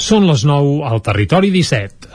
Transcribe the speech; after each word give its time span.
Són 0.00 0.24
les 0.24 0.46
9 0.48 0.80
al 0.88 1.02
Territori 1.04 1.50
17. 1.52 2.10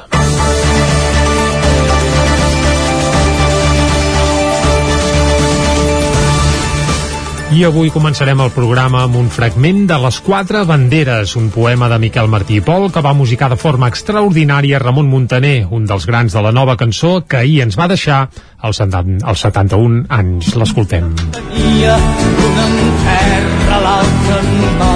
I 7.56 7.62
avui 7.63 7.92
començarem 7.94 8.42
el 8.44 8.50
programa 8.52 9.06
amb 9.06 9.16
un 9.16 9.29
fragment 9.32 9.86
de 9.88 10.00
Les 10.04 10.18
Quatre 10.26 10.66
Banderes, 10.68 11.38
un 11.40 11.52
poema 11.54 11.88
de 11.88 12.00
Miquel 12.02 12.28
Martí 12.28 12.58
i 12.60 12.63
Pol 12.66 12.90
que 12.92 13.04
va 13.06 13.13
musicar 13.16 13.48
de 13.53 13.60
forma 13.62 13.88
extraordinària 13.94 14.81
Ramon 14.81 15.08
Muntaner, 15.08 15.67
un 15.70 15.86
dels 15.88 16.09
grans 16.09 16.36
de 16.36 16.43
la 16.43 16.52
nova 16.52 16.75
cançó 16.75 17.21
que 17.21 17.45
ahir 17.45 17.61
ens 17.63 17.77
va 17.79 17.88
deixar 17.88 18.25
als, 18.59 18.81
als 18.81 19.45
71 19.47 20.04
anys. 20.09 20.55
L'escoltem. 20.57 21.13
Un 21.13 22.61
en 22.65 22.77
terra, 23.05 23.79
l'altre 23.88 24.41
en 24.41 24.95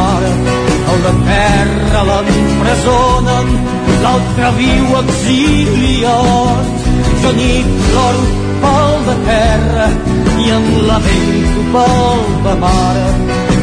el 0.90 1.02
de 1.06 1.14
terra 1.28 2.02
l'empresonen, 2.10 3.50
l'altre 4.04 4.52
viu 4.58 4.94
exiliat. 5.02 6.70
Jo 7.24 7.32
nit 7.40 7.74
ploro 7.90 8.24
pel 8.64 8.96
de 9.08 9.16
terra 9.28 9.88
i 10.44 10.50
em 10.58 10.68
lamento 10.90 11.66
pel 11.74 12.24
de 12.46 12.56
mare. 12.64 13.08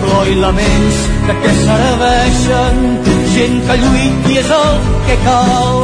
Plor 0.02 0.30
i 0.32 0.36
laments 0.42 1.00
de 1.28 1.38
què 1.42 1.54
serveixen 1.62 2.84
gent 3.34 3.56
que 3.68 3.78
lluiti 3.82 4.38
és 4.42 4.52
el 4.60 4.76
que 5.08 5.18
cal. 5.24 5.82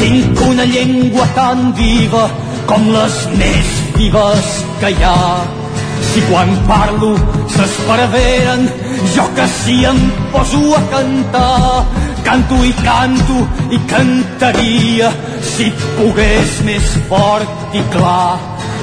Tinc 0.00 0.42
una 0.48 0.66
llengua 0.72 1.28
tan 1.36 1.70
viva 1.78 2.26
com 2.66 2.90
les 2.96 3.22
més 3.38 3.78
vives 4.00 4.50
que 4.80 4.92
hi 4.96 5.06
ha. 5.12 5.65
Si 6.10 6.22
quan 6.30 6.50
parlo 6.68 7.12
s'esparaveren, 7.52 8.66
jo 9.14 9.26
que 9.36 9.46
sí 9.60 9.84
em 9.84 10.00
poso 10.32 10.74
a 10.76 10.82
cantar. 10.92 11.84
Canto 12.26 12.58
i 12.64 12.72
canto 12.82 13.38
i 13.70 13.78
cantaria 13.90 15.12
si 15.52 15.70
pogués 15.98 16.60
més 16.66 16.92
fort 17.08 17.76
i 17.76 17.84
clar. 17.94 18.38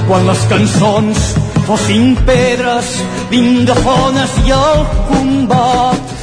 Quan 0.08 0.28
les 0.28 0.48
cançons 0.52 1.30
fossin 1.68 2.14
pedres, 2.28 2.98
vinga 3.32 3.76
fones 3.86 4.36
i 4.46 4.56
el 4.56 4.86
combat 5.12 6.23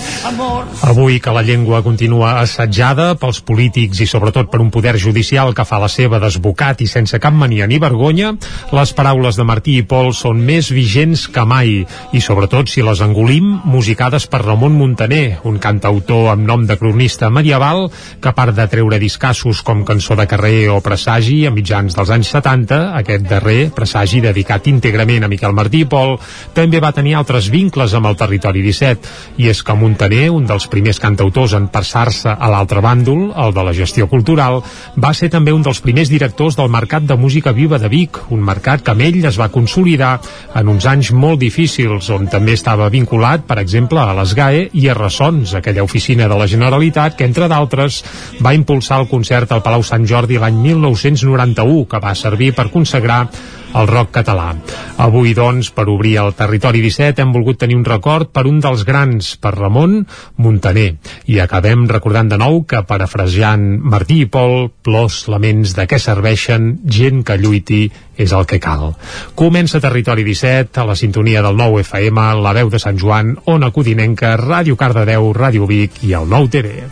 Avui 0.84 1.16
que 1.16 1.32
la 1.32 1.40
llengua 1.40 1.78
continua 1.80 2.34
assetjada 2.42 3.14
pels 3.16 3.38
polítics 3.40 4.02
i 4.04 4.06
sobretot 4.08 4.50
per 4.52 4.58
un 4.60 4.68
poder 4.68 4.98
judicial 5.00 5.54
que 5.56 5.64
fa 5.64 5.78
la 5.80 5.88
seva 5.88 6.18
desbocat 6.20 6.82
i 6.84 6.88
sense 6.90 7.16
cap 7.16 7.32
mania 7.32 7.64
ni 7.64 7.78
vergonya, 7.80 8.34
les 8.76 8.92
paraules 8.92 9.38
de 9.38 9.46
Martí 9.48 9.78
i 9.80 9.86
Pol 9.88 10.12
són 10.12 10.42
més 10.44 10.68
vigents 10.76 11.22
que 11.32 11.44
mai. 11.48 11.86
I 12.12 12.20
sobretot 12.20 12.68
si 12.68 12.84
les 12.84 13.00
engolim 13.00 13.46
musicades 13.64 14.26
per 14.28 14.42
Ramon 14.44 14.76
Muntaner, 14.76 15.40
un 15.48 15.56
cantautor 15.56 16.28
amb 16.34 16.44
nom 16.44 16.68
de 16.68 16.76
cronista 16.76 17.32
medieval 17.32 17.86
que 18.20 18.28
a 18.28 18.36
part 18.36 18.52
de 18.52 18.68
treure 18.68 19.00
discassos 19.00 19.64
com 19.64 19.86
Cançó 19.88 20.18
de 20.20 20.28
carrer 20.28 20.68
o 20.68 20.82
Presagi 20.84 21.46
a 21.48 21.54
mitjans 21.54 21.96
dels 21.96 22.12
anys 22.12 22.34
70, 22.36 22.82
aquest 23.00 23.24
darrer, 23.24 23.70
Presagi 23.72 24.20
dedicat 24.20 24.68
íntegrament 24.68 25.24
a 25.24 25.32
Miquel 25.32 25.56
Martí 25.56 25.86
i 25.86 25.88
Pol, 25.88 26.18
també 26.52 26.84
va 26.84 26.92
tenir 26.92 27.16
altres 27.16 27.48
vincles 27.48 27.96
amb 27.96 28.12
el 28.12 28.20
territori 28.20 28.60
17 28.68 29.40
i 29.40 29.48
és 29.48 29.64
que 29.64 29.80
Muntaner 29.80 30.09
Montaner, 30.10 30.30
un 30.34 30.42
dels 30.42 30.64
primers 30.66 30.98
cantautors 30.98 31.52
en 31.54 31.68
passar-se 31.70 32.32
a 32.32 32.48
l'altre 32.50 32.80
bàndol, 32.82 33.28
el 33.30 33.52
de 33.54 33.62
la 33.62 33.74
gestió 33.76 34.08
cultural, 34.10 34.56
va 34.98 35.12
ser 35.14 35.28
també 35.30 35.52
un 35.54 35.62
dels 35.62 35.78
primers 35.84 36.10
directors 36.10 36.56
del 36.58 36.66
Mercat 36.68 37.06
de 37.06 37.14
Música 37.14 37.52
Viva 37.54 37.78
de 37.78 37.86
Vic, 37.86 38.18
un 38.34 38.42
mercat 38.42 38.82
que 38.82 38.90
amb 38.90 39.04
ell 39.06 39.20
es 39.24 39.38
va 39.38 39.52
consolidar 39.54 40.16
en 40.58 40.66
uns 40.66 40.88
anys 40.90 41.12
molt 41.12 41.38
difícils, 41.38 42.10
on 42.10 42.26
també 42.26 42.56
estava 42.58 42.90
vinculat, 42.90 43.46
per 43.46 43.60
exemple, 43.62 44.02
a 44.02 44.16
les 44.18 44.34
GAE 44.34 44.66
i 44.82 44.88
a 44.88 44.98
Ressons, 44.98 45.54
aquella 45.54 45.86
oficina 45.86 46.26
de 46.26 46.40
la 46.42 46.50
Generalitat 46.50 47.14
que, 47.14 47.30
entre 47.30 47.46
d'altres, 47.46 48.02
va 48.42 48.56
impulsar 48.58 48.98
el 49.04 49.06
concert 49.06 49.52
al 49.52 49.62
Palau 49.62 49.86
Sant 49.86 50.10
Jordi 50.10 50.42
l'any 50.42 50.58
1991, 50.58 51.86
que 51.86 52.02
va 52.02 52.18
servir 52.18 52.50
per 52.58 52.72
consagrar 52.74 53.28
el 53.74 53.86
rock 53.88 54.10
català. 54.20 54.54
Avui, 55.00 55.32
doncs, 55.34 55.70
per 55.74 55.86
obrir 55.88 56.16
el 56.22 56.34
territori 56.36 56.82
17, 56.82 57.22
hem 57.22 57.32
volgut 57.32 57.60
tenir 57.62 57.76
un 57.78 57.84
record 57.86 58.30
per 58.34 58.46
un 58.50 58.60
dels 58.60 58.84
grans, 58.84 59.32
per 59.40 59.54
Ramon 59.56 60.00
Muntaner. 60.42 60.94
I 61.30 61.40
acabem 61.40 61.86
recordant 61.88 62.30
de 62.30 62.38
nou 62.40 62.62
que, 62.68 62.82
parafrasejant 62.86 63.66
Martí 63.80 64.22
i 64.24 64.28
Pol, 64.30 64.70
plors 64.84 65.22
laments 65.32 65.74
de 65.76 65.86
què 65.90 66.00
serveixen 66.02 66.72
gent 66.84 67.24
que 67.24 67.38
lluiti 67.40 67.86
és 68.20 68.34
el 68.36 68.46
que 68.46 68.60
cal. 68.60 68.94
Comença 69.38 69.80
Territori 69.80 70.26
17 70.26 70.82
a 70.82 70.86
la 70.90 70.98
sintonia 70.98 71.44
del 71.46 71.56
nou 71.56 71.78
FM, 71.80 72.26
la 72.42 72.54
veu 72.56 72.72
de 72.72 72.82
Sant 72.82 72.98
Joan, 73.00 73.36
Ona 73.46 73.72
Codinenca, 73.72 74.36
Ràdio 74.40 74.76
Cardedeu, 74.76 75.32
Ràdio 75.36 75.68
Vic 75.70 76.02
i 76.04 76.14
el 76.18 76.28
nou 76.28 76.50
TV. 76.52 76.84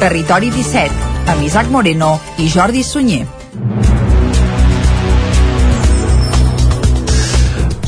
Territori 0.00 0.50
17, 0.52 1.12
amb 1.32 1.44
Isaac 1.44 1.70
Moreno 1.72 2.16
i 2.36 2.50
Jordi 2.52 2.84
Sunyer. 2.84 3.95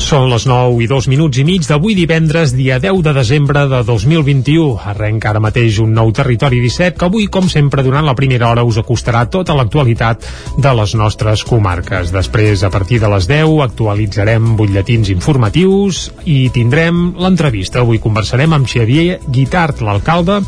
Són 0.09 0.25
les 0.25 0.47
9 0.49 0.79
i 0.81 0.87
dos 0.89 1.05
minuts 1.05 1.37
i 1.37 1.43
mig 1.45 1.67
d'avui 1.69 1.93
divendres, 1.93 2.55
dia 2.57 2.79
10 2.81 3.03
de 3.05 3.11
desembre 3.13 3.67
de 3.69 3.83
2021. 3.85 4.79
Arrenca 4.89 5.29
ara 5.29 5.41
mateix 5.43 5.75
un 5.83 5.91
nou 5.93 6.09
Territori 6.17 6.57
17 6.63 6.97
que 6.97 7.05
avui, 7.05 7.27
com 7.29 7.45
sempre, 7.45 7.83
durant 7.85 8.07
la 8.07 8.15
primera 8.17 8.47
hora 8.49 8.63
us 8.65 8.79
acostarà 8.81 9.27
tota 9.29 9.53
l'actualitat 9.53 10.25
de 10.57 10.71
les 10.79 10.95
nostres 10.97 11.43
comarques. 11.45 12.09
Després, 12.09 12.63
a 12.65 12.71
partir 12.73 12.97
de 13.03 13.11
les 13.13 13.27
10, 13.29 13.59
actualitzarem 13.67 14.55
butlletins 14.57 15.11
informatius 15.13 16.07
i 16.25 16.39
tindrem 16.57 17.11
l'entrevista. 17.21 17.83
Avui 17.85 18.01
conversarem 18.01 18.57
amb 18.57 18.65
Xavier 18.65 19.19
Guitart, 19.29 19.85
l'alcalde 19.85 20.39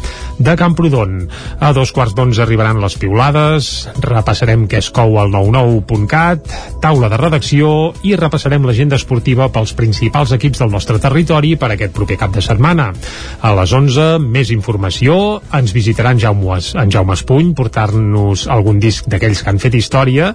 de 0.41 0.57
Camprodon. 0.57 1.27
A 1.61 1.69
dos 1.77 1.93
quarts 1.93 2.17
d'onze 2.17 2.41
arribaran 2.41 2.81
les 2.81 2.97
piulades, 2.97 3.69
repassarem 4.01 4.65
què 4.65 4.81
es 4.81 4.89
cou 4.89 5.21
al 5.21 5.29
99.cat, 5.29 6.49
taula 6.81 7.13
de 7.13 7.21
redacció 7.21 7.91
i 8.01 8.17
repassarem 8.17 8.65
l'agenda 8.65 8.97
esportiva 8.97 9.50
pels 9.51 9.73
principals 9.77 10.31
equips 10.35 10.61
del 10.61 10.71
nostre 10.71 10.99
territori 11.01 11.55
per 11.59 11.71
aquest 11.73 11.93
proper 11.95 12.17
cap 12.21 12.33
de 12.35 12.43
setmana. 12.43 12.89
A 13.41 13.53
les 13.57 13.73
11, 13.75 14.19
més 14.23 14.51
informació, 14.53 15.41
ens 15.57 15.73
visitarà 15.75 16.13
en 16.15 16.21
Jaume, 16.23 16.57
en 16.81 16.91
Jaume 16.93 17.15
Espuny, 17.17 17.51
portar-nos 17.57 18.47
algun 18.51 18.79
disc 18.81 19.07
d'aquells 19.11 19.43
que 19.43 19.51
han 19.51 19.61
fet 19.61 19.75
història 19.77 20.31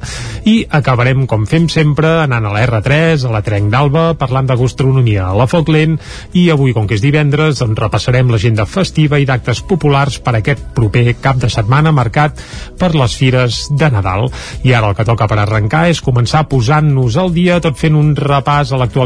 i 0.46 0.58
acabarem, 0.78 1.24
com 1.26 1.46
fem 1.48 1.68
sempre, 1.72 2.10
anant 2.24 2.46
a 2.46 2.52
la 2.54 2.64
R3, 2.66 3.26
a 3.26 3.32
la 3.32 3.42
Trenc 3.46 3.72
d'Alba, 3.72 4.06
parlant 4.20 4.48
de 4.48 4.56
gastronomia 4.60 5.30
a 5.30 5.36
la 5.36 5.48
Foc 5.50 5.70
Lent 5.72 5.96
i 6.36 6.46
avui, 6.52 6.74
com 6.76 6.86
que 6.86 6.96
és 6.98 7.04
divendres, 7.04 7.62
en 7.64 7.76
repassarem 7.78 8.30
l'agenda 8.32 8.66
festiva 8.68 9.20
i 9.20 9.26
d'actes 9.28 9.62
populars 9.66 10.20
per 10.22 10.36
aquest 10.38 10.62
proper 10.76 11.16
cap 11.22 11.40
de 11.42 11.50
setmana 11.52 11.94
marcat 11.94 12.40
per 12.78 12.92
les 12.94 13.16
fires 13.16 13.66
de 13.70 13.90
Nadal. 13.92 14.28
I 14.66 14.74
ara 14.76 14.90
el 14.90 14.98
que 14.98 15.06
toca 15.08 15.28
per 15.30 15.40
arrencar 15.42 15.86
és 15.90 16.02
començar 16.04 16.46
posant-nos 16.50 17.16
al 17.20 17.32
dia 17.34 17.60
tot 17.64 17.78
fent 17.78 17.96
un 17.98 18.14
repàs 18.16 18.72
a 18.72 18.80
l'actualitat 18.80 19.05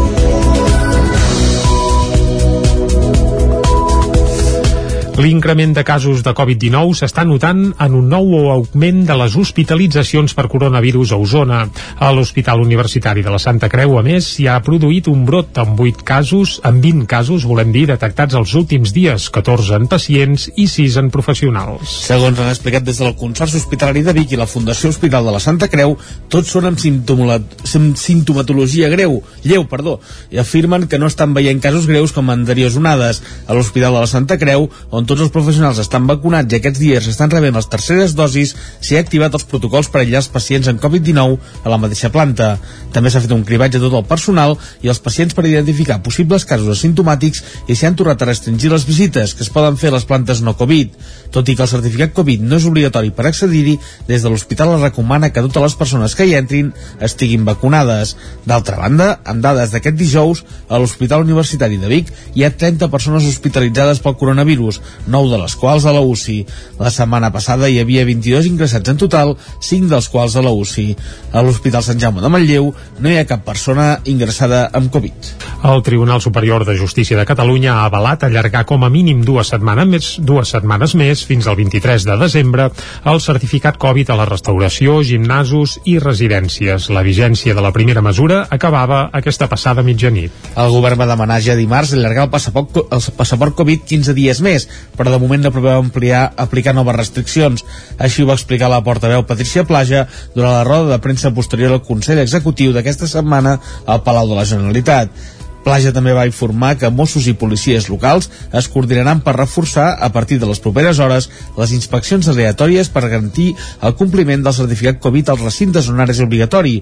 L'increment 5.19 5.73
de 5.75 5.83
casos 5.83 6.21
de 6.23 6.31
Covid-19 6.31 6.93
s'està 6.95 7.25
notant 7.27 7.59
en 7.83 7.95
un 7.97 8.05
nou 8.09 8.29
augment 8.53 9.01
de 9.05 9.15
les 9.19 9.33
hospitalitzacions 9.35 10.31
per 10.33 10.47
coronavirus 10.49 11.11
a 11.11 11.17
Osona. 11.19 11.65
A 11.99 12.11
l'Hospital 12.15 12.61
Universitari 12.63 13.21
de 13.21 13.33
la 13.33 13.39
Santa 13.43 13.67
Creu, 13.69 13.97
a 13.99 14.03
més, 14.05 14.29
s'hi 14.37 14.47
ha 14.47 14.55
produït 14.63 15.09
un 15.11 15.25
brot 15.27 15.59
amb 15.61 15.79
8 15.83 16.05
casos, 16.07 16.61
amb 16.63 16.79
20 16.81 17.09
casos, 17.11 17.43
volem 17.45 17.73
dir, 17.75 17.83
detectats 17.89 18.37
els 18.39 18.53
últims 18.55 18.93
dies, 18.95 19.27
14 19.35 19.81
en 19.81 19.89
pacients 19.91 20.47
i 20.55 20.69
6 20.71 20.95
en 21.03 21.11
professionals. 21.11 21.91
Segons 22.07 22.39
han 22.39 22.53
explicat 22.53 22.87
des 22.87 23.03
del 23.03 23.11
Consorci 23.19 23.59
Hospitalari 23.59 24.05
de 24.07 24.15
Vic 24.15 24.31
i 24.31 24.39
la 24.39 24.49
Fundació 24.49 24.89
Hospital 24.95 25.27
de 25.27 25.35
la 25.35 25.43
Santa 25.43 25.67
Creu, 25.67 25.97
tots 26.31 26.55
són 26.55 26.71
amb 26.71 26.79
simptomatologia 26.79 28.89
greu, 28.95 29.19
lleu, 29.43 29.67
perdó, 29.67 29.99
i 30.31 30.39
afirmen 30.39 30.87
que 30.87 31.01
no 31.03 31.11
estan 31.11 31.35
veient 31.35 31.59
casos 31.61 31.85
greus 31.91 32.15
com 32.15 32.31
anteriors 32.31 32.79
onades. 32.79 33.21
A 33.45 33.53
l'Hospital 33.53 33.99
de 33.99 34.07
la 34.07 34.09
Santa 34.09 34.39
Creu, 34.41 34.71
on 34.89 35.00
tots 35.07 35.23
els 35.25 35.31
professionals 35.33 35.79
estan 35.81 36.07
vacunats 36.09 36.53
i 36.53 36.57
aquests 36.57 36.79
dies 36.81 37.07
estan 37.11 37.31
rebent 37.31 37.55
les 37.55 37.69
terceres 37.71 38.15
dosis, 38.17 38.53
s'hi 38.81 38.97
ha 38.97 39.03
activat 39.03 39.35
els 39.37 39.45
protocols 39.47 39.89
per 39.91 40.01
aïllar 40.01 40.21
els 40.21 40.29
pacients 40.33 40.67
amb 40.71 40.81
Covid-19 40.83 41.37
a 41.63 41.71
la 41.71 41.79
mateixa 41.81 42.11
planta. 42.13 42.55
També 42.91 43.11
s'ha 43.11 43.21
fet 43.23 43.33
un 43.35 43.45
cribatge 43.47 43.79
a 43.79 43.83
tot 43.83 43.95
el 43.99 44.07
personal 44.09 44.57
i 44.81 44.91
els 44.91 44.99
pacients 44.99 45.35
per 45.37 45.45
identificar 45.47 46.01
possibles 46.03 46.45
casos 46.49 46.71
asimptomàtics 46.75 47.43
i 47.67 47.75
s'hi 47.75 47.87
han 47.89 47.97
tornat 47.99 48.21
a 48.21 48.29
restringir 48.29 48.71
les 48.73 48.85
visites 48.87 49.35
que 49.35 49.45
es 49.45 49.51
poden 49.53 49.79
fer 49.81 49.91
a 49.91 49.95
les 49.95 50.07
plantes 50.09 50.41
no 50.45 50.57
Covid. 50.59 50.97
Tot 51.31 51.47
i 51.47 51.55
que 51.55 51.63
el 51.63 51.71
certificat 51.71 52.13
Covid 52.17 52.43
no 52.43 52.59
és 52.59 52.67
obligatori 52.67 53.13
per 53.15 53.29
accedir-hi, 53.29 53.77
des 54.07 54.23
de 54.23 54.31
l'hospital 54.31 54.75
es 54.75 54.83
recomana 54.83 55.31
que 55.31 55.43
totes 55.45 55.69
les 55.69 55.77
persones 55.79 56.15
que 56.15 56.27
hi 56.27 56.35
entrin 56.35 56.73
estiguin 56.99 57.45
vacunades. 57.47 58.15
D'altra 58.45 58.77
banda, 58.81 59.11
amb 59.23 59.43
dades 59.43 59.71
d'aquest 59.71 59.97
dijous, 59.97 60.43
a 60.67 60.79
l'Hospital 60.79 61.23
Universitari 61.23 61.79
de 61.79 61.91
Vic 61.91 62.11
hi 62.35 62.45
ha 62.45 62.51
30 62.51 62.89
persones 62.91 63.27
hospitalitzades 63.27 64.01
pel 64.03 64.17
coronavirus, 64.19 64.81
9 65.07 65.31
de 65.31 65.39
les 65.41 65.55
quals 65.55 65.85
a 65.85 65.93
la 65.95 66.01
UCI. 66.01 66.39
La 66.79 66.91
setmana 66.93 67.31
passada 67.33 67.69
hi 67.69 67.79
havia 67.81 68.05
22 68.07 68.49
ingressats 68.49 68.91
en 68.91 68.99
total, 69.01 69.35
5 69.59 69.89
dels 69.91 70.09
quals 70.11 70.35
a 70.35 70.45
la 70.45 70.53
UCI. 70.55 70.95
A 71.33 71.43
l'Hospital 71.45 71.83
Sant 71.85 71.99
Jaume 72.01 72.21
de 72.23 72.31
Manlleu 72.31 72.71
no 72.99 73.11
hi 73.11 73.17
ha 73.19 73.27
cap 73.29 73.45
persona 73.45 73.99
ingressada 74.05 74.67
amb 74.73 74.91
Covid. 74.93 75.31
El 75.67 75.83
Tribunal 75.83 76.21
Superior 76.21 76.65
de 76.65 76.77
Justícia 76.77 77.17
de 77.17 77.25
Catalunya 77.25 77.75
ha 77.75 77.85
avalat 77.85 78.23
allargar 78.25 78.65
com 78.69 78.83
a 78.83 78.89
mínim 78.89 79.21
dues 79.25 79.51
setmanes 79.53 79.87
més, 79.87 80.11
dues 80.19 80.53
setmanes 80.53 80.95
més 80.97 81.23
fins 81.27 81.47
al 81.47 81.57
23 81.59 82.05
de 82.07 82.17
desembre 82.21 82.69
el 83.05 83.21
certificat 83.21 83.77
Covid 83.81 84.11
a 84.11 84.17
la 84.19 84.25
restauració, 84.29 84.99
gimnasos 85.05 85.77
i 85.85 85.97
residències. 86.01 86.89
La 86.93 87.03
vigència 87.05 87.55
de 87.57 87.63
la 87.63 87.73
primera 87.75 88.03
mesura 88.05 88.45
acabava 88.49 89.03
aquesta 89.17 89.47
passada 89.51 89.83
mitjanit. 89.85 90.33
El 90.55 90.71
govern 90.73 90.99
va 90.99 91.09
demanar 91.09 91.39
ja 91.43 91.57
dimarts 91.57 91.93
allargar 91.93 92.27
el 92.27 92.33
passaport, 92.33 92.81
el 92.91 93.05
passaport 93.17 93.55
Covid 93.57 93.85
15 93.89 94.15
dies 94.17 94.41
més, 94.41 94.67
però 94.97 95.11
de 95.11 95.19
moment 95.21 95.43
no 95.43 95.51
preveu 95.53 95.79
ampliar, 95.79 96.31
aplicar 96.37 96.75
noves 96.77 96.97
restriccions. 96.97 97.65
Així 97.97 98.23
ho 98.23 98.29
va 98.29 98.37
explicar 98.39 98.69
la 98.71 98.83
portaveu 98.85 99.25
Patricia 99.27 99.65
Plaja 99.67 100.07
durant 100.35 100.53
la 100.53 100.65
roda 100.67 100.93
de 100.93 101.03
premsa 101.03 101.33
posterior 101.35 101.75
al 101.75 101.85
Consell 101.85 102.23
Executiu 102.23 102.73
d'aquesta 102.73 103.09
setmana 103.09 103.59
al 103.85 104.03
Palau 104.05 104.29
de 104.29 104.39
la 104.39 104.47
Generalitat. 104.47 105.13
Plaja 105.61 105.93
també 105.93 106.13
va 106.17 106.25
informar 106.25 106.73
que 106.81 106.89
Mossos 106.89 107.27
i 107.29 107.35
policies 107.37 107.87
locals 107.91 108.29
es 108.57 108.67
coordinaran 108.71 109.21
per 109.21 109.35
reforçar, 109.37 109.91
a 109.99 110.09
partir 110.09 110.39
de 110.41 110.49
les 110.49 110.59
properes 110.59 110.99
hores, 110.99 111.29
les 111.57 111.73
inspeccions 111.77 112.27
aleatòries 112.31 112.89
per 112.89 113.07
garantir 113.07 113.51
el 113.81 113.95
compliment 113.99 114.43
del 114.43 114.57
certificat 114.57 115.01
Covid 115.03 115.29
als 115.29 115.45
recintes 115.45 115.89
on 115.89 116.01
és 116.07 116.23
obligatori. 116.25 116.79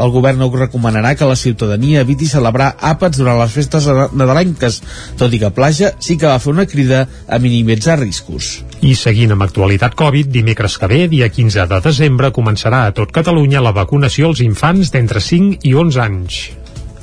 El 0.00 0.12
govern 0.14 0.40
no 0.40 0.50
recomanarà 0.54 1.14
que 1.16 1.28
la 1.28 1.36
ciutadania 1.36 2.04
eviti 2.04 2.28
celebrar 2.30 2.72
àpats 2.92 3.20
durant 3.20 3.38
les 3.40 3.52
festes 3.52 3.88
nadalenques, 4.16 4.80
tot 5.20 5.34
i 5.34 5.40
que 5.42 5.52
Plaja 5.54 5.92
sí 6.00 6.16
que 6.16 6.30
va 6.30 6.38
fer 6.40 6.54
una 6.54 6.66
crida 6.70 7.06
a 7.28 7.40
minimitzar 7.42 7.98
riscos. 8.00 8.60
I 8.80 8.94
seguint 8.96 9.34
amb 9.36 9.44
actualitat 9.44 9.96
Covid, 9.98 10.30
dimecres 10.32 10.78
que 10.80 10.88
ve, 10.88 11.02
dia 11.12 11.28
15 11.28 11.68
de 11.68 11.82
desembre, 11.84 12.32
començarà 12.32 12.86
a 12.86 12.94
tot 12.96 13.12
Catalunya 13.12 13.60
la 13.60 13.76
vacunació 13.76 14.30
als 14.30 14.40
infants 14.46 14.94
d'entre 14.94 15.20
5 15.20 15.60
i 15.68 15.76
11 15.76 16.02
anys 16.06 16.40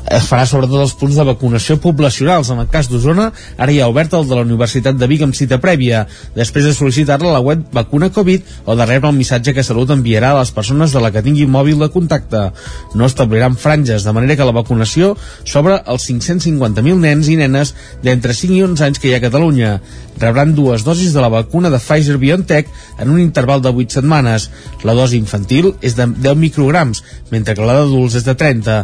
es 0.08 0.28
farà 0.30 0.46
sobretot 0.48 0.80
els 0.80 0.94
punts 0.96 1.18
de 1.20 1.26
vacunació 1.28 1.78
poblacionals. 1.84 2.50
En 2.54 2.62
el 2.64 2.70
cas 2.72 2.88
d'Osona, 2.92 3.28
ara 3.58 3.74
hi 3.74 3.82
ha 3.82 3.90
obert 3.92 4.14
el 4.16 4.28
de 4.30 4.38
la 4.38 4.46
Universitat 4.46 4.96
de 4.96 5.10
Vic 5.10 5.24
amb 5.26 5.36
cita 5.36 5.60
prèvia, 5.64 6.06
després 6.36 6.68
de 6.68 6.74
sol·licitar-la 6.76 7.32
a 7.32 7.36
la 7.36 7.44
web 7.44 7.66
Vacuna 7.76 8.10
Covid 8.16 8.66
o 8.66 8.78
de 8.80 8.88
rebre 8.88 9.12
el 9.12 9.18
missatge 9.18 9.54
que 9.54 9.66
Salut 9.68 9.92
enviarà 9.92 10.32
a 10.32 10.40
les 10.40 10.54
persones 10.56 10.96
de 10.96 11.04
la 11.04 11.12
que 11.12 11.24
tingui 11.26 11.48
mòbil 11.48 11.84
de 11.84 11.92
contacte. 11.92 12.48
No 12.96 13.10
establiran 13.10 13.60
franges, 13.60 14.08
de 14.08 14.16
manera 14.16 14.38
que 14.40 14.48
la 14.48 14.56
vacunació 14.56 15.16
s'obre 15.44 15.82
als 15.86 16.08
550.000 16.10 17.04
nens 17.04 17.28
i 17.28 17.40
nenes 17.40 17.76
d'entre 18.04 18.36
5 18.38 18.56
i 18.56 18.64
11 18.64 18.88
anys 18.88 19.02
que 19.04 19.12
hi 19.12 19.16
ha 19.18 19.22
a 19.22 19.28
Catalunya. 19.28 19.78
Rebran 20.18 20.56
dues 20.58 20.82
dosis 20.82 21.14
de 21.14 21.22
la 21.22 21.30
vacuna 21.30 21.70
de 21.70 21.78
Pfizer-BioNTech 21.78 22.70
en 22.98 23.12
un 23.14 23.20
interval 23.22 23.62
de 23.62 23.70
8 23.70 24.00
setmanes. 24.00 24.50
La 24.88 24.96
dosi 24.98 25.20
infantil 25.20 25.76
és 25.86 25.94
de 26.00 26.08
10 26.08 26.40
micrograms, 26.42 27.04
mentre 27.30 27.54
que 27.54 27.66
la 27.66 27.76
d'adults 27.78 28.18
és 28.18 28.26
de 28.26 28.34
30. 28.34 28.80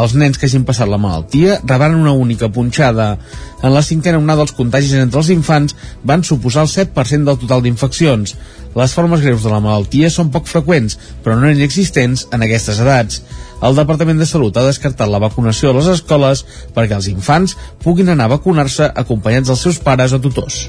Els 0.00 0.14
nens 0.16 0.38
que 0.38 0.48
hagin 0.48 0.64
passat 0.68 0.90
la 0.90 1.00
malaltia 1.00 1.58
rebran 1.64 1.96
una 1.96 2.12
única 2.12 2.50
punxada. 2.52 3.08
En 3.64 3.72
la 3.74 3.82
cinquena 3.82 4.20
onada 4.20 4.44
els 4.44 4.54
contagis 4.54 4.94
entre 5.00 5.22
els 5.22 5.32
infants 5.34 5.74
van 6.04 6.24
suposar 6.24 6.66
el 6.68 6.72
7% 6.74 7.24
del 7.24 7.40
total 7.40 7.64
d'infeccions. 7.64 8.36
Les 8.76 8.94
formes 8.94 9.24
greus 9.24 9.42
de 9.42 9.50
la 9.50 9.62
malaltia 9.64 10.12
són 10.12 10.30
poc 10.30 10.46
freqüents, 10.46 10.98
però 11.24 11.38
no 11.40 11.50
inexistents 11.50 12.28
en 12.32 12.44
aquestes 12.44 12.78
edats. 12.84 13.22
El 13.64 13.74
Departament 13.74 14.20
de 14.20 14.28
Salut 14.28 14.56
ha 14.56 14.66
descartat 14.68 15.10
la 15.10 15.22
vacunació 15.24 15.72
a 15.72 15.78
les 15.80 15.88
escoles 15.96 16.44
perquè 16.76 16.94
els 17.00 17.08
infants 17.10 17.56
puguin 17.82 18.12
anar 18.14 18.28
a 18.28 18.36
vacunar-se 18.36 18.92
acompanyats 19.02 19.50
dels 19.50 19.66
seus 19.66 19.82
pares 19.82 20.14
o 20.14 20.22
tutors. 20.22 20.68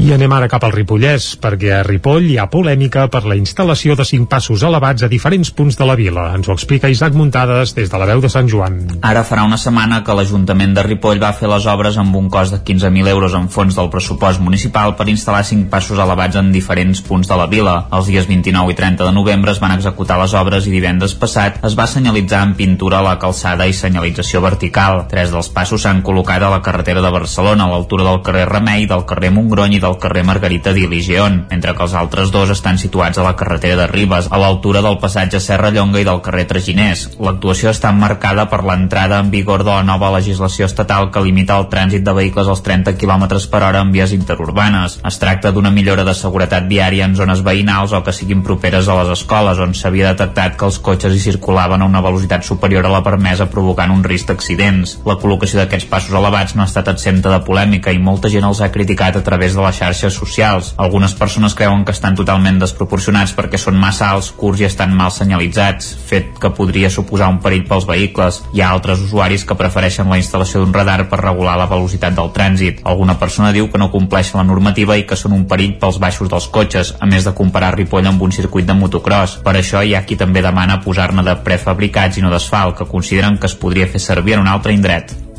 I 0.00 0.14
anem 0.14 0.32
ara 0.32 0.46
cap 0.48 0.62
al 0.64 0.72
Ripollès, 0.72 1.34
perquè 1.36 1.74
a 1.76 1.80
Ripoll 1.84 2.24
hi 2.30 2.38
ha 2.40 2.46
polèmica 2.48 3.02
per 3.12 3.20
la 3.28 3.34
instal·lació 3.36 3.92
de 3.98 4.04
cinc 4.08 4.30
passos 4.32 4.62
elevats 4.64 5.04
a 5.04 5.08
diferents 5.12 5.50
punts 5.52 5.76
de 5.76 5.84
la 5.84 5.96
vila. 5.98 6.22
Ens 6.32 6.46
ho 6.48 6.54
explica 6.56 6.88
Isaac 6.88 7.12
Muntades 7.12 7.74
des 7.76 7.90
de 7.92 8.00
la 8.00 8.06
veu 8.08 8.22
de 8.24 8.30
Sant 8.32 8.48
Joan. 8.48 8.78
Ara 9.04 9.26
farà 9.28 9.44
una 9.44 9.58
setmana 9.60 9.98
que 10.06 10.16
l'Ajuntament 10.16 10.72
de 10.72 10.84
Ripoll 10.86 11.20
va 11.20 11.34
fer 11.36 11.50
les 11.52 11.66
obres 11.68 11.98
amb 12.00 12.16
un 12.16 12.30
cost 12.32 12.56
de 12.56 12.62
15.000 12.64 13.10
euros 13.12 13.36
en 13.36 13.50
fons 13.52 13.76
del 13.76 13.90
pressupost 13.92 14.40
municipal 14.40 14.94
per 14.96 15.04
instal·lar 15.12 15.42
cinc 15.44 15.68
passos 15.68 16.00
elevats 16.00 16.40
en 16.40 16.48
diferents 16.56 17.04
punts 17.04 17.28
de 17.28 17.36
la 17.36 17.50
vila. 17.52 17.76
Els 17.92 18.08
dies 18.08 18.30
29 18.32 18.72
i 18.72 18.78
30 18.80 19.04
de 19.04 19.12
novembre 19.12 19.52
es 19.52 19.60
van 19.60 19.76
executar 19.76 20.16
les 20.22 20.32
obres 20.32 20.64
i 20.64 20.74
divendres 20.78 21.12
passat 21.12 21.60
es 21.68 21.76
va 21.76 21.84
senyalitzar 21.84 22.40
en 22.48 22.56
pintura 22.56 23.02
la 23.04 23.18
calçada 23.20 23.68
i 23.68 23.76
senyalització 23.76 24.40
vertical. 24.48 25.04
Tres 25.12 25.36
dels 25.36 25.52
passos 25.52 25.84
s'han 25.84 26.00
col·locat 26.00 26.40
a 26.40 26.54
la 26.56 26.64
carretera 26.64 27.04
de 27.04 27.14
Barcelona, 27.20 27.68
a 27.68 27.74
l'altura 27.76 28.08
del 28.08 28.24
carrer 28.24 28.48
Remei, 28.48 28.88
del 28.88 29.04
carrer 29.04 29.34
Montgrony 29.36 29.76
i 29.76 29.84
del 29.84 29.89
carrer 29.98 30.22
Margarita 30.28 30.72
d'Iligeon, 30.76 31.46
mentre 31.50 31.74
que 31.74 31.82
els 31.86 31.94
altres 31.98 32.30
dos 32.30 32.52
estan 32.54 32.78
situats 32.78 33.18
a 33.18 33.24
la 33.26 33.34
carretera 33.36 33.76
de 33.80 33.86
Ribes, 33.90 34.28
a 34.30 34.38
l'altura 34.38 34.82
del 34.84 34.98
passatge 35.02 35.40
Serra 35.40 35.70
Llonga 35.74 36.00
i 36.00 36.06
del 36.06 36.20
carrer 36.22 36.46
Traginers. 36.50 37.06
L'actuació 37.18 37.72
està 37.72 37.90
marcada 37.96 38.46
per 38.52 38.62
l'entrada 38.64 39.18
en 39.18 39.30
vigor 39.32 39.64
de 39.64 39.72
la 39.72 39.82
nova 39.86 40.12
legislació 40.16 40.68
estatal 40.68 41.10
que 41.10 41.22
limita 41.24 41.56
el 41.58 41.68
trànsit 41.72 42.04
de 42.06 42.14
vehicles 42.14 42.48
als 42.48 42.62
30 42.66 42.94
km 43.00 43.26
per 43.50 43.62
hora 43.66 43.80
en 43.80 43.92
vies 43.94 44.12
interurbanes. 44.12 45.00
Es 45.06 45.18
tracta 45.18 45.50
d'una 45.50 45.72
millora 45.74 46.04
de 46.04 46.14
seguretat 46.14 46.68
viària 46.70 47.08
en 47.08 47.16
zones 47.16 47.42
veïnals 47.46 47.92
o 47.96 48.02
que 48.04 48.14
siguin 48.14 48.44
properes 48.46 48.88
a 48.88 48.98
les 49.00 49.14
escoles, 49.16 49.58
on 49.58 49.74
s'havia 49.74 50.12
detectat 50.12 50.56
que 50.60 50.68
els 50.68 50.78
cotxes 50.78 51.16
hi 51.16 51.24
circulaven 51.30 51.82
a 51.82 51.88
una 51.88 52.04
velocitat 52.04 52.44
superior 52.46 52.86
a 52.86 52.92
la 52.92 53.02
permesa 53.06 53.48
provocant 53.50 53.92
un 53.94 54.04
risc 54.04 54.28
d'accidents. 54.30 54.98
La 55.06 55.18
col·locació 55.20 55.60
d'aquests 55.60 55.88
passos 55.90 56.14
elevats 56.16 56.54
no 56.54 56.64
ha 56.64 56.70
estat 56.70 56.90
exempta 56.92 57.32
de 57.32 57.40
polèmica 57.46 57.94
i 57.94 58.02
molta 58.02 58.30
gent 58.32 58.46
els 58.46 58.60
ha 58.60 58.70
criticat 58.74 59.16
a 59.16 59.24
través 59.26 59.56
de 59.56 59.64
la 59.64 59.69
xarxes 59.72 60.14
socials. 60.14 60.74
Algunes 60.78 61.14
persones 61.14 61.54
creuen 61.54 61.84
que 61.84 61.94
estan 61.94 62.16
totalment 62.18 62.58
desproporcionats 62.60 63.34
perquè 63.36 63.58
són 63.60 63.78
massa 63.80 64.10
alts, 64.10 64.30
curts 64.36 64.60
i 64.62 64.66
estan 64.68 64.94
mal 64.96 65.12
senyalitzats, 65.14 65.92
fet 66.08 66.34
que 66.40 66.52
podria 66.56 66.90
suposar 66.90 67.30
un 67.32 67.40
perill 67.44 67.66
pels 67.68 67.86
vehicles. 67.88 68.42
Hi 68.54 68.62
ha 68.62 68.70
altres 68.74 69.04
usuaris 69.04 69.44
que 69.46 69.56
prefereixen 69.58 70.10
la 70.10 70.18
instal·lació 70.20 70.64
d'un 70.64 70.74
radar 70.74 71.08
per 71.08 71.22
regular 71.22 71.56
la 71.60 71.68
velocitat 71.70 72.16
del 72.16 72.32
trànsit. 72.36 72.82
Alguna 72.84 73.18
persona 73.20 73.52
diu 73.56 73.70
que 73.70 73.80
no 73.80 73.90
compleixen 73.94 74.40
la 74.40 74.46
normativa 74.48 74.98
i 74.98 75.06
que 75.06 75.18
són 75.18 75.36
un 75.36 75.46
perill 75.50 75.78
pels 75.80 76.00
baixos 76.02 76.30
dels 76.32 76.50
cotxes, 76.52 76.94
a 77.00 77.06
més 77.06 77.26
de 77.28 77.36
comparar 77.36 77.74
Ripoll 77.76 78.10
amb 78.10 78.22
un 78.22 78.34
circuit 78.34 78.66
de 78.66 78.76
motocross. 78.76 79.40
Per 79.46 79.56
això 79.56 79.84
hi 79.84 79.94
ha 79.94 80.04
qui 80.04 80.18
també 80.20 80.44
demana 80.44 80.80
posar-ne 80.84 81.24
de 81.26 81.38
prefabricats 81.46 82.18
i 82.18 82.26
no 82.26 82.34
d'asfalt, 82.34 82.78
que 82.78 82.90
consideren 82.90 83.38
que 83.38 83.50
es 83.50 83.58
podria 83.58 83.88
fer 83.88 84.02
servir 84.02 84.38
en 84.38 84.46
un 84.46 84.54
altre 84.54 84.74
indret. 84.76 85.29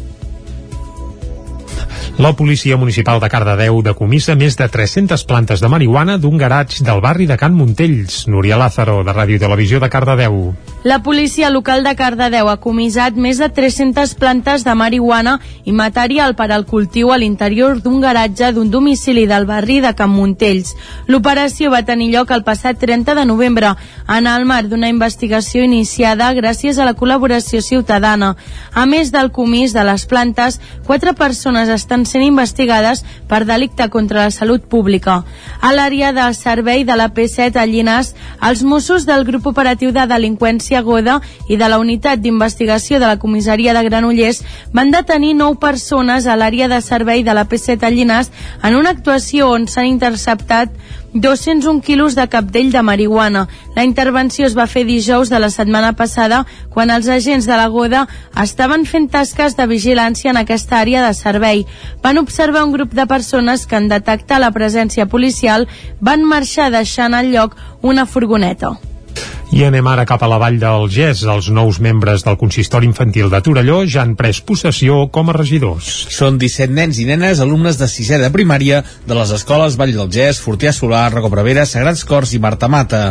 La 2.17 2.33
policia 2.33 2.75
municipal 2.77 3.21
de 3.21 3.29
Cardedeu 3.31 3.79
decomissa 3.81 4.35
més 4.35 4.57
de 4.59 4.67
300 4.69 5.23
plantes 5.25 5.61
de 5.63 5.69
marihuana 5.71 6.17
d'un 6.19 6.35
garatge 6.37 6.83
del 6.83 6.99
barri 7.01 7.25
de 7.25 7.37
Can 7.39 7.55
Montells. 7.55 8.25
Núria 8.27 8.57
Lázaro, 8.59 8.99
de 9.07 9.15
Ràdio 9.15 9.39
i 9.39 9.41
Televisió 9.41 9.79
de 9.79 9.89
Cardedeu. 9.89 10.51
La 10.83 10.99
policia 11.05 11.49
local 11.49 11.83
de 11.85 11.93
Cardedeu 11.95 12.49
ha 12.49 12.57
comissat 12.57 13.15
més 13.15 13.37
de 13.39 13.47
300 13.53 14.15
plantes 14.19 14.65
de 14.65 14.73
marihuana 14.75 15.37
i 15.63 15.71
material 15.71 16.35
per 16.35 16.49
al 16.51 16.65
cultiu 16.65 17.13
a 17.13 17.17
l'interior 17.21 17.79
d'un 17.79 18.01
garatge 18.01 18.51
d'un 18.51 18.69
domicili 18.69 19.27
del 19.29 19.45
barri 19.45 19.79
de 19.81 19.93
Can 19.95 20.11
Montells. 20.11 20.75
L'operació 21.07 21.71
va 21.71 21.83
tenir 21.87 22.11
lloc 22.11 22.33
el 22.35 22.43
passat 22.43 22.81
30 22.81 23.15
de 23.15 23.25
novembre 23.29 23.75
en 24.09 24.27
el 24.27 24.45
marc 24.49 24.67
d'una 24.67 24.89
investigació 24.89 25.63
iniciada 25.63 26.33
gràcies 26.33 26.77
a 26.77 26.85
la 26.89 26.97
col·laboració 26.97 27.61
ciutadana. 27.61 28.35
A 28.73 28.85
més 28.85 29.13
del 29.13 29.31
comís 29.31 29.73
de 29.73 29.85
les 29.85 30.05
plantes, 30.09 30.59
quatre 30.85 31.13
persones 31.13 31.69
estan 31.69 32.00
sent 32.05 32.23
investigades 32.25 33.03
per 33.27 33.43
delicte 33.45 33.89
contra 33.89 34.25
la 34.25 34.31
salut 34.31 34.63
pública. 34.69 35.21
A 35.61 35.71
l'àrea 35.73 36.11
de 36.13 36.27
servei 36.33 36.83
de 36.83 36.95
la 36.97 37.09
P7 37.13 37.57
a 37.57 37.65
Llinars, 37.65 38.13
els 38.41 38.63
Mossos 38.63 39.05
del 39.05 39.25
grup 39.25 39.47
operatiu 39.51 39.91
de 39.91 40.05
delinqüència 40.07 40.81
Goda 40.81 41.19
i 41.47 41.57
de 41.57 41.69
la 41.69 41.79
unitat 41.79 42.21
d'investigació 42.21 42.99
de 42.99 43.07
la 43.07 43.19
comissaria 43.19 43.73
de 43.73 43.83
Granollers 43.89 44.43
van 44.73 44.91
detenir 44.91 45.33
nou 45.35 45.55
persones 45.59 46.27
a 46.27 46.37
l'àrea 46.37 46.67
de 46.71 46.81
servei 46.81 47.23
de 47.23 47.35
la 47.37 47.47
P7 47.47 47.83
a 47.83 47.91
Llinars 47.91 48.31
en 48.63 48.75
una 48.75 48.95
actuació 48.95 49.51
on 49.51 49.67
s'han 49.67 49.89
interceptat 49.91 50.73
201 51.13 51.81
quilos 51.81 52.15
de 52.15 52.27
capdell 52.29 52.71
de 52.71 52.81
marihuana. 52.81 53.47
La 53.75 53.83
intervenció 53.83 54.45
es 54.45 54.55
va 54.57 54.67
fer 54.67 54.85
dijous 54.85 55.29
de 55.29 55.39
la 55.39 55.49
setmana 55.49 55.93
passada 55.93 56.45
quan 56.69 56.89
els 56.89 57.07
agents 57.07 57.47
de 57.47 57.57
la 57.57 57.67
Goda 57.67 58.07
estaven 58.43 58.85
fent 58.85 59.09
tasques 59.11 59.57
de 59.57 59.67
vigilància 59.67 60.31
en 60.31 60.39
aquesta 60.39 60.79
àrea 60.79 61.03
de 61.07 61.13
servei. 61.13 61.65
Van 62.03 62.21
observar 62.21 62.63
un 62.63 62.71
grup 62.71 62.93
de 62.93 63.07
persones 63.07 63.65
que 63.65 63.75
en 63.75 63.89
detectar 63.91 64.39
la 64.39 64.53
presència 64.55 65.07
policial 65.07 65.67
van 65.99 66.23
marxar 66.23 66.71
deixant 66.71 67.13
al 67.13 67.31
lloc 67.33 67.57
una 67.81 68.05
furgoneta. 68.05 68.77
I 69.51 69.65
anem 69.67 69.87
ara 69.91 70.05
cap 70.07 70.21
a 70.23 70.29
la 70.31 70.37
vall 70.39 70.55
del 70.61 70.85
Gès. 70.87 71.25
Els 71.27 71.49
nous 71.51 71.81
membres 71.83 72.23
del 72.23 72.37
consistori 72.39 72.87
infantil 72.87 73.27
de 73.29 73.41
Torelló 73.43 73.81
ja 73.83 73.99
han 74.05 74.13
pres 74.15 74.39
possessió 74.47 75.09
com 75.11 75.27
a 75.27 75.35
regidors. 75.35 75.89
Són 76.15 76.37
17 76.39 76.71
nens 76.71 77.01
i 77.03 77.07
nenes, 77.09 77.41
alumnes 77.43 77.75
de 77.75 77.89
sisè 77.91 78.15
de 78.21 78.29
primària 78.31 78.79
de 79.07 79.17
les 79.17 79.33
escoles 79.35 79.75
Vall 79.75 79.91
del 79.97 80.07
Gès, 80.13 80.39
Fortià 80.39 80.71
Solar, 80.71 81.09
Recobrevera, 81.11 81.65
Sagrats 81.67 82.05
Cors 82.07 82.31
i 82.31 82.39
Marta 82.39 82.69
Mata. 82.71 83.01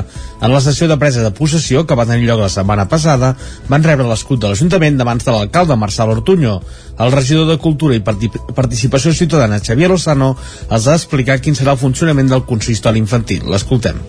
En 0.40 0.54
la 0.54 0.62
sessió 0.64 0.88
de 0.88 0.96
presa 0.96 1.26
de 1.26 1.34
possessió 1.36 1.84
que 1.84 1.98
va 1.98 2.08
tenir 2.08 2.30
lloc 2.30 2.40
la 2.40 2.48
setmana 2.48 2.88
passada, 2.88 3.34
van 3.68 3.84
rebre 3.84 4.08
l'escut 4.08 4.40
de 4.40 4.48
l'Ajuntament 4.48 4.96
davant 4.96 5.20
de 5.20 5.36
l'alcalde 5.36 5.76
Marçal 5.76 6.16
Ortuño. 6.16 6.56
El 7.00 7.12
regidor 7.12 7.52
de 7.52 7.58
Cultura 7.60 7.96
i 7.96 8.00
Participació 8.00 9.12
Ciutadana, 9.12 9.60
Xavier 9.60 9.92
Lozano, 9.92 10.32
els 10.70 10.88
ha 10.88 10.96
explicat 10.96 11.44
quin 11.44 11.56
serà 11.58 11.76
el 11.76 11.84
funcionament 11.84 12.32
del 12.32 12.48
consistori 12.48 13.00
infantil. 13.04 13.44
L'escoltem. 13.52 14.00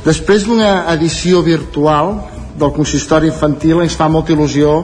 Després 0.00 0.46
d'una 0.48 0.86
edició 0.94 1.42
virtual 1.44 2.14
del 2.56 2.70
consistori 2.72 3.28
infantil 3.28 3.82
ens 3.84 3.96
fa 3.98 4.06
molta 4.08 4.32
il·lusió 4.32 4.78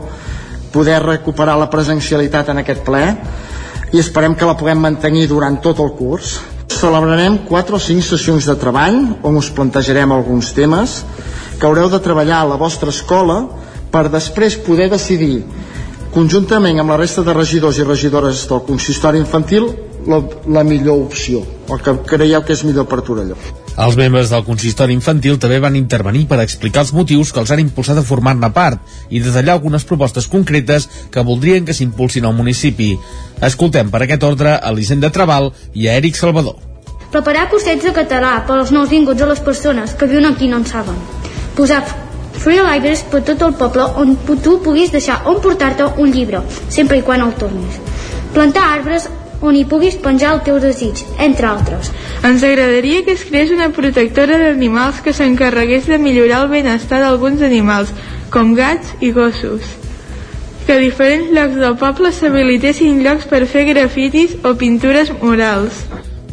poder 0.75 0.99
recuperar 1.01 1.55
la 1.57 1.71
presencialitat 1.73 2.51
en 2.53 2.61
aquest 2.61 2.83
ple 2.85 3.01
i 3.95 4.03
esperem 4.03 4.35
que 4.37 4.49
la 4.49 4.59
puguem 4.61 4.83
mantenir 4.85 5.25
durant 5.31 5.57
tot 5.65 5.81
el 5.81 5.95
curs. 5.97 6.37
Celebrarem 6.69 7.39
4 7.49 7.79
o 7.79 7.81
5 7.81 8.05
sessions 8.05 8.45
de 8.51 8.59
treball 8.61 8.99
on 9.25 9.41
us 9.41 9.49
plantejarem 9.57 10.13
alguns 10.13 10.53
temes 10.53 10.99
que 11.57 11.65
haureu 11.65 11.89
de 11.89 12.03
treballar 12.05 12.43
a 12.43 12.51
la 12.53 12.61
vostra 12.61 12.93
escola 12.93 13.41
per 13.89 14.11
després 14.13 14.61
poder 14.61 14.91
decidir 14.93 15.47
conjuntament 16.13 16.83
amb 16.83 16.93
la 16.93 17.01
resta 17.01 17.25
de 17.25 17.33
regidors 17.33 17.81
i 17.81 17.89
regidores 17.89 18.45
del 18.51 18.67
consistori 18.69 19.23
infantil 19.25 19.71
la, 20.07 20.21
la 20.59 20.65
millor 20.65 21.07
opció, 21.09 21.41
el 21.73 21.81
que 21.81 21.97
creieu 22.05 22.45
que 22.45 22.53
és 22.53 22.67
millor 22.69 22.85
per 22.91 23.01
Torelló. 23.01 23.41
Els 23.77 23.97
membres 23.97 24.31
del 24.33 24.45
consistori 24.45 24.95
infantil 24.97 25.37
també 25.37 25.59
van 25.61 25.75
intervenir 25.77 26.23
per 26.31 26.39
explicar 26.41 26.87
els 26.87 26.95
motius 26.97 27.29
que 27.33 27.43
els 27.43 27.51
han 27.53 27.61
impulsat 27.61 27.99
a 28.01 28.05
formar-ne 28.09 28.49
part 28.57 28.81
i 29.13 29.21
detallar 29.21 29.59
algunes 29.59 29.85
propostes 29.85 30.29
concretes 30.33 30.89
que 31.13 31.25
voldrien 31.29 31.67
que 31.67 31.77
s'impulsin 31.77 32.25
al 32.25 32.33
municipi. 32.39 32.95
Escoltem 33.45 33.91
per 33.93 34.01
aquest 34.07 34.25
ordre 34.25 34.55
a 34.57 34.73
l'Hisenda 34.73 35.11
Trabal 35.13 35.51
i 35.75 35.91
a 35.91 35.99
Eric 36.01 36.17
Salvador. 36.17 36.57
Preparar 37.13 37.51
cursets 37.53 37.85
de 37.85 37.93
català 37.93 38.39
per 38.49 38.57
als 38.57 38.73
nous 38.73 38.89
vinguts 38.89 39.23
a 39.23 39.29
les 39.29 39.45
persones 39.45 39.93
que 39.93 40.09
viuen 40.09 40.31
aquí 40.31 40.49
no 40.49 40.63
en 40.63 40.67
saben. 40.67 40.97
Posar 41.57 41.85
free 42.33 42.65
libraries 42.65 43.05
per 43.13 43.23
tot 43.29 43.45
el 43.45 43.55
poble 43.61 43.85
on 44.01 44.17
tu 44.41 44.57
puguis 44.65 44.93
deixar 44.93 45.21
on 45.29 45.43
portar-te 45.45 45.85
un 46.01 46.17
llibre, 46.17 46.41
sempre 46.73 46.97
i 46.97 47.05
quan 47.05 47.21
el 47.21 47.37
tornis. 47.37 47.77
Plantar 48.33 48.67
arbres 48.81 49.11
on 49.41 49.57
hi 49.57 49.65
puguis 49.69 49.97
penjar 50.01 50.33
el 50.35 50.43
teu 50.47 50.59
desig, 50.63 51.03
entre 51.21 51.49
altres. 51.49 51.91
Ens 52.25 52.45
agradaria 52.47 53.05
que 53.05 53.17
es 53.17 53.25
creés 53.29 53.53
una 53.55 53.71
protectora 53.77 54.39
d'animals 54.41 55.03
que 55.05 55.15
s'encarregués 55.17 55.87
de 55.91 55.99
millorar 55.99 56.45
el 56.45 56.53
benestar 56.55 57.03
d'alguns 57.03 57.43
animals, 57.43 57.93
com 58.31 58.55
gats 58.57 58.97
i 59.01 59.13
gossos. 59.13 59.63
Que 60.67 60.79
a 60.79 60.83
diferents 60.83 61.31
llocs 61.31 61.61
del 61.63 61.77
poble 61.79 62.11
s'habilitessin 62.13 63.05
llocs 63.05 63.29
per 63.31 63.45
fer 63.47 63.69
grafitis 63.71 64.35
o 64.43 64.57
pintures 64.59 65.13
murals. 65.21 65.85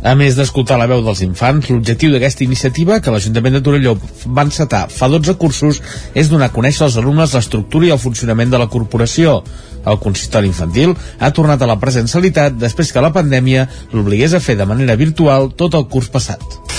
A 0.03 0.17
més 0.19 0.35
d'escoltar 0.35 0.75
la 0.75 0.87
veu 0.91 0.99
dels 1.05 1.21
infants, 1.23 1.69
l'objectiu 1.71 2.11
d'aquesta 2.11 2.43
iniciativa, 2.43 2.97
que 2.99 3.11
l'Ajuntament 3.13 3.55
de 3.55 3.61
Torelló 3.63 3.93
va 4.35 4.43
encetar 4.43 4.81
fa 4.91 5.07
12 5.07 5.37
cursos, 5.39 5.79
és 6.11 6.27
donar 6.27 6.49
a 6.51 6.55
conèixer 6.55 6.83
als 6.83 6.97
alumnes 6.99 7.37
l'estructura 7.37 7.87
i 7.87 7.93
el 7.95 8.01
funcionament 8.03 8.51
de 8.51 8.59
la 8.59 8.67
corporació. 8.73 9.39
El 9.87 10.01
consistori 10.03 10.51
infantil 10.51 10.97
ha 11.19 11.31
tornat 11.31 11.63
a 11.63 11.71
la 11.71 11.79
presencialitat 11.79 12.59
després 12.59 12.91
que 12.91 13.03
la 13.03 13.15
pandèmia 13.15 13.69
l'obligués 13.95 14.35
a 14.35 14.43
fer 14.43 14.59
de 14.59 14.67
manera 14.67 14.99
virtual 14.99 15.53
tot 15.55 15.79
el 15.79 15.87
curs 15.87 16.11
passat 16.11 16.72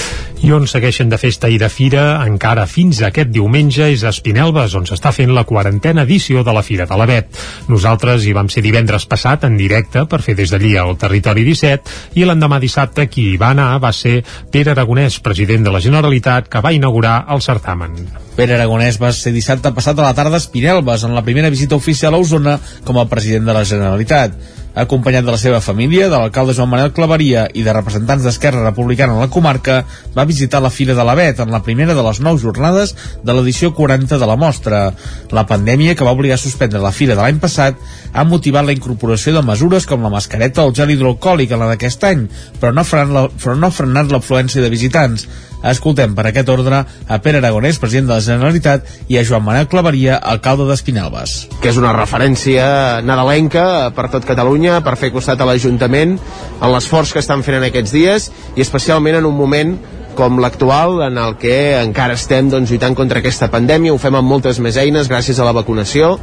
i 0.44 0.50
on 0.52 0.66
segueixen 0.68 1.08
de 1.08 1.16
festa 1.16 1.48
i 1.48 1.56
de 1.56 1.70
fira 1.72 2.02
encara 2.26 2.66
fins 2.68 2.98
aquest 3.06 3.30
diumenge 3.32 3.86
és 3.94 4.02
a 4.04 4.10
Espinelves, 4.12 4.74
on 4.76 4.84
s'està 4.84 5.08
fent 5.16 5.32
la 5.32 5.46
quarantena 5.48 6.04
edició 6.04 6.42
de 6.44 6.52
la 6.52 6.60
Fira 6.66 6.84
de 6.90 6.98
l'Avet. 7.00 7.38
Nosaltres 7.72 8.26
hi 8.28 8.34
vam 8.36 8.50
ser 8.52 8.60
divendres 8.66 9.06
passat 9.08 9.46
en 9.48 9.56
directe 9.56 10.04
per 10.04 10.20
fer 10.26 10.34
des 10.36 10.52
d'allí 10.52 10.74
el 10.82 10.98
Territori 11.00 11.46
17 11.48 12.20
i 12.20 12.28
l'endemà 12.28 12.60
dissabte 12.60 13.08
qui 13.08 13.30
hi 13.30 13.40
va 13.40 13.54
anar 13.56 13.70
va 13.80 13.94
ser 13.96 14.18
Pere 14.52 14.74
Aragonès, 14.74 15.16
president 15.24 15.64
de 15.64 15.72
la 15.72 15.80
Generalitat, 15.80 16.52
que 16.52 16.60
va 16.60 16.76
inaugurar 16.76 17.22
el 17.32 17.40
certamen. 17.40 17.96
Pere 18.34 18.56
Aragonès 18.56 18.96
va 18.98 19.12
ser 19.14 19.30
dissabte 19.30 19.70
passat 19.76 19.98
a 20.00 20.08
la 20.08 20.14
tarda 20.18 20.40
a 20.40 20.42
Espinelves 20.42 21.04
en 21.06 21.14
la 21.14 21.22
primera 21.22 21.52
visita 21.54 21.78
oficial 21.78 22.16
a 22.16 22.18
Osona 22.18 22.58
com 22.84 22.98
a 22.98 23.06
president 23.06 23.46
de 23.46 23.54
la 23.54 23.62
Generalitat 23.68 24.34
acompanyat 24.74 25.24
de 25.24 25.30
la 25.30 25.38
seva 25.38 25.60
família, 25.62 26.08
de 26.10 26.18
l'alcalde 26.18 26.54
Joan 26.54 26.68
Manuel 26.72 26.92
Claveria 26.92 27.46
i 27.54 27.62
de 27.62 27.72
representants 27.72 28.24
d'Esquerra 28.26 28.64
Republicana 28.64 29.14
a 29.14 29.22
la 29.22 29.30
comarca, 29.30 29.84
va 30.16 30.26
visitar 30.26 30.60
la 30.62 30.72
Fira 30.74 30.96
de 30.98 31.06
l'Avet 31.06 31.40
en 31.40 31.54
la 31.54 31.62
primera 31.62 31.94
de 31.94 32.02
les 32.02 32.20
nou 32.20 32.38
jornades 32.42 32.94
de 33.22 33.36
l'edició 33.36 33.70
40 33.74 34.18
de 34.18 34.26
la 34.26 34.36
mostra. 34.36 34.82
La 35.30 35.46
pandèmia, 35.46 35.94
que 35.94 36.04
va 36.04 36.14
obligar 36.16 36.38
a 36.38 36.42
suspendre 36.42 36.82
la 36.82 36.92
Fira 36.92 37.14
de 37.14 37.22
l'any 37.22 37.38
passat, 37.38 37.78
ha 38.12 38.26
motivat 38.26 38.66
la 38.66 38.74
incorporació 38.74 39.34
de 39.36 39.46
mesures 39.46 39.86
com 39.86 40.02
la 40.02 40.12
mascareta 40.12 40.64
o 40.64 40.72
el 40.72 40.74
gel 40.76 40.90
hidroalcohòlic 40.96 41.54
en 41.54 41.62
la 41.62 41.70
d'aquest 41.72 42.10
any, 42.10 42.28
però 42.60 42.74
no 42.74 42.82
ha 42.82 43.74
frenat 43.78 44.10
l'afluència 44.10 44.62
de 44.62 44.72
visitants. 44.74 45.28
Escoltem 45.64 46.12
per 46.12 46.26
aquest 46.28 46.50
ordre 46.52 46.82
a 46.84 47.18
Pere 47.24 47.40
Aragonès, 47.40 47.78
president 47.80 48.10
de 48.10 48.18
la 48.18 48.23
Generalitat, 48.26 48.88
i 49.08 49.18
a 49.18 49.24
Joan 49.26 49.44
Manuel 49.46 49.68
Claveria, 49.70 50.18
alcalde 50.18 50.68
d'Espinelves. 50.68 51.36
Que 51.62 51.72
és 51.72 51.80
una 51.80 51.94
referència 51.96 52.66
nadalenca 53.04 53.90
per 53.96 54.08
tot 54.12 54.26
Catalunya, 54.28 54.80
per 54.84 54.96
fer 55.00 55.12
costat 55.14 55.40
a 55.40 55.48
l'Ajuntament 55.48 56.16
en 56.18 56.70
l'esforç 56.72 57.14
que 57.14 57.22
estan 57.22 57.44
fent 57.46 57.60
en 57.60 57.68
aquests 57.68 57.94
dies 57.94 58.30
i 58.56 58.64
especialment 58.64 59.20
en 59.20 59.28
un 59.28 59.36
moment 59.36 59.76
com 60.14 60.38
l'actual 60.38 61.02
en 61.08 61.18
el 61.18 61.34
que 61.42 61.74
encara 61.80 62.14
estem 62.14 62.48
doncs, 62.50 62.70
lluitant 62.70 62.94
contra 62.96 63.20
aquesta 63.20 63.48
pandèmia, 63.52 63.92
ho 63.92 63.98
fem 64.00 64.14
amb 64.14 64.30
moltes 64.30 64.60
més 64.62 64.78
eines 64.80 65.10
gràcies 65.10 65.40
a 65.40 65.46
la 65.46 65.54
vacunació, 65.56 66.14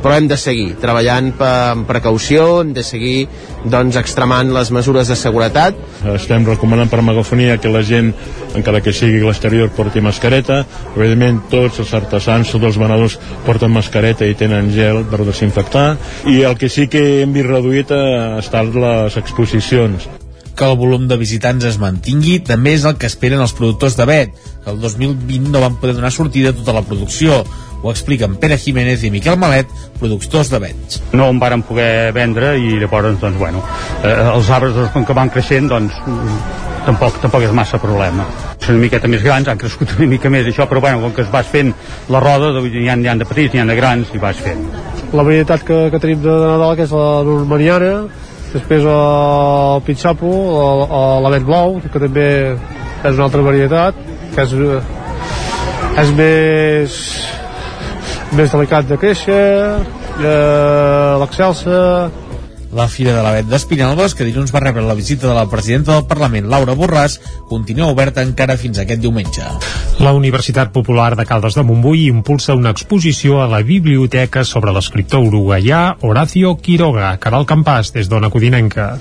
però 0.00 0.16
hem 0.16 0.28
de 0.30 0.38
seguir 0.40 0.76
treballant 0.80 1.32
amb 1.44 1.88
precaució, 1.88 2.62
hem 2.62 2.72
de 2.76 2.84
seguir 2.86 3.26
doncs, 3.64 3.98
extremant 4.00 4.54
les 4.54 4.70
mesures 4.70 5.10
de 5.10 5.18
seguretat. 5.18 5.78
Estem 6.14 6.46
recomanant 6.46 6.90
per 6.90 7.02
megafonia 7.04 7.58
que 7.60 7.72
la 7.72 7.82
gent, 7.86 8.14
encara 8.58 8.80
que 8.84 8.94
sigui 8.96 9.20
a 9.22 9.28
l'exterior, 9.28 9.70
porti 9.76 10.02
mascareta. 10.04 10.62
Evidentment, 10.94 11.42
tots 11.52 11.82
els 11.82 11.92
artesans, 11.96 12.50
tots 12.52 12.70
els 12.70 12.80
venedors 12.80 13.18
porten 13.46 13.72
mascareta 13.74 14.28
i 14.28 14.38
tenen 14.38 14.72
gel 14.74 15.04
per 15.10 15.22
desinfectar. 15.26 15.86
I 16.30 16.42
el 16.48 16.58
que 16.60 16.70
sí 16.72 16.88
que 16.90 17.22
hem 17.22 17.36
vist 17.36 17.50
reduït 17.50 17.92
ha 17.94 18.00
eh, 18.00 18.40
estat 18.44 18.74
les 18.74 19.20
exposicions 19.20 20.08
que 20.60 20.66
el 20.66 20.76
volum 20.76 21.06
de 21.08 21.16
visitants 21.16 21.64
es 21.64 21.78
mantingui 21.80 22.40
també 22.44 22.74
és 22.76 22.84
el 22.84 22.98
que 23.00 23.08
esperen 23.08 23.40
els 23.40 23.54
productors 23.56 23.94
de 23.96 24.04
Bet, 24.04 24.34
que 24.60 24.74
el 24.74 24.80
2020 24.82 25.48
no 25.54 25.62
van 25.62 25.78
poder 25.80 25.94
donar 25.96 26.10
sortida 26.12 26.52
a 26.52 26.56
tota 26.56 26.74
la 26.76 26.82
producció. 26.84 27.38
Ho 27.80 27.88
expliquen 27.88 28.34
Pere 28.36 28.58
Jiménez 28.60 29.06
i 29.08 29.10
Miquel 29.14 29.38
Malet, 29.40 29.70
productors 29.96 30.50
de 30.52 30.60
Bet. 30.60 30.98
No 31.16 31.30
en 31.32 31.40
varen 31.40 31.64
poder 31.64 32.12
vendre 32.12 32.58
i 32.60 32.76
llavors, 32.82 33.16
doncs, 33.22 33.38
bueno, 33.40 33.64
eh, 34.04 34.12
els 34.34 34.50
arbres 34.52 34.76
doncs, 34.76 34.92
com 34.92 35.08
que 35.08 35.16
van 35.16 35.32
creixent, 35.32 35.72
doncs, 35.72 35.96
tampoc, 36.86 37.18
tampoc 37.22 37.44
és 37.46 37.52
massa 37.56 37.80
problema. 37.82 38.26
Són 38.60 38.76
una 38.76 38.84
miqueta 38.84 39.08
més 39.10 39.22
grans, 39.24 39.48
han 39.48 39.60
crescut 39.60 39.94
una 39.98 40.08
mica 40.10 40.30
més 40.32 40.48
això, 40.48 40.66
però 40.70 40.82
bueno, 40.84 41.00
com 41.04 41.14
que 41.16 41.24
es 41.24 41.30
vas 41.32 41.48
fent 41.50 41.72
la 42.12 42.20
roda, 42.22 42.52
hi 42.60 42.88
ha, 42.88 42.96
hi 42.96 43.10
ha 43.10 43.16
de 43.20 43.28
petits, 43.28 43.54
hi 43.54 43.62
ha 43.62 43.68
de 43.68 43.76
grans, 43.78 44.12
i 44.14 44.22
vas 44.22 44.40
fent. 44.40 44.64
La 45.12 45.24
varietat 45.26 45.64
que, 45.66 45.78
que 45.92 46.02
tenim 46.02 46.22
de 46.24 46.34
Nadal, 46.34 46.76
que 46.78 46.86
és 46.86 46.94
la 46.94 47.08
normaniana, 47.26 47.94
després 48.52 48.86
el 48.86 49.82
pitxapo, 49.86 50.30
l'avent 51.24 51.46
blau, 51.46 51.78
que 51.82 52.02
també 52.02 52.28
és 52.50 53.14
una 53.14 53.26
altra 53.28 53.44
varietat, 53.46 54.00
que 54.34 54.46
és, 54.46 54.56
és 56.04 56.14
més, 56.18 56.98
més 58.38 58.56
delicat 58.56 58.90
de 58.90 58.98
créixer, 59.00 59.44
eh, 60.20 61.14
l'excelsa, 61.22 61.78
la 62.72 62.86
Fira 62.88 63.14
de 63.16 63.22
l'Avet 63.22 63.48
d'Espinelves, 63.50 64.14
que 64.14 64.26
dilluns 64.26 64.52
va 64.54 64.62
rebre 64.62 64.84
la 64.86 64.94
visita 64.94 65.28
de 65.28 65.34
la 65.34 65.46
presidenta 65.50 65.96
del 65.96 66.06
Parlament, 66.10 66.48
Laura 66.50 66.76
Borràs, 66.78 67.18
continua 67.50 67.90
oberta 67.90 68.24
encara 68.26 68.58
fins 68.60 68.78
aquest 68.78 69.02
diumenge. 69.02 69.46
La 70.00 70.14
Universitat 70.16 70.72
Popular 70.72 71.12
de 71.18 71.26
Caldes 71.28 71.58
de 71.58 71.66
Montbui 71.66 72.06
impulsa 72.08 72.56
una 72.58 72.74
exposició 72.76 73.42
a 73.42 73.48
la 73.50 73.62
biblioteca 73.66 74.44
sobre 74.44 74.72
l'escriptor 74.72 75.26
uruguaià 75.26 75.96
Horacio 76.00 76.56
Quiroga. 76.56 77.16
Caral 77.20 77.48
Campàs, 77.48 77.92
des 77.96 78.08
d'Ona 78.08 78.30
Codinenca. 78.30 78.94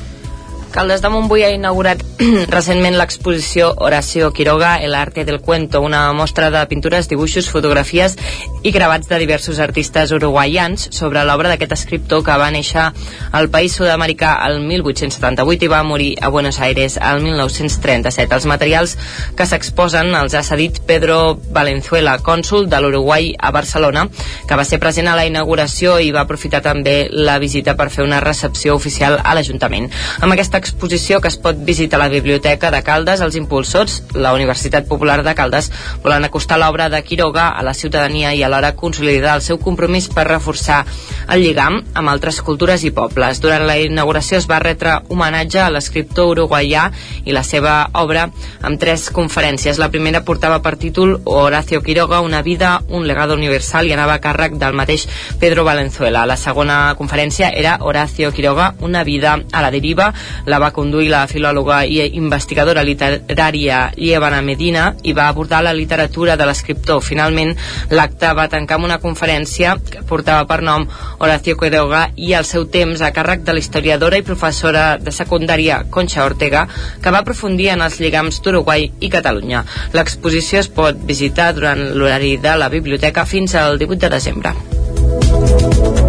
Caldes 0.72 1.02
de 1.02 1.10
Montbui 1.10 1.42
ha 1.42 1.50
inaugurat 1.50 2.02
recentment 2.54 2.94
l'exposició 3.00 3.72
Horacio 3.82 4.30
Quiroga, 4.38 4.76
El 4.78 4.94
arte 4.94 5.26
del 5.26 5.40
cuento, 5.42 5.82
una 5.82 6.14
mostra 6.14 6.52
de 6.52 6.62
pintures, 6.70 7.10
dibuixos, 7.10 7.50
fotografies 7.50 8.16
i 8.62 8.72
gravats 8.76 9.10
de 9.10 9.18
diversos 9.18 9.58
artistes 9.60 10.12
uruguaians 10.14 10.90
sobre 10.94 11.24
l'obra 11.26 11.50
d'aquest 11.50 11.74
escriptor 11.74 12.22
que 12.28 12.36
va 12.38 12.52
néixer 12.54 12.84
al 13.32 13.50
país 13.50 13.78
sud-americà 13.80 14.36
el 14.46 14.60
1878 14.62 15.66
i 15.66 15.72
va 15.72 15.82
morir 15.88 16.12
a 16.22 16.30
Buenos 16.30 16.60
Aires 16.60 17.00
el 17.02 17.24
1937. 17.24 18.36
Els 18.36 18.46
materials 18.46 18.96
que 19.36 19.50
s'exposen 19.50 20.14
els 20.22 20.38
ha 20.38 20.44
cedit 20.46 20.84
Pedro 20.86 21.40
Valenzuela, 21.50 22.20
cònsul 22.22 22.70
de 22.70 22.84
l'Uruguai 22.84 23.32
a 23.40 23.50
Barcelona, 23.56 24.06
que 24.46 24.60
va 24.60 24.68
ser 24.68 24.78
present 24.84 25.10
a 25.10 25.18
la 25.18 25.26
inauguració 25.26 25.98
i 25.98 26.14
va 26.14 26.28
aprofitar 26.28 26.62
també 26.62 27.08
la 27.10 27.40
visita 27.42 27.74
per 27.80 27.90
fer 27.90 28.06
una 28.06 28.22
recepció 28.22 28.78
oficial 28.78 29.18
a 29.24 29.34
l'Ajuntament. 29.34 29.90
Amb 30.20 30.36
aquesta 30.36 30.59
exposició 30.60 31.20
que 31.24 31.32
es 31.32 31.40
pot 31.42 31.58
visitar 31.66 31.98
a 32.00 32.04
la 32.04 32.14
Biblioteca 32.14 32.70
de 32.72 32.84
Caldes, 32.84 33.24
els 33.26 33.36
impulsors, 33.40 34.04
la 34.14 34.34
Universitat 34.36 34.88
Popular 34.88 35.22
de 35.24 35.34
Caldes, 35.36 35.72
volen 36.04 36.28
acostar 36.28 36.60
l'obra 36.60 36.90
de 36.94 37.02
Quiroga 37.04 37.50
a 37.50 37.64
la 37.64 37.74
ciutadania 37.74 38.36
i 38.36 38.44
alhora 38.44 38.76
consolidar 38.76 39.36
el 39.38 39.44
seu 39.46 39.60
compromís 39.60 40.10
per 40.14 40.28
reforçar 40.30 40.84
el 41.30 41.44
lligam 41.44 41.80
amb 41.94 42.12
altres 42.12 42.42
cultures 42.46 42.84
i 42.84 42.92
pobles. 42.96 43.42
Durant 43.42 43.66
la 43.68 43.78
inauguració 43.80 44.38
es 44.40 44.48
va 44.50 44.60
retre 44.64 45.00
homenatge 45.10 45.62
a 45.64 45.70
l'escriptor 45.74 46.34
uruguaià 46.36 46.90
i 47.26 47.36
la 47.36 47.44
seva 47.44 47.76
obra 48.02 48.28
amb 48.62 48.80
tres 48.82 49.10
conferències. 49.16 49.80
La 49.80 49.92
primera 49.94 50.24
portava 50.26 50.60
per 50.64 50.76
títol 50.78 51.18
Horacio 51.26 51.82
Quiroga, 51.82 52.22
una 52.22 52.42
vida, 52.42 52.80
un 52.90 53.08
legado 53.08 53.38
universal 53.38 53.88
i 53.88 53.94
anava 53.96 54.18
a 54.18 54.24
càrrec 54.24 54.58
del 54.60 54.78
mateix 54.78 55.08
Pedro 55.40 55.64
Valenzuela. 55.68 56.26
La 56.30 56.38
segona 56.38 56.96
conferència 57.00 57.52
era 57.56 57.78
Horacio 57.82 58.32
Quiroga, 58.34 58.74
una 58.82 59.04
vida 59.04 59.38
a 59.52 59.62
la 59.62 59.72
deriva. 59.72 60.14
La 60.50 60.58
va 60.62 60.72
conduir 60.74 61.12
la 61.12 61.26
filòloga 61.30 61.84
i 61.86 62.00
investigadora 62.18 62.82
literària 62.86 63.82
Llevana 63.98 64.42
Medina 64.42 64.88
i 65.04 65.14
va 65.14 65.28
abordar 65.30 65.62
la 65.64 65.74
literatura 65.78 66.36
de 66.40 66.48
l'escriptor. 66.50 67.04
Finalment, 67.06 67.54
l'acte 67.94 68.32
va 68.34 68.48
tancar 68.50 68.80
amb 68.80 68.90
una 68.90 69.00
conferència 69.04 69.76
que 69.92 70.02
portava 70.10 70.48
per 70.50 70.60
nom 70.66 70.88
Horacio 71.20 71.58
Quiroga 71.60 72.08
i 72.16 72.34
el 72.40 72.48
seu 72.50 72.66
temps 72.74 73.04
a 73.06 73.12
càrrec 73.14 73.46
de 73.46 73.54
l'historiadora 73.54 74.18
i 74.18 74.26
professora 74.26 74.86
de 74.98 75.14
secundària 75.14 75.84
Concha 75.94 76.26
Ortega, 76.26 76.66
que 77.04 77.14
va 77.14 77.22
aprofundir 77.22 77.70
en 77.76 77.86
els 77.86 78.00
lligams 78.02 78.42
d'Uruguai 78.42 78.90
i 79.00 79.14
Catalunya. 79.14 79.64
L'exposició 79.94 80.64
es 80.64 80.74
pot 80.74 80.98
visitar 81.14 81.52
durant 81.54 81.92
l'horari 81.94 82.38
de 82.42 82.58
la 82.58 82.74
biblioteca 82.74 83.26
fins 83.30 83.56
al 83.56 83.78
18 83.78 84.08
de 84.08 84.16
desembre. 84.18 86.09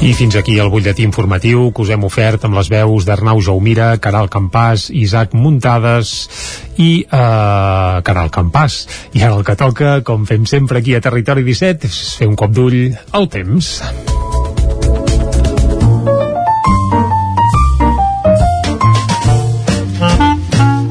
I 0.00 0.14
fins 0.16 0.32
aquí 0.38 0.54
el 0.56 0.70
butlletí 0.72 1.04
informatiu 1.04 1.66
que 1.76 1.82
us 1.84 1.90
hem 1.92 2.06
ofert 2.08 2.46
amb 2.48 2.56
les 2.56 2.70
veus 2.72 3.04
d'Arnau 3.04 3.42
Jaumira, 3.44 3.90
Caral 4.00 4.30
Campàs, 4.32 4.86
Isaac 4.96 5.34
Muntades 5.36 6.12
i 6.80 7.04
uh, 7.04 8.00
Caral 8.00 8.32
Campàs. 8.32 8.78
I 9.12 9.26
ara 9.26 9.36
el 9.36 9.44
que 9.44 9.58
toca, 9.60 9.98
com 10.00 10.24
fem 10.24 10.48
sempre 10.48 10.80
aquí 10.80 10.96
a 10.96 11.04
Territori 11.04 11.44
17, 11.44 11.92
és 11.92 12.00
fer 12.16 12.30
un 12.32 12.40
cop 12.40 12.56
d'ull 12.56 12.96
al 13.12 13.28
temps. 13.28 13.74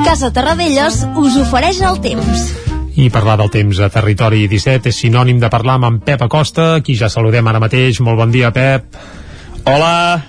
Casa 0.05 0.29
Terradellos 0.37 1.01
us 1.17 1.41
ofereix 1.47 1.81
el 1.81 2.03
temps. 2.05 2.68
I 2.99 3.07
parlar 3.13 3.37
del 3.39 3.47
temps 3.53 3.79
a 3.79 3.87
Territori 3.93 4.41
17 4.51 4.89
és 4.91 4.97
sinònim 5.05 5.37
de 5.39 5.47
parlar 5.51 5.77
amb 5.77 5.87
en 5.87 5.99
Pep 6.03 6.21
Acosta, 6.25 6.81
qui 6.83 6.97
ja 6.99 7.07
saludem 7.09 7.47
ara 7.47 7.61
mateix. 7.63 8.01
Molt 8.03 8.19
bon 8.19 8.31
dia, 8.33 8.49
Pep. 8.51 8.97
Hola, 9.69 10.19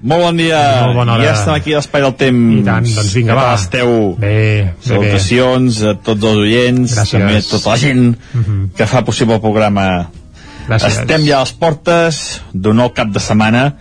molt 0.00 0.24
bon 0.24 0.40
dia. 0.40 0.60
Molt 0.86 0.96
bona 0.96 1.18
hora. 1.18 1.26
Ja 1.28 1.34
estem 1.36 1.52
aquí 1.58 1.74
a 1.74 1.82
l'Espai 1.82 2.04
del 2.06 2.14
Temps. 2.22 2.54
I 2.56 2.62
tant, 2.64 2.88
doncs 2.96 3.12
vinga, 3.18 3.36
va. 3.36 3.50
esteu? 3.58 3.92
Bé, 4.18 4.30
bé, 4.32 4.72
Salutacions 4.88 5.82
a 5.84 5.94
tots 6.00 6.24
els 6.30 6.40
oients, 6.46 6.94
Gràcies. 6.96 7.12
també 7.18 7.36
a 7.36 7.44
tota 7.50 7.70
la 7.74 7.76
gent 7.76 8.16
Mhm. 8.32 8.70
que 8.76 8.86
fa 8.86 9.04
possible 9.04 9.34
el 9.34 9.40
programa. 9.44 10.08
Gràcies. 10.68 11.00
Estem 11.02 11.26
ja 11.26 11.36
a 11.36 11.40
les 11.40 11.52
portes 11.52 12.40
d'un 12.54 12.76
nou 12.76 12.92
cap 12.94 13.08
de 13.08 13.20
setmana. 13.20 13.76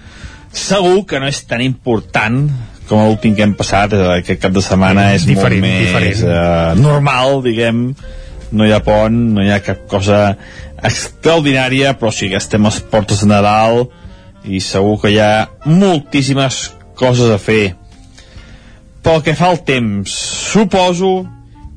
Segur 0.52 1.06
que 1.06 1.20
no 1.20 1.28
és 1.28 1.46
tan 1.48 1.62
important 1.62 2.50
com 2.92 3.06
l'últim 3.08 3.36
que 3.38 3.46
hem 3.48 3.54
passat, 3.56 3.96
eh, 3.96 4.08
aquest 4.20 4.42
cap 4.44 4.52
de 4.52 4.64
setmana 4.66 5.14
és 5.16 5.24
Diferent, 5.28 5.64
molt 5.64 5.72
més 5.72 5.88
diferent. 5.88 6.24
eh, 6.28 6.82
normal, 6.82 7.40
diguem, 7.46 7.86
no 8.52 8.68
hi 8.68 8.74
ha 8.76 8.82
pont, 8.84 9.16
no 9.38 9.44
hi 9.46 9.52
ha 9.52 9.62
cap 9.64 9.86
cosa 9.88 10.36
extraordinària, 10.84 11.96
però 11.98 12.12
sí 12.12 12.28
que 12.30 12.40
estem 12.42 12.66
a 12.66 12.72
les 12.72 12.82
portes 12.92 13.24
de 13.24 13.30
Nadal 13.32 13.86
i 14.44 14.60
segur 14.60 14.98
que 15.02 15.14
hi 15.14 15.20
ha 15.24 15.48
moltíssimes 15.66 16.64
coses 17.00 17.32
a 17.32 17.38
fer. 17.40 17.76
Pel 19.02 19.22
que 19.26 19.36
fa 19.38 19.50
al 19.50 19.62
temps, 19.66 20.12
suposo 20.52 21.22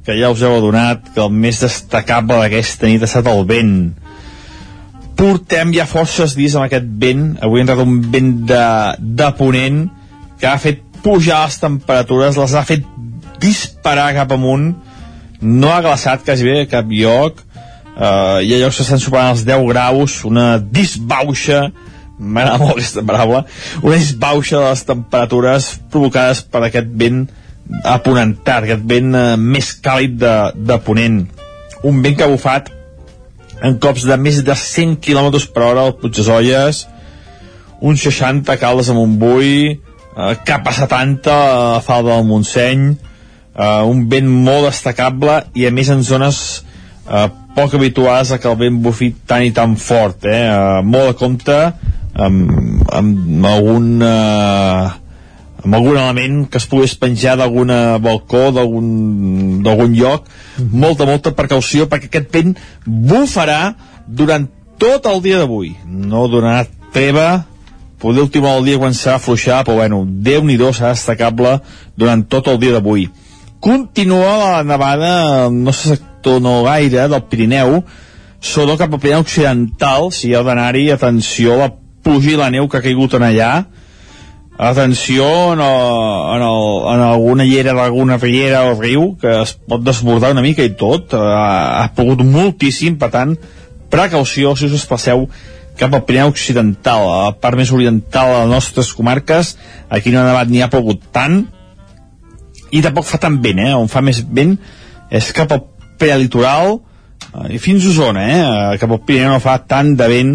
que 0.04 0.16
ja 0.18 0.28
us 0.33 0.42
heu 0.44 0.59
adonat 0.59 1.06
que 1.14 1.23
el 1.23 1.30
més 1.33 1.62
destacable 1.62 2.42
d'aquesta 2.42 2.90
nit 2.90 3.04
ha 3.04 3.09
estat 3.09 3.28
el 3.30 3.44
vent. 3.49 3.76
Portem 5.16 5.71
ja 5.73 5.87
forces 5.88 6.35
dies 6.37 6.56
amb 6.59 6.66
aquest 6.66 6.90
vent, 7.00 7.37
avui 7.40 7.62
ha 7.62 7.64
entrat 7.64 7.85
un 7.87 8.00
vent 8.12 8.33
de, 8.50 8.64
de 8.99 9.30
ponent 9.38 9.87
que 10.40 10.50
ha 10.50 10.59
fet 10.61 10.84
pujar 11.04 11.44
les 11.44 11.61
temperatures, 11.61 12.38
les 12.40 12.54
ha 12.56 12.64
fet 12.66 12.84
disparar 13.42 14.12
cap 14.16 14.32
amunt, 14.34 14.73
no 15.44 15.73
ha 15.73 15.82
glaçat 15.84 16.25
quasi 16.25 16.46
bé 16.49 16.62
a 16.62 16.68
cap 16.70 16.88
lloc, 16.88 17.42
uh, 17.94 18.40
hi 18.40 18.54
ha 18.54 18.61
llocs 18.62 18.80
que 18.80 18.87
estan 18.87 19.02
superant 19.02 19.34
els 19.34 19.44
10 19.46 19.66
graus, 19.68 20.23
una 20.25 20.54
disbauxa, 20.58 21.66
m'agrada 22.18 22.61
molt 22.62 22.78
aquesta 22.78 23.04
paraula, 23.06 23.44
una 23.82 23.99
disbauxa 24.00 24.61
de 24.61 24.68
les 24.70 24.84
temperatures 24.88 25.70
provocades 25.92 26.44
per 26.49 26.64
aquest 26.64 26.88
vent 27.04 27.26
aponentat, 27.84 28.64
aquest 28.64 28.88
vent 28.88 29.12
uh, 29.12 29.26
més 29.40 29.75
càlid 29.84 30.16
de, 30.20 30.34
de 30.56 30.80
ponent. 30.87 31.25
Un 31.84 32.00
vent 32.04 32.16
que 32.16 32.25
ha 32.25 32.32
bufat 32.32 32.73
en 33.64 33.76
cops 33.80 34.04
de 34.08 34.16
més 34.20 34.40
de 34.44 34.56
100 34.56 34.99
km 35.04 35.30
per 35.52 35.68
hora 35.68 35.84
al 35.84 35.96
Puigdesolles, 36.00 36.87
uns 37.84 38.00
60 38.00 38.52
a 38.52 38.56
Caldes 38.61 38.88
a 38.88 38.96
Montbui, 38.96 39.84
eh, 40.16 40.35
cap 40.47 40.66
a 40.66 40.73
70 40.73 41.30
a 41.30 41.81
Falda 41.85 42.16
del 42.16 42.27
Montseny, 42.29 42.90
eh, 43.55 43.83
un 43.83 44.07
vent 44.11 44.29
molt 44.29 44.68
destacable 44.70 45.42
i 45.55 45.66
a 45.66 45.72
més 45.74 45.90
en 45.90 46.03
zones 46.07 46.40
eh, 47.09 47.29
poc 47.55 47.77
habituades 47.79 48.33
a 48.35 48.40
que 48.42 48.50
el 48.50 48.59
vent 48.59 48.81
bufi 48.83 49.12
tan 49.27 49.46
i 49.46 49.55
tan 49.55 49.77
fort, 49.77 50.27
eh? 50.27 50.44
eh 50.48 50.83
molt 50.83 51.12
de 51.12 51.18
compte 51.20 51.59
amb, 52.14 52.85
amb 52.94 53.46
algun 53.50 54.03
eh, 54.03 54.92
amb 55.64 55.79
algun 55.79 55.96
element 55.96 56.42
que 56.53 56.61
es 56.61 56.66
pogués 56.68 56.92
penjar 57.00 57.38
d'algun 57.40 57.72
balcó 58.05 58.50
d'algun 58.53 59.62
d'algun 59.64 59.94
lloc. 59.96 60.27
Molta, 60.59 61.07
molta 61.09 61.33
precaució 61.33 61.87
perquè 61.88 62.11
aquest 62.11 62.29
vent 62.35 62.53
bufarà 62.85 63.72
durant 64.05 64.44
tot 64.77 65.07
el 65.09 65.22
dia 65.24 65.40
d'avui. 65.40 65.72
No 65.88 66.27
donarà 66.29 66.66
treva 66.92 67.46
poder 68.05 68.27
últimar 68.27 68.59
el 68.59 68.67
dia 68.69 68.79
començar 68.79 69.14
a 69.14 69.21
afluixar 69.23 69.62
però 69.64 69.81
bueno, 69.81 70.05
Déu-n'hi-do 70.05 70.75
serà 70.77 70.93
destacable 70.93 71.59
durant 71.97 72.25
tot 72.29 72.51
el 72.53 72.61
dia 72.61 72.77
d'avui. 72.77 73.09
Continua 73.64 74.33
la 74.40 74.64
nevada 74.69 75.12
al 75.47 75.55
nostre 75.57 75.97
sector 75.97 76.43
no 76.45 76.59
gaire 76.67 77.09
del 77.09 77.25
Pirineu 77.31 77.79
sobretot 78.45 78.83
cap 78.83 78.93
al 78.93 79.01
Pirineu 79.01 79.25
Occidental. 79.25 80.11
Si 80.12 80.35
heu 80.35 80.45
d'anar-hi, 80.45 80.90
atenció 80.93 81.55
a 81.55 81.62
la 81.62 81.71
pluja 82.05 82.35
i 82.35 82.37
la 82.37 82.51
neu 82.53 82.69
que 82.69 82.79
ha 82.79 82.85
caigut 82.85 83.17
en 83.17 83.25
allà. 83.25 83.51
Atenció 84.55 85.25
en, 85.55 85.64
el, 85.64 85.81
en, 86.37 86.45
el, 86.47 86.69
en 86.93 87.01
alguna 87.09 87.49
llera 87.49 87.73
d'alguna 87.75 88.21
riera 88.23 88.67
o 88.69 88.77
riu 88.79 89.14
que 89.19 89.33
es 89.40 89.57
pot 89.57 89.83
desbordar 89.83 90.31
una 90.37 90.45
mica 90.45 90.62
i 90.62 90.77
tot. 90.79 91.17
Ha, 91.17 91.81
ha 91.81 91.88
plogut 91.97 92.23
moltíssim 92.23 93.01
per 93.01 93.11
tant 93.17 93.35
precaució 93.95 94.55
si 94.59 94.69
us 94.69 94.77
desplaceu 94.77 95.27
cap 95.78 95.94
al 95.94 96.04
Pirineu 96.06 96.30
Occidental 96.32 97.04
a 97.08 97.18
la 97.26 97.34
part 97.40 97.58
més 97.58 97.72
oriental 97.74 98.30
de 98.30 98.40
les 98.44 98.52
nostres 98.52 98.92
comarques 98.94 99.54
aquí 99.88 100.12
no 100.14 100.22
ha 100.22 100.28
nevat 100.30 100.50
ni 100.50 100.62
ha 100.62 100.70
plogut 100.72 101.02
tant 101.14 101.44
i 102.74 102.82
tampoc 102.82 103.06
fa 103.06 103.20
tan 103.22 103.38
vent, 103.42 103.60
eh? 103.62 103.74
on 103.74 103.90
fa 103.90 104.02
més 104.02 104.22
vent 104.24 104.56
és 105.14 105.30
cap 105.37 105.52
al 105.54 105.64
prelitoral 106.00 106.78
eh, 106.78 107.54
i 107.54 107.60
fins 107.62 107.84
a 107.87 107.92
Osona, 107.92 108.24
eh? 108.24 108.78
cap 108.82 108.90
al 108.90 109.02
Pirineu 109.06 109.37
no 109.37 109.42
fa 109.42 109.58
tant 109.62 109.94
de 109.98 110.08
vent 110.10 110.34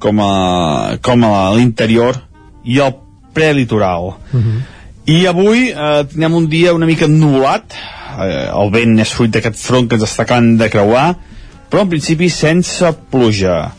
com 0.00 0.20
a, 0.24 0.96
com 1.04 1.24
a 1.28 1.50
l'interior 1.56 2.18
i 2.64 2.80
al 2.80 2.94
prelitoral. 3.36 4.14
I 5.10 5.24
avui 5.30 5.70
eh, 5.70 6.04
tenim 6.12 6.36
un 6.36 6.48
dia 6.52 6.74
una 6.76 6.88
mica 6.88 7.08
ennubulat, 7.08 7.76
eh, 8.20 8.46
el 8.48 8.72
vent 8.74 8.98
és 9.00 9.12
fruit 9.16 9.32
d'aquest 9.32 9.60
front 9.60 9.88
que 9.88 9.98
ens 9.98 10.06
està 10.08 10.26
acabant 10.26 10.54
de 10.60 10.68
creuar, 10.72 11.06
però 11.70 11.84
en 11.86 11.92
principi 11.92 12.28
sense 12.32 12.92
pluja. 13.12 13.70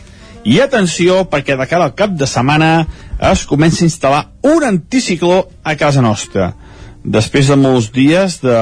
I 0.44 0.58
atenció, 0.60 1.22
perquè 1.30 1.54
de 1.58 1.68
cara 1.70 1.86
al 1.86 1.96
cap 1.98 2.14
de 2.18 2.26
setmana 2.26 2.88
es 3.32 3.44
comença 3.46 3.84
a 3.84 3.88
instal·lar 3.88 4.22
un 4.50 4.64
anticicló 4.66 5.44
a 5.64 5.76
casa 5.78 6.02
nostra. 6.02 6.54
Després 7.02 7.50
de 7.50 7.58
molts 7.58 7.92
dies 7.94 8.40
de, 8.42 8.56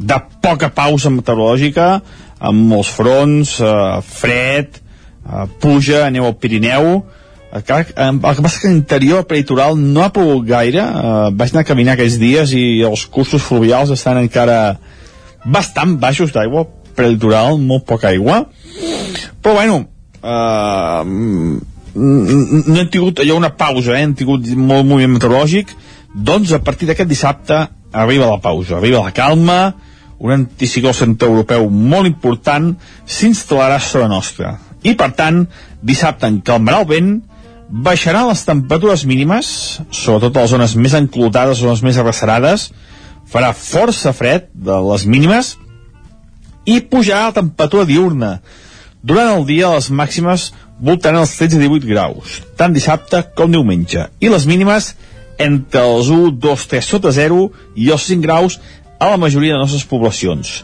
de 0.00 0.18
poca 0.44 0.70
pausa 0.72 1.12
meteorològica, 1.12 1.88
amb 2.40 2.72
molts 2.72 2.92
fronts, 2.96 3.58
eh, 3.60 4.00
fred, 4.04 4.80
eh, 4.80 5.44
pluja, 5.60 6.06
neu 6.12 6.28
al 6.28 6.38
Pirineu, 6.40 6.90
el 7.54 7.62
que, 7.62 7.80
el 7.94 8.18
que 8.20 8.42
passa 8.42 8.60
que 8.60 8.72
l'interior 8.72 9.24
peritoral 9.28 9.76
no 9.78 10.02
ha 10.02 10.12
plogut 10.12 10.48
gaire 10.48 10.82
eh, 10.82 11.30
vaig 11.36 11.52
anar 11.52 11.62
a 11.62 11.68
caminar 11.68 11.94
aquests 11.94 12.18
dies 12.18 12.52
i 12.56 12.82
els 12.82 13.04
cursos 13.06 13.44
fluvials 13.44 13.92
estan 13.94 14.18
encara 14.18 14.80
bastant 15.44 15.94
baixos 16.02 16.34
d'aigua 16.34 16.66
peritoral, 16.98 17.60
molt 17.60 17.86
poca 17.86 18.10
aigua 18.10 18.46
però 19.38 19.54
bueno 19.60 19.84
eh, 20.24 21.04
no 21.94 22.78
hem 22.80 22.90
tingut 22.90 23.20
allò 23.22 23.36
una 23.38 23.52
pausa, 23.54 23.94
eh? 23.94 24.02
hem 24.02 24.14
tingut 24.18 24.48
molt 24.56 24.86
moviment 24.88 25.18
meteorològic 25.18 25.74
doncs 26.14 26.54
a 26.54 26.62
partir 26.62 26.88
d'aquest 26.88 27.10
dissabte 27.10 27.60
arriba 27.92 28.30
la 28.30 28.40
pausa, 28.42 28.78
arriba 28.78 29.04
la 29.04 29.14
calma 29.14 29.58
un 30.24 30.32
anticicló 30.32 30.94
centroeuropeu 30.94 31.68
molt 31.70 32.08
important 32.08 32.72
s'instal·larà 33.06 33.78
sobre 33.82 34.08
nostra 34.10 34.56
i 34.82 34.94
per 34.98 35.12
tant 35.18 35.44
dissabte 35.82 36.28
en 36.30 36.40
calmarà 36.46 36.82
el 36.82 36.90
vent 36.90 37.14
baixaran 37.68 38.28
les 38.28 38.44
temperatures 38.46 39.04
mínimes, 39.08 39.48
sobretot 39.90 40.36
a 40.36 40.44
les 40.44 40.52
zones 40.52 40.74
més 40.76 40.94
enclotades, 40.94 41.58
zones 41.58 41.82
més 41.82 41.98
arrecerades, 41.98 42.68
farà 43.26 43.54
força 43.56 44.12
fred 44.14 44.50
de 44.52 44.76
les 44.90 45.06
mínimes, 45.08 45.54
i 46.64 46.80
pujarà 46.80 47.28
la 47.28 47.36
temperatura 47.40 47.86
diurna. 47.88 48.38
Durant 49.04 49.34
el 49.34 49.44
dia 49.44 49.72
les 49.74 49.90
màximes 49.92 50.50
voltaran 50.80 51.20
els 51.20 51.34
13 51.36 51.58
i 51.58 51.66
18 51.66 51.90
graus, 51.90 52.38
tant 52.56 52.72
dissabte 52.72 53.20
com 53.36 53.52
diumenge, 53.52 54.08
i 54.20 54.30
les 54.32 54.46
mínimes 54.48 54.94
entre 55.38 55.82
els 55.84 56.08
1, 56.08 56.38
2, 56.40 56.64
3 56.70 56.88
sota 56.94 57.12
0 57.12 57.48
i 57.76 57.90
els 57.92 58.06
5 58.08 58.24
graus 58.24 58.58
a 58.98 59.10
la 59.12 59.20
majoria 59.20 59.54
de 59.54 59.60
les 59.60 59.68
nostres 59.68 59.88
poblacions. 59.90 60.54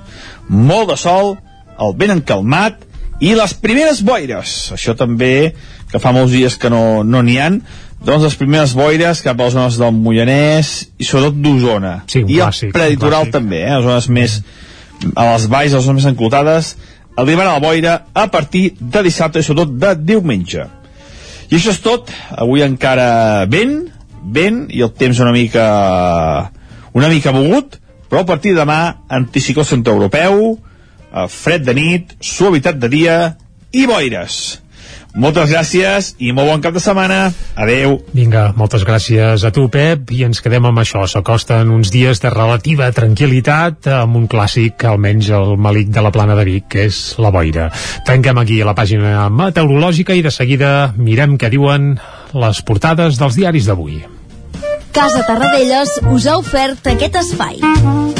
Molt 0.48 0.88
de 0.92 0.96
sol, 1.00 1.34
el 1.80 1.94
vent 2.00 2.14
encalmat 2.16 2.80
i 3.20 3.34
les 3.36 3.52
primeres 3.60 4.00
boires. 4.06 4.70
Això 4.72 4.96
també, 4.96 5.52
que 5.90 6.00
fa 6.00 6.14
molts 6.16 6.32
dies 6.32 6.56
que 6.56 6.70
no 6.72 7.02
n'hi 7.04 7.36
no 7.36 7.44
han, 7.44 7.60
doncs 8.00 8.24
les 8.24 8.38
primeres 8.40 8.72
boires 8.72 9.20
cap 9.20 9.36
a 9.36 9.48
les 9.48 9.56
zones 9.56 9.76
del 9.80 9.92
Moianès 9.92 10.70
i 10.96 11.04
sobretot 11.04 11.36
d'Osona. 11.44 11.98
Sí, 12.08 12.24
I 12.24 12.40
clàssic, 12.40 12.70
el 12.70 12.76
preditoral 12.78 13.28
també, 13.34 13.60
eh? 13.66 13.74
les 13.76 13.84
zones 13.84 14.08
més 14.08 14.38
a 15.12 15.26
les 15.34 15.44
valls, 15.52 15.74
a 15.74 15.80
les 15.80 15.84
zones 15.84 16.00
més 16.00 16.08
enclotades, 16.08 16.72
arribarà 17.16 17.54
la 17.56 17.62
boira 17.62 17.96
a 18.12 18.26
partir 18.30 18.74
de 18.78 19.02
dissabte 19.02 19.40
i 19.40 19.46
sobretot 19.46 19.74
de 19.80 19.94
diumenge. 20.12 20.66
I 21.50 21.56
això 21.58 21.74
és 21.74 21.82
tot. 21.82 22.10
Avui 22.38 22.62
encara 22.62 23.46
vent, 23.50 23.88
vent 24.22 24.66
i 24.70 24.82
el 24.86 24.92
temps 24.94 25.18
una 25.18 25.32
mica 25.34 25.66
una 26.92 27.08
mica 27.08 27.32
mogut, 27.32 27.76
però 28.10 28.22
a 28.22 28.26
partir 28.26 28.54
de 28.54 28.62
demà 28.62 28.80
anticicló 29.08 29.64
centroeuropeu, 29.64 30.58
eh, 30.58 31.28
fred 31.28 31.64
de 31.66 31.74
nit, 31.74 32.16
suavitat 32.20 32.78
de 32.78 32.88
dia 32.88 33.16
i 33.72 33.86
boires. 33.86 34.60
Moltes 35.14 35.50
gràcies 35.50 36.12
i 36.22 36.30
molt 36.34 36.52
bon 36.52 36.62
cap 36.62 36.74
de 36.76 36.82
setmana. 36.82 37.32
Adeu. 37.58 37.96
Vinga, 38.14 38.50
moltes 38.58 38.84
gràcies 38.86 39.42
a 39.42 39.50
tu, 39.54 39.66
Pep, 39.72 40.12
i 40.14 40.22
ens 40.26 40.42
quedem 40.42 40.68
amb 40.70 40.82
això. 40.82 41.02
S'acosten 41.10 41.72
uns 41.74 41.90
dies 41.90 42.22
de 42.22 42.30
relativa 42.30 42.90
tranquil·litat 42.94 43.90
amb 43.96 44.20
un 44.20 44.28
clàssic, 44.30 44.86
almenys 44.86 45.32
el 45.34 45.56
malic 45.58 45.90
de 45.90 46.04
la 46.06 46.14
plana 46.14 46.38
de 46.38 46.46
Vic, 46.46 46.68
que 46.70 46.86
és 46.90 47.02
la 47.18 47.34
boira. 47.34 47.70
Tanquem 48.06 48.38
aquí 48.38 48.62
la 48.62 48.76
pàgina 48.78 49.26
meteorològica 49.34 50.14
i 50.14 50.22
de 50.22 50.30
seguida 50.34 50.92
mirem 50.96 51.36
què 51.40 51.50
diuen 51.50 51.96
les 52.32 52.62
portades 52.62 53.18
dels 53.18 53.38
diaris 53.38 53.66
d'avui. 53.66 54.02
Casa 54.94 55.22
Tarradellas 55.26 56.00
us 56.10 56.26
ha 56.26 56.38
ofert 56.38 56.86
aquest 56.94 57.22
espai. 57.22 58.19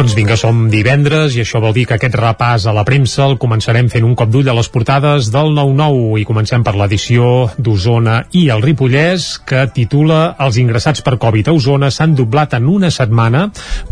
Doncs 0.00 0.14
vinga, 0.16 0.32
som 0.32 0.62
divendres 0.72 1.34
i 1.36 1.42
això 1.42 1.60
vol 1.60 1.74
dir 1.76 1.82
que 1.84 1.98
aquest 1.98 2.14
repàs 2.16 2.64
a 2.64 2.72
la 2.72 2.86
premsa 2.88 3.26
el 3.26 3.34
començarem 3.36 3.90
fent 3.92 4.06
un 4.08 4.14
cop 4.16 4.30
d'ull 4.32 4.46
a 4.48 4.54
les 4.56 4.70
portades 4.72 5.26
del 5.28 5.50
9-9 5.52 6.22
i 6.22 6.24
comencem 6.24 6.62
per 6.64 6.72
l'edició 6.72 7.50
d'Osona 7.60 8.14
i 8.32 8.46
el 8.48 8.64
Ripollès 8.64 9.26
que 9.44 9.66
titula 9.76 10.38
Els 10.40 10.56
ingressats 10.62 11.04
per 11.04 11.18
Covid 11.20 11.50
a 11.50 11.52
Osona 11.52 11.90
s'han 11.92 12.14
doblat 12.16 12.56
en 12.56 12.70
una 12.72 12.88
setmana 12.88 13.42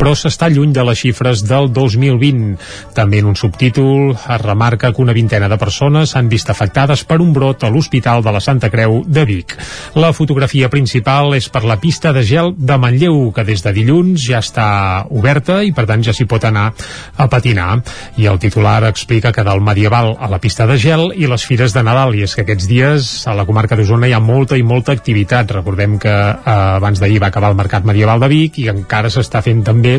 però 0.01 0.15
s'està 0.17 0.49
lluny 0.49 0.73
de 0.73 0.87
les 0.89 1.03
xifres 1.03 1.43
del 1.45 1.69
2020. 1.77 2.57
També 2.97 3.21
en 3.21 3.29
un 3.29 3.37
subtítol 3.37 4.17
es 4.17 4.41
remarca 4.41 4.95
que 4.95 5.05
una 5.05 5.13
vintena 5.13 5.53
de 5.53 5.61
persones 5.61 6.17
s'han 6.17 6.33
vist 6.33 6.49
afectades 6.49 7.05
per 7.05 7.21
un 7.21 7.37
brot 7.37 7.69
a 7.69 7.73
l'Hospital 7.75 8.25
de 8.25 8.33
la 8.33 8.41
Santa 8.41 8.73
Creu 8.73 9.03
de 9.05 9.27
Vic. 9.29 9.59
La 10.01 10.15
fotografia 10.17 10.73
principal 10.73 11.37
és 11.37 11.53
per 11.53 11.67
la 11.69 11.77
pista 11.77 12.17
de 12.17 12.25
gel 12.25 12.55
de 12.57 12.81
Manlleu 12.81 13.29
que 13.37 13.45
des 13.45 13.61
de 13.61 13.77
dilluns 13.77 14.25
ja 14.25 14.41
està 14.41 15.05
oberta 15.13 15.61
i 15.61 15.77
per 15.77 15.85
tant 15.85 15.98
ja 16.05 16.15
s'hi 16.15 16.27
pot 16.29 16.45
anar 16.49 16.71
a 17.17 17.29
patinar. 17.29 17.83
I 18.17 18.29
el 18.31 18.39
titular 18.39 18.83
explica 18.89 19.33
que 19.33 19.45
del 19.45 19.61
medieval 19.61 20.15
a 20.19 20.29
la 20.31 20.41
pista 20.43 20.67
de 20.67 20.79
gel 20.79 21.13
i 21.17 21.27
les 21.31 21.45
fires 21.47 21.75
de 21.75 21.83
Nadal, 21.83 22.15
i 22.15 22.25
és 22.27 22.35
que 22.35 22.45
aquests 22.47 22.69
dies 22.71 23.11
a 23.29 23.35
la 23.37 23.47
comarca 23.49 23.77
d'Osona 23.77 24.09
hi 24.09 24.15
ha 24.17 24.21
molta 24.21 24.57
i 24.59 24.63
molta 24.63 24.93
activitat. 24.93 25.53
Recordem 25.59 25.99
que 25.99 26.13
eh, 26.13 26.39
abans 26.53 27.01
d'ahir 27.01 27.21
va 27.23 27.33
acabar 27.33 27.53
el 27.53 27.59
Mercat 27.59 27.87
Medieval 27.89 28.21
de 28.21 28.31
Vic 28.33 28.59
i 28.63 28.69
encara 28.73 29.11
s'està 29.13 29.43
fent 29.45 29.63
també 29.67 29.99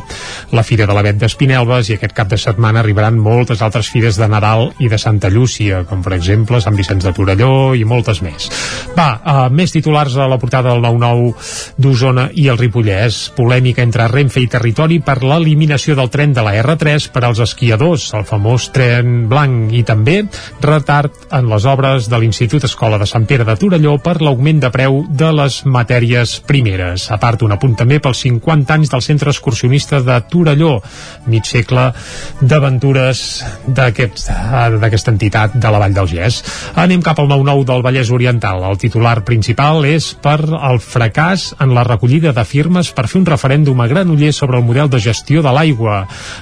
la 0.55 0.63
Fira 0.63 0.87
de 0.89 0.95
l'Avet 0.95 1.19
d'Espinelves 1.21 1.89
i 1.89 1.97
aquest 1.97 2.15
cap 2.17 2.29
de 2.31 2.37
setmana 2.39 2.83
arribaran 2.83 3.19
moltes 3.19 3.61
altres 3.65 3.89
fires 3.91 4.17
de 4.19 4.27
Nadal 4.29 4.69
i 4.79 4.89
de 4.89 4.97
Santa 5.01 5.29
Llúcia, 5.33 5.83
com 5.89 6.03
per 6.05 6.15
exemple 6.17 6.61
Sant 6.61 6.77
Vicenç 6.77 7.05
de 7.05 7.13
Torelló 7.15 7.73
i 7.75 7.85
moltes 7.87 8.21
més. 8.25 8.49
Va, 8.97 9.09
eh, 9.19 9.49
més 9.53 9.73
titulars 9.75 10.15
a 10.17 10.27
la 10.29 10.39
portada 10.41 10.73
del 10.73 10.83
9-9 10.85 11.33
d'Osona 11.77 12.29
i 12.33 12.47
el 12.51 12.57
Ripollès. 12.59 13.21
Polèmica 13.35 13.83
entre 13.85 14.07
Renfe 14.11 14.41
i 14.43 14.49
Territori 14.51 14.99
per 15.05 15.19
l'eliminació 15.23 15.88
del 15.95 16.09
tren 16.11 16.33
de 16.33 16.43
la 16.45 16.53
R3 16.61 17.09
per 17.13 17.23
als 17.25 17.39
esquiadors, 17.43 18.09
el 18.17 18.25
famós 18.27 18.69
tren 18.75 19.27
blanc, 19.31 19.71
i 19.73 19.83
també 19.87 20.23
retard 20.61 21.15
en 21.35 21.49
les 21.49 21.65
obres 21.69 22.09
de 22.11 22.19
l'Institut 22.19 22.65
Escola 22.67 22.99
de 22.99 23.07
Sant 23.09 23.25
Pere 23.29 23.45
de 23.47 23.55
Torelló 23.59 23.95
per 24.03 24.17
l'augment 24.21 24.59
de 24.61 24.71
preu 24.73 25.01
de 25.09 25.31
les 25.35 25.61
matèries 25.65 26.37
primeres. 26.47 27.07
A 27.11 27.19
part, 27.21 27.41
un 27.45 27.55
apunt 27.55 27.75
també 27.79 27.99
pels 28.03 28.23
50 28.25 28.75
anys 28.75 28.93
del 28.93 29.05
Centre 29.05 29.33
Excursionista 29.33 30.01
de 30.05 30.19
Torelló, 30.29 30.75
mig 31.31 31.47
segle 31.49 31.89
d'aventures 32.41 33.23
eh, 33.41 33.99
d'aquesta 34.79 35.13
entitat 35.13 35.55
de 35.55 35.71
la 35.71 35.81
Vall 35.81 35.95
del 35.95 36.09
Gès. 36.11 36.41
Anem 36.75 37.03
cap 37.05 37.19
al 37.19 37.29
9-9 37.31 37.65
del 37.69 37.83
Vallès 37.85 38.11
Oriental. 38.11 38.63
El 38.69 38.79
titular 38.81 39.19
principal 39.27 39.85
és 39.87 40.11
per 40.21 40.39
el 40.43 40.81
fracàs 40.83 41.53
en 41.59 41.73
la 41.75 41.85
recollida 41.87 42.33
de 42.35 42.45
firmes 42.45 42.91
per 42.95 43.07
fer 43.07 43.21
un 43.21 43.29
referèndum 43.29 43.79
a 43.79 43.87
Granollers 43.87 44.39
sobre 44.43 44.59
el 44.59 44.65
model 44.67 44.89
de 44.89 44.99
gestió 45.03 45.41
de 45.45 45.53
l'aigua. 45.55 45.78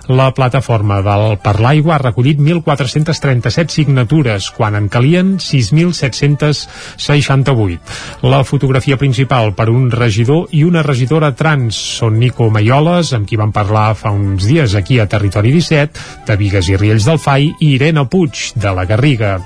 La 0.07 0.31
plataforma 0.33 1.01
del 1.05 1.37
Per 1.43 1.59
l'Aigua 1.61 1.95
ha 1.95 2.01
recollit 2.01 2.39
1.437 2.39 3.67
signatures, 3.69 4.51
quan 4.55 4.75
en 4.79 4.87
calien 4.89 5.37
6.768. 5.37 7.79
La 8.27 8.43
fotografia 8.43 8.97
principal 8.97 9.53
per 9.53 9.69
un 9.69 9.91
regidor 9.91 10.47
i 10.51 10.63
una 10.63 10.83
regidora 10.85 11.31
trans 11.37 11.75
són 11.99 12.19
Nico 12.19 12.49
Maioles, 12.53 13.13
amb 13.13 13.27
qui 13.27 13.37
vam 13.39 13.51
parlar 13.55 13.95
fa 13.99 14.11
uns 14.15 14.45
dies 14.47 14.75
aquí 14.75 14.99
a 14.99 15.07
Territori 15.07 15.51
17, 15.53 15.91
de 16.27 16.35
Vigues 16.39 16.69
i 16.69 16.77
Riells 16.77 17.05
del 17.07 17.19
Fai, 17.19 17.51
i 17.59 17.75
Irene 17.75 18.05
Puig, 18.09 18.33
de 18.55 18.71
la 18.73 18.85
Garriga. 18.89 19.39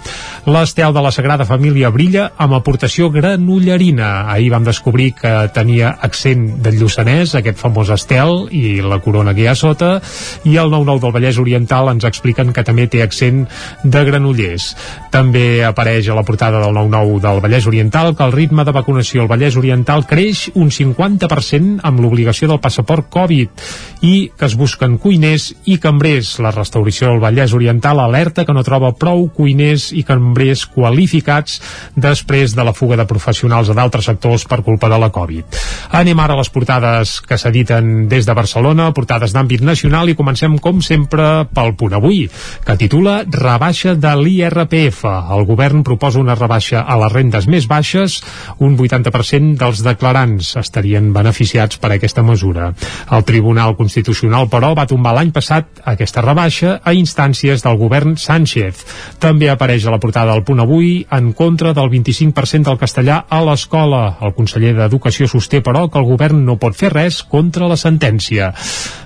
L'estel 0.49 0.93
de 0.93 1.01
la 1.05 1.11
Sagrada 1.13 1.45
Família 1.45 1.91
brilla 1.93 2.31
amb 2.41 2.55
aportació 2.57 3.11
granollerina. 3.13 4.31
Ahir 4.33 4.49
vam 4.53 4.65
descobrir 4.65 5.11
que 5.19 5.33
tenia 5.53 5.93
accent 6.01 6.47
del 6.65 6.79
Lluçanès, 6.81 7.35
aquest 7.37 7.61
famós 7.61 7.91
estel, 7.93 8.47
i 8.49 8.81
la 8.81 8.97
corona 9.03 9.35
que 9.37 9.45
hi 9.45 9.49
ha 9.51 9.53
a 9.53 9.59
sota, 9.81 10.01
i 10.45 10.57
el 10.57 10.69
9-9 10.69 11.01
del 11.01 11.13
Vallès 11.15 11.39
Oriental 11.41 11.89
ens 11.91 12.05
expliquen 12.07 12.53
que 12.53 12.63
també 12.65 12.87
té 12.91 13.01
accent 13.03 13.45
de 13.83 14.03
Granollers. 14.05 14.71
També 15.11 15.63
apareix 15.65 16.09
a 16.09 16.17
la 16.17 16.25
portada 16.27 16.61
del 16.61 16.75
9-9 16.75 17.19
del 17.23 17.41
Vallès 17.43 17.67
Oriental 17.67 18.15
que 18.15 18.25
el 18.25 18.35
ritme 18.35 18.65
de 18.65 18.75
vacunació 18.75 19.23
al 19.23 19.31
Vallès 19.31 19.57
Oriental 19.57 20.05
creix 20.07 20.49
un 20.55 20.71
50% 20.71 21.81
amb 21.87 22.01
l'obligació 22.01 22.49
del 22.51 22.61
passaport 22.61 23.09
Covid 23.11 23.65
i 24.05 24.31
que 24.37 24.47
es 24.47 24.57
busquen 24.57 24.97
cuiners 25.01 25.51
i 25.65 25.77
cambrers. 25.81 26.37
La 26.43 26.53
restauració 26.53 27.09
del 27.09 27.21
Vallès 27.23 27.55
Oriental 27.57 27.99
alerta 28.01 28.45
que 28.45 28.53
no 28.53 28.65
troba 28.65 28.93
prou 28.97 29.27
cuiners 29.33 29.91
i 29.97 30.05
cambrers 30.07 30.65
qualificats 30.69 31.59
després 31.95 32.55
de 32.55 32.65
la 32.65 32.75
fuga 32.77 32.97
de 32.99 33.07
professionals 33.09 33.71
a 33.71 33.77
d'altres 33.77 34.09
sectors 34.09 34.45
per 34.45 34.61
culpa 34.65 34.89
de 34.91 34.99
la 35.01 35.11
Covid. 35.13 35.59
Anem 36.01 36.19
ara 36.19 36.37
a 36.37 36.41
les 36.41 36.51
portades 36.53 37.19
que 37.25 37.37
s'editen 37.37 38.07
des 38.11 38.27
de 38.27 38.35
Barcelona, 38.37 38.91
portades 38.95 39.33
d'àmbit 39.35 39.63
nacional 39.71 40.11
i 40.11 40.17
comencem 40.19 40.57
com 40.61 40.81
sempre 40.83 41.47
pel 41.55 41.73
punt 41.79 41.95
avui, 41.97 42.25
que 42.65 42.77
titula 42.79 43.21
Rebaixa 43.23 43.95
de 43.95 44.11
l'IRPF. 44.19 45.05
El 45.07 45.45
govern 45.49 45.85
proposa 45.87 46.19
una 46.21 46.35
rebaixa 46.35 46.83
a 46.83 46.97
les 47.01 47.13
rendes 47.13 47.47
més 47.51 47.67
baixes, 47.71 48.19
un 48.59 48.75
80% 48.77 49.55
dels 49.61 49.83
declarants 49.85 50.55
estarien 50.61 51.11
beneficiats 51.15 51.79
per 51.81 51.93
aquesta 51.95 52.23
mesura. 52.25 52.71
El 53.11 53.25
Tribunal 53.27 53.77
Constitucional, 53.79 54.49
però, 54.51 54.73
va 54.77 54.87
tombar 54.89 55.15
l'any 55.15 55.31
passat 55.35 55.81
aquesta 55.93 56.23
rebaixa 56.25 56.77
a 56.83 56.93
instàncies 56.97 57.63
del 57.63 57.79
govern 57.79 58.17
Sánchez. 58.19 58.85
També 59.23 59.49
apareix 59.49 59.87
a 59.87 59.95
la 59.95 60.01
portada 60.03 60.35
del 60.35 60.45
punt 60.47 60.61
avui 60.63 61.05
en 61.11 61.31
contra 61.37 61.73
del 61.77 61.89
25% 61.93 62.69
del 62.69 62.81
castellà 62.81 63.23
a 63.29 63.41
l'escola. 63.45 64.17
El 64.21 64.35
conseller 64.37 64.75
d'Educació 64.77 65.29
sosté, 65.31 65.63
però, 65.63 65.87
que 65.89 66.01
el 66.01 66.09
govern 66.09 66.43
no 66.45 66.59
pot 66.61 66.77
fer 66.77 66.91
res 66.93 67.23
contra 67.23 67.69
la 67.71 67.79
sentència. 67.79 68.53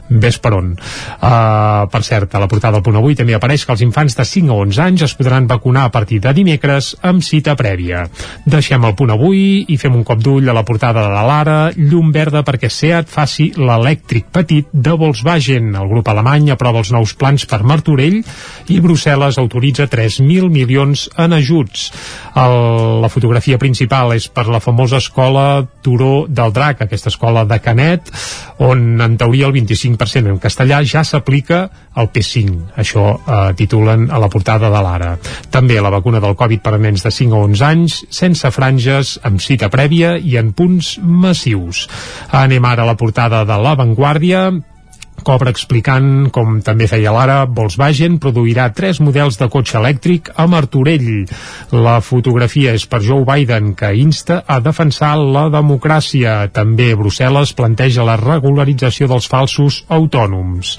ves 0.06 0.38
per 0.38 0.52
on. 0.56 0.74
Uh, 0.76 1.86
per 1.92 2.02
cert, 2.08 2.34
a 2.36 2.42
la 2.42 2.50
portada 2.52 2.78
del 2.78 2.86
punt 2.86 3.00
avui 3.00 3.18
també 3.18 3.36
apareix 3.36 3.66
que 3.66 3.74
els 3.76 3.84
infants 3.86 4.18
de 4.18 4.26
5 4.26 4.52
a 4.52 4.60
11 4.66 4.84
anys 4.86 5.06
es 5.10 5.16
podran 5.20 5.48
vacunar 5.48 5.86
a 5.88 5.94
partir 5.94 6.22
de 6.24 6.34
dimecres 6.36 6.94
amb 7.06 7.24
cita 7.24 7.56
prèvia. 7.60 8.06
Deixem 8.46 8.84
el 8.88 8.96
punt 8.98 9.14
avui 9.14 9.66
i 9.72 9.78
fem 9.82 9.96
un 9.96 10.06
cop 10.08 10.22
d'ull 10.24 10.50
a 10.50 10.56
la 10.56 10.66
portada 10.68 11.06
de 11.06 11.24
l'Ara, 11.30 11.60
llum 11.76 12.12
verda 12.16 12.44
perquè 12.48 12.70
SEAT 12.72 13.12
faci 13.12 13.52
l'elèctric 13.58 14.32
petit 14.34 14.72
de 14.72 14.96
Volkswagen. 15.00 15.74
El 15.76 15.92
grup 15.92 16.10
alemany 16.12 16.52
aprova 16.54 16.82
els 16.84 16.92
nous 16.96 17.16
plans 17.20 17.48
per 17.50 17.64
Martorell 17.64 18.22
i 18.72 18.80
Brussel·les 18.84 19.40
autoritza 19.42 19.88
3.000 19.92 20.50
milions 20.52 21.08
en 21.22 21.36
ajuts. 21.38 21.90
El, 22.36 22.58
la 23.04 23.12
fotografia 23.12 23.60
principal 23.62 24.16
és 24.16 24.28
per 24.28 24.48
la 24.52 24.62
famosa 24.64 25.00
escola 25.04 25.66
Turó 25.86 26.26
del 26.28 26.54
Drac, 26.54 26.82
aquesta 26.84 27.12
escola 27.14 27.46
de 27.46 27.60
Canet, 27.64 28.12
on 28.66 29.02
en 29.02 29.18
teoria 29.18 29.48
el 29.48 29.56
25% 29.56 30.34
en 30.34 30.42
castellà 30.46 30.82
ja 30.86 31.04
s'aplica 31.04 31.64
al 31.98 32.12
P5. 32.14 32.78
Això 32.82 33.06
eh, 33.16 33.54
titulen 33.58 34.08
a 34.14 34.22
la 34.22 34.30
portada 34.30 34.70
de 34.70 34.84
l'Ara. 34.86 35.16
També 35.52 35.80
la 35.82 35.94
vacuna 35.94 36.22
del 36.24 36.38
Covid 36.38 36.62
per 36.66 36.76
a 36.78 36.82
nens 36.82 37.06
de 37.06 37.14
5 37.14 37.34
a 37.34 37.42
11 37.50 37.66
anys, 37.66 37.98
sense 38.14 38.52
franges, 38.54 39.16
amb 39.26 39.42
cita 39.42 39.72
prèvia 39.74 40.16
i 40.20 40.38
en 40.42 40.54
punts 40.54 40.96
massius. 41.02 41.88
Anem 42.36 42.66
ara 42.66 42.86
a 42.86 42.92
la 42.92 42.98
portada 43.00 43.44
de 43.48 43.60
La 43.66 43.76
Vanguardia, 43.80 44.50
Cobra 45.26 45.50
explicant, 45.50 46.28
com 46.30 46.60
també 46.62 46.86
feia 46.86 47.10
l'ara, 47.10 47.40
Volkswagen 47.50 48.20
produirà 48.22 48.68
tres 48.78 49.00
models 49.02 49.40
de 49.40 49.48
cotxe 49.50 49.80
elèctric 49.80 50.30
a 50.38 50.46
Martorell. 50.46 51.26
La 51.74 51.96
fotografia 52.06 52.76
és 52.78 52.86
per 52.86 53.00
Joe 53.02 53.26
Biden, 53.26 53.72
que 53.74 53.90
insta 53.98 54.44
a 54.46 54.60
defensar 54.62 55.16
la 55.18 55.48
democràcia. 55.50 56.36
També 56.54 56.92
Brussel·les 57.00 57.56
planteja 57.58 58.06
la 58.06 58.20
regularització 58.22 59.10
dels 59.10 59.26
falsos 59.32 59.80
autònoms. 59.90 60.76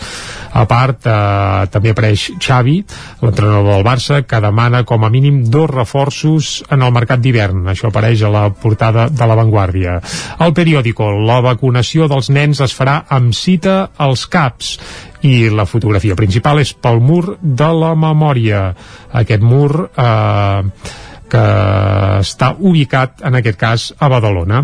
A 0.55 0.63
part, 0.71 1.03
eh, 1.11 1.67
també 1.75 1.91
apareix 1.91 2.29
Xavi, 2.39 2.77
l'entrenador 3.23 3.67
del 3.73 3.85
Barça, 3.85 4.23
que 4.23 4.41
demana 4.41 4.85
com 4.85 5.03
a 5.05 5.11
mínim 5.11 5.43
dos 5.51 5.69
reforços 5.71 6.63
en 6.71 6.87
el 6.87 6.95
mercat 6.95 7.21
d'hivern. 7.21 7.67
Això 7.75 7.91
apareix 7.91 8.23
a 8.23 8.31
la 8.31 8.47
portada 8.51 9.09
de 9.11 9.27
La 9.27 9.35
Vanguardia. 9.35 9.99
El 10.39 10.55
periòdico, 10.55 11.11
la 11.27 11.43
vacunació 11.43 12.07
dels 12.07 12.31
nens 12.31 12.63
es 12.63 12.79
farà 12.79 13.03
amb 13.11 13.35
cita 13.35 13.91
als 13.99 14.27
CAPs. 14.37 14.77
I 15.27 15.49
la 15.51 15.67
fotografia 15.67 16.15
principal 16.19 16.61
és 16.63 16.75
pel 16.77 17.01
mur 17.03 17.39
de 17.41 17.73
la 17.81 17.95
memòria. 17.99 18.69
Aquest 19.25 19.43
mur 19.43 19.89
eh, 19.89 20.63
que 21.31 21.43
està 22.23 22.53
ubicat 22.59 23.23
en 23.27 23.39
aquest 23.39 23.59
cas 23.59 23.87
a 23.99 24.09
Badalona. 24.11 24.63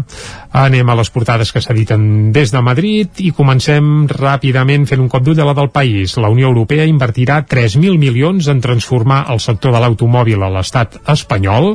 Anem 0.63 0.91
a 0.93 0.97
les 0.99 1.11
portades 1.11 1.51
que 1.53 1.63
s'editen 1.65 2.31
des 2.35 2.53
de 2.53 2.61
Madrid 2.63 3.23
i 3.25 3.33
comencem 3.35 4.07
ràpidament 4.11 4.85
fent 4.89 5.03
un 5.03 5.09
cop 5.13 5.25
d'ull 5.25 5.41
a 5.43 5.49
la 5.49 5.57
del 5.59 5.73
país. 5.75 6.17
La 6.21 6.31
Unió 6.33 6.51
Europea 6.53 6.87
invertirà 6.89 7.41
3.000 7.49 7.99
milions 7.99 8.49
en 8.53 8.61
transformar 8.65 9.25
el 9.33 9.41
sector 9.41 9.75
de 9.75 9.83
l'automòbil 9.83 10.43
a 10.43 10.53
l'estat 10.53 11.01
espanyol. 11.13 11.73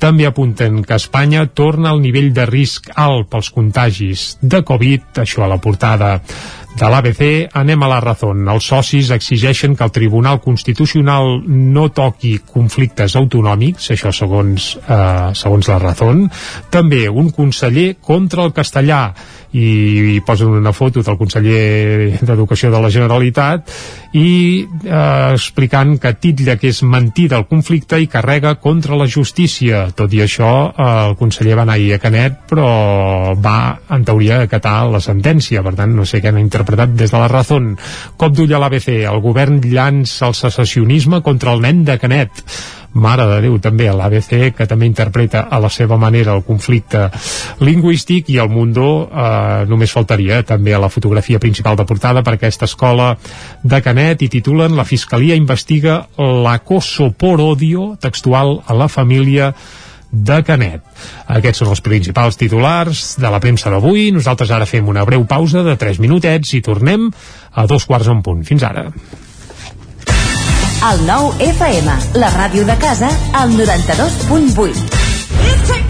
També 0.00 0.28
apunten 0.28 0.84
que 0.86 1.00
Espanya 1.00 1.46
torna 1.46 1.90
al 1.90 2.00
nivell 2.00 2.32
de 2.32 2.46
risc 2.48 2.90
alt 2.96 3.28
pels 3.30 3.52
contagis 3.52 4.30
de 4.40 4.62
Covid 4.64 5.24
això 5.24 5.44
a 5.44 5.50
la 5.50 5.60
portada 5.60 6.16
de 6.78 6.88
l'ABC 6.88 7.22
anem 7.58 7.82
a 7.82 7.88
la 7.90 7.98
raó. 8.02 8.30
Els 8.54 8.68
socis 8.72 9.10
exigeixen 9.14 9.74
que 9.76 9.84
el 9.84 9.92
Tribunal 9.94 10.40
Constitucional 10.44 11.40
no 11.46 11.88
toqui 11.94 12.36
conflictes 12.46 13.16
autonòmics, 13.18 13.90
això 13.94 14.12
segons, 14.14 14.76
eh, 14.86 15.30
segons 15.34 15.68
la 15.68 15.78
raó. 15.82 16.14
També 16.70 17.08
un 17.08 17.30
conseller 17.30 17.96
contra 18.00 18.44
el 18.44 18.52
castellà 18.52 19.02
i, 19.52 20.16
i 20.16 20.20
posen 20.26 20.54
una 20.60 20.72
foto 20.72 21.02
del 21.02 21.18
conseller 21.18 22.20
d'Educació 22.22 22.70
de 22.70 22.80
la 22.82 22.90
Generalitat 22.92 23.72
i 24.14 24.66
eh, 24.66 25.32
explicant 25.34 25.96
que 26.02 26.14
titlla 26.22 26.56
que 26.60 26.70
és 26.70 26.82
mentida 26.82 27.38
el 27.38 27.46
conflicte 27.50 27.98
i 28.00 28.08
carrega 28.10 28.56
contra 28.62 28.98
la 28.98 29.08
justícia. 29.10 29.86
Tot 29.96 30.12
i 30.14 30.22
això, 30.24 30.50
eh, 30.70 30.88
el 31.10 31.16
conseller 31.18 31.58
va 31.58 31.66
anar 31.66 31.78
a 31.80 32.00
Canet, 32.02 32.40
però 32.50 32.70
va, 33.38 33.78
en 33.90 34.04
teoria, 34.04 34.42
acatar 34.44 34.88
la 34.90 35.02
sentència. 35.02 35.62
Per 35.66 35.74
tant, 35.78 35.94
no 35.94 36.06
sé 36.06 36.20
què 36.20 36.30
han 36.30 36.42
interpretat 36.42 36.94
des 36.94 37.10
de 37.10 37.18
la 37.18 37.30
raó. 37.30 37.60
Cop 38.20 38.34
d'ull 38.36 38.52
a 38.54 38.60
l'ABC. 38.60 39.00
El 39.08 39.22
govern 39.24 39.60
llança 39.64 40.28
el 40.28 40.36
secessionisme 40.38 41.22
contra 41.22 41.54
el 41.54 41.64
nen 41.64 41.84
de 41.84 41.98
Canet 41.98 42.44
Mare 42.92 43.26
de 43.30 43.40
Déu 43.44 43.58
també 43.62 43.86
a 43.88 43.94
l'ABC 43.94 44.50
que 44.56 44.66
també 44.66 44.88
interpreta 44.88 45.44
a 45.50 45.60
la 45.62 45.70
seva 45.70 45.98
manera 46.00 46.34
el 46.34 46.42
conflicte 46.42 47.06
lingüístic 47.62 48.32
i 48.34 48.40
el 48.42 48.50
Mundo 48.50 48.86
eh, 49.06 49.66
només 49.70 49.94
faltaria 49.94 50.42
també 50.42 50.74
a 50.74 50.80
la 50.82 50.90
fotografia 50.90 51.38
principal 51.38 51.78
de 51.78 51.86
portada 51.86 52.24
per 52.26 52.34
aquesta 52.34 52.66
escola 52.66 53.12
de 53.62 53.80
Canet 53.82 54.24
i 54.26 54.30
titulen 54.32 54.74
La 54.76 54.88
Fiscalia 54.88 55.38
investiga 55.38 56.00
l'acoso 56.18 57.12
por 57.12 57.40
odio 57.40 57.94
textual 58.00 58.58
a 58.66 58.74
la 58.74 58.88
família 58.88 59.54
de 60.10 60.42
Canet. 60.42 60.82
Aquests 61.30 61.62
són 61.62 61.70
els 61.70 61.82
principals 61.86 62.38
titulars 62.40 63.14
de 63.22 63.30
la 63.30 63.38
premsa 63.38 63.70
d'avui. 63.70 64.10
Nosaltres 64.10 64.50
ara 64.50 64.66
fem 64.66 64.88
una 64.90 65.06
breu 65.06 65.24
pausa 65.30 65.62
de 65.62 65.76
3 65.78 66.02
minutets 66.02 66.54
i 66.58 66.62
tornem 66.66 67.06
a 67.54 67.66
dos 67.70 67.86
quarts 67.86 68.10
en 68.10 68.22
punt. 68.26 68.42
Fins 68.46 68.66
ara. 68.66 68.88
El 70.80 71.02
nou 71.04 71.26
FM, 71.44 71.92
la 72.16 72.30
ràdio 72.32 72.62
de 72.64 72.72
casa, 72.80 73.10
al 73.36 73.50
92.8. 73.52 75.00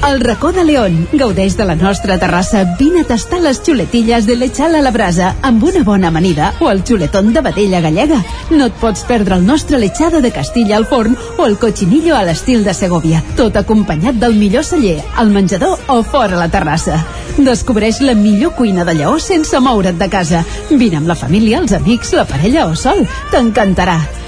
El 0.09 0.19
racó 0.19 0.51
de 0.51 0.65
León. 0.65 1.07
Gaudeix 1.13 1.57
de 1.57 1.65
la 1.65 1.77
nostra 1.77 2.17
terrassa. 2.19 2.65
Vine 2.77 3.05
a 3.05 3.07
tastar 3.07 3.39
les 3.45 3.61
xuletilles 3.63 4.27
de 4.27 4.35
l'Echal 4.35 4.75
a 4.75 4.81
la 4.83 4.91
brasa 4.91 5.37
amb 5.47 5.63
una 5.63 5.85
bona 5.87 6.09
amanida 6.09 6.51
o 6.59 6.73
el 6.73 6.83
xuletón 6.83 7.33
de 7.33 7.41
vedella 7.47 7.81
gallega. 7.85 8.19
No 8.51 8.67
et 8.67 8.81
pots 8.83 9.05
perdre 9.07 9.37
el 9.39 9.47
nostre 9.47 9.79
lechado 9.79 10.21
de 10.21 10.33
Castilla 10.35 10.77
al 10.77 10.87
forn 10.91 11.15
o 11.39 11.47
el 11.47 11.59
cochinillo 11.63 12.17
a 12.17 12.25
l'estil 12.27 12.65
de 12.65 12.75
Segovia. 12.75 13.23
Tot 13.37 13.63
acompanyat 13.63 14.19
del 14.19 14.35
millor 14.35 14.65
celler, 14.65 14.99
al 15.15 15.31
menjador 15.31 15.79
o 15.87 16.03
fora 16.03 16.35
la 16.41 16.51
terrassa. 16.51 17.05
Descobreix 17.39 18.01
la 18.03 18.19
millor 18.19 18.57
cuina 18.59 18.85
de 18.85 18.97
Lleó 18.99 19.21
sense 19.21 19.61
moure't 19.61 20.03
de 20.03 20.11
casa. 20.11 20.43
Vine 20.71 20.99
amb 20.99 21.07
la 21.07 21.15
família, 21.15 21.61
els 21.63 21.79
amics, 21.79 22.17
la 22.19 22.27
parella 22.27 22.67
o 22.67 22.75
sol. 22.75 23.07
T'encantarà. 23.31 24.01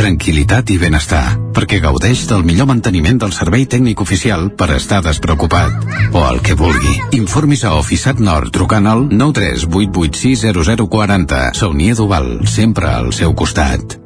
Tranquilitat 0.00 0.70
i 0.72 0.78
benestar, 0.80 1.36
perquè 1.52 1.76
gaudeix 1.84 2.22
del 2.30 2.40
millor 2.48 2.64
manteniment 2.70 3.18
del 3.20 3.34
servei 3.36 3.66
tècnic 3.68 4.00
oficial 4.00 4.48
per 4.56 4.70
estar 4.72 5.04
despreocupat. 5.04 5.68
O 6.16 6.24
el 6.24 6.40
que 6.40 6.56
vulgui. 6.56 6.96
Informis 7.18 7.68
a 7.68 7.76
Oficiat 7.76 8.16
Nord 8.16 8.48
trucant 8.56 8.88
al 8.88 9.04
938860040. 9.10 11.52
Saunier 11.60 11.92
Duval, 12.00 12.48
sempre 12.48 12.88
al 12.88 13.12
seu 13.12 13.36
costat. 13.36 14.00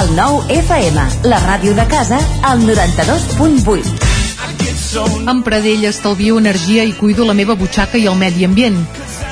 El 0.00 0.16
nou 0.16 0.40
FM, 0.48 1.28
la 1.28 1.44
ràdio 1.44 1.76
de 1.76 1.84
casa, 1.84 2.16
al 2.40 2.64
92.8. 2.64 3.84
Amb 5.28 5.44
Pradell 5.44 5.84
estalvio 5.92 6.40
energia 6.40 6.88
i 6.88 6.96
cuido 6.96 7.28
la 7.28 7.36
meva 7.36 7.52
butxaca 7.52 8.00
i 8.00 8.08
el 8.08 8.16
medi 8.16 8.48
ambient. 8.48 9.03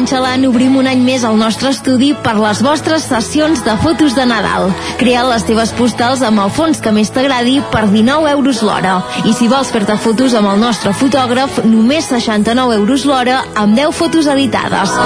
A 0.00 0.02
Can 0.02 0.08
Can 0.08 0.16
Xalan 0.16 0.46
obrim 0.48 0.76
un 0.80 0.86
any 0.88 1.02
més 1.04 1.26
el 1.28 1.34
nostre 1.36 1.68
estudi 1.74 2.14
per 2.24 2.32
les 2.38 2.62
vostres 2.64 3.02
sessions 3.04 3.60
de 3.66 3.74
fotos 3.82 4.14
de 4.16 4.24
Nadal. 4.24 4.70
Crea 4.96 5.26
les 5.28 5.44
teves 5.44 5.74
postals 5.76 6.22
amb 6.24 6.40
el 6.40 6.48
fons 6.56 6.80
que 6.80 6.92
més 6.96 7.10
t'agradi 7.12 7.58
per 7.74 7.82
19 7.90 8.30
euros 8.32 8.62
l'hora. 8.64 8.94
I 9.28 9.34
si 9.36 9.50
vols 9.52 9.68
fer-te 9.68 9.98
fotos 10.00 10.32
amb 10.38 10.48
el 10.54 10.64
nostre 10.64 10.94
fotògraf, 10.96 11.60
només 11.68 12.08
69 12.08 12.78
euros 12.80 13.04
l'hora 13.04 13.42
amb 13.52 13.76
10 13.76 13.92
fotos 14.00 14.32
editades. 14.38 14.96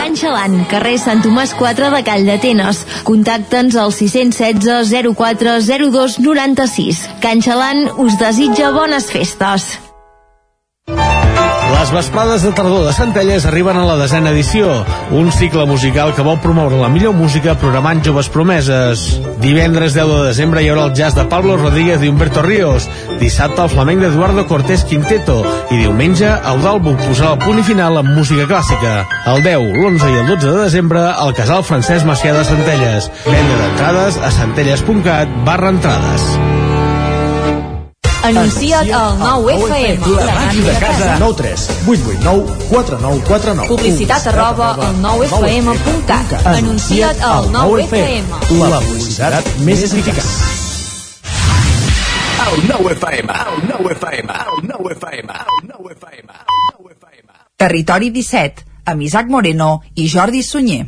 Can 0.00 0.18
Xalan, 0.18 0.64
carrer 0.66 0.98
Sant 0.98 1.22
Tomàs 1.22 1.54
4 1.54 1.94
de 1.94 2.02
Call 2.10 2.26
d'Atenes. 2.26 2.82
Contacta'ns 3.06 3.78
al 3.78 3.94
616 3.94 5.14
04 5.14 5.60
02 5.62 6.18
96. 6.26 7.06
Can 7.22 7.38
Xalan 7.38 7.86
us 8.02 8.18
desitja 8.18 8.74
bones 8.74 9.12
festes. 9.14 9.76
Les 11.76 11.90
vesprades 11.92 12.42
de 12.42 12.50
tardor 12.56 12.86
de 12.86 12.92
Centelles 12.96 13.44
arriben 13.44 13.76
a 13.76 13.84
la 13.84 13.98
desena 14.00 14.30
edició, 14.32 14.70
un 15.12 15.28
cicle 15.30 15.66
musical 15.68 16.14
que 16.16 16.24
vol 16.24 16.38
promoure 16.40 16.78
la 16.80 16.88
millor 16.88 17.12
música 17.14 17.54
programant 17.60 18.00
joves 18.02 18.30
promeses. 18.32 19.04
Divendres 19.44 19.92
10 19.94 20.08
de 20.08 20.22
desembre 20.30 20.64
hi 20.64 20.70
haurà 20.72 20.86
el 20.88 20.94
jazz 20.96 21.14
de 21.14 21.26
Pablo 21.28 21.58
Rodríguez 21.60 22.02
i 22.02 22.08
Humberto 22.08 22.42
Ríos, 22.42 22.88
dissabte 23.20 23.60
el 23.62 23.70
flamenc 23.70 24.00
d'Eduardo 24.02 24.46
Cortés 24.48 24.86
Quinteto 24.88 25.42
i 25.70 25.82
diumenge 25.84 26.32
el 26.32 26.64
d'àlbum 26.64 26.96
posarà 27.04 27.34
el 27.36 27.42
punt 27.44 27.60
i 27.60 27.68
final 27.68 28.00
amb 28.00 28.14
música 28.16 28.48
clàssica. 28.48 28.98
El 29.28 29.44
10, 29.44 29.70
l'11 29.76 30.12
i 30.14 30.20
el 30.24 30.30
12 30.32 30.46
de 30.48 30.60
desembre 30.64 31.04
al 31.12 31.36
casal 31.36 31.66
Francesc 31.66 32.08
Macià 32.08 32.32
de 32.38 32.46
Centelles. 32.48 33.10
Venda 33.28 33.60
d'entrades 33.62 34.16
a 34.16 34.32
centelles.cat 34.40 35.42
barra 35.44 35.76
entrades. 35.76 36.32
Anuncia't 38.26 38.90
al 38.90 39.18
9FM. 39.20 40.02
La 40.18 40.34
màquina 40.34 40.72
de 40.72 40.78
casa. 40.80 41.16
9 41.20 41.34
3 41.36 41.66
8 41.86 42.02
8 42.10 42.18
9 42.24 42.56
4 42.70 42.98
9 43.00 43.22
4 43.28 43.54
9 43.54 43.68
Publicitat 43.68 44.26
arroba 44.32 44.72
al 44.74 44.96
9FM.cat. 45.04 46.34
Anuncia't 46.56 47.22
al 47.22 47.46
9FM. 47.54 48.26
La 48.66 48.80
publicitat 48.82 49.52
més 49.68 49.84
eficaç. 49.86 50.26
El 52.46 52.62
9FM, 52.66 53.30
el 53.46 53.62
9FM, 53.70 54.34
el 54.42 54.68
9FM, 54.70 55.30
el 55.30 55.70
9FM. 55.70 56.30
Territori 57.56 58.10
17, 58.10 58.66
amb 58.84 59.02
Isaac 59.02 59.30
Moreno 59.30 59.82
i 59.94 60.10
Jordi 60.12 60.42
Sunyer. 60.42 60.84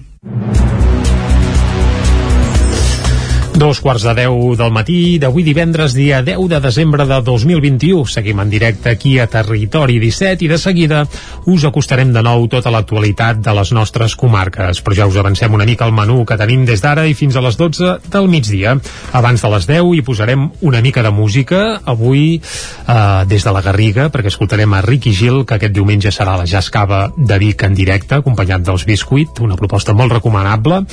Dos 3.58 3.80
quarts 3.82 4.04
de 4.06 4.12
deu 4.14 4.52
del 4.54 4.70
matí 4.70 5.18
d'avui 5.18 5.42
divendres, 5.42 5.90
dia 5.90 6.20
10 6.22 6.44
de 6.46 6.58
desembre 6.62 7.02
de 7.10 7.16
2021. 7.26 8.04
Seguim 8.06 8.38
en 8.38 8.50
directe 8.52 8.92
aquí 8.92 9.16
a 9.18 9.26
Territori 9.26 9.96
17 9.98 10.44
i 10.46 10.48
de 10.52 10.58
seguida 10.62 11.00
us 11.50 11.64
acostarem 11.66 12.12
de 12.14 12.22
nou 12.22 12.46
tota 12.46 12.70
l'actualitat 12.70 13.40
de 13.42 13.54
les 13.58 13.72
nostres 13.74 14.14
comarques. 14.14 14.78
Però 14.78 14.94
ja 14.94 15.08
us 15.10 15.18
avancem 15.18 15.56
una 15.58 15.66
mica 15.66 15.88
el 15.88 15.96
menú 15.96 16.22
que 16.22 16.36
tenim 16.38 16.62
des 16.68 16.84
d'ara 16.84 17.08
i 17.10 17.16
fins 17.18 17.34
a 17.34 17.42
les 17.42 17.58
12 17.58 17.96
del 18.06 18.28
migdia. 18.30 18.76
Abans 19.18 19.42
de 19.42 19.50
les 19.50 19.66
10 19.66 19.90
hi 19.90 20.04
posarem 20.06 20.46
una 20.60 20.78
mica 20.80 21.02
de 21.02 21.10
música, 21.10 21.80
avui 21.84 22.38
eh, 22.38 23.24
des 23.26 23.42
de 23.42 23.56
la 23.56 23.64
Garriga, 23.66 24.06
perquè 24.06 24.30
escoltarem 24.30 24.70
a 24.78 24.84
Ricky 24.86 25.10
Gil, 25.10 25.42
que 25.42 25.58
aquest 25.58 25.74
diumenge 25.74 26.14
serà 26.14 26.36
la 26.38 26.46
Jascava 26.46 27.08
de 27.16 27.40
Vic 27.42 27.66
en 27.66 27.74
directe, 27.74 28.22
acompanyat 28.22 28.62
dels 28.62 28.86
Biscuit, 28.86 29.42
una 29.42 29.58
proposta 29.58 29.98
molt 29.98 30.14
recomanable. 30.14 30.84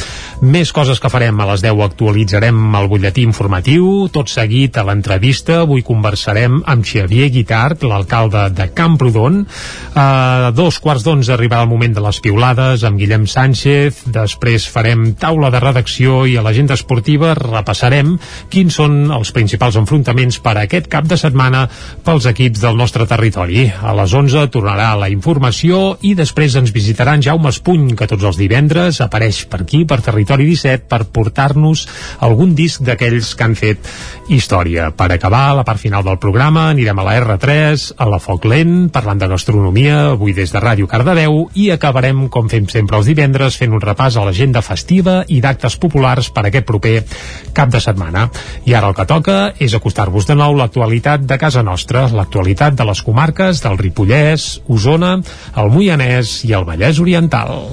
Més 0.42 0.74
coses 0.74 0.98
que 0.98 1.14
farem 1.14 1.38
a 1.38 1.52
les 1.54 1.62
10 1.62 1.86
actualitzarem 1.92 2.55
el 2.76 2.88
butlletí 2.92 3.24
informatiu, 3.26 4.08
tot 4.14 4.30
seguit 4.32 4.78
a 4.78 4.84
l'entrevista. 4.88 5.62
Avui 5.64 5.84
conversarem 5.86 6.62
amb 6.66 6.86
Xavier 6.86 7.30
Guitart, 7.34 7.84
l'alcalde 7.88 8.48
de 8.56 8.68
Camprodon. 8.76 9.42
A 9.96 10.52
dos 10.56 10.80
quarts 10.84 11.06
d'onze 11.06 11.34
arribarà 11.36 11.64
el 11.66 11.72
moment 11.72 11.96
de 11.96 12.04
les 12.04 12.20
piulades 12.24 12.84
amb 12.88 13.00
Guillem 13.02 13.26
Sánchez. 13.28 14.04
Després 14.16 14.68
farem 14.72 15.14
taula 15.20 15.50
de 15.54 15.62
redacció 15.64 16.24
i 16.30 16.38
a 16.38 16.44
l'agenda 16.46 16.78
esportiva 16.78 17.34
repassarem 17.38 18.16
quins 18.54 18.78
són 18.80 19.12
els 19.16 19.32
principals 19.36 19.80
enfrontaments 19.80 20.40
per 20.44 20.56
a 20.56 20.66
aquest 20.66 20.90
cap 20.92 21.08
de 21.10 21.18
setmana 21.20 21.66
pels 22.06 22.28
equips 22.30 22.62
del 22.64 22.78
nostre 22.78 23.08
territori. 23.10 23.66
A 23.70 23.96
les 23.98 24.14
11 24.14 24.48
tornarà 24.54 24.92
la 25.00 25.10
informació 25.12 25.96
i 26.06 26.14
després 26.18 26.56
ens 26.60 26.74
visitaran 26.76 27.24
Jaume 27.24 27.50
Espuny, 27.50 27.96
que 27.96 28.08
tots 28.10 28.24
els 28.28 28.38
divendres 28.38 29.02
apareix 29.02 29.46
per 29.50 29.64
aquí, 29.64 29.84
per 29.88 30.02
Territori 30.06 30.46
17, 30.52 30.86
per 30.92 31.06
portar-nos 31.10 31.86
algun 32.26 32.45
disc 32.54 32.84
d'aquells 32.86 33.32
que 33.34 33.46
han 33.48 33.56
fet 33.58 33.88
història. 34.30 34.92
Per 34.94 35.08
acabar, 35.16 35.50
a 35.50 35.56
la 35.58 35.64
part 35.66 35.82
final 35.82 36.04
del 36.06 36.20
programa, 36.22 36.68
anirem 36.70 37.00
a 37.02 37.06
la 37.08 37.16
R3, 37.18 37.88
a 37.98 38.08
la 38.12 38.20
Foc 38.22 38.46
Lent, 38.46 38.92
parlant 38.94 39.18
de 39.22 39.30
gastronomia, 39.32 40.12
avui 40.12 40.36
des 40.38 40.54
de 40.54 40.62
Ràdio 40.62 40.86
Cardedeu, 40.92 41.48
i 41.58 41.72
acabarem, 41.74 42.28
com 42.30 42.50
fem 42.52 42.70
sempre 42.70 43.00
els 43.00 43.10
divendres, 43.10 43.58
fent 43.58 43.74
un 43.74 43.82
repàs 43.82 44.20
a 44.20 44.28
l'agenda 44.28 44.62
festiva 44.62 45.24
i 45.28 45.42
d'actes 45.42 45.80
populars 45.82 46.30
per 46.30 46.46
aquest 46.46 46.70
proper 46.70 46.96
cap 47.58 47.74
de 47.74 47.82
setmana. 47.82 48.30
I 48.70 48.78
ara 48.78 48.92
el 48.92 48.98
que 48.98 49.08
toca 49.10 49.40
és 49.58 49.74
acostar-vos 49.74 50.30
de 50.30 50.38
nou 50.38 50.54
l'actualitat 50.60 51.26
de 51.26 51.40
casa 51.42 51.64
nostra, 51.64 52.08
l'actualitat 52.12 52.78
de 52.78 52.86
les 52.86 53.02
comarques 53.02 53.64
del 53.66 53.80
Ripollès, 53.82 54.60
Osona, 54.68 55.18
el 55.56 55.74
Moianès 55.74 56.42
i 56.46 56.54
el 56.54 56.68
Vallès 56.68 57.02
Oriental. 57.02 57.64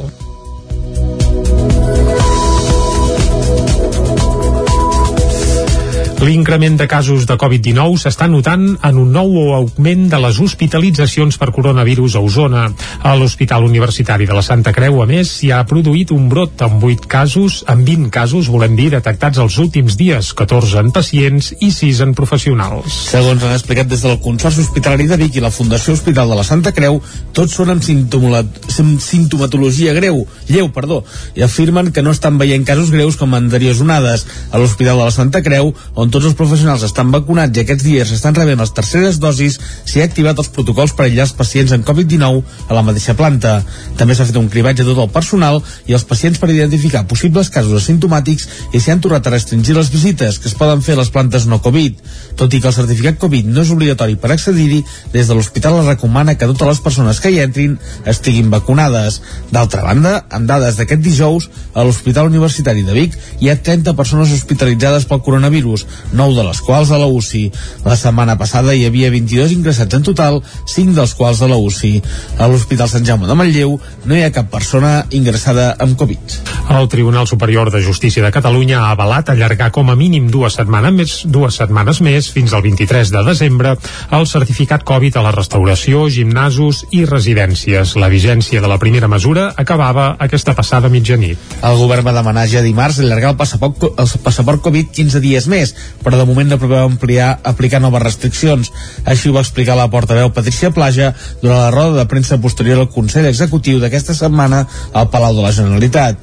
L'increment 6.22 6.76
de 6.78 6.86
casos 6.86 7.24
de 7.26 7.34
Covid-19 7.34 7.96
s'està 7.98 8.28
notant 8.30 8.62
en 8.86 8.98
un 9.00 9.08
nou 9.10 9.32
augment 9.56 10.04
de 10.06 10.18
les 10.22 10.36
hospitalitzacions 10.38 11.34
per 11.34 11.48
coronavirus 11.50 12.14
a 12.14 12.20
Osona. 12.22 12.60
A 13.02 13.16
l'Hospital 13.18 13.66
Universitari 13.66 14.28
de 14.30 14.36
la 14.36 14.44
Santa 14.46 14.70
Creu, 14.76 15.00
a 15.02 15.06
més, 15.10 15.32
s'hi 15.40 15.50
ha 15.50 15.64
produït 15.66 16.12
un 16.14 16.28
brot 16.30 16.62
amb 16.62 16.84
8 16.86 17.08
casos, 17.10 17.56
amb 17.66 17.82
20 17.90 18.12
casos, 18.14 18.46
volem 18.54 18.78
dir, 18.78 18.92
detectats 18.94 19.40
els 19.42 19.56
últims 19.58 19.96
dies, 19.98 20.30
14 20.38 20.84
en 20.84 20.92
pacients 20.94 21.48
i 21.58 21.72
6 21.74 22.04
en 22.06 22.14
professionals. 22.14 23.00
Segons 23.10 23.42
han 23.42 23.56
explicat 23.56 23.90
des 23.90 24.06
del 24.06 24.14
Consorci 24.22 24.62
Hospitalari 24.62 25.10
de 25.10 25.18
Vic 25.24 25.40
i 25.40 25.42
la 25.42 25.50
Fundació 25.50 25.96
Hospital 25.98 26.30
de 26.30 26.38
la 26.38 26.46
Santa 26.46 26.70
Creu, 26.70 27.02
tots 27.34 27.58
són 27.58 27.74
amb, 27.74 27.82
simptomatologia 27.82 29.96
greu, 29.98 30.22
lleu, 30.46 30.70
perdó, 30.70 31.02
i 31.34 31.42
afirmen 31.42 31.90
que 31.90 32.06
no 32.06 32.14
estan 32.14 32.38
veient 32.38 32.70
casos 32.70 32.94
greus 32.94 33.18
com 33.18 33.34
anteriors 33.34 33.82
onades. 33.82 34.28
A 34.54 34.62
l'Hospital 34.62 35.02
de 35.02 35.10
la 35.10 35.18
Santa 35.18 35.42
Creu, 35.42 35.74
on 35.98 36.11
tots 36.12 36.28
els 36.28 36.36
professionals 36.36 36.84
estan 36.86 37.10
vacunats 37.14 37.56
i 37.56 37.62
aquests 37.62 37.86
dies 37.86 38.12
estan 38.14 38.36
rebent 38.36 38.60
les 38.60 38.72
terceres 38.76 39.18
dosis, 39.22 39.58
s'hi 39.88 40.02
ha 40.02 40.06
activat 40.08 40.38
els 40.38 40.50
protocols 40.52 40.92
per 40.96 41.06
aïllar 41.06 41.24
els 41.26 41.34
pacients 41.38 41.72
amb 41.72 41.86
Covid-19 41.88 42.42
a 42.68 42.76
la 42.76 42.84
mateixa 42.84 43.16
planta. 43.18 43.54
També 43.98 44.14
s'ha 44.14 44.26
fet 44.28 44.38
un 44.40 44.50
cribatge 44.52 44.84
de 44.84 44.90
tot 44.92 45.06
el 45.06 45.12
personal 45.14 45.62
i 45.88 45.96
els 45.96 46.04
pacients 46.08 46.38
per 46.38 46.50
identificar 46.52 47.06
possibles 47.08 47.50
casos 47.54 47.80
asimptomàtics 47.80 48.48
i 48.72 48.80
s'hi 48.80 48.92
han 48.92 49.00
tornat 49.04 49.26
a 49.26 49.34
restringir 49.34 49.76
les 49.78 49.90
visites 49.92 50.38
que 50.38 50.50
es 50.50 50.56
poden 50.58 50.84
fer 50.84 50.98
a 50.98 51.00
les 51.00 51.12
plantes 51.14 51.48
no 51.48 51.62
Covid. 51.64 51.98
Tot 52.36 52.52
i 52.52 52.60
que 52.60 52.68
el 52.68 52.76
certificat 52.76 53.18
Covid 53.22 53.48
no 53.48 53.64
és 53.64 53.72
obligatori 53.72 54.18
per 54.20 54.34
accedir-hi, 54.34 54.82
des 55.14 55.28
de 55.28 55.38
l'hospital 55.38 55.80
es 55.80 55.88
recomana 55.88 56.36
que 56.36 56.50
totes 56.50 56.74
les 56.74 56.84
persones 56.84 57.20
que 57.20 57.32
hi 57.32 57.40
entrin 57.40 57.78
estiguin 58.06 58.50
vacunades. 58.52 59.20
D'altra 59.52 59.82
banda, 59.86 60.14
amb 60.30 60.48
dades 60.50 60.76
d'aquest 60.76 61.02
dijous, 61.02 61.48
a 61.74 61.84
l'Hospital 61.86 62.28
Universitari 62.28 62.84
de 62.84 62.96
Vic 62.96 63.16
hi 63.40 63.50
ha 63.50 63.56
30 63.56 63.96
persones 63.96 64.32
hospitalitzades 64.34 65.06
pel 65.08 65.22
coronavirus, 65.24 65.86
9 66.12 66.36
de 66.36 66.46
les 66.48 66.60
quals 66.60 66.90
a 66.90 66.98
la 67.00 67.06
UCI. 67.06 67.44
La 67.86 67.96
setmana 67.96 68.36
passada 68.40 68.74
hi 68.74 68.84
havia 68.86 69.10
22 69.14 69.54
ingressats 69.56 69.98
en 69.98 70.06
total, 70.06 70.40
5 70.66 70.96
dels 70.98 71.14
quals 71.18 71.42
a 71.42 71.50
la 71.50 71.58
UCI. 71.60 72.02
A 72.38 72.48
l'Hospital 72.50 72.90
Sant 72.90 73.06
Jaume 73.06 73.28
de 73.30 73.36
Manlleu 73.38 73.78
no 74.04 74.16
hi 74.16 74.24
ha 74.26 74.32
cap 74.34 74.50
persona 74.52 75.06
ingressada 75.10 75.72
amb 75.78 75.96
Covid. 75.98 76.40
El 76.72 76.88
Tribunal 76.88 77.26
Superior 77.28 77.70
de 77.70 77.82
Justícia 77.82 78.22
de 78.24 78.32
Catalunya 78.32 78.80
ha 78.80 78.92
avalat 78.94 79.30
allargar 79.32 79.70
com 79.74 79.90
a 79.90 79.96
mínim 79.96 80.28
dues 80.30 80.56
setmanes 80.58 80.94
més, 80.94 81.16
dues 81.26 81.58
setmanes 81.60 82.00
més 82.04 82.30
fins 82.32 82.52
al 82.52 82.62
23 82.64 83.12
de 83.12 83.24
desembre 83.26 83.76
el 84.10 84.26
certificat 84.26 84.84
Covid 84.88 85.18
a 85.18 85.24
la 85.26 85.32
restauració, 85.34 86.06
gimnasos 86.10 86.84
i 86.90 87.04
residències. 87.08 87.96
La 88.00 88.10
vigència 88.12 88.62
de 88.62 88.70
la 88.70 88.78
primera 88.82 89.08
mesura 89.08 89.50
acabava 89.56 90.12
aquesta 90.18 90.54
passada 90.58 90.90
mitjanit. 90.92 91.40
El 91.62 91.78
govern 91.80 92.06
va 92.06 92.16
demanar 92.16 92.46
ja 92.50 92.64
dimarts 92.64 93.00
allargar 93.02 93.32
el 93.34 93.40
passaport, 93.40 93.88
el 93.98 94.12
passaport 94.24 94.62
Covid 94.64 94.92
15 94.94 95.22
dies 95.24 95.48
més, 95.50 95.74
però 96.02 96.18
de 96.18 96.26
moment 96.28 96.48
no 96.50 96.58
preveu 96.60 96.84
ampliar, 96.84 97.38
aplicar 97.44 97.80
noves 97.82 98.02
restriccions. 98.02 98.72
Així 99.04 99.30
ho 99.30 99.36
va 99.36 99.44
explicar 99.44 99.76
la 99.78 99.90
portaveu 99.92 100.32
Patricia 100.34 100.72
Plaja 100.74 101.12
durant 101.42 101.60
la 101.60 101.74
roda 101.74 102.00
de 102.00 102.08
premsa 102.10 102.40
posterior 102.42 102.80
al 102.80 102.90
Consell 102.92 103.28
Executiu 103.30 103.82
d'aquesta 103.82 104.16
setmana 104.16 104.64
al 104.92 105.10
Palau 105.12 105.36
de 105.36 105.46
la 105.46 105.54
Generalitat. 105.54 106.18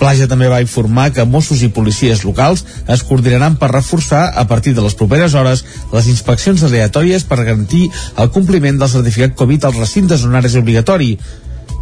Plaja 0.00 0.24
també 0.26 0.48
va 0.48 0.62
informar 0.64 1.10
que 1.12 1.26
Mossos 1.28 1.60
i 1.60 1.68
policies 1.76 2.22
locals 2.24 2.64
es 2.88 3.02
coordinaran 3.04 3.58
per 3.60 3.68
reforçar 3.74 4.22
a 4.32 4.46
partir 4.48 4.72
de 4.74 4.80
les 4.80 4.96
properes 4.96 5.36
hores 5.36 5.62
les 5.92 6.08
inspeccions 6.08 6.64
aleatòries 6.64 7.26
per 7.28 7.42
garantir 7.42 7.90
el 8.16 8.32
compliment 8.32 8.80
del 8.80 8.88
certificat 8.88 9.36
Covid 9.36 9.68
als 9.68 9.80
recintes 9.82 10.24
on 10.24 10.40
és 10.40 10.56
obligatori. 10.56 11.12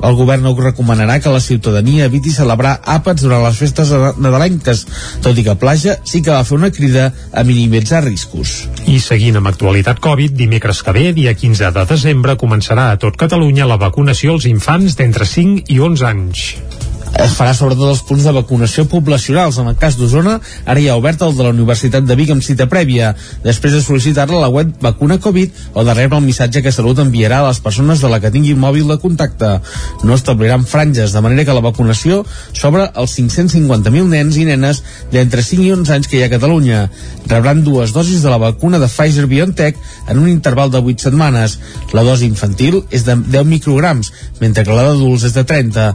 El 0.02 0.14
govern 0.18 0.44
no 0.46 0.54
recomanarà 0.58 1.18
que 1.20 1.32
la 1.32 1.40
ciutadania 1.42 2.06
eviti 2.06 2.30
celebrar 2.34 2.78
àpats 2.86 3.24
durant 3.26 3.42
les 3.44 3.58
festes 3.58 3.90
nadalenques, 4.18 4.84
tot 5.24 5.38
i 5.38 5.44
que 5.46 5.56
Plaja 5.58 5.98
sí 6.04 6.22
que 6.22 6.34
va 6.34 6.44
fer 6.46 6.58
una 6.58 6.72
crida 6.74 7.10
a 7.32 7.44
minimitzar 7.44 8.04
riscos. 8.06 8.68
I 8.86 9.00
seguint 9.02 9.40
amb 9.40 9.50
actualitat 9.50 10.02
Covid, 10.04 10.36
dimecres 10.38 10.82
que 10.86 10.94
ve, 10.94 11.08
dia 11.16 11.34
15 11.34 11.72
de 11.74 11.86
desembre, 11.94 12.38
començarà 12.38 12.90
a 12.92 13.00
tot 13.00 13.18
Catalunya 13.18 13.66
la 13.66 13.80
vacunació 13.80 14.38
als 14.38 14.46
infants 14.50 14.98
d'entre 14.98 15.26
5 15.26 15.66
i 15.74 15.80
11 15.82 16.06
anys 16.12 16.46
es 17.16 17.34
farà 17.36 17.54
sobretot 17.56 17.88
els 17.90 18.02
punts 18.06 18.24
de 18.26 18.32
vacunació 18.34 18.84
poblacionals. 18.90 19.58
En 19.58 19.70
el 19.70 19.76
cas 19.80 19.96
d'Osona, 19.98 20.38
ara 20.66 20.80
hi 20.80 20.88
ha 20.88 20.96
obert 20.98 21.22
el 21.24 21.34
de 21.36 21.46
la 21.46 21.52
Universitat 21.54 22.04
de 22.06 22.16
Vic 22.18 22.32
amb 22.34 22.44
cita 22.44 22.68
prèvia, 22.70 23.14
després 23.44 23.74
de 23.74 23.82
sol·licitar-la 23.82 24.38
a 24.38 24.44
la 24.46 24.50
web 24.52 24.74
Vacuna 24.82 25.18
Covid 25.22 25.74
o 25.74 25.84
de 25.84 25.94
rebre 25.94 26.18
el 26.18 26.26
missatge 26.26 26.62
que 26.62 26.72
Salut 26.74 27.00
enviarà 27.02 27.40
a 27.42 27.48
les 27.48 27.60
persones 27.64 28.02
de 28.02 28.10
la 28.12 28.20
que 28.20 28.32
tinguin 28.34 28.58
mòbil 28.60 28.88
de 28.90 28.98
contacte. 29.02 29.54
No 30.04 30.14
establiran 30.14 30.66
franges, 30.66 31.12
de 31.12 31.22
manera 31.24 31.46
que 31.46 31.56
la 31.56 31.64
vacunació 31.64 32.24
s'obre 32.52 32.88
als 32.94 33.16
550.000 33.18 34.08
nens 34.12 34.36
i 34.36 34.46
nenes 34.48 34.82
d'entre 35.12 35.42
5 35.42 35.64
i 35.64 35.72
11 35.76 35.94
anys 35.96 36.08
que 36.08 36.18
hi 36.18 36.22
ha 36.24 36.28
a 36.30 36.34
Catalunya. 36.34 36.84
Rebran 37.28 37.64
dues 37.64 37.92
dosis 37.96 38.22
de 38.22 38.30
la 38.30 38.40
vacuna 38.42 38.78
de 38.78 38.88
Pfizer-BioNTech 38.88 39.76
en 40.08 40.18
un 40.18 40.28
interval 40.28 40.70
de 40.70 40.82
8 40.82 41.08
setmanes. 41.08 41.58
La 41.92 42.04
dosi 42.06 42.28
infantil 42.28 42.82
és 42.90 43.04
de 43.06 43.16
10 43.16 43.46
micrograms, 43.48 44.12
mentre 44.40 44.64
que 44.64 44.74
la 44.74 44.86
d'adults 44.90 45.26
és 45.28 45.34
de 45.36 45.44
30. 45.44 45.88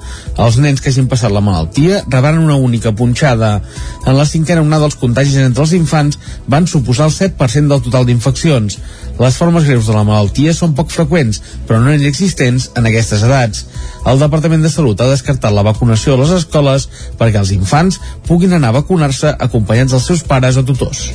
Els 0.44 0.60
nens 0.64 0.82
que 0.82 0.94
hagin 1.04 1.10
passat 1.12 1.32
la 1.32 1.42
malaltia 1.44 2.04
rebran 2.08 2.40
una 2.40 2.56
única 2.56 2.94
punxada. 2.96 3.62
En 4.08 4.16
la 4.16 4.26
cinquena 4.26 4.62
onada 4.62 4.86
els 4.88 4.96
contagis 4.96 5.36
entre 5.42 5.64
els 5.64 5.74
infants 5.76 6.20
van 6.48 6.68
suposar 6.68 7.10
el 7.10 7.14
7% 7.16 7.68
del 7.68 7.82
total 7.84 8.06
d'infeccions. 8.06 8.80
Les 9.20 9.36
formes 9.38 9.66
greus 9.68 9.88
de 9.88 9.94
la 9.94 10.04
malaltia 10.08 10.54
són 10.54 10.74
poc 10.74 10.92
freqüents, 10.92 11.42
però 11.68 11.82
no 11.82 11.94
inexistents 11.94 12.72
en 12.78 12.88
aquestes 12.88 13.24
edats. 13.24 13.66
El 14.08 14.20
Departament 14.20 14.64
de 14.64 14.72
Salut 14.72 15.00
ha 15.02 15.10
descartat 15.12 15.54
la 15.54 15.64
vacunació 15.64 16.16
a 16.16 16.22
les 16.24 16.32
escoles 16.40 16.90
perquè 17.20 17.40
els 17.40 17.54
infants 17.56 18.00
puguin 18.28 18.56
anar 18.58 18.72
a 18.74 18.80
vacunar-se 18.80 19.36
acompanyats 19.40 19.94
dels 19.94 20.08
seus 20.10 20.24
pares 20.28 20.58
o 20.58 20.66
tutors. 20.66 21.12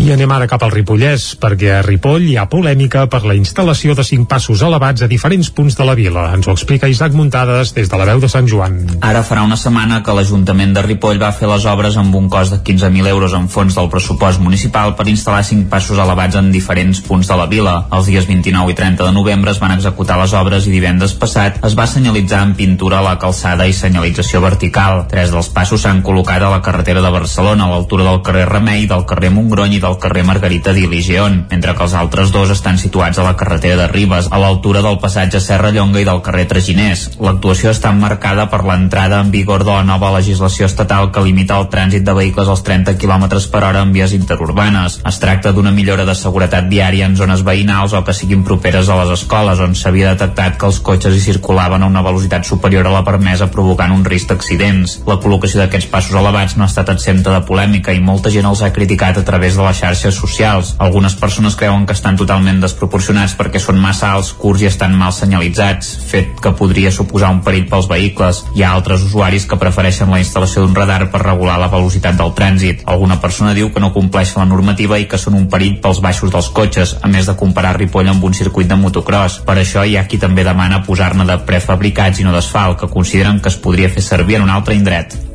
I 0.00 0.12
anem 0.14 0.30
ara 0.32 0.46
cap 0.48 0.62
al 0.62 0.70
Ripollès, 0.72 1.34
perquè 1.40 1.72
a 1.74 1.82
Ripoll 1.84 2.28
hi 2.30 2.36
ha 2.38 2.46
polèmica 2.48 3.02
per 3.10 3.24
la 3.26 3.34
instal·lació 3.36 3.96
de 3.98 4.04
cinc 4.06 4.28
passos 4.30 4.62
elevats 4.64 5.02
a 5.02 5.10
diferents 5.10 5.50
punts 5.52 5.76
de 5.76 5.84
la 5.84 5.96
vila. 5.98 6.28
Ens 6.36 6.46
ho 6.46 6.54
explica 6.54 6.88
Isaac 6.88 7.16
Muntades 7.18 7.74
des 7.76 7.90
de 7.90 7.98
la 8.00 8.06
veu 8.08 8.22
de 8.22 8.30
Sant 8.30 8.48
Joan. 8.48 8.78
Ara 9.04 9.24
farà 9.30 9.44
una 9.46 9.54
setmana 9.54 10.00
que 10.02 10.14
l'Ajuntament 10.16 10.72
de 10.74 10.82
Ripoll 10.82 11.20
va 11.22 11.28
fer 11.30 11.46
les 11.46 11.62
obres 11.70 11.94
amb 12.00 12.16
un 12.18 12.24
cost 12.32 12.50
de 12.50 12.56
15.000 12.66 13.06
euros 13.06 13.34
en 13.38 13.44
fons 13.52 13.76
del 13.78 13.86
pressupost 13.92 14.40
municipal 14.42 14.96
per 14.98 15.04
instal·lar 15.06 15.44
cinc 15.46 15.68
passos 15.70 16.00
elevats 16.02 16.34
en 16.40 16.48
diferents 16.50 16.98
punts 17.06 17.30
de 17.30 17.36
la 17.38 17.46
vila. 17.46 17.74
Els 17.94 18.08
dies 18.10 18.26
29 18.26 18.72
i 18.72 18.76
30 18.80 19.06
de 19.06 19.12
novembre 19.14 19.52
es 19.54 19.60
van 19.62 19.76
executar 19.76 20.16
les 20.18 20.34
obres 20.34 20.66
i 20.66 20.72
divendres 20.74 21.14
passat 21.20 21.60
es 21.68 21.76
va 21.78 21.86
senyalitzar 21.86 22.40
en 22.42 22.56
pintura 22.58 23.04
la 23.06 23.12
calçada 23.22 23.68
i 23.70 23.76
senyalització 23.76 24.40
vertical. 24.42 25.04
Tres 25.12 25.30
dels 25.30 25.52
passos 25.54 25.86
s'han 25.86 26.02
col·locat 26.02 26.42
a 26.42 26.50
la 26.50 26.58
carretera 26.66 27.04
de 27.06 27.14
Barcelona, 27.14 27.68
a 27.68 27.70
l'altura 27.76 28.08
del 28.08 28.24
carrer 28.26 28.48
Remei, 28.50 28.88
del 28.90 29.06
carrer 29.06 29.30
Montgrony 29.36 29.78
i 29.78 29.80
del 29.86 29.94
carrer 30.02 30.26
Margarita 30.26 30.74
d'Iligeon, 30.74 31.44
mentre 31.54 31.76
que 31.78 31.86
els 31.86 31.94
altres 31.94 32.34
dos 32.34 32.50
estan 32.50 32.82
situats 32.82 33.22
a 33.22 33.28
la 33.28 33.36
carretera 33.38 33.78
de 33.84 33.88
Ribes, 33.94 34.26
a 34.26 34.42
l'altura 34.42 34.82
del 34.82 34.98
passatge 34.98 35.38
Serra 35.38 35.70
Llonga 35.70 36.02
i 36.02 36.10
del 36.10 36.26
carrer 36.26 36.48
Traginers. 36.50 37.12
L'actuació 37.22 37.70
està 37.70 37.94
marcada 37.94 38.50
per 38.50 38.64
l'entrada 38.66 39.19
en 39.20 39.30
vigor 39.30 39.64
de 39.64 39.70
la 39.70 39.84
nova 39.84 40.10
legislació 40.16 40.66
estatal 40.66 41.10
que 41.12 41.22
limita 41.24 41.58
el 41.60 41.68
trànsit 41.72 42.04
de 42.06 42.14
vehicles 42.16 42.48
als 42.48 42.62
30 42.66 42.96
km 43.00 43.26
per 43.52 43.62
hora 43.64 43.82
en 43.84 43.92
vies 43.92 44.14
interurbanes. 44.16 45.00
Es 45.06 45.20
tracta 45.22 45.52
d'una 45.52 45.72
millora 45.76 46.04
de 46.08 46.14
seguretat 46.14 46.68
viària 46.70 47.06
en 47.06 47.16
zones 47.16 47.44
veïnals 47.46 47.94
o 47.94 48.02
que 48.04 48.14
siguin 48.16 48.44
properes 48.44 48.88
a 48.88 48.98
les 49.02 49.12
escoles, 49.18 49.60
on 49.60 49.74
s'havia 49.74 50.14
detectat 50.14 50.58
que 50.58 50.68
els 50.68 50.80
cotxes 50.84 51.16
hi 51.16 51.22
circulaven 51.24 51.82
a 51.82 51.90
una 51.90 52.02
velocitat 52.02 52.48
superior 52.48 52.86
a 52.86 52.94
la 52.94 53.04
permesa 53.04 53.50
provocant 53.52 53.92
un 53.94 54.04
risc 54.04 54.30
d'accidents. 54.32 54.98
La 55.06 55.18
col·locació 55.22 55.62
d'aquests 55.62 55.90
passos 55.92 56.16
elevats 56.16 56.56
no 56.56 56.64
ha 56.64 56.70
estat 56.70 56.92
exempta 56.94 57.34
de 57.34 57.44
polèmica 57.46 57.94
i 57.94 58.00
molta 58.00 58.32
gent 58.32 58.48
els 58.48 58.62
ha 58.62 58.72
criticat 58.72 59.18
a 59.20 59.24
través 59.26 59.56
de 59.56 59.66
les 59.66 59.80
xarxes 59.82 60.16
socials. 60.16 60.74
Algunes 60.78 61.16
persones 61.20 61.56
creuen 61.56 61.86
que 61.86 61.96
estan 61.96 62.18
totalment 62.20 62.60
desproporcionats 62.62 63.36
perquè 63.38 63.60
són 63.62 63.80
massa 63.82 64.12
alts, 64.14 64.32
curts 64.32 64.64
i 64.64 64.70
estan 64.70 64.96
mal 64.96 65.12
senyalitzats, 65.16 65.92
fet 66.10 66.38
que 66.42 66.54
podria 66.56 66.92
suposar 66.94 67.32
un 67.34 67.42
perill 67.46 67.68
pels 67.70 67.88
vehicles. 67.90 68.44
Hi 68.54 68.64
ha 68.64 68.74
altres 68.76 69.09
usuaris 69.10 69.46
que 69.50 69.58
prefereixen 69.58 70.10
la 70.10 70.20
instal·lació 70.22 70.62
d'un 70.62 70.76
radar 70.76 71.08
per 71.10 71.22
regular 71.24 71.58
la 71.58 71.70
velocitat 71.72 72.16
del 72.18 72.34
trànsit. 72.38 72.84
Alguna 72.86 73.18
persona 73.20 73.54
diu 73.56 73.72
que 73.74 73.82
no 73.82 73.92
compleixen 73.92 74.38
la 74.40 74.48
normativa 74.48 74.98
i 75.02 75.08
que 75.10 75.18
són 75.18 75.38
un 75.38 75.48
perill 75.50 75.80
pels 75.82 76.02
baixos 76.04 76.30
dels 76.30 76.50
cotxes, 76.54 76.96
a 77.02 77.10
més 77.10 77.26
de 77.26 77.34
comparar 77.40 77.74
Ripoll 77.78 78.12
amb 78.12 78.24
un 78.24 78.36
circuit 78.38 78.70
de 78.70 78.78
motocross. 78.78 79.40
Per 79.46 79.58
això 79.58 79.84
hi 79.86 79.98
ha 79.98 80.06
qui 80.06 80.22
també 80.22 80.46
demana 80.46 80.84
posar-ne 80.86 81.26
de 81.26 81.40
prefabricats 81.48 82.22
i 82.22 82.28
no 82.28 82.36
d'asfalt, 82.36 82.78
que 82.80 82.92
consideren 82.94 83.42
que 83.42 83.50
es 83.50 83.58
podria 83.58 83.90
fer 83.90 84.06
servir 84.06 84.38
en 84.38 84.46
un 84.46 84.54
altre 84.54 84.78
indret. 84.78 85.29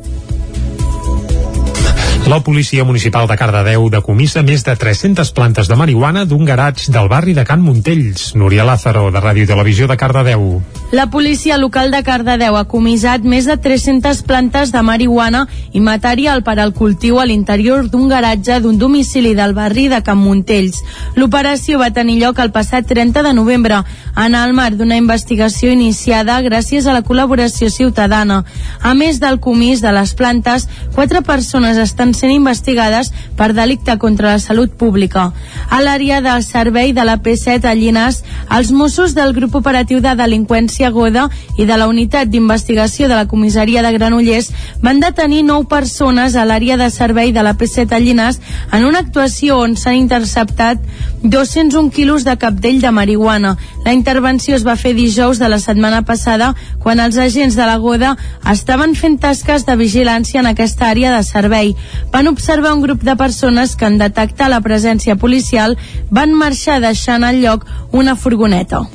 La 2.26 2.40
policia 2.42 2.82
municipal 2.82 3.28
de 3.30 3.36
Cardedeu 3.38 3.84
decomissa 3.86 4.42
més 4.42 4.64
de 4.66 4.72
300 4.74 5.28
plantes 5.30 5.68
de 5.70 5.76
marihuana 5.78 6.24
d'un 6.26 6.42
garatge 6.44 6.90
del 6.90 7.06
barri 7.06 7.36
de 7.38 7.44
Can 7.46 7.60
Montells. 7.62 8.32
Núria 8.34 8.64
Lázaro, 8.66 9.12
de 9.14 9.22
Ràdio 9.22 9.44
i 9.46 9.46
Televisió 9.46 9.86
de 9.86 9.94
Cardedeu. 9.96 10.42
La 10.90 11.06
policia 11.10 11.56
local 11.58 11.92
de 11.94 12.00
Cardedeu 12.02 12.56
ha 12.58 12.64
comissat 12.66 13.22
més 13.22 13.46
de 13.46 13.54
300 13.62 14.24
plantes 14.26 14.72
de 14.74 14.82
marihuana 14.82 15.44
i 15.70 15.80
material 15.80 16.42
per 16.42 16.56
al 16.58 16.72
cultiu 16.74 17.20
a 17.22 17.26
l'interior 17.30 17.86
d'un 17.90 18.08
garatge 18.10 18.58
d'un 18.62 18.78
domicili 18.78 19.36
del 19.38 19.54
barri 19.54 19.86
de 19.86 20.02
Can 20.02 20.18
Montells. 20.18 20.82
L'operació 21.14 21.78
va 21.78 21.92
tenir 21.94 22.18
lloc 22.24 22.42
el 22.42 22.50
passat 22.50 22.90
30 22.90 23.22
de 23.22 23.34
novembre 23.38 23.84
en 24.16 24.34
el 24.34 24.54
marc 24.54 24.74
d'una 24.74 24.98
investigació 24.98 25.70
iniciada 25.70 26.40
gràcies 26.42 26.86
a 26.86 26.94
la 26.94 27.04
col·laboració 27.06 27.70
ciutadana. 27.70 28.42
A 28.82 28.94
més 28.98 29.22
del 29.22 29.38
comís 29.38 29.78
de 29.82 29.94
les 29.94 30.14
plantes, 30.18 30.66
quatre 30.94 31.22
persones 31.22 31.78
estan 31.78 32.15
sent 32.16 32.32
investigades 32.32 33.12
per 33.36 33.52
delicte 33.54 33.98
contra 33.98 34.32
la 34.34 34.42
salut 34.42 34.72
pública. 34.72 35.30
A 35.70 35.80
l'àrea 35.84 36.20
del 36.24 36.42
servei 36.42 36.92
de 36.96 37.04
la 37.04 37.18
P7 37.22 37.68
a 37.68 37.74
Llinars, 37.74 38.22
els 38.50 38.72
Mossos 38.72 39.14
del 39.14 39.34
grup 39.36 39.54
operatiu 39.60 40.00
de 40.00 40.14
delinqüència 40.16 40.90
Goda 40.90 41.28
i 41.56 41.66
de 41.68 41.76
la 41.76 41.88
unitat 41.88 42.28
d'investigació 42.32 43.08
de 43.08 43.16
la 43.18 43.26
comissaria 43.28 43.82
de 43.82 43.92
Granollers 43.96 44.50
van 44.82 45.00
detenir 45.00 45.44
nou 45.44 45.64
persones 45.68 46.36
a 46.36 46.44
l'àrea 46.48 46.76
de 46.80 46.90
servei 46.90 47.32
de 47.32 47.42
la 47.42 47.56
P7 47.56 47.92
a 47.92 48.00
Llinars 48.00 48.40
en 48.72 48.84
una 48.84 49.04
actuació 49.04 49.60
on 49.62 49.76
s'han 49.76 49.98
interceptat 50.00 50.80
201 51.22 51.90
quilos 51.90 52.24
de 52.24 52.36
capdell 52.38 52.80
de 52.80 52.90
marihuana. 52.90 53.56
La 53.84 53.92
intervenció 53.92 54.56
es 54.56 54.64
va 54.66 54.76
fer 54.76 54.94
dijous 54.94 55.38
de 55.38 55.48
la 55.48 55.58
setmana 55.58 56.02
passada 56.02 56.54
quan 56.82 57.00
els 57.00 57.18
agents 57.18 57.56
de 57.56 57.66
la 57.66 57.76
Goda 57.82 58.16
estaven 58.50 58.94
fent 58.94 59.18
tasques 59.20 59.66
de 59.66 59.76
vigilància 59.76 60.40
en 60.40 60.50
aquesta 60.50 60.90
àrea 60.90 61.14
de 61.16 61.22
servei 61.26 61.74
van 62.12 62.28
observar 62.28 62.74
un 62.74 62.82
grup 62.82 63.02
de 63.02 63.16
persones 63.16 63.76
que 63.76 63.86
en 63.86 63.98
detectar 63.98 64.50
la 64.50 64.60
presència 64.60 65.16
policial 65.16 65.76
van 66.10 66.34
marxar 66.34 66.80
deixant 66.80 67.24
al 67.24 67.42
lloc 67.42 67.66
una 67.92 68.16
furgoneta. 68.16 68.86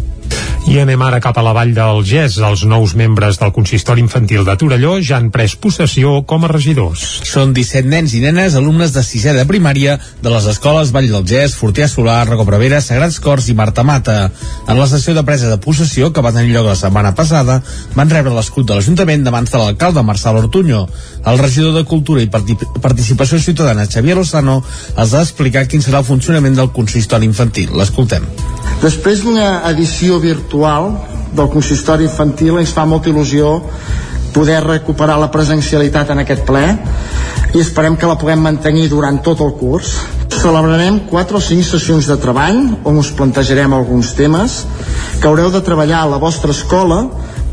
I 0.69 0.75
anem 0.77 1.01
ara 1.01 1.17
cap 1.17 1.33
a 1.39 1.41
la 1.41 1.55
vall 1.57 1.71
del 1.73 2.03
Gès. 2.05 2.35
Els 2.45 2.61
nous 2.69 2.91
membres 2.93 3.39
del 3.41 3.49
consistori 3.51 4.03
infantil 4.03 4.43
de 4.45 4.53
Torelló 4.61 4.91
ja 5.01 5.17
han 5.17 5.31
pres 5.33 5.55
possessió 5.57 6.19
com 6.29 6.45
a 6.45 6.51
regidors. 6.51 7.01
Són 7.25 7.55
17 7.57 7.89
nens 7.89 8.13
i 8.13 8.21
nenes, 8.21 8.53
alumnes 8.55 8.93
de 8.93 9.01
sisè 9.01 9.33
de 9.33 9.45
primària 9.49 9.97
de 10.21 10.29
les 10.29 10.45
escoles 10.51 10.91
Vall 10.93 11.09
del 11.09 11.25
Gès, 11.25 11.55
Fortià 11.57 11.87
Solar, 11.89 12.27
Recobrevera, 12.29 12.81
Sagrats 12.85 13.17
Cors 13.19 13.49
i 13.49 13.55
Marta 13.57 13.83
Mata. 13.83 14.29
En 14.67 14.77
la 14.77 14.85
sessió 14.91 15.15
de 15.17 15.23
presa 15.25 15.49
de 15.49 15.57
possessió, 15.57 16.11
que 16.13 16.21
va 16.21 16.33
tenir 16.35 16.53
lloc 16.53 16.69
la 16.69 16.77
setmana 16.77 17.15
passada, 17.17 17.57
van 17.97 18.13
rebre 18.13 18.35
l'escut 18.37 18.69
de 18.69 18.77
l'Ajuntament 18.77 19.25
de 19.25 19.33
mans 19.33 19.49
de 19.49 19.57
l'alcalde 19.57 20.05
Marçal 20.05 20.37
Ortuño. 20.43 20.85
El 21.25 21.41
regidor 21.41 21.73
de 21.73 21.85
Cultura 21.89 22.21
i 22.21 22.29
Participació 22.29 23.41
Ciutadana, 23.41 23.89
Xavier 23.89 24.19
Lozano, 24.21 24.61
els 24.95 25.09
ha 25.09 25.25
d'explicar 25.25 25.65
quin 25.65 25.81
serà 25.81 26.05
el 26.05 26.07
funcionament 26.07 26.55
del 26.61 26.69
consistori 26.69 27.25
infantil. 27.25 27.73
L'escoltem. 27.81 28.29
Després 28.81 29.25
d'una 29.25 29.61
edició 29.69 30.17
virtual 30.21 30.50
del 30.51 31.49
consistori 31.49 32.03
infantil 32.03 32.59
ens 32.59 32.73
fa 32.75 32.83
molta 32.85 33.09
il·lusió 33.09 33.61
poder 34.33 34.61
recuperar 34.63 35.17
la 35.19 35.31
presencialitat 35.31 36.11
en 36.11 36.23
aquest 36.23 36.43
ple 36.47 36.63
i 37.53 37.59
esperem 37.59 37.97
que 37.99 38.07
la 38.07 38.17
puguem 38.19 38.39
mantenir 38.39 38.87
durant 38.89 39.19
tot 39.23 39.41
el 39.43 39.53
curs. 39.59 39.93
Celebrarem 40.31 41.01
4 41.09 41.37
o 41.37 41.41
5 41.43 41.67
sessions 41.67 42.07
de 42.07 42.17
treball 42.19 42.61
on 42.87 42.99
us 42.99 43.11
plantejarem 43.15 43.73
alguns 43.75 44.13
temes 44.15 44.61
que 45.19 45.27
haureu 45.27 45.51
de 45.51 45.61
treballar 45.61 46.03
a 46.03 46.11
la 46.15 46.19
vostra 46.19 46.55
escola 46.55 47.03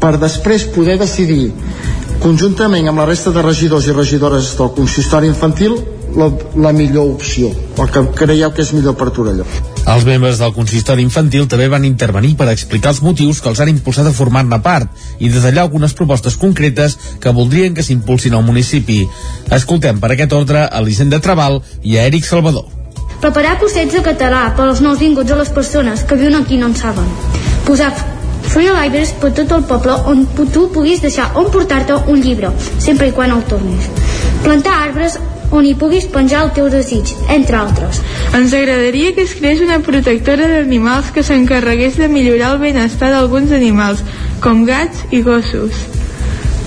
per 0.01 0.17
després 0.19 0.69
poder 0.75 0.99
decidir 0.99 1.53
conjuntament 2.23 2.89
amb 2.89 3.03
la 3.03 3.07
resta 3.07 3.31
de 3.35 3.43
regidors 3.43 3.87
i 3.87 3.95
regidores 3.95 4.55
del 4.59 4.75
consistori 4.75 5.31
infantil 5.31 5.77
la, 6.17 6.31
la 6.57 6.73
millor 6.73 7.15
opció, 7.15 7.51
el 7.51 7.91
que 7.93 8.05
creieu 8.17 8.53
que 8.55 8.63
és 8.65 8.73
millor 8.77 8.97
per 8.99 9.11
Torelló. 9.15 9.47
Els 9.89 10.05
membres 10.05 10.41
del 10.41 10.53
consistori 10.53 11.05
infantil 11.05 11.47
també 11.49 11.69
van 11.73 11.87
intervenir 11.89 12.35
per 12.37 12.51
explicar 12.53 12.93
els 12.93 13.03
motius 13.05 13.41
que 13.41 13.49
els 13.49 13.61
han 13.61 13.71
impulsat 13.73 14.09
a 14.09 14.15
formar-ne 14.15 14.61
part 14.65 14.91
i 15.19 15.31
detallar 15.33 15.65
algunes 15.65 15.95
propostes 15.97 16.37
concretes 16.37 16.99
que 17.21 17.33
voldrien 17.33 17.75
que 17.75 17.85
s'impulsin 17.87 18.37
al 18.37 18.45
municipi. 18.45 19.01
Escoltem 19.51 20.01
per 20.01 20.13
aquest 20.13 20.37
ordre 20.37 20.67
a 20.67 20.83
l'Hisenda 20.85 21.23
Trabal 21.25 21.63
i 21.83 21.97
a 21.97 22.05
Eric 22.11 22.29
Salvador. 22.29 22.69
Preparar 23.23 23.57
cursets 23.59 23.97
de 23.97 24.05
català 24.05 24.45
per 24.55 24.69
als 24.69 24.85
nous 24.85 25.01
vinguts 25.01 25.33
o 25.33 25.41
les 25.41 25.51
persones 25.51 26.05
que 26.05 26.21
viuen 26.21 26.37
aquí 26.39 26.61
no 26.61 26.69
en 26.71 26.77
saben. 26.77 27.09
Posar 27.67 27.91
Free 28.49 28.71
Libraries 28.73 29.11
per 29.21 29.33
tot 29.37 29.51
el 29.53 29.65
poble 29.69 29.97
on 30.09 30.23
tu 30.37 30.69
puguis 30.73 31.03
deixar 31.03 31.33
on 31.37 31.51
portar-te 31.53 31.97
un 32.13 32.23
llibre, 32.23 32.53
sempre 32.81 33.09
i 33.11 33.13
quan 33.17 33.35
el 33.35 33.43
tornis. 33.51 33.89
Plantar 34.45 34.77
arbres 34.87 35.19
on 35.51 35.67
hi 35.67 35.75
puguis 35.79 36.07
penjar 36.13 36.43
el 36.45 36.53
teu 36.57 36.69
desig, 36.73 37.15
entre 37.33 37.57
altres. 37.57 38.03
Ens 38.37 38.53
agradaria 38.53 39.15
que 39.17 39.25
es 39.25 39.35
creés 39.39 39.63
una 39.65 39.81
protectora 39.87 40.49
d'animals 40.51 41.11
que 41.15 41.25
s'encarregués 41.25 41.97
de 41.97 42.11
millorar 42.13 42.53
el 42.55 42.63
benestar 42.67 43.11
d'alguns 43.15 43.55
animals, 43.57 44.05
com 44.45 44.65
gats 44.69 45.07
i 45.11 45.23
gossos. 45.23 45.87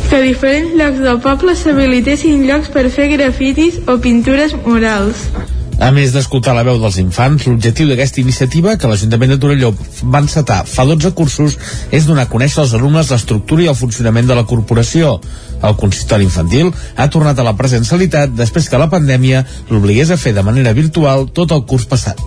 Que 0.10 0.20
a 0.20 0.26
diferents 0.26 0.76
llocs 0.76 1.00
del 1.00 1.22
poble 1.24 1.56
s'habilitessin 1.56 2.46
llocs 2.50 2.74
per 2.74 2.90
fer 2.92 3.12
grafitis 3.16 3.80
o 3.88 4.00
pintures 4.04 4.58
murals. 4.66 5.30
A 5.82 5.90
més 5.90 6.12
d'escoltar 6.14 6.54
la 6.54 6.62
veu 6.62 6.78
dels 6.78 7.00
infants, 7.02 7.48
l'objectiu 7.48 7.88
d'aquesta 7.90 8.22
iniciativa, 8.22 8.76
que 8.78 8.90
l'Ajuntament 8.90 9.32
de 9.34 9.38
Torelló 9.42 9.72
va 10.14 10.22
encetar 10.22 10.60
fa 10.70 10.86
12 10.86 11.10
cursos, 11.18 11.56
és 11.90 12.06
donar 12.06 12.28
a 12.28 12.30
conèixer 12.30 12.62
als 12.62 12.76
alumnes 12.78 13.10
l'estructura 13.10 13.66
i 13.66 13.72
el 13.72 13.80
funcionament 13.80 14.30
de 14.30 14.38
la 14.38 14.46
corporació. 14.46 15.16
El 15.66 15.74
consistori 15.82 16.30
infantil 16.30 16.70
ha 16.96 17.10
tornat 17.10 17.42
a 17.42 17.48
la 17.50 17.58
presencialitat 17.58 18.38
després 18.38 18.70
que 18.70 18.78
la 18.78 18.92
pandèmia 18.94 19.42
l'obligués 19.74 20.14
a 20.14 20.22
fer 20.22 20.38
de 20.38 20.46
manera 20.46 20.78
virtual 20.78 21.32
tot 21.34 21.58
el 21.58 21.66
curs 21.66 21.90
passat. 21.90 22.22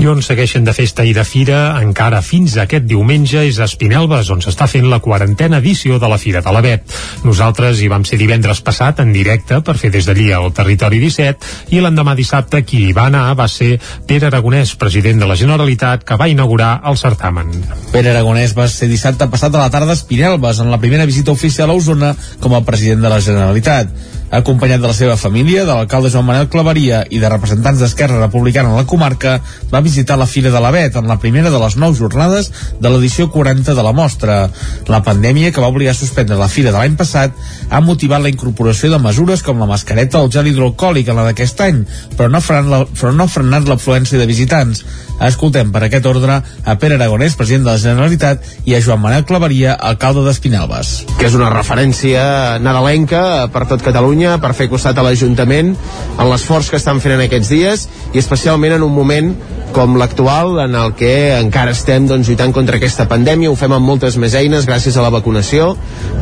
I 0.00 0.06
on 0.08 0.22
segueixen 0.24 0.64
de 0.64 0.72
festa 0.72 1.04
i 1.04 1.12
de 1.16 1.24
fira 1.28 1.58
encara 1.80 2.22
fins 2.24 2.56
aquest 2.60 2.86
diumenge 2.88 3.42
és 3.46 3.58
a 3.60 3.66
Espinelves, 3.68 4.30
on 4.32 4.40
s'està 4.44 4.68
fent 4.70 4.86
la 4.88 5.00
quarantena 5.04 5.58
edició 5.60 5.98
de 6.00 6.08
la 6.08 6.18
Fira 6.20 6.42
de 6.44 6.54
l'Avet. 6.54 6.94
Nosaltres 7.26 7.80
hi 7.80 7.88
vam 7.92 8.06
ser 8.08 8.18
divendres 8.20 8.62
passat 8.64 9.02
en 9.04 9.12
directe 9.12 9.60
per 9.66 9.76
fer 9.80 9.90
des 9.92 10.08
d'allí 10.08 10.30
el 10.36 10.52
Territori 10.56 11.00
17 11.02 11.74
i 11.76 11.82
l'endemà 11.82 12.14
dissabte 12.18 12.62
qui 12.64 12.86
hi 12.86 12.94
va 12.96 13.08
anar 13.10 13.26
va 13.38 13.48
ser 13.48 13.74
Pere 14.06 14.30
Aragonès, 14.30 14.76
president 14.80 15.20
de 15.20 15.28
la 15.28 15.36
Generalitat, 15.36 16.04
que 16.04 16.16
va 16.20 16.30
inaugurar 16.30 16.72
el 16.88 16.96
certamen. 17.00 17.52
Pere 17.92 18.14
Aragonès 18.14 18.56
va 18.56 18.68
ser 18.70 18.88
dissabte 18.90 19.28
passat 19.32 19.54
a 19.54 19.66
la 19.66 19.70
tarda 19.74 19.94
a 19.94 19.98
Espinelves 19.98 20.62
en 20.62 20.70
la 20.70 20.80
primera 20.80 21.06
visita 21.06 21.32
oficial 21.32 21.70
a 21.70 21.76
Osona 21.76 22.14
com 22.40 22.54
a 22.56 22.64
president 22.64 23.04
de 23.04 23.12
la 23.12 23.20
Generalitat 23.20 24.18
acompanyat 24.30 24.80
de 24.80 24.86
la 24.86 24.94
seva 24.94 25.16
família, 25.18 25.64
de 25.66 25.72
l'alcalde 25.74 26.10
Joan 26.10 26.26
Manuel 26.28 26.48
Claveria 26.48 27.02
i 27.10 27.18
de 27.18 27.28
representants 27.28 27.82
d'Esquerra 27.82 28.20
Republicana 28.20 28.70
a 28.70 28.80
la 28.80 28.86
comarca, 28.86 29.40
va 29.72 29.82
visitar 29.82 30.18
la 30.18 30.28
Fira 30.30 30.52
de 30.54 30.60
l'Avet 30.62 30.96
en 30.96 31.10
la 31.10 31.18
primera 31.18 31.50
de 31.50 31.58
les 31.58 31.76
nou 31.76 31.94
jornades 31.98 32.50
de 32.80 32.92
l'edició 32.92 33.28
40 33.34 33.74
de 33.74 33.84
la 33.84 33.92
mostra. 33.92 34.38
La 34.88 35.02
pandèmia, 35.02 35.50
que 35.50 35.62
va 35.62 35.70
obligar 35.72 35.96
a 35.96 35.98
suspendre 35.98 36.38
la 36.38 36.48
Fira 36.48 36.70
de 36.70 36.78
l'any 36.78 36.96
passat, 36.96 37.34
ha 37.70 37.80
motivat 37.82 38.22
la 38.22 38.30
incorporació 38.30 38.90
de 38.92 39.02
mesures 39.02 39.42
com 39.42 39.58
la 39.58 39.68
mascareta 39.70 40.20
o 40.20 40.28
el 40.28 40.34
gel 40.34 40.52
hidroalcohòlic 40.52 41.10
en 41.10 41.18
la 41.18 41.26
d'aquest 41.30 41.60
any, 41.66 41.84
però 42.16 42.30
no 42.30 42.40
la, 42.70 42.84
però 42.94 43.12
no 43.14 43.26
ha 43.26 43.34
frenat 43.34 43.66
l'afluència 43.68 44.18
de 44.18 44.28
visitants. 44.30 44.84
Escoltem 45.20 45.68
per 45.72 45.82
aquest 45.84 46.06
ordre 46.08 46.38
a 46.40 46.74
Pere 46.80 46.96
Aragonès, 46.96 47.36
president 47.36 47.66
de 47.66 47.72
la 47.74 47.80
Generalitat, 47.82 48.46
i 48.64 48.74
a 48.74 48.80
Joan 48.80 49.02
Manuel 49.02 49.26
Claveria, 49.28 49.74
alcalde 49.74 50.24
d'Espinelves. 50.24 50.92
Que 51.18 51.28
és 51.28 51.36
una 51.36 51.50
referència 51.52 52.22
nadalenca 52.62 53.48
per 53.52 53.66
tot 53.68 53.84
Catalunya, 53.84 54.19
per 54.40 54.52
fer 54.56 54.68
costat 54.68 54.98
a 54.98 55.04
l'Ajuntament 55.06 55.72
en 56.18 56.28
l'esforç 56.28 56.68
que 56.70 56.76
estan 56.76 57.00
fent 57.00 57.16
en 57.16 57.24
aquests 57.24 57.48
dies 57.48 57.86
i 58.12 58.20
especialment 58.20 58.76
en 58.76 58.84
un 58.84 58.92
moment 58.92 59.32
com 59.74 59.96
l'actual 59.98 60.58
en 60.64 60.74
el 60.78 60.92
que 60.98 61.12
encara 61.38 61.72
estem 61.74 62.06
doncs, 62.08 62.28
lluitant 62.28 62.52
contra 62.54 62.78
aquesta 62.78 63.06
pandèmia, 63.10 63.50
ho 63.50 63.56
fem 63.58 63.72
amb 63.76 63.86
moltes 63.86 64.16
més 64.20 64.34
eines 64.38 64.66
gràcies 64.68 64.96
a 64.96 65.04
la 65.04 65.12
vacunació, 65.14 65.72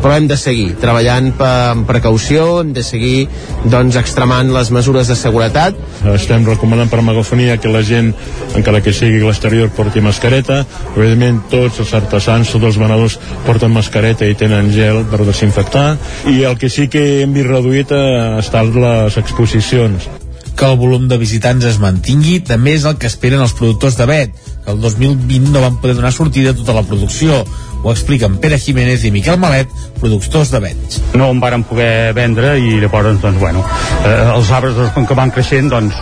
però 0.03 0.15
hem 0.17 0.29
de 0.31 0.37
seguir 0.39 0.75
treballant 0.81 1.33
amb 1.45 1.89
precaució, 1.89 2.61
hem 2.63 2.75
de 2.77 2.85
seguir 2.87 3.27
doncs, 3.65 3.99
extremant 4.01 4.53
les 4.55 4.71
mesures 4.75 5.09
de 5.11 5.17
seguretat. 5.19 5.79
Estem 6.15 6.47
recomanant 6.49 6.93
per 6.93 7.03
megafonia 7.07 7.59
que 7.59 7.73
la 7.73 7.83
gent, 7.83 8.13
encara 8.59 8.83
que 8.85 8.95
sigui 8.95 9.23
a 9.23 9.31
l'exterior, 9.31 9.73
porti 9.75 10.05
mascareta. 10.05 10.63
Evidentment, 10.95 11.43
tots 11.53 11.83
els 11.85 11.97
artesans, 11.99 12.53
tots 12.55 12.71
els 12.71 12.81
venedors 12.81 13.19
porten 13.49 13.75
mascareta 13.75 14.29
i 14.29 14.39
tenen 14.39 14.73
gel 14.75 15.05
per 15.11 15.25
desinfectar. 15.25 15.89
I 16.31 16.43
el 16.49 16.59
que 16.61 16.71
sí 16.73 16.89
que 16.93 17.25
hem 17.25 17.37
vist 17.37 17.51
reduït 17.51 17.93
ha 17.97 18.39
estat 18.43 18.75
les 18.77 19.21
exposicions 19.21 20.11
que 20.59 20.67
el 20.67 20.77
volum 20.77 21.07
de 21.07 21.17
visitants 21.21 21.63
es 21.69 21.77
mantingui 21.79 22.41
també 22.43 22.73
és 22.75 22.85
el 22.89 22.97
que 22.99 23.07
esperen 23.07 23.39
els 23.45 23.53
productors 23.55 23.95
de 23.95 24.07
Bet, 24.11 24.33
que 24.65 24.73
el 24.73 24.81
2020 24.83 25.53
no 25.55 25.61
van 25.63 25.77
poder 25.79 25.95
donar 25.95 26.11
sortida 26.13 26.51
a 26.51 26.57
tota 26.59 26.75
la 26.75 26.83
producció. 26.83 27.45
Ho 27.85 27.93
expliquen 27.93 28.41
Pere 28.43 28.59
Jiménez 28.59 29.05
i 29.07 29.13
Miquel 29.15 29.39
Malet, 29.39 29.71
productors 30.01 30.51
de 30.51 30.59
Bet. 30.65 30.97
No 31.15 31.29
en 31.31 31.39
varen 31.39 31.63
poder 31.63 32.11
vendre 32.17 32.57
i 32.59 32.81
llavors, 32.83 33.21
doncs, 33.23 33.39
bueno, 33.39 33.63
eh, 34.03 34.17
els 34.35 34.51
arbres 34.51 34.75
doncs, 34.75 34.91
com 34.97 35.07
que 35.07 35.17
van 35.21 35.31
creixent, 35.31 35.71
doncs, 35.71 36.01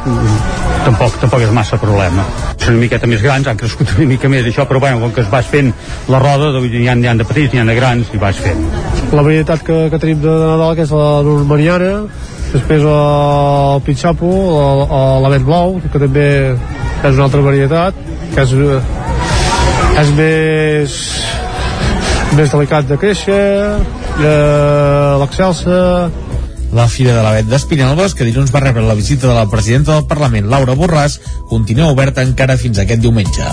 tampoc, 0.87 1.19
tampoc 1.21 1.45
és 1.45 1.53
massa 1.53 1.77
problema. 1.83 2.25
Són 2.57 2.79
una 2.79 2.87
miqueta 2.87 3.11
més 3.13 3.21
grans, 3.21 3.51
han 3.53 3.61
crescut 3.61 3.93
una 3.99 4.09
mica 4.09 4.31
més 4.33 4.49
això, 4.49 4.65
però 4.65 4.81
bueno, 4.81 5.03
com 5.05 5.13
que 5.13 5.21
es 5.27 5.29
vas 5.29 5.53
fent 5.53 5.69
la 6.09 6.23
roda, 6.23 6.49
doncs, 6.57 6.73
hi 6.73 6.89
ha, 6.89 6.97
hi 6.97 7.11
ha 7.13 7.15
de 7.21 7.29
petits, 7.29 7.53
hi 7.53 7.61
ha 7.61 7.69
de 7.69 7.77
grans, 7.77 8.09
i 8.17 8.23
vas 8.25 8.41
fent. 8.41 8.65
La 9.13 9.21
varietat 9.21 9.69
que, 9.69 9.83
que 9.93 10.01
tenim 10.01 10.25
de 10.25 10.33
Nadal, 10.33 10.73
que 10.81 10.89
és 10.89 10.97
la 10.97 11.11
normaniana, 11.29 11.93
després 12.53 12.85
el 12.87 13.83
pitxapo, 13.87 14.31
l'avet 15.25 15.45
blau, 15.47 15.79
que 15.93 16.01
també 16.03 16.29
és 16.53 17.13
una 17.15 17.27
altra 17.27 17.43
varietat, 17.45 17.99
que 18.35 18.45
és, 18.47 18.55
és 20.03 20.15
més 20.21 21.01
més 22.37 22.51
delicat 22.53 22.89
de 22.89 22.97
créixer, 23.01 23.43
l'excelsa, 24.21 25.79
la 26.77 26.89
Fira 26.93 27.15
de 27.17 27.23
l'Avet 27.25 27.47
d'Espinelves, 27.49 28.13
que 28.15 28.27
dilluns 28.29 28.53
va 28.53 28.61
rebre 28.61 28.85
la 28.85 28.95
visita 28.95 29.27
de 29.27 29.35
la 29.35 29.47
presidenta 29.49 29.95
del 29.95 30.07
Parlament, 30.11 30.51
Laura 30.53 30.77
Borràs, 30.77 31.17
continua 31.49 31.89
oberta 31.89 32.25
encara 32.27 32.59
fins 32.61 32.79
aquest 32.83 33.01
diumenge. 33.01 33.49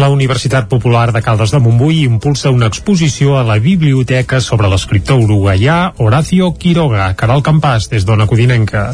La 0.00 0.08
Universitat 0.08 0.70
Popular 0.72 1.10
de 1.12 1.20
Caldes 1.22 1.52
de 1.52 1.60
Montbui 1.60 2.06
impulsa 2.08 2.50
una 2.50 2.70
exposició 2.72 3.36
a 3.36 3.44
la 3.44 3.58
biblioteca 3.60 4.40
sobre 4.40 4.72
l'escriptor 4.72 5.20
uruguaià 5.20 5.82
Horacio 5.98 6.54
Quiroga. 6.56 7.12
Caral 7.12 7.44
Campàs, 7.44 7.92
des 7.92 8.08
d'Ona 8.08 8.26
Codinenca. 8.30 8.88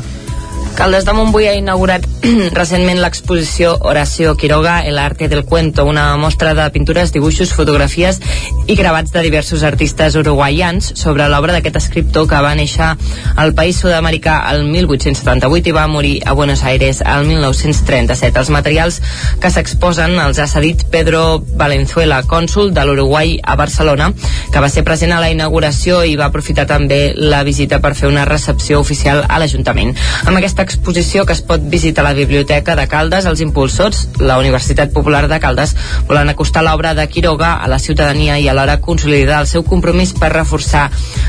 Caldes 0.76 1.04
de 1.04 1.12
Montbui 1.12 1.46
ha 1.48 1.54
inaugurat 1.56 2.04
recentment 2.52 3.00
l'exposició 3.02 3.76
Horacio 3.80 4.36
Quiroga, 4.36 4.80
El 4.86 4.98
arte 4.98 5.28
del 5.28 5.44
cuento, 5.44 5.84
una 5.84 6.16
mostra 6.16 6.54
de 6.54 6.68
pintures, 6.70 7.12
dibuixos, 7.12 7.52
fotografies 7.52 8.20
i 8.68 8.76
gravats 8.76 9.12
de 9.12 9.22
diversos 9.24 9.62
artistes 9.64 10.14
uruguaians 10.20 10.92
sobre 11.00 11.26
l'obra 11.28 11.54
d'aquest 11.56 11.78
escriptor 11.80 12.28
que 12.30 12.42
va 12.44 12.54
néixer 12.58 12.90
al 13.36 13.54
país 13.58 13.80
sud-americà 13.80 14.36
el 14.52 14.66
1878 14.68 15.72
i 15.72 15.74
va 15.74 15.86
morir 15.88 16.14
a 16.26 16.34
Buenos 16.36 16.62
Aires 16.62 17.00
el 17.00 17.26
1937. 17.26 18.38
Els 18.38 18.52
materials 18.54 19.00
que 19.40 19.50
s'exposen 19.50 20.18
els 20.20 20.38
ha 20.38 20.46
cedit 20.50 20.84
Pedro 20.92 21.40
Valenzuela, 21.58 22.20
cònsul 22.28 22.74
de 22.76 22.84
l'Uruguai 22.84 23.38
a 23.42 23.56
Barcelona, 23.56 24.12
que 24.52 24.62
va 24.62 24.70
ser 24.70 24.84
present 24.84 25.16
a 25.16 25.20
la 25.24 25.32
inauguració 25.32 26.04
i 26.04 26.16
va 26.20 26.28
aprofitar 26.28 26.68
també 26.70 27.14
la 27.16 27.42
visita 27.46 27.80
per 27.80 27.94
fer 27.98 28.12
una 28.12 28.28
recepció 28.28 28.78
oficial 28.84 29.24
a 29.28 29.40
l'Ajuntament. 29.40 29.96
Amb 30.26 30.36
aquesta 30.36 30.67
exposició 30.68 31.24
que 31.26 31.34
es 31.34 31.40
pot 31.42 31.64
visitar 31.72 32.04
a 32.04 32.10
la 32.10 32.16
Biblioteca 32.16 32.76
de 32.76 32.86
Caldes, 32.88 33.26
els 33.26 33.40
impulsors, 33.40 34.04
la 34.20 34.38
Universitat 34.38 34.92
Popular 34.92 35.24
de 35.28 35.40
Caldes, 35.40 35.74
volen 36.08 36.28
acostar 36.28 36.62
l'obra 36.66 36.92
de 36.94 37.06
Quiroga 37.08 37.54
a 37.56 37.68
la 37.72 37.78
ciutadania 37.80 38.38
i 38.38 38.48
alhora 38.48 38.78
consolidar 38.84 39.40
el 39.42 39.48
seu 39.50 39.64
compromís 39.64 40.12
per 40.12 40.30
reforçar 40.34 40.88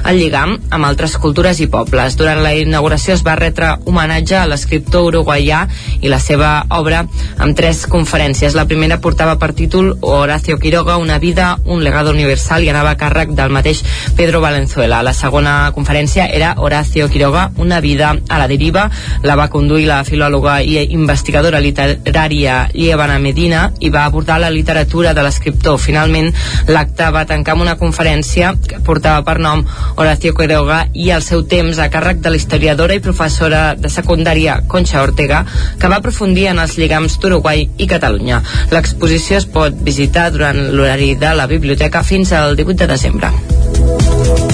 el 0.10 0.20
lligam 0.20 0.58
amb 0.70 0.88
altres 0.88 1.16
cultures 1.18 1.60
i 1.64 1.70
pobles. 1.72 2.18
Durant 2.20 2.44
la 2.44 2.54
inauguració 2.58 3.16
es 3.16 3.24
va 3.26 3.38
retre 3.40 3.72
homenatge 3.86 4.38
a 4.40 4.46
l'escriptor 4.50 5.08
uruguaià 5.10 5.66
i 6.02 6.12
la 6.12 6.20
seva 6.20 6.52
obra 6.76 7.06
amb 7.38 7.56
tres 7.56 7.86
conferències. 7.88 8.58
La 8.58 8.68
primera 8.68 9.00
portava 9.00 9.38
per 9.40 9.54
títol 9.56 9.96
Horacio 10.02 10.60
Quiroga, 10.60 10.98
una 10.98 11.20
vida, 11.20 11.56
un 11.66 11.84
legado 11.84 12.12
universal 12.12 12.64
i 12.64 12.72
anava 12.74 12.94
a 12.94 13.00
càrrec 13.00 13.34
del 13.38 13.54
mateix 13.56 13.84
Pedro 14.18 14.42
Valenzuela. 14.44 15.04
La 15.04 15.16
segona 15.16 15.72
conferència 15.76 16.28
era 16.28 16.56
Horacio 16.58 17.10
Quiroga, 17.10 17.50
una 17.58 17.80
vida 17.80 18.16
a 18.28 18.40
la 18.40 18.48
deriva, 18.48 18.90
la 19.24 19.36
va 19.36 19.50
conduir 19.52 19.88
la 19.90 20.04
filòloga 20.08 20.60
i 20.64 20.78
investigadora 20.96 21.60
literària 21.64 22.70
Llevana 22.74 23.18
Medina 23.20 23.66
i 23.80 23.92
va 23.94 24.06
abordar 24.06 24.40
la 24.40 24.52
literatura 24.54 25.14
de 25.14 25.24
l'escriptor. 25.26 25.80
Finalment, 25.80 26.32
l'acte 26.68 27.10
va 27.16 27.26
tancar 27.30 27.56
amb 27.56 27.66
una 27.66 27.78
conferència 27.80 28.54
que 28.68 28.82
portava 28.86 29.24
per 29.28 29.38
nom 29.44 29.66
Horacio 29.96 30.34
Quiroga 30.38 30.82
i 30.94 31.10
el 31.16 31.26
seu 31.26 31.44
temps 31.52 31.80
a 31.80 31.90
càrrec 31.92 32.24
de 32.24 32.34
l'historiadora 32.34 32.96
i 32.96 33.04
professora 33.04 33.64
de 33.76 33.92
secundària 33.92 34.60
Concha 34.68 35.04
Ortega, 35.04 35.44
que 35.80 35.92
va 35.92 36.00
aprofundir 36.00 36.50
en 36.54 36.64
els 36.64 36.78
lligams 36.80 37.20
d'Uruguai 37.20 37.68
i 37.78 37.90
Catalunya. 37.90 38.42
L'exposició 38.72 39.40
es 39.40 39.50
pot 39.50 39.84
visitar 39.86 40.30
durant 40.36 40.70
l'horari 40.72 41.16
de 41.20 41.34
la 41.36 41.50
biblioteca 41.52 42.04
fins 42.04 42.34
al 42.34 42.56
18 42.56 42.86
de 42.86 42.94
desembre. 42.94 44.49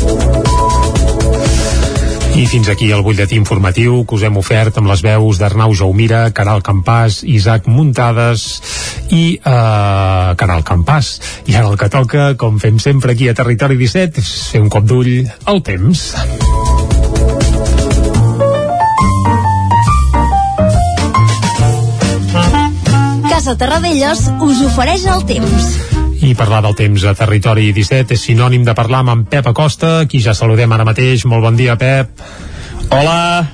I 2.36 2.44
fins 2.52 2.68
aquí 2.68 2.90
el 2.92 3.00
butlletí 3.00 3.38
informatiu 3.40 4.02
que 4.04 4.18
us 4.18 4.24
hem 4.28 4.36
ofert 4.36 4.76
amb 4.82 4.90
les 4.92 5.00
veus 5.06 5.38
d'Arnau 5.40 5.72
Jaumira, 5.72 6.26
Caral 6.36 6.60
Campàs, 6.68 7.22
Isaac 7.24 7.70
Muntades 7.72 8.44
i 9.16 9.38
uh, 9.40 10.36
Caral 10.36 10.66
Campàs. 10.68 11.14
I 11.48 11.56
ara 11.56 11.72
el 11.72 11.80
que 11.80 11.88
toca, 11.88 12.34
com 12.36 12.60
fem 12.60 12.76
sempre 12.84 13.16
aquí 13.16 13.32
a 13.32 13.38
Territori 13.40 13.80
17, 13.80 14.20
és 14.20 14.34
fer 14.52 14.60
un 14.66 14.68
cop 14.68 14.84
d'ull 14.84 15.24
al 15.48 15.64
temps. 15.64 16.04
Casa 23.32 23.56
Terradellos 23.56 24.28
us 24.44 24.66
ofereix 24.74 25.08
el 25.08 25.24
temps. 25.32 26.05
I 26.22 26.34
parlar 26.36 26.62
del 26.64 26.76
temps 26.78 27.04
a 27.06 27.14
Territori 27.18 27.72
17 27.76 28.16
és 28.16 28.24
sinònim 28.30 28.64
de 28.66 28.74
parlar 28.78 29.04
amb 29.04 29.12
en 29.14 29.26
Pep 29.30 29.48
Acosta, 29.52 30.06
qui 30.10 30.22
ja 30.24 30.34
saludem 30.34 30.72
ara 30.72 30.86
mateix. 30.88 31.26
Molt 31.30 31.44
bon 31.44 31.58
dia, 31.60 31.76
Pep. 31.78 32.22
Hola, 32.90 33.46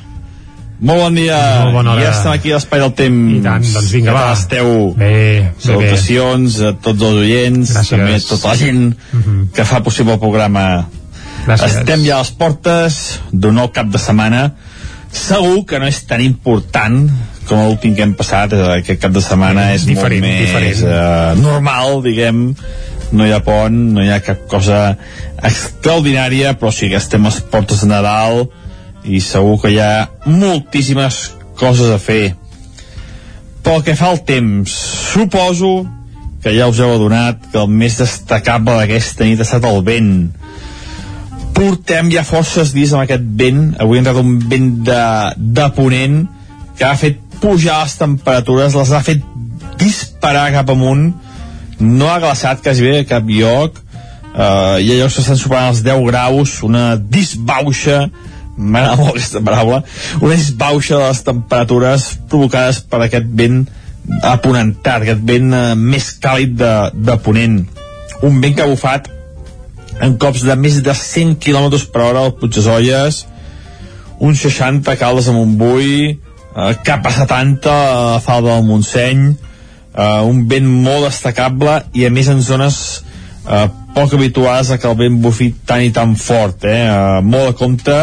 molt 0.81 1.01
bon 1.03 1.17
dia. 1.17 1.39
Molt 1.65 1.75
bona 1.79 1.95
hora. 1.95 2.05
Ja 2.05 2.13
estem 2.15 2.31
aquí 2.31 2.51
a 2.53 2.59
l'Espai 2.59 2.83
del 2.83 2.93
Temps. 2.97 3.33
I 3.33 3.41
tant, 3.45 3.67
doncs 3.73 3.91
vinga, 3.95 4.13
va. 4.15 4.23
Esteu? 4.37 4.71
Bé, 4.97 5.09
bé, 5.09 5.51
Salutacions 5.65 6.59
a 6.61 6.73
tots 6.77 7.01
els 7.09 7.19
oients, 7.25 7.73
Gràcies. 7.75 7.91
també 7.95 8.15
a 8.15 8.23
tota 8.29 8.53
la 8.53 8.55
gent 8.61 8.87
que 9.55 9.65
fa 9.65 9.81
possible 9.83 10.15
el 10.17 10.21
programa. 10.23 10.65
Gràcies. 11.47 11.81
Estem 11.81 12.05
ja 12.05 12.19
a 12.19 12.23
les 12.23 12.31
portes 12.37 13.01
d'un 13.31 13.57
nou 13.57 13.71
cap 13.73 13.89
de 13.91 13.99
setmana. 14.01 14.51
Segur 15.11 15.65
que 15.67 15.79
no 15.81 15.89
és 15.89 16.05
tan 16.07 16.21
important 16.23 17.09
com 17.49 17.65
l'últim 17.65 17.95
que 17.95 18.05
hem 18.05 18.13
passat, 18.17 18.53
eh, 18.53 18.63
aquest 18.79 19.01
cap 19.01 19.11
de 19.11 19.21
setmana 19.23 19.71
és 19.75 19.85
Diferent, 19.85 20.23
molt 20.23 20.31
més 20.31 20.47
diferent. 20.47 20.83
eh, 20.87 21.41
normal, 21.41 22.01
diguem, 22.05 22.41
no 23.11 23.27
hi 23.27 23.33
ha 23.35 23.41
pont, 23.43 23.77
no 23.95 24.03
hi 24.03 24.11
ha 24.11 24.21
cap 24.23 24.45
cosa 24.47 24.97
extraordinària, 25.43 26.53
però 26.59 26.71
sí 26.71 26.89
que 26.89 26.99
estem 26.99 27.25
a 27.25 27.31
les 27.31 27.41
portes 27.51 27.81
de 27.83 27.89
Nadal 27.91 28.45
i 29.03 29.19
segur 29.23 29.57
que 29.61 29.71
hi 29.73 29.79
ha 29.81 30.09
moltíssimes 30.25 31.31
coses 31.59 31.89
a 31.91 31.97
fer. 31.99 32.35
Pel 33.61 33.83
que 33.85 33.95
fa 33.95 34.09
al 34.09 34.23
temps, 34.25 34.71
suposo 35.13 35.85
que 36.41 36.53
ja 36.55 36.67
us 36.71 36.79
heu 36.81 36.95
adonat 36.95 37.43
que 37.51 37.59
el 37.61 37.69
més 37.69 37.99
destacable 38.01 38.79
d'aquesta 38.79 39.27
nit 39.27 39.41
ha 39.41 39.45
estat 39.45 39.65
el 39.69 39.83
vent. 39.85 40.13
Portem 41.53 42.09
ja 42.13 42.23
forces 42.25 42.71
dies 42.73 42.93
amb 42.95 43.03
aquest 43.03 43.25
vent, 43.37 43.75
avui 43.83 43.99
ha 43.99 44.01
entrat 44.01 44.21
un 44.23 44.39
vent 44.49 44.71
de, 44.87 45.01
de 45.59 45.67
ponent 45.75 46.23
que 46.79 46.87
ha 46.87 46.95
fet 46.97 47.19
pujar 47.41 47.81
les 47.83 47.97
temperatures, 47.99 48.77
les 48.77 48.91
ha 48.93 49.01
fet 49.05 49.23
disparar 49.81 50.51
cap 50.53 50.69
amunt, 50.73 51.09
no 51.81 52.09
ha 52.11 52.19
glaçat 52.21 52.61
quasi 52.63 52.85
bé 52.85 52.99
a 53.01 53.07
cap 53.09 53.29
lloc, 53.29 53.79
uh, 54.33 54.77
hi 54.77 54.91
ha 54.91 54.99
llocs 54.99 55.17
que 55.17 55.23
estan 55.25 55.39
superant 55.39 55.71
els 55.73 55.81
10 55.85 56.05
graus, 56.07 56.59
una 56.67 56.95
disbauxa, 56.95 58.05
m'agrada 58.57 58.99
molt 58.99 59.15
aquesta 59.15 59.41
paraula, 59.45 59.81
una 60.21 60.37
disbauxa 60.37 60.97
de 60.99 61.07
les 61.07 61.23
temperatures 61.25 62.09
provocades 62.29 62.83
per 62.85 63.01
aquest 63.07 63.31
vent 63.41 63.63
aponentat, 64.27 65.01
aquest 65.01 65.25
vent 65.25 65.49
uh, 65.55 65.65
més 65.77 66.11
càlid 66.21 66.53
de, 66.61 66.75
de 66.93 67.17
ponent. 67.25 67.63
Un 68.21 68.37
vent 68.43 68.55
que 68.55 68.65
ha 68.65 68.69
bufat 68.69 69.09
en 70.01 70.17
cops 70.21 70.45
de 70.45 70.55
més 70.57 70.79
de 70.85 70.93
100 70.97 71.37
km 71.41 71.69
per 71.93 72.05
hora 72.05 72.25
al 72.25 72.35
Puigdesolles, 72.37 73.25
uns 74.21 74.41
60 74.45 74.91
a 74.93 74.97
Caldes 75.01 75.29
de 75.29 75.33
Montbui, 75.33 76.19
cap 76.83 77.05
a 77.07 77.11
70 77.15 77.71
a 77.71 78.19
Falda 78.19 78.57
del 78.57 78.67
Montseny, 78.67 79.29
eh, 79.95 80.21
un 80.27 80.45
vent 80.47 80.67
molt 80.67 81.07
destacable 81.07 81.81
i 81.95 82.05
a 82.05 82.11
més 82.13 82.29
en 82.31 82.41
zones 82.43 82.79
eh, 83.47 83.67
poc 83.95 84.15
habituades 84.15 84.71
a 84.71 84.79
que 84.79 84.89
el 84.89 84.97
vent 84.99 85.19
bufi 85.23 85.51
tan 85.67 85.83
i 85.83 85.91
tan 85.95 86.15
fort, 86.15 86.65
eh? 86.65 86.81
eh 86.87 87.21
molt 87.23 87.53
a 87.53 87.57
compte 87.59 87.99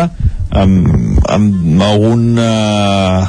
amb, 0.51 1.19
amb 1.29 1.83
algun 1.85 2.39
eh, 2.41 3.27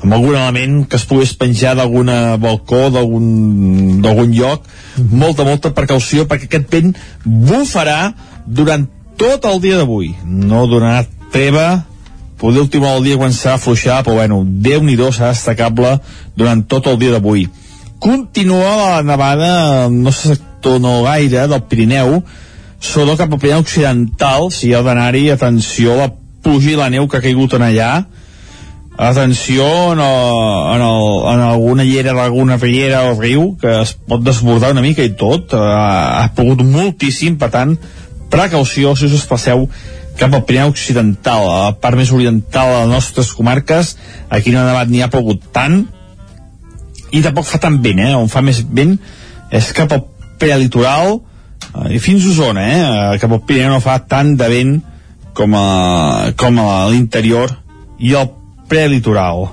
amb 0.00 0.14
algun 0.16 0.34
element 0.34 0.86
que 0.88 0.96
es 0.96 1.04
pogués 1.04 1.34
penjar 1.36 1.74
d'algun 1.76 2.08
balcó 2.40 2.88
d'algun 2.88 4.32
lloc 4.32 4.64
molta, 4.96 5.44
molta 5.44 5.74
precaució 5.76 6.24
perquè 6.24 6.48
aquest 6.48 6.72
vent 6.72 6.94
bufarà 7.24 8.14
durant 8.46 8.86
tot 9.20 9.44
el 9.44 9.60
dia 9.60 9.76
d'avui 9.76 10.14
no 10.24 10.64
donarà 10.70 11.04
treva 11.34 11.82
poder 12.40 12.64
últimar 12.64 12.96
el 12.96 13.04
dia 13.04 13.18
quan 13.20 13.32
s'ha 13.36 13.54
afluixar 13.58 14.00
però 14.04 14.18
bueno, 14.22 14.42
Déu-n'hi-do 14.44 15.10
serà 15.12 15.34
destacable 15.34 15.98
durant 16.36 16.64
tot 16.66 16.88
el 16.88 16.98
dia 17.00 17.12
d'avui. 17.16 17.48
Continua 18.00 18.76
la 18.80 19.02
nevada 19.04 19.88
no 19.92 20.12
sé 20.12 20.34
sector 20.34 20.80
no 20.80 21.02
gaire 21.04 21.46
del 21.48 21.62
Pirineu 21.68 22.22
sobretot 22.80 23.18
cap 23.20 23.32
al 23.32 23.38
Pirineu 23.40 23.60
Occidental. 23.64 24.48
Si 24.52 24.72
heu 24.72 24.82
d'anar-hi, 24.84 25.28
atenció 25.30 25.94
a 25.94 26.00
la 26.06 26.08
pluja 26.42 26.72
i 26.72 26.80
la 26.80 26.88
neu 26.92 27.06
que 27.08 27.20
ha 27.20 27.24
caigut 27.24 27.54
en 27.56 27.66
allà. 27.68 27.92
Atenció 29.00 29.64
en, 29.94 30.00
el, 30.04 30.26
en, 30.74 30.82
el, 30.84 31.06
en 31.32 31.44
alguna 31.46 31.84
llera 31.88 32.12
d'alguna 32.16 32.58
riera 32.60 33.06
o 33.08 33.14
riu 33.16 33.54
que 33.60 33.78
es 33.80 33.94
pot 33.94 34.20
desbordar 34.24 34.72
una 34.74 34.84
mica 34.84 35.04
i 35.04 35.14
tot. 35.16 35.54
Ha, 35.56 36.24
ha 36.24 36.28
plogut 36.36 36.64
moltíssim 36.66 37.38
per 37.40 37.52
tant 37.54 37.76
precaució 38.30 38.94
si 38.96 39.08
us 39.08 39.16
desplaceu 39.16 39.66
cap 40.20 40.34
al 40.36 40.44
Pirineu 40.44 40.74
Occidental 40.74 41.46
a 41.48 41.56
la 41.64 41.72
part 41.80 41.96
més 41.96 42.12
oriental 42.12 42.68
de 42.68 42.82
les 42.82 42.92
nostres 42.92 43.32
comarques. 43.36 43.94
Aquí 44.28 44.52
no 44.52 44.60
ha 44.60 44.68
nevat 44.68 44.92
ni 44.92 45.00
ha 45.00 45.08
plogut 45.12 45.46
tant. 45.54 45.82
I 47.10 47.22
tampoc 47.24 47.48
fa 47.48 47.58
tan 47.62 47.80
vent 47.82 48.02
eh? 48.04 48.12
on 48.14 48.28
fa 48.30 48.42
més 48.44 48.60
vent 48.62 48.94
és 49.50 49.72
cap 49.74 49.90
al 49.96 50.04
prelitoral 50.38 51.16
eh, 51.16 51.96
i 51.96 51.98
fins 52.02 52.22
a 52.22 52.30
Osona 52.30 52.66
eh? 52.68 52.76
Eh, 52.76 53.16
cap 53.22 53.32
al 53.34 53.42
Pirineu 53.48 53.74
no 53.74 53.82
fa 53.82 53.96
tant 54.06 54.36
de 54.38 54.46
vent 54.52 54.76
com 55.34 55.56
a, 55.58 56.30
com 56.38 56.60
a 56.62 56.68
l'interior 56.92 57.56
i 57.98 58.14
el 58.14 58.30
prelitoral. 58.70 59.48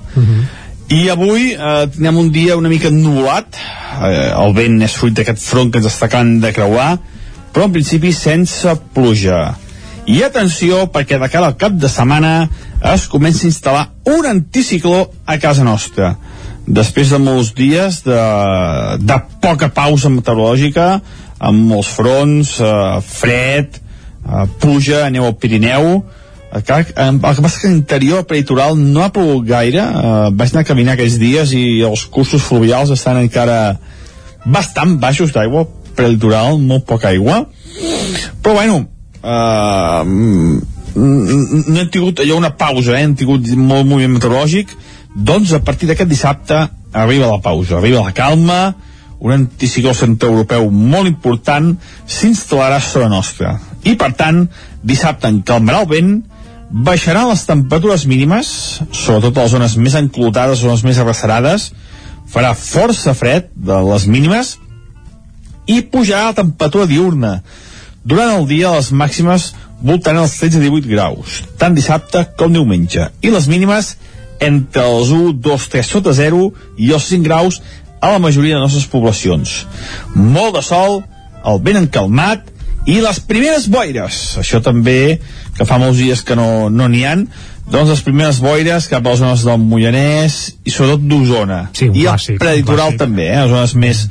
I 0.94 1.08
avui 1.10 1.50
eh, 1.52 1.86
tenim 1.96 2.20
un 2.20 2.30
dia 2.32 2.56
una 2.60 2.70
mica 2.70 2.92
ennubulat 2.92 3.58
eh, 3.58 4.28
el 4.30 4.54
vent 4.54 4.78
és 4.86 4.94
fruit 5.00 5.16
d'aquest 5.16 5.42
front 5.42 5.72
que 5.72 5.82
ens 5.82 5.90
està 5.90 6.06
acabant 6.06 6.36
de 6.44 6.52
creuar 6.54 6.92
però 7.50 7.66
en 7.66 7.74
principi 7.74 8.12
sense 8.14 8.76
pluja 8.94 9.56
i 10.08 10.22
atenció 10.24 10.86
perquè 10.92 11.18
de 11.20 11.28
cara 11.28 11.50
al 11.50 11.56
cap 11.60 11.74
de 11.76 11.88
setmana 11.92 12.48
es 12.94 13.06
comença 13.12 13.44
a 13.44 13.50
instal·lar 13.50 13.84
un 14.08 14.26
anticicló 14.26 15.02
a 15.28 15.36
casa 15.42 15.66
nostra. 15.66 16.14
Després 16.64 17.12
de 17.12 17.20
molts 17.20 17.52
dies 17.56 18.00
de, 18.06 18.22
de 19.04 19.18
poca 19.44 19.68
pausa 19.72 20.12
meteorològica 20.12 20.88
amb 21.38 21.68
molts 21.72 21.92
fronts, 21.96 22.56
eh, 22.60 22.72
fred 23.04 23.76
eh, 23.76 24.46
pluja, 24.60 25.04
neu 25.12 25.28
al 25.28 25.36
Pirineu 25.36 25.90
el 26.48 26.64
que, 26.64 26.80
el 26.96 27.20
que 27.20 27.44
passa 27.44 27.60
que 27.60 27.68
l'interior 27.68 28.24
peritoral 28.24 28.78
no 28.80 29.04
ha 29.04 29.12
plogut 29.12 29.44
gaire. 29.48 29.84
Eh, 29.84 30.28
vaig 30.32 30.54
anar 30.54 30.64
a 30.64 30.70
caminar 30.72 30.96
aquests 30.96 31.20
dies 31.20 31.52
i 31.52 31.64
els 31.84 32.08
cursos 32.08 32.44
fluvials 32.48 32.92
estan 32.96 33.20
encara 33.20 33.76
bastant 34.48 34.96
baixos 35.02 35.36
d'aigua 35.36 35.66
prelitoral, 35.98 36.56
molt 36.56 36.88
poca 36.88 37.12
aigua. 37.12 37.42
Però 38.40 38.56
bueno 38.56 38.86
eh, 39.28 40.02
no 40.98 41.78
hem 41.78 41.90
tingut 41.92 42.22
allò 42.24 42.38
una 42.40 42.54
pausa 42.56 42.96
eh? 42.96 43.04
hem 43.04 43.14
tingut 43.18 43.48
molt 43.56 43.86
moviment 43.86 44.16
meteorològic. 44.16 44.74
Doncs 45.14 45.54
a 45.56 45.62
partir 45.64 45.88
d'aquest 45.90 46.10
dissabte 46.10 46.60
arriba 46.92 47.28
la 47.30 47.42
pausa, 47.44 47.78
arriba 47.78 48.04
la 48.04 48.14
calma 48.16 48.60
un 49.18 49.34
anticicló 49.34 49.92
centroeuropeu 49.98 50.68
molt 50.70 51.10
important 51.10 51.72
s'instal·larà 52.06 52.78
sobre 52.82 53.08
nostra. 53.10 53.56
I 53.82 53.96
per 53.98 54.12
tant 54.18 54.44
dissabte 54.86 55.30
en 55.30 55.40
calmarà 55.46 55.82
el 55.82 55.90
vent 55.90 56.12
baixaran 56.70 57.30
les 57.30 57.44
temperatures 57.48 58.04
mínimes 58.06 58.48
sobretot 58.92 59.38
a 59.38 59.46
les 59.46 59.54
zones 59.56 59.76
més 59.80 59.96
enclotades 59.98 60.60
zones 60.60 60.84
més 60.84 60.98
arrecerades 61.00 61.70
farà 62.28 62.52
força 62.54 63.14
fred 63.16 63.48
de 63.56 63.78
les 63.88 64.04
mínimes 64.06 64.58
i 65.68 65.80
pujarà 65.80 66.28
la 66.28 66.36
temperatura 66.36 66.86
diurna 66.90 67.38
durant 68.08 68.34
el 68.34 68.46
dia 68.50 68.74
les 68.74 68.92
màximes 68.92 69.52
voltant 69.84 70.18
els 70.18 70.36
13-18 70.40 70.90
graus 70.90 71.42
tant 71.60 71.76
dissabte 71.76 72.24
com 72.38 72.54
diumenge 72.54 73.10
i 73.22 73.32
les 73.34 73.50
mínimes 73.50 73.94
entre 74.40 74.84
els 74.86 75.10
1, 75.14 75.34
2, 75.42 75.68
3 75.74 75.92
sota 75.96 76.14
0 76.14 76.48
i 76.78 76.92
els 76.94 77.10
5 77.10 77.26
graus 77.26 77.60
a 78.00 78.12
la 78.12 78.18
majoria 78.22 78.56
de 78.56 78.62
les 78.62 78.72
nostres 78.72 78.90
poblacions. 78.90 79.66
Molt 80.14 80.54
de 80.58 80.62
sol, 80.62 81.02
el 81.44 81.60
vent 81.64 81.80
encalmat 81.82 82.46
i 82.88 83.00
les 83.02 83.20
primeres 83.20 83.68
boires. 83.70 84.38
Això 84.40 84.62
també, 84.64 85.18
que 85.58 85.66
fa 85.68 85.80
molts 85.82 85.98
dies 86.00 86.22
que 86.24 86.36
no 86.38 86.68
n'hi 86.70 87.02
no 87.02 87.10
han, 87.10 87.26
doncs 87.68 87.90
les 87.92 88.04
primeres 88.06 88.38
boires 88.40 88.86
cap 88.88 89.04
a 89.04 89.12
les 89.12 89.20
zones 89.20 89.44
del 89.44 89.58
Moianès 89.60 90.38
i 90.64 90.72
sobretot 90.72 91.04
d'Osona. 91.10 91.60
Sí, 91.76 91.90
I 91.90 92.06
clàssic, 92.06 92.38
el 92.38 92.44
preditoral 92.44 92.94
clàssic. 92.94 93.02
també, 93.02 93.28
eh? 93.28 93.42
les 93.42 93.52
zones 93.52 93.74
més 93.74 94.06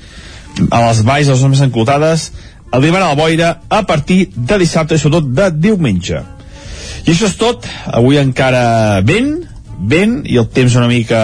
a 0.69 0.83
les 0.87 1.01
valls, 1.07 1.31
les 1.31 1.39
zones 1.39 1.57
més 1.57 1.65
enclotades, 1.65 2.27
arribarà 2.71 3.09
la 3.09 3.15
boira 3.19 3.53
a 3.69 3.83
partir 3.87 4.27
de 4.35 4.57
dissabte 4.59 4.95
i 4.95 5.01
sobretot 5.01 5.31
de 5.35 5.51
diumenge. 5.67 6.21
I 7.05 7.13
això 7.13 7.29
és 7.29 7.37
tot. 7.39 7.65
Avui 7.95 8.19
encara 8.19 8.99
vent, 9.07 9.33
vent 9.79 10.21
i 10.27 10.37
el 10.41 10.49
temps 10.51 10.75
una 10.75 10.89
mica 10.91 11.21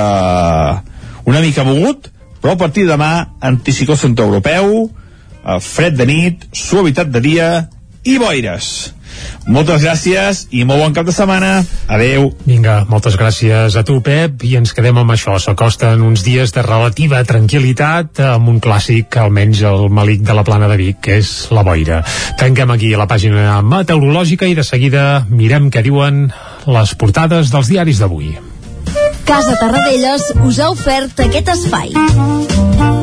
una 1.25 1.39
mica 1.39 1.63
mogut, 1.63 2.09
però 2.41 2.53
a 2.53 2.59
partir 2.59 2.83
de 2.83 2.93
demà 2.93 3.35
anticicló 3.39 3.95
centroeuropeu, 3.95 4.89
eh, 4.89 5.59
fred 5.59 5.95
de 5.95 6.05
nit, 6.05 6.47
suavitat 6.51 7.11
de 7.11 7.21
dia 7.23 7.49
i 8.03 8.17
boires. 8.19 8.93
Moltes 9.47 9.83
gràcies 9.83 10.45
i 10.51 10.63
molt 10.67 10.83
bon 10.83 10.95
cap 10.95 11.07
de 11.07 11.15
setmana. 11.15 11.63
Adeu. 11.87 12.29
Vinga, 12.47 12.83
moltes 12.89 13.17
gràcies 13.19 13.75
a 13.75 13.83
tu, 13.87 13.99
Pep, 14.03 14.43
i 14.47 14.55
ens 14.59 14.73
quedem 14.75 14.97
amb 15.01 15.15
això. 15.15 15.35
S'acosten 15.39 16.01
uns 16.05 16.23
dies 16.25 16.53
de 16.55 16.63
relativa 16.65 17.23
tranquil·litat 17.27 18.23
amb 18.33 18.49
un 18.53 18.61
clàssic, 18.63 19.17
almenys 19.19 19.63
el 19.67 19.89
malic 19.93 20.23
de 20.23 20.37
la 20.37 20.45
plana 20.47 20.71
de 20.71 20.79
Vic, 20.79 21.01
que 21.03 21.19
és 21.21 21.33
la 21.51 21.65
boira. 21.67 22.01
Tanquem 22.39 22.71
aquí 22.73 22.93
la 22.95 23.09
pàgina 23.09 23.59
meteorològica 23.61 24.47
i 24.47 24.57
de 24.57 24.65
seguida 24.67 25.25
mirem 25.29 25.69
què 25.73 25.83
diuen 25.83 26.25
les 26.65 26.95
portades 26.95 27.51
dels 27.51 27.71
diaris 27.71 27.99
d'avui. 28.03 28.33
Casa 29.23 29.55
Tarradellas 29.59 30.33
us 30.43 30.59
ha 30.59 30.69
ofert 30.73 31.23
aquest 31.23 31.55
espai. 31.55 33.02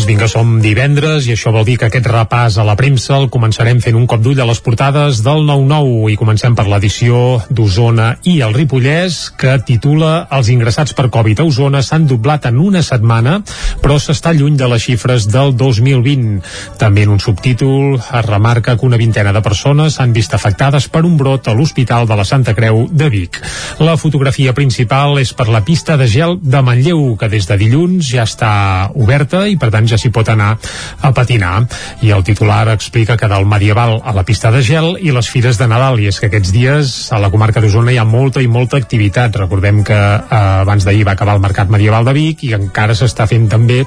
Doncs 0.00 0.08
vinga, 0.08 0.26
som 0.32 0.52
divendres 0.64 1.26
i 1.28 1.34
això 1.34 1.50
vol 1.52 1.66
dir 1.68 1.74
que 1.76 1.90
aquest 1.90 2.06
repàs 2.08 2.54
a 2.56 2.64
la 2.64 2.72
premsa 2.72 3.18
el 3.18 3.26
començarem 3.28 3.82
fent 3.84 3.98
un 3.98 4.06
cop 4.08 4.22
d'ull 4.24 4.38
a 4.40 4.46
les 4.48 4.62
portades 4.64 5.18
del 5.20 5.42
9-9 5.44 6.14
i 6.14 6.16
comencem 6.16 6.54
per 6.56 6.64
l'edició 6.70 7.42
d'Osona 7.52 8.06
i 8.24 8.38
el 8.40 8.56
Ripollès 8.56 9.18
que 9.36 9.58
titula 9.68 10.22
Els 10.32 10.48
ingressats 10.54 10.96
per 10.96 11.10
Covid 11.12 11.42
a 11.42 11.46
Osona 11.50 11.82
s'han 11.84 12.06
doblat 12.08 12.48
en 12.48 12.62
una 12.62 12.80
setmana 12.80 13.42
però 13.82 13.98
s'està 14.00 14.32
lluny 14.32 14.56
de 14.56 14.70
les 14.72 14.86
xifres 14.86 15.26
del 15.28 15.52
2020. 15.60 16.40
També 16.80 17.04
en 17.04 17.12
un 17.18 17.20
subtítol 17.20 17.98
es 18.00 18.24
remarca 18.24 18.78
que 18.80 18.88
una 18.88 18.96
vintena 18.96 19.36
de 19.36 19.44
persones 19.44 19.98
s'han 19.98 20.16
vist 20.16 20.32
afectades 20.32 20.88
per 20.88 21.04
un 21.04 21.20
brot 21.20 21.52
a 21.52 21.56
l'Hospital 21.58 22.08
de 22.08 22.16
la 22.16 22.24
Santa 22.24 22.56
Creu 22.56 22.86
de 22.88 23.10
Vic. 23.12 23.36
La 23.84 23.98
fotografia 24.00 24.56
principal 24.56 25.20
és 25.20 25.36
per 25.36 25.50
la 25.52 25.60
pista 25.60 26.00
de 26.00 26.08
gel 26.08 26.38
de 26.40 26.64
Manlleu 26.64 27.18
que 27.20 27.28
des 27.28 27.52
de 27.52 27.60
dilluns 27.60 28.14
ja 28.14 28.24
està 28.24 28.88
oberta 28.96 29.44
i 29.44 29.60
per 29.60 29.68
tant 29.76 29.89
ja 29.90 29.98
s'hi 30.00 30.12
pot 30.14 30.28
anar 30.32 30.54
a 31.00 31.12
patinar. 31.16 31.66
I 32.06 32.14
el 32.14 32.24
titular 32.24 32.68
explica 32.72 33.16
que 33.20 33.28
del 33.28 33.46
medieval 33.46 33.98
a 34.04 34.14
la 34.16 34.24
pista 34.24 34.50
de 34.54 34.62
gel 34.62 34.96
i 35.00 35.12
les 35.14 35.28
fires 35.30 35.58
de 35.58 35.68
Nadal, 35.70 36.00
i 36.00 36.08
és 36.10 36.20
que 36.20 36.30
aquests 36.30 36.52
dies 36.54 36.94
a 37.12 37.20
la 37.22 37.30
comarca 37.30 37.60
d'Osona 37.60 37.92
hi 37.92 37.98
ha 38.00 38.06
molta 38.08 38.42
i 38.42 38.48
molta 38.48 38.78
activitat. 38.80 39.36
Recordem 39.42 39.82
que 39.84 39.98
eh, 39.98 40.40
abans 40.62 40.86
d'ahir 40.86 41.04
va 41.08 41.16
acabar 41.18 41.36
el 41.36 41.44
Mercat 41.44 41.70
Medieval 41.72 42.06
de 42.06 42.14
Vic 42.16 42.44
i 42.46 42.54
encara 42.56 42.96
s'està 42.96 43.26
fent 43.30 43.48
també 43.50 43.82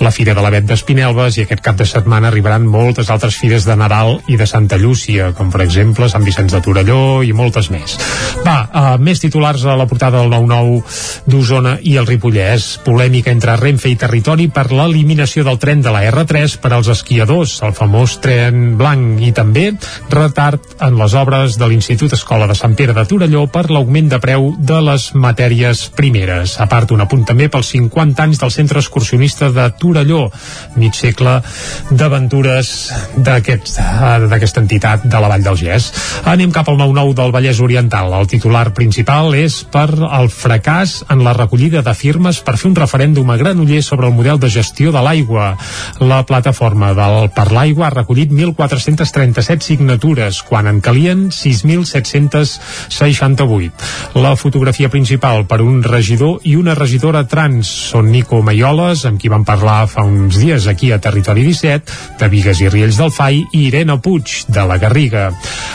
la 0.00 0.12
Fira 0.14 0.34
de 0.34 0.42
l'Avet 0.42 0.66
d'Espinelves 0.68 1.38
i 1.38 1.44
aquest 1.44 1.62
cap 1.64 1.78
de 1.78 1.86
setmana 1.88 2.30
arribaran 2.30 2.66
moltes 2.66 3.10
altres 3.10 3.38
fires 3.40 3.66
de 3.68 3.76
Nadal 3.78 4.18
i 4.28 4.38
de 4.40 4.46
Santa 4.46 4.78
Llúcia, 4.80 5.30
com 5.36 5.50
per 5.52 5.62
exemple 5.64 6.08
Sant 6.10 6.24
Vicenç 6.26 6.54
de 6.54 6.62
Torelló 6.64 7.22
i 7.22 7.32
moltes 7.36 7.70
més. 7.74 7.96
Va, 8.44 8.56
uh, 8.64 8.94
més 8.98 9.22
titulars 9.22 9.64
a 9.64 9.76
la 9.78 9.86
portada 9.90 10.22
del 10.22 10.32
9-9 10.32 10.82
d'Osona 11.30 11.76
i 11.82 11.96
el 12.00 12.08
Ripollès. 12.08 12.68
Polèmica 12.84 13.32
entre 13.34 13.56
Renfe 13.60 13.90
i 13.92 13.98
Territori 14.00 14.48
per 14.52 14.70
l'eliminació 14.72 15.43
del 15.44 15.58
tren 15.62 15.82
de 15.84 15.92
la 15.94 16.02
R3 16.10 16.56
per 16.62 16.72
als 16.74 16.90
esquiadors, 16.92 17.58
el 17.66 17.74
famós 17.76 18.16
tren 18.24 18.74
blanc, 18.80 19.20
i 19.22 19.32
també 19.36 19.70
retard 20.12 20.74
en 20.84 20.98
les 20.98 21.14
obres 21.18 21.58
de 21.60 21.68
l'Institut 21.70 22.16
Escola 22.16 22.48
de 22.50 22.56
Sant 22.58 22.74
Pere 22.78 22.96
de 22.96 23.06
Torelló 23.08 23.46
per 23.52 23.68
l'augment 23.70 24.08
de 24.10 24.20
preu 24.22 24.50
de 24.58 24.80
les 24.88 25.10
matèries 25.14 25.86
primeres. 25.96 26.56
A 26.60 26.68
part, 26.70 26.90
un 26.94 27.04
apunt 27.04 27.24
també 27.28 27.50
pels 27.52 27.74
50 27.76 28.24
anys 28.26 28.40
del 28.42 28.54
Centre 28.54 28.80
Excursionista 28.82 29.50
de 29.54 29.68
Torelló, 29.78 30.26
mig 30.80 30.96
segle 30.98 31.38
d'aventures 31.90 32.74
d'aquesta 33.16 33.84
aquest, 34.34 34.58
entitat 34.58 35.04
de 35.04 35.20
la 35.20 35.28
Vall 35.30 35.44
del 35.44 35.58
Gès. 35.58 35.90
Anem 36.30 36.52
cap 36.54 36.68
al 36.68 36.78
9-9 36.80 37.14
del 37.18 37.32
Vallès 37.34 37.60
Oriental. 37.60 38.12
El 38.14 38.28
titular 38.30 38.72
principal 38.76 39.34
és 39.36 39.62
per 39.64 39.88
el 39.92 40.30
fracàs 40.32 41.02
en 41.12 41.24
la 41.24 41.34
recollida 41.36 41.82
de 41.84 41.94
firmes 41.94 42.40
per 42.44 42.56
fer 42.60 42.70
un 42.70 42.76
referèndum 42.78 43.30
a 43.30 43.38
Granollers 43.40 43.90
sobre 43.92 44.08
el 44.08 44.14
model 44.14 44.40
de 44.40 44.50
gestió 44.50 44.92
de 44.94 45.02
l'aigua. 45.04 45.33
La 46.04 46.22
plataforma 46.26 46.92
del 46.96 47.30
Per 47.34 47.52
l'Aigua 47.52 47.86
ha 47.88 47.94
recollit 47.94 48.30
1.437 48.32 49.60
signatures, 49.64 50.42
quan 50.46 50.66
en 50.70 50.80
calien 50.84 51.28
6.768. 51.34 53.70
La 54.22 54.36
fotografia 54.36 54.88
principal 54.92 55.46
per 55.50 55.60
un 55.64 55.82
regidor 55.82 56.38
i 56.48 56.56
una 56.56 56.74
regidora 56.78 57.24
trans 57.28 57.68
són 57.90 58.10
Nico 58.12 58.42
Maioles, 58.44 59.04
amb 59.08 59.20
qui 59.20 59.28
vam 59.32 59.44
parlar 59.46 59.88
fa 59.90 60.02
uns 60.06 60.38
dies 60.40 60.66
aquí 60.70 60.92
a 60.92 61.00
Territori 61.02 61.42
17, 61.46 61.92
de 62.20 62.26
Vigues 62.32 62.60
i 62.62 62.68
Riells 62.70 62.98
del 63.00 63.12
Fai, 63.14 63.36
i 63.52 63.66
Irene 63.68 63.96
Puig, 64.02 64.26
de 64.48 64.62
la 64.68 64.78
Garriga. 64.82 65.24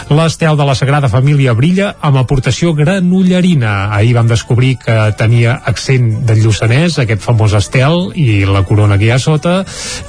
L'estel 0.09 0.57
de 0.57 0.65
la 0.65 0.75
Sagrada 0.77 1.09
Família 1.11 1.53
brilla 1.57 1.93
amb 2.05 2.17
aportació 2.21 2.73
granollerina. 2.77 3.73
Ahir 3.95 4.15
vam 4.17 4.27
descobrir 4.29 4.75
que 4.81 4.97
tenia 5.19 5.51
accent 5.69 6.07
del 6.29 6.39
Lluçanès, 6.43 6.99
aquest 7.01 7.21
famós 7.25 7.53
estel, 7.57 7.95
i 8.15 8.45
la 8.49 8.63
corona 8.67 8.97
que 8.97 9.09
hi 9.09 9.13
ha 9.13 9.19
sota, 9.21 9.48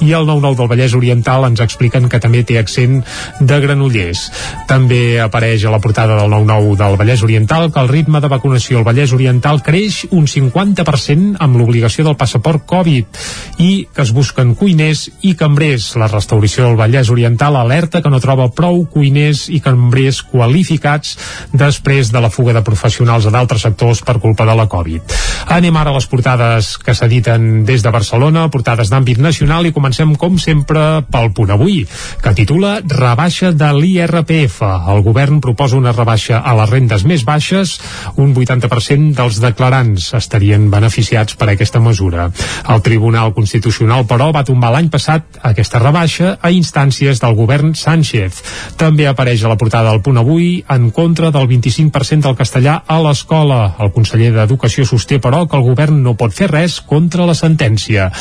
i 0.01 0.11
el 0.17 0.27
9-9 0.27 0.57
del 0.59 0.69
Vallès 0.71 0.95
Oriental 0.97 1.45
ens 1.47 1.61
expliquen 1.63 2.07
que 2.09 2.19
també 2.21 2.43
té 2.47 2.57
accent 2.59 3.01
de 3.39 3.59
Granollers. 3.63 4.23
També 4.69 5.19
apareix 5.21 5.65
a 5.65 5.73
la 5.73 5.81
portada 5.83 6.17
del 6.19 6.31
9-9 6.31 6.75
del 6.79 6.97
Vallès 6.99 7.23
Oriental 7.25 7.71
que 7.71 7.81
el 7.81 7.91
ritme 7.91 8.21
de 8.21 8.31
vacunació 8.31 8.79
al 8.79 8.87
Vallès 8.87 9.13
Oriental 9.13 9.61
creix 9.65 10.05
un 10.11 10.27
50% 10.29 11.41
amb 11.41 11.59
l'obligació 11.59 12.05
del 12.07 12.17
passaport 12.19 12.65
Covid 12.69 13.21
i 13.61 13.71
que 13.93 14.05
es 14.05 14.13
busquen 14.15 14.55
cuiners 14.55 15.07
i 15.27 15.33
cambrers. 15.39 15.91
La 16.01 16.09
restauració 16.11 16.67
del 16.67 16.79
Vallès 16.79 17.11
Oriental 17.13 17.57
alerta 17.59 18.01
que 18.01 18.11
no 18.13 18.21
troba 18.23 18.49
prou 18.55 18.85
cuiners 18.91 19.47
i 19.49 19.61
cambrers 19.63 20.21
qualificats 20.31 21.17
després 21.51 22.11
de 22.13 22.21
la 22.21 22.31
fuga 22.33 22.55
de 22.55 22.65
professionals 22.65 23.27
a 23.27 23.33
d'altres 23.33 23.65
sectors 23.67 24.03
per 24.05 24.19
culpa 24.23 24.45
de 24.47 24.55
la 24.57 24.67
Covid. 24.71 25.17
Anem 25.51 25.77
ara 25.77 25.91
a 25.91 25.97
les 25.97 26.07
portades 26.07 26.75
que 26.81 26.95
s'editen 26.95 27.65
des 27.65 27.83
de 27.83 27.91
Barcelona, 27.93 28.47
portades 28.53 28.91
d'àmbit 28.91 29.17
nacional 29.17 29.30
i 29.39 29.71
comencem 29.71 30.15
com 30.15 30.37
sempre 30.37 31.03
pel 31.11 31.31
punt 31.31 31.51
avui, 31.53 31.85
que 32.21 32.33
titula 32.35 32.81
Rebaixa 32.83 33.51
de 33.51 33.69
l'IRPF. 33.73 34.61
El 34.91 35.01
govern 35.05 35.39
proposa 35.41 35.77
una 35.77 35.93
rebaixa 35.95 36.41
a 36.43 36.53
les 36.59 36.69
rendes 36.69 37.05
més 37.07 37.23
baixes, 37.23 37.79
un 38.17 38.33
80% 38.35 39.15
dels 39.15 39.39
declarants 39.41 40.11
estarien 40.17 40.69
beneficiats 40.69 41.35
per 41.39 41.51
aquesta 41.53 41.79
mesura. 41.79 42.29
El 42.67 42.81
Tribunal 42.81 43.33
Constitucional, 43.33 44.05
però, 44.09 44.31
va 44.35 44.43
tombar 44.43 44.73
l'any 44.73 44.89
passat 44.91 45.39
aquesta 45.41 45.79
rebaixa 45.79 46.37
a 46.41 46.51
instàncies 46.51 47.21
del 47.21 47.35
govern 47.39 47.73
Sánchez. 47.75 48.41
També 48.77 49.07
apareix 49.07 49.43
a 49.45 49.51
la 49.53 49.57
portada 49.57 49.91
del 49.91 50.03
punt 50.03 50.19
avui 50.19 50.63
en 50.67 50.89
contra 50.91 51.31
del 51.31 51.47
25% 51.47 52.27
del 52.27 52.37
castellà 52.37 52.81
a 52.85 52.99
l'escola. 53.01 53.75
El 53.79 53.93
conseller 53.95 54.31
d'Educació 54.35 54.85
sosté, 54.85 55.21
però, 55.23 55.45
que 55.47 55.57
el 55.57 55.65
govern 55.65 56.01
no 56.03 56.17
pot 56.19 56.35
fer 56.35 56.51
res 56.51 56.81
contra 56.81 57.25
la 57.25 57.37
sentència. 57.37 58.11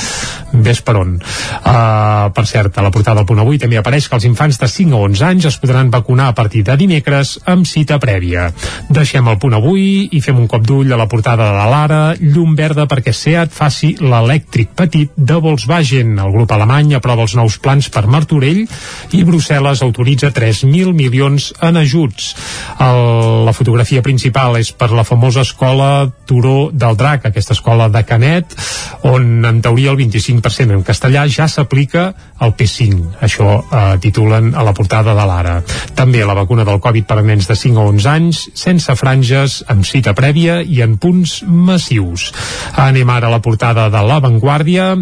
Ves 0.53 0.83
per 0.87 1.00
on. 1.01 1.17
Uh, 1.21 2.31
per 2.37 2.47
cert, 2.49 2.77
a 2.79 2.85
la 2.85 2.93
portada 2.95 3.21
del 3.21 3.29
punt 3.29 3.43
avui 3.43 3.59
també 3.61 3.81
apareix 3.81 4.09
que 4.09 4.19
els 4.19 4.27
infants 4.29 4.61
de 4.61 4.69
5 4.69 4.97
a 4.97 5.03
11 5.09 5.27
anys 5.31 5.49
es 5.51 5.59
podran 5.63 5.91
vacunar 5.93 6.31
a 6.31 6.37
partir 6.37 6.63
de 6.67 6.77
dimecres 6.81 7.37
amb 7.51 7.69
cita 7.69 7.99
prèvia. 8.03 8.51
Deixem 8.89 9.29
el 9.29 9.39
punt 9.43 9.57
avui 9.59 10.09
i 10.13 10.21
fem 10.25 10.39
un 10.41 10.49
cop 10.51 10.65
d'ull 10.67 10.93
a 10.93 10.99
la 11.01 11.09
portada 11.11 11.51
de 11.51 11.67
l'Ara, 11.73 12.03
llum 12.21 12.55
verda 12.59 12.87
perquè 12.91 13.15
SEAT 13.17 13.53
faci 13.55 13.95
l'elèctric 14.01 14.75
petit 14.79 15.13
de 15.17 15.39
Volkswagen. 15.41 16.17
El 16.19 16.35
grup 16.35 16.53
alemany 16.55 16.95
aprova 16.97 17.27
els 17.27 17.37
nous 17.39 17.59
plans 17.63 17.91
per 17.93 18.07
Martorell 18.11 18.63
i 19.17 19.23
Brussel·les 19.27 19.85
autoritza 19.87 20.33
3.000 20.35 20.95
milions 20.97 21.51
en 21.63 21.81
ajuts. 21.81 22.35
El, 22.81 23.03
la 23.47 23.55
fotografia 23.57 24.03
principal 24.05 24.59
és 24.61 24.73
per 24.73 24.91
la 24.95 25.07
famosa 25.07 25.45
escola 25.47 26.11
Turó 26.27 26.71
del 26.73 26.97
Drac, 26.97 27.27
aquesta 27.27 27.57
escola 27.57 27.89
de 27.91 28.05
Canet, 28.07 28.55
on 29.09 29.45
en 29.45 29.61
teoria 29.63 29.91
el 29.95 29.99
25% 29.99 30.77
en 30.77 30.85
castellà 30.91 31.27
ja 31.31 31.47
s'aplica 31.49 32.09
al 32.43 32.55
P5. 32.59 33.23
Això 33.23 33.61
eh, 33.61 33.95
titulen 34.03 34.53
a 34.59 34.65
la 34.67 34.75
portada 34.75 35.15
de 35.15 35.27
l'Ara. 35.29 35.61
També 35.95 36.25
la 36.27 36.37
vacuna 36.39 36.67
del 36.67 36.83
Covid 36.83 37.07
per 37.07 37.21
a 37.21 37.27
nens 37.27 37.47
de 37.51 37.57
5 37.59 37.79
a 37.79 37.87
11 37.93 38.11
anys, 38.11 38.43
sense 38.59 38.97
franges, 38.99 39.61
amb 39.71 39.87
cita 39.87 40.17
prèvia 40.19 40.61
i 40.63 40.83
en 40.87 40.99
punts 41.01 41.41
massius. 41.47 42.31
Anem 42.75 43.11
ara 43.11 43.31
a 43.31 43.37
la 43.37 43.43
portada 43.45 43.89
de 43.93 44.05
La 44.07 44.21
Vanguardia, 44.25 44.95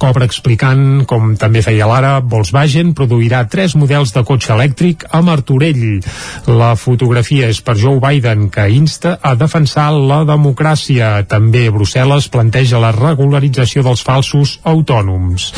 cobra 0.00 0.24
explicant, 0.24 1.04
com 1.08 1.34
també 1.36 1.60
feia 1.64 1.86
l'ara, 1.88 2.14
Volkswagen 2.24 2.94
produirà 2.96 3.42
tres 3.52 3.74
models 3.76 4.14
de 4.14 4.22
cotxe 4.24 4.54
elèctric 4.54 5.04
a 5.12 5.20
Martorell. 5.24 6.00
La 6.48 6.72
fotografia 6.80 7.50
és 7.52 7.60
per 7.60 7.76
Joe 7.78 8.00
Biden, 8.00 8.48
que 8.52 8.64
insta 8.72 9.18
a 9.20 9.34
defensar 9.36 9.90
la 9.92 10.22
democràcia. 10.28 11.12
També 11.28 11.66
Brussel·les 11.72 12.30
planteja 12.32 12.80
la 12.80 12.94
regularització 12.96 13.84
dels 13.84 14.04
falsos 14.06 14.56
autònoms. 14.64 15.50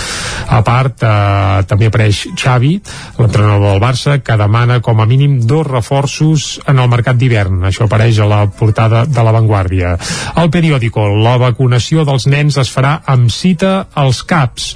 A 0.51 0.61
part, 0.66 1.05
eh, 1.07 1.62
també 1.70 1.86
apareix 1.86 2.24
Xavi, 2.34 2.72
l'entrenador 3.18 3.70
del 3.70 3.82
Barça, 3.82 4.18
que 4.22 4.36
demana 4.36 4.80
com 4.80 5.01
a 5.01 5.07
mínim 5.07 5.38
dos 5.47 5.66
reforços 5.66 6.61
en 6.66 6.82
el 6.82 6.90
mercat 6.90 7.16
d'hivern. 7.16 7.62
Això 7.70 7.86
apareix 7.86 8.18
a 8.18 8.26
la 8.26 8.43
portada 8.51 9.07
de 9.07 9.22
La 9.22 9.32
Vanguardia. 9.32 9.97
El 10.36 10.51
periòdico, 10.51 11.07
la 11.22 11.36
vacunació 11.38 12.05
dels 12.05 12.26
nens 12.26 12.59
es 12.59 12.74
farà 12.74 12.99
amb 13.07 13.30
cita 13.30 13.86
als 13.95 14.22
CAPs. 14.33 14.72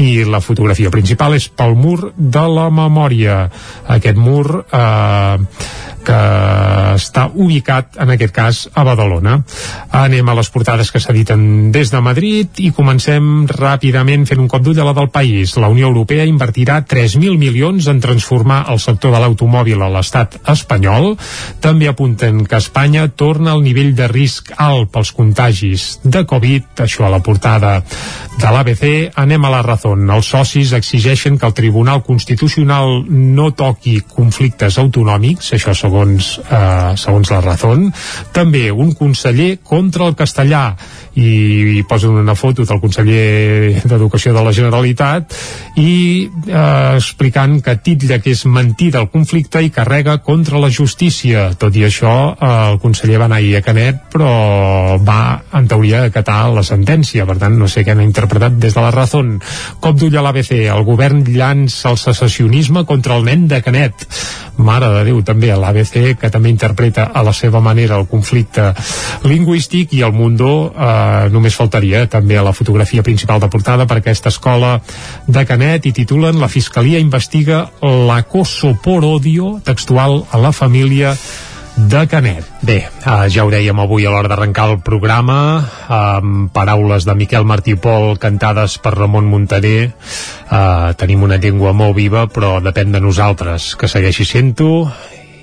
I 0.00 0.24
la 0.30 0.40
fotografia 0.44 0.92
principal 0.94 1.34
és 1.36 1.50
pel 1.50 1.74
mur 1.76 2.12
de 2.14 2.46
la 2.54 2.68
memòria. 2.72 3.42
Aquest 3.90 4.18
mur 4.20 4.62
eh, 4.62 5.36
que 6.04 6.18
està 6.94 7.26
ubicat, 7.34 7.98
en 8.00 8.12
aquest 8.14 8.34
cas, 8.34 8.60
a 8.74 8.84
Badalona. 8.86 9.38
Anem 10.00 10.28
a 10.28 10.36
les 10.38 10.50
portades 10.52 10.90
que 10.90 11.00
s'editen 11.02 11.70
des 11.74 11.92
de 11.92 12.00
Madrid 12.04 12.60
i 12.62 12.70
comencem 12.76 13.46
ràpidament 13.50 14.26
fent 14.28 14.42
un 14.42 14.48
cop 14.50 14.64
d'ull 14.64 14.80
a 14.80 14.86
la 14.88 14.94
del 14.96 15.10
país. 15.12 15.56
La 15.60 15.70
Unió 15.72 15.88
Europea 15.90 16.26
invertirà 16.28 16.80
3.000 16.86 17.38
milions 17.38 17.88
en 17.90 18.00
transformar 18.00 18.64
el 18.72 18.80
sector 18.82 19.14
de 19.14 19.20
l'automòbil 19.22 19.82
a 19.82 19.90
l'estat 19.92 20.38
espanyol. 20.50 21.14
També 21.60 21.88
apunten 21.88 22.44
que 22.46 22.60
Espanya 22.60 23.08
torna 23.08 23.54
al 23.54 23.64
nivell 23.64 23.94
de 23.96 24.08
risc 24.10 24.52
alt 24.56 24.90
pels 24.92 25.12
contagis 25.16 25.86
de 26.04 26.24
Covid, 26.28 26.84
això 26.84 27.06
a 27.06 27.12
la 27.12 27.22
portada 27.24 27.78
de 28.40 28.50
l'ABC. 28.50 29.12
Anem 29.20 29.44
a 29.44 29.52
la 29.52 29.62
raó. 29.66 29.78
Els 29.80 30.26
socis 30.26 30.72
exigeixen 30.76 31.38
que 31.38 31.46
el 31.46 31.54
Tribunal 31.54 32.02
Constitucional 32.04 33.04
no 33.08 33.50
toqui 33.56 34.00
conflictes 34.06 34.78
autonòmics, 34.82 35.52
això 35.56 35.72
segons, 35.90 36.38
eh, 36.46 36.92
segons 36.96 37.30
la 37.30 37.40
raó. 37.42 37.74
També 38.32 38.70
un 38.70 38.94
conseller 38.94 39.58
contra 39.66 40.06
el 40.06 40.14
castellà 40.14 40.76
i, 41.14 41.78
i 41.80 41.82
posen 41.88 42.18
una 42.20 42.36
foto 42.38 42.64
del 42.64 42.80
conseller 42.80 43.82
d'Educació 43.84 44.34
de 44.36 44.44
la 44.44 44.52
Generalitat 44.54 45.34
i 45.80 46.28
eh, 46.46 46.94
explicant 46.96 47.58
que 47.64 47.76
titlla 47.82 48.20
que 48.22 48.34
és 48.34 48.44
mentida 48.46 49.00
el 49.02 49.10
conflicte 49.10 49.62
i 49.62 49.72
carrega 49.74 50.18
contra 50.24 50.60
la 50.62 50.70
justícia. 50.70 51.50
Tot 51.58 51.76
i 51.76 51.84
això, 51.88 52.14
eh, 52.34 52.52
el 52.72 52.80
conseller 52.82 53.20
va 53.20 53.30
anar 53.30 53.40
a 53.40 53.62
Canet, 53.64 54.02
però 54.12 54.98
va, 55.02 55.40
en 55.56 55.68
teoria, 55.68 56.04
acatar 56.04 56.50
la 56.54 56.62
sentència. 56.66 57.26
Per 57.26 57.38
tant, 57.40 57.56
no 57.58 57.68
sé 57.68 57.84
què 57.84 57.94
han 57.94 58.04
interpretat 58.04 58.58
des 58.60 58.74
de 58.76 58.84
la 58.84 58.92
raó. 58.94 59.00
Cop 59.80 59.96
d'ull 59.98 60.16
a 60.16 60.22
l'ABC. 60.22 60.52
El 60.70 60.84
govern 60.86 61.24
llança 61.26 61.90
el 61.90 61.98
secessionisme 61.98 62.84
contra 62.86 63.16
el 63.16 63.24
nen 63.26 63.48
de 63.48 63.62
Canet. 63.64 64.06
Mare 64.60 64.90
de 64.92 65.04
Déu, 65.08 65.22
també 65.24 65.50
a 65.50 65.56
l'ABC, 65.58 66.14
que 66.20 66.30
també 66.30 66.52
interpreta 66.52 67.08
a 67.14 67.24
la 67.24 67.32
seva 67.32 67.62
manera 67.64 67.96
el 67.96 68.06
conflicte 68.10 68.74
lingüístic 69.24 69.94
i 69.96 70.02
el 70.06 70.12
Mundo 70.12 70.50
eh, 70.68 70.99
només 71.32 71.56
faltaria 71.56 72.06
també 72.10 72.38
a 72.38 72.44
la 72.46 72.54
fotografia 72.56 73.04
principal 73.06 73.40
de 73.40 73.50
portada 73.52 73.86
per 73.86 74.00
aquesta 74.00 74.32
escola 74.32 74.78
de 75.26 75.44
Canet 75.46 75.86
i 75.86 75.94
titulen 75.96 76.40
La 76.40 76.48
Fiscalia 76.48 77.00
investiga 77.02 77.66
l'acoso 77.82 78.74
por 78.82 79.04
odio 79.04 79.58
textual 79.64 80.24
a 80.30 80.38
la 80.38 80.52
família 80.52 81.14
de 81.76 82.06
Canet. 82.08 82.44
Bé, 82.62 82.78
eh, 82.84 83.28
ja 83.30 83.44
ho 83.44 83.50
dèiem 83.50 83.78
avui 83.80 84.04
a 84.04 84.10
l'hora 84.12 84.28
d'arrencar 84.28 84.66
el 84.70 84.80
programa, 84.84 85.64
amb 85.88 86.50
paraules 86.52 87.06
de 87.08 87.14
Miquel 87.14 87.46
Martí 87.48 87.76
Pol 87.76 88.18
cantades 88.18 88.76
per 88.78 88.94
Ramon 88.96 89.30
Montaner. 89.30 89.92
Eh, 90.50 90.92
tenim 91.00 91.22
una 91.22 91.38
llengua 91.38 91.72
molt 91.72 91.96
viva, 91.96 92.26
però 92.26 92.58
depèn 92.60 92.92
de 92.92 93.00
nosaltres 93.00 93.74
que 93.76 93.88
segueixi 93.88 94.24
sent-ho 94.24 94.90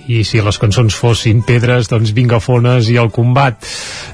i 0.07 0.23
si 0.27 0.41
les 0.43 0.57
cançons 0.59 0.95
fossin 0.95 1.43
pedres, 1.45 1.89
doncs 1.91 2.13
vinga 2.15 2.39
fones 2.43 2.87
i 2.91 2.97
el 2.99 3.11
combat. 3.13 3.59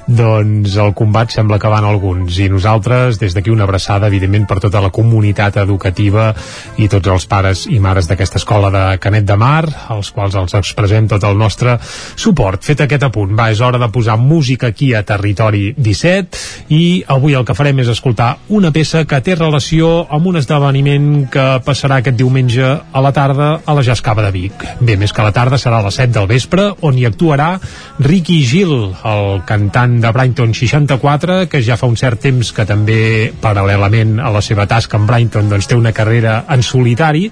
Doncs 0.06 0.74
el 0.80 0.92
combat 0.98 1.32
sembla 1.32 1.58
que 1.62 1.70
van 1.70 1.86
alguns 1.86 2.38
i 2.42 2.48
nosaltres 2.52 3.20
des 3.22 3.34
d'aquí 3.34 3.52
una 3.54 3.64
abraçada 3.68 4.10
evidentment 4.10 4.46
per 4.50 4.58
tota 4.64 4.82
la 4.82 4.90
comunitat 4.94 5.56
educativa 5.62 6.32
i 6.76 6.88
tots 6.90 7.08
els 7.08 7.26
pares 7.30 7.64
i 7.70 7.78
mares 7.80 8.08
d'aquesta 8.10 8.40
escola 8.42 8.70
de 8.74 8.84
Canet 8.98 9.28
de 9.28 9.36
Mar, 9.40 9.64
als 9.94 10.10
quals 10.14 10.34
els 10.38 10.56
expressem 10.58 11.08
tot 11.08 11.24
el 11.24 11.38
nostre 11.38 11.78
suport. 12.16 12.64
Fet 12.64 12.84
aquest 12.84 13.06
apunt, 13.06 13.34
va, 13.38 13.50
és 13.54 13.62
hora 13.62 13.78
de 13.78 13.88
posar 13.94 14.18
música 14.18 14.72
aquí 14.72 14.92
a 14.94 15.04
Territori 15.06 15.72
17 15.78 16.74
i 16.74 17.04
avui 17.08 17.38
el 17.38 17.46
que 17.46 17.54
farem 17.56 17.84
és 17.84 17.92
escoltar 17.92 18.34
una 18.48 18.72
peça 18.74 19.04
que 19.08 19.20
té 19.24 19.38
relació 19.38 20.06
amb 20.10 20.26
un 20.32 20.40
esdeveniment 20.40 21.28
que 21.32 21.46
passarà 21.64 22.00
aquest 22.02 22.18
diumenge 22.18 22.64
a 22.64 23.04
la 23.04 23.12
tarda 23.14 23.50
a 23.64 23.74
la 23.76 23.84
Jascava 23.86 24.24
de 24.26 24.32
Vic. 24.34 24.66
Bé, 24.80 24.98
més 25.00 25.12
que 25.12 25.22
a 25.22 25.28
la 25.28 25.34
tarda 25.36 25.60
serà 25.60 25.83
les 25.84 26.00
7 26.00 26.12
del 26.14 26.28
vespre, 26.30 26.66
on 26.82 26.98
hi 26.98 27.06
actuarà 27.08 27.54
Ricky 28.02 28.40
Gil, 28.48 28.72
el 29.06 29.42
cantant 29.46 29.98
de 30.02 30.10
Brighton 30.14 30.54
64, 30.56 31.44
que 31.50 31.62
ja 31.62 31.76
fa 31.80 31.88
un 31.90 31.98
cert 32.00 32.22
temps 32.24 32.50
que 32.54 32.66
també, 32.68 33.30
paral·lelament 33.42 34.16
a 34.22 34.32
la 34.34 34.42
seva 34.44 34.66
tasca 34.70 34.98
en 34.98 35.06
Brighton, 35.08 35.50
doncs 35.52 35.68
té 35.70 35.78
una 35.78 35.92
carrera 35.96 36.40
en 36.50 36.64
solitari, 36.66 37.28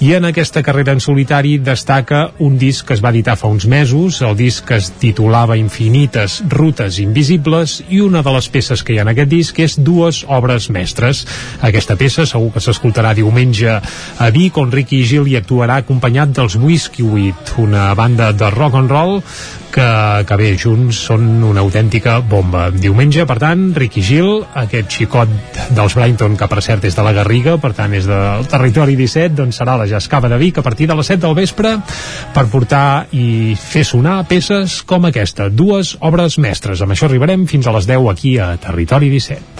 i 0.00 0.12
en 0.16 0.26
aquesta 0.28 0.64
carrera 0.66 0.94
en 0.96 1.02
solitari 1.04 1.58
destaca 1.62 2.30
un 2.40 2.58
disc 2.58 2.86
que 2.88 2.96
es 2.96 3.04
va 3.04 3.12
editar 3.14 3.36
fa 3.38 3.50
uns 3.52 3.66
mesos, 3.70 4.20
el 4.26 4.36
disc 4.38 4.66
que 4.66 4.80
es 4.80 4.90
titulava 5.00 5.58
Infinites 5.60 6.40
Rutes 6.48 6.98
Invisibles, 7.02 7.80
i 7.88 8.00
una 8.00 8.24
de 8.26 8.34
les 8.34 8.48
peces 8.50 8.82
que 8.82 8.94
hi 8.94 9.00
ha 9.00 9.06
en 9.06 9.12
aquest 9.12 9.30
disc 9.30 9.58
és 9.60 9.76
dues 9.78 10.24
obres 10.28 10.70
mestres. 10.72 11.24
Aquesta 11.66 11.96
peça 12.00 12.26
segur 12.28 12.50
que 12.54 12.62
s'escoltarà 12.64 13.14
diumenge 13.16 13.76
a 13.76 14.30
Vic, 14.34 14.58
on 14.58 14.72
Ricky 14.72 15.02
Gil 15.06 15.28
hi 15.28 15.36
actuarà 15.38 15.80
acompanyat 15.80 16.34
dels 16.36 16.56
Whiskey 16.60 17.06
Wheat, 17.06 17.54
una 17.62 17.89
banda 17.94 18.32
de 18.32 18.50
rock 18.50 18.78
and 18.78 18.90
roll 18.90 19.20
que, 19.70 19.86
que 20.26 20.36
bé, 20.36 20.50
junts 20.58 20.98
són 21.06 21.26
una 21.46 21.62
autèntica 21.62 22.18
bomba. 22.26 22.68
Diumenge, 22.74 23.24
per 23.28 23.38
tant, 23.42 23.68
Ricky 23.76 24.02
Gil, 24.04 24.42
aquest 24.58 24.90
xicot 24.90 25.30
dels 25.76 25.96
Brighton, 25.96 26.36
que 26.38 26.48
per 26.50 26.60
cert 26.66 26.84
és 26.88 26.98
de 26.98 27.06
la 27.06 27.14
Garriga, 27.16 27.56
per 27.62 27.72
tant 27.78 27.94
és 27.96 28.08
del 28.10 28.46
territori 28.50 28.98
17, 28.98 29.36
doncs 29.38 29.62
serà 29.62 29.78
la 29.80 29.88
Jascava 29.90 30.30
de 30.32 30.40
Vic 30.42 30.58
a 30.58 30.66
partir 30.66 30.90
de 30.90 30.98
les 30.98 31.12
7 31.12 31.22
del 31.24 31.38
vespre 31.38 31.76
per 32.34 32.46
portar 32.50 33.06
i 33.16 33.54
fer 33.58 33.86
sonar 33.86 34.20
peces 34.30 34.80
com 34.82 35.08
aquesta, 35.08 35.48
dues 35.48 35.96
obres 36.00 36.38
mestres. 36.42 36.82
Amb 36.82 36.96
això 36.96 37.08
arribarem 37.08 37.46
fins 37.50 37.66
a 37.66 37.76
les 37.76 37.88
10 37.90 38.10
aquí 38.10 38.38
a 38.38 38.54
Territori 38.60 39.10
17. 39.12 39.59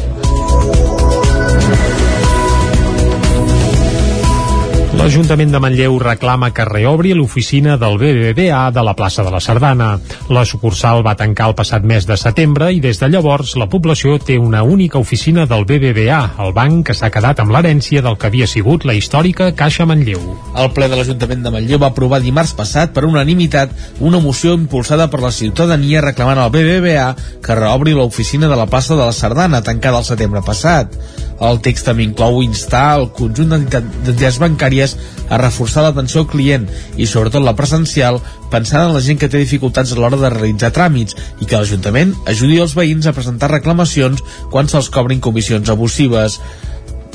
L'Ajuntament 5.11 5.51
de 5.51 5.59
Manlleu 5.59 5.97
reclama 5.99 6.47
que 6.55 6.63
reobri 6.63 7.09
l'oficina 7.11 7.73
del 7.75 7.97
BBVA 7.99 8.61
de 8.71 8.83
la 8.87 8.93
plaça 8.95 9.25
de 9.27 9.31
la 9.33 9.41
Sardana. 9.43 9.89
La 10.31 10.45
sucursal 10.47 11.01
va 11.03 11.17
tancar 11.19 11.49
el 11.49 11.55
passat 11.57 11.83
mes 11.83 12.05
de 12.07 12.15
setembre 12.15 12.69
i 12.71 12.79
des 12.79 13.01
de 13.01 13.09
llavors 13.11 13.57
la 13.59 13.67
població 13.67 14.15
té 14.23 14.37
una 14.39 14.61
única 14.63 15.01
oficina 15.03 15.43
del 15.51 15.65
BBVA, 15.67 16.19
el 16.45 16.53
banc 16.55 16.85
que 16.87 16.95
s'ha 16.95 17.09
quedat 17.11 17.41
amb 17.43 17.51
l'herència 17.51 17.99
del 18.05 18.15
que 18.15 18.29
havia 18.29 18.47
sigut 18.47 18.87
la 18.87 18.95
històrica 18.95 19.49
Caixa 19.51 19.83
Manlleu. 19.89 20.21
El 20.55 20.71
ple 20.71 20.87
de 20.87 21.01
l'Ajuntament 21.01 21.43
de 21.43 21.51
Manlleu 21.57 21.81
va 21.83 21.89
aprovar 21.91 22.21
dimarts 22.23 22.55
passat 22.55 22.93
per 22.95 23.03
unanimitat 23.03 23.75
una 23.99 24.23
moció 24.23 24.55
impulsada 24.55 25.09
per 25.11 25.19
la 25.25 25.33
ciutadania 25.35 26.05
reclamant 26.07 26.39
al 26.39 26.55
BBVA 26.55 27.09
que 27.43 27.59
reobri 27.59 27.99
l'oficina 27.99 28.47
de 28.47 28.55
la 28.55 28.69
plaça 28.71 28.95
de 28.95 29.03
la 29.03 29.11
Sardana, 29.11 29.59
tancada 29.59 29.99
el 29.99 30.07
setembre 30.07 30.39
passat. 30.39 30.95
El 31.41 31.57
text 31.65 31.87
també 31.89 32.05
inclou 32.05 32.43
instar 32.45 32.99
el 32.99 33.07
conjunt 33.17 33.55
d'entitats 33.55 34.37
bancàries 34.41 34.93
a 35.27 35.39
reforçar 35.41 35.85
l'atenció 35.87 36.21
al 36.21 36.29
client 36.29 36.67
i 37.01 37.07
sobretot 37.09 37.41
la 37.41 37.55
presencial 37.57 38.19
pensant 38.53 38.89
en 38.89 38.93
la 38.93 39.01
gent 39.01 39.17
que 39.17 39.29
té 39.31 39.41
dificultats 39.41 39.93
a 39.93 39.97
l'hora 39.97 40.19
de 40.21 40.29
realitzar 40.29 40.69
tràmits 40.75 41.17
i 41.39 41.47
que 41.47 41.57
l'Ajuntament 41.57 42.13
ajudi 42.29 42.59
els 42.61 42.75
veïns 42.77 43.07
a 43.07 43.15
presentar 43.17 43.49
reclamacions 43.49 44.21
quan 44.51 44.69
se'ls 44.69 44.91
cobrin 44.93 45.23
comissions 45.23 45.71
abusives. 45.73 46.37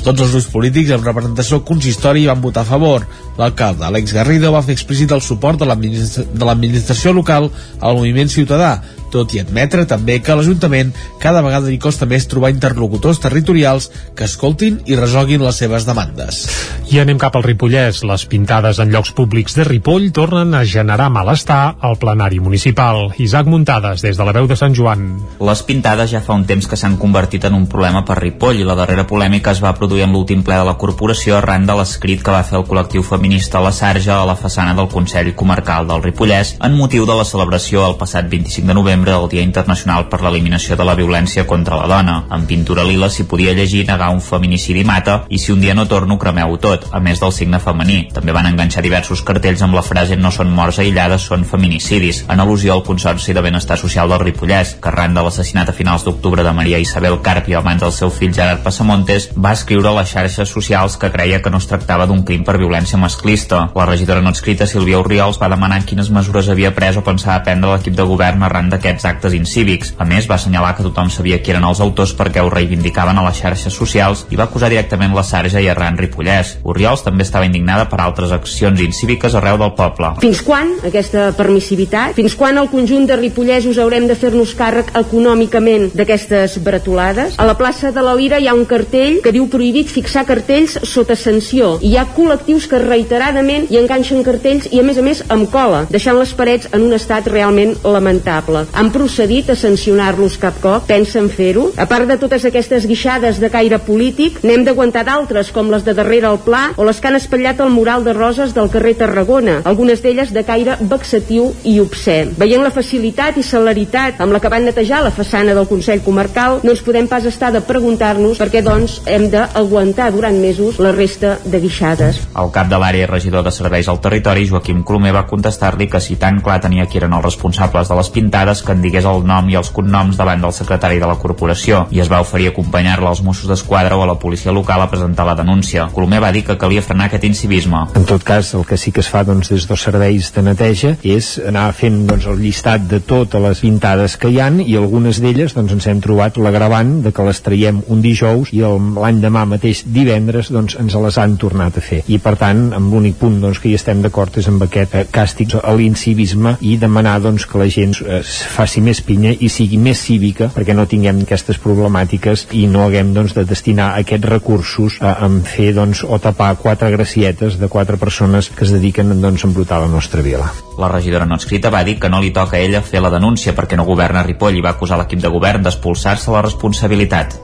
Tots 0.03 0.23
els 0.23 0.35
grups 0.35 0.51
polítics 0.51 0.91
amb 0.95 1.07
representació 1.07 1.63
consistori 1.67 2.27
van 2.27 2.43
votar 2.43 2.63
a 2.63 2.69
favor. 2.69 3.07
L'alcalde, 3.39 3.85
Alex 3.87 4.15
Garrido, 4.15 4.53
va 4.55 4.63
fer 4.63 4.77
explícit 4.77 5.11
el 5.13 5.23
suport 5.23 5.59
de 5.63 5.67
l'administració 5.67 7.15
local 7.15 7.51
al 7.81 7.99
moviment 7.99 8.31
ciutadà, 8.31 8.77
tot 9.13 9.35
i 9.35 9.43
admetre 9.43 9.87
també 9.89 10.19
que 10.23 10.33
a 10.33 10.39
l'Ajuntament 10.39 10.93
cada 11.23 11.43
vegada 11.45 11.71
li 11.71 11.81
costa 11.83 12.09
més 12.09 12.29
trobar 12.31 12.55
interlocutors 12.55 13.23
territorials 13.23 13.91
que 14.17 14.29
escoltin 14.29 14.81
i 14.87 14.99
resolguin 14.99 15.45
les 15.45 15.63
seves 15.63 15.89
demandes. 15.89 16.47
I 16.87 17.01
anem 17.03 17.19
cap 17.19 17.35
al 17.35 17.43
Ripollès. 17.43 18.05
Les 18.07 18.25
pintades 18.31 18.79
en 18.79 18.93
llocs 18.95 19.11
públics 19.11 19.57
de 19.59 19.65
Ripoll 19.67 20.13
tornen 20.15 20.55
a 20.55 20.61
generar 20.63 21.09
malestar 21.11 21.75
al 21.83 21.97
plenari 21.99 22.39
municipal. 22.39 23.09
Isaac 23.19 23.49
Muntades, 23.51 24.05
des 24.05 24.15
de 24.15 24.25
la 24.25 24.31
veu 24.37 24.47
de 24.47 24.55
Sant 24.55 24.75
Joan. 24.79 25.03
Les 25.43 25.63
pintades 25.67 26.13
ja 26.13 26.21
fa 26.23 26.37
un 26.39 26.45
temps 26.47 26.69
que 26.71 26.79
s'han 26.79 26.95
convertit 26.97 27.43
en 27.49 27.57
un 27.59 27.65
problema 27.67 28.05
per 28.07 28.21
Ripoll 28.21 28.61
i 28.61 28.67
la 28.69 28.77
darrera 28.79 29.03
polèmica 29.11 29.51
es 29.51 29.63
va 29.65 29.75
produir 29.75 30.05
en 30.05 30.15
l'últim 30.15 30.45
ple 30.47 30.61
de 30.61 30.69
la 30.69 30.77
corporació 30.79 31.35
arran 31.41 31.67
de 31.67 31.75
l'escrit 31.75 32.23
que 32.23 32.31
va 32.31 32.45
fer 32.47 32.61
el 32.61 32.69
col·lectiu 32.71 33.03
feminista 33.03 33.65
La 33.65 33.75
Sarja 33.75 34.21
a 34.21 34.29
la 34.31 34.39
façana 34.39 34.77
del 34.79 34.87
Consell 34.93 35.33
Comarcal 35.35 35.91
del 35.91 36.07
Ripollès 36.07 36.55
en 36.63 36.79
motiu 36.79 37.03
de 37.11 37.19
la 37.19 37.27
celebració 37.27 37.83
el 37.89 37.99
passat 37.99 38.31
25 38.31 38.71
de 38.71 38.79
novembre 38.79 39.11
del 39.11 39.29
Dia 39.35 39.43
Internacional 39.43 40.07
per 40.07 40.23
l'Eliminació 40.23 40.79
de 40.79 40.87
la 40.87 40.95
Violència 40.95 41.49
contra 41.51 41.83
la 41.83 41.91
Dona. 41.91 42.17
En 42.31 42.47
pintura 42.47 42.87
lila 42.87 43.11
s'hi 43.11 43.27
podia 43.27 43.59
llegir 43.59 43.89
negar 43.91 44.13
un 44.15 44.23
feminicidi 44.23 44.87
mata 44.87 45.25
i 45.29 45.43
si 45.43 45.51
un 45.51 45.61
dia 45.61 45.75
no 45.75 45.89
torno 45.91 46.19
cremeu 46.23 46.55
tot, 46.63 46.76
a 46.93 47.01
més 47.01 47.21
del 47.23 47.33
signe 47.33 47.61
femení. 47.63 47.99
També 48.15 48.35
van 48.37 48.49
enganxar 48.51 48.85
diversos 48.85 49.23
cartells 49.27 49.63
amb 49.65 49.77
la 49.79 49.85
frase 49.87 50.17
no 50.17 50.31
són 50.35 50.53
morts 50.55 50.81
aïllades, 50.83 51.27
són 51.31 51.45
feminicidis, 51.49 52.25
en 52.33 52.43
al·lusió 52.43 52.75
al 52.75 52.85
Consorci 52.87 53.35
de 53.37 53.45
Benestar 53.45 53.79
Social 53.81 54.11
del 54.13 54.23
Ripollès, 54.25 54.77
que 54.83 54.91
arran 54.93 55.15
de 55.17 55.25
l'assassinat 55.25 55.71
a 55.71 55.77
finals 55.77 56.05
d'octubre 56.07 56.45
de 56.45 56.53
Maria 56.53 56.81
Isabel 56.83 57.21
Carpio 57.23 57.59
abans 57.61 57.83
del 57.83 57.95
seu 57.97 58.11
fill 58.11 58.35
Gerard 58.35 58.63
Passamontes, 58.65 59.31
va 59.37 59.55
escriure 59.57 59.91
a 59.91 59.97
les 59.99 60.13
xarxes 60.13 60.53
socials 60.53 60.97
que 61.01 61.11
creia 61.15 61.41
que 61.43 61.51
no 61.51 61.63
es 61.63 61.69
tractava 61.71 62.07
d'un 62.07 62.25
crim 62.27 62.45
per 62.45 62.59
violència 62.61 63.01
masclista. 63.01 63.67
La 63.77 63.87
regidora 63.89 64.23
no 64.25 64.35
escrita 64.35 64.67
Sílvia 64.67 65.01
Oriols 65.01 65.41
va 65.41 65.51
demanar 65.53 65.83
quines 65.87 66.11
mesures 66.11 66.49
havia 66.53 66.73
pres 66.77 66.97
o 66.99 67.05
pensava 67.07 67.43
prendre 67.47 67.73
l'equip 67.73 67.97
de 67.97 68.07
govern 68.09 68.43
arran 68.47 68.71
d'aquests 68.73 69.07
actes 69.09 69.37
incívics. 69.37 69.95
A 69.99 70.05
més, 70.09 70.29
va 70.31 70.37
assenyalar 70.39 70.75
que 70.77 70.87
tothom 70.87 71.11
sabia 71.13 71.41
qui 71.43 71.55
eren 71.55 71.65
els 71.69 71.81
autors 71.85 72.15
perquè 72.19 72.43
ho 72.43 72.51
reivindicaven 72.53 73.19
a 73.19 73.27
les 73.29 73.41
xarxes 73.43 73.75
socials 73.75 74.27
i 74.31 74.39
va 74.41 74.49
acusar 74.49 74.71
directament 74.73 75.15
la 75.15 75.25
Sarja 75.27 75.63
i 75.63 75.69
Arran 75.73 75.99
Ripollès. 76.01 76.57
Oriols 76.67 77.05
també 77.07 77.23
estava 77.23 77.47
indignada 77.47 77.87
per 77.87 78.01
altres 78.03 78.33
accions 78.35 78.81
incíviques 78.83 79.37
arreu 79.39 79.59
del 79.61 79.73
poble. 79.79 80.11
Fins 80.23 80.41
quan 80.43 80.73
aquesta 80.89 81.29
permissivitat? 81.39 82.17
Fins 82.19 82.35
quan 82.39 82.59
el 82.59 82.71
conjunt 82.73 83.07
de 83.07 83.19
ripollesos 83.21 83.79
haurem 83.79 84.09
de 84.11 84.17
fer-nos 84.19 84.55
càrrec 84.59 84.91
econòmicament 84.99 85.93
d'aquestes 85.95 86.59
bretolades? 86.67 87.37
A 87.39 87.47
la 87.47 87.55
plaça 87.59 87.93
de 87.95 88.03
la 88.03 88.17
Lira 88.19 88.41
hi 88.43 88.49
ha 88.51 88.57
un 88.59 88.65
cartell 88.67 89.21
que 89.23 89.35
diu 89.37 89.47
prohibit 89.53 89.93
fixar 89.93 90.25
cartells 90.27 90.75
sota 90.91 91.15
sanció 91.15 91.77
i 91.79 91.93
hi 91.93 92.01
ha 92.01 92.07
col·lectius 92.17 92.67
que 92.71 92.83
reiteradament 92.83 93.69
hi 93.71 93.79
enganxen 93.79 94.27
cartells 94.27 94.67
i 94.73 94.83
a 94.83 94.87
més 94.87 94.99
a 94.99 95.07
més 95.07 95.23
amb 95.31 95.47
cola, 95.53 95.85
deixant 95.93 96.19
les 96.19 96.35
parets 96.35 96.67
en 96.73 96.89
un 96.89 96.99
estat 96.99 97.31
realment 97.31 97.77
lamentable. 97.87 98.65
Han 98.75 98.91
procedit 98.95 99.53
a 99.55 99.59
sancionar-los 99.59 100.41
cap 100.43 100.59
cop? 100.65 100.91
Pensen 100.91 101.31
fer-ho? 101.31 101.69
A 101.79 101.87
part 101.87 102.11
de 102.11 102.19
totes 102.19 102.45
aquestes 102.49 102.91
guixades 102.91 103.39
de 103.39 103.53
caire 103.55 103.79
polític, 103.87 104.43
n'hem 104.43 104.67
d'aguantar 104.67 105.07
d'altres, 105.07 105.55
com 105.55 105.71
les 105.71 105.87
de 105.87 105.95
darrere 105.95 106.27
el 106.33 106.43
Pla 106.43 106.56
o 106.77 106.87
les 106.89 107.01
que 107.01 107.11
han 107.11 107.19
espatllat 107.19 107.61
el 107.65 107.73
mural 107.75 108.05
de 108.05 108.15
roses 108.17 108.55
del 108.57 108.71
carrer 108.73 108.95
Tarragona, 109.01 109.61
algunes 109.65 110.03
d'elles 110.03 110.33
de 110.35 110.45
caire 110.47 110.77
vexatiu 110.81 111.51
i 111.65 111.79
obscè. 111.83 112.19
Veient 112.39 112.65
la 112.65 112.73
facilitat 112.75 113.39
i 113.41 113.45
celeritat 113.47 114.21
amb 114.25 114.35
la 114.35 114.41
que 114.43 114.53
van 114.53 114.67
netejar 114.67 115.03
la 115.05 115.15
façana 115.15 115.55
del 115.57 115.69
Consell 115.71 116.05
Comarcal, 116.05 116.61
no 116.65 116.75
ens 116.75 116.85
podem 116.87 117.09
pas 117.11 117.25
estar 117.29 117.53
de 117.55 117.63
preguntar-nos 117.65 118.41
per 118.41 118.49
què, 118.53 118.63
doncs, 118.65 119.01
hem 119.07 119.29
d'aguantar 119.33 120.11
durant 120.15 120.39
mesos 120.41 120.81
la 120.83 120.93
resta 120.97 121.37
de 121.45 121.61
guixades. 121.63 122.23
El 122.37 122.53
cap 122.55 122.71
de 122.71 122.81
l'àrea 122.81 123.07
i 123.07 123.11
regidor 123.11 123.45
de 123.47 123.53
serveis 123.55 123.89
al 123.93 124.01
territori, 124.05 124.47
Joaquim 124.49 124.83
Colomer, 124.87 125.15
va 125.17 125.27
contestar-li 125.29 125.89
que 125.93 126.01
si 126.01 126.17
tan 126.21 126.41
clar 126.45 126.61
tenia 126.65 126.87
qui 126.87 127.01
eren 127.01 127.15
els 127.17 127.27
responsables 127.27 127.91
de 127.91 127.99
les 127.99 128.11
pintades, 128.15 128.63
que 128.63 128.73
en 128.73 128.83
digués 128.85 129.07
el 129.09 129.25
nom 129.27 129.51
i 129.51 129.59
els 129.59 129.71
cognoms 129.75 130.17
davant 130.19 130.43
del 130.43 130.55
secretari 130.57 131.01
de 131.03 131.11
la 131.11 131.19
corporació 131.21 131.85
i 131.91 132.01
es 132.03 132.11
va 132.13 132.23
oferir 132.25 132.51
acompanyar-la 132.53 133.13
als 133.13 133.23
Mossos 133.27 133.51
d'Esquadra 133.51 133.97
o 133.99 134.05
a 134.05 134.11
la 134.11 134.19
policia 134.19 134.55
local 134.55 134.83
a 134.83 134.91
presentar 134.91 135.27
la 135.27 135.37
denúncia. 135.39 135.89
Colomer 135.93 136.23
va 136.23 136.33
dir 136.33 136.46
que 136.47 136.57
calia 136.61 136.83
frenar 136.83 137.09
aquest 137.11 137.27
incivisme. 137.27 137.83
En 137.99 138.07
tot 138.09 138.23
cas, 138.25 138.53
el 138.55 138.65
que 138.67 138.79
sí 138.79 138.93
que 138.95 139.03
es 139.03 139.11
fa 139.11 139.25
doncs, 139.27 139.51
des 139.53 139.67
dels 139.69 139.83
serveis 139.89 140.31
de 140.35 140.43
neteja 140.47 140.95
és 141.03 141.37
anar 141.47 141.67
fent 141.77 142.05
doncs, 142.09 142.27
el 142.31 142.41
llistat 142.41 142.87
de 142.91 143.01
totes 143.01 143.43
les 143.43 143.63
pintades 143.65 144.17
que 144.21 144.31
hi 144.31 144.41
han 144.43 144.61
i 144.63 144.77
algunes 144.79 145.21
d'elles 145.23 145.55
doncs, 145.57 145.75
ens 145.77 145.89
hem 145.91 146.01
trobat 146.05 146.39
l'agravant 146.39 147.01
de 147.05 147.13
que 147.13 147.27
les 147.27 147.43
traiem 147.43 147.83
un 147.93 148.03
dijous 148.05 148.53
i 148.55 148.63
l'any 148.63 149.21
demà 149.23 149.45
mateix 149.49 149.83
divendres 149.93 150.53
doncs, 150.55 150.79
ens 150.81 150.97
les 151.07 151.19
han 151.19 151.37
tornat 151.43 151.77
a 151.79 151.85
fer. 151.85 152.03
I 152.07 152.21
per 152.23 152.37
tant, 152.41 152.69
amb 152.77 152.95
l'únic 152.95 153.19
punt 153.21 153.41
doncs, 153.43 153.61
que 153.63 153.71
hi 153.71 153.77
estem 153.79 154.03
d'acord 154.05 154.39
és 154.39 154.49
amb 154.51 154.63
aquest 154.67 154.95
eh, 154.95 155.05
càstig 155.13 155.57
a 155.59 155.75
l'incivisme 155.77 156.57
i 156.63 156.77
demanar 156.81 157.19
doncs, 157.25 157.47
que 157.51 157.61
la 157.61 157.69
gent 157.73 157.97
eh, 158.05 158.23
faci 158.57 158.85
més 158.85 159.03
pinya 159.07 159.35
i 159.35 159.51
sigui 159.53 159.81
més 159.83 160.01
cívica 160.07 160.51
perquè 160.55 160.77
no 160.77 160.87
tinguem 160.87 161.25
aquestes 161.25 161.59
problemàtiques 161.63 162.47
i 162.57 162.67
no 162.71 162.87
haguem 162.87 163.13
doncs, 163.17 163.35
de 163.37 163.47
destinar 163.49 163.93
aquests 163.99 164.31
recursos 164.31 165.01
a, 165.03 165.17
a 165.27 165.31
fer 165.47 165.73
doncs, 165.77 166.05
o 166.07 166.21
tapar 166.23 166.36
quatre 166.37 166.91
gracietes 166.91 167.59
de 167.59 167.69
quatre 167.69 167.97
persones 167.97 168.51
que 168.51 168.65
es 168.65 168.73
dediquen 168.73 169.15
doncs, 169.21 169.45
a 169.45 169.49
embrutar 169.49 169.81
la 169.81 169.89
nostra 169.89 170.23
vila. 170.23 170.53
La 170.79 170.89
regidora 170.93 171.27
no 171.27 171.37
escrita 171.41 171.71
va 171.73 171.85
dir 171.85 171.99
que 171.99 172.11
no 172.13 172.21
li 172.21 172.31
toca 172.31 172.59
a 172.59 172.61
ella 172.61 172.85
fer 172.85 173.01
la 173.01 173.11
denúncia 173.11 173.57
perquè 173.57 173.77
no 173.77 173.89
governa 173.89 174.23
Ripoll 174.23 174.59
i 174.59 174.65
va 174.65 174.77
acusar 174.77 175.01
l'equip 175.01 175.23
de 175.25 175.33
govern 175.33 175.65
d'expulsar-se 175.65 176.31
la 176.31 176.45
responsabilitat. 176.45 177.39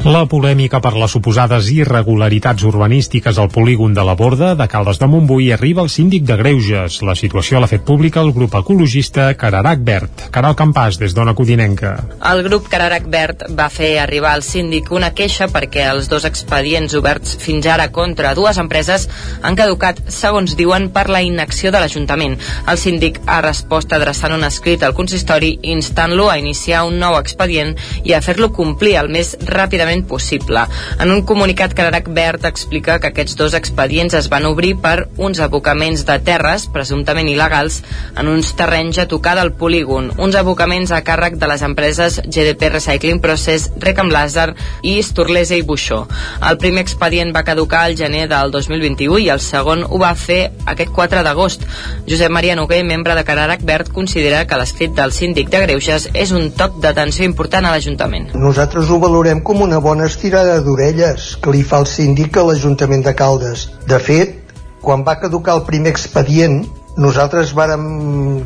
La 0.00 0.22
polèmica 0.24 0.78
per 0.80 0.94
les 0.96 1.12
suposades 1.12 1.66
irregularitats 1.74 2.62
urbanístiques 2.64 3.36
al 3.36 3.50
polígon 3.52 3.92
de 3.92 4.00
la 4.00 4.14
Borda 4.16 4.54
de 4.56 4.64
Caldes 4.64 4.96
de 4.96 5.04
Montbui 5.04 5.50
arriba 5.52 5.82
al 5.82 5.90
síndic 5.92 6.22
de 6.24 6.38
Greuges. 6.40 7.02
La 7.04 7.12
situació 7.12 7.60
l'ha 7.60 7.68
fet 7.68 7.84
pública 7.84 8.22
el 8.24 8.32
grup 8.32 8.56
ecologista 8.56 9.26
Cararac 9.36 9.82
Verd. 9.84 10.22
Caral 10.32 10.56
Campàs, 10.56 10.96
des 10.96 11.12
d'Ona 11.12 11.34
Codinenca. 11.36 11.90
El 12.30 12.40
grup 12.46 12.70
Cararac 12.72 13.10
Verd 13.12 13.44
va 13.58 13.66
fer 13.68 13.98
arribar 14.00 14.30
al 14.32 14.44
síndic 14.46 14.88
una 14.88 15.10
queixa 15.12 15.50
perquè 15.52 15.84
els 15.90 16.08
dos 16.08 16.24
expedients 16.24 16.96
oberts 16.96 17.36
fins 17.44 17.68
ara 17.68 17.90
contra 17.92 18.32
dues 18.32 18.56
empreses 18.56 19.04
han 19.42 19.60
caducat, 19.60 20.00
segons 20.08 20.56
diuen, 20.56 20.88
per 20.96 21.10
la 21.12 21.20
inacció 21.20 21.74
de 21.76 21.84
l'Ajuntament. 21.84 22.38
El 22.64 22.80
síndic 22.80 23.20
ha 23.26 23.42
respost 23.44 23.92
adreçant 23.92 24.32
un 24.32 24.48
escrit 24.48 24.80
al 24.80 24.96
consistori 24.96 25.58
instant-lo 25.76 26.30
a 26.32 26.40
iniciar 26.40 26.86
un 26.88 26.96
nou 27.04 27.20
expedient 27.20 27.76
i 28.00 28.16
a 28.16 28.24
fer-lo 28.24 28.48
complir 28.56 28.96
el 29.04 29.12
més 29.12 29.36
ràpidament 29.44 29.89
possible. 30.06 30.62
En 30.98 31.10
un 31.10 31.22
comunicat, 31.26 31.74
Cararac 31.74 32.08
Verd 32.14 32.46
explica 32.48 32.98
que 33.00 33.10
aquests 33.10 33.36
dos 33.36 33.54
expedients 33.58 34.14
es 34.14 34.28
van 34.30 34.46
obrir 34.46 34.76
per 34.80 35.08
uns 35.18 35.40
abocaments 35.42 36.04
de 36.06 36.18
terres, 36.24 36.66
presumptament 36.70 37.28
il·legals, 37.28 37.80
en 38.16 38.30
uns 38.30 38.52
terrenys 38.56 39.00
a 39.02 39.08
tocar 39.10 39.36
del 39.38 39.52
polígon, 39.52 40.12
uns 40.18 40.38
abocaments 40.38 40.92
a 40.94 41.02
càrrec 41.06 41.36
de 41.40 41.50
les 41.50 41.64
empreses 41.66 42.20
GDP 42.24 42.70
Recycling 42.70 43.20
Process, 43.20 43.70
Recam 43.82 44.10
Lazar 44.14 44.54
i 44.86 44.96
Sturlese 45.02 45.58
i 45.58 45.66
Buixó. 45.66 46.04
El 46.48 46.58
primer 46.62 46.84
expedient 46.86 47.34
va 47.36 47.44
caducar 47.46 47.84
al 47.84 47.96
gener 47.98 48.26
del 48.30 48.54
2021 48.54 49.18
i 49.26 49.28
el 49.34 49.42
segon 49.42 49.84
ho 49.88 49.98
va 50.00 50.14
fer 50.14 50.52
aquest 50.70 50.94
4 50.94 51.24
d'agost. 51.26 51.66
Josep 52.08 52.30
Maria 52.30 52.56
Noguer, 52.56 52.82
membre 52.84 53.16
de 53.18 53.24
Cararac 53.26 53.64
Verd, 53.66 53.92
considera 53.92 54.46
que 54.46 54.58
l'escrit 54.60 54.94
del 54.96 55.12
síndic 55.16 55.50
de 55.50 55.64
Greuges 55.66 56.08
és 56.14 56.32
un 56.36 56.50
toc 56.56 56.78
d'atenció 56.82 57.26
important 57.26 57.66
a 57.66 57.74
l'Ajuntament. 57.74 58.30
Nosaltres 58.34 58.90
ho 58.90 59.00
valorem 59.02 59.42
com 59.42 59.64
una 59.66 59.79
bona 59.80 60.06
estirada 60.10 60.60
d'orelles 60.64 61.34
que 61.42 61.52
li 61.54 61.62
fa 61.66 61.80
el 61.82 61.88
síndic 61.90 62.36
a 62.36 62.44
l'Ajuntament 62.48 63.02
de 63.06 63.14
Caldes. 63.16 63.66
De 63.88 63.98
fet, 63.98 64.36
quan 64.84 65.04
va 65.06 65.18
caducar 65.20 65.56
el 65.58 65.66
primer 65.66 65.92
expedient, 65.94 66.62
nosaltres 67.00 67.52
vàrem 67.56 67.84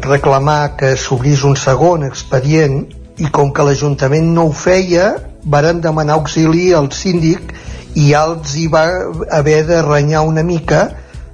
reclamar 0.04 0.74
que 0.80 0.94
s'obrís 0.96 1.44
un 1.48 1.56
segon 1.60 2.04
expedient 2.06 2.82
i 3.18 3.30
com 3.30 3.52
que 3.54 3.66
l'Ajuntament 3.66 4.32
no 4.34 4.48
ho 4.48 4.52
feia, 4.52 5.14
vàrem 5.44 5.80
demanar 5.84 6.18
auxili 6.18 6.72
al 6.74 6.90
síndic 6.92 7.54
i 7.94 8.10
ja 8.10 8.24
els 8.30 8.54
hi 8.58 8.66
va 8.70 8.84
haver 9.30 9.60
de 9.68 9.82
renyar 9.86 10.24
una 10.26 10.42
mica 10.42 10.88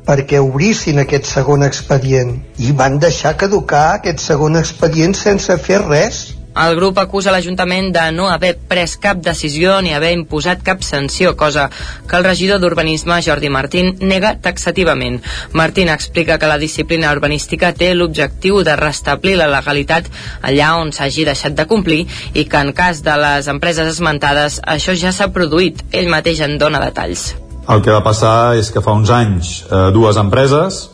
perquè 0.06 0.40
obrissin 0.42 1.00
aquest 1.00 1.28
segon 1.28 1.62
expedient 1.62 2.34
i 2.58 2.72
van 2.76 2.98
deixar 2.98 3.36
caducar 3.40 3.86
aquest 3.94 4.20
segon 4.24 4.58
expedient 4.60 5.14
sense 5.16 5.56
fer 5.64 5.80
res 5.86 6.20
el 6.56 6.76
grup 6.76 6.98
acusa 6.98 7.32
l'Ajuntament 7.32 7.90
de 7.94 8.04
no 8.12 8.28
haver 8.30 8.56
pres 8.68 8.96
cap 9.00 9.20
decisió 9.22 9.78
ni 9.82 9.94
haver 9.94 10.12
imposat 10.16 10.62
cap 10.66 10.82
sanció, 10.82 11.36
cosa 11.36 11.68
que 12.08 12.16
el 12.16 12.24
regidor 12.24 12.60
d'Urbanisme, 12.60 13.20
Jordi 13.22 13.48
Martín, 13.48 13.96
nega 14.00 14.34
taxativament. 14.42 15.20
Martín 15.52 15.88
explica 15.88 16.38
que 16.38 16.50
la 16.50 16.58
disciplina 16.58 17.12
urbanística 17.12 17.72
té 17.72 17.92
l'objectiu 17.94 18.62
de 18.66 18.76
restablir 18.76 19.36
la 19.38 19.48
legalitat 19.50 20.10
allà 20.42 20.74
on 20.80 20.92
s'hagi 20.92 21.24
deixat 21.28 21.54
de 21.54 21.66
complir 21.70 22.06
i 22.34 22.44
que 22.44 22.60
en 22.60 22.72
cas 22.72 23.04
de 23.06 23.16
les 23.16 23.48
empreses 23.48 23.86
esmentades 23.86 24.60
això 24.66 24.96
ja 24.96 25.12
s'ha 25.12 25.30
produït. 25.32 25.84
Ell 25.92 26.10
mateix 26.10 26.40
en 26.40 26.58
dona 26.58 26.82
detalls. 26.82 27.34
El 27.70 27.82
que 27.84 27.92
va 27.94 28.02
passar 28.02 28.56
és 28.58 28.70
que 28.72 28.82
fa 28.82 28.96
uns 28.96 29.10
anys 29.14 29.60
eh, 29.70 29.90
dues 29.94 30.18
empreses 30.18 30.88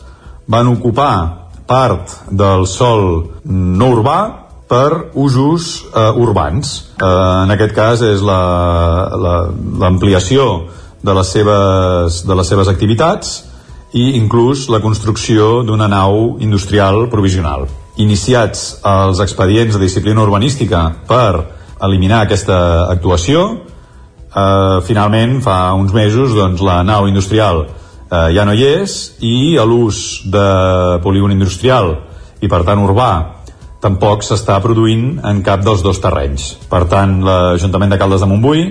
van 0.47 0.69
ocupar 0.69 1.47
part 1.67 2.13
del 2.31 2.67
sol 2.71 3.07
no 3.45 3.89
urbà 3.97 4.46
per 4.69 5.11
usos 5.15 5.87
eh, 5.95 6.13
urbans. 6.19 6.91
Eh, 6.99 7.45
en 7.45 7.51
aquest 7.55 7.75
cas 7.75 8.03
és 8.03 8.23
l'ampliació 8.23 10.47
la, 10.47 10.63
la, 10.63 10.69
de, 11.07 11.15
les 11.15 11.29
seves, 11.31 12.27
de 12.27 12.35
les 12.35 12.49
seves 12.51 12.69
activitats 12.69 13.45
i 13.97 14.17
inclús 14.19 14.67
la 14.73 14.81
construcció 14.83 15.63
d'una 15.65 15.89
nau 15.89 16.37
industrial 16.43 17.07
provisional. 17.13 17.67
Iniciats 18.03 18.81
els 18.85 19.21
expedients 19.25 19.75
de 19.75 19.81
disciplina 19.81 20.23
urbanística 20.25 20.91
per 21.09 21.47
eliminar 21.87 22.25
aquesta 22.25 22.59
actuació, 22.91 23.47
eh, 24.35 24.81
finalment, 24.85 25.41
fa 25.43 25.73
uns 25.79 25.93
mesos, 25.95 26.35
doncs, 26.35 26.61
la 26.61 26.83
nau 26.83 27.07
industrial 27.09 27.67
eh, 28.11 28.35
ja 28.35 28.45
no 28.45 28.53
hi 28.53 28.65
és 28.83 29.17
i 29.25 29.57
l'ús 29.63 30.23
de 30.27 30.99
polígon 31.05 31.33
industrial 31.33 31.95
i, 32.41 32.49
per 32.49 32.65
tant, 32.67 32.83
urbà 32.83 33.36
tampoc 33.87 34.27
s'està 34.27 34.59
produint 34.65 35.17
en 35.31 35.43
cap 35.47 35.63
dels 35.67 35.85
dos 35.87 36.03
terrenys. 36.03 36.53
Per 36.71 36.85
tant, 36.91 37.21
l'Ajuntament 37.27 37.95
de 37.95 38.01
Caldes 38.03 38.25
de 38.25 38.31
Montbui 38.31 38.67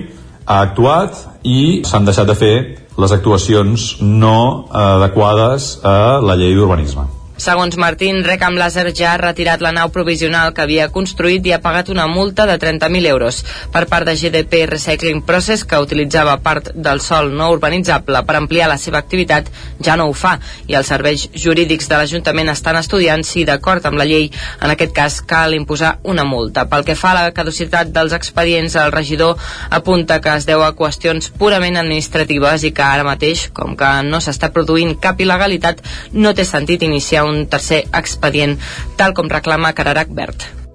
ha 0.46 0.60
actuat 0.62 1.18
i 1.42 1.82
s'han 1.88 2.06
deixat 2.06 2.28
de 2.28 2.38
fer 2.38 2.56
les 2.96 3.12
actuacions 3.12 3.96
no 4.00 4.38
adequades 4.72 5.76
a 5.84 6.18
la 6.24 6.36
llei 6.38 6.54
d'urbanisme. 6.56 7.15
Segons 7.36 7.76
Martín, 7.76 8.24
Recam 8.24 8.54
Laser 8.56 8.94
ja 8.96 9.10
ha 9.12 9.18
retirat 9.20 9.60
la 9.60 9.70
nau 9.76 9.90
provisional 9.92 10.54
que 10.56 10.62
havia 10.64 10.86
construït 10.88 11.44
i 11.44 11.52
ha 11.52 11.60
pagat 11.60 11.90
una 11.92 12.06
multa 12.08 12.46
de 12.48 12.54
30.000 12.56 13.10
euros 13.10 13.42
per 13.74 13.82
part 13.90 14.08
de 14.08 14.14
GDP 14.16 14.62
Recycling 14.70 15.20
Process, 15.20 15.66
que 15.68 15.76
utilitzava 15.76 16.38
part 16.40 16.70
del 16.72 17.02
sol 17.04 17.28
no 17.36 17.50
urbanitzable 17.52 18.22
per 18.24 18.38
ampliar 18.38 18.70
la 18.72 18.78
seva 18.80 19.02
activitat, 19.04 19.50
ja 19.84 19.98
no 20.00 20.06
ho 20.08 20.14
fa, 20.16 20.38
i 20.66 20.78
els 20.80 20.88
serveis 20.88 21.26
jurídics 21.36 21.90
de 21.90 21.98
l'Ajuntament 22.00 22.48
estan 22.54 22.80
estudiant 22.80 23.20
si, 23.20 23.44
d'acord 23.44 23.84
amb 23.84 24.00
la 24.00 24.08
llei, 24.08 24.30
en 24.62 24.72
aquest 24.72 24.96
cas 24.96 25.20
cal 25.20 25.52
imposar 25.52 25.98
una 26.08 26.24
multa. 26.24 26.64
Pel 26.72 26.88
que 26.88 26.96
fa 26.96 27.12
a 27.12 27.18
la 27.20 27.36
caducitat 27.36 27.92
dels 27.92 28.16
expedients, 28.16 28.78
el 28.80 28.96
regidor 28.96 29.36
apunta 29.68 30.22
que 30.24 30.32
es 30.40 30.48
deu 30.48 30.64
a 30.64 30.72
qüestions 30.72 31.28
purament 31.36 31.76
administratives 31.84 32.64
i 32.64 32.72
que 32.72 32.88
ara 32.88 33.04
mateix, 33.04 33.50
com 33.52 33.76
que 33.76 33.92
no 34.08 34.24
s'està 34.24 34.48
produint 34.56 34.96
cap 34.96 35.20
il·legalitat, 35.20 35.84
no 36.16 36.32
té 36.32 36.48
sentit 36.48 36.88
iniciar 36.88 37.25
un 37.26 37.46
tercer 37.50 37.84
expedient, 37.92 38.58
tal 38.96 39.14
com 39.14 39.32
reclama 39.32 39.74
Cararac 39.76 40.14
Verd. 40.14 40.65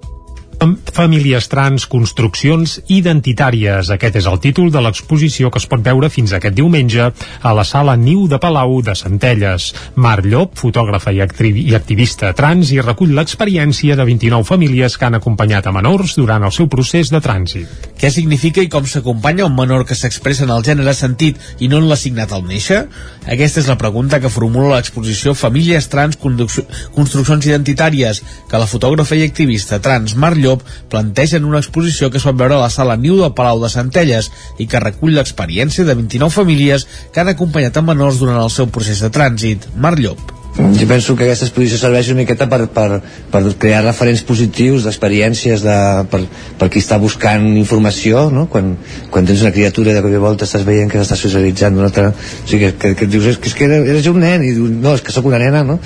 Famílies 0.61 1.47
trans, 1.49 1.87
construccions 1.89 2.75
identitàries. 2.93 3.87
Aquest 3.95 4.19
és 4.19 4.25
el 4.29 4.37
títol 4.43 4.67
de 4.69 4.81
l'exposició 4.85 5.49
que 5.49 5.57
es 5.57 5.65
pot 5.65 5.81
veure 5.81 6.09
fins 6.13 6.35
aquest 6.37 6.53
diumenge 6.53 7.07
a 7.09 7.53
la 7.57 7.63
sala 7.65 7.95
Niu 7.97 8.27
de 8.29 8.37
Palau 8.37 8.75
de 8.85 8.93
Centelles. 8.93 9.71
Mar 9.95 10.19
Llop, 10.21 10.53
fotògrafa 10.61 11.15
i, 11.15 11.23
i 11.63 11.73
activista 11.73 12.29
trans, 12.37 12.69
i 12.75 12.77
recull 12.77 13.15
l'experiència 13.17 13.97
de 13.97 14.05
29 14.05 14.45
famílies 14.45 14.99
que 14.99 15.07
han 15.09 15.17
acompanyat 15.17 15.65
a 15.65 15.73
menors 15.73 16.13
durant 16.19 16.45
el 16.45 16.53
seu 16.53 16.69
procés 16.69 17.09
de 17.09 17.23
trànsit. 17.25 17.89
Què 17.97 18.13
significa 18.13 18.61
i 18.61 18.69
com 18.69 18.85
s'acompanya 18.85 19.49
un 19.49 19.57
menor 19.57 19.87
que 19.89 19.97
s'expressa 19.97 20.45
en 20.45 20.53
el 20.53 20.61
gènere 20.67 20.93
sentit 20.93 21.41
i 21.57 21.71
no 21.73 21.81
en 21.81 21.89
l'assignat 21.89 22.37
al 22.37 22.45
néixer? 22.45 22.83
Aquesta 23.25 23.63
és 23.65 23.71
la 23.71 23.79
pregunta 23.81 24.21
que 24.21 24.29
formula 24.29 24.75
l'exposició 24.75 25.33
Famílies 25.33 25.89
trans, 25.89 26.21
construccions 26.21 27.49
identitàries, 27.49 28.21
que 28.45 28.61
la 28.61 28.69
fotògrafa 28.69 29.17
i 29.17 29.25
activista 29.25 29.81
trans 29.81 30.13
Mar 30.13 30.35
Llop 30.37 30.50
Llop 30.51 30.67
plantegen 30.91 31.47
una 31.47 31.61
exposició 31.63 32.11
que 32.11 32.19
es 32.19 32.27
pot 32.27 32.37
veure 32.37 32.59
a 32.59 32.65
la 32.65 32.73
sala 32.73 32.99
Niu 32.99 33.17
del 33.21 33.33
Palau 33.37 33.63
de 33.63 33.71
Centelles 33.71 34.31
i 34.59 34.67
que 34.67 34.83
recull 34.83 35.15
l'experiència 35.15 35.87
de 35.87 35.95
29 35.95 36.35
famílies 36.41 36.87
que 37.13 37.23
han 37.23 37.31
acompanyat 37.31 37.79
a 37.79 37.87
menors 37.87 38.19
durant 38.21 38.43
el 38.43 38.53
seu 38.53 38.69
procés 38.69 39.01
de 39.01 39.13
trànsit. 39.13 39.71
Mar 39.79 39.97
Llop 39.99 40.40
jo 40.57 40.87
penso 40.87 41.15
que 41.15 41.23
aquesta 41.23 41.45
exposició 41.47 41.77
serveix 41.79 42.09
una 42.11 42.21
miqueta 42.21 42.47
per, 42.51 42.65
per, 42.75 42.99
per 43.31 43.41
crear 43.59 43.85
referents 43.85 44.23
positius 44.27 44.83
d'experiències 44.83 45.63
de, 45.63 45.75
per, 46.11 46.19
per 46.59 46.67
qui 46.73 46.81
està 46.83 46.97
buscant 46.99 47.45
informació 47.55 48.25
no? 48.35 48.47
quan, 48.51 48.73
quan 49.13 49.27
tens 49.27 49.45
una 49.45 49.53
criatura 49.55 49.95
de 49.95 50.01
cop 50.03 50.11
i 50.11 50.19
volta 50.19 50.47
estàs 50.47 50.65
veient 50.67 50.91
que 50.91 50.99
s'està 50.99 51.15
socialitzant 51.15 51.77
d'una 51.77 51.87
altra 51.87 52.09
o 52.11 52.49
sigui, 52.49 52.73
que, 52.73 52.73
que, 52.81 52.91
que 52.99 53.07
dius 53.07 53.29
és 53.31 53.39
que, 53.39 53.47
és 53.47 53.55
que 53.55 53.69
eres 53.69 54.09
un 54.11 54.19
nen 54.19 54.43
i 54.43 54.51
dius 54.57 54.73
no, 54.75 54.95
és 54.97 55.05
que 55.05 55.15
sóc 55.15 55.29
una 55.29 55.39
nena 55.39 55.63
no? 55.63 55.77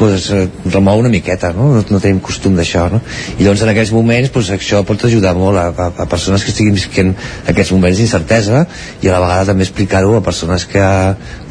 pues, 0.00 0.30
eh, 0.32 0.46
remou 0.72 1.04
una 1.04 1.12
miqueta 1.12 1.52
no? 1.56 1.68
no, 1.76 1.84
no 1.84 2.00
tenim 2.00 2.22
costum 2.24 2.56
d'això 2.56 2.86
no? 2.94 3.02
i 3.36 3.44
llavors 3.44 3.66
en 3.66 3.74
aquells 3.74 3.92
moments 3.92 4.32
pues, 4.32 4.48
això 4.56 4.80
pot 4.88 5.04
ajudar 5.04 5.34
molt 5.36 5.60
a, 5.60 5.66
a, 5.76 5.90
a 6.06 6.08
persones 6.08 6.46
que 6.46 6.54
estiguin 6.54 6.78
visquent 6.78 7.12
aquests 7.52 7.74
moments 7.76 8.00
d'incertesa 8.00 8.64
i 9.04 9.12
a 9.12 9.18
la 9.18 9.20
vegada 9.26 9.52
també 9.52 9.68
explicar-ho 9.68 10.16
a 10.16 10.24
persones 10.24 10.64
que 10.72 10.88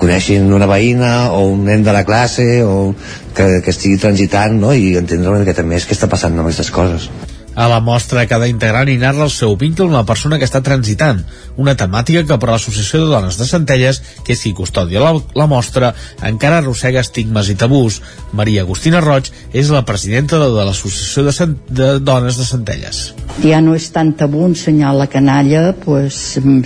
coneixin 0.01 0.49
una 0.49 0.65
veïna 0.69 1.13
o 1.37 1.45
un 1.53 1.67
nen 1.69 1.85
de 1.85 1.93
la 1.93 2.05
classe 2.07 2.54
o 2.63 2.93
que, 3.35 3.61
que 3.65 3.73
estigui 3.73 3.97
transitant 4.01 4.59
no? 4.61 4.73
i 4.73 4.95
entendre 4.99 5.33
una 5.33 5.43
miqueta 5.43 5.65
més 5.67 5.87
què 5.87 5.97
està 5.97 6.11
passant 6.11 6.37
amb 6.37 6.47
aquestes 6.47 6.71
coses. 6.71 7.09
A 7.55 7.69
la 7.71 7.79
mostra, 7.79 8.25
cada 8.27 8.49
integrant 8.51 8.89
hi 8.91 8.97
narra 8.99 9.23
el 9.23 9.31
seu 9.31 9.53
vincle 9.55 9.85
amb 9.87 9.95
la 9.95 10.03
persona 10.07 10.35
que 10.35 10.43
està 10.43 10.59
transitant, 10.59 11.21
una 11.55 11.75
temàtica 11.79 12.25
que 12.27 12.37
per 12.41 12.49
a 12.49 12.57
l'Associació 12.57 13.05
de 13.05 13.13
Dones 13.13 13.37
de 13.39 13.47
Centelles, 13.47 14.01
que 14.27 14.35
és 14.35 14.41
qui 14.43 14.51
custodia 14.57 14.99
la, 14.99 15.13
la 15.39 15.47
mostra, 15.47 15.93
encara 16.27 16.59
arrossega 16.59 16.99
estigmes 16.99 17.47
i 17.47 17.55
tabús. 17.55 18.01
Maria 18.35 18.65
Agustina 18.67 18.99
Roig 18.99 19.31
és 19.55 19.71
la 19.71 19.85
presidenta 19.87 20.35
de, 20.41 20.49
de 20.51 20.65
l'Associació 20.67 21.23
de, 21.29 21.47
de 21.79 21.89
Dones 22.03 22.41
de 22.41 22.49
Centelles. 22.49 23.03
Ja 23.39 23.63
no 23.63 23.79
és 23.79 23.87
tan 23.95 24.11
tabú 24.19 24.43
ensenyar 24.49 24.91
la 24.99 25.07
canalla 25.07 25.69
pues, 25.79 26.19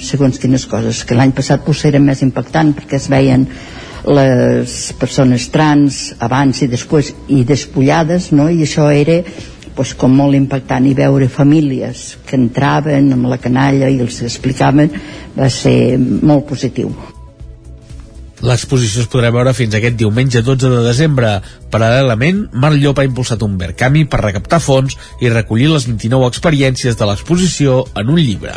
segons 0.10 0.42
quines 0.42 0.66
coses, 0.74 1.06
que 1.06 1.18
l'any 1.18 1.38
passat 1.38 1.62
potser 1.70 1.94
era 1.94 2.02
més 2.02 2.26
impactant 2.26 2.74
perquè 2.74 2.98
es 2.98 3.12
veien 3.14 3.46
les 4.08 4.80
persones 5.00 5.50
trans 5.52 6.02
abans 6.24 6.64
i 6.64 6.70
després 6.72 7.14
i 7.28 7.44
despullades 7.48 8.32
no? 8.32 8.50
i 8.50 8.64
això 8.64 8.90
era 8.96 9.20
pues, 9.76 9.94
com 9.96 10.16
molt 10.16 10.36
impactant 10.36 10.88
i 10.88 10.96
veure 10.96 11.30
famílies 11.32 12.18
que 12.26 12.40
entraven 12.40 13.14
amb 13.16 13.32
la 13.32 13.40
canalla 13.42 13.92
i 13.92 14.00
els 14.00 14.24
explicaven 14.24 14.92
va 15.38 15.50
ser 15.52 15.98
molt 16.00 16.48
positiu 16.50 16.94
L'exposició 18.46 19.04
es 19.04 19.10
podrà 19.12 19.34
veure 19.36 19.52
fins 19.56 19.76
aquest 19.76 19.98
diumenge 20.00 20.42
12 20.46 20.70
de 20.72 20.84
desembre. 20.86 21.34
Paral·lelament, 21.70 22.46
Mar 22.54 22.72
Llop 22.74 23.02
ha 23.02 23.08
impulsat 23.08 23.44
un 23.46 23.58
Verkami 23.60 24.06
per 24.10 24.24
recaptar 24.24 24.62
fons 24.64 24.96
i 25.22 25.30
recollir 25.30 25.70
les 25.74 25.86
29 25.90 26.32
experiències 26.32 26.98
de 26.98 27.10
l'exposició 27.10 27.84
en 28.00 28.16
un 28.16 28.22
llibre. 28.22 28.56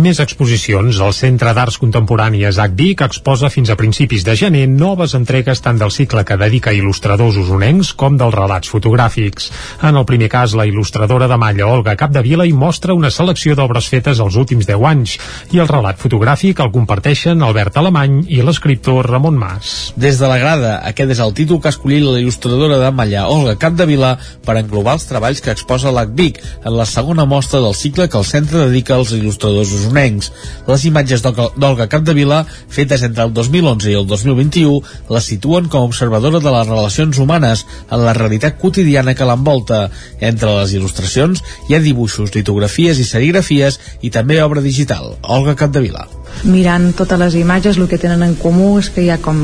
Més 0.00 0.20
exposicions. 0.22 1.00
El 1.02 1.12
Centre 1.12 1.50
d'Arts 1.52 1.76
Contemporànies 1.82 2.60
HDIC 2.62 3.02
exposa 3.08 3.50
fins 3.50 3.72
a 3.72 3.76
principis 3.76 4.22
de 4.24 4.36
gener 4.38 4.62
noves 4.70 5.16
entregues 5.18 5.60
tant 5.64 5.80
del 5.80 5.90
cicle 5.90 6.22
que 6.24 6.38
dedica 6.38 6.70
a 6.70 6.76
il·lustradors 6.78 7.36
usonencs 7.42 7.90
com 7.98 8.14
dels 8.20 8.36
relats 8.36 8.70
fotogràfics. 8.70 9.50
En 9.82 9.98
el 9.98 10.06
primer 10.06 10.30
cas, 10.30 10.54
la 10.54 10.68
il·lustradora 10.70 11.26
de 11.28 11.36
malla 11.42 11.66
Olga 11.66 11.96
Capdevila 11.98 12.46
hi 12.46 12.54
mostra 12.54 12.94
una 12.94 13.10
selecció 13.10 13.58
d'obres 13.58 13.90
fetes 13.90 14.22
els 14.22 14.38
últims 14.38 14.70
10 14.70 14.86
anys 14.92 15.16
i 15.50 15.58
el 15.58 15.68
relat 15.68 15.98
fotogràfic 15.98 16.62
el 16.62 16.70
comparteixen 16.70 17.42
Albert 17.42 17.82
Alemany 17.82 18.22
i 18.30 18.40
l'escriptor 18.46 18.99
Ramon 19.06 19.36
Mas. 19.38 19.92
Des 19.96 20.18
de 20.20 20.28
la 20.28 20.38
grada, 20.38 20.72
aquest 20.88 21.10
és 21.14 21.20
el 21.22 21.32
títol 21.36 21.60
que 21.60 21.68
ha 21.70 21.74
escollit 21.74 22.04
la 22.04 22.18
il·lustradora 22.20 22.78
de 22.80 22.90
Mallà, 22.94 23.26
Olga 23.32 23.56
Capdevila, 23.60 24.16
per 24.44 24.56
englobar 24.60 24.96
els 24.98 25.06
treballs 25.08 25.40
que 25.44 25.52
exposa 25.54 25.92
l'ACVIC 25.94 26.40
en 26.64 26.76
la 26.76 26.86
segona 26.88 27.26
mostra 27.28 27.60
del 27.64 27.74
cicle 27.74 28.08
que 28.08 28.18
el 28.20 28.26
centre 28.28 28.66
dedica 28.66 28.96
als 28.96 29.14
il·lustradors 29.16 29.72
usonencs. 29.78 30.30
Les 30.68 30.84
imatges 30.90 31.24
d'Olga 31.24 31.88
Capdevila, 31.90 32.44
fetes 32.68 33.04
entre 33.06 33.26
el 33.28 33.34
2011 33.34 33.90
i 33.90 33.98
el 34.00 34.06
2021, 34.10 34.80
la 35.10 35.24
situen 35.24 35.70
com 35.72 35.86
a 35.86 35.90
observadora 35.90 36.40
de 36.40 36.54
les 36.54 36.68
relacions 36.68 37.18
humanes 37.18 37.66
en 37.90 38.04
la 38.04 38.14
realitat 38.16 38.58
quotidiana 38.60 39.14
que 39.14 39.28
l'envolta. 39.28 39.88
Entre 40.20 40.52
les 40.60 40.76
il·lustracions 40.76 41.42
hi 41.68 41.76
ha 41.76 41.82
dibuixos, 41.82 42.34
litografies 42.34 43.00
i 43.00 43.08
serigrafies 43.08 43.80
i 44.02 44.10
també 44.14 44.42
obra 44.42 44.60
digital. 44.64 45.14
Olga 45.22 45.56
Capdevila. 45.56 46.06
Mirant 46.44 46.92
totes 46.96 47.18
les 47.20 47.34
imatges, 47.36 47.76
el 47.76 47.88
que 47.88 47.98
tenen 48.00 48.22
en 48.24 48.36
comú 48.38 48.78
és 48.80 48.89
que 48.94 49.04
hi 49.04 49.10
ha 49.12 49.18
com 49.22 49.38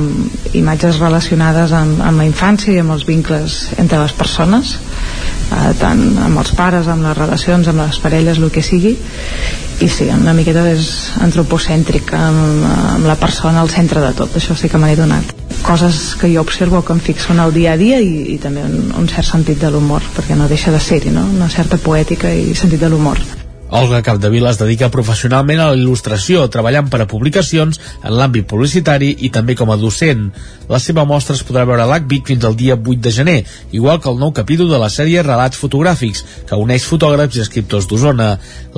imatges 0.56 0.98
relacionades 1.02 1.72
amb, 1.76 2.00
amb 2.02 2.22
la 2.22 2.26
infància 2.28 2.74
i 2.74 2.80
amb 2.82 2.94
els 2.94 3.06
vincles 3.08 3.58
entre 3.76 4.00
les 4.02 4.14
persones, 4.16 4.74
eh, 5.52 5.70
tant 5.80 6.02
amb 6.26 6.42
els 6.42 6.52
pares, 6.58 6.90
amb 6.92 7.06
les 7.06 7.16
relacions, 7.18 7.68
amb 7.68 7.84
les 7.84 8.00
parelles, 8.02 8.42
el 8.42 8.52
que 8.52 8.64
sigui, 8.66 8.96
i 9.80 9.88
sí, 9.92 10.08
una 10.12 10.34
miqueta 10.36 10.64
és 10.70 10.90
antropocèntric, 11.24 12.12
amb, 12.16 12.66
amb 12.96 13.08
la 13.08 13.16
persona 13.20 13.60
al 13.60 13.72
centre 13.72 14.02
de 14.04 14.12
tot, 14.16 14.38
això 14.38 14.56
sí 14.56 14.72
que 14.72 14.80
me 14.80 14.90
n'he 14.90 14.98
donat. 14.98 15.34
Coses 15.66 16.14
que 16.20 16.30
jo 16.32 16.44
observo 16.44 16.82
que 16.84 16.94
em 16.94 17.00
fixo 17.02 17.32
en 17.34 17.42
el 17.42 17.52
dia 17.54 17.74
a 17.74 17.80
dia 17.80 17.98
i, 18.00 18.36
i 18.36 18.38
també 18.42 18.64
un, 18.64 18.92
un 18.96 19.08
cert 19.10 19.28
sentit 19.32 19.60
de 19.62 19.72
l'humor 19.72 20.04
perquè 20.16 20.38
no 20.38 20.48
deixa 20.48 20.72
de 20.74 20.80
ser-hi, 20.80 21.12
no? 21.14 21.26
una 21.38 21.50
certa 21.52 21.80
poètica 21.80 22.30
i 22.32 22.54
sentit 22.54 22.80
de 22.80 22.92
l'humor 22.92 23.45
Olga 23.68 23.98
Capdevila 24.00 24.52
es 24.52 24.60
dedica 24.60 24.92
professionalment 24.94 25.58
a 25.58 25.64
la 25.72 25.74
il·lustració, 25.74 26.44
treballant 26.54 26.86
per 26.86 27.00
a 27.02 27.06
publicacions 27.10 27.80
en 27.96 28.12
l'àmbit 28.14 28.46
publicitari 28.46 29.08
i 29.26 29.30
també 29.34 29.56
com 29.58 29.72
a 29.74 29.76
docent. 29.80 30.28
La 30.70 30.78
seva 30.78 31.02
mostra 31.04 31.34
es 31.34 31.42
podrà 31.42 31.64
veure 31.66 31.82
a 31.82 31.88
l'ACVIC 31.90 32.30
fins 32.30 32.46
al 32.46 32.54
dia 32.54 32.76
8 32.78 33.02
de 33.02 33.12
gener, 33.16 33.36
igual 33.72 33.98
que 34.00 34.08
el 34.12 34.20
nou 34.22 34.30
capítol 34.36 34.70
de 34.70 34.78
la 34.78 34.90
sèrie 34.92 35.24
Relats 35.26 35.58
fotogràfics, 35.58 36.22
que 36.46 36.60
uneix 36.62 36.86
fotògrafs 36.86 37.40
i 37.40 37.42
escriptors 37.42 37.90
d'Osona. 37.90 38.28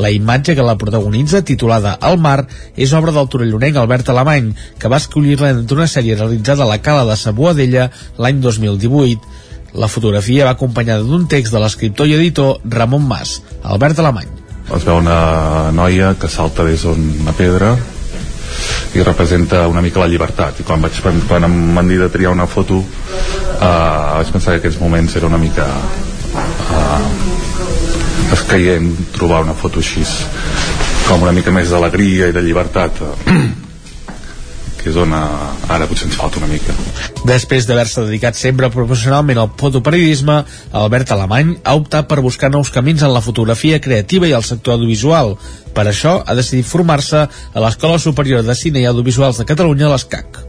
La 0.01 0.15
imatge 0.15 0.57
que 0.57 0.65
la 0.65 0.79
protagonitza, 0.81 1.45
titulada 1.45 1.99
El 2.09 2.17
mar, 2.25 2.47
és 2.75 2.97
obra 2.97 3.13
del 3.13 3.29
torellonenc 3.29 3.77
Albert 3.77 4.09
Alemany, 4.09 4.55
que 4.81 4.89
va 4.89 5.03
escollir-la 5.05 5.53
entre 5.53 5.77
una 5.77 5.91
sèrie 5.91 6.17
realitzada 6.17 6.65
a 6.65 6.73
la 6.73 6.81
Cala 6.81 7.05
de 7.05 7.19
Saboadella 7.21 7.91
l'any 8.17 8.41
2018. 8.41 9.37
La 9.77 9.93
fotografia 9.93 10.49
va 10.49 10.57
acompanyada 10.57 11.05
d'un 11.05 11.29
text 11.29 11.53
de 11.53 11.61
l'escriptor 11.61 12.09
i 12.09 12.17
editor 12.17 12.57
Ramon 12.65 13.05
Mas, 13.05 13.43
Albert 13.63 14.01
Alemany 14.01 14.38
es 14.77 14.85
veu 14.85 14.99
una 15.01 15.71
noia 15.73 16.15
que 16.21 16.29
salta 16.29 16.65
des 16.67 16.85
d'una 16.85 17.33
pedra 17.37 17.77
i 18.95 19.03
representa 19.05 19.67
una 19.69 19.83
mica 19.85 20.01
la 20.01 20.09
llibertat. 20.09 20.61
I 20.61 20.67
quan, 20.67 20.83
vaig, 20.83 21.01
quan 21.29 21.45
em 21.45 21.57
van 21.77 21.89
dir 21.89 21.99
de 22.01 22.09
triar 22.13 22.33
una 22.33 22.47
foto 22.47 22.83
eh, 22.83 24.15
vaig 24.19 24.33
pensar 24.33 24.57
que 24.57 24.65
aquests 24.65 24.81
moments 24.81 25.17
era 25.17 25.27
una 25.27 25.41
mica 25.41 25.67
eh, 26.35 27.01
escaient 28.33 28.93
trobar 29.17 29.43
una 29.47 29.55
foto 29.57 29.81
així 29.81 30.05
com 31.09 31.23
una 31.25 31.33
mica 31.33 31.55
més 31.55 31.71
d'alegria 31.73 32.29
i 32.29 32.37
de 32.37 32.45
llibertat 32.45 33.01
que 34.79 34.91
és 34.93 34.99
on 34.99 35.13
eh, 35.15 35.73
ara 35.75 35.87
potser 35.91 36.09
ens 36.09 36.19
falta 36.19 36.41
una 36.41 36.51
mica. 36.51 36.75
Després 37.29 37.67
d'haver-se 37.69 38.07
dedicat 38.07 38.39
sempre 38.39 38.71
professionalment 38.73 39.41
al 39.43 39.51
fotoperiodisme, 39.61 40.41
Albert 40.83 41.13
Alemany 41.15 41.57
ha 41.65 41.77
optat 41.79 42.09
per 42.11 42.21
buscar 42.25 42.53
nous 42.55 42.71
camins 42.75 43.03
en 43.03 43.15
la 43.15 43.25
fotografia 43.25 43.81
creativa 43.81 44.29
i 44.29 44.37
el 44.37 44.47
sector 44.47 44.79
audiovisual. 44.79 45.37
Per 45.75 45.87
això 45.87 46.19
ha 46.25 46.37
decidit 46.39 46.67
formar-se 46.67 47.25
a 47.29 47.65
l'Escola 47.65 47.99
Superior 48.03 48.47
de 48.47 48.57
Cine 48.59 48.83
i 48.83 48.89
Audiovisuals 48.91 49.43
de 49.43 49.49
Catalunya, 49.49 49.91
l'ESCAC. 49.93 50.45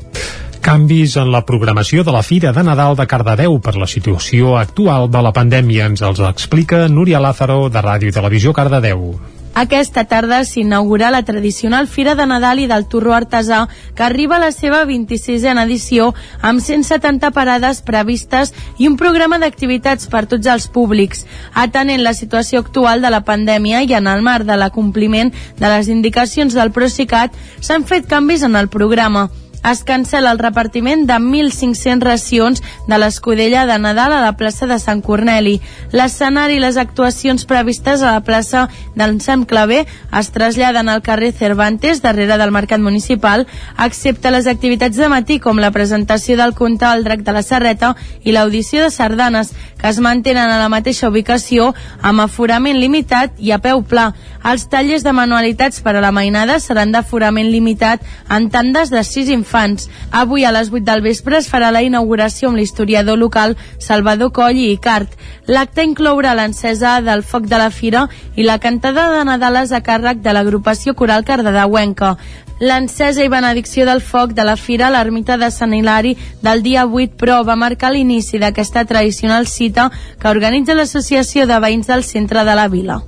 Canvis 0.60 1.16
en 1.18 1.32
la 1.32 1.46
programació 1.48 2.04
de 2.04 2.12
la 2.12 2.24
Fira 2.26 2.52
de 2.54 2.64
Nadal 2.68 2.98
de 3.00 3.08
Cardedeu 3.08 3.60
per 3.64 3.78
la 3.80 3.88
situació 3.88 4.58
actual 4.60 5.08
de 5.10 5.24
la 5.24 5.34
pandèmia 5.36 5.88
ens 5.90 6.04
els 6.04 6.20
explica 6.28 6.88
Núria 6.92 7.24
Lázaro 7.24 7.70
de 7.72 7.84
Ràdio 7.86 8.12
i 8.12 8.16
Televisió 8.16 8.54
Cardedeu. 8.54 9.14
Aquesta 9.60 10.06
tarda 10.06 10.46
s'inaugura 10.48 11.10
la 11.12 11.26
tradicional 11.28 11.88
Fira 11.92 12.14
de 12.16 12.26
Nadal 12.26 12.62
i 12.64 12.68
del 12.72 12.86
Torró 12.88 13.12
Artesà, 13.12 13.66
que 13.94 14.06
arriba 14.06 14.38
a 14.38 14.44
la 14.46 14.54
seva 14.56 14.86
26a 14.88 15.56
edició 15.66 16.14
amb 16.40 16.64
170 16.64 17.34
parades 17.36 17.82
previstes 17.84 18.54
i 18.78 18.88
un 18.88 18.96
programa 18.96 19.42
d'activitats 19.42 20.08
per 20.08 20.24
tots 20.32 20.48
els 20.48 20.70
públics. 20.72 21.26
Atenent 21.52 22.06
la 22.06 22.16
situació 22.16 22.64
actual 22.64 23.04
de 23.04 23.12
la 23.12 23.26
pandèmia 23.28 23.84
i 23.84 23.92
en 24.00 24.08
el 24.08 24.24
marc 24.24 24.48
de 24.48 24.56
l'acompliment 24.56 25.34
de 25.60 25.76
les 25.76 25.92
indicacions 25.92 26.56
del 26.56 26.72
Procicat, 26.72 27.36
s'han 27.60 27.84
fet 27.84 28.08
canvis 28.08 28.48
en 28.48 28.56
el 28.56 28.72
programa 28.72 29.28
es 29.64 29.84
cancela 29.84 30.32
el 30.32 30.40
repartiment 30.40 31.06
de 31.06 31.16
1.500 31.20 32.00
racions 32.02 32.62
de 32.88 32.98
l'escudella 32.98 33.66
de 33.66 33.78
Nadal 33.80 34.14
a 34.14 34.22
la 34.24 34.36
plaça 34.38 34.68
de 34.68 34.80
Sant 34.80 35.02
Corneli. 35.04 35.60
L'escenari 35.92 36.56
i 36.58 36.64
les 36.64 36.78
actuacions 36.78 37.46
previstes 37.46 38.02
a 38.02 38.14
la 38.16 38.24
plaça 38.24 38.68
del 38.96 39.20
Sant 39.22 39.46
Clavé 39.50 39.86
es 40.20 40.32
traslladen 40.32 40.90
al 40.90 41.02
carrer 41.04 41.34
Cervantes, 41.34 42.02
darrere 42.02 42.38
del 42.38 42.52
Mercat 42.56 42.80
Municipal, 42.80 43.48
excepte 43.78 44.32
les 44.32 44.48
activitats 44.48 44.98
de 44.98 45.10
matí 45.12 45.40
com 45.40 45.60
la 45.60 45.72
presentació 45.76 46.38
del 46.40 46.56
conte 46.56 46.86
al 46.86 47.04
drac 47.04 47.26
de 47.28 47.36
la 47.36 47.44
Serreta 47.44 47.96
i 48.24 48.32
l'audició 48.32 48.84
de 48.84 48.92
sardanes, 48.92 49.52
que 49.80 49.90
es 49.90 50.00
mantenen 50.00 50.50
a 50.50 50.60
la 50.60 50.70
mateixa 50.72 51.10
ubicació 51.10 51.74
amb 52.02 52.24
aforament 52.24 52.80
limitat 52.80 53.36
i 53.38 53.52
a 53.52 53.60
peu 53.60 53.84
pla. 53.84 54.14
Els 54.44 54.70
tallers 54.72 55.04
de 55.04 55.12
manualitats 55.12 55.82
per 55.84 55.98
a 55.98 56.02
la 56.02 56.14
mainada 56.16 56.60
seran 56.64 56.94
d'aforament 56.96 57.52
limitat 57.52 58.04
en 58.30 58.50
tandes 58.50 58.90
de 58.90 59.04
6 59.04 59.30
infants 59.36 59.49
infants. 59.50 59.90
Avui 60.12 60.46
a 60.46 60.52
les 60.52 60.70
8 60.70 60.86
del 60.86 61.02
vespre 61.02 61.38
es 61.38 61.50
farà 61.50 61.72
la 61.72 61.82
inauguració 61.82 62.50
amb 62.50 62.58
l'historiador 62.58 63.18
local 63.18 63.58
Salvador 63.80 64.32
Coll 64.32 64.58
i 64.58 64.72
Icart. 64.74 65.10
L'acte 65.48 65.84
inclourà 65.84 66.36
l'encesa 66.36 67.00
del 67.02 67.24
foc 67.24 67.48
de 67.50 67.58
la 67.58 67.72
fira 67.72 68.08
i 68.36 68.44
la 68.44 68.60
cantada 68.60 69.10
de 69.16 69.26
Nadales 69.26 69.72
a 69.72 69.82
càrrec 69.82 70.22
de 70.22 70.34
l'agrupació 70.34 70.94
coral 70.94 71.26
cardedeuenca. 71.26 72.18
L'encesa 72.60 73.24
i 73.24 73.30
benedicció 73.32 73.86
del 73.88 74.02
foc 74.02 74.34
de 74.36 74.44
la 74.44 74.58
fira 74.58 74.88
a 74.88 74.92
l'ermita 74.92 75.38
de 75.38 75.50
Sant 75.50 75.74
Hilari 75.74 76.18
del 76.44 76.62
dia 76.62 76.86
8, 76.86 77.16
però, 77.16 77.44
va 77.48 77.56
marcar 77.56 77.94
l'inici 77.94 78.38
d'aquesta 78.38 78.84
tradicional 78.86 79.48
cita 79.48 79.90
que 80.20 80.28
organitza 80.28 80.76
l'Associació 80.76 81.48
de 81.48 81.60
Veïns 81.60 81.88
del 81.88 82.04
Centre 82.04 82.44
de 82.44 82.56
la 82.60 82.68
Vila. 82.68 83.00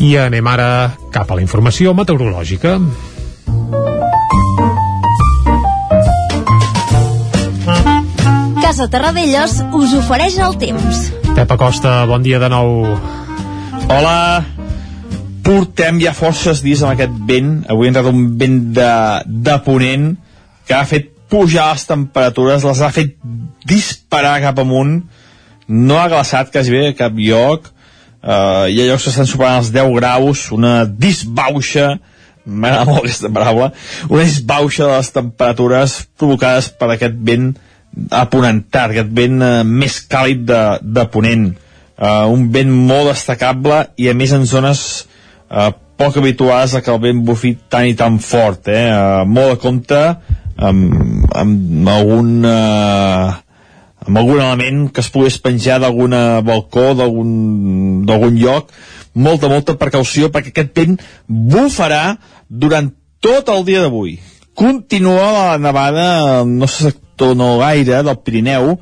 I 0.00 0.14
anem 0.16 0.46
ara 0.48 0.96
cap 1.12 1.28
a 1.28 1.36
la 1.36 1.42
informació 1.44 1.92
meteorològica. 1.92 2.78
Casa 8.62 8.86
Terradellos 8.88 9.58
us 9.76 9.92
ofereix 9.98 10.38
el 10.40 10.56
temps. 10.62 11.02
Pep 11.36 11.52
Acosta, 11.52 11.98
bon 12.08 12.24
dia 12.24 12.40
de 12.40 12.48
nou. 12.48 12.94
Hola, 13.92 14.40
portem 15.44 16.00
ja 16.00 16.14
forces 16.16 16.62
dies 16.64 16.80
amb 16.80 16.94
aquest 16.94 17.18
vent, 17.28 17.50
avui 17.68 17.90
ha 17.90 17.92
entrat 17.92 18.08
un 18.08 18.22
vent 18.40 18.56
de, 18.78 18.92
de 19.26 19.56
ponent 19.66 20.14
que 20.64 20.78
ha 20.78 20.86
fet 20.88 21.10
pujar 21.28 21.74
les 21.74 21.84
temperatures, 21.90 22.64
les 22.64 22.80
ha 22.80 22.88
fet 22.94 23.18
disparar 23.68 24.38
cap 24.46 24.64
amunt, 24.64 25.02
no 25.68 26.00
ha 26.00 26.08
glaçat 26.08 26.48
quasi 26.54 26.72
bé 26.72 26.86
a 26.88 26.96
cap 26.96 27.20
lloc, 27.20 27.68
uh, 28.22 28.68
hi 28.68 28.80
ha 28.80 28.86
llocs 28.90 29.06
que 29.06 29.12
estan 29.12 29.28
superant 29.28 29.60
els 29.62 29.72
10 29.74 29.92
graus, 29.96 30.46
una 30.56 30.84
disbauxa, 30.84 31.94
m'agrada 32.44 32.86
molt 32.88 33.04
aquesta 33.04 33.32
paraula, 33.34 33.72
una 34.08 34.24
disbauxa 34.28 34.86
de 34.86 34.94
les 34.94 35.12
temperatures 35.16 35.98
provocades 36.18 36.70
per 36.80 36.92
aquest 36.94 37.18
vent 37.30 37.52
aponentat, 38.14 38.94
aquest 38.94 39.12
vent 39.16 39.42
uh, 39.42 39.52
més 39.66 40.00
càlid 40.10 40.46
de, 40.48 40.62
de 40.82 41.06
ponent. 41.12 41.50
Uh, 42.00 42.26
un 42.32 42.48
vent 42.52 42.70
molt 42.72 43.10
destacable 43.10 43.82
i 44.00 44.08
a 44.08 44.16
més 44.16 44.32
en 44.32 44.46
zones 44.48 44.84
uh, 45.52 45.68
poc 46.00 46.16
habituals 46.16 46.72
a 46.72 46.80
que 46.80 46.92
el 46.94 47.00
vent 47.02 47.20
bufi 47.28 47.52
tan 47.68 47.84
i 47.90 47.96
tan 47.98 48.16
fort, 48.24 48.70
eh? 48.72 48.86
Uh, 48.88 49.26
molt 49.28 49.58
a 49.58 49.60
compte 49.60 50.00
amb, 50.56 51.26
amb 51.36 51.90
algun 51.92 52.46
uh, 52.48 53.34
amb 54.10 54.18
algun 54.18 54.40
element 54.42 54.88
que 54.90 55.04
es 55.04 55.08
pogués 55.14 55.36
penjar 55.38 55.78
d'algun 55.78 56.16
balcó, 56.42 56.88
d'algun 56.98 58.38
lloc, 58.40 58.72
molta, 59.14 59.46
molta 59.52 59.76
precaució 59.78 60.32
perquè 60.34 60.50
aquest 60.50 60.72
vent 60.74 60.96
bufarà 61.28 62.16
durant 62.48 62.90
tot 63.22 63.52
el 63.54 63.62
dia 63.68 63.84
d'avui. 63.84 64.16
Continua 64.58 65.28
la 65.36 65.60
nevada 65.62 66.08
al 66.40 66.50
nostre 66.50 66.90
sector 66.90 67.36
no 67.38 67.52
gaire 67.60 68.02
del 68.02 68.18
Pirineu, 68.18 68.74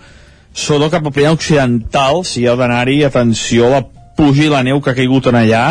sobretot 0.57 0.97
cap 0.97 1.05
al 1.05 1.13
Pirineu 1.13 1.37
Occidental, 1.37 2.25
si 2.25 2.47
heu 2.49 2.57
d'anar-hi, 2.57 3.03
atenció 3.05 3.69
la 3.69 3.83
pluja 4.17 4.47
i 4.47 4.53
la 4.55 4.65
neu 4.65 4.81
que 4.81 4.95
ha 4.95 4.97
caigut 4.97 5.29
en 5.29 5.43
allà, 5.43 5.65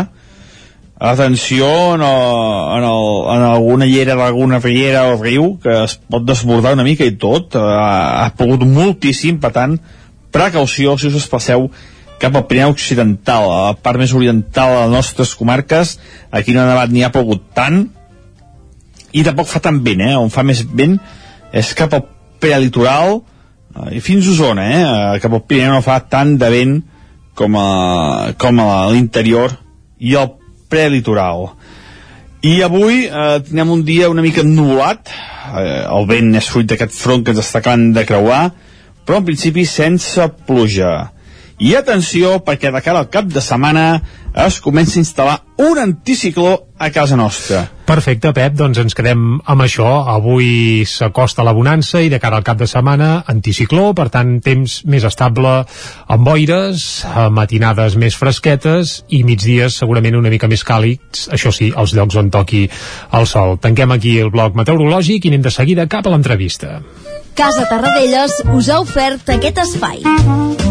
atenció 0.99 1.67
en, 1.95 2.01
el, 2.01 2.77
en, 2.77 2.83
el, 2.83 3.35
en 3.35 3.43
alguna 3.43 3.85
llera 3.85 4.15
d'alguna 4.17 4.59
riera 4.59 5.05
o 5.11 5.19
riu 5.21 5.57
que 5.61 5.83
es 5.83 5.97
pot 6.09 6.25
desbordar 6.25 6.73
una 6.73 6.85
mica 6.87 7.05
i 7.05 7.13
tot 7.21 7.53
ha, 7.55 8.23
ha 8.23 8.31
pogut 8.37 8.65
moltíssim 8.65 9.37
per 9.41 9.53
tant 9.53 9.77
precaució 10.33 10.97
si 10.97 11.11
us 11.11 11.19
espaceu 11.21 11.69
cap 12.17 12.33
al 12.33 12.47
Pirineu 12.49 12.73
Occidental 12.73 13.45
a 13.45 13.59
la 13.67 13.75
part 13.77 14.01
més 14.01 14.15
oriental 14.17 14.73
de 14.73 14.79
les 14.81 14.95
nostres 14.95 15.35
comarques 15.37 15.99
aquí 16.31 16.55
no 16.55 16.63
ha 16.63 16.71
nevat 16.71 16.93
ni 16.93 17.05
ha 17.05 17.13
pogut 17.13 17.45
tant 17.53 17.83
i 19.13 19.21
tampoc 19.23 19.51
fa 19.51 19.61
tan 19.61 19.83
vent 19.85 20.01
eh? 20.01 20.15
on 20.17 20.33
fa 20.33 20.41
més 20.41 20.63
vent 20.65 20.97
és 21.53 21.75
cap 21.77 21.93
al 21.93 22.07
prelitoral 22.41 23.19
eh, 23.19 23.99
i 23.99 24.01
fins 24.01 24.25
a 24.25 24.33
Osona 24.33 24.65
eh? 24.65 24.81
cap 25.21 25.29
al 25.29 25.45
Pirineu 25.45 25.77
no 25.77 25.85
fa 25.85 26.01
tant 26.09 26.33
de 26.41 26.49
vent 26.57 26.75
com 27.37 27.53
a, 27.53 28.33
com 28.41 28.65
a 28.65 28.89
l'interior 28.89 29.53
i 30.01 30.17
el 30.17 30.33
prelitoral. 30.69 31.51
I 32.45 32.61
avui 32.63 33.05
eh, 33.07 33.39
tenim 33.47 33.73
un 33.73 33.83
dia 33.85 34.11
una 34.11 34.23
mica 34.25 34.43
ennubulat, 34.45 35.09
eh, 35.57 35.83
el 35.89 36.07
vent 36.09 36.35
és 36.37 36.49
fruit 36.51 36.69
d'aquest 36.69 36.95
front 36.95 37.25
que 37.25 37.33
ens 37.33 37.41
està 37.43 37.61
acabant 37.63 37.89
de 37.95 38.05
creuar, 38.07 38.41
però 39.07 39.21
en 39.21 39.27
principi 39.27 39.65
sense 39.65 40.27
pluja. 40.47 41.09
I 41.59 41.73
atenció 41.75 42.37
perquè 42.45 42.71
de 42.73 42.81
cara 42.85 43.01
al 43.01 43.09
cap 43.09 43.25
de 43.31 43.41
setmana 43.41 43.87
es 44.37 44.59
comença 44.61 44.99
a 44.99 45.01
instal·lar 45.01 45.37
un 45.57 45.79
anticicló 45.81 46.51
a 46.77 46.91
casa 46.93 47.17
nostra. 47.17 47.63
Perfecte, 47.87 48.29
Pep, 48.35 48.53
doncs 48.59 48.77
ens 48.77 48.93
quedem 48.93 49.39
amb 49.41 49.63
això. 49.65 49.87
Avui 50.13 50.83
s'acosta 50.85 51.45
la 51.47 51.55
bonança 51.57 52.03
i 52.05 52.11
de 52.13 52.19
cara 52.21 52.37
al 52.37 52.45
cap 52.45 52.59
de 52.59 52.67
setmana 52.69 53.23
anticicló, 53.33 53.95
per 53.97 54.09
tant, 54.13 54.35
temps 54.45 54.83
més 54.85 55.07
estable 55.07 55.55
amb 56.05 56.27
boires, 56.27 56.85
matinades 57.33 57.97
més 57.97 58.19
fresquetes 58.19 58.99
i 59.09 59.23
migdies 59.25 59.79
segurament 59.81 60.19
una 60.19 60.29
mica 60.29 60.51
més 60.51 60.61
càlids, 60.67 61.25
això 61.33 61.49
sí, 61.55 61.71
els 61.73 61.97
llocs 61.97 62.21
on 62.21 62.29
toqui 62.29 62.67
el 63.17 63.25
sol. 63.25 63.57
Tanquem 63.63 63.97
aquí 63.97 64.19
el 64.21 64.29
bloc 64.29 64.53
meteorològic 64.59 65.25
i 65.25 65.33
anem 65.33 65.49
de 65.49 65.57
seguida 65.57 65.89
cap 65.89 66.05
a 66.05 66.13
l'entrevista. 66.13 66.81
Casa 67.37 67.65
Tarradellas 67.69 68.43
us 68.53 68.69
ha 68.69 68.81
ofert 68.85 69.33
aquest 69.33 69.65
espai. 69.65 70.66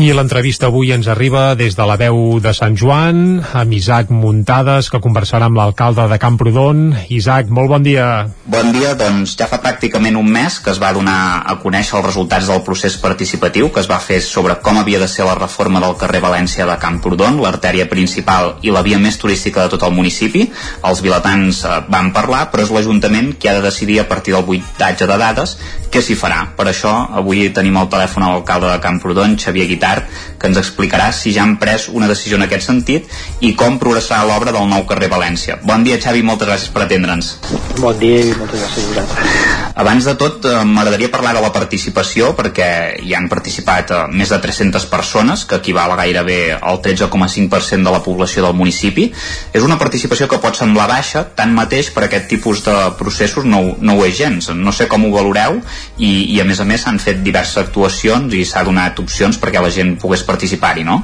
I 0.00 0.14
l'entrevista 0.16 0.70
avui 0.70 0.94
ens 0.94 1.10
arriba 1.12 1.50
des 1.52 1.74
de 1.76 1.84
la 1.84 1.98
veu 2.00 2.38
de 2.40 2.54
Sant 2.56 2.72
Joan, 2.72 3.18
amb 3.52 3.74
Isaac 3.76 4.08
Muntades, 4.08 4.86
que 4.88 5.00
conversarà 5.04 5.50
amb 5.50 5.58
l'alcalde 5.60 6.06
de 6.08 6.16
Camprodon. 6.16 6.78
Isaac, 7.12 7.50
molt 7.52 7.68
bon 7.68 7.84
dia. 7.84 8.06
Bon 8.48 8.70
dia, 8.72 8.94
doncs 8.96 9.34
ja 9.36 9.44
fa 9.50 9.58
pràcticament 9.60 10.16
un 10.16 10.30
mes 10.32 10.56
que 10.64 10.72
es 10.72 10.80
va 10.80 10.94
donar 10.96 11.42
a 11.44 11.58
conèixer 11.60 11.98
els 11.98 12.06
resultats 12.06 12.48
del 12.48 12.62
procés 12.64 12.96
participatiu 13.02 13.68
que 13.68 13.82
es 13.84 13.90
va 13.90 13.98
fer 14.00 14.22
sobre 14.24 14.56
com 14.64 14.80
havia 14.80 15.02
de 15.02 15.08
ser 15.08 15.26
la 15.28 15.36
reforma 15.36 15.84
del 15.84 15.98
carrer 16.00 16.24
València 16.24 16.64
de 16.64 16.78
Camprodon, 16.80 17.36
l'artèria 17.44 17.84
principal 17.92 18.54
i 18.64 18.72
la 18.72 18.80
via 18.80 18.96
més 18.96 19.20
turística 19.20 19.66
de 19.66 19.74
tot 19.76 19.84
el 19.84 19.92
municipi. 19.92 20.46
Els 20.80 21.04
vilatans 21.04 21.60
eh, 21.60 21.76
van 21.92 22.08
parlar, 22.16 22.46
però 22.48 22.64
és 22.64 22.72
l'Ajuntament 22.72 23.34
qui 23.36 23.52
ha 23.52 23.58
de 23.58 23.68
decidir 23.68 24.00
a 24.00 24.08
partir 24.08 24.32
del 24.32 24.48
buitatge 24.48 25.04
de 25.04 25.20
dades 25.26 25.58
què 25.90 26.02
s'hi 26.02 26.14
farà. 26.18 26.44
Per 26.56 26.66
això 26.70 26.92
avui 27.18 27.48
tenim 27.54 27.76
al 27.76 27.88
telèfon 27.90 28.24
a 28.24 28.30
l'alcalde 28.32 28.70
de 28.70 28.80
Camprodon, 28.82 29.36
Xavier 29.38 29.66
Guitart, 29.66 30.06
que 30.38 30.48
ens 30.48 30.60
explicarà 30.60 31.10
si 31.12 31.34
ja 31.34 31.42
han 31.42 31.56
pres 31.60 31.88
una 31.90 32.08
decisió 32.08 32.38
en 32.38 32.46
aquest 32.46 32.68
sentit 32.68 33.10
i 33.44 33.52
com 33.58 33.78
progressarà 33.82 34.24
l'obra 34.28 34.54
del 34.54 34.68
nou 34.70 34.86
carrer 34.88 35.10
València. 35.10 35.58
Bon 35.66 35.84
dia, 35.84 35.98
Xavi, 36.00 36.22
moltes 36.26 36.48
gràcies 36.48 36.70
per 36.72 36.84
atendre'ns. 36.86 37.32
Bon 37.80 37.98
dia 37.98 38.22
i 38.22 38.34
moltes 38.38 38.62
gràcies 38.62 38.86
vosaltres. 38.92 39.50
Abans 39.80 40.06
de 40.06 40.14
tot, 40.20 40.44
eh, 40.44 40.64
m'agradaria 40.64 41.10
parlar 41.10 41.34
de 41.34 41.42
la 41.42 41.52
participació, 41.52 42.34
perquè 42.36 43.00
hi 43.02 43.14
han 43.14 43.28
participat 43.28 43.90
eh, 43.90 44.00
més 44.12 44.30
de 44.30 44.38
300 44.38 44.86
persones, 44.86 45.44
que 45.44 45.60
equival 45.60 45.92
a 45.92 45.96
gairebé 45.96 46.40
al 46.54 46.80
13,5% 46.82 47.88
de 47.88 47.94
la 47.94 48.02
població 48.02 48.44
del 48.44 48.54
municipi. 48.54 49.10
És 49.52 49.62
una 49.62 49.78
participació 49.78 50.28
que 50.28 50.38
pot 50.38 50.56
semblar 50.56 50.88
baixa, 50.90 51.24
tanmateix 51.34 51.90
per 51.94 52.04
aquest 52.06 52.28
tipus 52.28 52.64
de 52.64 52.76
processos 52.98 53.44
no, 53.44 53.76
no 53.80 53.96
ho 53.96 54.04
és 54.06 54.16
gens. 54.18 54.50
No 54.54 54.72
sé 54.72 54.86
com 54.88 55.06
ho 55.06 55.14
valoreu 55.14 55.60
i, 55.98 56.34
i 56.34 56.40
a 56.40 56.44
més 56.48 56.60
a 56.60 56.66
més 56.68 56.82
s'han 56.84 56.98
fet 57.02 57.22
diverses 57.24 57.58
actuacions 57.64 58.34
i 58.34 58.44
s'ha 58.44 58.64
donat 58.64 58.98
opcions 59.02 59.38
perquè 59.40 59.62
la 59.62 59.70
gent 59.74 59.96
pogués 60.00 60.22
participar-hi, 60.28 60.84
no? 60.84 61.02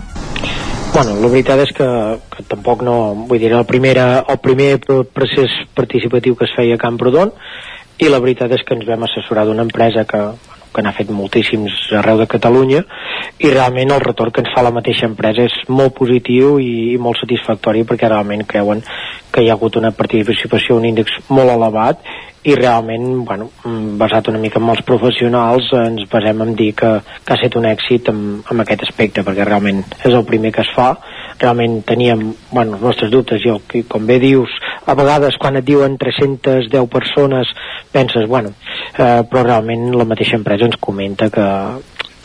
Bueno, 0.94 1.16
la 1.20 1.28
veritat 1.28 1.60
és 1.60 1.72
que, 1.76 1.86
que 2.32 2.44
tampoc 2.48 2.80
no... 2.86 2.96
Vull 3.28 3.40
dir, 3.42 3.50
el, 3.52 3.64
primera, 3.68 4.24
el 4.28 4.38
primer 4.40 4.78
pro- 4.80 5.02
procés 5.04 5.52
participatiu 5.76 6.36
que 6.38 6.46
es 6.48 6.54
feia 6.56 6.78
a 6.78 6.80
Camprodon 6.80 7.32
i 8.00 8.08
la 8.08 8.20
veritat 8.20 8.52
és 8.56 8.62
que 8.64 8.76
ens 8.76 8.86
vam 8.88 9.04
assessorar 9.04 9.44
d'una 9.48 9.64
empresa 9.66 10.06
que, 10.08 10.22
que 10.76 10.84
n'ha 10.84 10.94
fet 10.96 11.10
moltíssims 11.10 11.88
arreu 11.96 12.20
de 12.20 12.28
Catalunya 12.30 12.84
i 13.40 13.50
realment 13.50 13.94
el 13.96 14.04
retorn 14.04 14.34
que 14.34 14.44
ens 14.44 14.52
fa 14.54 14.64
la 14.66 14.74
mateixa 14.76 15.08
empresa 15.08 15.48
és 15.48 15.56
molt 15.72 15.96
positiu 15.96 16.58
i, 16.60 16.92
i 16.92 17.00
molt 17.00 17.22
satisfactori 17.22 17.86
perquè 17.88 18.12
realment 18.12 18.44
creuen 18.48 18.84
que 19.32 19.42
hi 19.44 19.50
ha 19.50 19.56
hagut 19.56 19.76
una 19.80 19.92
participació, 19.96 20.76
un 20.76 20.88
índex 20.92 21.20
molt 21.28 21.52
elevat 21.52 22.04
i 22.46 22.54
realment, 22.54 23.24
bueno, 23.26 23.48
basat 23.98 24.28
una 24.30 24.38
mica 24.38 24.60
en 24.62 24.68
els 24.70 24.82
professionals, 24.86 25.66
ens 25.80 26.04
basem 26.12 26.44
en 26.44 26.52
dir 26.54 26.70
que, 26.78 26.92
que 27.24 27.34
ha 27.34 27.38
estat 27.40 27.56
un 27.58 27.66
èxit 27.66 28.12
amb, 28.12 28.46
amb 28.52 28.62
aquest 28.62 28.84
aspecte, 28.86 29.24
perquè 29.26 29.44
realment 29.48 29.82
és 29.98 30.12
el 30.12 30.22
primer 30.28 30.52
que 30.54 30.62
es 30.62 30.70
fa, 30.76 30.92
realment 31.40 31.82
teníem 31.86 32.28
bueno, 32.50 32.76
els 32.76 32.84
nostres 32.84 33.10
dubtes, 33.12 33.44
i 33.44 33.54
que, 33.68 33.84
com 33.88 34.06
bé 34.08 34.18
dius, 34.22 34.52
a 34.86 34.94
vegades 34.98 35.38
quan 35.40 35.58
et 35.58 35.66
diuen 35.66 35.98
310 36.00 36.88
persones, 36.92 37.52
penses, 37.92 38.28
bueno, 38.28 38.54
eh, 38.96 39.22
però 39.28 39.44
realment 39.44 39.90
la 39.96 40.08
mateixa 40.08 40.38
empresa 40.38 40.68
ens 40.68 40.80
comenta 40.80 41.30
que, 41.30 41.46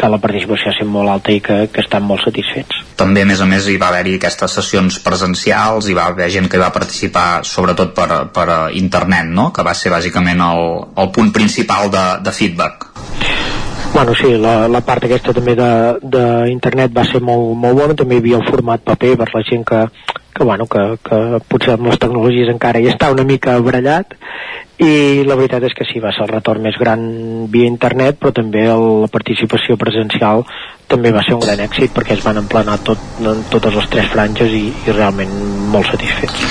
que 0.02 0.10
la 0.10 0.20
participació 0.22 0.72
ha 0.72 0.74
estat 0.74 0.90
molt 0.90 1.12
alta 1.14 1.34
i 1.34 1.42
que, 1.46 1.58
que 1.74 1.84
estan 1.84 2.06
molt 2.08 2.24
satisfets. 2.26 2.82
També, 2.98 3.24
a 3.24 3.30
més 3.30 3.42
a 3.42 3.48
més, 3.50 3.68
hi 3.70 3.78
va 3.82 3.92
haver-hi 3.92 4.18
aquestes 4.18 4.58
sessions 4.58 4.98
presencials, 5.06 5.90
hi 5.90 5.98
va 5.98 6.08
haver 6.12 6.30
gent 6.34 6.50
que 6.50 6.58
hi 6.58 6.64
va 6.64 6.72
participar 6.74 7.28
sobretot 7.48 7.94
per, 7.98 8.10
per 8.34 8.48
internet, 8.78 9.30
no? 9.30 9.52
que 9.54 9.66
va 9.68 9.78
ser 9.78 9.94
bàsicament 9.94 10.42
el, 10.48 10.66
el 11.04 11.14
punt 11.14 11.34
principal 11.36 11.94
de, 11.94 12.06
de 12.26 12.36
feedback. 12.36 12.90
Bueno, 13.94 14.16
sí, 14.16 14.32
la, 14.40 14.68
la 14.72 14.82
part 14.88 15.04
aquesta 15.04 15.34
també 15.36 15.54
d'internet 15.56 16.94
va 16.96 17.04
ser 17.10 17.20
molt, 17.22 17.52
molt 17.60 17.78
bona, 17.82 17.98
també 18.00 18.18
hi 18.18 18.24
havia 18.24 18.40
el 18.40 18.48
format 18.48 18.84
paper 18.88 19.18
per 19.20 19.28
la 19.34 19.44
gent 19.50 19.66
que, 19.68 19.82
que, 20.32 20.44
bueno, 20.44 20.66
que, 20.72 20.84
que 21.04 21.42
potser 21.52 21.76
amb 21.76 21.90
les 21.92 22.00
tecnologies 22.00 22.52
encara 22.54 22.80
hi 22.80 22.88
està 22.92 23.12
una 23.12 23.28
mica 23.28 23.58
brellat 23.60 24.16
i 24.82 25.22
la 25.28 25.36
veritat 25.38 25.68
és 25.68 25.76
que 25.78 25.86
sí, 25.86 26.00
va 26.02 26.14
ser 26.16 26.24
el 26.26 26.32
retorn 26.32 26.64
més 26.66 26.80
gran 26.80 27.04
via 27.54 27.70
internet, 27.70 28.18
però 28.22 28.32
també 28.34 28.64
el, 28.72 28.86
la 29.04 29.12
participació 29.12 29.78
presencial 29.78 30.46
també 30.92 31.12
va 31.14 31.22
ser 31.28 31.36
un 31.36 31.44
gran 31.44 31.62
èxit 31.64 31.94
perquè 31.96 32.16
es 32.16 32.24
van 32.26 32.40
emplenar 32.42 32.80
tot, 32.88 33.04
en 33.22 33.44
totes 33.52 33.76
les 33.78 33.92
tres 33.92 34.10
franges 34.12 34.56
i, 34.56 34.66
i 34.72 34.96
realment 34.96 35.36
molt 35.72 35.92
satisfets. 35.92 36.42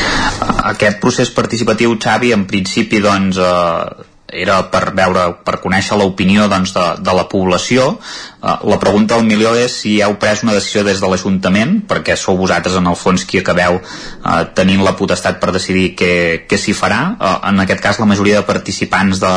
Aquest 0.71 1.01
procés 1.03 1.33
participatiu, 1.35 1.97
Xavi, 2.01 2.31
en 2.37 2.47
principi, 2.49 3.03
doncs, 3.05 3.41
eh, 3.43 4.10
era 4.33 4.61
per 4.71 4.93
veure, 4.97 5.27
per 5.45 5.59
conèixer 5.63 5.99
l'opinió 5.99 6.47
doncs, 6.51 6.73
de, 6.77 6.87
de 7.05 7.15
la 7.17 7.27
població. 7.31 7.97
Eh, 8.41 8.57
la 8.71 8.79
pregunta 8.83 9.17
al 9.17 9.27
milió 9.29 9.53
és 9.59 9.81
si 9.83 9.97
heu 10.03 10.17
pres 10.23 10.45
una 10.47 10.57
decisió 10.57 10.85
des 10.87 11.03
de 11.03 11.11
l'Ajuntament, 11.11 11.81
perquè 11.91 12.17
sou 12.17 12.39
vosaltres 12.41 12.79
en 12.81 12.89
el 12.91 12.99
fons 12.99 13.27
qui 13.29 13.43
acabeu 13.43 13.81
eh, 13.81 14.43
tenint 14.57 14.85
la 14.87 14.97
potestat 14.99 15.41
per 15.43 15.55
decidir 15.57 15.91
què, 15.99 16.13
què 16.49 16.59
s'hi 16.59 16.77
farà. 16.77 17.01
Eh, 17.19 17.37
en 17.53 17.65
aquest 17.65 17.85
cas, 17.85 18.01
la 18.03 18.09
majoria 18.11 18.41
de 18.41 18.49
participants 18.49 19.23
de, 19.23 19.35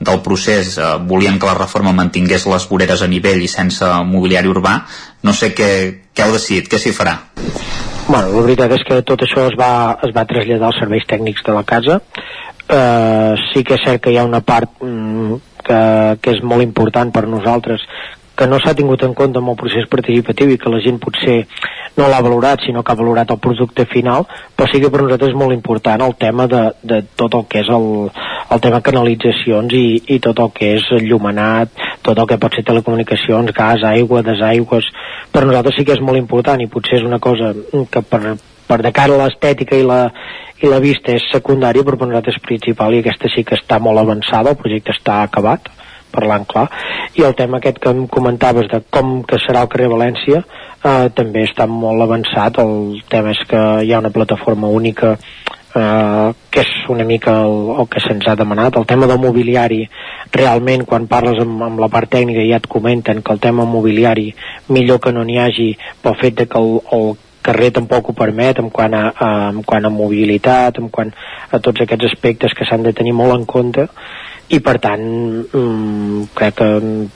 del 0.00 0.22
procés 0.22 0.76
eh, 0.78 0.94
volien 1.08 1.38
que 1.38 1.48
la 1.48 1.58
reforma 1.58 1.94
mantingués 1.96 2.46
les 2.50 2.68
voreres 2.68 3.02
a 3.02 3.10
nivell 3.10 3.42
i 3.42 3.50
sense 3.50 3.88
mobiliari 4.04 4.50
urbà. 4.52 4.80
No 5.24 5.34
sé 5.34 5.52
què, 5.56 5.70
què 6.14 6.26
heu 6.26 6.36
decidit, 6.36 6.68
què 6.70 6.80
s'hi 6.80 6.94
farà? 6.96 7.18
Bueno, 8.06 8.30
la 8.30 8.42
veritat 8.44 8.70
és 8.76 8.84
que 8.86 9.00
tot 9.02 9.24
això 9.24 9.48
es 9.50 9.56
va, 9.58 9.96
es 10.06 10.12
va 10.14 10.26
traslladar 10.30 10.68
als 10.68 10.78
serveis 10.78 11.06
tècnics 11.10 11.42
de 11.46 11.54
la 11.56 11.64
casa. 11.66 11.98
Eh, 12.66 13.34
sí 13.52 13.62
que 13.62 13.76
és 13.78 13.84
cert 13.86 14.02
que 14.02 14.10
hi 14.10 14.16
ha 14.18 14.26
una 14.26 14.42
part 14.42 14.80
mm, 14.82 15.36
que, 15.66 15.80
que 16.18 16.32
és 16.34 16.42
molt 16.42 16.64
important 16.64 17.12
per 17.14 17.26
nosaltres 17.30 17.84
que 18.36 18.46
no 18.46 18.58
s'ha 18.60 18.74
tingut 18.76 19.02
en 19.06 19.14
compte 19.16 19.40
amb 19.40 19.52
el 19.52 19.56
procés 19.56 19.86
participatiu 19.88 20.50
i 20.52 20.58
que 20.60 20.70
la 20.70 20.80
gent 20.84 20.98
potser 21.00 21.38
no 21.96 22.08
l'ha 22.10 22.20
valorat, 22.20 22.60
sinó 22.66 22.82
que 22.84 22.92
ha 22.92 22.98
valorat 22.98 23.30
el 23.32 23.38
producte 23.40 23.86
final, 23.88 24.26
però 24.56 24.68
sí 24.68 24.80
que 24.82 24.90
per 24.92 25.00
nosaltres 25.00 25.32
és 25.32 25.38
molt 25.40 25.56
important 25.56 26.04
el 26.04 26.12
tema 26.20 26.44
de, 26.52 26.60
de 26.82 26.98
tot 27.16 27.38
el 27.38 27.46
que 27.48 27.62
és 27.62 27.70
el, 27.72 27.86
el 28.52 28.60
tema 28.66 28.82
canalitzacions 28.84 29.72
i, 29.78 29.86
i 30.12 30.18
tot 30.26 30.42
el 30.44 30.52
que 30.58 30.74
és 30.76 30.90
llumenat, 31.06 31.72
tot 32.04 32.18
el 32.18 32.28
que 32.28 32.40
pot 32.42 32.58
ser 32.58 32.66
telecomunicacions, 32.68 33.54
gas, 33.56 33.86
aigua, 33.88 34.20
desaigües, 34.26 34.90
per 35.32 35.46
nosaltres 35.46 35.80
sí 35.80 35.86
que 35.88 35.96
és 35.96 36.04
molt 36.04 36.20
important 36.20 36.60
i 36.60 36.68
potser 36.68 37.00
és 37.00 37.08
una 37.08 37.22
cosa 37.22 37.54
que 37.90 38.04
per, 38.04 38.36
per 38.66 38.82
de 38.84 38.92
cara 38.92 39.16
a 39.16 39.24
l'estètica 39.24 39.78
i 39.78 39.86
la, 39.86 40.02
i 40.62 40.70
la 40.70 40.82
vista 40.82 41.14
és 41.14 41.26
secundària, 41.32 41.84
però 41.86 41.98
per 42.00 42.10
nosaltres 42.10 42.40
principal 42.44 42.94
i 42.94 43.02
aquesta 43.02 43.30
sí 43.32 43.44
que 43.44 43.58
està 43.58 43.80
molt 43.82 44.02
avançada, 44.02 44.52
el 44.52 44.60
projecte 44.60 44.94
està 44.94 45.22
acabat, 45.22 45.68
parlant 46.12 46.46
clar, 46.48 46.68
i 47.18 47.26
el 47.26 47.34
tema 47.36 47.60
aquest 47.60 47.80
que 47.82 47.92
em 47.92 48.06
comentaves 48.08 48.70
de 48.72 48.80
com 48.90 49.20
que 49.28 49.40
serà 49.42 49.66
el 49.66 49.72
carrer 49.72 49.90
València 49.92 50.40
eh, 50.40 51.08
també 51.16 51.44
està 51.44 51.66
molt 51.68 52.06
avançat, 52.06 52.62
el 52.62 53.02
tema 53.10 53.34
és 53.36 53.42
que 53.50 53.66
hi 53.84 53.92
ha 53.92 54.00
una 54.04 54.14
plataforma 54.14 54.70
única 54.72 55.16
eh, 55.76 56.32
que 56.50 56.64
és 56.64 56.72
una 56.88 57.04
mica 57.04 57.36
el, 57.44 57.58
el 57.80 57.88
que 57.92 58.00
se'ns 58.00 58.26
ha 58.28 58.36
demanat. 58.38 58.78
El 58.80 58.86
tema 58.88 59.08
del 59.10 59.20
mobiliari, 59.20 59.82
realment, 60.32 60.86
quan 60.88 61.08
parles 61.10 61.40
amb, 61.42 61.62
amb 61.68 61.82
la 61.82 61.90
part 61.92 62.10
tècnica 62.16 62.46
ja 62.48 62.60
et 62.62 62.70
comenten 62.70 63.22
que 63.22 63.36
el 63.36 63.42
tema 63.42 63.68
mobiliari 63.68 64.30
millor 64.72 65.02
que 65.04 65.12
no 65.12 65.24
n'hi 65.26 65.38
hagi 65.42 65.70
pel 66.02 66.16
fet 66.22 66.40
de 66.40 66.48
que 66.48 66.62
el, 66.62 66.80
el 66.96 67.16
carrer 67.46 67.72
tampoc 67.78 68.10
ho 68.10 68.16
permet 68.16 68.60
en 68.62 68.70
quant 68.74 68.94
a, 68.94 69.02
a, 69.10 69.30
en 69.50 69.62
quant 69.66 69.86
a 69.86 69.92
mobilitat, 69.92 70.80
en 70.82 70.90
quant 70.92 71.12
a 71.50 71.60
tots 71.62 71.84
aquests 71.84 72.10
aspectes 72.10 72.54
que 72.56 72.66
s'han 72.68 72.86
de 72.86 72.94
tenir 72.96 73.14
molt 73.16 73.36
en 73.36 73.46
compte. 73.48 73.86
I 74.46 74.60
per 74.62 74.76
tant 74.82 75.02
mm, 75.02 76.26
crec 76.38 76.58
que 76.60 76.70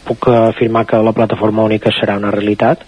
puc 0.07 0.31
afirmar 0.35 0.87
que 0.87 1.03
la 1.03 1.15
plataforma 1.15 1.67
única 1.67 1.93
serà 1.95 2.19
una 2.19 2.33
realitat. 2.35 2.87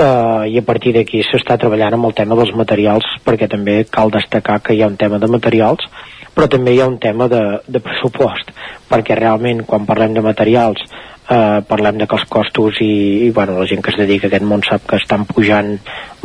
Eh, 0.00 0.44
i 0.54 0.58
a 0.58 0.62
partir 0.62 0.94
d'aquí 0.94 1.20
s'està 1.26 1.56
treballant 1.58 1.96
amb 1.96 2.06
el 2.08 2.14
tema 2.16 2.36
dels 2.38 2.54
materials 2.56 3.06
perquè 3.26 3.48
també 3.50 3.82
cal 3.90 4.12
destacar 4.14 4.60
que 4.62 4.76
hi 4.76 4.84
ha 4.84 4.88
un 4.88 4.96
tema 4.96 5.18
de 5.18 5.26
materials 5.26 5.88
però 6.34 6.46
també 6.46 6.76
hi 6.76 6.80
ha 6.80 6.86
un 6.86 7.00
tema 7.02 7.26
de, 7.28 7.40
de 7.66 7.82
pressupost 7.82 8.52
perquè 8.88 9.18
realment 9.18 9.64
quan 9.66 9.88
parlem 9.90 10.14
de 10.14 10.22
materials 10.22 10.86
eh, 11.30 11.60
parlem 11.68 12.00
de 12.00 12.08
que 12.10 12.18
els 12.18 12.26
costos 12.28 12.80
i, 12.84 12.92
i 13.26 13.30
bueno, 13.34 13.58
la 13.60 13.68
gent 13.70 13.82
que 13.84 13.94
es 13.94 14.00
dedica 14.00 14.26
a 14.26 14.30
aquest 14.30 14.46
món 14.46 14.64
sap 14.66 14.86
que 14.90 14.98
estan 15.00 15.26
pujant 15.28 15.76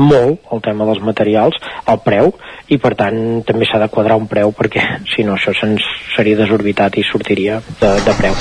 molt 0.02 0.52
el 0.52 0.64
tema 0.65 0.88
dels 0.90 1.02
materials, 1.06 1.57
el 1.91 2.02
preu 2.03 2.34
i 2.73 2.80
per 2.82 2.95
tant 2.99 3.19
també 3.48 3.68
s'ha 3.69 3.80
de 3.84 3.91
quadrar 3.94 4.18
un 4.19 4.27
preu 4.32 4.52
perquè 4.57 4.84
si 5.14 5.23
no 5.27 5.38
això 5.38 5.53
se'ns 5.60 5.86
seria 6.15 6.40
desorbitat 6.41 6.98
i 6.98 7.06
sortiria 7.06 7.61
de, 7.80 7.94
de 8.06 8.18
preu 8.18 8.36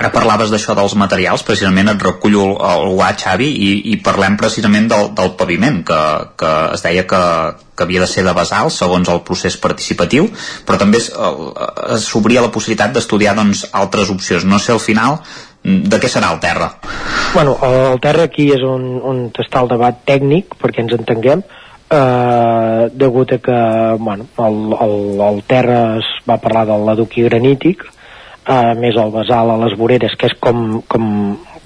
Ara 0.00 0.08
parlaves 0.14 0.48
d'això 0.48 0.72
dels 0.72 0.94
materials, 0.96 1.42
precisament 1.44 1.92
et 1.92 2.02
recullo 2.02 2.46
el, 2.46 2.54
el 2.88 2.94
guà, 2.96 3.10
Xavi, 3.20 3.48
i, 3.52 3.72
i 3.92 3.98
parlem 4.00 4.38
precisament 4.40 4.86
del, 4.88 5.10
del 5.16 5.34
paviment, 5.36 5.82
que, 5.84 5.98
que 6.40 6.52
es 6.72 6.84
deia 6.86 7.04
que, 7.10 7.20
que 7.76 7.84
havia 7.84 8.00
de 8.00 8.08
ser 8.08 8.24
de 8.24 8.32
basal 8.36 8.72
segons 8.72 9.10
el 9.12 9.20
procés 9.28 9.58
participatiu, 9.60 10.30
però 10.64 10.80
també 10.80 11.02
s'obria 11.04 12.46
la 12.46 12.52
possibilitat 12.54 12.96
d'estudiar 12.96 13.36
doncs, 13.36 13.66
altres 13.76 14.08
opcions. 14.14 14.48
No 14.48 14.56
sé 14.56 14.72
al 14.72 14.80
final 14.80 15.20
de 15.64 16.00
què 16.00 16.08
serà 16.08 16.32
el 16.34 16.40
terra? 16.40 16.70
Bueno, 17.34 17.56
el 17.66 18.00
terra 18.00 18.26
aquí 18.28 18.48
és 18.54 18.62
on, 18.64 18.86
on 19.06 19.24
està 19.42 19.62
el 19.62 19.70
debat 19.70 20.00
tècnic, 20.08 20.56
perquè 20.60 20.84
ens 20.84 20.96
entenguem, 20.96 21.44
eh, 21.90 22.88
degut 22.92 23.32
a 23.32 23.38
que 23.38 23.60
bueno, 23.98 24.26
el, 24.38 24.58
el, 24.86 24.96
el 25.28 25.42
terra 25.46 25.80
es 26.00 26.10
va 26.28 26.40
parlar 26.42 26.66
de 26.70 26.78
l'adoquí 26.80 27.26
granític, 27.28 27.84
eh, 28.46 28.74
més 28.80 28.96
el 28.96 29.12
basal 29.14 29.52
a 29.52 29.60
les 29.66 29.76
voreres, 29.78 30.16
que 30.16 30.30
és 30.30 30.36
com, 30.40 30.80
com, 30.88 31.06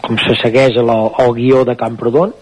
com 0.03 0.21
se 0.27 0.39
segueix 0.43 0.79
el, 0.81 0.91
el 0.91 1.35
guió 1.39 1.65
de 1.65 1.79
Camprodon, 1.81 2.35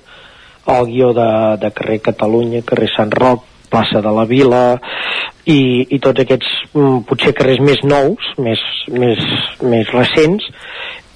el 0.73 0.87
guió 0.87 1.13
de, 1.13 1.31
de 1.61 1.73
carrer 1.75 2.01
Catalunya, 2.13 2.65
carrer 2.67 2.91
Sant 2.97 3.13
Roc, 3.13 3.49
plaça 3.73 4.03
de 4.05 4.11
la 4.13 4.27
Vila 4.29 4.63
i, 5.49 5.87
i 5.97 5.99
tots 6.03 6.21
aquests 6.23 6.51
mm, 6.77 7.05
potser 7.09 7.33
carrers 7.39 7.63
més 7.65 7.81
nous, 7.89 8.27
més, 8.45 8.61
més, 8.93 9.23
més 9.65 9.89
recents 9.97 10.45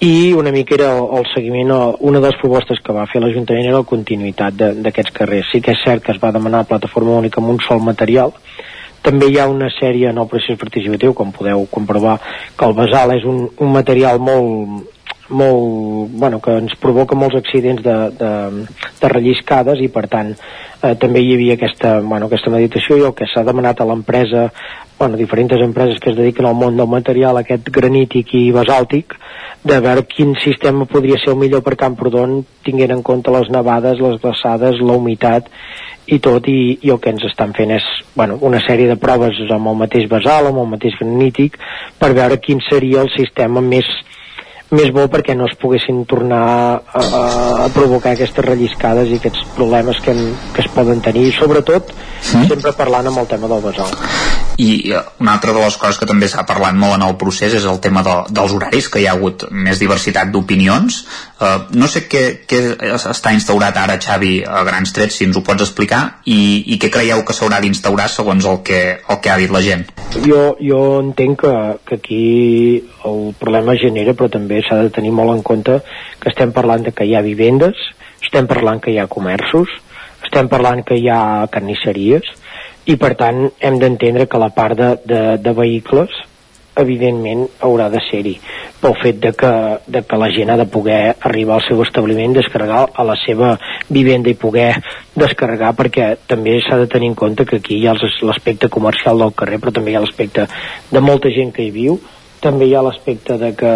i 0.01 0.33
una 0.37 0.53
mica 0.53 0.75
era 0.75 0.91
el, 0.99 1.07
el 1.19 1.27
seguiment 1.33 1.71
una 1.73 2.21
de 2.21 2.29
les 2.29 2.41
propostes 2.41 2.81
que 2.85 2.93
va 2.93 3.07
fer 3.09 3.23
l'Ajuntament 3.23 3.65
era 3.65 3.81
la 3.81 3.89
continuïtat 3.89 4.59
d'aquests 4.85 5.15
carrers. 5.17 5.49
Sí 5.53 5.63
que 5.65 5.73
és 5.73 5.85
cert 5.85 6.05
que 6.05 6.13
es 6.13 6.21
va 6.23 6.35
demanar 6.37 6.67
plataforma 6.69 7.17
única 7.17 7.41
amb 7.41 7.55
un 7.55 7.63
sol 7.65 7.81
material. 7.81 8.35
També 9.07 9.31
hi 9.31 9.39
ha 9.39 9.47
una 9.49 9.71
sèrie 9.71 10.11
en 10.11 10.19
el 10.19 10.29
procés 10.29 10.59
participatiu, 10.59 11.15
com 11.15 11.33
podeu 11.33 11.65
comprovar, 11.71 12.19
que 12.59 12.69
el 12.69 12.75
basal 12.77 13.15
és 13.15 13.25
un, 13.25 13.47
un 13.63 13.73
material 13.73 14.19
molt, 14.19 14.93
molt, 15.29 16.11
bueno, 16.13 16.41
que 16.43 16.59
ens 16.61 16.75
provoca 16.83 17.17
molts 17.19 17.39
accidents 17.39 17.83
de, 17.83 17.97
de, 18.19 18.33
de 19.01 19.13
relliscades 19.13 19.81
i 19.83 19.89
per 19.95 20.07
tant 20.13 20.35
eh, 20.87 20.95
també 21.01 21.23
hi 21.23 21.35
havia 21.35 21.57
aquesta, 21.59 21.99
bueno, 22.01 22.27
aquesta 22.31 22.53
meditació 22.55 22.99
i 22.99 23.07
el 23.09 23.15
que 23.19 23.29
s'ha 23.31 23.45
demanat 23.47 23.81
a 23.81 23.87
l'empresa 23.89 24.51
bueno, 24.99 25.17
diferents 25.17 25.53
empreses 25.61 25.99
que 26.01 26.11
es 26.11 26.17
dediquen 26.17 26.47
al 26.47 26.57
món 26.57 26.77
del 26.77 26.89
material 26.89 27.37
aquest 27.37 27.69
granític 27.73 28.33
i 28.35 28.47
basàltic 28.55 29.17
de 29.67 29.81
veure 29.85 30.07
quin 30.09 30.35
sistema 30.41 30.87
podria 30.89 31.19
ser 31.21 31.35
el 31.35 31.41
millor 31.43 31.63
per 31.67 31.77
Camprodon 31.77 32.39
tinguent 32.65 32.95
en 32.95 33.03
compte 33.03 33.35
les 33.35 33.51
nevades, 33.53 34.01
les 34.01 34.17
glaçades, 34.23 34.81
la 34.81 34.97
humitat 34.97 35.51
i 36.07 36.21
tot 36.23 36.49
i, 36.49 36.79
i 36.87 36.93
el 36.95 37.01
que 37.03 37.13
ens 37.13 37.25
estan 37.29 37.53
fent 37.57 37.75
és 37.77 37.87
bueno, 38.15 38.39
una 38.41 38.63
sèrie 38.65 38.89
de 38.89 38.97
proves 38.97 39.41
amb 39.51 39.73
el 39.73 39.81
mateix 39.85 40.09
basal, 40.09 40.49
amb 40.49 40.63
el 40.63 40.71
mateix 40.77 40.97
granític 41.01 41.59
per 42.01 42.15
veure 42.17 42.41
quin 42.41 42.63
seria 42.71 43.03
el 43.05 43.13
sistema 43.17 43.61
més 43.61 43.89
més 44.75 44.91
bo 44.95 45.07
perquè 45.11 45.37
no 45.39 45.47
es 45.47 45.55
poguessin 45.61 46.03
tornar 46.11 46.43
a, 46.43 46.81
a, 46.99 47.23
a 47.67 47.69
provocar 47.75 48.17
aquestes 48.17 48.45
relliscades 48.45 49.13
i 49.13 49.21
aquests 49.21 49.45
problemes 49.55 50.01
que, 50.03 50.15
que 50.57 50.65
es 50.65 50.71
poden 50.75 51.03
tenir 51.05 51.29
i 51.29 51.37
sobretot 51.37 51.93
sí? 52.21 52.43
sempre 52.51 52.75
parlant 52.75 53.13
amb 53.13 53.23
el 53.23 53.31
tema 53.31 53.51
del 53.53 53.63
basal 53.63 53.95
i 54.57 54.91
eh, 54.93 55.03
una 55.21 55.37
altra 55.37 55.53
de 55.53 55.61
les 55.61 55.77
coses 55.77 55.99
que 56.01 56.09
també 56.09 56.29
s'ha 56.33 56.47
parlat 56.49 56.77
molt 56.77 56.97
en 56.97 57.05
el 57.07 57.17
procés 57.21 57.55
és 57.59 57.67
el 57.69 57.81
tema 57.85 58.03
de, 58.07 58.15
dels 58.33 58.55
horaris, 58.57 58.89
que 58.89 59.03
hi 59.03 59.07
ha 59.09 59.15
hagut 59.17 59.47
més 59.53 59.81
diversitat 59.83 60.33
d'opinions. 60.33 61.03
Uh, 61.37 61.67
no 61.77 61.85
sé 61.85 62.07
què, 62.09 62.23
què 62.49 62.59
està 62.97 63.35
instaurat 63.37 63.77
ara, 63.77 63.99
Xavi, 64.01 64.39
a 64.49 64.63
grans 64.65 64.95
trets, 64.97 65.19
si 65.19 65.27
ens 65.29 65.37
ho 65.37 65.43
pots 65.45 65.67
explicar, 65.67 66.23
i, 66.25 66.65
i 66.73 66.79
què 66.81 66.89
creieu 66.93 67.21
que 67.29 67.35
s'haurà 67.37 67.59
d'instaurar 67.61 68.07
segons 68.09 68.47
el 68.49 68.63
que, 68.65 68.79
el 69.05 69.19
que 69.21 69.33
ha 69.33 69.37
dit 69.37 69.53
la 69.53 69.61
gent? 69.61 69.85
Jo, 70.25 70.55
jo 70.57 70.79
entenc 71.03 71.43
que, 71.43 71.53
que 71.85 71.99
aquí 72.01 72.23
el 73.11 73.21
problema 73.37 73.77
genera, 73.77 74.15
però 74.17 74.31
també 74.33 74.63
s'ha 74.65 74.81
de 74.87 74.95
tenir 74.97 75.13
molt 75.13 75.35
en 75.35 75.43
compte 75.45 75.83
que 76.23 76.33
estem 76.33 76.55
parlant 76.57 76.87
de 76.89 76.95
que 76.97 77.05
hi 77.05 77.13
ha 77.13 77.25
vivendes, 77.27 77.85
estem 78.25 78.49
parlant 78.49 78.81
que 78.81 78.95
hi 78.95 78.97
ha 79.03 79.11
comerços, 79.13 79.69
estem 80.25 80.49
parlant 80.49 80.81
que 80.89 80.97
hi 80.97 81.11
ha 81.13 81.21
carnisseries, 81.53 82.33
i 82.89 82.97
per 82.97 83.13
tant 83.21 83.51
hem 83.61 83.77
d'entendre 83.83 84.25
que 84.31 84.41
la 84.41 84.55
part 84.57 84.79
de, 84.79 84.91
de, 85.05 85.23
de 85.43 85.53
vehicles 85.53 86.17
evidentment 86.77 87.47
haurà 87.65 87.89
de 87.93 88.01
ser-hi. 88.09 88.35
Pel 88.81 88.97
fet 89.03 89.21
de 89.23 89.33
que, 89.33 89.53
de 89.87 90.03
que 90.07 90.19
la 90.21 90.29
gent 90.35 90.53
ha 90.53 90.59
de 90.61 90.69
poder 90.71 91.17
arribar 91.21 91.57
al 91.57 91.65
seu 91.67 91.81
establiment, 91.85 92.37
descarregar 92.37 92.85
a 92.93 93.07
la 93.07 93.17
seva 93.25 93.55
vivenda 93.89 94.31
i 94.31 94.39
poder 94.39 94.73
descarregar 95.17 95.73
perquè 95.79 96.13
també 96.29 96.59
s'ha 96.65 96.81
de 96.83 96.91
tenir 96.93 97.13
en 97.13 97.19
compte 97.19 97.47
que 97.49 97.61
aquí 97.63 97.81
hi 97.81 97.89
ha 97.89 97.97
l'aspecte 97.97 98.69
comercial 98.69 99.25
del 99.25 99.35
carrer 99.35 99.61
però 99.63 99.73
també 99.73 99.93
hi 99.93 99.97
ha 99.97 100.05
l'aspecte 100.05 100.47
de 100.91 101.01
molta 101.01 101.33
gent 101.33 101.55
que 101.57 101.65
hi 101.65 101.73
viu. 101.75 101.99
També 102.41 102.69
hi 102.69 102.77
ha 102.77 102.85
l'aspecte 102.85 103.39
de 103.41 103.55
que 103.57 103.73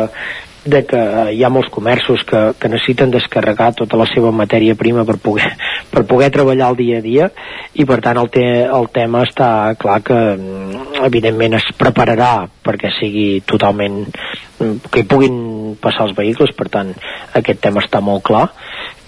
de 0.64 0.82
que 0.84 1.00
hi 1.32 1.40
ha 1.44 1.50
molts 1.52 1.70
comerços 1.72 2.22
que, 2.28 2.40
que 2.60 2.68
necessiten 2.68 3.12
descarregar 3.12 3.70
tota 3.78 3.96
la 3.96 4.06
seva 4.10 4.32
matèria 4.34 4.76
prima 4.76 5.06
per 5.08 5.16
poder, 5.22 5.54
per 5.92 6.04
poder 6.08 6.30
treballar 6.34 6.70
el 6.72 6.78
dia 6.80 6.98
a 6.98 7.04
dia 7.04 7.28
i 7.72 7.86
per 7.88 8.00
tant 8.04 8.20
el, 8.20 8.28
te, 8.32 8.44
el 8.66 8.88
tema 8.92 9.24
està 9.24 9.50
clar 9.80 10.00
que 10.04 10.18
mm, 10.36 11.00
evidentment 11.08 11.56
es 11.56 11.70
prepararà 11.80 12.32
perquè 12.64 12.92
sigui 12.98 13.40
totalment 13.48 14.02
mm, 14.04 14.90
que 14.90 15.02
hi 15.02 15.08
puguin 15.08 15.38
passar 15.80 16.08
els 16.08 16.16
vehicles 16.18 16.52
per 16.56 16.68
tant 16.68 16.92
aquest 17.40 17.62
tema 17.64 17.80
està 17.84 18.02
molt 18.04 18.26
clar 18.28 18.48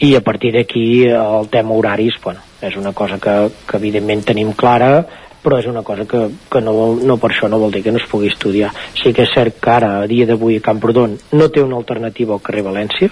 i 0.02 0.14
a 0.16 0.22
partir 0.24 0.54
d'aquí 0.56 0.86
el 1.12 1.50
tema 1.52 1.76
horaris 1.76 2.16
bueno, 2.24 2.40
és 2.64 2.78
una 2.80 2.94
cosa 2.96 3.20
que, 3.20 3.36
que 3.68 3.76
evidentment 3.76 4.24
tenim 4.24 4.56
clara 4.56 5.04
però 5.42 5.58
és 5.58 5.66
una 5.66 5.82
cosa 5.82 6.06
que, 6.08 6.22
que 6.50 6.60
no, 6.62 6.74
no 7.02 7.16
per 7.18 7.32
això 7.32 7.50
no 7.50 7.60
vol 7.62 7.74
dir 7.74 7.82
que 7.82 7.92
no 7.94 8.00
es 8.00 8.08
pugui 8.10 8.30
estudiar. 8.30 8.70
Sí 8.98 9.12
que 9.12 9.26
és 9.26 9.34
cert 9.34 9.58
que 9.62 9.74
ara, 9.74 9.96
a 10.02 10.06
dia 10.10 10.28
d'avui, 10.28 10.60
Camprodon 10.62 11.18
no 11.34 11.50
té 11.50 11.64
una 11.64 11.80
alternativa 11.80 12.36
al 12.36 12.44
carrer 12.44 12.64
València 12.68 13.10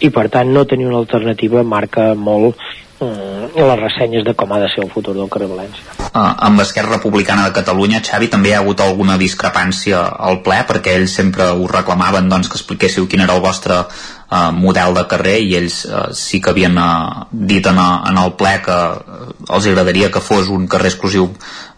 i 0.00 0.12
per 0.12 0.28
tant 0.32 0.52
no 0.52 0.66
tenir 0.68 0.88
una 0.90 1.00
alternativa 1.00 1.64
marca 1.64 2.12
molt 2.14 2.56
mm, 3.00 3.56
les 3.56 3.80
ressenyes 3.80 4.24
de 4.24 4.34
com 4.36 4.52
ha 4.52 4.60
de 4.60 4.68
ser 4.72 4.84
el 4.84 4.92
futur 4.92 5.14
del 5.16 5.30
carrer 5.32 5.48
València. 5.50 5.96
Uh, 6.10 6.34
amb 6.46 6.62
Esquerra 6.64 6.96
Republicana 6.96 7.46
de 7.46 7.54
Catalunya, 7.56 8.02
Xavi, 8.04 8.28
també 8.32 8.50
hi 8.50 8.54
ha 8.56 8.62
hagut 8.62 8.80
alguna 8.84 9.16
discrepància 9.20 10.02
al 10.28 10.40
ple 10.46 10.60
perquè 10.68 10.96
ells 10.98 11.14
sempre 11.20 11.50
us 11.54 11.70
reclamaven 11.70 12.28
doncs, 12.30 12.50
que 12.50 12.58
expliquéssiu 12.58 13.08
quin 13.08 13.24
era 13.24 13.36
el 13.38 13.44
vostre 13.44 13.80
uh, 13.84 14.50
model 14.56 14.96
de 14.98 15.06
carrer 15.10 15.38
i 15.44 15.56
ells 15.60 15.84
uh, 15.86 16.08
sí 16.16 16.42
que 16.42 16.52
havien 16.52 16.78
uh, 16.78 17.26
dit 17.30 17.66
en, 17.66 17.78
en 17.80 18.22
el 18.24 18.34
ple 18.40 18.56
que 18.66 18.78
uh, 18.90 19.32
els 19.48 19.70
agradaria 19.70 20.10
que 20.10 20.24
fos 20.24 20.50
un 20.50 20.66
carrer 20.70 20.92
exclusiu 20.92 21.30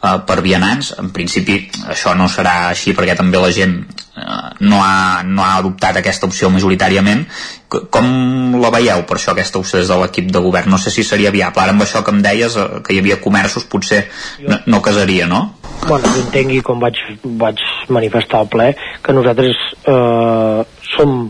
eh, 0.02 0.18
per 0.26 0.40
vianants. 0.42 0.92
En 1.00 1.10
principi 1.14 1.58
això 1.90 2.14
no 2.18 2.28
serà 2.30 2.68
així 2.70 2.94
perquè 2.96 3.16
també 3.18 3.40
la 3.40 3.50
gent 3.54 3.76
eh, 3.82 4.48
no, 4.60 4.82
ha, 4.82 5.22
no 5.24 5.44
ha 5.44 5.56
adoptat 5.60 6.00
aquesta 6.00 6.28
opció 6.30 6.50
majoritàriament. 6.52 7.24
Com 7.72 8.58
la 8.60 8.72
veieu 8.74 9.04
per 9.08 9.16
això 9.16 9.32
aquesta 9.32 9.60
opció 9.62 9.80
des 9.80 9.88
de 9.88 9.98
l'equip 10.02 10.30
de 10.32 10.42
govern? 10.44 10.70
No 10.74 10.80
sé 10.80 10.92
si 10.92 11.06
seria 11.06 11.32
viable. 11.34 11.62
Ara 11.62 11.76
amb 11.76 11.86
això 11.86 12.04
que 12.04 12.14
em 12.14 12.22
deies, 12.24 12.56
eh, 12.56 12.80
que 12.84 12.96
hi 12.96 13.02
havia 13.02 13.20
comerços, 13.22 13.68
potser 13.68 14.04
no, 14.46 14.60
no 14.66 14.82
casaria, 14.84 15.28
no? 15.30 15.44
Bueno, 15.86 16.10
jo 16.14 16.26
entengui 16.26 16.60
com 16.62 16.82
vaig, 16.82 16.98
vaig 17.24 17.62
manifestar 17.90 18.42
al 18.42 18.50
ple 18.50 18.72
que 19.02 19.14
nosaltres 19.14 19.56
eh, 19.88 20.66
som 20.94 21.22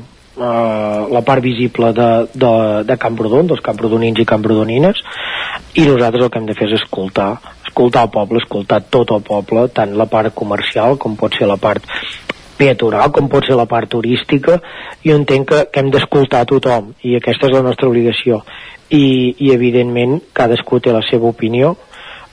la 0.42 1.20
part 1.20 1.42
visible 1.44 1.90
de, 1.92 2.08
de, 2.32 2.52
de 2.88 2.94
Camprodon, 2.96 3.50
dels 3.50 3.60
camprodonins 3.60 4.18
i 4.18 4.24
camprodonines, 4.24 5.02
i 5.76 5.84
nosaltres 5.84 6.24
el 6.24 6.30
que 6.32 6.40
hem 6.40 6.48
de 6.48 6.56
fer 6.56 6.70
és 6.70 6.78
escoltar 6.80 7.34
escoltar 7.72 8.04
el 8.04 8.10
poble, 8.12 8.42
escoltar 8.42 8.82
tot 8.92 9.10
el 9.16 9.22
poble, 9.24 9.64
tant 9.72 9.96
la 9.96 10.06
part 10.06 10.34
comercial 10.36 10.98
com 11.00 11.16
pot 11.16 11.32
ser 11.38 11.48
la 11.48 11.56
part 11.56 11.86
peatonal, 12.58 13.10
com 13.10 13.30
pot 13.32 13.46
ser 13.48 13.56
la 13.56 13.66
part 13.66 13.88
turística, 13.90 14.58
jo 15.02 15.16
entenc 15.16 15.48
que, 15.48 15.62
que 15.72 15.80
hem 15.80 15.88
d'escoltar 15.90 16.44
tothom, 16.50 16.92
i 17.02 17.16
aquesta 17.16 17.48
és 17.48 17.56
la 17.56 17.64
nostra 17.64 17.88
obligació. 17.88 18.42
I, 18.92 19.32
i 19.40 19.50
evidentment, 19.54 20.18
cadascú 20.36 20.82
té 20.84 20.92
la 20.92 21.00
seva 21.08 21.30
opinió, 21.32 21.72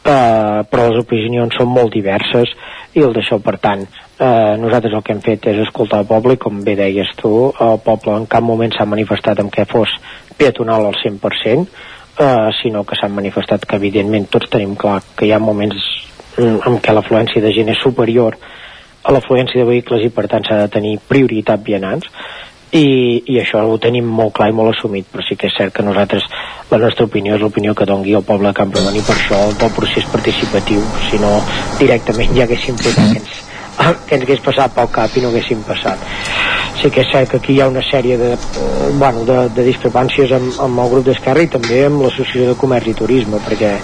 eh, 0.04 0.60
però 0.68 0.90
les 0.90 1.00
opinions 1.02 1.56
són 1.56 1.72
molt 1.72 1.96
diverses, 1.96 2.52
i 2.94 3.06
el 3.06 3.16
d'això, 3.16 3.40
per 3.42 3.56
tant, 3.64 3.86
eh, 4.20 4.56
nosaltres 4.60 4.98
el 4.98 5.06
que 5.06 5.16
hem 5.16 5.24
fet 5.24 5.48
és 5.54 5.64
escoltar 5.64 6.04
el 6.04 6.10
poble, 6.12 6.36
i 6.36 6.42
com 6.42 6.60
bé 6.68 6.76
deies 6.78 7.16
tu, 7.18 7.32
el 7.64 7.80
poble 7.86 8.18
en 8.20 8.28
cap 8.28 8.44
moment 8.44 8.76
s'ha 8.76 8.90
manifestat 8.90 9.40
amb 9.40 9.56
què 9.56 9.66
fos 9.72 9.96
peatonal 10.38 10.92
al 10.92 11.00
100%, 11.00 11.66
eh, 12.20 12.50
sinó 12.62 12.84
que 12.84 12.98
s'han 13.00 13.16
manifestat 13.16 13.66
que 13.66 13.80
evidentment 13.80 14.28
tots 14.30 14.52
tenim 14.52 14.76
clar 14.76 15.00
que 15.16 15.28
hi 15.28 15.34
ha 15.34 15.40
moments 15.40 15.80
mm, 16.38 16.60
en 16.68 16.80
què 16.84 16.94
l'afluència 16.96 17.42
de 17.42 17.54
gent 17.56 17.72
és 17.74 17.82
superior 17.84 18.38
a 19.04 19.16
l'afluència 19.16 19.62
de 19.62 19.70
vehicles 19.70 20.04
i 20.06 20.12
per 20.14 20.28
tant 20.28 20.46
s'ha 20.46 20.60
de 20.66 20.70
tenir 20.76 21.00
prioritat 21.08 21.64
vianants 21.64 22.12
i, 22.76 23.24
i 23.26 23.40
això 23.42 23.64
ho 23.66 23.78
tenim 23.82 24.06
molt 24.20 24.36
clar 24.38 24.52
i 24.52 24.56
molt 24.56 24.76
assumit 24.76 25.08
però 25.10 25.26
sí 25.26 25.38
que 25.40 25.48
és 25.50 25.56
cert 25.58 25.74
que 25.74 25.86
nosaltres 25.86 26.28
la 26.70 26.78
nostra 26.84 27.08
opinió 27.10 27.36
és 27.36 27.42
l'opinió 27.42 27.74
que 27.74 27.88
dongui 27.90 28.14
el 28.20 28.28
poble 28.28 28.52
de 28.52 28.58
Camprodon 28.60 29.00
i 29.00 29.06
per 29.06 29.16
això 29.16 29.40
del 29.58 29.74
procés 29.74 30.06
participatiu 30.12 30.84
si 31.10 31.22
no 31.24 31.40
directament 31.80 32.36
ja 32.36 32.46
haguéssim 32.46 32.78
fet 32.78 32.96
que 33.00 33.08
ens, 33.16 33.40
que 34.08 34.18
ens 34.18 34.26
hagués 34.26 34.42
passat 34.46 34.74
pel 34.76 34.90
cap 34.94 35.16
i 35.16 35.24
no 35.24 35.32
haguéssim 35.32 35.64
passat. 35.68 36.04
Sí 36.80 36.92
que 36.94 37.04
és 37.04 37.12
cert 37.12 37.32
que 37.32 37.40
aquí 37.42 37.56
hi 37.56 37.62
ha 37.62 37.68
una 37.72 37.84
sèrie 37.84 38.18
de, 38.20 38.30
bueno, 39.02 39.26
de, 39.28 39.40
de 39.56 39.66
discrepàncies 39.68 40.32
amb, 40.38 40.54
amb 40.64 40.84
el 40.86 40.94
grup 40.94 41.10
d'Esquerra 41.10 41.44
i 41.44 41.52
també 41.52 41.84
amb 41.88 42.06
l'Associació 42.06 42.54
de 42.54 42.58
Comerç 42.62 42.94
i 42.94 42.96
Turisme 43.02 43.42
perquè 43.48 43.76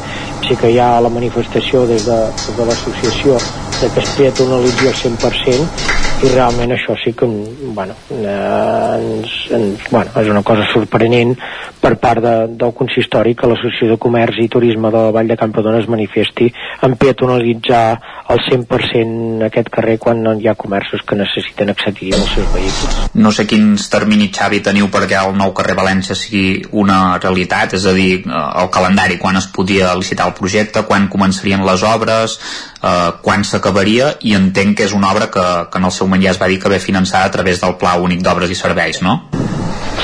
sí 0.47 0.55
que 0.61 0.71
hi 0.71 0.79
ha 0.79 0.93
la 1.03 1.11
manifestació 1.11 1.83
des 1.89 2.07
de, 2.07 2.21
de 2.55 2.69
l'associació 2.69 3.39
que 3.75 3.91
es 3.91 4.15
peatonalitzi 4.15 4.91
al 4.91 4.99
100% 5.03 6.04
i 6.23 6.29
realment 6.31 6.71
això 6.71 6.95
sí 7.03 7.11
que 7.13 7.27
bueno, 7.75 7.93
eh, 8.09 8.95
ens, 8.95 9.33
ens, 9.51 9.87
bueno, 9.91 10.11
és 10.21 10.29
una 10.31 10.43
cosa 10.47 10.63
sorprenent 10.71 11.35
per 11.81 11.95
part 12.01 12.23
de, 12.23 12.33
del 12.55 12.71
consistori 12.77 13.35
que 13.35 13.49
l'Associació 13.49 13.91
de 13.91 13.97
Comerç 14.01 14.39
i 14.41 14.47
Turisme 14.51 14.89
de 14.93 15.01
la 15.07 15.11
Vall 15.15 15.27
de 15.29 15.37
Camprodon 15.37 15.77
es 15.79 15.89
manifesti 15.91 16.47
en 16.87 16.95
peatonalitzar 17.01 17.83
al 18.31 18.41
100% 18.47 19.45
aquest 19.49 19.69
carrer 19.73 19.97
quan 20.01 20.23
hi 20.39 20.47
ha 20.47 20.55
comerços 20.57 21.03
que 21.05 21.17
necessiten 21.19 21.69
accedir 21.73 22.13
als 22.15 22.31
seus 22.33 22.47
vehicles. 22.53 23.01
No 23.13 23.33
sé 23.35 23.45
quins 23.49 23.89
terminis, 23.91 24.31
Xavi, 24.35 24.61
teniu 24.65 24.89
perquè 24.93 25.19
el 25.19 25.35
nou 25.37 25.53
carrer 25.57 25.75
València 25.77 26.17
sigui 26.17 26.63
una 26.71 27.19
realitat, 27.19 27.75
és 27.77 27.85
a 27.85 27.93
dir, 27.97 28.23
eh, 28.23 28.45
el 28.63 28.71
calendari, 28.73 29.19
quan 29.21 29.37
es 29.37 29.49
podia 29.51 29.93
licitar 29.99 30.29
el 30.31 30.37
projecte, 30.39 30.85
quan 30.87 31.09
començarien 31.11 31.65
les 31.67 31.83
obres, 31.85 32.39
eh, 32.85 33.11
quan 33.25 33.43
s'acabaria, 33.43 34.13
i 34.21 34.35
entenc 34.37 34.77
que 34.79 34.89
és 34.89 34.93
una 34.93 35.11
obra 35.11 35.31
que, 35.33 35.47
que 35.71 35.81
en 35.81 35.89
el 35.89 35.95
seu 35.95 36.07
moment 36.07 36.27
ja 36.27 36.35
es 36.35 36.41
va 36.41 36.51
dir 36.51 36.61
que 36.61 36.71
ve 36.71 36.79
finançada 36.83 37.25
a 37.25 37.33
través 37.33 37.61
del 37.63 37.79
Pla 37.81 37.97
Únic 38.01 38.21
d'Obres 38.25 38.53
i 38.53 38.61
Serveis, 38.61 39.01
no? 39.01 39.19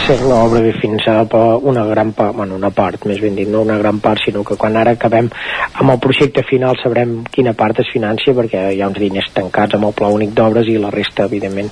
Sí, 0.02 0.16
l'obra 0.26 0.62
ve 0.64 0.72
finançada 0.82 1.26
per 1.30 1.60
una 1.68 1.84
gran 1.86 2.14
part, 2.18 2.34
bueno, 2.36 2.56
una 2.58 2.72
part, 2.74 3.04
més 3.06 3.20
ben 3.22 3.36
dit, 3.38 3.50
no 3.52 3.62
una 3.62 3.78
gran 3.78 4.00
part, 4.02 4.24
sinó 4.26 4.42
que 4.48 4.56
quan 4.58 4.78
ara 4.80 4.96
acabem 4.96 5.28
amb 5.30 5.94
el 5.94 6.00
projecte 6.02 6.42
final 6.48 6.80
sabrem 6.82 7.20
quina 7.30 7.54
part 7.54 7.84
es 7.84 7.92
financia 7.94 8.34
perquè 8.34 8.64
hi 8.74 8.82
ha 8.82 8.90
uns 8.90 8.98
diners 9.04 9.30
tancats 9.36 9.78
amb 9.78 9.90
el 9.90 9.94
Pla 10.00 10.10
Únic 10.16 10.34
d'Obres 10.38 10.72
i 10.72 10.80
la 10.82 10.90
resta, 10.96 11.28
evidentment, 11.30 11.70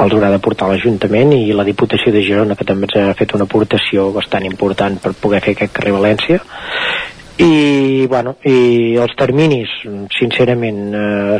els 0.00 0.16
haurà 0.16 0.32
de 0.34 0.42
portar 0.42 0.72
l'Ajuntament 0.72 1.36
i 1.36 1.54
la 1.54 1.68
Diputació 1.68 2.10
de 2.16 2.24
Girona, 2.26 2.58
que 2.58 2.66
també 2.66 2.90
ens 2.90 2.98
ha 2.98 3.14
fet 3.20 3.36
una 3.38 3.46
aportació 3.46 4.10
bastant 4.18 4.48
important 4.50 4.98
per 4.98 5.14
poder 5.22 5.44
fer 5.44 5.54
aquest 5.54 5.76
carrer 5.76 5.94
València 6.00 6.42
i, 7.40 8.06
bueno, 8.10 8.36
i 8.44 8.96
els 9.00 9.14
terminis 9.18 9.72
sincerament 10.18 10.82
eh, 10.94 11.38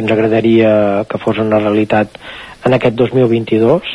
ens 0.00 0.14
agradaria 0.14 1.04
que 1.08 1.20
fos 1.20 1.40
una 1.42 1.60
realitat 1.60 2.16
en 2.64 2.76
aquest 2.78 2.96
2022 2.96 3.92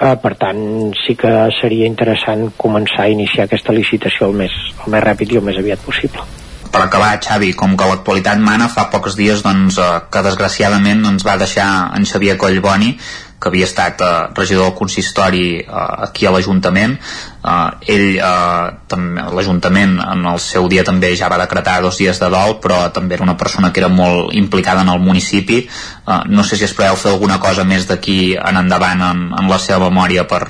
eh, 0.00 0.14
per 0.22 0.34
tant 0.38 0.62
sí 1.02 1.16
que 1.18 1.32
seria 1.60 1.88
interessant 1.90 2.48
començar 2.60 3.06
a 3.06 3.12
iniciar 3.12 3.46
aquesta 3.46 3.74
licitació 3.74 4.30
el 4.30 4.36
més, 4.44 4.56
el 4.84 4.92
més 4.94 5.04
ràpid 5.04 5.32
i 5.32 5.40
el 5.40 5.46
més 5.46 5.58
aviat 5.58 5.82
possible. 5.84 6.26
Per 6.66 6.82
acabar, 6.82 7.14
Xavi, 7.22 7.52
com 7.56 7.76
que 7.78 7.86
l'actualitat 7.88 8.40
mana, 8.42 8.66
fa 8.68 8.88
pocs 8.92 9.14
dies 9.16 9.42
doncs, 9.44 9.78
eh, 9.80 9.92
que 10.12 10.22
desgraciadament 10.26 11.06
ens 11.08 11.26
va 11.26 11.38
deixar 11.40 11.68
en 11.96 12.04
Xavier 12.04 12.36
Collboni, 12.36 12.96
que 13.40 13.50
havia 13.50 13.66
estat 13.68 14.00
eh, 14.00 14.10
regidor 14.34 14.70
del 14.70 14.78
consistori 14.78 15.46
eh, 15.60 15.66
aquí 16.06 16.26
a 16.26 16.32
l'Ajuntament. 16.32 16.96
Eh, 16.96 17.92
ell, 17.94 18.06
eh, 18.16 19.28
l'Ajuntament 19.36 19.98
en 20.00 20.26
el 20.32 20.40
seu 20.42 20.68
dia 20.72 20.84
també 20.84 21.12
ja 21.16 21.30
va 21.32 21.40
decretar 21.42 21.78
dos 21.84 22.00
dies 22.00 22.20
de 22.22 22.30
dol, 22.32 22.58
però 22.64 22.86
també 22.96 23.18
era 23.18 23.26
una 23.26 23.36
persona 23.36 23.72
que 23.72 23.84
era 23.84 23.92
molt 23.92 24.34
implicada 24.34 24.82
en 24.82 24.92
el 24.94 25.00
municipi. 25.00 25.62
Eh, 25.66 26.20
no 26.32 26.44
sé 26.44 26.56
si 26.56 26.64
es 26.68 26.74
preveu 26.74 26.96
fer 26.96 27.12
alguna 27.12 27.40
cosa 27.40 27.64
més 27.64 27.88
d'aquí 27.88 28.36
en 28.36 28.62
endavant 28.64 29.08
en, 29.12 29.24
en 29.36 29.52
la 29.52 29.60
seva 29.62 29.90
memòria 29.90 30.26
per, 30.28 30.46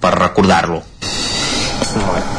per 0.00 0.16
recordar-lo 0.18 0.82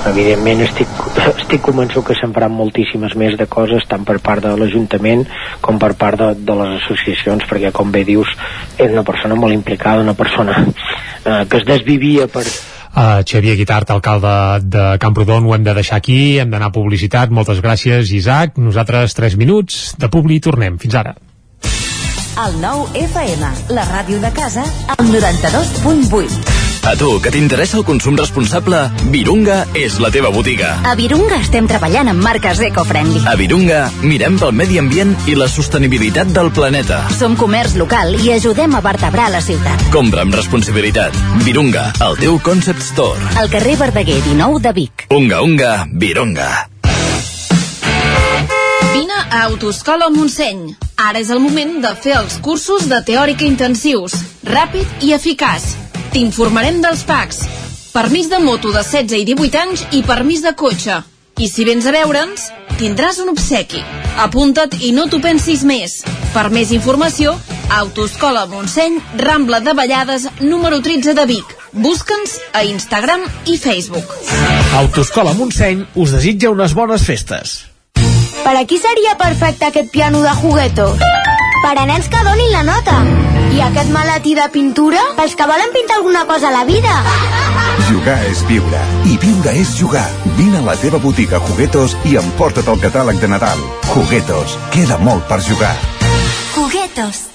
evidentment 0.10 0.62
estic, 0.66 0.92
estic 1.42 1.64
convençut 1.66 2.06
que 2.08 2.18
se'n 2.20 2.34
faran 2.36 2.54
moltíssimes 2.56 3.16
més 3.20 3.38
de 3.40 3.48
coses 3.52 3.86
tant 3.90 4.06
per 4.08 4.20
part 4.24 4.44
de 4.46 4.54
l'Ajuntament 4.60 5.26
com 5.66 5.80
per 5.82 5.94
part 6.00 6.20
de, 6.22 6.30
de 6.36 6.60
les 6.62 6.78
associacions 6.84 7.48
perquè 7.50 7.74
com 7.76 7.92
bé 7.92 8.06
dius 8.08 8.32
és 8.78 8.92
una 8.92 9.06
persona 9.08 9.38
molt 9.40 9.56
implicada 9.56 10.06
una 10.06 10.18
persona 10.18 10.62
eh, 10.62 11.44
que 11.50 11.62
es 11.62 11.68
desvivia 11.68 12.30
per, 12.32 12.46
Uh, 12.96 13.26
Xavier 13.28 13.58
Guitart, 13.60 13.90
alcalde 13.92 14.62
de 14.64 14.84
Camprodon, 15.04 15.44
ho 15.44 15.52
hem 15.52 15.66
de 15.66 15.74
deixar 15.76 15.98
aquí, 16.00 16.40
hem 16.40 16.48
d'anar 16.48 16.70
a 16.72 16.76
publicitat. 16.78 17.28
Moltes 17.28 17.60
gràcies, 17.60 18.14
Isaac. 18.16 18.56
Nosaltres 18.56 19.18
3 19.20 19.36
minuts 19.36 19.98
de 20.00 20.08
Publi 20.08 20.40
i 20.40 20.46
tornem. 20.48 20.80
Fins 20.80 20.96
ara. 20.96 21.12
El 22.46 22.56
nou 22.64 22.88
FM, 22.96 23.52
la 23.76 23.84
ràdio 23.92 24.22
de 24.24 24.32
casa, 24.36 24.64
al 24.96 25.12
92.8. 25.12 26.65
A 26.86 26.94
tu, 26.96 27.20
que 27.20 27.32
t'interessa 27.34 27.80
el 27.80 27.84
consum 27.84 28.14
responsable, 28.14 28.78
Virunga 29.10 29.64
és 29.74 29.96
la 29.98 30.12
teva 30.14 30.30
botiga. 30.30 30.76
A 30.86 30.92
Virunga 30.94 31.40
estem 31.42 31.66
treballant 31.66 32.12
amb 32.12 32.22
marques 32.22 32.60
eco-friendly. 32.62 33.24
A 33.26 33.34
Virunga 33.40 33.80
mirem 34.06 34.36
pel 34.38 34.52
medi 34.54 34.78
ambient 34.78 35.16
i 35.26 35.34
la 35.34 35.48
sostenibilitat 35.50 36.30
del 36.36 36.52
planeta. 36.54 37.00
Som 37.18 37.34
comerç 37.40 37.74
local 37.82 38.14
i 38.20 38.30
ajudem 38.36 38.78
a 38.78 38.84
vertebrar 38.86 39.32
la 39.34 39.42
ciutat. 39.42 39.88
Compra 39.96 40.22
amb 40.28 40.38
responsabilitat. 40.38 41.18
Virunga, 41.42 41.88
el 42.06 42.20
teu 42.22 42.38
concept 42.46 42.86
store. 42.86 43.34
Al 43.42 43.50
carrer 43.50 43.80
Verdaguer 43.82 44.20
19 44.22 44.62
de 44.62 44.74
Vic. 44.78 45.08
Unga, 45.10 45.42
unga, 45.42 45.72
Virunga. 45.90 46.52
Vine 48.94 49.24
a 49.26 49.42
Autoscola 49.48 50.12
Montseny. 50.14 50.76
Ara 51.02 51.18
és 51.18 51.34
el 51.34 51.42
moment 51.42 51.80
de 51.82 51.96
fer 51.98 52.14
els 52.22 52.38
cursos 52.46 52.86
de 52.94 53.02
teòrica 53.10 53.50
intensius. 53.50 54.14
Ràpid 54.46 55.02
i 55.10 55.16
eficaç 55.18 55.74
T'informarem 56.16 56.78
dels 56.80 57.02
packs. 57.04 57.42
Permís 57.92 58.30
de 58.32 58.38
moto 58.40 58.70
de 58.72 58.80
16 58.88 59.18
i 59.20 59.26
18 59.28 59.58
anys 59.60 59.82
i 59.98 60.00
permís 60.08 60.40
de 60.46 60.54
cotxe. 60.56 61.02
I 61.44 61.50
si 61.52 61.66
vens 61.68 61.84
a 61.84 61.92
veure'ns, 61.92 62.46
tindràs 62.80 63.20
un 63.20 63.34
obsequi. 63.34 63.82
Apunta't 64.24 64.78
i 64.80 64.94
no 64.96 65.10
t'ho 65.12 65.20
pensis 65.20 65.66
més. 65.68 65.98
Per 66.32 66.46
més 66.56 66.72
informació, 66.72 67.36
Autoscola 67.82 68.46
Montseny, 68.48 69.02
Rambla 69.20 69.60
de 69.60 69.76
Vallades, 69.76 70.30
número 70.40 70.80
13 70.80 71.18
de 71.20 71.28
Vic. 71.28 71.52
Busca'ns 71.74 72.40
a 72.56 72.64
Instagram 72.64 73.28
i 73.52 73.60
Facebook. 73.60 74.16
Autoscola 74.86 75.36
Montseny 75.36 75.84
us 76.00 76.16
desitja 76.16 76.56
unes 76.56 76.80
bones 76.80 77.04
festes. 77.04 77.66
Per 78.46 78.56
a 78.56 78.64
qui 78.64 78.80
seria 78.80 79.20
perfecte 79.20 79.68
aquest 79.68 79.92
piano 79.92 80.24
de 80.24 80.32
juguetos? 80.40 80.96
Per 81.60 81.76
a 81.76 81.90
nens 81.92 82.08
que 82.08 82.24
donin 82.24 82.54
la 82.56 82.64
nota. 82.72 83.02
I 83.54 83.62
aquest 83.62 83.92
maletí 83.94 84.34
de 84.36 84.48
pintura? 84.50 85.02
Pels 85.18 85.36
que 85.38 85.46
volen 85.48 85.74
pintar 85.74 85.98
alguna 86.00 86.26
cosa 86.26 86.50
a 86.50 86.52
la 86.52 86.66
vida. 86.66 86.96
Jugar 87.90 88.18
és 88.32 88.42
viure. 88.48 88.82
I 89.06 89.18
viure 89.22 89.54
és 89.60 89.76
jugar. 89.78 90.08
Vine 90.40 90.58
a 90.64 90.66
la 90.66 90.76
teva 90.82 90.98
botiga 91.04 91.40
Juguetos 91.50 91.94
i 92.10 92.16
emporta't 92.18 92.72
el 92.74 92.82
catàleg 92.82 93.22
de 93.22 93.30
Nadal. 93.30 93.62
Juguetos. 93.94 94.58
Queda 94.74 94.98
molt 94.98 95.28
per 95.30 95.42
jugar. 95.46 95.76
Juguetos. 96.56 97.26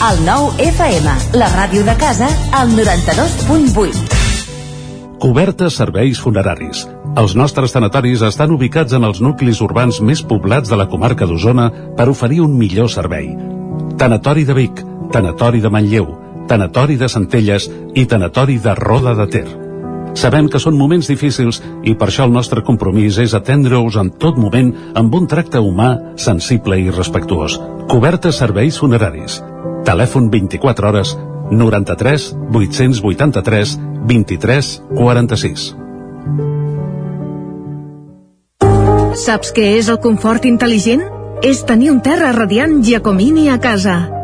El 0.00 0.22
nou 0.24 0.48
FM, 0.56 1.12
la 1.36 1.50
ràdio 1.52 1.82
de 1.84 1.92
casa, 2.00 2.30
al 2.56 2.70
92.8. 2.72 4.20
Cobertes 5.20 5.76
serveis 5.76 6.16
funeraris. 6.24 6.86
Els 7.20 7.34
nostres 7.36 7.74
tanatoris 7.74 8.22
estan 8.24 8.54
ubicats 8.54 8.94
en 8.96 9.04
els 9.04 9.20
nuclis 9.20 9.60
urbans 9.60 9.98
més 10.00 10.22
poblats 10.24 10.70
de 10.70 10.78
la 10.80 10.86
comarca 10.88 11.26
d'Osona 11.28 11.68
per 11.98 12.08
oferir 12.08 12.40
un 12.40 12.56
millor 12.56 12.88
servei. 12.88 13.34
Tanatori 14.00 14.46
de 14.48 14.56
Vic, 14.56 14.80
Tanatori 15.10 15.60
de 15.60 15.70
Manlleu, 15.70 16.06
Tanatori 16.46 16.96
de 16.96 17.08
Centelles 17.08 17.66
i 17.94 18.06
Tanatori 18.06 18.58
de 18.62 18.74
Roda 18.78 19.14
de 19.18 19.26
Ter. 19.26 19.48
Sabem 20.18 20.48
que 20.50 20.58
són 20.62 20.76
moments 20.78 21.08
difícils 21.10 21.60
i 21.86 21.94
per 21.98 22.08
això 22.10 22.26
el 22.26 22.34
nostre 22.34 22.62
compromís 22.66 23.18
és 23.22 23.34
atendre-us 23.34 23.98
en 24.00 24.10
tot 24.22 24.38
moment 24.38 24.72
amb 24.98 25.14
un 25.14 25.26
tracte 25.30 25.62
humà, 25.62 25.90
sensible 26.18 26.78
i 26.78 26.90
respectuós. 26.90 27.58
Cobertes 27.90 28.38
serveis 28.42 28.78
funeraris. 28.78 29.40
Telèfon 29.86 30.30
24 30.30 30.88
hores 30.90 31.16
93 31.50 32.30
883 32.54 33.78
23 34.06 34.72
46. 34.94 35.66
Saps 39.20 39.50
què 39.54 39.74
és 39.78 39.90
el 39.90 39.98
confort 40.02 40.46
intel·ligent? 40.46 41.02
És 41.42 41.64
tenir 41.66 41.90
un 41.90 42.02
terra 42.04 42.30
radiant 42.36 42.78
Giacomini 42.84 43.48
a 43.50 43.58
casa 43.58 44.19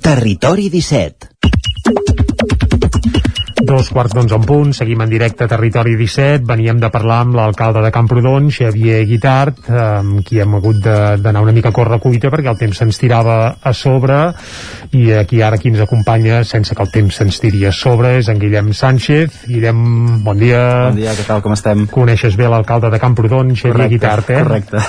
Territori 0.00 0.68
17. 0.68 1.30
Dos 3.62 3.92
quarts 3.94 4.10
d'onze 4.16 4.34
en 4.34 4.42
punt, 4.42 4.72
seguim 4.74 5.04
en 5.04 5.10
directe 5.10 5.46
a 5.46 5.50
Territori 5.50 5.92
17, 5.94 6.42
veníem 6.48 6.80
de 6.82 6.88
parlar 6.90 7.20
amb 7.22 7.36
l'alcalde 7.38 7.84
de 7.84 7.92
Camprodon, 7.94 8.48
Xavier 8.50 9.04
Guitart, 9.06 9.60
amb 9.70 10.24
qui 10.26 10.40
hem 10.42 10.56
hagut 10.58 10.80
d'anar 10.82 11.44
una 11.44 11.54
mica 11.54 11.70
a 11.70 11.76
córrer 11.76 12.00
cuita 12.02 12.32
perquè 12.32 12.50
el 12.50 12.58
temps 12.58 12.82
se'ns 12.82 12.98
tirava 12.98 13.36
a 13.62 13.72
sobre 13.72 14.18
i 14.98 15.04
aquí 15.14 15.42
ara 15.46 15.60
qui 15.62 15.70
ens 15.70 15.84
acompanya 15.84 16.42
sense 16.48 16.74
que 16.74 16.82
el 16.82 16.90
temps 16.90 17.20
se'ns 17.20 17.38
tiri 17.44 17.62
a 17.68 17.72
sobre 17.72 18.16
és 18.18 18.30
en 18.32 18.40
Guillem 18.42 18.72
Sánchez. 18.74 19.44
Guillem, 19.46 19.78
bon 20.26 20.42
dia. 20.42 20.62
Bon 20.88 20.98
dia, 20.98 21.14
què 21.14 21.28
tal, 21.28 21.44
com 21.44 21.54
estem? 21.54 21.86
Coneixes 21.86 22.34
bé 22.36 22.50
l'alcalde 22.50 22.90
de 22.90 22.98
Camprodon, 23.02 23.54
Xavier 23.54 23.88
Guitart, 23.94 24.34
eh? 24.34 24.42
Correcte. 24.42 24.82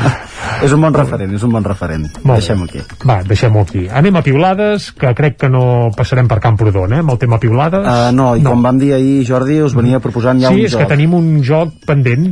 és 0.66 0.76
un 0.76 0.84
bon 0.84 0.94
referent, 0.94 1.32
és 1.34 1.44
un 1.46 1.56
bon 1.56 1.64
referent. 1.64 2.06
Deixem-ho 2.20 2.68
aquí. 2.68 2.84
Va, 3.08 3.20
deixem-ho 3.26 3.64
aquí. 3.64 3.86
Anem 3.88 4.20
a 4.20 4.24
piulades, 4.26 4.90
que 4.92 5.14
crec 5.16 5.40
que 5.40 5.50
no 5.52 5.64
passarem 5.96 6.28
per 6.28 6.40
Camprodon, 6.44 6.92
eh, 6.92 7.02
amb 7.04 7.14
el 7.14 7.20
tema 7.22 7.40
piulades. 7.40 7.86
Uh, 7.86 8.09
no, 8.12 8.32
i 8.36 8.44
no. 8.44 8.54
com 8.54 8.62
vam 8.64 8.78
dir 8.80 8.92
ahir, 8.96 9.24
Jordi, 9.28 9.60
us 9.64 9.74
venia 9.76 10.00
proposant 10.02 10.40
ja 10.42 10.50
sí, 10.52 10.60
un 10.60 10.66
és 10.66 10.74
joc. 10.74 10.84
que 10.84 10.90
tenim 10.92 11.14
un 11.16 11.28
joc 11.46 11.72
pendent. 11.86 12.26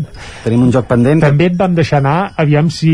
Tenim 0.45 0.67
un 0.67 0.73
joc 0.75 0.89
pendent. 0.91 1.23
També 1.25 1.49
et 1.51 1.57
vam 1.59 1.75
deixar 1.77 2.01
anar, 2.03 2.33
aviam 2.37 2.71
si 2.73 2.93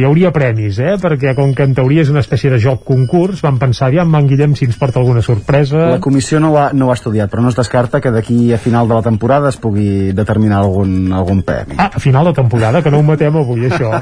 hi 0.00 0.04
hauria 0.06 0.32
premis, 0.34 0.78
eh? 0.82 0.96
Perquè 1.00 1.34
com 1.38 1.54
que 1.56 1.66
en 1.66 1.74
teoria 1.76 2.04
és 2.04 2.12
una 2.12 2.22
espècie 2.24 2.52
de 2.52 2.60
joc 2.62 2.84
concurs, 2.88 3.42
vam 3.44 3.58
pensar, 3.60 3.88
aviam, 3.90 4.14
en 4.16 4.28
Guillem, 4.30 4.56
si 4.58 4.68
ens 4.68 4.78
porta 4.80 5.00
alguna 5.00 5.22
sorpresa. 5.24 5.86
La 5.96 6.00
comissió 6.02 6.40
no 6.42 6.52
ho, 6.54 6.58
ha, 6.60 6.70
no 6.74 6.88
ho 6.88 6.94
ha 6.94 6.98
estudiat, 6.98 7.30
però 7.32 7.44
no 7.44 7.52
es 7.52 7.58
descarta 7.58 8.00
que 8.00 8.12
d'aquí 8.14 8.52
a 8.54 8.60
final 8.60 8.88
de 8.88 8.96
la 8.98 9.04
temporada 9.06 9.50
es 9.50 9.58
pugui 9.60 10.12
determinar 10.16 10.62
algun, 10.64 11.12
algun 11.12 11.42
premi. 11.46 11.78
Ah, 11.78 11.90
a 11.94 12.02
final 12.02 12.30
de 12.30 12.34
temporada, 12.36 12.82
que 12.82 12.90
no 12.92 13.00
ho 13.00 13.06
matem 13.06 13.36
avui, 13.40 13.66
això. 13.70 13.92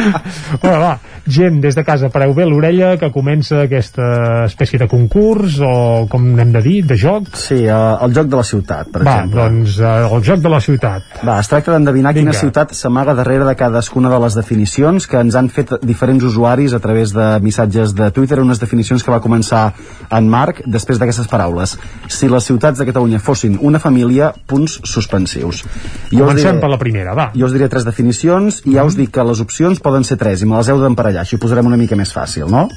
bueno, 0.62 0.78
va, 0.82 0.94
gent, 1.26 1.60
des 1.64 1.76
de 1.78 1.84
casa, 1.86 2.12
pareu 2.14 2.34
bé 2.36 2.46
l'orella, 2.48 2.96
que 3.00 3.12
comença 3.14 3.64
aquesta 3.64 4.44
espècie 4.46 4.80
de 4.80 4.88
concurs, 4.90 5.58
o 5.64 6.06
com 6.10 6.24
n'hem 6.36 6.52
de 6.54 6.64
dir, 6.64 6.78
de 6.86 6.98
joc. 6.98 7.07
Sí, 7.34 7.58
uh, 7.66 7.98
el 8.04 8.14
joc 8.16 8.26
de 8.30 8.36
la 8.36 8.44
ciutat, 8.44 8.88
per 8.92 9.02
va, 9.06 9.14
exemple. 9.22 9.42
doncs, 9.42 9.78
uh, 9.80 10.14
el 10.16 10.22
joc 10.26 10.40
de 10.44 10.52
la 10.52 10.60
ciutat. 10.60 11.02
Va, 11.26 11.38
es 11.40 11.48
tracta 11.50 11.72
d'endevinar 11.74 12.12
quina 12.14 12.32
ciutat 12.40 12.72
s'amaga 12.76 13.14
darrere 13.18 13.44
de 13.48 13.54
cadascuna 13.56 14.10
de 14.12 14.18
les 14.24 14.34
definicions 14.38 15.06
que 15.06 15.18
ens 15.20 15.34
han 15.38 15.48
fet 15.48 15.72
diferents 15.82 16.24
usuaris 16.24 16.74
a 16.74 16.80
través 16.80 17.12
de 17.16 17.28
missatges 17.44 17.94
de 17.94 18.10
Twitter, 18.10 18.40
unes 18.40 18.60
definicions 18.60 19.02
que 19.04 19.10
va 19.10 19.20
començar 19.24 19.72
en 20.10 20.28
Marc 20.28 20.62
després 20.66 20.98
d'aquestes 20.98 21.28
paraules. 21.28 21.76
Si 22.08 22.28
les 22.28 22.44
ciutats 22.44 22.78
de 22.78 22.86
Catalunya 22.86 23.18
fossin 23.18 23.58
una 23.60 23.78
família, 23.78 24.32
punts 24.46 24.80
suspensius. 24.84 25.64
Jo 26.12 26.24
Comencem 26.26 26.52
diré- 26.56 26.60
per 26.60 26.70
la 26.70 26.78
primera, 26.78 27.14
va. 27.14 27.30
Jo 27.34 27.46
us 27.46 27.52
diré 27.52 27.68
tres 27.68 27.84
definicions 27.84 28.62
i 28.66 28.74
ja 28.74 28.84
us 28.84 28.96
dic 28.96 29.10
que 29.10 29.24
les 29.24 29.40
opcions 29.40 29.80
poden 29.80 30.04
ser 30.04 30.16
tres 30.18 30.42
i 30.42 30.46
me 30.46 30.56
les 30.56 30.68
heu 30.68 30.80
d'emparellar, 30.80 31.22
així 31.22 31.36
ho 31.36 31.38
posarem 31.42 31.66
una 31.66 31.76
mica 31.76 31.96
més 31.96 32.12
fàcil, 32.14 32.46
no? 32.50 32.68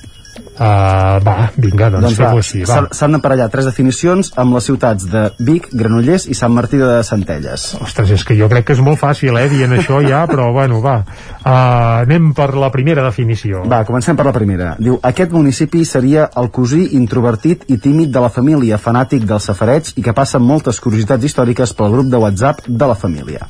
Uh, 0.61 1.17
va, 1.25 1.35
vinga, 1.57 1.87
doncs, 1.89 2.03
Doncs 2.05 2.17
fem-ho 2.19 2.37
així, 2.37 2.59
s'han- 2.69 3.15
d'emparellar 3.15 3.47
tres 3.49 3.65
definicions 3.65 4.29
amb 4.37 4.53
les 4.53 4.67
ciutats 4.69 5.07
de 5.09 5.23
Vic, 5.39 5.67
Granollers 5.73 6.27
i 6.29 6.35
Sant 6.37 6.53
Martí 6.53 6.77
de 6.77 7.01
Centelles. 7.07 7.65
Ostres, 7.81 8.11
és 8.13 8.23
que 8.27 8.37
jo 8.37 8.47
crec 8.51 8.67
que 8.67 8.75
és 8.77 8.83
molt 8.83 8.99
fàcil, 9.01 9.35
eh, 9.39 9.47
dient 9.49 9.73
això 9.73 10.01
ja, 10.05 10.21
però 10.31 10.51
bueno, 10.53 10.81
va. 10.83 10.99
Uh, 11.41 12.03
anem 12.05 12.31
per 12.37 12.51
la 12.55 12.69
primera 12.71 13.03
definició. 13.07 13.63
Va, 13.65 13.81
comencem 13.87 14.15
per 14.19 14.27
la 14.29 14.35
primera. 14.35 14.75
Diu, 14.79 14.99
aquest 15.01 15.33
municipi 15.33 15.83
seria 15.85 16.29
el 16.37 16.51
cosí 16.53 16.91
introvertit 16.99 17.65
i 17.67 17.79
tímid 17.81 18.13
de 18.13 18.21
la 18.21 18.29
família, 18.29 18.77
fanàtic 18.77 19.25
dels 19.25 19.49
safareig 19.49 19.95
i 19.95 20.05
que 20.05 20.13
passa 20.13 20.39
moltes 20.39 20.79
curiositats 20.79 21.25
històriques 21.25 21.73
pel 21.73 21.91
grup 21.97 22.11
de 22.11 22.21
WhatsApp 22.21 22.67
de 22.67 22.87
la 22.87 22.95
família. 22.95 23.47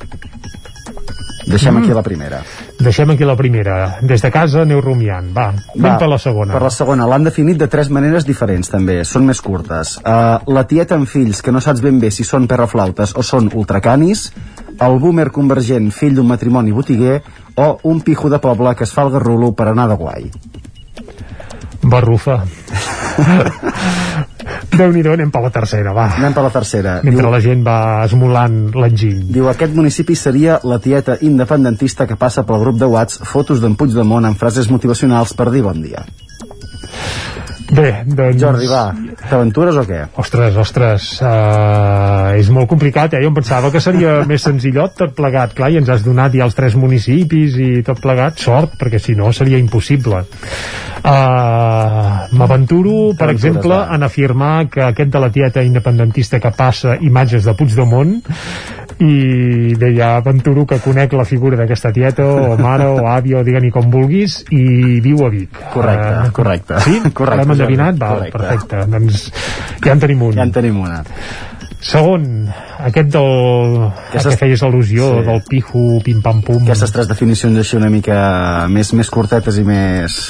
Deixem 1.46 1.74
Mm. 1.74 1.82
aquí 1.82 1.92
la 1.92 2.02
primera. 2.02 2.42
Deixem 2.78 3.10
aquí 3.10 3.24
la 3.24 3.36
primera. 3.36 3.98
Des 4.00 4.22
de 4.22 4.30
casa 4.30 4.62
aneu 4.62 4.80
rumiant. 4.80 5.32
Va, 5.36 5.48
anem 5.48 5.92
Va, 5.92 5.98
per 5.98 6.08
la 6.08 6.18
segona. 6.18 6.52
Per 6.52 6.62
la 6.62 6.70
segona, 6.70 7.06
l'han 7.06 7.24
definit 7.24 7.58
de 7.58 7.68
tres 7.68 7.90
maneres 7.90 8.24
diferents, 8.24 8.68
també. 8.70 9.04
Són 9.04 9.26
més 9.26 9.40
curtes. 9.40 9.98
Uh, 9.98 10.38
la 10.52 10.64
tieta 10.66 10.94
amb 10.94 11.08
fills, 11.08 11.42
que 11.42 11.52
no 11.52 11.60
saps 11.60 11.80
ben 11.80 11.98
bé 12.00 12.10
si 12.10 12.24
són 12.24 12.46
perraflautes 12.46 13.16
o 13.16 13.22
són 13.22 13.50
ultracanis, 13.54 14.32
el 14.80 14.98
boomer 14.98 15.30
convergent, 15.30 15.90
fill 15.92 16.14
d'un 16.14 16.26
matrimoni 16.26 16.72
botiguer, 16.72 17.22
o 17.56 17.78
un 17.82 18.00
pijo 18.00 18.30
de 18.30 18.38
poble 18.38 18.74
que 18.74 18.84
es 18.84 18.92
fa 18.92 19.02
el 19.02 19.10
garrulo 19.10 19.52
per 19.52 19.68
anar 19.68 19.88
de 19.88 19.94
guai. 19.96 20.30
Barrufa. 21.82 22.44
Déu-n'hi-do, 24.72 25.12
anem 25.16 25.30
per 25.32 25.42
la 25.44 25.50
tercera, 25.54 25.92
va. 25.96 26.08
Anem 26.18 26.34
per 26.36 26.44
la 26.46 26.52
tercera. 26.54 26.96
Mentre 27.06 27.30
la 27.32 27.40
gent 27.44 27.64
va 27.66 27.78
esmolant 28.06 28.58
l'enginy. 28.76 29.26
Diu, 29.36 29.48
aquest 29.52 29.76
municipi 29.76 30.16
seria 30.18 30.58
la 30.64 30.80
tieta 30.82 31.18
independentista 31.20 32.06
que 32.08 32.18
passa 32.20 32.46
pel 32.48 32.62
grup 32.64 32.80
de 32.80 32.88
Whats 32.88 33.22
fotos 33.28 33.62
d'en 33.62 33.76
Puigdemont 33.78 34.28
amb 34.28 34.38
frases 34.40 34.70
motivacionals 34.72 35.36
per 35.38 35.50
dir 35.52 35.64
bon 35.66 35.82
dia. 35.84 36.06
Bé, 37.72 38.02
doncs... 38.04 38.36
Jordi, 38.42 38.66
va, 38.68 38.82
t'aventures 39.30 39.78
o 39.80 39.84
què? 39.88 40.02
Ostres, 40.20 40.56
ostres, 40.60 41.06
uh, 41.24 42.34
és 42.36 42.50
molt 42.52 42.68
complicat, 42.68 43.14
eh? 43.16 43.22
Jo 43.24 43.30
em 43.32 43.36
pensava 43.38 43.70
que 43.72 43.80
seria 43.80 44.18
més 44.30 44.44
senzillot 44.44 44.92
tot 44.98 45.14
plegat. 45.16 45.54
Clar, 45.56 45.70
i 45.72 45.80
ens 45.80 45.88
has 45.88 46.04
donat 46.04 46.36
ja 46.36 46.44
els 46.44 46.56
tres 46.58 46.76
municipis 46.76 47.56
i 47.56 47.70
tot 47.86 48.02
plegat. 48.04 48.36
Sort, 48.42 48.76
perquè 48.80 49.00
si 49.00 49.16
no 49.16 49.32
seria 49.32 49.60
impossible. 49.62 50.20
Uh, 51.02 52.28
M'aventuro, 52.38 53.12
per 53.18 53.30
exemple, 53.32 53.72
va. 53.74 53.88
en 53.96 54.04
afirmar 54.06 54.68
que 54.70 54.84
aquest 54.90 55.10
de 55.10 55.24
la 55.24 55.32
tieta 55.34 55.64
independentista 55.66 56.38
que 56.40 56.52
passa 56.54 56.98
imatges 57.00 57.48
de 57.48 57.56
Puigdemont 57.58 58.14
i 59.02 59.74
bé, 59.80 59.88
ja 59.96 60.12
aventuro 60.20 60.62
que 60.68 60.76
conec 60.84 61.14
la 61.16 61.24
figura 61.26 61.56
d'aquesta 61.58 61.90
tieta 61.96 62.22
o 62.28 62.56
mare 62.60 62.86
o 62.86 63.06
àvia 63.08 63.40
o 63.40 63.42
digue-n'hi 63.42 63.72
com 63.74 63.88
vulguis 63.90 64.42
i 64.54 65.00
viu 65.02 65.24
a 65.26 65.30
Vic. 65.32 65.58
Correcte, 65.72 66.12
Eh, 66.28 66.30
correcte. 66.36 66.80
Sí? 66.84 67.00
Correcte, 67.12 67.56
endevinat? 67.62 67.98
Va, 68.02 68.12
correcte. 68.18 68.38
perfecte. 68.38 68.84
Doncs 68.92 69.24
ja 69.86 69.92
en 69.96 70.00
tenim 70.06 70.22
un. 70.28 70.34
Ja 70.36 70.42
en 70.46 70.52
tenim 70.52 70.80
una. 70.82 71.02
Segon, 71.82 72.26
aquest 72.86 73.08
del... 73.10 73.72
Aquestes- 74.12 74.26
a 74.26 74.30
què 74.36 74.38
feies 74.44 74.62
al·lusió, 74.62 75.08
Sí. 75.18 75.24
del 75.26 75.40
piju, 75.48 75.82
pim-pam-pum. 76.06 76.60
Aquestes 76.62 76.92
tres 76.94 77.08
definicions 77.10 77.58
així 77.58 77.74
una 77.76 77.90
mica 77.90 78.68
més, 78.70 78.92
més 78.94 79.10
curtetes 79.10 79.58
i 79.58 79.64
més... 79.66 80.20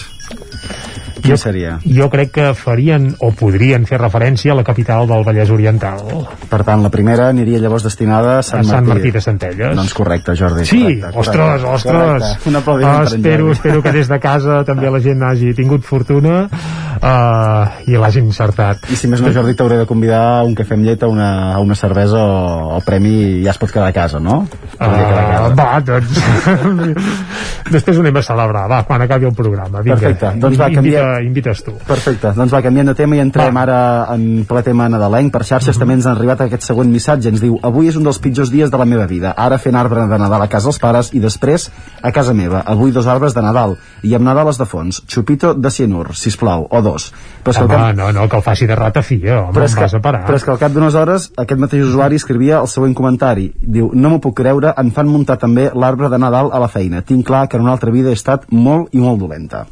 Quina 1.21 1.37
seria? 1.37 1.75
Jo 1.85 2.09
crec 2.11 2.31
que 2.33 2.47
farien 2.57 3.11
o 3.21 3.31
podrien 3.37 3.85
fer 3.87 3.99
referència 4.01 4.53
a 4.53 4.57
la 4.59 4.65
capital 4.65 5.07
del 5.11 5.25
Vallès 5.27 5.51
Oriental. 5.53 6.01
Per 6.49 6.63
tant, 6.65 6.83
la 6.83 6.91
primera 6.91 7.29
aniria 7.33 7.59
llavors 7.63 7.85
destinada 7.87 8.39
a 8.39 8.43
Sant, 8.47 8.65
a 8.65 8.71
Sant 8.79 8.89
Martí 8.89 9.11
de 9.13 9.21
Centelles. 9.21 9.77
Doncs 9.77 9.93
correcte, 9.95 10.35
Jordi. 10.39 10.65
Sí, 10.67 10.81
correcte, 11.01 11.13
ostres, 11.19 11.37
correcte, 11.37 11.75
ostres. 11.75 12.23
correcte. 12.23 12.49
Un 12.53 12.57
aplaudiment 12.63 13.03
espero, 13.11 13.51
espero 13.53 13.83
que 13.83 13.93
des 13.93 14.09
de 14.09 14.19
casa 14.23 14.63
també 14.65 14.91
la 14.91 15.01
gent 15.05 15.23
hagi 15.23 15.53
tingut 15.59 15.85
fortuna 15.85 16.47
uh, 16.47 17.83
i 17.91 17.97
l'hagi 17.99 18.23
encertat. 18.23 18.87
I 18.93 18.97
si 18.99 19.11
més 19.11 19.21
no, 19.23 19.33
Jordi, 19.35 19.55
t'hauré 19.59 19.79
de 19.83 19.87
convidar 19.91 20.23
a 20.39 20.43
un 20.47 20.55
cafè 20.59 20.77
amb 20.79 20.87
llet, 20.87 21.03
a 21.03 21.09
una, 21.11 21.29
a 21.55 21.59
una 21.61 21.75
cervesa 21.79 22.23
o 22.23 22.77
el 22.79 22.85
premi 22.87 23.15
ja 23.45 23.53
es 23.55 23.59
pot 23.61 23.71
quedar 23.75 23.89
a 23.91 23.97
casa, 23.97 24.21
no? 24.23 24.45
Quedar 24.79 24.89
a 24.89 24.93
Uh, 24.93 25.33
casa. 25.33 25.55
va, 25.59 25.81
doncs 25.81 26.93
després 27.75 27.97
ho 27.99 28.03
anem 28.05 28.17
a 28.21 28.23
celebrar, 28.25 28.65
va, 28.71 28.83
quan 28.89 29.03
acabi 29.05 29.27
el 29.29 29.35
programa 29.37 29.83
vinga, 29.83 29.97
Perfecte, 29.99 30.31
doncs 30.43 30.59
va, 30.61 30.69
invita, 30.73 31.02
canviem. 31.03 31.27
invites 31.27 31.63
tu 31.67 31.73
Perfecte, 31.87 32.33
doncs 32.37 32.53
va, 32.53 32.63
canviant 32.63 32.89
de 32.89 32.95
tema 32.95 33.17
i 33.17 33.23
entrem 33.23 33.57
ara 33.57 33.79
en 34.15 34.45
ple 34.49 34.63
tema 34.63 34.89
nadalenc. 34.89 35.33
Per 35.33 35.43
xarxes 35.45 35.79
també 35.79 35.95
ens 35.99 36.07
han 36.07 36.17
arribat 36.17 36.41
aquest 36.47 36.63
següent 36.69 36.91
missatge. 36.91 37.29
Ens 37.33 37.41
diu, 37.43 37.59
avui 37.63 37.89
és 37.89 37.97
un 37.97 38.05
dels 38.07 38.19
pitjors 38.23 38.51
dies 38.51 38.71
de 38.71 38.79
la 38.79 38.85
meva 38.89 39.07
vida. 39.07 39.35
Ara 39.37 39.59
fent 39.59 39.77
arbre 39.77 40.07
de 40.07 40.19
Nadal 40.19 40.43
a 40.43 40.49
casa 40.49 40.71
dels 40.71 40.79
pares 40.83 41.13
i 41.15 41.21
després 41.21 41.71
a 42.03 42.13
casa 42.13 42.35
meva. 42.35 42.63
Avui 42.67 42.93
dos 42.93 43.07
arbres 43.07 43.35
de 43.35 43.43
Nadal 43.43 43.77
i 44.03 44.15
amb 44.15 44.25
Nadales 44.25 44.59
de 44.59 44.67
fons. 44.67 45.03
Xupito 45.09 45.55
de 45.55 45.71
cianur, 45.71 46.15
sisplau, 46.17 46.67
o 46.71 46.83
dos. 46.83 47.13
Però 47.43 47.51
és 47.51 47.59
que 47.59 47.65
home, 47.65 47.75
cap- 47.75 47.97
no, 47.97 48.13
no, 48.13 48.29
que 48.29 48.37
el 48.37 48.43
faci 48.43 48.67
de 48.67 48.75
ratafia 48.77 49.41
home, 49.43 49.53
però 49.53 49.65
és, 49.67 49.75
que, 49.75 49.81
vas 49.83 49.95
a 49.95 50.01
parar 50.01 50.25
però 50.27 50.37
és 50.37 50.45
que 50.45 50.51
al 50.53 50.59
cap 50.59 50.73
d'unes 50.73 50.95
hores 50.95 51.31
aquest 51.37 51.61
mateix 51.61 51.83
usuari 51.87 52.17
escrivia 52.17 52.61
el 52.61 52.69
següent 52.69 52.95
comentari. 52.95 53.53
Diu, 53.61 53.91
no 53.95 54.11
m'ho 54.11 54.21
puc 54.21 54.37
creure, 54.39 54.73
em 54.79 54.91
fan 54.95 55.09
muntar 55.11 55.39
també 55.39 55.71
l'arbre 55.75 56.09
de 56.09 56.19
Nadal 56.19 56.51
a 56.53 56.61
la 56.63 56.69
feina. 56.69 57.03
Tinc 57.03 57.27
clar 57.27 57.49
que 57.49 57.57
en 57.57 57.63
una 57.67 57.73
altra 57.73 57.91
vida 57.91 58.11
he 58.11 58.19
estat 58.19 58.47
molt 58.51 58.95
i 58.95 58.99
molt 59.03 59.19
dolenta. 59.19 59.67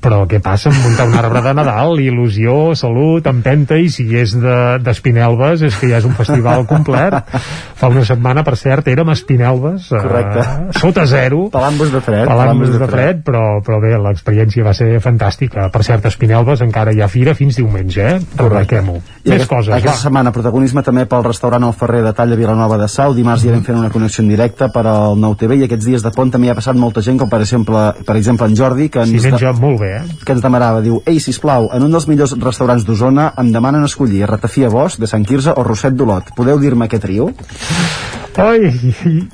Però 0.00 0.22
què 0.28 0.40
passa 0.42 0.70
amb 0.70 0.80
muntar 0.84 1.06
un 1.08 1.16
arbre 1.20 1.42
de 1.44 1.52
Nadal 1.54 2.00
il·lusió, 2.00 2.74
salut, 2.78 3.26
empenta 3.28 3.76
i 3.76 3.90
si 3.92 4.06
és 4.16 4.32
d'Espinelves 4.84 5.62
és 5.68 5.76
que 5.76 5.90
ja 5.90 6.00
és 6.00 6.06
un 6.08 6.14
festival 6.16 6.64
complet 6.70 7.16
fa 7.80 7.88
una 7.92 8.04
setmana 8.06 8.44
per 8.46 8.56
cert 8.60 8.88
érem 8.92 9.08
a 9.12 9.16
Espinelves 9.16 9.88
Correcte. 9.92 10.40
eh, 10.40 10.78
sota 10.80 11.06
zero 11.06 11.48
Pelambos 11.52 11.92
de 11.92 12.00
fred. 12.00 12.26
pelambos 12.28 12.72
de 12.78 12.86
fred, 12.88 13.22
però, 13.26 13.44
però 13.64 13.80
bé, 13.82 13.92
l'experiència 14.00 14.64
va 14.64 14.74
ser 14.76 15.00
fantàstica. 15.04 15.68
Per 15.72 15.82
cert, 15.84 16.06
Espinelves 16.10 16.60
encara 16.64 16.92
hi 16.92 17.00
ha 17.02 17.08
fira 17.08 17.34
fins 17.34 17.56
diumenge, 17.60 18.00
eh? 18.16 18.20
I 19.24 19.30
Més 19.30 19.40
aquest, 19.42 19.50
coses, 19.50 19.74
aquesta 19.74 19.96
va. 19.96 20.02
setmana 20.04 20.32
protagonisme 20.32 20.82
també 20.86 21.04
pel 21.10 21.24
restaurant 21.26 21.64
El 21.68 21.74
Ferrer 21.76 22.02
de 22.06 22.12
Talla 22.16 22.36
Vilanova 22.38 22.78
de 22.80 22.88
Sau 22.88 23.14
dimarts 23.16 23.44
ja 23.44 23.52
vam 23.52 23.64
fent 23.66 23.78
una 23.78 23.90
connexió 23.92 24.24
en 24.24 24.30
directe 24.32 24.68
per 24.72 24.86
al 24.86 25.18
Nou 25.20 25.34
TV 25.36 25.58
i 25.60 25.64
aquests 25.68 25.84
dies 25.86 26.02
de 26.04 26.12
pont 26.14 26.30
també 26.32 26.48
hi 26.48 26.50
ha 26.54 26.56
passat 26.58 26.78
molta 26.80 27.02
gent 27.04 27.18
com 27.20 27.28
per 27.30 27.40
exemple, 27.44 27.82
per 28.06 28.16
exemple 28.16 28.48
en 28.48 28.56
Jordi 28.56 28.88
que 28.88 29.04
ens, 29.04 29.10
S'hi 29.10 29.30
menja 29.30 29.52
molt 29.60 29.80
bé, 29.82 29.89
eh? 29.90 30.02
que 30.24 30.36
ens 30.36 30.44
demanava, 30.44 30.82
diu 30.84 31.00
Ei, 31.06 31.20
sisplau, 31.22 31.70
en 31.74 31.86
un 31.86 31.92
dels 31.94 32.06
millors 32.10 32.36
restaurants 32.38 32.86
d'Osona 32.86 33.30
em 33.40 33.52
demanen 33.54 33.84
escollir 33.86 34.26
Ratafia 34.30 34.70
Bosch 34.72 35.00
de 35.00 35.10
Sant 35.10 35.26
Quirze 35.26 35.54
o 35.56 35.66
Roset 35.66 35.96
d'Olot 35.96 36.34
podeu 36.36 36.60
dir-me 36.62 36.88
què 36.88 37.00
trio? 37.02 37.30
Ai, 38.40 38.70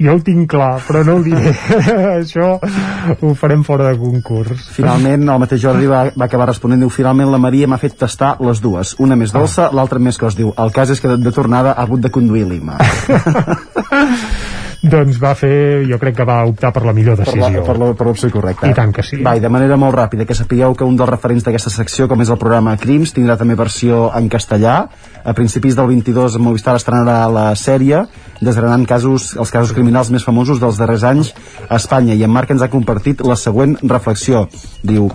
jo 0.00 0.14
ho 0.16 0.20
tinc 0.24 0.48
clar, 0.50 0.80
però 0.86 1.02
no 1.06 1.18
ho 1.18 1.22
diré. 1.22 1.52
Això 2.20 2.56
ho 2.56 3.34
farem 3.38 3.62
fora 3.66 3.90
de 3.92 4.00
concurs. 4.00 4.66
Finalment, 4.72 5.28
el 5.28 5.42
mateix 5.42 5.62
Jordi 5.62 5.90
va, 5.90 6.06
va 6.16 6.26
acabar 6.26 6.48
responent, 6.50 6.80
diu, 6.82 6.90
finalment 6.90 7.30
la 7.30 7.42
Maria 7.42 7.68
m'ha 7.68 7.80
fet 7.82 7.98
tastar 8.00 8.36
les 8.42 8.62
dues, 8.64 8.96
una 8.98 9.18
més 9.20 9.34
dolça, 9.36 9.70
l'altra 9.76 10.02
més 10.02 10.18
cos, 10.18 10.38
diu, 10.38 10.52
el 10.56 10.74
cas 10.74 10.90
és 10.96 11.02
que 11.02 11.12
de, 11.12 11.20
de 11.22 11.34
tornada 11.36 11.76
ha 11.76 11.86
hagut 11.86 12.02
de 12.02 12.12
conduir 12.14 12.46
Lima. 12.48 12.80
doncs 14.82 15.18
va 15.22 15.32
fer, 15.38 15.84
jo 15.88 15.98
crec 16.02 16.18
que 16.20 16.26
va 16.28 16.38
optar 16.48 16.72
per 16.74 16.84
la 16.86 16.92
millor 16.96 17.16
decisió. 17.18 17.64
per 17.64 17.76
l'opció 17.78 18.30
correcta. 18.30 18.68
I 18.70 18.74
tant 18.76 18.92
que 18.92 19.02
sí. 19.02 19.22
Va, 19.24 19.36
i 19.36 19.40
de 19.40 19.50
manera 19.52 19.76
molt 19.80 19.96
ràpida, 19.96 20.26
que 20.26 20.34
sapigueu 20.34 20.74
que 20.74 20.84
un 20.84 20.96
dels 20.96 21.10
referents 21.10 21.44
d'aquesta 21.46 21.70
secció, 21.70 22.08
com 22.08 22.20
és 22.22 22.30
el 22.30 22.38
programa 22.38 22.76
Crims, 22.76 23.14
tindrà 23.16 23.36
també 23.36 23.54
versió 23.54 24.10
en 24.14 24.28
castellà. 24.28 24.76
A 25.24 25.34
principis 25.34 25.74
del 25.74 25.88
22 25.90 26.38
Movistar 26.38 26.76
estrenarà 26.78 27.26
la 27.32 27.48
sèrie 27.56 28.04
desgranant 28.40 28.84
casos, 28.86 29.32
els 29.36 29.50
casos 29.50 29.72
criminals 29.74 30.10
més 30.12 30.24
famosos 30.24 30.60
dels 30.60 30.78
darrers 30.78 31.06
anys 31.08 31.32
a 31.68 31.80
Espanya 31.80 32.14
i 32.14 32.22
en 32.22 32.30
Marc 32.30 32.52
ens 32.52 32.62
ha 32.62 32.70
compartit 32.72 33.24
la 33.24 33.36
següent 33.36 33.76
reflexió. 33.82 34.46
Diu, 34.86 35.08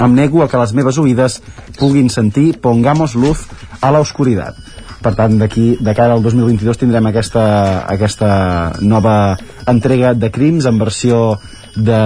em 0.00 0.14
nego 0.16 0.42
a 0.42 0.48
que 0.48 0.60
les 0.60 0.74
meves 0.76 0.98
oïdes 0.98 1.40
puguin 1.78 2.10
sentir 2.10 2.58
pongamos 2.60 3.14
luz 3.14 3.46
a 3.80 3.90
la 3.90 4.00
oscuridad. 4.00 4.56
Per 5.00 5.14
tant, 5.16 5.38
d'aquí, 5.40 5.78
de 5.80 5.94
cara 5.96 6.12
al 6.16 6.22
2022 6.22 6.80
tindrem 6.80 7.06
aquesta, 7.08 7.44
aquesta 7.88 8.32
nova 8.80 9.38
entrega 9.70 10.12
de 10.14 10.28
crims 10.32 10.68
en 10.68 10.80
versió 10.80 11.38
de 11.76 12.00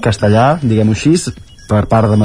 castellà, 0.00 0.56
diguem-ho 0.62 0.96
així, 0.96 1.16
per 1.68 1.84
part 1.90 2.12
de 2.12 2.16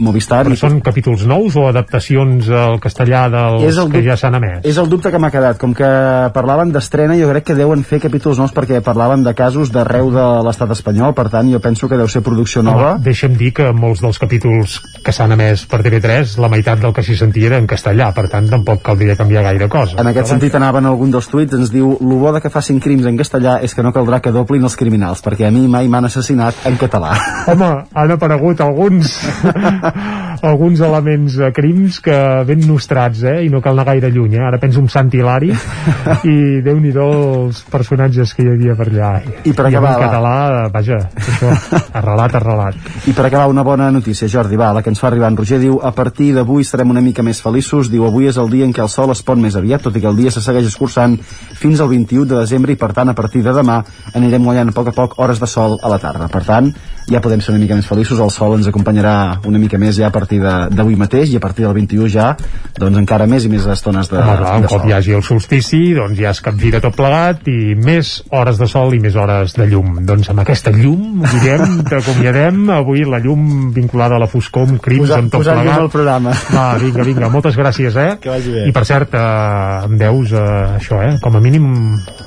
Movistar. 0.00 0.42
Però 0.46 0.56
i 0.56 0.60
són 0.60 0.80
capítols 0.84 1.26
nous 1.28 1.56
o 1.56 1.66
adaptacions 1.68 2.48
al 2.50 2.80
castellà 2.82 3.26
dels 3.32 3.66
És 3.68 3.80
el 3.80 3.90
que 3.92 4.02
ja 4.04 4.16
s'han 4.18 4.38
emès? 4.38 4.64
És 4.68 4.78
el 4.80 4.90
dubte 4.92 5.12
que 5.12 5.20
m'ha 5.22 5.30
quedat. 5.34 5.58
Com 5.60 5.74
que 5.76 5.88
parlaven 6.34 6.72
d'estrena, 6.74 7.16
jo 7.20 7.30
crec 7.32 7.50
que 7.50 7.58
deuen 7.58 7.84
fer 7.86 8.00
capítols 8.02 8.40
nous 8.42 8.54
perquè 8.56 8.82
parlaven 8.84 9.24
de 9.26 9.34
casos 9.36 9.72
d'arreu 9.74 10.10
de 10.14 10.26
l'estat 10.46 10.72
espanyol, 10.74 11.14
per 11.16 11.28
tant, 11.32 11.48
jo 11.52 11.60
penso 11.62 11.88
que 11.88 11.98
deu 11.98 12.08
ser 12.08 12.22
producció 12.26 12.62
nova. 12.66 12.94
Home, 12.96 13.04
deixa'm 13.06 13.36
dir 13.38 13.52
que 13.56 13.70
molts 13.76 14.02
dels 14.04 14.20
capítols 14.22 14.78
que 15.04 15.14
s'han 15.14 15.36
emès 15.36 15.66
per 15.70 15.82
TV3, 15.84 16.36
la 16.42 16.50
meitat 16.52 16.80
del 16.82 16.94
que 16.96 17.04
s'hi 17.06 17.16
sentia 17.18 17.52
era 17.52 17.60
en 17.62 17.68
castellà, 17.70 18.10
per 18.16 18.26
tant 18.32 18.48
tampoc 18.50 18.82
caldria 18.86 19.16
canviar 19.18 19.44
gaire 19.46 19.68
cosa. 19.72 20.00
En 20.00 20.10
aquest 20.10 20.32
sentit 20.32 20.54
anava 20.58 20.82
en 20.82 20.90
algun 20.90 21.12
dels 21.14 21.28
tuits, 21.30 21.54
ens 21.56 21.72
diu 21.74 21.96
lo 22.00 22.20
bo 22.22 22.32
de 22.34 22.42
que 22.44 22.52
facin 22.52 22.80
crims 22.82 23.06
en 23.06 23.18
castellà 23.18 23.58
és 23.62 23.74
que 23.74 23.84
no 23.86 23.92
caldrà 23.94 24.20
que 24.24 24.32
doblin 24.34 24.66
els 24.66 24.76
criminals, 24.78 25.22
perquè 25.24 25.48
a 25.48 25.52
mi 25.54 25.66
mai 25.70 25.88
m'han 25.92 26.08
assassinat 26.08 26.66
en 26.68 26.78
català. 26.80 27.14
Home, 27.52 27.70
han 27.94 28.16
aparegut 28.16 28.62
alguns 28.86 29.20
alguns 30.42 30.80
elements 30.84 31.36
de 31.40 31.50
crims 31.54 32.00
que 32.04 32.16
ben 32.48 32.62
nostrats, 32.66 33.22
eh? 33.24 33.38
I 33.46 33.50
no 33.52 33.60
cal 33.64 33.76
anar 33.76 33.86
gaire 33.92 34.10
lluny, 34.12 34.36
eh? 34.36 34.44
Ara 34.46 34.60
penso 34.62 34.80
en 34.82 34.88
Sant 34.92 35.12
Hilari 35.14 35.52
i 36.32 36.36
déu 36.64 36.80
nhi 36.82 36.92
els 36.96 37.62
personatges 37.70 38.32
que 38.34 38.44
hi 38.44 38.50
havia 38.52 38.76
per 38.78 38.88
allà. 38.90 39.10
I 39.44 39.52
per 39.52 39.66
I 39.66 39.68
en 39.68 39.72
acabar, 39.72 39.94
català, 40.00 40.34
vaja, 40.72 40.98
això, 41.20 41.52
arrelat, 42.00 42.38
arrelat. 42.40 42.90
I 43.06 43.14
per 43.16 43.26
acabar, 43.28 43.48
una 43.52 43.64
bona 43.66 43.90
notícia, 43.90 44.28
Jordi, 44.28 44.58
va, 44.58 44.72
la 44.76 44.82
que 44.82 44.92
ens 44.92 45.02
fa 45.02 45.10
arribar 45.10 45.30
en 45.32 45.38
Roger 45.38 45.60
diu 45.62 45.78
a 45.82 45.92
partir 45.96 46.32
d'avui 46.36 46.64
serem 46.64 46.90
una 46.94 47.04
mica 47.04 47.24
més 47.26 47.42
feliços, 47.44 47.90
diu 47.92 48.06
avui 48.06 48.30
és 48.30 48.40
el 48.40 48.50
dia 48.52 48.66
en 48.66 48.74
què 48.74 48.82
el 48.84 48.92
sol 48.92 49.12
es 49.14 49.22
pon 49.26 49.40
més 49.42 49.56
aviat, 49.56 49.84
tot 49.86 49.96
i 49.96 50.02
que 50.02 50.10
el 50.10 50.18
dia 50.18 50.32
se 50.34 50.42
segueix 50.44 50.68
escurçant 50.70 51.18
fins 51.60 51.80
al 51.80 51.92
21 51.92 52.26
de 52.32 52.40
desembre 52.40 52.72
i 52.72 52.80
per 52.80 52.92
tant 52.96 53.12
a 53.12 53.16
partir 53.18 53.44
de 53.44 53.54
demà 53.56 53.80
anirem 54.14 54.44
guanyant 54.44 54.72
a 54.72 54.76
poc 54.76 54.92
a 54.92 54.96
poc 54.96 55.18
hores 55.22 55.40
de 55.42 55.48
sol 55.50 55.78
a 55.82 55.92
la 55.92 56.00
tarda. 56.02 56.28
Per 56.32 56.42
tant, 56.46 56.72
ja 57.10 57.20
podem 57.22 57.40
ser 57.40 57.54
una 57.54 57.62
mica 57.62 57.76
més 57.78 57.86
feliços, 57.86 58.20
el 58.22 58.32
sol 58.34 58.56
ens 58.58 58.66
acompanyarà 58.70 59.16
una 59.46 59.60
mica 59.62 59.78
més 59.78 59.96
ja 59.98 60.08
a 60.08 60.14
partir 60.26 60.40
d'avui 60.42 60.96
mateix 60.98 61.30
i 61.30 61.36
a 61.38 61.40
partir 61.40 61.64
del 61.64 61.74
21 61.76 62.08
ja, 62.10 62.32
doncs 62.78 62.98
encara 62.98 63.26
més 63.30 63.44
i 63.46 63.50
més 63.52 63.64
estones 63.70 64.08
de, 64.10 64.18
Home, 64.18 64.36
clar, 64.40 64.56
un 64.56 64.64
de 64.66 64.68
cop 64.72 64.80
sol. 64.82 64.88
hi 64.90 64.94
hagi 64.96 65.14
el 65.14 65.22
solstici, 65.22 65.80
doncs 65.94 66.18
ja 66.18 66.30
es 66.34 66.40
capgira 66.42 66.80
tot 66.82 66.96
plegat 66.98 67.46
i 67.48 67.74
més 67.78 68.22
hores 68.34 68.58
de 68.58 68.66
sol 68.66 68.94
i 68.96 68.98
més 69.00 69.14
hores 69.14 69.54
de 69.56 69.66
llum. 69.70 70.00
Doncs 70.06 70.30
amb 70.32 70.42
aquesta 70.42 70.72
llum, 70.74 71.22
Guillem, 71.22 71.78
t'acomiadem. 71.90 72.64
Avui 72.74 73.04
la 73.06 73.20
llum 73.22 73.70
vinculada 73.76 74.16
a 74.16 74.22
la 74.22 74.26
foscor 74.26 74.66
amb 74.66 74.80
crims, 74.82 75.06
Posar- 75.06 75.22
amb 75.22 75.30
tot 75.32 75.40
posar 75.44 75.56
plegat. 75.60 75.80
al 75.80 75.90
programa. 75.94 76.34
Va, 76.52 76.66
vinga, 76.82 77.06
vinga, 77.06 77.28
moltes 77.32 77.56
gràcies, 77.56 77.96
eh? 77.96 78.16
Que 78.20 78.30
vagi 78.34 78.50
bé. 78.52 78.66
I 78.68 78.72
per 78.74 78.84
cert, 78.88 79.14
eh, 79.14 79.84
em 79.86 79.96
deus 80.00 80.32
eh, 80.32 80.46
això, 80.80 81.00
eh? 81.06 81.16
Com 81.22 81.36
a 81.38 81.40
mínim 81.44 81.66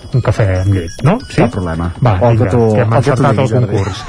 un 0.10 0.24
cafè 0.26 0.46
amb 0.64 0.74
llet, 0.74 1.04
no? 1.06 1.20
Sí? 1.30 1.38
Cap 1.44 1.52
problema. 1.54 1.92
Va, 2.02 2.16
O 2.22 2.32
el 2.32 2.38
vinga, 2.38 2.46
que 2.50 2.56
tu- 2.56 2.74
que 2.74 2.82
hem 2.82 2.88
el 2.88 2.90
que 2.90 2.98
encertat 3.12 3.38
el 3.44 3.48
Jordi. 3.52 3.68
concurs. 3.68 4.00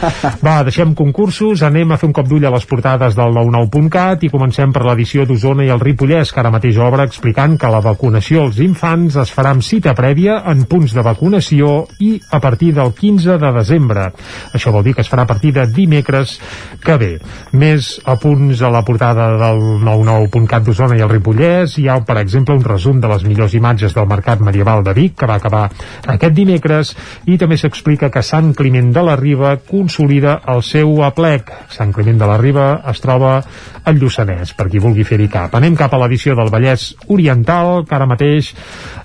Va, 0.44 0.54
deixem 0.64 0.94
concursos, 0.96 1.62
anem 1.66 1.92
a 1.92 1.98
fer 2.00 2.08
un 2.08 2.14
cop 2.16 2.28
d'ull 2.30 2.46
a 2.48 2.52
les 2.54 2.64
portades 2.70 3.14
del 3.18 3.34
99.cat 3.80 4.24
i 4.26 4.30
comencem 4.30 4.72
per 4.74 4.82
l'edició 4.84 5.24
d'Osona 5.24 5.64
i 5.64 5.70
el 5.72 5.80
Ripollès, 5.80 6.32
que 6.34 6.40
ara 6.42 6.52
mateix 6.52 6.76
obre 6.82 7.04
explicant 7.06 7.56
que 7.60 7.70
la 7.72 7.80
vacunació 7.84 8.44
als 8.44 8.58
infants 8.60 9.16
es 9.20 9.32
farà 9.32 9.54
amb 9.54 9.64
cita 9.64 9.94
prèvia 9.96 10.40
en 10.50 10.64
punts 10.68 10.92
de 10.96 11.04
vacunació 11.04 11.86
i 12.04 12.12
a 12.30 12.40
partir 12.42 12.72
del 12.76 12.92
15 12.96 13.38
de 13.40 13.52
desembre. 13.56 14.08
Això 14.56 14.72
vol 14.74 14.84
dir 14.84 14.94
que 14.96 15.04
es 15.04 15.10
farà 15.10 15.24
a 15.24 15.30
partir 15.30 15.52
de 15.56 15.64
dimecres 15.66 16.36
que 16.84 16.96
ve. 17.00 17.10
Més 17.52 17.92
apunts 18.04 18.60
a 18.62 18.70
la 18.72 18.84
portada 18.84 19.30
del 19.40 19.62
99.cat 19.86 20.66
d'Osona 20.66 20.98
i 20.98 21.04
el 21.04 21.12
Ripollès. 21.12 21.78
Hi 21.80 21.88
ha, 21.88 22.00
per 22.04 22.18
exemple, 22.20 22.56
un 22.58 22.66
resum 22.66 23.00
de 23.00 23.08
les 23.12 23.24
millors 23.24 23.56
imatges 23.56 23.96
del 23.96 24.08
Mercat 24.10 24.44
Medieval 24.44 24.84
de 24.84 24.96
Vic, 24.96 25.16
que 25.20 25.30
va 25.30 25.38
acabar 25.40 25.66
aquest 26.06 26.36
dimecres, 26.36 26.94
i 27.26 27.38
també 27.40 27.56
s'explica 27.60 28.10
que 28.12 28.24
Sant 28.26 28.52
Climent 28.56 28.92
de 28.92 29.04
la 29.06 29.16
Riba 29.20 29.56
consolida 29.68 30.40
el 30.50 30.64
seu 30.66 31.00
aplec. 31.06 31.52
Sant 31.70 31.94
Climent 31.96 32.20
de 32.20 32.28
la 32.28 32.38
Riba 32.40 32.70
es 32.90 33.00
troba 33.00 33.38
al 33.84 33.98
Lluçanès, 34.00 34.54
per 34.56 34.68
qui 34.70 34.82
vulgui 34.82 35.04
fer-hi 35.06 35.28
cap. 35.32 35.54
Anem 35.56 35.76
cap 35.78 35.94
a 35.94 36.00
l'edició 36.02 36.34
del 36.38 36.50
Vallès 36.52 36.90
Oriental, 37.08 37.84
que 37.88 37.96
ara 37.96 38.08
mateix 38.10 38.52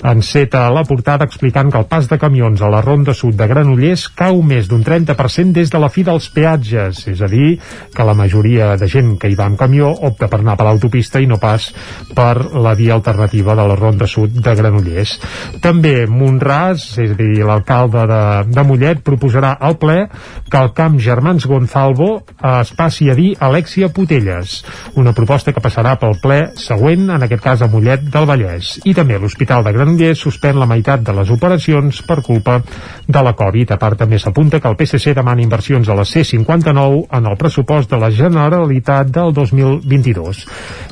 enceta 0.06 0.66
la 0.74 0.86
portada 0.88 1.26
explicant 1.26 1.72
que 1.72 1.82
el 1.82 1.88
pas 1.90 2.10
de 2.10 2.20
camions 2.22 2.62
a 2.62 2.70
la 2.72 2.82
Ronda 2.86 3.14
Sud 3.14 3.38
de 3.40 3.48
Granollers 3.50 4.08
cau 4.18 4.42
més 4.46 4.70
d'un 4.70 4.84
30% 4.86 5.56
des 5.56 5.72
de 5.72 5.82
la 5.82 5.90
fi 5.90 6.06
dels 6.08 6.30
peatges, 6.34 7.06
és 7.12 7.22
a 7.22 7.30
dir, 7.32 7.56
que 7.96 8.08
la 8.08 8.16
majoria 8.18 8.74
de 8.80 8.90
gent 8.92 9.16
que 9.22 9.32
hi 9.32 9.38
va 9.40 9.50
amb 9.50 9.60
camió 9.60 9.92
opta 10.10 10.30
per 10.32 10.42
anar 10.42 10.58
per 10.60 10.68
l'autopista 10.70 11.22
i 11.22 11.30
no 11.30 11.40
pas 11.42 11.70
per 12.16 12.34
la 12.54 12.76
via 12.76 12.96
alternativa 12.96 13.56
de 13.56 13.68
la 13.68 13.78
Ronda 13.80 14.08
Sud 14.08 14.40
de 14.44 14.56
Granollers. 14.56 15.18
També 15.64 16.06
Monràs, 16.10 16.88
és 17.04 17.16
a 17.16 17.20
dir, 17.20 17.44
l'alcalde 17.46 18.06
de, 18.10 18.22
de 18.52 18.66
Mollet, 18.68 19.04
proposarà 19.06 19.56
al 19.60 19.78
ple 19.82 20.06
que 20.50 20.62
el 20.62 20.72
camp 20.78 21.00
Germans 21.02 21.48
Gonzalvo 21.50 22.10
es 22.56 22.72
passi 22.78 23.10
a 23.10 23.16
dir 23.18 23.34
Alexia 23.40 23.90
Putelles, 23.94 24.55
una 25.00 25.14
proposta 25.16 25.54
que 25.54 25.64
passarà 25.64 25.96
pel 26.02 26.18
ple 26.22 26.40
següent, 26.60 27.10
en 27.16 27.26
aquest 27.26 27.44
cas 27.44 27.64
a 27.64 27.70
Mollet 27.72 28.06
del 28.14 28.28
Vallès. 28.30 28.76
I 28.86 28.94
també 28.98 29.20
l'Hospital 29.20 29.66
de 29.66 29.74
Granollers 29.76 30.22
suspèn 30.26 30.60
la 30.60 30.70
meitat 30.70 31.04
de 31.06 31.16
les 31.18 31.32
operacions 31.34 32.02
per 32.08 32.22
culpa 32.26 32.60
de 33.08 33.24
la 33.26 33.36
Covid. 33.38 33.76
A 33.76 33.80
part, 33.82 34.00
també 34.00 34.20
s'apunta 34.20 34.60
que 34.60 34.72
el 34.72 34.78
PSC 34.80 35.16
demana 35.18 35.44
inversions 35.44 35.90
a 35.90 35.98
la 35.98 36.06
C-59 36.06 37.06
en 37.18 37.32
el 37.32 37.38
pressupost 37.38 37.92
de 37.92 38.00
la 38.02 38.12
Generalitat 38.12 39.12
del 39.14 39.34
2022. 39.34 40.46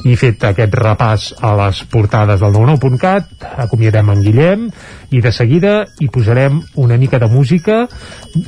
I 0.09 0.17
fet 0.19 0.43
aquest 0.49 0.75
repàs 0.79 1.29
a 1.41 1.53
les 1.63 1.83
portades 1.91 2.41
del 2.43 2.53
99.cat, 2.53 3.47
acomiadem 3.67 4.13
en 4.13 4.23
Guillem 4.23 4.67
i 5.13 5.21
de 5.21 5.31
seguida 5.31 5.73
hi 6.01 6.09
posarem 6.09 6.59
una 6.81 6.97
mica 6.97 7.19
de 7.21 7.29
música 7.29 7.83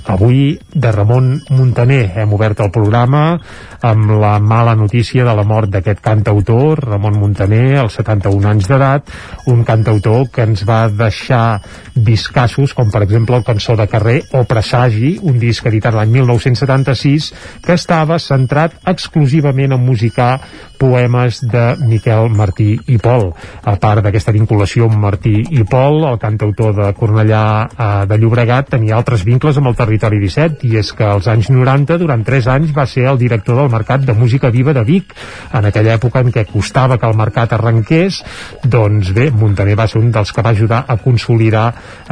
avui 0.10 0.58
de 0.74 0.92
Ramon 0.92 1.36
Muntaner 1.54 2.04
hem 2.16 2.34
obert 2.34 2.60
el 2.66 2.72
programa 2.74 3.38
amb 3.86 4.16
la 4.18 4.40
mala 4.40 4.74
notícia 4.76 5.26
de 5.28 5.34
la 5.38 5.44
mort 5.46 5.70
d'aquest 5.70 6.02
cantautor, 6.02 6.82
Ramon 6.88 7.20
Muntaner 7.22 7.78
als 7.78 8.00
71 8.00 8.50
anys 8.50 8.70
d'edat, 8.72 9.12
un 9.52 9.62
cantautor 9.68 10.26
que 10.34 10.46
ens 10.48 10.64
va 10.66 10.88
deixar 10.90 11.62
discassos 11.94 12.74
com 12.74 12.90
per 12.92 13.04
exemple 13.06 13.38
el 13.38 13.46
cançó 13.46 13.76
de 13.78 13.86
carrer 13.92 14.18
o 14.34 14.44
Presagi, 14.50 15.16
un 15.22 15.38
disc 15.40 15.66
editat 15.70 15.94
l'any 15.94 16.16
1976 16.18 17.30
que 17.66 17.78
estava 17.78 18.18
centrat 18.20 18.74
exclusivament 18.90 19.78
en 19.78 19.86
musicar 19.86 20.40
poemes 20.78 21.40
de 21.46 21.76
Miquel 21.86 22.30
Martí 22.30 22.74
i 22.92 22.98
Pol. 23.00 23.30
A 23.64 23.76
part 23.82 24.04
d'aquesta 24.04 24.34
vinculació 24.36 24.90
amb 24.90 25.00
Martí 25.06 25.38
i 25.56 25.64
Pol, 25.70 26.02
el 26.10 26.20
cantautor 26.20 26.74
de 26.76 26.90
Cornellà 26.98 27.46
eh, 27.66 27.90
de 28.10 28.20
Llobregat, 28.20 28.74
tenia 28.76 28.98
altres 28.98 29.24
vincles 29.28 29.58
amb 29.62 29.72
el 29.72 29.78
territori 29.80 30.20
17, 30.24 30.66
i 30.68 30.82
és 30.82 30.92
que 30.96 31.08
als 31.08 31.30
anys 31.32 31.52
90, 31.54 32.00
durant 32.02 32.26
3 32.28 32.50
anys, 32.58 32.76
va 32.76 32.88
ser 32.90 33.08
el 33.12 33.22
director 33.22 33.62
del 33.62 33.72
Mercat 33.76 34.06
de 34.08 34.16
Música 34.18 34.52
Viva 34.54 34.74
de 34.74 34.84
Vic. 34.88 35.14
En 35.54 35.68
aquella 35.70 35.96
època 36.00 36.24
en 36.24 36.32
què 36.34 36.46
costava 36.50 36.98
que 36.98 37.08
el 37.10 37.18
mercat 37.20 37.54
arrenqués, 37.56 38.22
doncs 38.64 39.12
bé, 39.16 39.30
Montaner 39.36 39.76
va 39.78 39.88
ser 39.92 40.02
un 40.02 40.12
dels 40.16 40.32
que 40.32 40.44
va 40.46 40.56
ajudar 40.56 40.84
a 40.88 40.98
consolidar 41.02 41.66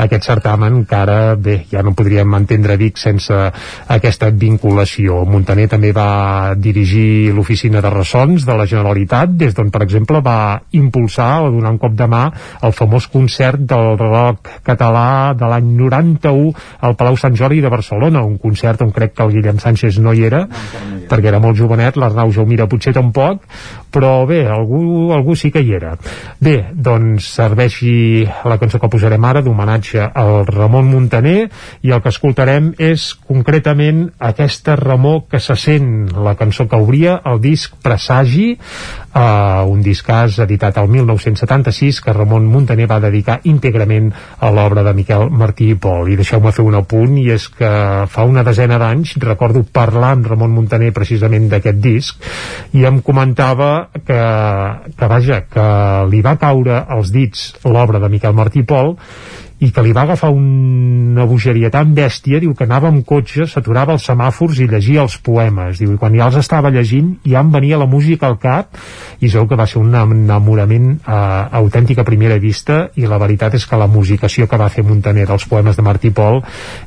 aquest 0.04 0.28
certamen 0.28 0.84
que 0.90 0.98
ara, 0.98 1.36
bé, 1.36 1.64
ja 1.72 1.84
no 1.84 1.96
podríem 1.98 2.36
entendre 2.38 2.78
Vic 2.78 3.00
sense 3.02 3.38
aquesta 3.96 4.30
vinculació. 4.30 5.24
Montaner 5.30 5.70
també 5.72 5.94
va 5.96 6.54
dirigir 6.58 7.34
l'oficina 7.36 7.82
de 7.84 7.92
ressons 7.94 8.46
de 8.48 8.58
la 8.58 8.68
Generalitat, 8.70 9.36
des 9.40 9.56
d'on, 9.56 9.72
per 9.72 9.84
exemple, 9.86 10.22
va 10.24 10.62
impulsar 10.72 11.44
o 11.44 11.52
donar 11.52 11.74
un 11.76 11.82
cop 11.82 11.96
de 11.98 12.08
mà 12.10 12.24
el 12.64 12.76
famós 12.76 13.08
concert 13.12 13.62
del 13.70 13.98
rock 14.00 14.50
català 14.66 15.34
de 15.38 15.50
l'any 15.50 15.74
91 15.80 16.52
al 16.88 16.98
Palau 17.00 17.18
Sant 17.20 17.36
Jordi 17.40 17.62
de 17.64 17.72
Barcelona, 17.72 18.24
un 18.24 18.38
concert 18.42 18.82
on 18.86 18.92
crec 18.96 19.16
que 19.18 19.26
el 19.26 19.34
Guillem 19.38 19.60
Sánchez 19.64 20.00
no 20.04 20.14
hi 20.14 20.26
era, 20.30 20.44
no, 20.48 21.02
perquè 21.10 21.32
era 21.32 21.42
molt 21.44 21.53
jovenet, 21.58 21.98
l'Arnau 22.00 22.32
Jaumira 22.32 22.68
potser 22.68 22.94
tampoc, 22.96 23.44
però 23.94 24.26
bé, 24.26 24.44
algú, 24.50 25.12
algú 25.14 25.36
sí 25.38 25.52
que 25.54 25.62
hi 25.62 25.76
era. 25.78 25.94
Bé, 26.42 26.56
doncs 26.74 27.30
serveixi 27.38 28.26
la 28.50 28.58
cançó 28.62 28.82
que 28.82 28.90
posarem 28.90 29.24
ara 29.30 29.44
d'homenatge 29.46 30.10
al 30.10 30.48
Ramon 30.50 30.90
Montaner 30.90 31.46
i 31.86 31.94
el 31.94 32.02
que 32.02 32.10
escoltarem 32.10 32.72
és 32.82 33.12
concretament 33.28 34.08
aquesta 34.18 34.76
remor 34.80 35.28
que 35.30 35.40
se 35.44 35.56
sent, 35.60 36.10
la 36.26 36.34
cançó 36.40 36.66
que 36.68 36.80
obria 36.80 37.20
el 37.30 37.40
disc 37.44 37.78
Presagi, 37.84 38.50
eh, 39.14 39.62
un 39.70 39.84
discàs 39.86 40.40
editat 40.44 40.78
al 40.82 40.90
1976 40.90 42.02
que 42.02 42.18
Ramon 42.18 42.50
Montaner 42.50 42.90
va 42.90 43.00
dedicar 43.04 43.40
íntegrament 43.50 44.10
a 44.40 44.52
l'obra 44.52 44.84
de 44.84 44.94
Miquel 44.98 45.30
Martí 45.30 45.70
i 45.74 45.78
Pol. 45.78 46.10
I 46.10 46.18
deixeu-me 46.20 46.52
fer 46.52 46.66
un 46.66 46.80
apunt, 46.80 47.18
i 47.22 47.30
és 47.34 47.48
que 47.54 47.72
fa 48.10 48.26
una 48.26 48.44
desena 48.44 48.80
d'anys 48.82 49.18
recordo 49.22 49.64
parlar 49.64 50.14
amb 50.18 50.28
Ramon 50.34 50.54
Montaner 50.58 50.92
precisament 50.96 51.50
d'aquest 51.52 51.82
disc, 51.84 52.30
i 52.74 52.86
em 52.90 53.02
comentava 53.06 53.83
que, 54.06 54.20
que 54.98 55.10
vaja, 55.12 55.40
que 55.50 55.68
li 56.12 56.22
va 56.26 56.38
caure 56.42 56.84
als 56.96 57.14
dits 57.14 57.52
l'obra 57.66 58.02
de 58.04 58.10
Miquel 58.12 58.36
Martí 58.38 58.64
i 58.64 58.68
Pol 58.68 58.96
i 59.64 59.70
que 59.72 59.84
li 59.86 59.94
va 59.96 60.04
agafar 60.04 60.32
una 60.36 61.24
bogeria 61.30 61.70
tan 61.72 61.94
bèstia, 61.96 62.42
diu 62.44 62.52
que 62.58 62.66
anava 62.68 62.90
amb 62.92 63.06
cotxe, 63.08 63.46
s'aturava 63.48 63.94
als 63.96 64.08
semàfors 64.10 64.60
i 64.60 64.68
llegia 64.68 65.04
els 65.06 65.16
poemes, 65.24 65.80
diu, 65.80 65.94
i 65.94 66.00
quan 66.02 66.16
ja 66.18 66.28
els 66.28 66.40
estava 66.42 66.72
llegint 66.74 67.14
ja 67.24 67.40
em 67.40 67.52
venia 67.54 67.80
la 67.80 67.88
música 67.88 68.28
al 68.28 68.40
cap 68.42 68.76
i 69.24 69.30
veu 69.32 69.48
que 69.48 69.60
va 69.60 69.68
ser 69.70 69.80
un 69.80 69.94
enamorament 69.96 70.90
eh, 70.98 71.16
autèntic 71.62 72.02
a 72.02 72.08
primera 72.08 72.40
vista 72.44 72.90
i 73.00 73.08
la 73.08 73.22
veritat 73.22 73.56
és 73.56 73.68
que 73.70 73.80
la 73.80 73.88
musicació 73.88 74.50
que 74.52 74.60
va 74.60 74.72
fer 74.74 74.84
Montaner 74.84 75.26
dels 75.30 75.46
poemes 75.48 75.80
de 75.80 75.86
Martí 75.86 76.12
Pol 76.12 76.42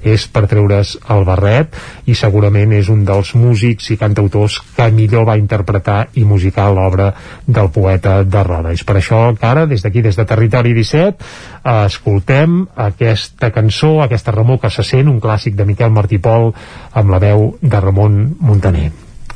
és 0.04 0.26
per 0.28 0.44
treure's 0.50 0.96
el 1.14 1.24
barret 1.24 1.78
i 2.06 2.14
segurament 2.18 2.74
és 2.76 2.90
un 2.92 3.06
dels 3.08 3.32
músics 3.38 3.88
i 3.94 3.98
cantautors 4.00 4.58
que 4.76 4.90
millor 4.92 5.24
va 5.30 5.38
interpretar 5.40 5.98
i 6.20 6.26
musicar 6.28 6.68
l'obra 6.74 7.12
del 7.46 7.70
poeta 7.72 8.20
de 8.24 8.44
Roda. 8.44 8.74
És 8.76 8.84
per 8.84 8.98
això 9.00 9.30
que 9.38 9.48
ara, 9.48 9.64
des 9.66 9.82
d'aquí, 9.82 10.04
des 10.04 10.18
de 10.18 10.28
Territori 10.28 10.74
17, 10.76 11.24
eh, 11.64 11.76
escoltem 11.86 12.65
aquesta 12.74 13.52
cançó, 13.54 14.00
aquesta 14.02 14.34
remor 14.34 14.60
que 14.62 14.72
se 14.72 14.84
sent, 14.86 15.08
un 15.12 15.20
clàssic 15.20 15.54
de 15.56 15.68
Miquel 15.68 15.94
Martí 15.94 16.18
Pol 16.18 16.52
amb 16.92 17.14
la 17.14 17.22
veu 17.22 17.48
de 17.62 17.80
Ramon 17.80 18.20
Montaner. 18.40 18.90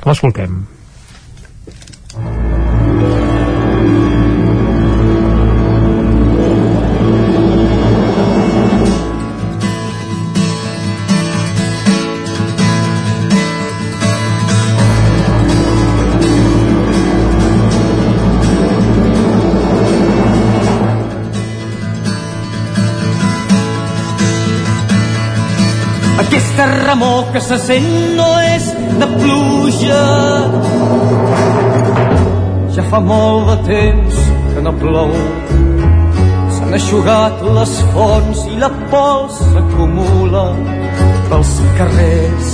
L'escoltem. 0.07 0.80
Aquesta 26.31 26.65
remor 26.86 27.32
que 27.32 27.40
se 27.43 27.57
sent 27.59 27.86
no 28.15 28.27
és 28.39 28.69
de 29.01 29.07
pluja. 29.19 30.02
Ja 32.70 32.85
fa 32.93 33.01
molt 33.02 33.48
de 33.48 33.57
temps 33.66 34.20
que 34.52 34.62
no 34.62 34.73
plou. 34.78 35.11
S'han 36.55 36.77
eixugat 36.78 37.43
les 37.57 37.73
fonts 37.97 38.44
i 38.47 38.61
la 38.61 38.69
pols 38.93 39.40
s'acumula 39.40 40.44
pels 41.32 41.51
carrers 41.81 42.52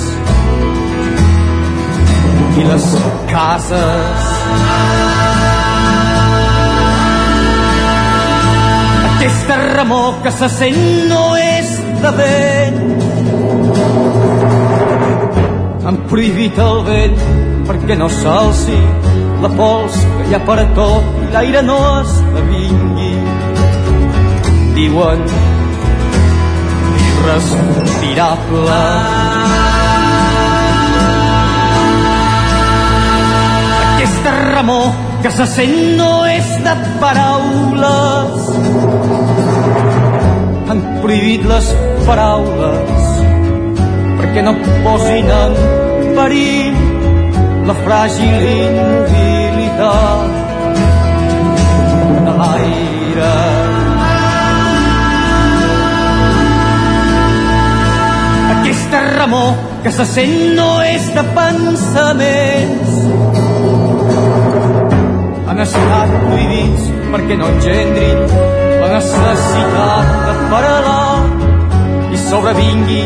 i 2.57 2.65
les 2.71 2.87
cases. 3.35 4.31
Aquesta 9.11 9.61
remor 9.77 10.17
que 10.25 10.33
se 10.41 10.49
sent 10.57 10.81
no 11.13 11.27
és 11.45 11.77
de 12.01 12.15
vent 12.23 13.06
han 15.87 15.99
prohibit 16.11 16.57
el 16.59 16.81
vent 16.87 17.21
perquè 17.69 17.95
no 17.99 18.09
s'alci 18.11 18.79
la 19.43 19.51
pols 19.59 19.99
que 20.17 20.25
hi 20.27 20.35
ha 20.35 20.41
per 20.49 20.59
tot 20.79 21.05
i 21.23 21.27
l'aire 21.35 21.63
no 21.67 21.77
esdevingui. 22.01 23.13
Diuen 24.77 25.23
irrespirable. 27.07 28.83
Aquesta 33.87 34.37
remor 34.51 34.87
que 35.23 35.31
se 35.39 35.47
sent 35.55 35.77
no 36.03 36.13
és 36.35 36.55
de 36.67 36.77
paraules. 37.03 38.55
Han 40.71 40.81
prohibit 41.03 41.47
les 41.55 41.75
paraules 42.09 43.06
perquè 44.37 44.45
no 44.45 44.53
posin 44.85 45.31
en 45.33 45.55
perill 46.13 46.75
la 47.65 47.75
fràgil 47.79 48.43
immobilitat 48.53 50.31
de 52.27 52.33
l'aire. 52.41 53.31
Aquesta 58.57 59.01
remor 59.07 59.51
que 59.87 59.91
se 59.99 60.05
sent 60.11 60.37
no 60.59 60.69
és 60.85 61.09
de 61.17 61.25
pensaments 61.39 62.93
han 65.49 65.65
estat 65.65 66.13
prohibits 66.27 66.93
perquè 67.15 67.41
no 67.41 67.49
engendrin 67.55 68.21
la 68.85 68.93
necessitat 68.99 70.15
de 70.27 70.39
paral·lar 70.53 71.17
i 71.25 71.36
sobrevingui 72.31 73.05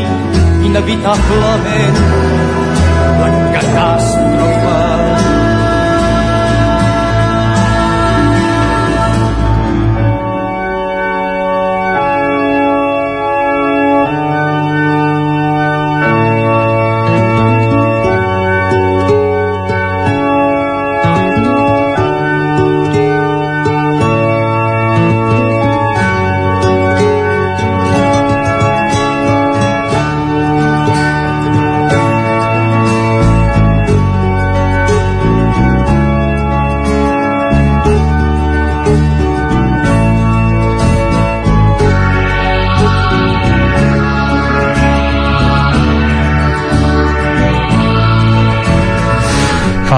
inevitablement 0.65 1.97
la 3.19 3.29
catàstrofe. 3.53 5.30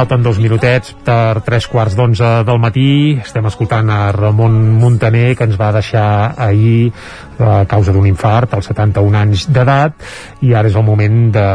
Falten 0.03 0.19
dos 0.19 0.35
minutets 0.35 0.89
per 1.07 1.39
tres 1.47 1.63
quarts 1.71 1.93
d'onze 1.95 2.29
del 2.43 2.57
matí. 2.59 3.15
Estem 3.23 3.45
escoltant 3.47 3.87
a 3.87 4.09
Ramon 4.11 4.57
Montaner, 4.81 5.29
que 5.39 5.47
ens 5.47 5.55
va 5.55 5.69
deixar 5.71 6.33
ahir 6.35 6.91
a 7.39 7.61
causa 7.71 7.93
d'un 7.95 8.09
infart 8.09 8.51
als 8.57 8.67
71 8.67 9.15
anys 9.21 9.45
d'edat 9.55 10.03
i 10.43 10.51
ara 10.51 10.67
és 10.67 10.75
el 10.75 10.83
moment 10.83 11.31
de 11.31 11.45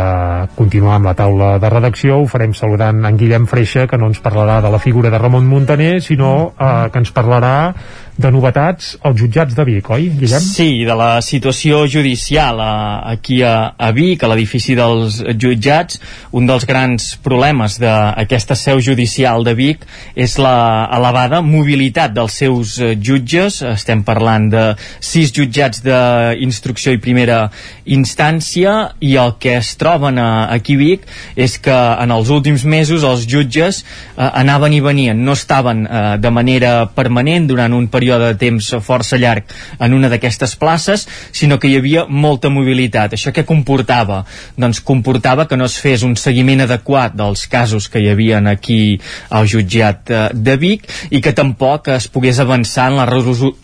continuar 0.57 0.97
amb 0.97 1.11
la 1.11 1.15
taula 1.19 1.51
de 1.61 1.75
redacció. 1.77 2.23
Ho 2.23 2.27
farem 2.33 2.57
saludant 2.57 3.05
en 3.05 3.21
Guillem 3.21 3.45
Freixa, 3.53 3.85
que 3.85 4.01
no 4.01 4.09
ens 4.09 4.25
parlarà 4.25 4.63
de 4.65 4.73
la 4.73 4.81
figura 4.81 5.13
de 5.13 5.21
Ramon 5.21 5.45
Montaner, 5.45 5.99
sinó 6.01 6.55
eh, 6.57 6.89
que 6.89 7.05
ens 7.05 7.13
parlarà 7.13 7.75
de 8.19 8.31
novetats 8.35 8.97
als 9.07 9.21
jutjats 9.21 9.55
de 9.55 9.65
Vic, 9.65 9.89
oi, 9.95 10.09
Guillem? 10.19 10.43
Sí, 10.43 10.83
de 10.83 10.95
la 10.99 11.21
situació 11.23 11.85
judicial 11.87 12.59
a, 12.59 12.73
aquí 13.13 13.39
a, 13.47 13.71
a 13.79 13.93
Vic, 13.95 14.25
a 14.27 14.31
l'edifici 14.33 14.75
dels 14.75 15.21
jutjats, 15.39 16.01
un 16.35 16.49
dels 16.51 16.67
grans 16.67 17.13
problemes 17.23 17.77
d'aquesta 17.79 18.57
seu 18.59 18.83
judicial 18.83 19.47
de 19.47 19.55
Vic 19.55 19.87
és 20.19 20.35
la 20.43 20.89
elevada 20.99 21.41
mobilitat 21.47 22.17
dels 22.17 22.41
seus 22.43 22.75
eh, 22.83 22.97
jutges. 22.99 23.61
Estem 23.63 24.03
parlant 24.03 24.51
de 24.51 24.65
sis 24.99 25.31
jutjats 25.35 25.85
d'instrucció 25.87 26.97
i 26.97 27.03
primera 27.03 27.45
instància 27.87 28.97
i 28.99 29.15
el 29.15 29.37
que 29.39 29.55
es 29.61 29.77
troben 29.79 30.19
a, 30.19 30.49
aquí 30.59 30.75
a 30.75 30.83
Vic 30.83 31.07
és 31.39 31.55
que 31.63 31.79
en 32.03 32.11
els 32.15 32.35
últims 32.35 32.67
mesos 32.67 33.07
els 33.07 33.29
jutges 33.31 33.85
eh, 33.85 34.27
anaven 34.27 34.75
i 34.75 34.83
venien, 34.83 35.23
no 35.23 35.39
estaven 35.39 35.87
eh, 35.87 36.05
de 36.19 36.35
manera 36.35 36.75
permanent 36.99 37.47
durant 37.47 37.79
un 37.79 37.87
període 37.87 38.08
de 38.17 38.31
temps 38.41 38.71
força 38.81 39.19
llarg 39.21 39.53
en 39.79 39.93
una 39.93 40.09
d'aquestes 40.09 40.55
places, 40.57 41.05
sinó 41.33 41.59
que 41.61 41.69
hi 41.69 41.77
havia 41.77 42.07
molta 42.09 42.49
mobilitat. 42.49 43.13
Això 43.13 43.35
què 43.35 43.45
comportava? 43.45 44.23
Doncs 44.57 44.81
comportava 44.81 45.45
que 45.51 45.59
no 45.61 45.69
es 45.69 45.77
fes 45.83 46.07
un 46.07 46.17
seguiment 46.17 46.65
adequat 46.65 47.13
dels 47.19 47.45
casos 47.53 47.91
que 47.93 48.01
hi 48.01 48.09
havien 48.09 48.49
aquí 48.49 48.97
al 49.29 49.51
jutjat 49.51 50.11
eh, 50.11 50.25
de 50.33 50.57
Vic 50.57 50.89
i 51.11 51.21
que 51.21 51.37
tampoc 51.37 51.93
es 51.93 52.09
pogués 52.09 52.41
avançar 52.41 52.89
en 52.89 52.97
la, 53.03 53.09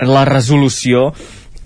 la 0.05 0.27
resolució 0.29 1.09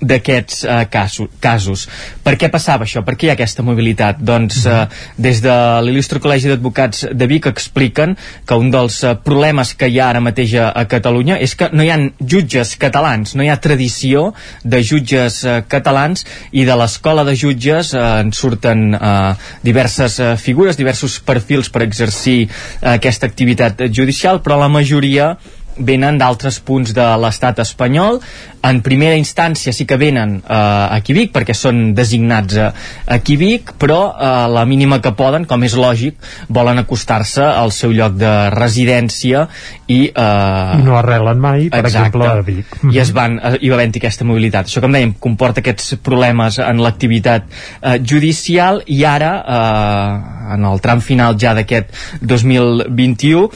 d'aquests 0.00 0.64
eh, 0.64 0.84
casos, 0.90 1.28
casos. 1.40 1.86
Per 2.22 2.34
què 2.38 2.50
passava 2.52 2.86
això? 2.86 3.02
Per 3.06 3.16
què 3.18 3.28
hi 3.28 3.32
ha 3.32 3.36
aquesta 3.38 3.64
mobilitat? 3.66 4.20
Doncs 4.22 4.60
eh, 4.66 4.84
des 5.18 5.42
de 5.44 5.54
l'il·lustre 5.84 6.22
Col·legi 6.22 6.52
d'Advocats 6.52 7.06
de 7.12 7.28
Vic 7.30 7.48
expliquen 7.50 8.14
que 8.46 8.58
un 8.58 8.70
dels 8.74 9.00
eh, 9.02 9.14
problemes 9.24 9.74
que 9.78 9.90
hi 9.90 9.98
ha 9.98 10.10
ara 10.12 10.22
mateix 10.24 10.54
a, 10.58 10.70
a 10.70 10.86
Catalunya 10.90 11.38
és 11.42 11.54
que 11.58 11.70
no 11.72 11.84
hi 11.84 11.90
ha 11.92 11.98
jutges 12.20 12.76
catalans, 12.80 13.34
no 13.34 13.44
hi 13.44 13.50
ha 13.50 13.58
tradició 13.62 14.32
de 14.62 14.82
jutges 14.86 15.42
eh, 15.44 15.60
catalans 15.68 16.24
i 16.52 16.64
de 16.68 16.78
l'escola 16.78 17.26
de 17.26 17.34
jutges 17.38 17.92
eh, 17.94 18.06
en 18.22 18.32
surten 18.36 18.92
eh, 18.94 19.34
diverses 19.66 20.18
eh, 20.22 20.34
figures, 20.40 20.78
diversos 20.78 21.18
perfils 21.26 21.72
per 21.74 21.84
exercir 21.86 22.40
eh, 22.46 22.94
aquesta 22.94 23.26
activitat 23.26 23.88
judicial, 23.90 24.42
però 24.44 24.60
la 24.60 24.70
majoria 24.72 25.34
venen 25.78 26.18
d'altres 26.18 26.60
punts 26.64 26.94
de 26.96 27.06
l'estat 27.22 27.60
espanyol. 27.62 28.20
En 28.68 28.80
primera 28.82 29.14
instància 29.14 29.72
sí 29.72 29.86
que 29.86 29.96
venen 30.00 30.38
eh, 30.40 30.54
aquí 30.98 31.14
a 31.14 31.18
Vic 31.18 31.32
perquè 31.34 31.54
són 31.54 31.92
designats 31.94 32.58
a, 32.58 32.72
aquí 33.14 33.36
a 33.38 33.42
Vic 33.42 33.72
però 33.78 34.00
eh, 34.10 34.30
la 34.50 34.64
mínima 34.66 34.98
que 35.04 35.12
poden 35.14 35.46
com 35.48 35.62
és 35.62 35.76
lògic 35.78 36.18
volen 36.48 36.82
acostar-se 36.82 37.44
al 37.46 37.70
seu 37.74 37.94
lloc 37.94 38.16
de 38.18 38.32
residència 38.54 39.46
i, 39.86 40.08
eh, 40.10 40.80
no 40.82 40.98
arrelen 40.98 41.38
mai, 41.40 41.68
per 41.70 41.84
exacte, 41.84 42.18
exemple, 42.18 42.28
a 42.28 42.42
Vic. 42.42 42.74
i 42.90 42.98
es 42.98 43.14
van, 43.14 43.38
eh, 43.38 43.54
hi 43.62 43.70
va 43.70 43.78
haver 43.78 43.88
aquesta 44.02 44.26
mobilitat. 44.26 44.66
Això 44.66 44.82
com 44.84 44.92
dèiem 44.94 45.14
comporta 45.22 45.62
aquests 45.62 45.94
problemes 46.02 46.58
en 46.62 46.82
l'activitat 46.82 47.46
eh, 47.46 47.96
judicial 48.02 48.82
i 48.86 49.04
ara 49.06 49.32
eh, 49.38 50.54
en 50.58 50.66
el 50.66 50.82
tram 50.84 51.00
final 51.04 51.38
ja 51.38 51.54
d'aquest 51.56 51.94
2021 52.20 53.48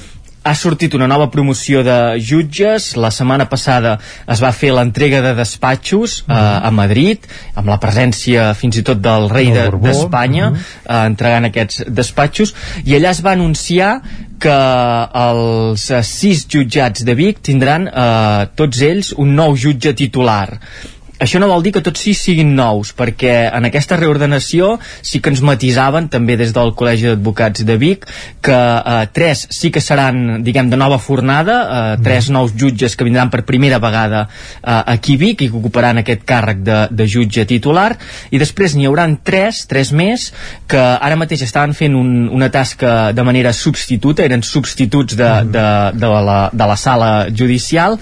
ha 0.44 0.54
sortit 0.58 0.94
una 0.94 1.06
nova 1.06 1.28
promoció 1.30 1.82
de 1.86 2.18
jutges. 2.18 2.96
La 2.96 3.10
setmana 3.14 3.46
passada 3.50 3.96
es 4.26 4.40
va 4.42 4.50
fer 4.52 4.72
l'entrega 4.74 5.20
de 5.22 5.34
despatxos 5.38 6.24
eh, 6.26 6.32
a 6.34 6.70
Madrid, 6.74 7.26
amb 7.54 7.68
la 7.70 7.78
presència 7.82 8.50
fins 8.58 8.76
i 8.80 8.82
tot 8.86 8.98
del 9.04 9.28
rei 9.30 9.52
de- 9.54 9.68
d'Espanya, 9.92 10.50
de, 10.50 10.64
eh, 10.88 11.06
entregant 11.12 11.44
aquests 11.50 11.84
despatxos, 11.88 12.54
i 12.84 12.96
allà 12.98 13.10
es 13.14 13.22
va 13.24 13.32
anunciar 13.38 13.92
que 14.42 14.56
els 15.22 15.90
eh, 15.90 16.02
sis 16.02 16.46
jutjats 16.50 17.04
de 17.06 17.14
Vic 17.14 17.42
tindran 17.46 17.86
eh, 17.86 18.48
tots 18.58 18.80
ells 18.82 19.12
un 19.16 19.36
nou 19.38 19.54
jutge 19.56 19.94
titular 19.94 20.58
això 21.22 21.38
no 21.38 21.48
vol 21.50 21.62
dir 21.62 21.72
que 21.76 21.82
tots 21.84 22.02
sis 22.02 22.18
siguin 22.26 22.50
nous, 22.56 22.90
perquè 22.98 23.46
en 23.54 23.68
aquesta 23.68 23.96
reordenació 24.00 24.74
sí 25.00 25.20
que 25.22 25.30
ens 25.30 25.42
matisaven, 25.46 26.08
també 26.12 26.36
des 26.40 26.50
del 26.54 26.72
Col·legi 26.78 27.12
d'Advocats 27.12 27.62
de 27.68 27.76
Vic, 27.78 28.08
que 28.42 28.58
eh, 28.58 29.04
tres 29.14 29.46
sí 29.54 29.70
que 29.74 29.82
seran, 29.84 30.42
diguem, 30.42 30.70
de 30.72 30.80
nova 30.80 30.98
fornada, 30.98 31.58
eh, 31.62 32.00
tres 32.02 32.30
nous 32.34 32.56
jutges 32.58 32.96
que 32.98 33.06
vindran 33.06 33.30
per 33.30 33.44
primera 33.46 33.78
vegada 33.82 34.24
eh, 34.26 34.82
aquí 34.96 35.14
a 35.18 35.22
Vic 35.22 35.46
i 35.46 35.50
que 35.52 35.60
ocuparan 35.60 36.02
aquest 36.02 36.26
càrrec 36.26 36.64
de, 36.66 36.80
de 36.90 37.06
jutge 37.06 37.46
titular, 37.46 37.92
i 38.30 38.42
després 38.42 38.74
n'hi 38.74 38.88
hauran 38.90 39.20
tres, 39.22 39.64
tres 39.70 39.94
més, 39.94 40.30
que 40.66 40.82
ara 40.82 41.18
mateix 41.20 41.46
estaven 41.46 41.76
fent 41.78 41.94
un, 41.98 42.26
una 42.34 42.50
tasca 42.50 43.12
de 43.14 43.26
manera 43.26 43.54
substituta, 43.54 44.26
eren 44.26 44.42
substituts 44.42 45.14
de, 45.18 45.32
de, 45.54 45.66
de, 45.94 46.12
la, 46.26 46.42
de 46.52 46.70
la 46.74 46.78
sala 46.80 47.12
judicial, 47.30 48.00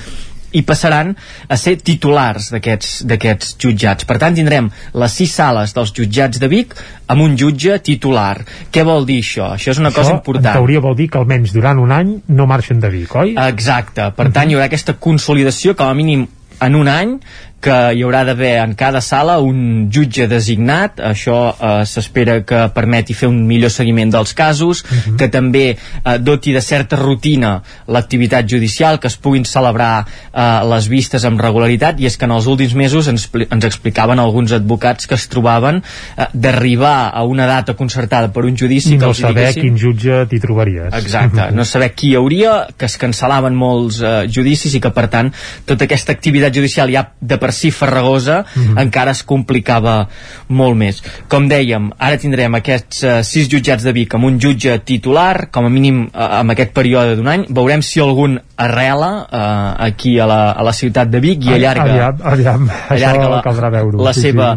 i 0.53 0.63
passaran 0.67 1.13
a 1.49 1.57
ser 1.61 1.77
titulars 1.85 2.51
d'aquests 2.55 3.55
jutjats. 3.61 4.07
Per 4.09 4.19
tant, 4.19 4.35
tindrem 4.35 4.71
les 4.95 5.15
sis 5.21 5.33
sales 5.35 5.75
dels 5.77 5.93
jutjats 5.97 6.41
de 6.43 6.51
Vic 6.51 6.75
amb 7.11 7.23
un 7.27 7.37
jutge 7.39 7.79
titular. 7.87 8.41
Què 8.73 8.85
vol 8.87 9.07
dir 9.09 9.21
això? 9.23 9.53
Això 9.57 9.75
és 9.75 9.83
una 9.83 9.93
cosa 9.95 10.15
Això, 10.15 10.19
important. 10.21 10.51
en 10.51 10.61
teoria 10.61 10.83
vol 10.85 10.97
dir 10.99 11.09
que 11.11 11.19
almenys 11.19 11.55
durant 11.55 11.79
un 11.79 11.95
any 11.95 12.17
no 12.29 12.47
marxen 12.51 12.81
de 12.81 12.91
Vic, 12.91 13.15
oi? 13.15 13.35
Exacte. 13.49 14.11
Per 14.17 14.31
tant, 14.33 14.51
hi 14.51 14.59
haurà 14.59 14.69
aquesta 14.71 14.99
consolidació 14.99 15.77
com 15.79 15.91
a 15.91 15.95
mínim 15.95 16.27
en 16.61 16.75
un 16.77 16.89
any 16.93 17.17
que 17.61 17.77
hi 17.95 18.03
haurà 18.05 18.23
d'haver 18.25 18.55
en 18.63 18.73
cada 18.79 19.03
sala 19.05 19.39
un 19.45 19.89
jutge 19.93 20.27
designat, 20.31 21.01
això 21.11 21.39
eh, 21.53 21.73
s'espera 21.89 22.39
que 22.47 22.63
permeti 22.75 23.15
fer 23.17 23.29
un 23.29 23.43
millor 23.47 23.73
seguiment 23.73 24.13
dels 24.13 24.33
casos, 24.37 24.83
que 25.19 25.29
també 25.29 25.65
eh, 25.75 26.17
doti 26.19 26.55
de 26.57 26.63
certa 26.65 26.97
rutina 26.97 27.59
l'activitat 27.87 28.49
judicial, 28.49 28.99
que 29.01 29.11
es 29.13 29.19
puguin 29.21 29.45
celebrar 29.45 30.07
eh, 30.07 30.45
les 30.73 30.89
vistes 30.89 31.25
amb 31.29 31.41
regularitat, 31.41 32.01
i 32.01 32.09
és 32.09 32.17
que 32.17 32.29
en 32.29 32.35
els 32.37 32.49
últims 32.51 32.75
mesos 32.79 33.11
ens, 33.13 33.29
ens 33.45 33.69
explicaven 33.69 34.19
alguns 34.19 34.57
advocats 34.57 35.07
que 35.07 35.19
es 35.19 35.29
trobaven 35.29 35.83
eh, 35.83 36.31
d'arribar 36.33 37.11
a 37.13 37.25
una 37.29 37.47
data 37.47 37.77
concertada 37.77 38.33
per 38.33 38.47
un 38.49 38.57
judici 38.57 38.95
I 38.95 38.99
que 38.99 39.05
no 39.05 39.13
els 39.13 39.21
saber 39.21 39.51
diguessin. 39.51 39.69
quin 39.69 39.79
jutge 39.79 40.25
t'hi 40.31 40.41
trobaries. 40.41 40.95
Exacte, 40.97 41.51
no 41.53 41.69
saber 41.69 41.93
qui 41.95 42.15
hi 42.15 42.17
hauria, 42.17 42.57
que 42.77 42.89
es 42.89 42.97
cancel·laven 43.01 43.57
molts 43.57 44.01
eh, 44.01 44.17
judicis 44.33 44.75
i 44.75 44.81
que 44.81 44.93
per 44.97 45.09
tant 45.13 45.33
tota 45.69 45.85
aquesta 45.85 46.17
activitat 46.17 46.57
judicial 46.57 46.91
ja 46.93 47.05
de 47.21 47.37
per 47.37 47.50
si 47.53 47.71
farragosa 47.71 48.45
Mhm. 48.55 48.79
encara 48.79 49.11
es 49.13 49.23
complicava 49.23 50.09
molt 50.49 50.77
més. 50.77 51.03
Com 51.29 51.49
dèiem, 51.49 51.91
ara 51.99 52.17
tindrem 52.19 52.55
aquests 52.55 53.03
eh, 53.05 53.23
sis 53.23 53.49
jutjats 53.49 53.85
de 53.85 53.93
Vic 53.93 54.15
amb 54.15 54.25
un 54.25 54.39
jutge 54.41 54.79
titular, 54.85 55.51
com 55.51 55.67
a 55.67 55.69
mínim 55.71 56.05
eh, 56.13 56.29
amb 56.41 56.51
aquest 56.51 56.73
període 56.73 57.17
d'un 57.17 57.29
any, 57.29 57.45
veurem 57.49 57.83
si 57.83 58.01
algun 58.01 58.39
arrela 58.57 59.27
eh, 59.31 59.87
aquí 59.87 60.19
a 60.19 60.27
la, 60.27 60.41
a 60.53 60.63
la 60.63 60.73
ciutat 60.73 61.09
de 61.11 61.21
Vic 61.21 61.45
i 61.47 61.55
allarga 61.55 61.85
Aviam, 61.91 62.19
aviam. 62.23 62.69
allarga 62.89 63.25
Això 63.25 63.31
la, 63.31 63.43
caldrà 63.43 63.71
veure 63.71 64.03
la 64.05 64.13
seva 64.13 64.51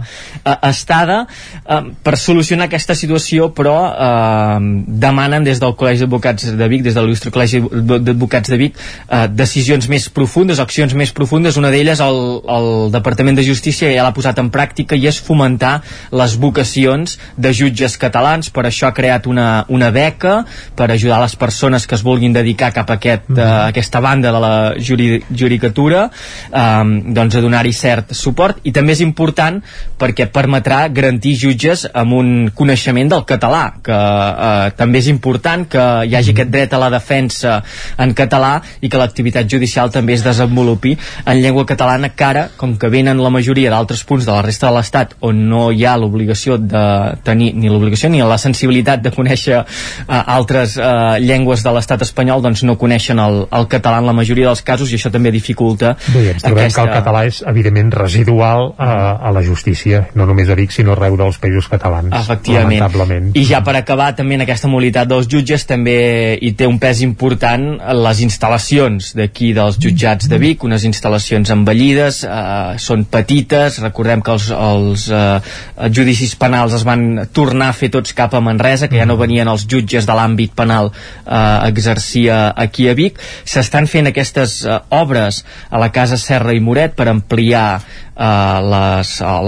eh, 0.44 0.58
estada 0.70 1.26
eh, 1.66 1.82
per 2.04 2.18
solucionar 2.18 2.66
aquesta 2.68 2.96
situació 2.96 3.52
però 3.56 3.78
eh, 3.94 4.60
demanen 4.88 5.44
des 5.48 5.60
del 5.62 5.76
Col·legi 5.80 6.04
d'Advocats 6.04 6.52
de 6.58 6.68
Vic 6.68 6.84
des 6.84 6.96
de 6.96 7.02
l'il·lustre 7.02 7.32
Col·legi 7.32 7.62
d'Advocats 7.64 8.50
de 8.52 8.58
Vic 8.60 8.76
eh, 8.78 9.28
decisions 9.32 9.88
més 9.90 10.10
profundes, 10.10 10.60
accions 10.60 10.94
més 10.94 11.14
profundes 11.16 11.58
una 11.58 11.72
d'elles 11.74 12.00
el, 12.04 12.20
el 12.50 12.83
Departament 12.92 13.38
de 13.38 13.46
Justícia 13.46 13.92
ja 13.94 14.04
l'ha 14.04 14.14
posat 14.16 14.40
en 14.42 14.50
pràctica 14.54 14.98
i 14.98 15.08
és 15.08 15.20
fomentar 15.22 15.76
les 16.12 16.36
vocacions 16.40 17.18
de 17.38 17.54
jutges 17.54 17.98
catalans. 18.02 18.50
Per 18.54 18.66
això 18.68 18.90
ha 18.90 18.96
creat 18.96 19.28
una, 19.28 19.66
una 19.70 19.92
beca 19.94 20.42
per 20.76 20.90
ajudar 20.92 21.22
les 21.22 21.36
persones 21.40 21.88
que 21.88 21.96
es 21.96 22.04
vulguin 22.04 22.34
dedicar 22.34 22.72
cap 22.76 22.90
a 22.90 22.98
aquest, 23.00 23.30
eh, 23.36 23.50
aquesta 23.70 24.02
banda 24.04 24.32
de 24.34 24.42
la 24.44 24.54
juri, 24.80 25.22
juricatura 25.30 26.08
eh, 26.10 26.84
doncs 27.16 27.38
a 27.38 27.44
donar-hi 27.44 27.74
cert 27.74 28.14
suport. 28.18 28.62
I 28.64 28.74
també 28.76 28.98
és 28.98 29.04
important 29.06 29.62
perquè 30.00 30.28
permetrà 30.34 30.88
garantir 30.94 31.36
jutges 31.40 31.86
amb 31.94 32.18
un 32.18 32.34
coneixement 32.56 33.12
del 33.14 33.26
català 33.30 33.64
que 33.84 33.94
eh, 33.94 34.74
també 34.78 35.04
és 35.04 35.10
important 35.12 35.68
que 35.70 35.84
hi 36.08 36.16
hagi 36.18 36.34
aquest 36.34 36.52
dret 36.54 36.74
a 36.74 36.82
la 36.82 36.90
defensa 36.94 37.60
en 37.98 38.14
català 38.18 38.56
i 38.82 38.90
que 38.90 39.00
l'activitat 39.00 39.50
judicial 39.50 39.92
també 39.94 40.18
es 40.18 40.24
desenvolupi 40.26 40.96
en 41.26 41.42
llengua 41.42 41.66
catalana 41.70 42.10
que 42.14 42.26
ara, 42.26 42.48
com 42.58 42.73
que 42.80 42.90
venen 42.92 43.22
la 43.24 43.32
majoria 43.34 43.72
d'altres 43.74 44.04
punts 44.08 44.26
de 44.26 44.32
la 44.32 44.42
resta 44.46 44.70
de 44.70 44.78
l'Estat 44.78 45.16
on 45.28 45.44
no 45.50 45.64
hi 45.72 45.86
ha 45.86 45.96
l'obligació 45.98 46.58
de 46.58 46.84
tenir 47.26 47.52
ni 47.56 47.72
l'obligació 47.72 48.10
ni 48.10 48.22
la 48.24 48.38
sensibilitat 48.42 49.04
de 49.04 49.12
conèixer 49.16 49.60
eh, 49.60 49.66
altres 50.08 50.78
eh, 50.78 50.86
llengües 51.24 51.64
de 51.64 51.74
l'Estat 51.76 52.06
espanyol 52.06 52.44
doncs 52.44 52.64
no 52.68 52.78
coneixen 52.80 53.20
el, 53.20 53.44
el 53.52 53.68
català 53.72 54.02
en 54.02 54.10
la 54.10 54.16
majoria 54.18 54.50
dels 54.52 54.64
casos 54.66 54.92
i 54.92 55.00
això 55.00 55.12
també 55.14 55.32
dificulta 55.34 55.96
Bé, 56.14 56.32
ens 56.34 56.46
trobem 56.46 56.72
que 56.74 56.86
el 56.86 56.94
català 56.94 57.26
és 57.30 57.42
evidentment 57.50 57.94
residual 57.96 58.74
a, 58.78 58.92
a 59.30 59.34
la 59.36 59.44
justícia, 59.46 60.08
no 60.16 60.28
només 60.30 60.50
a 60.50 60.58
Vic 60.60 60.74
sinó 60.76 60.96
arreu 60.96 61.18
dels 61.20 61.40
països 61.42 61.70
catalans 61.72 62.14
Efectivament. 62.24 62.80
lamentablement 62.80 63.32
I 63.38 63.46
ja 63.48 63.64
per 63.66 63.76
acabar, 63.80 64.12
també 64.18 64.38
en 64.38 64.46
aquesta 64.46 64.70
mobilitat 64.72 65.10
dels 65.10 65.30
jutges 65.32 65.66
també 65.70 66.38
hi 66.42 66.54
té 66.58 66.68
un 66.70 66.80
pes 66.82 67.04
important 67.06 67.70
les 68.04 68.24
instal·lacions 68.26 69.14
d'aquí 69.18 69.54
dels 69.56 69.80
jutjats 69.82 70.30
de 70.30 70.40
Vic, 70.42 70.64
unes 70.68 70.86
instal·lacions 70.88 71.52
envellides, 71.54 72.24
eh, 72.24 72.30
eh, 72.64 72.78
són 72.80 73.06
petites. 73.12 73.80
Recordem 73.84 74.24
que 74.24 74.34
els, 74.36 74.50
els 74.56 75.08
eh, 75.12 75.54
judicis 75.94 76.36
penals 76.40 76.76
es 76.78 76.86
van 76.88 77.28
tornar 77.34 77.72
a 77.72 77.78
fer 77.78 77.92
tots 77.94 78.16
cap 78.18 78.34
a 78.34 78.42
Manresa 78.44 78.90
que 78.92 79.00
ja 79.00 79.08
no 79.10 79.20
venien 79.20 79.50
els 79.52 79.68
jutges 79.70 80.08
de 80.10 80.18
l'àmbit 80.18 80.56
penal 80.56 80.92
eh, 80.94 81.34
a 81.34 81.68
exercir 81.68 82.30
aquí 82.34 82.88
a 82.90 82.96
Vic. 82.98 83.20
S'estan 83.46 83.90
fent 83.92 84.10
aquestes 84.12 84.62
eh, 84.66 84.80
obres 84.96 85.44
a 85.70 85.82
la 85.82 85.92
Casa 85.96 86.20
Serra 86.22 86.56
i 86.56 86.64
Moret 86.64 86.96
per 86.98 87.10
ampliar 87.12 87.68
eh, 87.80 88.60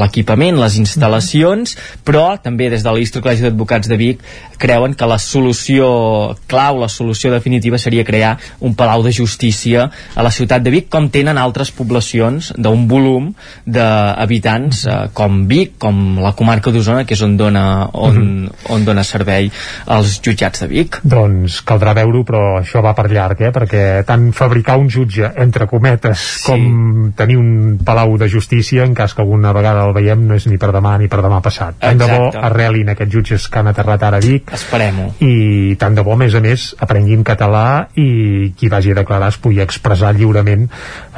l'equipament, 0.01 0.59
les 0.59 0.79
instal·lacions, 0.81 1.77
però 2.05 2.35
també 2.41 2.69
des 2.73 2.83
de 2.85 2.93
l'Institut 2.93 3.25
Col·legi 3.25 3.47
d'Advocats 3.47 3.89
de 3.91 3.99
Vic 3.99 4.25
creuen 4.57 4.95
que 4.95 5.07
la 5.09 5.17
solució 5.21 6.35
clau, 6.47 6.79
la 6.81 6.89
solució 6.89 7.31
definitiva 7.33 7.77
seria 7.81 8.05
crear 8.07 8.35
un 8.59 8.75
palau 8.75 9.03
de 9.03 9.13
justícia 9.15 9.89
a 10.15 10.23
la 10.25 10.31
ciutat 10.31 10.63
de 10.63 10.73
Vic, 10.73 10.89
com 10.89 11.09
tenen 11.09 11.37
altres 11.37 11.71
poblacions 11.75 12.53
d'un 12.57 12.87
volum 12.87 13.31
d'habitants 13.65 14.85
eh, 14.87 14.97
com 15.13 15.43
Vic, 15.49 15.75
com 15.79 16.19
la 16.23 16.33
comarca 16.37 16.71
d'Osona, 16.71 17.05
que 17.05 17.15
és 17.17 17.23
on 17.25 17.37
dona, 17.37 17.89
on, 17.93 18.15
mm 18.15 18.45
-hmm. 18.45 18.71
on 18.73 18.85
dona 18.85 19.03
servei 19.03 19.51
als 19.85 20.21
jutjats 20.21 20.61
de 20.61 20.67
Vic. 20.67 20.99
Doncs 21.03 21.61
caldrà 21.65 21.93
veure-ho, 21.93 22.23
però 22.23 22.59
això 22.59 22.81
va 22.81 22.93
per 22.93 23.11
llarg, 23.11 23.41
eh? 23.41 23.51
perquè 23.51 24.03
tant 24.05 24.31
fabricar 24.31 24.77
un 24.77 24.89
jutge, 24.89 25.31
entre 25.37 25.67
cometes, 25.67 26.19
sí. 26.19 26.51
com 26.51 27.13
tenir 27.15 27.37
un 27.37 27.79
palau 27.83 28.17
de 28.17 28.29
justícia 28.29 28.45
justícia, 28.45 28.83
en 28.83 28.93
cas 28.93 29.13
que 29.13 29.21
alguna 29.21 29.53
vegada 29.53 29.85
el 29.85 29.93
veiem, 29.93 30.27
no 30.27 30.35
és 30.35 30.45
ni 30.47 30.57
per 30.61 30.71
demà 30.75 30.95
ni 30.99 31.09
per 31.11 31.21
demà 31.23 31.41
passat. 31.41 31.77
Tant 31.81 31.97
de 31.97 32.07
bo 32.09 32.29
arrelin 32.37 32.91
aquests 32.93 33.13
jutges 33.13 33.47
que 33.49 33.59
han 33.59 33.71
aterrat 33.71 34.03
ara 34.03 34.17
a 34.21 34.23
Vic. 34.23 34.44
Esperem-ho. 34.53 35.07
I 35.25 35.75
tant 35.81 35.95
de 35.97 36.03
bo, 36.05 36.13
a 36.13 36.19
més 36.19 36.35
a 36.37 36.41
més, 36.43 36.67
aprenguin 36.81 37.23
català 37.25 37.87
i 37.97 38.51
qui 38.57 38.69
vagi 38.69 38.93
a 38.93 38.99
declarar 38.99 39.31
es 39.33 39.39
pugui 39.41 39.61
expressar 39.63 40.13
lliurement 40.15 40.67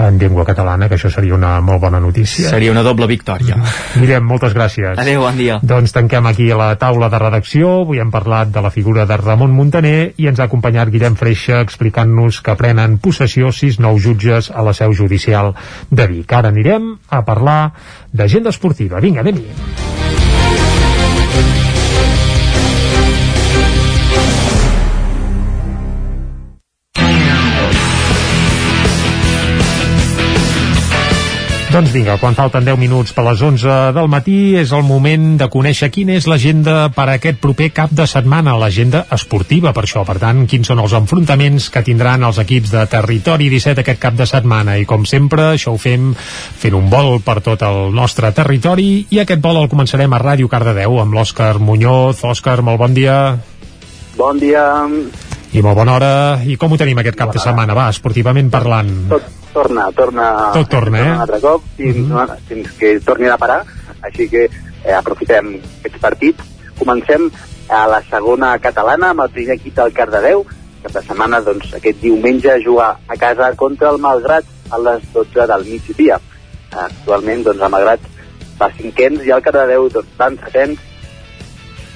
en 0.04 0.20
llengua 0.22 0.46
catalana, 0.48 0.88
que 0.88 0.96
això 0.96 1.12
seria 1.14 1.36
una 1.36 1.58
molt 1.62 1.82
bona 1.84 2.00
notícia. 2.00 2.50
Seria 2.50 2.72
una 2.72 2.84
doble 2.86 3.08
victòria. 3.10 3.60
Mirem, 4.02 4.26
moltes 4.28 4.56
gràcies. 4.56 4.96
Adéu, 4.98 5.26
bon 5.26 5.40
dia. 5.40 5.60
Doncs 5.62 5.96
tanquem 5.96 6.30
aquí 6.30 6.50
la 6.56 6.74
taula 6.80 7.12
de 7.14 7.22
redacció. 7.22 7.82
Avui 7.84 8.02
hem 8.04 8.14
parlat 8.14 8.54
de 8.54 8.64
la 8.64 8.72
figura 8.74 9.06
de 9.10 9.20
Ramon 9.20 9.54
Montaner 9.56 10.14
i 10.18 10.30
ens 10.32 10.40
ha 10.40 10.48
acompanyat 10.48 10.92
Guillem 10.94 11.18
Freixa 11.20 11.62
explicant-nos 11.66 12.42
que 12.46 12.56
prenen 12.60 13.00
possessió 13.04 13.52
sis 13.52 13.82
nous 13.84 14.02
jutges 14.04 14.52
a 14.54 14.64
la 14.64 14.76
seu 14.78 14.96
judicial 14.96 15.54
de 15.92 16.08
Vic. 16.08 16.32
Ara 16.32 16.54
anirem 16.54 16.94
a 17.10 17.24
parlar 17.28 17.60
d'agenda 18.14 18.54
esportiva. 18.56 19.04
Vinga, 19.04 19.26
anem-hi. 19.26 20.17
Doncs 31.78 31.92
vinga, 31.94 32.16
quan 32.18 32.34
falten 32.34 32.66
10 32.66 32.80
minuts 32.82 33.12
per 33.14 33.22
les 33.28 33.42
11 33.46 33.74
del 33.94 34.08
matí 34.10 34.56
és 34.58 34.72
el 34.74 34.82
moment 34.82 35.36
de 35.38 35.46
conèixer 35.54 35.92
quina 35.94 36.16
és 36.18 36.26
l'agenda 36.26 36.88
per 36.96 37.06
a 37.06 37.18
aquest 37.20 37.38
proper 37.38 37.68
cap 37.70 37.94
de 37.94 38.08
setmana, 38.10 38.56
l'agenda 38.58 39.04
esportiva 39.14 39.76
per 39.78 39.84
això. 39.86 40.02
Per 40.08 40.16
tant, 40.18 40.40
quins 40.50 40.72
són 40.72 40.82
els 40.82 40.96
enfrontaments 40.98 41.70
que 41.70 41.86
tindran 41.86 42.26
els 42.26 42.42
equips 42.42 42.74
de 42.74 42.88
Territori 42.90 43.52
17 43.54 43.86
aquest 43.86 44.02
cap 44.02 44.18
de 44.18 44.26
setmana. 44.26 44.80
I 44.82 44.90
com 44.90 45.06
sempre, 45.06 45.52
això 45.54 45.76
ho 45.76 45.78
fem 45.78 46.16
fent 46.18 46.82
un 46.82 46.90
vol 46.90 47.22
per 47.22 47.44
tot 47.46 47.62
el 47.70 47.94
nostre 47.94 48.34
territori 48.34 49.06
i 49.14 49.22
aquest 49.22 49.46
vol 49.46 49.62
el 49.62 49.70
començarem 49.70 50.18
a 50.18 50.24
Ràdio 50.26 50.50
Cardedeu 50.50 50.98
amb 51.06 51.14
l'Òscar 51.14 51.60
Muñoz. 51.62 52.26
Òscar, 52.26 52.64
molt 52.66 52.82
bon 52.82 52.98
dia. 52.98 53.20
Bon 54.18 54.42
dia. 54.42 54.66
I 55.56 55.62
molt 55.64 55.78
bona 55.80 55.96
hora. 55.96 56.12
I 56.44 56.58
com 56.60 56.74
ho 56.74 56.78
tenim 56.80 57.00
aquest 57.00 57.18
cap 57.18 57.30
bona. 57.30 57.40
de 57.40 57.44
setmana? 57.44 57.76
Va, 57.78 57.88
esportivament 57.94 58.50
parlant. 58.52 58.92
Tot, 59.10 59.28
torna, 59.54 59.88
torna, 59.96 60.28
Tot 60.54 60.70
torna, 60.70 61.00
eh? 61.00 61.12
un 61.14 61.24
altre 61.24 61.40
cop 61.40 61.64
fins, 61.78 61.98
mm 61.98 62.12
-hmm. 62.12 62.38
fins 62.48 62.72
que 62.80 63.00
torni 63.00 63.28
a 63.28 63.38
parar, 63.38 63.64
així 64.02 64.30
que 64.30 64.44
eh, 64.46 64.94
aprofitem 64.94 65.56
aquests 65.80 66.00
partits. 66.00 66.44
Comencem 66.78 67.32
a 67.70 67.88
la 67.88 68.02
segona 68.10 68.58
catalana 68.60 69.10
amb 69.10 69.22
el 69.22 69.30
primer 69.30 69.56
equip 69.56 69.76
del 69.76 69.94
Cardedeu, 69.94 70.46
que 70.82 70.94
de 70.94 71.02
setmana 71.02 71.42
doncs, 71.42 71.74
aquest 71.74 72.02
diumenge 72.02 72.64
jugar 72.64 72.98
a 73.08 73.16
casa 73.16 73.56
contra 73.56 73.90
el 73.90 73.98
Malgrat 73.98 74.46
a 74.70 74.78
les 74.78 75.02
12 75.14 75.48
del 75.48 75.66
migdia. 75.66 76.20
Actualment 76.72 77.44
doncs, 77.44 77.62
el 77.62 77.70
Malgrat 77.70 78.00
fa 78.58 78.70
cinquens 78.78 79.26
i 79.26 79.32
el 79.32 79.42
Cardedeu 79.42 79.90
doncs, 79.90 80.10
van 80.18 80.38
setens 80.38 80.80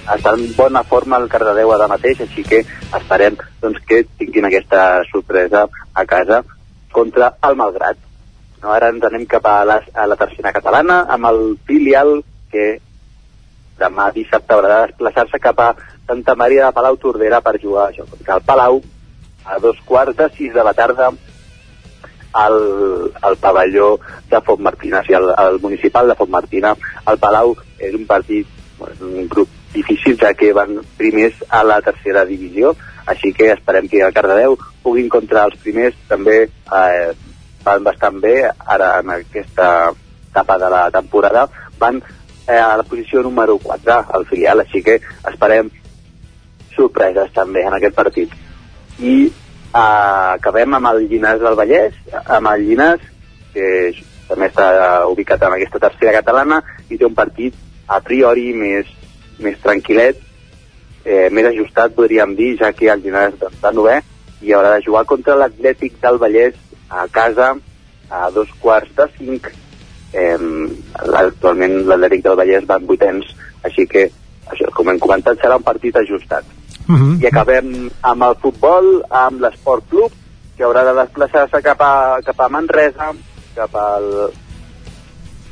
està 0.10 0.34
en 0.34 0.48
bona 0.58 0.84
forma 0.88 1.20
el 1.22 1.30
Cardedeu 1.30 1.72
ara 1.74 1.90
mateix, 1.92 2.22
així 2.26 2.44
que 2.48 2.64
esperem 2.98 3.38
doncs, 3.62 3.82
que 3.88 4.04
tinguin 4.20 4.48
aquesta 4.48 5.04
sorpresa 5.12 5.68
a 5.94 6.06
casa 6.06 6.42
contra 6.92 7.36
el 7.48 7.58
Malgrat. 7.60 7.98
No, 8.62 8.72
ara 8.74 8.92
ens 8.94 9.04
anem 9.08 9.26
cap 9.26 9.46
a 9.50 9.62
la, 9.66 9.80
a 9.94 10.08
la 10.08 10.18
tercera 10.20 10.54
catalana 10.54 11.02
amb 11.10 11.30
el 11.32 11.42
filial 11.66 12.20
que 12.52 12.66
demà 13.82 14.12
dissabte 14.14 14.54
haurà 14.54 14.74
de 14.74 14.92
desplaçar-se 14.92 15.40
cap 15.42 15.60
a 15.60 15.70
Santa 16.08 16.36
Maria 16.36 16.68
de 16.68 16.76
Palau 16.76 16.98
Tordera 17.02 17.42
per 17.42 17.58
jugar 17.62 17.88
això 17.90 18.06
contra 18.10 18.38
el 18.38 18.46
Palau 18.46 18.82
a 19.46 19.58
dos 19.60 19.80
quarts 19.86 20.18
de 20.18 20.28
sis 20.38 20.54
de 20.54 20.64
la 20.64 20.76
tarda 20.78 21.10
al, 22.34 22.58
al 23.22 23.38
pavelló 23.38 24.00
de 24.30 24.42
Fontmartina, 24.42 25.00
o 25.00 25.04
sigui, 25.04 25.18
al, 25.18 25.32
al 25.36 25.60
municipal 25.60 26.08
de 26.08 26.16
Fontmartina. 26.16 26.76
El 27.10 27.18
Palau 27.20 27.56
és 27.80 27.98
un 27.98 28.06
partit, 28.08 28.48
un 29.02 29.28
grup 29.32 29.50
difícil, 29.74 30.18
ja 30.20 30.34
que 30.34 30.52
van 30.54 30.80
primers 30.98 31.38
a 31.50 31.64
la 31.64 31.82
tercera 31.82 32.26
divisió, 32.26 32.76
així 33.06 33.34
que 33.34 33.52
esperem 33.54 33.88
que 33.90 34.02
el 34.06 34.14
Cardedeu 34.14 34.58
pugui 34.84 35.06
encontrar 35.06 35.48
els 35.50 35.60
primers. 35.64 35.98
També 36.10 36.38
eh, 36.48 37.12
van 37.66 37.84
bastant 37.84 38.20
bé 38.24 38.36
ara 38.48 38.94
en 39.00 39.14
aquesta 39.18 39.92
etapa 40.30 40.58
de 40.62 40.72
la 40.74 40.84
temporada. 40.92 41.48
Van 41.80 42.02
eh, 42.02 42.58
a 42.58 42.78
la 42.78 42.84
posició 42.84 43.24
número 43.24 43.58
4 43.58 44.00
al 44.18 44.26
filial, 44.30 44.64
així 44.64 44.84
que 44.84 45.00
esperem 45.32 45.72
sorpreses 46.76 47.32
també 47.36 47.66
en 47.68 47.78
aquest 47.78 47.96
partit. 47.96 48.34
I 49.00 49.16
eh, 49.28 50.30
acabem 50.38 50.78
amb 50.78 50.94
el 50.94 51.06
Llinàs 51.08 51.42
del 51.42 51.58
Vallès 51.60 51.98
amb 52.22 52.52
el 52.54 52.68
Llinàs 52.68 53.10
que 53.52 53.68
també 54.30 54.48
està 54.48 54.68
ubicat 55.12 55.44
en 55.44 55.58
aquesta 55.58 55.82
tercera 55.84 56.16
catalana 56.20 56.62
i 56.90 56.98
té 56.98 57.08
un 57.08 57.16
partit 57.16 57.56
a 57.92 58.00
priori 58.04 58.52
més, 58.56 58.88
més 59.42 59.58
tranquil·let 59.64 60.18
eh, 61.06 61.30
més 61.32 61.46
ajustat, 61.50 61.94
podríem 61.96 62.36
dir, 62.36 62.58
ja 62.60 62.72
que 62.74 62.90
el 62.94 63.02
Llinars 63.02 63.42
està 63.42 63.72
novè 63.74 64.02
i 64.42 64.54
haurà 64.54 64.76
de 64.76 64.84
jugar 64.86 65.04
contra 65.06 65.36
l'Atlètic 65.36 66.00
del 66.02 66.18
Vallès 66.22 66.56
a 66.90 67.08
casa 67.12 67.56
a 68.10 68.30
dos 68.32 68.50
quarts 68.60 68.92
de 68.98 69.06
cinc. 69.18 69.48
Eh, 70.14 70.38
actualment 71.16 71.86
l'Atlètic 71.88 72.24
del 72.26 72.36
Vallès 72.40 72.66
va 72.70 72.76
en 72.82 72.86
vuitens, 72.90 73.26
així 73.64 73.86
que, 73.88 74.10
això, 74.52 74.70
com 74.76 74.90
hem 74.90 75.00
comentat, 75.00 75.38
serà 75.40 75.56
un 75.58 75.64
partit 75.64 75.96
ajustat. 75.96 76.44
Uh 76.90 76.92
Mhm. 76.94 76.98
-huh. 77.02 77.24
I 77.24 77.28
acabem 77.28 77.90
amb 78.02 78.24
el 78.24 78.36
futbol, 78.42 79.04
amb 79.10 79.40
l'Esport 79.42 79.84
Club, 79.90 80.12
que 80.58 80.64
haurà 80.64 80.84
de 80.84 80.94
desplaçar-se 81.02 81.62
cap, 81.62 81.82
a, 81.82 82.20
cap 82.26 82.40
a 82.42 82.50
Manresa, 82.50 83.14
cap 83.56 83.76
al 83.76 84.32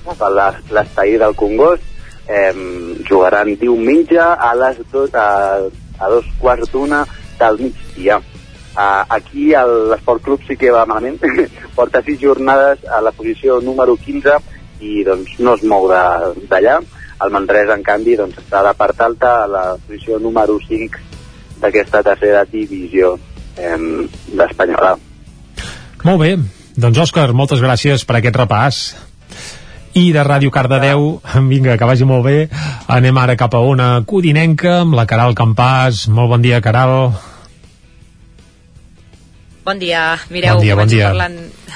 cap 0.05 0.21
a 0.21 0.29
l'es- 0.29 0.71
l'estadi 0.71 1.17
del 1.17 1.35
Congost, 1.35 1.83
eh, 2.27 2.88
jugaran 3.09 3.55
diumenge 3.59 4.19
a 4.19 4.53
les 4.55 4.79
dos, 4.91 5.13
a, 5.13 5.65
a 5.99 6.09
dos 6.09 6.27
quarts 6.39 6.71
d'una 6.71 7.05
del 7.39 7.59
migdia. 7.65 8.19
Uh, 8.79 9.03
aquí 9.09 9.49
l'Esport 9.89 10.23
Club 10.23 10.45
sí 10.47 10.55
que 10.55 10.71
va 10.71 10.85
malament, 10.87 11.19
porta 11.77 12.03
sis 12.05 12.19
jornades 12.21 12.85
a 12.85 13.01
la 13.01 13.11
posició 13.11 13.59
número 13.65 13.97
15 13.97 14.37
i 14.85 15.03
doncs 15.03 15.39
no 15.43 15.57
es 15.57 15.65
mou 15.67 15.89
d'allà. 15.89 16.79
El 17.19 17.33
Manresa, 17.35 17.75
en 17.75 17.83
canvi, 17.83 18.13
doncs, 18.15 18.37
està 18.39 18.61
a 18.61 18.69
la 18.69 18.75
part 18.79 19.01
alta, 19.03 19.33
a 19.43 19.47
la 19.51 19.63
posició 19.75 20.21
número 20.23 20.55
5 20.63 21.01
d'aquesta 21.59 21.99
tercera 22.05 22.45
divisió 22.47 23.17
d'Espanyola. 23.59 24.93
Molt 26.07 26.21
bé. 26.21 26.31
Doncs, 26.79 27.01
Òscar, 27.03 27.33
moltes 27.35 27.59
gràcies 27.59 28.05
per 28.07 28.21
aquest 28.21 28.39
repàs. 28.39 28.79
I 29.99 30.13
de 30.15 30.23
Ràdio 30.23 30.51
Cardedeu, 30.53 31.19
vinga, 31.51 31.75
que 31.75 31.87
vagi 31.87 32.05
molt 32.07 32.23
bé, 32.23 32.37
anem 32.87 33.17
ara 33.19 33.35
cap 33.35 33.55
a 33.57 33.59
una 33.59 33.89
codinenca 34.07 34.79
amb 34.85 34.95
la 34.95 35.03
Caral 35.09 35.35
Campàs. 35.35 36.05
Molt 36.07 36.31
bon 36.31 36.45
dia, 36.45 36.61
Caral. 36.63 37.09
Bon 39.67 39.77
dia, 39.81 40.15
mireu, 40.31 40.55
Bon 40.55 40.63
dia, 40.63 40.75
bon 40.79 40.87
dia. 40.89 41.09
parlant 41.11 41.35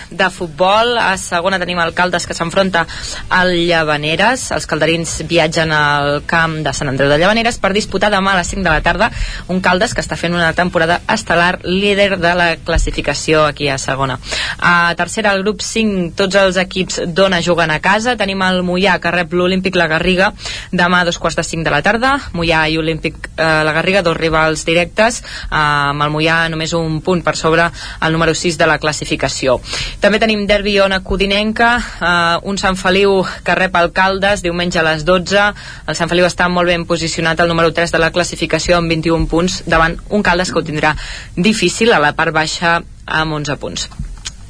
de 0.10 0.30
futbol. 0.30 0.98
A 0.98 1.18
segona 1.18 1.60
tenim 1.62 1.80
Alcaldes 1.80 2.28
que 2.28 2.38
s'enfronta 2.38 2.86
al 3.30 3.54
Llavaneres. 3.68 4.50
Els 4.56 4.68
calderins 4.70 5.20
viatgen 5.30 5.72
al 5.72 6.24
camp 6.30 6.60
de 6.66 6.74
Sant 6.74 6.92
Andreu 6.92 7.12
de 7.12 7.20
Llavaneres 7.22 7.60
per 7.62 7.74
disputar 7.76 8.12
demà 8.14 8.34
a 8.34 8.42
les 8.42 8.54
5 8.54 8.64
de 8.64 8.70
la 8.70 8.82
tarda 8.86 9.12
un 9.48 9.62
Caldes 9.64 9.94
que 9.94 10.02
està 10.04 10.18
fent 10.20 10.34
una 10.36 10.52
temporada 10.58 11.00
estel·lar 11.10 11.60
líder 11.64 12.18
de 12.22 12.34
la 12.38 12.50
classificació 12.58 13.46
aquí 13.46 13.70
a 13.70 13.78
segona. 13.78 14.20
A 14.60 14.94
tercera, 14.98 15.32
al 15.32 15.44
grup 15.44 15.62
5, 15.62 16.14
tots 16.20 16.38
els 16.40 16.58
equips 16.62 17.02
d'Ona 17.16 17.42
juguen 17.44 17.72
a 17.72 17.80
casa. 17.84 18.18
Tenim 18.20 18.42
el 18.46 18.62
Mollà 18.66 19.00
que 19.02 19.12
rep 19.14 19.34
l'Olímpic 19.34 19.78
La 19.80 19.88
Garriga 19.92 20.32
demà 20.72 21.02
a 21.02 21.08
dos 21.08 21.20
quarts 21.20 21.38
de 21.40 21.46
5 21.48 21.64
de 21.64 21.74
la 21.74 21.82
tarda. 21.86 22.14
Mollà 22.34 22.66
i 22.70 22.78
Olímpic 22.78 23.30
eh, 23.36 23.44
La 23.66 23.74
Garriga, 23.76 24.04
dos 24.06 24.18
rivals 24.18 24.66
directes, 24.66 25.22
eh, 25.24 25.48
amb 25.54 26.04
el 26.06 26.14
Mollà 26.14 26.38
només 26.54 26.74
un 26.78 27.02
punt 27.06 27.24
per 27.24 27.36
sobre 27.38 27.70
el 28.02 28.14
número 28.14 28.36
6 28.36 28.58
de 28.58 28.70
la 28.70 28.80
classificació. 28.80 29.60
També 30.04 30.20
tenim 30.20 30.46
derbi 30.48 30.76
Ona 30.84 31.02
Codinenca, 31.04 31.72
eh, 31.80 32.38
un 32.50 32.58
Sant 32.58 32.78
Feliu 32.80 33.22
que 33.44 33.56
rep 33.56 33.76
Alcaldes 33.76 34.44
diumenge 34.44 34.80
a 34.80 34.86
les 34.88 35.06
12. 35.08 35.50
El 35.88 35.96
Sant 36.00 36.12
Feliu 36.12 36.28
està 36.28 36.50
molt 36.50 36.68
ben 36.68 36.86
posicionat 36.86 37.40
al 37.40 37.52
número 37.52 37.74
3 37.74 37.92
de 37.92 38.02
la 38.02 38.12
classificació 38.12 38.78
amb 38.78 38.92
21 38.92 39.28
punts 39.28 39.62
davant 39.66 39.98
un 40.10 40.24
Caldes 40.24 40.52
que 40.52 40.60
ho 40.60 40.66
tindrà 40.66 40.96
difícil 41.36 41.94
a 41.94 42.02
la 42.04 42.14
part 42.18 42.34
baixa 42.36 42.82
amb 43.06 43.40
11 43.40 43.60
punts. 43.60 43.90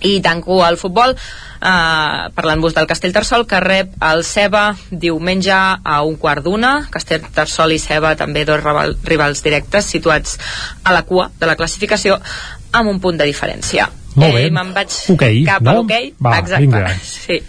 I 0.04 0.20
tanco 0.20 0.60
el 0.68 0.76
futbol 0.78 1.14
eh, 1.16 2.30
parlant-vos 2.36 2.76
del 2.76 2.88
Castellterçol 2.90 3.46
que 3.48 3.62
rep 3.64 3.94
el 4.04 4.26
Ceba 4.28 4.66
diumenge 4.90 5.54
a 5.56 6.02
un 6.04 6.18
quart 6.20 6.44
d'una. 6.44 6.74
Castellterçol 6.92 7.72
i 7.72 7.80
Ceba 7.80 8.16
també 8.20 8.44
dos 8.46 8.64
rivals 9.04 9.44
directes 9.46 9.88
situats 9.96 10.38
a 10.84 10.94
la 10.94 11.06
cua 11.08 11.30
de 11.40 11.48
la 11.48 11.56
classificació 11.56 12.20
amb 12.74 12.90
un 12.90 13.04
punt 13.04 13.20
de 13.22 13.30
diferència 13.30 13.90
molt 14.16 14.36
bé. 14.36 14.44
Eh, 14.46 14.52
Me'n 14.54 14.72
vaig 14.76 14.94
okay, 15.14 15.40
cap 15.48 15.64
no? 15.66 15.72
a 15.72 15.74
l'hoquei. 15.80 16.12
Va, 16.22 16.38
Exacte. 16.38 16.62
vinga. 16.62 16.94
Sí. 17.24 17.40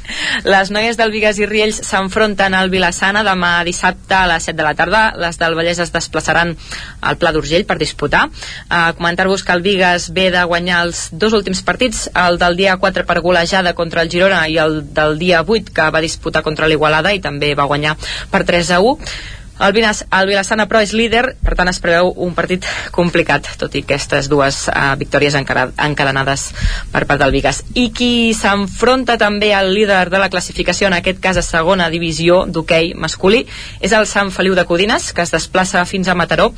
Les 0.48 0.70
noies 0.72 0.96
del 0.96 1.12
Vigues 1.12 1.38
i 1.42 1.48
Riells 1.48 1.80
s'enfronten 1.84 2.54
al 2.56 2.70
Vilassana 2.72 3.24
demà 3.26 3.52
dissabte 3.66 4.16
a 4.16 4.24
les 4.30 4.46
7 4.48 4.56
de 4.56 4.66
la 4.66 4.74
tarda. 4.78 5.02
Les 5.20 5.38
del 5.40 5.56
Vallès 5.58 5.82
es 5.84 5.92
desplaçaran 5.92 6.54
al 7.00 7.18
Pla 7.20 7.34
d'Urgell 7.34 7.66
per 7.68 7.76
disputar. 7.80 8.26
Uh, 8.70 8.94
Comentar-vos 8.96 9.44
que 9.44 9.52
el 9.52 9.64
Vigues 9.66 10.10
ve 10.16 10.30
de 10.32 10.44
guanyar 10.48 10.84
els 10.86 11.08
dos 11.12 11.36
últims 11.36 11.62
partits, 11.66 12.08
el 12.14 12.38
del 12.40 12.56
dia 12.56 12.78
4 12.80 13.04
per 13.04 13.20
golejada 13.20 13.74
contra 13.74 14.02
el 14.02 14.10
Girona 14.10 14.46
i 14.48 14.58
el 14.58 14.80
del 14.94 15.18
dia 15.18 15.44
8 15.44 15.72
que 15.74 15.90
va 15.90 16.04
disputar 16.04 16.42
contra 16.42 16.68
l'Igualada 16.68 17.12
i 17.12 17.20
també 17.20 17.54
va 17.54 17.68
guanyar 17.68 17.96
per 18.30 18.44
3 18.44 18.76
a 18.78 18.80
1 18.80 19.42
el, 19.60 19.72
Vinas, 19.72 20.04
el 20.10 20.26
Vilassana, 20.26 20.66
però, 20.70 20.80
és 20.82 20.92
líder, 20.96 21.22
per 21.44 21.54
tant 21.58 21.70
es 21.70 21.78
preveu 21.82 22.10
un 22.26 22.34
partit 22.34 22.66
complicat, 22.94 23.52
tot 23.60 23.74
i 23.76 23.84
aquestes 23.84 24.28
dues 24.32 24.64
uh, 24.72 24.94
victòries 24.98 25.36
encadenades 25.38 26.48
per 26.92 27.04
part 27.06 27.22
del 27.22 27.34
Vigas. 27.34 27.62
I 27.78 27.88
qui 27.94 28.34
s'enfronta 28.34 29.18
també 29.20 29.52
al 29.54 29.72
líder 29.74 30.08
de 30.10 30.20
la 30.22 30.30
classificació, 30.32 30.88
en 30.90 30.98
aquest 30.98 31.22
cas 31.22 31.38
a 31.38 31.46
segona 31.46 31.90
divisió 31.92 32.42
d'hoquei 32.50 32.92
masculí, 32.98 33.44
és 33.80 33.94
el 33.94 34.08
Sant 34.10 34.32
Feliu 34.34 34.58
de 34.58 34.66
Codines, 34.66 35.12
que 35.14 35.22
es 35.22 35.34
desplaça 35.34 35.84
fins 35.86 36.08
a 36.08 36.18
Mataró 36.18 36.50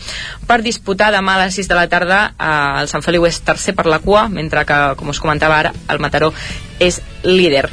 per 0.49 0.63
disputar 0.65 1.13
demà 1.15 1.37
a 1.37 1.45
les 1.45 1.61
6 1.61 1.69
de 1.69 1.79
la 1.79 1.87
tarda. 1.93 2.21
Uh, 2.37 2.83
el 2.83 2.93
Sant 2.93 3.05
Feliu 3.05 3.29
és 3.29 3.41
tercer 3.45 3.77
per 3.77 3.89
la 3.91 4.01
cua, 4.01 4.27
mentre 4.33 4.65
que, 4.65 4.83
com 4.97 5.13
us 5.13 5.21
comentava 5.23 5.61
ara, 5.61 5.77
el 5.93 6.03
Mataró 6.03 6.33
és 6.81 7.01
líder. 7.25 7.69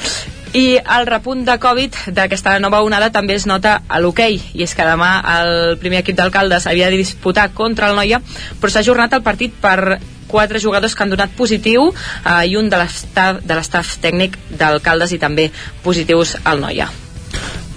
I 0.53 0.77
el 0.77 1.07
repunt 1.09 1.47
de 1.47 1.55
Covid 1.57 1.95
d'aquesta 2.13 2.59
nova 2.61 2.83
onada 2.85 3.09
també 3.09 3.33
es 3.33 3.47
nota 3.49 3.79
a 3.89 3.97
l'hoquei, 3.97 4.35
i 4.53 4.61
és 4.61 4.75
que 4.77 4.85
demà 4.85 5.15
el 5.39 5.79
primer 5.81 6.03
equip 6.03 6.19
d'alcaldes 6.19 6.67
havia 6.69 6.91
de 6.93 6.99
disputar 7.01 7.47
contra 7.57 7.89
el 7.89 7.97
Noia, 7.97 8.21
però 8.61 8.69
s'ha 8.69 8.83
ajornat 8.85 9.17
el 9.17 9.25
partit 9.25 9.55
per 9.63 9.97
quatre 10.27 10.61
jugadors 10.61 10.93
que 10.93 11.03
han 11.05 11.13
donat 11.13 11.33
positiu 11.37 11.89
eh, 11.89 12.45
i 12.45 12.53
un 12.57 12.69
de 12.69 12.83
l'estaf 12.83 13.97
tècnic 14.05 14.37
d'alcaldes 14.59 15.17
i 15.17 15.21
també 15.21 15.49
positius 15.81 16.37
al 16.45 16.61
Noia. 16.61 16.91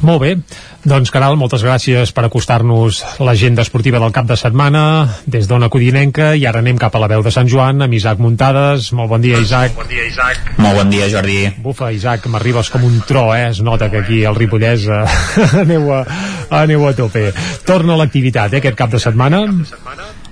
Molt 0.07 0.23
bé. 0.23 0.37
Doncs, 0.87 1.11
Caral, 1.11 1.35
moltes 1.35 1.65
gràcies 1.67 2.13
per 2.15 2.23
acostar-nos 2.29 3.01
l'agenda 3.27 3.65
esportiva 3.67 3.99
del 3.99 4.13
cap 4.15 4.29
de 4.29 4.37
setmana 4.39 4.83
des 5.27 5.49
d'Ona 5.51 5.67
Codinenca 5.73 6.29
i 6.39 6.45
ara 6.47 6.63
anem 6.63 6.79
cap 6.79 6.95
a 6.95 7.01
la 7.03 7.09
veu 7.11 7.25
de 7.27 7.33
Sant 7.35 7.51
Joan 7.51 7.83
amb 7.83 7.97
Isaac 7.99 8.23
Muntades. 8.23 8.93
Molt 8.95 9.11
bon 9.11 9.25
dia, 9.25 9.41
Isaac. 9.43 9.75
Molt 9.75 9.83
bon 9.83 9.91
dia, 9.91 10.05
Isaac. 10.07 10.53
Molt 10.63 10.79
bon 10.79 10.93
dia, 10.95 11.09
Jordi. 11.11 11.41
Bufa, 11.65 11.91
Isaac, 11.97 12.29
m'arribes 12.31 12.71
com 12.71 12.87
un 12.87 13.01
tro, 13.09 13.27
eh? 13.35 13.49
Es 13.51 13.63
nota 13.67 13.91
que 13.91 14.05
aquí 14.05 14.23
al 14.25 14.39
Ripollès 14.39 14.87
eh, 14.87 15.03
aneu, 15.65 15.91
a, 15.97 16.05
aneu 16.63 16.87
a 16.87 16.95
tope. 16.95 17.33
Torna 17.67 17.99
l'activitat, 17.99 18.55
eh, 18.55 18.63
aquest 18.63 18.79
cap 18.79 18.95
de 18.95 19.03
setmana. 19.03 19.43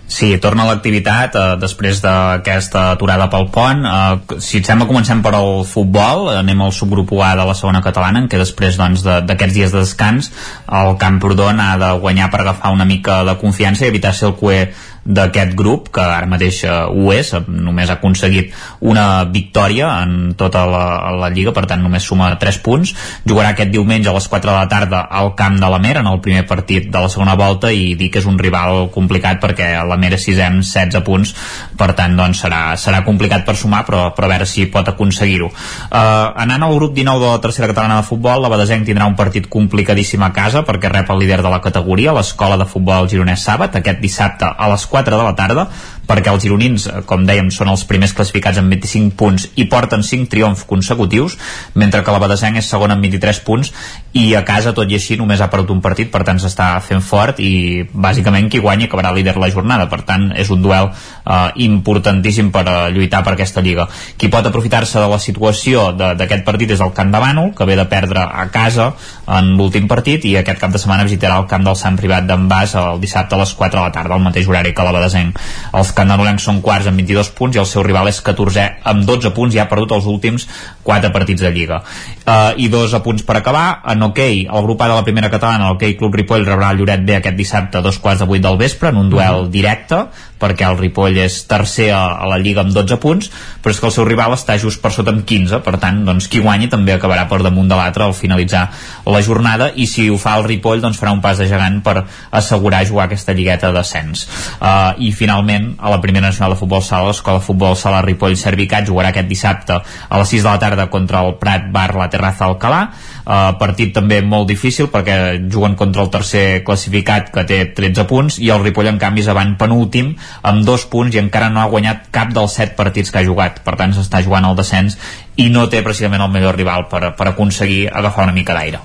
Sí, 0.06 0.36
torna 0.36 0.66
a 0.66 0.68
l'activitat 0.68 1.34
eh, 1.34 1.44
després 1.56 2.02
d'aquesta 2.04 2.90
aturada 2.92 3.30
pel 3.32 3.48
pont. 3.54 3.80
Eh, 3.88 4.38
si 4.44 4.60
et 4.60 4.68
sembla, 4.68 4.86
comencem 4.86 5.22
per 5.24 5.32
al 5.38 5.64
futbol. 5.68 6.28
Anem 6.36 6.60
al 6.60 6.74
subgrup 6.76 7.14
A 7.24 7.32
de 7.38 7.46
la 7.48 7.54
segona 7.56 7.80
catalana, 7.82 8.20
en 8.20 8.28
què 8.28 8.38
després 8.38 8.76
d'aquests 8.76 9.06
doncs, 9.08 9.54
dies 9.54 9.72
de 9.72 9.80
descans 9.80 10.30
el 10.68 10.96
Camprodon 11.00 11.60
ha 11.60 11.76
de 11.80 11.90
guanyar 12.02 12.30
per 12.30 12.40
agafar 12.42 12.72
una 12.74 12.84
mica 12.84 13.22
de 13.24 13.36
confiança 13.40 13.84
i 13.84 13.88
evitar 13.88 14.12
ser 14.14 14.28
el 14.30 14.36
cué 14.40 14.58
d'aquest 15.04 15.54
grup, 15.56 15.90
que 15.94 16.02
ara 16.02 16.28
mateix 16.28 16.62
eh, 16.64 16.72
ho 16.88 17.12
és, 17.12 17.32
només 17.48 17.90
ha 17.90 17.98
aconseguit 17.98 18.52
una 18.80 19.24
victòria 19.28 19.90
en 20.02 20.32
tota 20.38 20.64
la, 20.68 20.84
la 21.20 21.30
Lliga, 21.34 21.52
per 21.56 21.66
tant 21.70 21.82
només 21.84 22.04
suma 22.04 22.30
3 22.40 22.60
punts. 22.64 22.94
Jugarà 23.28 23.52
aquest 23.52 23.72
diumenge 23.72 24.10
a 24.10 24.16
les 24.16 24.28
4 24.28 24.50
de 24.50 24.56
la 24.56 24.68
tarda 24.70 25.04
al 25.10 25.34
camp 25.36 25.58
de 25.60 25.70
la 25.70 25.80
Mer, 25.82 25.98
en 26.00 26.08
el 26.10 26.20
primer 26.24 26.46
partit 26.48 26.88
de 26.90 27.04
la 27.04 27.10
segona 27.12 27.36
volta, 27.36 27.72
i 27.72 27.94
dic 27.98 28.14
que 28.14 28.22
és 28.22 28.28
un 28.30 28.38
rival 28.40 28.88
complicat 28.94 29.40
perquè 29.42 29.74
la 29.84 29.98
Mer 30.00 30.14
és 30.16 30.28
6 30.30 30.40
16 30.64 31.02
punts, 31.04 31.34
per 31.78 31.92
tant 31.98 32.16
doncs, 32.16 32.40
serà, 32.44 32.62
serà 32.80 33.02
complicat 33.06 33.44
per 33.46 33.56
sumar, 33.58 33.84
però, 33.86 34.06
però 34.16 34.28
a 34.28 34.32
veure 34.34 34.48
si 34.48 34.66
pot 34.72 34.88
aconseguir-ho. 34.88 35.50
Uh, 35.50 36.32
anant 36.44 36.64
al 36.64 36.74
grup 36.78 36.94
19 36.96 37.20
de 37.20 37.30
la 37.30 37.42
tercera 37.44 37.68
catalana 37.70 38.00
de 38.00 38.08
futbol, 38.08 38.42
la 38.42 38.50
Badesenc 38.52 38.86
tindrà 38.88 39.06
un 39.10 39.16
partit 39.18 39.48
complicadíssim 39.50 40.22
a 40.24 40.32
casa 40.34 40.64
perquè 40.66 40.90
rep 40.92 41.12
el 41.12 41.22
líder 41.22 41.40
de 41.44 41.52
la 41.52 41.60
categoria, 41.64 42.14
l'escola 42.16 42.58
de 42.60 42.68
futbol 42.68 43.08
gironès 43.10 43.44
Sàbat, 43.44 43.76
aquest 43.78 44.00
dissabte 44.02 44.48
a 44.48 44.70
les 44.72 44.86
4 44.94 45.18
de 45.18 45.24
la 45.24 45.34
tarda 45.34 45.68
perquè 46.08 46.32
els 46.32 46.44
gironins, 46.44 46.86
eh, 46.86 47.02
com 47.06 47.24
dèiem, 47.26 47.50
són 47.50 47.70
els 47.72 47.84
primers 47.88 48.12
classificats 48.12 48.58
amb 48.58 48.72
25 48.72 49.14
punts 49.16 49.48
i 49.56 49.66
porten 49.70 50.02
5 50.02 50.28
triomfs 50.30 50.64
consecutius, 50.68 51.38
mentre 51.74 52.02
que 52.04 52.12
la 52.12 52.20
Badesenc 52.22 52.58
és 52.60 52.68
segona 52.68 52.94
amb 52.94 53.02
23 53.02 53.40
punts 53.44 53.72
i 54.12 54.34
a 54.34 54.44
casa, 54.44 54.74
tot 54.74 54.90
i 54.90 54.98
així, 54.98 55.16
només 55.16 55.40
ha 55.40 55.50
perdut 55.50 55.70
un 55.74 55.80
partit, 55.82 56.10
per 56.12 56.22
tant 56.24 56.38
s'està 56.38 56.68
fent 56.84 57.02
fort 57.02 57.40
i 57.42 57.84
bàsicament 57.92 58.50
qui 58.50 58.62
guanya 58.62 58.86
acabarà 58.86 59.12
líder 59.14 59.36
la 59.40 59.50
jornada, 59.50 59.88
per 59.90 60.02
tant 60.06 60.30
és 60.36 60.50
un 60.50 60.62
duel 60.62 60.90
eh, 60.90 61.50
importantíssim 61.64 62.50
per 62.54 62.64
uh, 62.68 62.88
lluitar 62.92 63.22
per 63.24 63.34
aquesta 63.34 63.62
lliga. 63.64 63.86
Qui 64.18 64.28
pot 64.32 64.46
aprofitar-se 64.46 65.00
de 65.00 65.08
la 65.10 65.18
situació 65.18 65.90
d'aquest 65.96 66.44
partit 66.46 66.74
és 66.74 66.82
el 66.84 66.92
Camp 66.96 67.10
de 67.12 67.20
Bànol, 67.22 67.52
que 67.56 67.66
ve 67.68 67.76
de 67.78 67.86
perdre 67.90 68.22
a 68.22 68.46
casa 68.52 68.92
en 69.26 69.54
l'últim 69.58 69.88
partit 69.90 70.24
i 70.28 70.34
aquest 70.38 70.60
cap 70.60 70.72
de 70.74 70.80
setmana 70.80 71.06
visitarà 71.06 71.38
el 71.40 71.48
camp 71.50 71.64
del 71.66 71.78
Sant 71.80 71.96
Privat 71.98 72.26
d'en 72.28 72.46
Bas 72.50 72.74
el 72.78 73.00
dissabte 73.02 73.36
a 73.36 73.40
les 73.40 73.54
4 73.54 73.78
de 73.78 73.82
la 73.82 73.92
tarda, 73.94 74.14
al 74.16 74.24
mateix 74.24 74.48
horari 74.50 74.74
que 74.74 74.86
la 74.86 74.94
Badesenc. 74.94 75.40
Els 75.74 75.92
canarolencs 75.96 76.46
són 76.48 76.60
quarts 76.64 76.88
amb 76.90 77.00
22 77.00 77.30
punts 77.38 77.56
i 77.56 77.62
el 77.62 77.68
seu 77.70 77.84
rival 77.86 78.10
és 78.10 78.20
14è 78.24 78.66
amb 78.92 79.06
12 79.08 79.32
punts 79.36 79.54
i 79.54 79.62
ha 79.62 79.68
perdut 79.70 79.94
els 79.96 80.08
últims 80.10 80.48
4 80.84 81.10
partits 81.14 81.42
de 81.42 81.50
Lliga. 81.50 81.80
Uh, 82.24 82.52
I 82.60 82.68
dos 82.72 82.94
apunts 82.94 83.24
per 83.26 83.38
acabar. 83.40 83.80
En 83.90 84.04
hoquei, 84.06 84.44
okay, 84.44 84.46
el 84.46 84.66
grup 84.68 84.84
A 84.84 84.90
de 84.92 84.98
la 85.00 85.06
primera 85.06 85.32
catalana, 85.32 85.70
el 85.70 85.78
hoquei 85.78 85.96
Club 85.98 86.14
Ripoll 86.20 86.46
rebrà 86.46 86.70
el 86.70 86.82
Lloret 86.82 87.02
B 87.04 87.18
aquest 87.18 87.40
dissabte 87.40 87.80
a 87.80 87.84
dos 87.84 87.98
quarts 87.98 88.22
de 88.22 88.28
vuit 88.30 88.44
del 88.44 88.60
vespre 88.60 88.92
en 88.92 89.00
un 89.00 89.10
duel 89.10 89.50
directe 89.50 90.04
perquè 90.44 90.66
el 90.68 90.78
Ripoll 90.78 91.16
és 91.22 91.36
tercer 91.48 91.90
a, 91.94 92.02
a 92.20 92.28
la 92.28 92.38
Lliga 92.42 92.64
amb 92.64 92.74
12 92.74 92.98
punts, 93.02 93.30
però 93.62 93.72
és 93.74 93.80
que 93.80 93.88
el 93.88 93.94
seu 93.94 94.06
rival 94.08 94.34
està 94.36 94.56
just 94.60 94.82
per 94.82 94.92
sota 94.94 95.12
amb 95.14 95.24
15, 95.26 95.60
per 95.64 95.76
tant, 95.82 96.02
doncs, 96.06 96.28
qui 96.30 96.42
guanyi 96.44 96.68
també 96.72 96.94
acabarà 96.94 97.26
per 97.30 97.40
damunt 97.44 97.70
de 97.70 97.78
l'altre 97.78 98.06
al 98.06 98.16
finalitzar 98.16 98.64
la 99.08 99.22
jornada, 99.24 99.70
i 99.74 99.86
si 99.90 100.08
ho 100.10 100.18
fa 100.20 100.36
el 100.38 100.46
Ripoll, 100.48 100.82
doncs 100.84 101.00
farà 101.00 101.14
un 101.14 101.22
pas 101.24 101.38
de 101.40 101.48
gegant 101.50 101.80
per 101.84 102.02
assegurar 102.34 102.84
jugar 102.88 103.08
aquesta 103.08 103.34
lligueta 103.36 103.70
d'ascens. 103.74 104.26
Uh, 104.58 104.92
I 104.98 105.12
finalment, 105.16 105.74
a 105.78 105.92
la 105.92 106.00
primera 106.02 106.28
nacional 106.28 106.54
de 106.54 106.60
futbol 106.60 106.82
sala, 106.84 107.12
l'escola 107.12 107.40
de 107.40 107.46
futbol 107.46 107.78
sala 107.78 108.02
Ripoll 108.04 108.36
Servicat 108.40 108.88
jugarà 108.90 109.14
aquest 109.14 109.30
dissabte 109.30 109.78
a 109.80 110.20
les 110.20 110.34
6 110.34 110.44
de 110.44 110.50
la 110.50 110.60
tarda 110.60 110.73
contra 110.92 111.22
el 111.24 111.36
Prat 111.40 111.68
Bar 111.72 111.94
La 111.98 112.08
Terraza 112.12 112.46
Alcalà, 112.46 112.80
uh, 112.90 113.54
partit 113.60 113.94
també 113.96 114.20
molt 114.22 114.48
difícil 114.50 114.90
perquè 114.92 115.16
juguen 115.50 115.76
contra 115.78 116.04
el 116.04 116.10
tercer 116.12 116.62
classificat 116.66 117.30
que 117.34 117.46
té 117.48 117.60
13 117.76 118.06
punts 118.10 118.38
i 118.42 118.50
el 118.54 118.62
Ripoll 118.64 118.90
en 118.92 119.00
canvi 119.02 119.24
és 119.24 119.30
avant 119.32 119.54
penúltim 119.60 120.12
amb 120.42 120.66
dos 120.66 120.86
punts 120.90 121.14
i 121.14 121.22
encara 121.22 121.50
no 121.52 121.62
ha 121.62 121.70
guanyat 121.72 122.10
cap 122.14 122.34
dels 122.34 122.58
set 122.60 122.76
partits 122.76 123.10
que 123.10 123.22
ha 123.22 123.26
jugat. 123.26 123.62
Per 123.64 123.76
tant 123.80 123.94
s'està 123.96 124.22
jugant 124.24 124.44
al 124.44 124.58
descens 124.58 124.98
i 125.36 125.48
no 125.50 125.66
té 125.70 125.82
precisament 125.82 126.22
el 126.22 126.32
millor 126.34 126.58
rival 126.58 126.88
per, 126.90 127.14
per 127.16 127.30
aconseguir 127.32 127.88
agafar 127.90 128.28
una 128.28 128.36
mica 128.36 128.54
d'aire. 128.54 128.82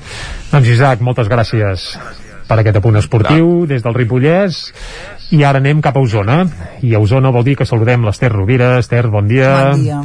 Doncs 0.50 0.74
Isaac, 0.78 1.04
moltes 1.06 1.30
gràcies 1.30 1.92
per 2.50 2.58
aquest 2.62 2.80
apunt 2.80 2.98
esportiu 2.98 3.66
des 3.70 3.84
del 3.86 3.94
Ripollès 3.94 4.64
i 5.30 5.44
ara 5.46 5.60
anem 5.62 5.82
cap 5.86 5.98
a 5.98 6.02
Osona 6.02 6.40
i 6.82 6.94
a 6.96 7.00
Osona 7.02 7.30
vol 7.34 7.44
dir 7.46 7.56
que 7.60 7.66
saludem 7.68 8.06
l'Ester 8.08 8.32
Rovira 8.32 8.72
Ester, 8.80 9.04
bon 9.12 9.28
dia, 9.30 9.50
bon 9.70 9.84
dia. 9.84 10.00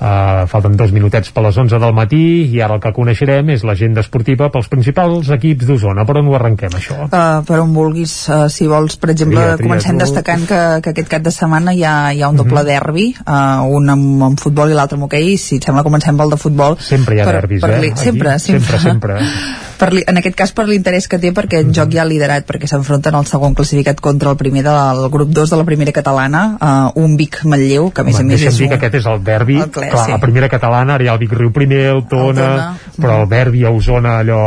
Uh, 0.00 0.46
falten 0.48 0.76
dos 0.78 0.92
minutets 0.96 1.32
per 1.34 1.42
les 1.44 1.58
11 1.58 1.80
del 1.82 1.92
matí 1.96 2.20
i 2.48 2.62
ara 2.64 2.78
el 2.78 2.80
que 2.80 2.92
coneixerem 2.96 3.50
és 3.52 3.64
l'agenda 3.66 4.00
esportiva 4.00 4.48
pels 4.52 4.70
principals 4.72 5.28
equips 5.36 5.68
d'Osona 5.68 6.06
per 6.08 6.16
on 6.22 6.30
ho 6.30 6.36
arrenquem 6.38 6.76
això? 6.78 6.96
Uh, 7.10 7.42
per 7.46 7.60
on 7.60 7.74
vulguis, 7.76 8.14
uh, 8.30 8.46
si 8.48 8.68
vols 8.70 8.96
per 9.00 9.12
exemple, 9.12 9.42
tria, 9.42 9.58
tria 9.58 9.68
comencem 9.68 9.98
tu. 9.98 10.04
destacant 10.06 10.46
que, 10.48 10.60
que 10.84 10.94
aquest 10.94 11.12
cap 11.12 11.26
de 11.26 11.34
setmana 11.34 11.76
hi 11.76 11.84
ha, 11.84 11.96
hi 12.16 12.22
ha 12.22 12.30
un 12.32 12.40
doble 12.40 12.60
uh 12.60 12.64
mhm. 12.64 12.68
-huh. 12.68 12.72
derbi 12.72 13.06
uh, 13.20 13.76
un 13.76 13.90
amb, 13.90 14.22
amb 14.30 14.40
futbol 14.40 14.70
i 14.70 14.74
l'altre 14.74 14.96
amb 14.96 15.10
hoquei 15.10 15.36
si 15.36 15.56
et 15.56 15.64
sembla 15.64 15.82
comencem 15.82 16.16
pel 16.16 16.30
de 16.30 16.36
futbol 16.36 16.78
sempre 16.78 17.16
hi 17.16 17.20
ha 17.20 17.24
per, 17.24 17.34
derbis, 17.34 17.60
per 17.60 17.70
eh? 17.70 17.92
sempre, 17.96 18.38
sempre, 18.38 18.38
sempre, 18.38 18.78
sempre. 18.78 19.18
per 19.80 19.92
li, 19.96 20.02
en 20.06 20.20
aquest 20.20 20.36
cas 20.36 20.52
per 20.52 20.66
l'interès 20.68 21.08
que 21.08 21.18
té 21.18 21.32
perquè 21.36 21.60
en 21.60 21.68
uh 21.68 21.70
-huh. 21.70 21.76
joc 21.78 21.92
ja 21.92 22.02
ha 22.02 22.04
liderat 22.04 22.46
perquè 22.46 22.66
s'enfronten 22.66 23.14
el 23.14 23.26
segon 23.26 23.54
classificat 23.54 24.00
contra 24.00 24.30
el 24.30 24.36
primer 24.36 24.62
de 24.62 24.69
del 24.70 25.08
grup 25.10 25.30
2 25.34 25.50
de 25.50 25.58
la 25.60 25.64
primera 25.68 25.92
catalana, 25.92 26.42
uh, 26.60 27.02
un 27.02 27.16
Vic 27.16 27.40
Manlleu, 27.44 27.90
que 27.94 28.02
a 28.02 28.06
més 28.06 28.18
Home, 28.18 28.24
a 28.24 28.32
més 28.32 28.46
és 28.48 28.58
dir 28.58 28.66
un... 28.68 28.72
que 28.72 28.78
aquest 28.80 28.98
és 29.00 29.08
el 29.10 29.22
derbi 29.26 29.58
El 29.60 29.70
cle, 29.74 29.88
clar, 29.92 30.06
sí. 30.06 30.14
la 30.14 30.20
primera 30.22 30.48
catalana, 30.52 30.96
ara 30.96 31.06
hi 31.06 31.10
ha 31.10 31.16
el 31.16 31.22
Vic 31.22 31.34
Riu 31.36 31.52
primer 31.54 31.82
el 31.94 32.02
Tona, 32.10 32.34
Tona. 32.34 32.68
però 33.00 33.20
el 33.22 33.28
derbi 33.30 33.64
a 33.64 33.72
Osona 33.74 34.18
allò 34.20 34.40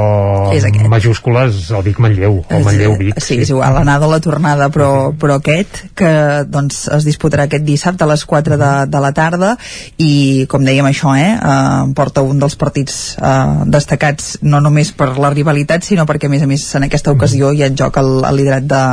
És 0.56 0.68
aquest. 0.68 0.88
majúscules 0.91 1.64
el 1.72 1.84
Vic 1.86 2.00
Manlleu 2.04 2.40
o 2.44 2.62
Manlleu 2.66 2.98
Vic 3.00 3.22
Sí, 3.24 3.40
és 3.44 3.54
igual, 3.54 3.74
l'anada 3.78 4.08
o 4.08 4.12
la 4.12 4.20
tornada, 4.24 4.70
però, 4.74 5.12
però 5.20 5.40
aquest, 5.41 5.84
que 5.98 6.12
doncs, 6.50 6.86
es 6.94 7.08
disputarà 7.08 7.48
aquest 7.48 7.66
dissabte 7.68 8.06
a 8.06 8.10
les 8.10 8.26
4 8.26 8.58
de, 8.60 8.72
de 8.90 9.04
la 9.04 9.14
tarda 9.16 9.54
i, 9.98 10.45
com 10.52 10.66
dèiem 10.66 10.88
això, 10.90 11.16
eh, 11.20 11.34
eh, 11.36 11.94
porta 11.95 12.24
un 12.26 12.40
dels 12.41 12.58
partits 12.60 13.00
eh, 13.18 13.66
destacats 13.74 14.38
no 14.41 14.62
només 14.64 14.94
per 14.95 15.14
la 15.18 15.32
rivalitat, 15.34 15.86
sinó 15.86 16.08
perquè, 16.10 16.30
a 16.30 16.34
més 16.34 16.44
a 16.45 16.50
més, 16.50 16.66
en 16.78 16.88
aquesta 16.88 17.14
ocasió 17.14 17.52
hi 17.54 17.64
ha 17.64 17.72
en 17.72 17.78
joc 17.80 17.98
el, 18.02 18.12
el 18.28 18.40
liderat 18.40 18.68
de, 18.70 18.84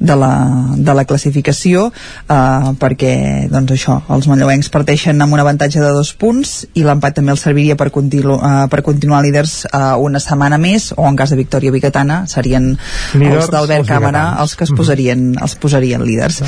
de, 0.00 0.16
la, 0.18 0.32
de 0.76 0.94
la 0.94 1.04
classificació, 1.08 1.90
eh, 2.28 2.72
perquè, 2.80 3.14
doncs 3.52 3.74
això, 3.76 3.98
els 4.16 4.28
manlleuencs 4.30 4.70
parteixen 4.74 5.20
amb 5.22 5.36
un 5.36 5.42
avantatge 5.42 5.80
de 5.82 5.92
dos 5.94 6.12
punts 6.18 6.56
i 6.74 6.84
l'empat 6.86 7.18
també 7.20 7.34
el 7.34 7.40
serviria 7.40 7.76
per, 7.76 7.90
continu, 7.94 8.38
eh, 8.40 8.66
per 8.72 8.82
continuar 8.86 9.22
líders 9.26 9.64
eh, 9.70 9.82
una 10.02 10.20
setmana 10.22 10.58
més, 10.58 10.92
o 10.96 11.06
en 11.08 11.16
cas 11.16 11.32
de 11.32 11.40
victòria 11.40 11.74
biguetana 11.74 12.24
serien 12.30 12.72
Líders, 13.14 13.46
els 13.46 13.52
d'Albert 13.54 13.86
els 13.86 13.90
Càmera 13.90 14.26
els 14.42 14.56
que 14.56 14.66
es 14.66 14.74
posarien, 14.76 15.28
els 15.42 15.56
posarien 15.60 16.04
líders. 16.06 16.42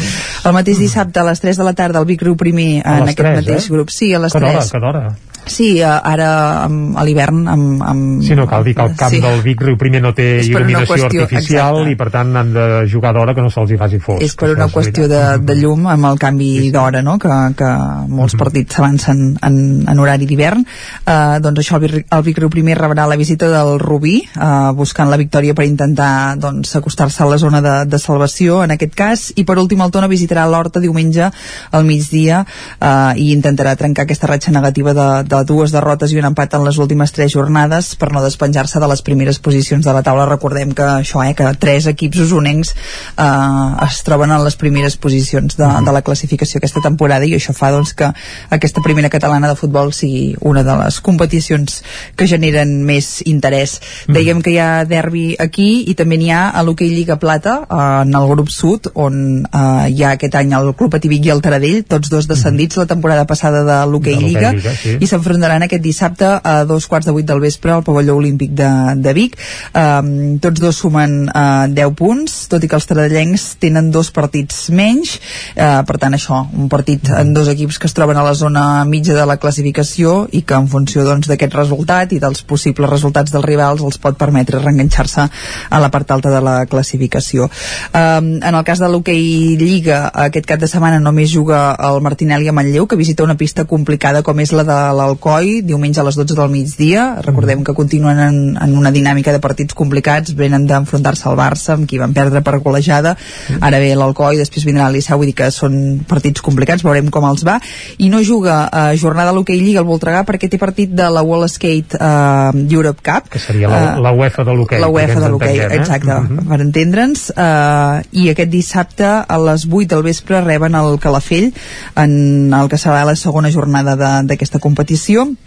El 0.44 0.56
mateix 0.56 0.80
dissabte 0.82 1.20
a 1.22 1.26
les 1.28 1.40
3 1.40 1.60
de 1.60 1.66
la 1.66 1.74
tarda 1.78 2.02
el 2.02 2.08
Vic 2.08 2.22
Riu 2.26 2.36
primer 2.36 2.82
en 2.84 3.08
aquest 3.08 3.24
3, 3.24 3.40
mateix 3.42 3.66
eh? 3.66 3.74
grup. 3.74 3.94
Sí, 3.94 4.12
a 4.14 4.22
les 4.22 4.34
que 4.34 4.42
d'hora, 4.42 4.62
3. 4.62 4.72
que 4.74 4.84
d'hora 4.84 5.06
Sí, 5.47 5.81
ara 5.82 6.28
a 6.66 7.05
l'hivern 7.05 7.47
amb, 7.48 7.82
amb... 7.82 8.23
Sí, 8.23 8.35
no 8.36 8.47
cal 8.48 8.65
dir 8.65 8.74
que 8.77 8.82
el 8.85 8.94
camp 8.97 9.12
Sí. 9.15 9.20
del 9.20 9.40
Vic 9.43 9.60
Riu 9.62 9.77
primer 9.81 10.02
no 10.02 10.12
té 10.15 10.40
il·luminació 10.43 10.94
qüestió- 10.94 11.23
artificial 11.23 11.77
exacte. 11.78 11.93
i 11.93 11.97
per 11.97 12.10
tant 12.10 12.36
han 12.36 12.52
de 12.52 12.66
jugar 12.90 13.12
d'hora 13.16 13.35
que 13.35 13.40
no 13.43 13.51
se'ls 13.51 13.70
hi 13.73 13.78
faci 13.81 13.98
fosc. 13.98 14.23
és 14.23 14.35
per 14.36 14.51
una 14.55 14.69
qüestió 14.69 15.09
de, 15.09 15.23
de 15.39 15.55
llum 15.56 15.86
amb 15.86 16.05
el 16.10 16.19
canvi 16.19 16.70
d'hora 16.70 17.02
no? 17.02 17.19
que, 17.19 17.28
que 17.56 17.70
molts 18.09 18.35
partits 18.36 18.74
s'avancen 18.77 19.39
en, 19.43 19.56
en 19.89 19.98
horari 19.98 20.27
d'hivern 20.27 20.65
eh, 21.06 21.39
doncs 21.40 21.60
això 21.65 21.77
el, 21.81 21.86
Vic- 21.86 22.06
el 22.15 22.23
Vic 22.27 22.39
Riu 22.39 22.51
primer 22.52 22.77
rebrà 22.78 23.06
la 23.09 23.16
visita 23.16 23.48
del 23.48 23.78
Rubí 23.81 24.19
eh, 24.28 24.73
buscant 24.74 25.09
la 25.10 25.16
victòria 25.16 25.55
per 25.55 25.65
intentar 25.65 26.36
doncs, 26.36 26.74
acostar-se 26.77 27.23
a 27.23 27.27
la 27.31 27.39
zona 27.39 27.60
de, 27.65 27.74
de 27.89 27.98
salvació 27.98 28.62
en 28.65 28.73
aquest 28.77 28.94
cas 28.94 29.32
i 29.36 29.44
per 29.48 29.59
últim 29.59 29.81
el 29.81 29.90
Tona 29.90 30.09
visitarà 30.09 30.44
l'Horta 30.48 30.81
diumenge 30.81 31.31
al 31.73 31.85
migdia 31.89 32.44
eh, 32.81 33.12
i 33.16 33.32
intentarà 33.35 33.74
trencar 33.77 34.05
aquesta 34.05 34.27
ratxa 34.28 34.52
negativa 34.52 34.93
de, 34.94 35.09
de 35.28 35.40
dues 35.48 35.72
derrotes 35.74 36.12
i 36.12 36.18
un 36.20 36.28
empat 36.30 36.56
en 36.56 36.64
les 36.66 36.78
últimes 36.80 37.12
tres 37.14 37.32
jornades 37.34 37.94
per 38.00 38.10
no 38.12 38.22
despenjar-se 38.24 38.80
de 38.80 38.88
les 38.90 39.02
primeres 39.05 39.38
posicions 39.38 39.84
de 39.84 39.94
la 39.94 40.02
taula. 40.02 40.26
Recordem 40.28 40.72
que 40.76 40.86
això, 41.02 41.22
eh, 41.24 41.34
que 41.38 41.46
tres 41.60 41.86
equips 41.90 42.24
usonencs 42.26 42.74
eh, 42.74 43.86
es 43.86 44.02
troben 44.06 44.32
en 44.34 44.44
les 44.44 44.56
primeres 44.56 44.96
posicions 44.96 45.56
de, 45.59 45.68
de 45.68 45.94
la 45.94 46.02
classificació 46.02 46.59
aquesta 46.59 46.82
temporada 46.84 47.26
i 47.28 47.34
això 47.36 47.55
fa 47.56 47.70
doncs, 47.74 47.94
que 47.98 48.10
aquesta 48.55 48.82
primera 48.84 49.10
catalana 49.12 49.50
de 49.52 49.59
futbol 49.59 49.92
sigui 49.92 50.36
una 50.40 50.64
de 50.66 50.76
les 50.82 51.00
competicions 51.05 51.82
que 52.16 52.28
generen 52.30 52.78
més 52.86 53.22
interès. 53.26 53.78
Dèiem 54.09 54.42
que 54.42 54.55
hi 54.55 54.60
ha 54.62 54.84
derbi 54.88 55.34
aquí 55.38 55.84
i 55.90 55.96
també 55.98 56.18
n'hi 56.20 56.32
ha 56.34 56.48
a 56.50 56.64
l'hoquei 56.66 56.90
Lliga 56.92 57.18
Plata 57.20 57.60
eh, 57.64 57.82
en 58.05 58.14
el 58.16 58.28
grup 58.32 58.52
sud 58.55 58.90
on 58.94 59.44
eh, 59.44 59.88
hi 59.92 60.05
ha 60.05 60.14
aquest 60.16 60.38
any 60.40 60.55
el 60.59 60.72
Club 60.78 60.96
Ativic 60.98 61.28
i 61.28 61.34
el 61.34 61.42
Taradell 61.44 61.84
tots 61.88 62.10
dos 62.12 62.28
descendits 62.30 62.78
la 62.80 62.86
temporada 62.90 63.26
passada 63.28 63.64
de 63.66 63.78
l'hoquei 63.90 64.18
Lliga. 64.18 64.52
Lliga, 64.56 64.74
sí. 64.78 64.96
i 65.00 65.10
s'enfrontaran 65.18 65.64
aquest 65.66 65.82
dissabte 65.82 66.26
a 66.38 66.62
dos 66.64 66.86
quarts 66.86 67.08
de 67.08 67.12
vuit 67.12 67.26
del 67.26 67.40
vespre 67.42 67.72
al 67.74 67.82
pavelló 67.82 68.16
olímpic 68.16 68.52
de, 68.54 68.68
de 69.02 69.12
Vic. 69.16 69.34
Um, 69.74 70.38
tots 70.42 70.62
dos 70.62 70.78
sumen 70.78 71.26
uh, 71.28 71.66
10 71.74 71.94
punts 71.98 72.36
tot 72.52 72.62
i 72.62 72.70
que 72.70 72.78
els 72.78 72.86
taradellencs 72.86 73.46
tenen 73.62 73.90
dos 73.94 74.12
partits 74.14 74.68
menys. 74.70 75.16
Uh, 75.56 75.82
per 75.88 75.98
tant 75.98 76.14
això, 76.14 76.44
un 76.54 76.70
partit 76.70 77.10
en 77.18 77.32
dos 77.34 77.50
equips 77.50 77.80
que 77.82 77.90
es 77.90 77.96
troben 77.96 78.18
a 78.20 78.24
la 78.26 78.36
zona 78.38 78.84
mitja 78.86 79.16
de 79.16 79.26
la 79.26 79.38
classificació 79.42 80.28
i 80.30 80.44
que 80.46 80.54
en 80.54 80.68
funció 80.70 81.02
doncs, 81.06 81.26
d'aquest 81.30 81.56
resultat 81.58 82.14
i 82.14 82.20
dels 82.22 82.44
possibles 82.46 82.90
resultats 82.90 83.34
dels 83.34 83.46
rivals 83.46 83.82
els 83.82 83.98
pot 83.98 84.18
permetre 84.18 84.62
reenganxar-se 84.62 85.26
a 85.26 85.82
la 85.82 85.90
part 85.90 86.14
alta 86.14 86.30
de 86.30 86.42
la 86.44 86.56
classificació. 86.70 87.48
Um, 87.90 88.36
en 88.38 88.54
el 88.54 88.64
cas 88.64 88.78
de 88.78 88.90
l'hoquei 88.92 89.56
Lliga 89.58 90.04
aquest 90.28 90.46
cap 90.46 90.62
de 90.62 90.70
setmana 90.70 91.02
només 91.02 91.32
juga 91.34 91.72
el 91.88 92.00
Martinelli 92.04 92.48
a 92.48 92.54
Manlleu 92.54 92.86
que 92.86 93.00
visita 93.00 93.26
una 93.26 93.38
pista 93.38 93.66
complicada 93.66 94.22
com 94.22 94.38
és 94.40 94.54
la 94.54 94.64
de 94.68 94.78
l'Alcoi 95.09 95.62
diumenge 95.64 96.01
a 96.02 96.05
les 96.06 96.16
12 96.18 96.36
del 96.36 96.51
migdia. 96.52 97.06
Recordem 97.24 97.62
que 97.64 97.72
continuen 97.74 98.18
en, 98.20 98.39
en 98.60 98.76
una 98.76 98.93
dinàmica 98.93 99.32
de 99.32 99.40
partits 99.40 99.74
complicats 99.74 100.35
venen 100.36 100.66
d'enfrontar-se 100.68 101.28
al 101.30 101.36
Barça 101.39 101.74
amb 101.74 101.89
qui 101.89 101.98
van 101.98 102.12
perdre 102.16 102.43
per 102.44 102.59
golejada. 102.60 103.14
Ara 103.60 103.80
ve 103.80 103.94
l'Alcoi, 103.97 104.36
després 104.39 104.66
vindrà 104.68 104.90
Liceu 104.93 105.16
vull 105.18 105.30
dir 105.30 105.35
que 105.39 105.48
són 105.55 106.02
partits 106.09 106.43
complicats, 106.44 106.85
veurem 106.85 107.09
com 107.14 107.24
els 107.30 107.44
va. 107.47 107.56
I 107.98 108.10
no 108.12 108.20
juga 108.22 108.66
a 108.68 108.85
jornada 108.97 109.32
a 109.32 109.36
l'hoquei 109.36 109.60
Lliga 109.62 109.80
al 109.80 109.89
Voltregà 109.89 110.24
perquè 110.28 110.51
té 110.52 110.59
partit 110.60 110.93
de 110.93 111.09
la 111.10 111.22
Wall 111.24 111.48
Skate 111.48 111.97
uh, 111.97 112.52
Europe 112.68 113.01
Cup. 113.02 113.30
Que 113.32 113.40
seria 113.40 113.68
la, 113.72 113.78
Eh, 113.78 114.01
la 114.02 114.10
UEFA 114.12 114.44
de 114.44 114.52
l'hoquei 114.59 114.80
la 114.82 114.89
UEFA 114.93 115.20
de 115.22 115.28
l'hoquei, 115.32 115.59
eh? 115.64 115.68
exacte, 115.78 116.12
Mhm. 116.12 116.47
per 116.51 116.60
entendre'ns. 116.60 117.28
Uh, 117.30 118.02
i 118.12 118.28
aquest 118.32 118.51
dissabte 118.51 119.06
a 119.06 119.39
les 119.39 119.64
8 119.70 119.86
del 119.94 120.02
vespre 120.02 120.40
reben 120.43 120.74
el 120.74 120.98
Calafell 121.01 121.52
en 121.97 122.52
el 122.55 122.68
que 122.68 122.76
serà 122.76 123.05
la 123.06 123.14
segona 123.16 123.51
jornada 123.55 123.94
de- 123.97 124.26
d'aquesta 124.28 124.59
competició 124.59 124.97
decisión 124.98 125.38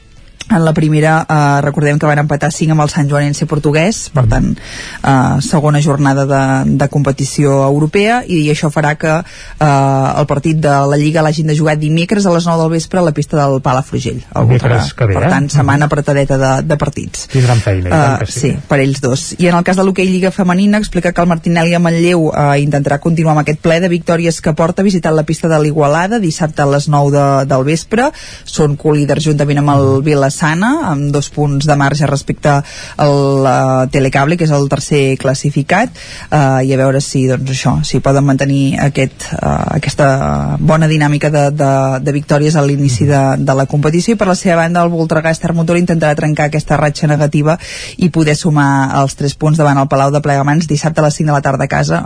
en 0.50 0.66
la 0.66 0.74
primera 0.74 1.26
eh, 1.28 1.62
recordem 1.62 2.00
que 2.00 2.10
van 2.10 2.20
empatar 2.24 2.52
5 2.52 2.76
amb 2.76 2.86
el 2.86 2.92
Sant 2.94 3.10
Joanense 3.10 3.48
portuguès 3.50 4.04
per 4.14 4.26
tant 4.32 4.50
eh, 4.56 5.38
segona 5.46 5.82
jornada 5.82 6.26
de, 6.30 6.42
de 6.82 6.90
competició 6.92 7.62
europea 7.68 8.22
i 8.28 8.44
això 8.52 8.72
farà 8.74 8.96
que 9.00 9.14
eh, 9.22 9.66
el 9.66 10.28
partit 10.30 10.60
de 10.62 10.74
la 10.92 11.00
Lliga 11.00 11.24
l'hagin 11.26 11.48
de 11.52 11.58
jugar 11.58 11.78
dimecres 11.80 12.26
a 12.26 12.36
les 12.36 12.48
9 12.48 12.64
del 12.64 12.74
vespre 12.76 13.00
a 13.00 13.06
la 13.06 13.16
pista 13.16 13.40
del 13.40 13.62
Palafrugell 13.62 14.22
al 14.34 14.50
Dimecres 14.50 14.94
que 14.94 15.10
ve, 15.10 15.20
per 15.20 15.28
eh? 15.28 15.32
tant 15.36 15.50
setmana 15.54 15.88
apretadeta 15.88 16.38
de, 16.42 16.52
de 16.68 16.78
partits 16.78 17.28
tindran 17.32 17.62
feina, 17.64 18.18
que 18.20 18.32
sí. 18.32 18.40
sí, 18.40 18.52
per 18.68 18.80
ells 18.82 19.02
dos. 19.02 19.26
I 19.40 19.48
en 19.50 19.58
el 19.58 19.66
cas 19.68 19.78
de 19.80 19.86
l'hoquei 19.86 20.10
Lliga 20.10 20.32
Femenina 20.32 20.80
explica 20.82 21.12
que 21.14 21.22
el 21.22 21.30
Martinelli 21.30 21.74
a 21.76 21.82
Manlleu 21.84 22.28
uh, 22.30 22.56
intentarà 22.60 23.00
continuar 23.04 23.36
amb 23.36 23.44
aquest 23.44 23.62
ple 23.64 23.80
de 23.84 23.90
victòries 23.92 24.42
que 24.44 24.54
porta 24.58 24.86
visitant 24.86 25.16
la 25.16 25.26
pista 25.28 25.50
de 25.52 25.60
l'Igualada 25.62 26.20
dissabte 26.24 26.64
a 26.64 26.70
les 26.70 26.88
9 26.92 27.12
de, 27.16 27.26
del 27.52 27.66
vespre. 27.68 28.10
Són 28.46 28.78
colíders 28.80 29.26
juntament 29.26 29.62
amb 29.62 29.74
el 29.76 30.02
Vilassana 30.32 30.88
amb 30.88 31.12
dos 31.12 31.28
punts 31.30 31.66
de 31.68 31.76
marge 31.76 32.08
respecte 32.08 32.52
al 33.03 33.44
uh, 33.44 33.88
Telecable, 33.91 34.38
que 34.38 34.45
és 34.48 34.53
el 34.56 34.70
tercer 34.72 35.18
classificat. 35.20 35.91
Uh, 36.32 36.64
i 36.64 36.72
a 36.72 36.78
veure 36.80 37.02
si 37.03 37.26
doncs 37.28 37.52
això, 37.52 37.74
si 37.84 37.99
poden 37.99 38.24
mantenir 38.26 38.78
aquest, 38.80 39.28
uh, 39.36 39.76
aquesta 39.76 40.58
bona 40.60 40.88
dinàmica 40.88 41.30
de, 41.30 41.49
de, 41.52 41.72
de 41.99 42.14
victòries 42.16 42.56
a 42.56 42.64
l'inici 42.64 43.06
de, 43.10 43.22
de 43.44 43.58
la 43.58 43.68
competició. 43.68 44.16
I 44.16 44.20
per 44.22 44.30
la 44.30 44.38
seva 44.40 44.62
banda 44.64 44.86
el 44.86 44.94
Voltregà 44.94 45.34
Motor 45.52 45.78
intentarà 45.78 46.16
trencar 46.16 46.48
aquesta 46.48 46.78
ratxa 46.80 47.08
negativa 47.08 47.58
i 47.98 48.10
poder 48.10 48.38
sumar 48.40 48.95
els 49.02 49.18
3 49.20 49.36
punts 49.36 49.60
davant 49.60 49.82
el 49.82 49.90
Palau 49.91 50.12
de 50.14 50.22
Plegamans 50.24 50.68
dissabte 50.70 51.02
a 51.02 51.06
les 51.06 51.18
5 51.20 51.28
de 51.28 51.36
la 51.36 51.41
tarda 51.44 51.66
a 51.66 51.72
casa 51.72 51.99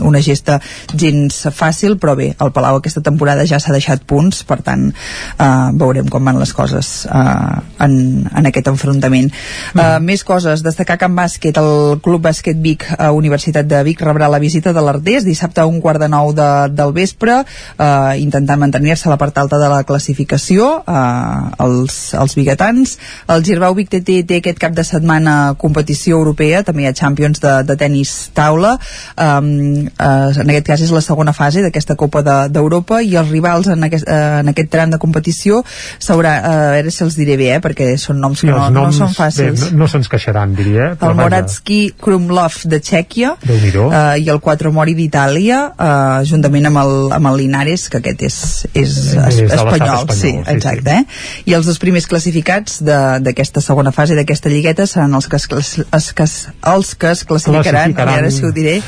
una 0.00 0.22
gesta 0.22 0.58
gens 0.94 1.42
fàcil 1.52 1.98
però 2.00 2.16
bé, 2.16 2.30
el 2.40 2.52
Palau 2.56 2.80
aquesta 2.80 3.02
temporada 3.04 3.44
ja 3.44 3.60
s'ha 3.60 3.74
deixat 3.74 4.06
punts 4.08 4.44
per 4.48 4.62
tant 4.64 4.88
eh, 4.92 5.68
veurem 5.76 6.08
com 6.08 6.24
van 6.24 6.40
les 6.40 6.54
coses 6.56 6.92
eh, 7.10 7.65
en, 7.80 8.26
en 8.30 8.46
aquest 8.50 8.68
enfrontament. 8.72 9.30
Eh, 9.74 9.98
més 10.00 10.24
coses, 10.24 10.62
destacar 10.64 10.98
que 10.98 11.08
en 11.08 11.16
bàsquet 11.16 11.56
el 11.60 11.98
Club 12.04 12.22
Bàsquet 12.26 12.58
Vic 12.62 12.86
a 12.98 13.10
Universitat 13.12 13.66
de 13.68 13.82
Vic 13.86 14.00
rebrà 14.04 14.28
la 14.32 14.40
visita 14.42 14.72
de 14.72 14.82
l'Ardés 14.84 15.24
dissabte 15.26 15.60
a 15.60 15.66
un 15.66 15.80
quart 15.80 16.00
de 16.00 16.08
nou 16.08 16.32
de, 16.36 16.48
del 16.72 16.92
vespre 16.96 17.40
eh, 17.42 18.14
intentant 18.22 18.60
mantenir-se 18.60 19.08
a 19.08 19.12
la 19.14 19.18
part 19.20 19.36
alta 19.38 19.58
de 19.60 19.68
la 19.68 19.82
classificació 19.84 20.82
eh, 20.86 21.64
els, 21.64 22.14
els 22.14 22.36
biguetans. 22.38 22.96
El 23.32 23.44
Girbau 23.44 23.74
Vic 23.76 23.90
TT 23.92 24.20
té 24.28 24.40
aquest 24.40 24.60
cap 24.62 24.74
de 24.76 24.84
setmana 24.86 25.54
competició 25.60 26.16
europea, 26.20 26.62
també 26.66 26.84
hi 26.84 26.90
ha 26.90 26.94
Champions 26.96 27.40
de, 27.42 27.52
de 27.68 27.76
tennis 27.76 28.14
taula. 28.36 28.76
Um, 29.16 29.86
eh, 29.86 30.32
en 30.42 30.50
aquest 30.52 30.66
cas 30.66 30.82
és 30.84 30.92
la 30.94 31.02
segona 31.04 31.32
fase 31.36 31.62
d'aquesta 31.64 31.96
Copa 31.96 32.22
de- 32.26 32.48
d'Europa 32.52 33.02
i 33.02 33.16
els 33.16 33.30
rivals 33.30 33.68
en 33.72 33.84
aquest, 33.86 34.06
eh, 34.08 34.40
en 34.40 34.48
aquest 34.52 34.70
tram 34.72 34.90
de 34.92 34.98
competició 35.02 35.62
s'haurà, 35.98 36.34
eh, 36.36 36.54
a 36.56 36.72
veure 36.76 36.90
si 36.94 37.04
els 37.04 37.16
diré 37.18 37.36
bé 37.36 37.45
eh, 37.54 37.60
perquè 37.62 37.92
són 37.98 38.20
noms 38.20 38.40
Sí, 38.40 38.46
que 38.46 38.52
no, 38.52 38.66
no 38.70 38.82
noms, 38.86 38.96
són 39.00 39.12
fàcils 39.14 39.62
Bé, 39.66 39.70
no, 39.72 39.84
no 39.84 39.88
se'ns 39.88 40.08
queixaran, 40.12 40.54
diria. 40.58 40.90
eh, 40.90 40.96
el 40.96 40.98
vaja. 41.00 41.14
Moratski 41.22 41.78
Krumlov 42.02 42.60
de 42.66 42.80
Txèquia 42.80 43.34
eh, 43.46 44.20
i 44.22 44.28
el 44.32 44.40
Quattro 44.40 44.72
Mori 44.72 44.94
d'Itàlia 44.98 45.60
eh, 45.72 46.24
juntament 46.28 46.66
amb 46.70 46.80
el, 46.82 46.94
amb 47.16 47.30
el 47.32 47.36
Linares 47.42 47.88
que 47.92 47.98
aquest 48.02 48.22
és, 48.26 48.38
és, 48.72 48.74
És 48.74 48.96
es, 48.96 49.14
l'estat 49.14 49.58
espanyol, 49.60 50.02
espanyol, 50.02 50.14
sí, 50.16 50.32
sí, 50.32 50.54
exacte 50.56 50.96
eh? 50.98 51.04
i 51.46 51.54
els 51.56 51.66
dos 51.66 51.78
primers 51.82 52.06
classificats 52.10 52.80
de- 52.84 53.20
d'aquesta 53.26 53.60
segona 53.60 53.92
fase 53.92 54.14
d'aquesta 54.18 54.48
lligueta 54.52 54.86
seran 54.86 55.14
els 55.14 55.28
que 55.28 55.36
es, 55.36 55.46
es, 55.48 56.12
que 56.12 56.22
es, 56.24 56.36
els 56.66 56.94
que 56.94 57.10
es 57.12 57.24
classificaran, 57.24 57.92
Classificaran 57.92 58.12
a 58.12 58.16
veure 58.16 58.30
si 58.32 58.44
ho 58.44 58.52
diré 58.56 58.80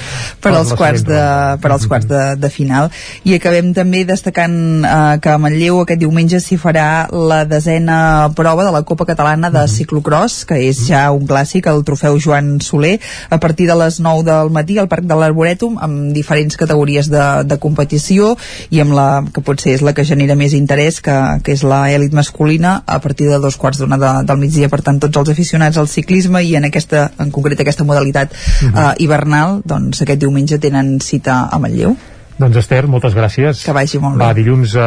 per 0.42 0.52
als 0.56 0.72
quarts 0.76 1.04
de, 1.06 1.20
per 1.62 1.70
als 1.74 1.86
quarts 1.86 2.06
de, 2.08 2.22
de 2.40 2.50
final 2.50 2.90
i 3.24 3.34
acabem 3.36 3.72
també 3.76 4.04
destacant 4.08 4.56
eh, 4.84 5.18
que 5.22 5.30
a 5.34 5.38
Manlleu 5.38 5.82
aquest 5.82 6.00
diumenge 6.00 6.40
s'hi 6.40 6.56
farà 6.60 7.06
la 7.12 7.44
desena 7.48 7.98
prova 8.34 8.47
prova 8.48 8.64
de 8.64 8.72
la 8.72 8.82
Copa 8.82 9.04
Catalana 9.04 9.50
de 9.50 9.60
Ciclocross, 9.68 10.46
que 10.48 10.56
és 10.70 10.78
ja 10.88 11.02
un 11.12 11.26
clàssic, 11.28 11.66
el 11.68 11.82
trofeu 11.84 12.16
Joan 12.16 12.62
Soler, 12.64 12.94
a 13.28 13.36
partir 13.36 13.66
de 13.68 13.76
les 13.76 13.98
9 14.00 14.24
del 14.24 14.48
matí 14.56 14.78
al 14.80 14.88
Parc 14.88 15.04
de 15.04 15.18
l'Arborètum, 15.20 15.76
amb 15.84 16.16
diferents 16.16 16.56
categories 16.56 17.10
de, 17.12 17.26
de 17.44 17.60
competició 17.60 18.32
i 18.72 18.80
amb 18.80 18.96
la 18.96 19.06
que 19.28 19.44
potser 19.44 19.76
és 19.76 19.84
la 19.84 19.92
que 19.92 20.08
genera 20.08 20.32
més 20.32 20.56
interès, 20.56 21.02
que, 21.04 21.18
que 21.44 21.52
és 21.52 21.66
la 21.68 21.84
èlit 21.92 22.16
masculina, 22.16 22.78
a 22.88 23.02
partir 23.04 23.28
de 23.28 23.36
dos 23.36 23.60
quarts 23.60 23.84
d'una 23.84 24.00
de, 24.00 24.16
del 24.24 24.40
migdia. 24.40 24.72
Per 24.72 24.80
tant, 24.80 24.96
tots 24.96 25.20
els 25.20 25.36
aficionats 25.36 25.76
al 25.76 25.92
ciclisme 25.92 26.40
i 26.40 26.56
en 26.56 26.72
aquesta, 26.72 27.10
en 27.20 27.28
concret 27.28 27.60
aquesta 27.60 27.84
modalitat 27.84 28.32
uh 28.32 28.38
-huh. 28.38 28.72
uh, 28.72 28.92
hivernal, 28.96 29.60
doncs 29.64 30.00
aquest 30.00 30.24
diumenge 30.24 30.56
tenen 30.56 31.02
cita 31.04 31.50
a 31.52 31.58
Manlleu. 31.58 31.98
Doncs 32.38 32.54
Esther, 32.60 32.84
moltes 32.86 33.16
gràcies. 33.18 33.64
Que 33.66 33.72
vagi 33.74 33.98
molt 33.98 34.14
bé. 34.14 34.22
Va, 34.22 34.30
dilluns 34.36 34.76
eh, 34.78 34.82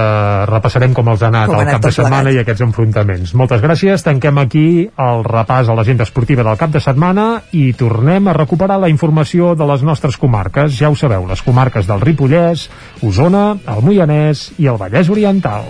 repassarem 0.47 0.93
com 0.95 1.09
els 1.11 1.19
ha 1.25 1.27
anat 1.27 1.49
Com 1.51 1.59
el 1.59 1.67
cap 1.67 1.83
de 1.83 1.91
setmana 1.91 2.29
plegat. 2.29 2.37
i 2.37 2.41
aquests 2.45 2.63
enfrontaments. 2.63 3.33
Moltes 3.35 3.59
gràcies. 3.63 4.05
Tanquem 4.07 4.39
aquí 4.39 4.63
el 4.87 5.23
repàs 5.27 5.67
a 5.67 5.75
l'agenda 5.75 6.07
esportiva 6.07 6.45
del 6.47 6.55
cap 6.61 6.71
de 6.71 6.79
setmana 6.79 7.41
i 7.51 7.73
tornem 7.75 8.29
a 8.31 8.37
recuperar 8.39 8.79
la 8.79 8.87
informació 8.89 9.51
de 9.59 9.67
les 9.67 9.83
nostres 9.83 10.15
comarques. 10.15 10.77
Ja 10.79 10.89
ho 10.89 10.95
sabeu, 10.95 11.27
les 11.27 11.43
comarques 11.43 11.87
del 11.91 11.99
Ripollès, 11.99 12.69
Osona, 13.03 13.57
el 13.67 13.83
Moianès 13.83 14.53
i 14.57 14.71
el 14.71 14.79
Vallès 14.79 15.11
Oriental. 15.11 15.67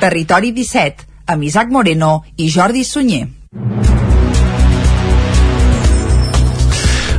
Territori 0.00 0.52
17, 0.52 1.06
amb 1.32 1.42
Isaac 1.44 1.68
Moreno 1.72 2.22
i 2.36 2.48
Jordi 2.52 2.84
Sunyer. 2.84 3.26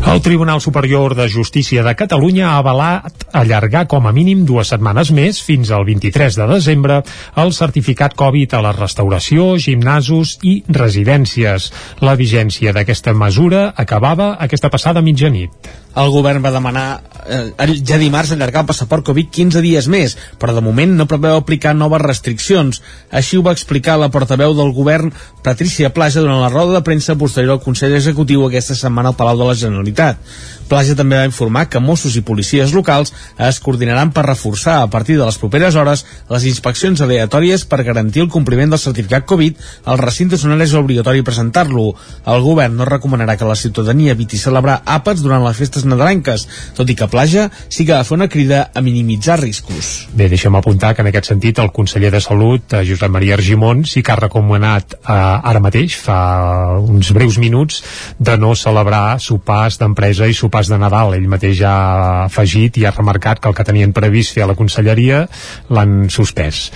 El 0.05 0.21
Tribunal 0.21 0.61
Superior 0.61 1.15
de 1.15 1.27
Justícia 1.27 1.81
de 1.83 1.95
Catalunya 1.97 2.51
ha 2.51 2.59
avalat 2.61 3.25
allargar 3.33 3.87
com 3.89 4.05
a 4.05 4.11
mínim 4.13 4.43
dues 4.45 4.69
setmanes 4.69 5.09
més, 5.11 5.39
fins 5.41 5.71
al 5.73 5.83
23 5.87 6.37
de 6.37 6.45
desembre, 6.51 6.99
el 7.41 7.53
certificat 7.57 8.13
Covid 8.15 8.53
a 8.53 8.61
la 8.67 8.73
restauració, 8.77 9.55
gimnasos 9.57 10.37
i 10.45 10.59
residències. 10.69 11.71
La 12.05 12.13
vigència 12.21 12.75
d'aquesta 12.77 13.15
mesura 13.17 13.71
acabava 13.75 14.35
aquesta 14.45 14.69
passada 14.69 15.01
mitjanit. 15.01 15.73
El 15.95 16.11
govern 16.11 16.43
va 16.43 16.51
demanar 16.51 16.87
eh, 17.25 17.75
ja 17.87 17.97
dimarts 17.97 18.33
allargar 18.35 18.63
el 18.65 18.69
passaport 18.69 19.05
Covid 19.07 19.29
15 19.31 19.61
dies 19.63 19.87
més, 19.91 20.17
però 20.39 20.55
de 20.55 20.63
moment 20.65 20.95
no 20.97 21.07
preveu 21.09 21.37
aplicar 21.39 21.75
noves 21.75 22.03
restriccions. 22.03 22.81
Així 23.11 23.39
ho 23.39 23.45
va 23.45 23.53
explicar 23.55 23.97
la 23.99 24.11
portaveu 24.11 24.55
del 24.57 24.73
govern, 24.75 25.13
Patricia 25.45 25.91
Plaja, 25.95 26.21
durant 26.21 26.41
la 26.41 26.51
roda 26.51 26.77
de 26.77 26.83
premsa 26.85 27.15
posterior 27.15 27.57
al 27.57 27.63
Consell 27.63 27.95
Executiu 27.95 28.45
aquesta 28.45 28.75
setmana 28.75 29.13
al 29.13 29.19
Palau 29.19 29.39
de 29.39 29.49
la 29.49 29.57
Generalitat. 29.59 30.19
Plaja 30.67 30.95
també 30.97 31.19
va 31.19 31.29
informar 31.29 31.67
que 31.69 31.79
Mossos 31.79 32.15
i 32.17 32.23
policies 32.25 32.73
locals 32.73 33.13
es 33.47 33.59
coordinaran 33.61 34.09
per 34.11 34.25
reforçar 34.25 34.79
a 34.81 34.87
partir 34.89 35.17
de 35.19 35.25
les 35.25 35.37
properes 35.37 35.75
hores 35.77 36.05
les 36.31 36.47
inspeccions 36.49 37.01
aleatòries 37.05 37.67
per 37.69 37.83
garantir 37.85 38.23
el 38.23 38.31
compliment 38.33 38.73
del 38.73 38.81
certificat 38.81 39.27
Covid 39.29 39.61
als 39.85 40.01
recintes 40.01 40.43
on 40.45 40.61
és 40.61 40.73
obligatori 40.73 41.21
presentar-lo. 41.21 41.91
El 42.25 42.41
govern 42.41 42.79
no 42.79 42.89
recomanarà 42.89 43.37
que 43.37 43.45
la 43.45 43.55
ciutadania 43.59 44.15
eviti 44.17 44.41
celebrar 44.41 44.81
àpats 44.85 45.21
durant 45.21 45.45
les 45.45 45.57
festes 45.57 45.84
nadalenques, 45.89 46.47
tot 46.77 46.89
i 46.89 46.95
que 46.97 47.07
Plaja 47.11 47.49
sí 47.69 47.85
que 47.85 48.01
fer 48.03 48.17
una 48.17 48.29
crida 48.29 48.69
a 48.73 48.81
minimitzar 48.81 49.39
riscos. 49.41 50.07
Bé, 50.13 50.29
deixem 50.31 50.55
apuntar 50.55 50.93
que 50.95 51.03
en 51.05 51.11
aquest 51.11 51.31
sentit 51.31 51.59
el 51.63 51.71
conseller 51.75 52.11
de 52.13 52.21
Salut, 52.21 52.73
eh, 52.73 52.83
Josep 52.87 53.11
Maria 53.11 53.35
Argimon, 53.37 53.85
sí 53.85 54.03
que 54.03 54.13
ha 54.13 54.19
recomanat 54.19 54.97
eh, 54.97 55.15
ara 55.15 55.61
mateix, 55.63 55.97
fa 56.01 56.77
uns 56.79 57.11
breus 57.15 57.39
minuts, 57.41 57.81
de 58.19 58.37
no 58.37 58.53
celebrar 58.55 59.19
sopars 59.23 59.79
d'empresa 59.81 60.27
i 60.27 60.37
sopars 60.37 60.71
de 60.71 60.79
Nadal. 60.81 61.15
Ell 61.17 61.29
mateix 61.31 61.57
ja 61.59 61.73
ha 61.75 62.23
afegit 62.25 62.77
i 62.79 62.85
ha 62.85 62.93
remarcat 62.95 63.39
que 63.39 63.49
el 63.49 63.55
que 63.57 63.67
tenien 63.67 63.93
previst 63.95 64.35
fer 64.35 64.45
a 64.45 64.49
la 64.51 64.57
conselleria 64.57 65.25
l'han 65.69 66.09
suspès. 66.13 66.69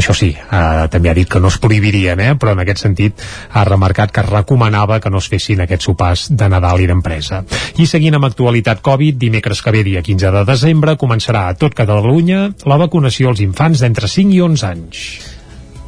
Això 0.00 0.14
sí, 0.16 0.30
eh, 0.32 0.88
també 0.90 1.10
ha 1.10 1.16
dit 1.16 1.28
que 1.28 1.40
no 1.40 1.48
es 1.48 1.58
prohibirien, 1.58 2.20
eh, 2.20 2.34
però 2.34 2.54
en 2.54 2.62
aquest 2.62 2.84
sentit 2.84 3.20
ha 3.52 3.64
remarcat 3.64 4.12
que 4.12 4.22
recomanava 4.26 5.00
que 5.00 5.10
no 5.10 5.18
es 5.18 5.28
fessin 5.28 5.60
aquests 5.60 5.90
sopars 5.90 6.28
de 6.30 6.48
Nadal 6.48 6.80
i 6.80 6.88
d'empresa. 6.90 7.42
I 7.78 7.86
seguint 7.86 8.16
amb 8.16 8.30
actualitat 8.50 8.80
Covid, 8.82 9.14
dimecres 9.14 9.62
que 9.62 9.70
ve, 9.70 9.84
dia 9.86 10.02
15 10.02 10.32
de 10.34 10.40
desembre, 10.42 10.96
començarà 10.98 11.46
a 11.46 11.54
tot 11.54 11.76
Catalunya 11.78 12.48
la 12.66 12.80
vacunació 12.82 13.30
als 13.30 13.44
infants 13.44 13.78
d'entre 13.78 14.10
5 14.10 14.34
i 14.34 14.40
11 14.42 14.66
anys. 14.66 15.04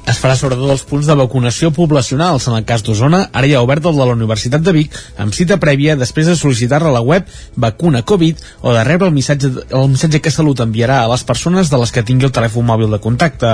Es 0.02 0.18
farà 0.18 0.34
sobretot 0.34 0.66
els 0.72 0.82
punts 0.82 1.06
de 1.06 1.14
vacunació 1.14 1.68
poblacionals. 1.70 2.48
En 2.50 2.56
el 2.56 2.64
cas 2.66 2.82
d'Osona, 2.82 3.20
ara 3.30 3.46
hi 3.46 3.52
ha 3.54 3.60
obert 3.62 3.84
el 3.86 3.94
de 3.94 4.02
la 4.02 4.16
Universitat 4.16 4.64
de 4.66 4.72
Vic 4.74 4.96
amb 5.22 5.34
cita 5.36 5.60
prèvia 5.62 5.94
després 5.98 6.26
de 6.26 6.34
sol·licitar-la 6.34 6.90
a 6.90 6.96
la 6.96 7.02
web 7.06 7.28
Vacuna 7.54 8.00
Covid 8.02 8.40
o 8.66 8.72
de 8.74 8.82
rebre 8.88 9.06
el 9.06 9.14
missatge, 9.14 9.52
el 9.70 9.86
missatge 9.92 10.18
que 10.24 10.32
Salut 10.34 10.58
enviarà 10.64 10.98
a 11.04 11.10
les 11.12 11.22
persones 11.28 11.70
de 11.70 11.78
les 11.78 11.94
que 11.94 12.02
tingui 12.02 12.26
el 12.26 12.34
telèfon 12.34 12.66
mòbil 12.66 12.90
de 12.90 12.98
contacte. 13.04 13.52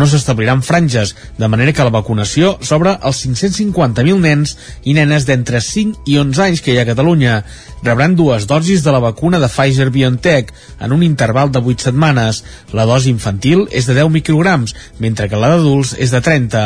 No 0.00 0.08
s'establiran 0.08 0.64
franges, 0.64 1.12
de 1.36 1.50
manera 1.52 1.76
que 1.76 1.84
la 1.84 1.92
vacunació 1.92 2.54
s'obre 2.64 2.96
als 2.96 3.20
550.000 3.26 4.16
nens 4.24 4.56
i 4.88 4.96
nenes 4.96 5.28
d'entre 5.28 5.60
5 5.60 6.08
i 6.08 6.16
11 6.22 6.46
anys 6.46 6.64
que 6.64 6.72
hi 6.72 6.80
ha 6.80 6.86
a 6.86 6.90
Catalunya. 6.94 7.42
Rebran 7.82 8.16
dues 8.16 8.46
dosis 8.46 8.80
de 8.86 8.92
la 8.94 9.02
vacuna 9.02 9.42
de 9.42 9.50
Pfizer-BioNTech 9.50 10.52
en 10.80 10.92
un 10.94 11.02
interval 11.02 11.52
de 11.52 11.60
8 11.60 11.90
setmanes. 11.90 12.44
La 12.72 12.88
dosi 12.88 13.10
infantil 13.10 13.66
és 13.74 13.90
de 13.90 13.98
10 13.98 14.08
micrograms, 14.14 14.72
mentre 15.02 15.28
que 15.28 15.36
la 15.36 15.50
d'adults 15.50 15.81
és 15.98 16.12
de 16.14 16.20
30. 16.22 16.60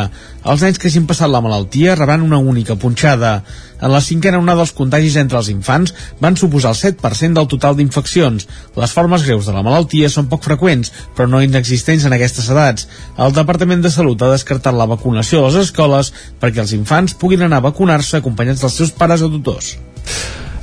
Els 0.47 0.61
nens 0.63 0.77
que 0.77 0.87
hagin 0.87 1.07
passat 1.09 1.31
la 1.33 1.41
malaltia 1.41 1.95
rebran 1.97 2.21
una 2.25 2.37
única 2.37 2.77
punxada. 2.77 3.41
En 3.81 3.91
la 3.93 4.01
cinquena 4.01 4.39
onada 4.39 4.63
els 4.65 4.73
contagis 4.77 5.17
entre 5.19 5.39
els 5.41 5.49
infants 5.53 5.93
van 6.21 6.37
suposar 6.39 6.71
el 6.75 6.79
7% 6.79 7.37
del 7.37 7.49
total 7.51 7.75
d'infeccions. 7.77 8.47
Les 8.77 8.95
formes 8.95 9.25
greus 9.27 9.49
de 9.49 9.57
la 9.57 9.65
malaltia 9.65 10.09
són 10.13 10.29
poc 10.31 10.45
freqüents, 10.45 10.93
però 11.17 11.27
no 11.29 11.43
inexistents 11.43 12.07
en 12.07 12.15
aquestes 12.15 12.49
edats. 12.53 12.87
El 13.17 13.35
Departament 13.35 13.83
de 13.83 13.93
Salut 13.93 14.21
ha 14.21 14.33
descartat 14.33 14.77
la 14.77 14.89
vacunació 14.89 15.41
a 15.43 15.49
les 15.49 15.61
escoles 15.67 16.13
perquè 16.41 16.63
els 16.63 16.77
infants 16.77 17.17
puguin 17.17 17.45
anar 17.45 17.61
a 17.61 17.69
vacunar-se 17.69 18.21
acompanyats 18.21 18.63
dels 18.65 18.81
seus 18.81 18.95
pares 18.95 19.25
o 19.25 19.33
tutors. 19.33 19.75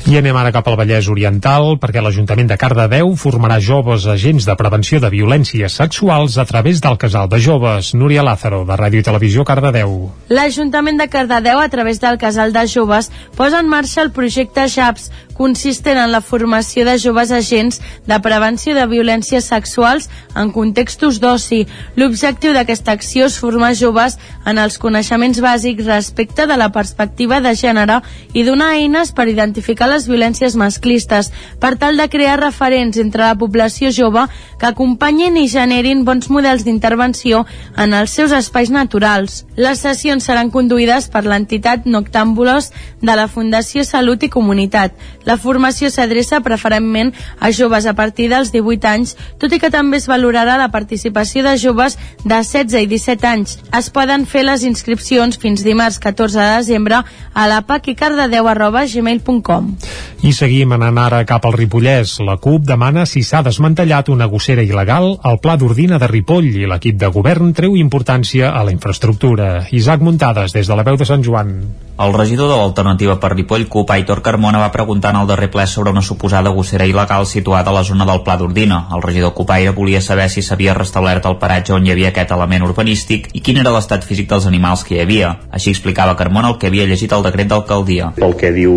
I 0.05 0.19
anem 0.21 0.37
ara 0.37 0.51
cap 0.53 0.67
al 0.69 0.75
Vallès 0.77 1.07
Oriental 1.09 1.79
perquè 1.81 2.03
l'Ajuntament 2.05 2.51
de 2.51 2.59
Cardedeu 2.61 3.15
formarà 3.17 3.57
joves 3.65 4.05
agents 4.13 4.45
de 4.45 4.57
prevenció 4.61 4.99
de 5.01 5.09
violències 5.09 5.79
sexuals 5.81 6.37
a 6.37 6.45
través 6.45 6.83
del 6.85 6.99
Casal 7.01 7.31
de 7.33 7.41
Joves. 7.41 7.95
Núria 7.97 8.21
Lázaro, 8.27 8.67
de 8.69 8.77
Ràdio 8.77 9.01
i 9.01 9.07
Televisió 9.07 9.47
Cardedeu. 9.49 9.95
L'Ajuntament 10.29 11.01
de 11.01 11.09
Cardedeu, 11.09 11.57
a 11.57 11.71
través 11.73 12.03
del 12.05 12.21
Casal 12.21 12.53
de 12.53 12.67
Joves, 12.69 13.09
posa 13.33 13.65
en 13.65 13.73
marxa 13.73 14.05
el 14.05 14.13
projecte 14.13 14.69
JAPS, 14.69 15.09
consistent 15.35 15.99
en 15.99 16.13
la 16.13 16.23
formació 16.23 16.85
de 16.87 16.97
joves 16.99 17.33
agents 17.35 17.81
de 18.07 18.19
prevenció 18.23 18.75
de 18.75 18.87
violències 18.91 19.51
sexuals 19.51 20.09
en 20.35 20.51
contextos 20.55 21.21
d'oci. 21.21 21.65
L'objectiu 21.97 22.55
d'aquesta 22.55 22.95
acció 22.95 23.27
és 23.27 23.39
formar 23.39 23.75
joves 23.75 24.19
en 24.47 24.59
els 24.59 24.79
coneixements 24.79 25.41
bàsics 25.43 25.87
respecte 25.87 26.47
de 26.47 26.57
la 26.57 26.71
perspectiva 26.73 27.41
de 27.41 27.55
gènere 27.59 28.01
i 28.33 28.45
donar 28.47 28.73
eines 28.79 29.13
per 29.13 29.29
identificar 29.29 29.89
les 29.91 30.09
violències 30.09 30.57
masclistes, 30.57 31.31
per 31.61 31.75
tal 31.79 31.99
de 31.99 32.09
crear 32.09 32.39
referents 32.41 32.99
entre 33.01 33.25
la 33.25 33.39
població 33.39 33.91
jove 33.93 34.27
que 34.59 34.71
acompanyin 34.71 35.37
i 35.41 35.49
generin 35.49 36.05
bons 36.05 36.31
models 36.31 36.65
d'intervenció 36.65 37.45
en 37.77 37.95
els 37.95 38.15
seus 38.15 38.33
espais 38.33 38.71
naturals. 38.71 39.45
Les 39.57 39.81
sessions 39.81 40.25
seran 40.25 40.51
conduïdes 40.55 41.09
per 41.13 41.25
l'entitat 41.27 41.87
Noctàmbulos 41.87 42.71
de 43.03 43.17
la 43.17 43.29
Fundació 43.29 43.85
Salut 43.85 44.23
i 44.23 44.33
Comunitat. 44.33 44.95
La 45.25 45.37
formació 45.41 45.89
s'adreça 45.91 46.41
preferentment 46.45 47.13
a 47.41 47.51
joves 47.53 47.87
a 47.87 47.95
partir 47.97 48.29
dels 48.33 48.53
18 48.53 48.89
anys, 48.91 49.17
tot 49.41 49.53
i 49.53 49.59
que 49.61 49.71
també 49.73 49.97
es 50.01 50.09
valorarà 50.11 50.57
la 50.61 50.71
participació 50.75 51.43
de 51.47 51.57
joves 51.61 51.99
de 52.25 52.43
16 52.43 52.83
i 52.85 52.87
17 52.91 53.27
anys. 53.29 53.59
Es 53.73 53.91
poden 53.95 54.27
fer 54.29 54.45
les 54.45 54.63
inscripcions 54.69 55.39
fins 55.41 55.65
dimarts 55.65 55.99
14 56.03 56.39
de 56.39 56.57
desembre 56.59 57.05
a 57.35 57.47
la 57.49 57.63
paquicardedeu.gmail.com 57.65 59.77
I 60.25 60.33
seguim 60.33 60.73
anant 60.77 60.99
ara 61.01 61.25
cap 61.29 61.45
al 61.47 61.53
Ripollès. 61.57 62.21
La 62.25 62.37
CUP 62.41 62.65
demana 62.69 63.07
si 63.09 63.23
s'ha 63.25 63.43
desmantellat 63.45 64.09
una 64.13 64.27
gossera 64.29 64.63
il·legal 64.65 65.19
al 65.23 65.39
Pla 65.41 65.57
d'Ordina 65.61 65.99
de 66.01 66.07
Ripoll 66.11 66.49
i 66.53 66.67
l'equip 66.69 66.97
de 67.01 67.09
govern 67.13 67.53
treu 67.57 67.77
importància 67.81 68.51
a 68.53 68.65
la 68.65 68.73
infraestructura. 68.75 69.67
Isaac 69.73 70.01
Muntades, 70.05 70.53
des 70.53 70.67
de 70.69 70.77
la 70.77 70.85
veu 70.85 70.97
de 71.01 71.07
Sant 71.09 71.25
Joan. 71.25 71.49
El 71.95 72.11
regidor 72.13 72.51
de 72.51 72.57
l'alternativa 72.59 73.21
per 73.23 73.31
Ripoll, 73.37 73.69
CUP, 73.71 73.91
Aitor 73.95 74.19
Carmona, 74.23 74.59
va 74.59 74.73
preguntar 74.75 75.14
en 75.15 75.21
el 75.21 75.27
darrer 75.27 75.51
ple 75.51 75.67
sobre 75.67 75.93
una 75.95 76.03
suposada 76.03 76.51
gossera 76.51 76.87
il·legal 76.91 77.25
situada 77.27 77.71
a 77.71 77.75
la 77.75 77.85
zona 77.87 78.05
del 78.09 78.23
Pla 78.27 78.37
d'Ordina. 78.37 78.89
El 78.95 79.03
regidor 79.03 79.35
Copaire 79.35 79.71
volia 79.77 80.01
saber 80.03 80.29
si 80.31 80.43
s'havia 80.43 80.75
restablert 80.75 81.27
el 81.31 81.39
paratge 81.39 81.75
on 81.75 81.87
hi 81.87 81.93
havia 81.93 82.11
aquest 82.11 82.33
element 82.35 82.67
urbanístic 82.67 83.29
i 83.33 83.43
quin 83.45 83.61
era 83.63 83.73
l'estat 83.75 84.05
físic 84.05 84.29
dels 84.31 84.49
animals 84.51 84.83
que 84.85 84.97
hi 84.97 85.03
havia. 85.05 85.31
Així 85.55 85.71
explicava 85.71 86.17
Carmona 86.19 86.51
el 86.51 86.59
que 86.59 86.71
havia 86.73 86.89
llegit 86.91 87.13
el 87.15 87.23
decret 87.27 87.51
d'alcaldia. 87.53 88.11
Pel 88.19 88.35
que 88.41 88.51
diu 88.55 88.75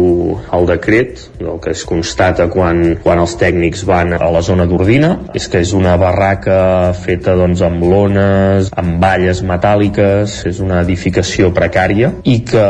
el 0.53 0.69
decret, 0.69 1.25
el 1.41 1.57
que 1.63 1.73
es 1.73 1.83
constata 1.89 2.47
quan, 2.53 2.83
quan 3.03 3.23
els 3.23 3.33
tècnics 3.39 3.85
van 3.87 4.13
a 4.13 4.29
la 4.33 4.43
zona 4.45 4.67
d'Ordina, 4.69 5.15
és 5.33 5.49
que 5.49 5.63
és 5.65 5.73
una 5.73 5.95
barraca 5.97 6.93
feta 6.93 7.35
doncs, 7.39 7.63
amb 7.65 7.81
lones, 7.81 8.69
amb 8.77 9.01
valles 9.01 9.41
metàl·liques, 9.41 10.37
és 10.51 10.61
una 10.61 10.83
edificació 10.83 11.49
precària 11.55 12.13
i 12.27 12.39
que 12.45 12.67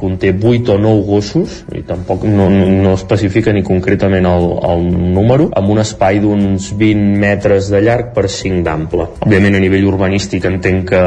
conté 0.00 0.34
8 0.34 0.74
o 0.74 0.78
9 0.82 1.06
gossos 1.06 1.62
i 1.76 1.84
tampoc 1.86 2.26
no, 2.26 2.48
no, 2.50 2.87
no 2.88 2.96
especifica 2.96 3.52
ni 3.52 3.62
concretament 3.66 4.26
el, 4.28 4.46
el 4.70 4.84
número, 5.14 5.48
amb 5.58 5.74
un 5.74 5.82
espai 5.84 6.22
d'uns 6.24 6.70
20 6.80 7.18
metres 7.20 7.68
de 7.72 7.82
llarg 7.84 8.12
per 8.16 8.26
5 8.32 8.64
d'ample. 8.66 9.08
Òbviament 9.26 9.58
a 9.58 9.62
nivell 9.62 9.88
urbanístic 9.90 10.48
entenc 10.48 10.88
que, 10.92 11.02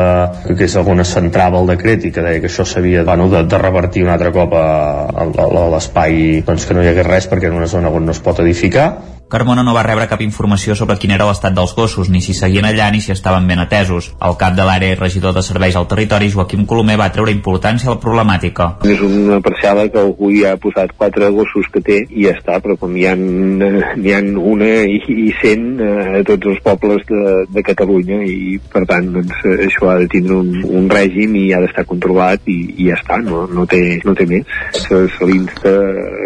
que 0.52 0.68
és 0.68 0.78
on 0.82 1.04
es 1.04 1.14
centrava 1.18 1.62
el 1.62 1.72
decret 1.74 2.06
i 2.06 2.14
que 2.14 2.26
deia 2.26 2.44
que 2.44 2.52
això 2.52 2.68
s'havia 2.68 3.06
bueno, 3.08 3.30
de, 3.32 3.44
de 3.50 3.62
revertir 3.62 4.06
un 4.06 4.14
altre 4.14 4.34
cop 4.36 4.54
a, 4.58 4.68
a, 5.10 5.28
a 5.48 5.66
l'espai 5.76 6.44
doncs 6.48 6.68
que 6.68 6.78
no 6.78 6.86
hi 6.86 6.92
hagués 6.92 7.10
res 7.10 7.32
perquè 7.32 7.50
en 7.50 7.58
una 7.58 7.72
zona 7.72 7.90
on 7.90 8.06
no 8.06 8.16
es 8.16 8.22
pot 8.24 8.44
edificar 8.44 8.92
Carmona 9.32 9.64
no 9.64 9.72
va 9.72 9.86
rebre 9.88 10.10
cap 10.12 10.20
informació 10.26 10.76
sobre 10.76 10.98
quin 11.00 11.14
era 11.16 11.26
l'estat 11.30 11.56
dels 11.56 11.72
gossos, 11.78 12.10
ni 12.12 12.20
si 12.20 12.34
seguien 12.36 12.66
allà 12.68 12.90
ni 12.92 13.00
si 13.00 13.14
estaven 13.14 13.48
ben 13.48 13.62
atesos. 13.64 14.10
El 14.20 14.36
cap 14.42 14.58
de 14.58 14.66
l'àrea 14.68 14.92
i 14.92 15.00
regidor 15.00 15.32
de 15.38 15.44
serveis 15.46 15.78
al 15.80 15.88
territori, 15.88 16.28
Joaquim 16.34 16.66
Colomer, 16.68 16.98
va 17.00 17.08
treure 17.16 17.32
importància 17.32 17.88
a 17.88 17.96
la 17.96 18.02
problemàtica. 18.04 18.68
És 18.84 19.00
una 19.08 19.40
parcel·la 19.40 19.88
que 19.94 20.02
algú 20.04 20.34
hi 20.36 20.44
ha 20.44 20.58
posat 20.60 20.92
quatre 20.98 21.30
gossos 21.32 21.70
que 21.72 21.80
té 21.86 22.02
i 22.10 22.26
ja 22.26 22.36
està, 22.36 22.60
però 22.60 22.76
com 22.82 22.98
hi 23.00 23.06
ha, 23.08 23.14
hi 23.16 24.12
ha 24.12 24.20
una 24.52 24.70
i, 24.84 25.00
i 25.00 25.30
cent 25.40 25.80
eh, 25.80 26.20
a 26.20 26.24
tots 26.28 26.52
els 26.52 26.60
pobles 26.66 27.08
de, 27.08 27.24
de 27.56 27.64
Catalunya 27.72 28.20
i 28.28 28.58
per 28.74 28.84
tant 28.90 29.08
doncs, 29.16 29.40
això 29.70 29.94
ha 29.94 29.98
de 30.02 30.10
tindre 30.12 30.42
un, 30.42 30.52
un 30.82 30.92
règim 30.92 31.40
i 31.40 31.46
ha 31.56 31.64
d'estar 31.64 31.88
controlat 31.88 32.52
i, 32.52 32.60
i 32.76 32.90
ja 32.90 33.00
està, 33.00 33.22
no, 33.24 33.46
no, 33.48 33.64
té, 33.70 33.82
no 34.04 34.16
té 34.18 34.28
més. 34.28 34.52
Se, 34.76 35.06
se 35.16 35.32
l'insta 35.32 35.74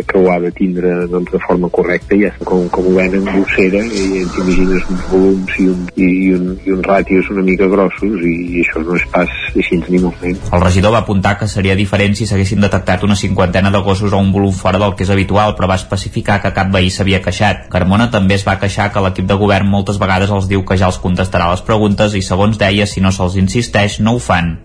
que 0.09 0.17
ho 0.17 0.25
ha 0.33 0.39
de 0.41 0.49
tindre 0.57 0.97
doncs, 1.11 1.29
de 1.35 1.45
forma 1.45 1.69
correcta 1.69 2.17
i 2.17 2.25
ja 2.25 2.33
està, 2.33 2.49
com, 2.49 2.65
com 2.73 2.94
venen 2.95 3.25
bossera 3.27 3.81
i 3.85 4.23
t'imagines 4.33 4.89
uns 4.91 5.05
volums 5.11 5.57
i, 5.59 5.67
un, 5.71 5.85
i, 5.95 6.07
i, 6.07 6.29
un, 6.35 6.51
i 6.65 6.75
uns 6.75 6.87
ràtios 6.87 7.29
una 7.33 7.43
mica 7.45 7.67
grossos 7.71 8.23
i, 8.25 8.33
i 8.55 8.63
això 8.63 8.83
no 8.83 8.97
és 8.97 9.05
pas 9.13 9.31
així 9.53 9.79
ni 9.85 10.01
molt 10.01 10.21
menys. 10.23 10.51
El 10.55 10.63
regidor 10.63 10.95
va 10.95 11.03
apuntar 11.03 11.35
que 11.39 11.49
seria 11.51 11.77
diferent 11.79 12.15
si 12.17 12.27
s'haguessin 12.29 12.63
detectat 12.63 13.03
una 13.07 13.17
cinquantena 13.19 13.71
de 13.73 13.83
gossos 13.85 14.13
a 14.13 14.21
un 14.21 14.31
volum 14.35 14.53
fora 14.55 14.81
del 14.81 14.95
que 14.95 15.05
és 15.07 15.13
habitual, 15.13 15.55
però 15.57 15.69
va 15.71 15.79
especificar 15.79 16.39
que 16.43 16.53
cap 16.55 16.71
veí 16.73 16.91
s'havia 16.91 17.21
queixat. 17.25 17.67
Carmona 17.73 18.09
també 18.13 18.39
es 18.39 18.47
va 18.47 18.59
queixar 18.61 18.91
que 18.93 19.03
l'equip 19.03 19.27
de 19.29 19.39
govern 19.41 19.69
moltes 19.71 19.99
vegades 20.01 20.31
els 20.31 20.49
diu 20.51 20.65
que 20.65 20.79
ja 20.79 20.91
els 20.91 21.01
contestarà 21.03 21.51
les 21.51 21.65
preguntes 21.65 22.15
i 22.15 22.23
segons 22.25 22.59
deia, 22.61 22.87
si 22.87 23.03
no 23.03 23.13
se'ls 23.15 23.37
insisteix, 23.41 23.99
no 23.99 24.15
ho 24.15 24.23
fan. 24.23 24.55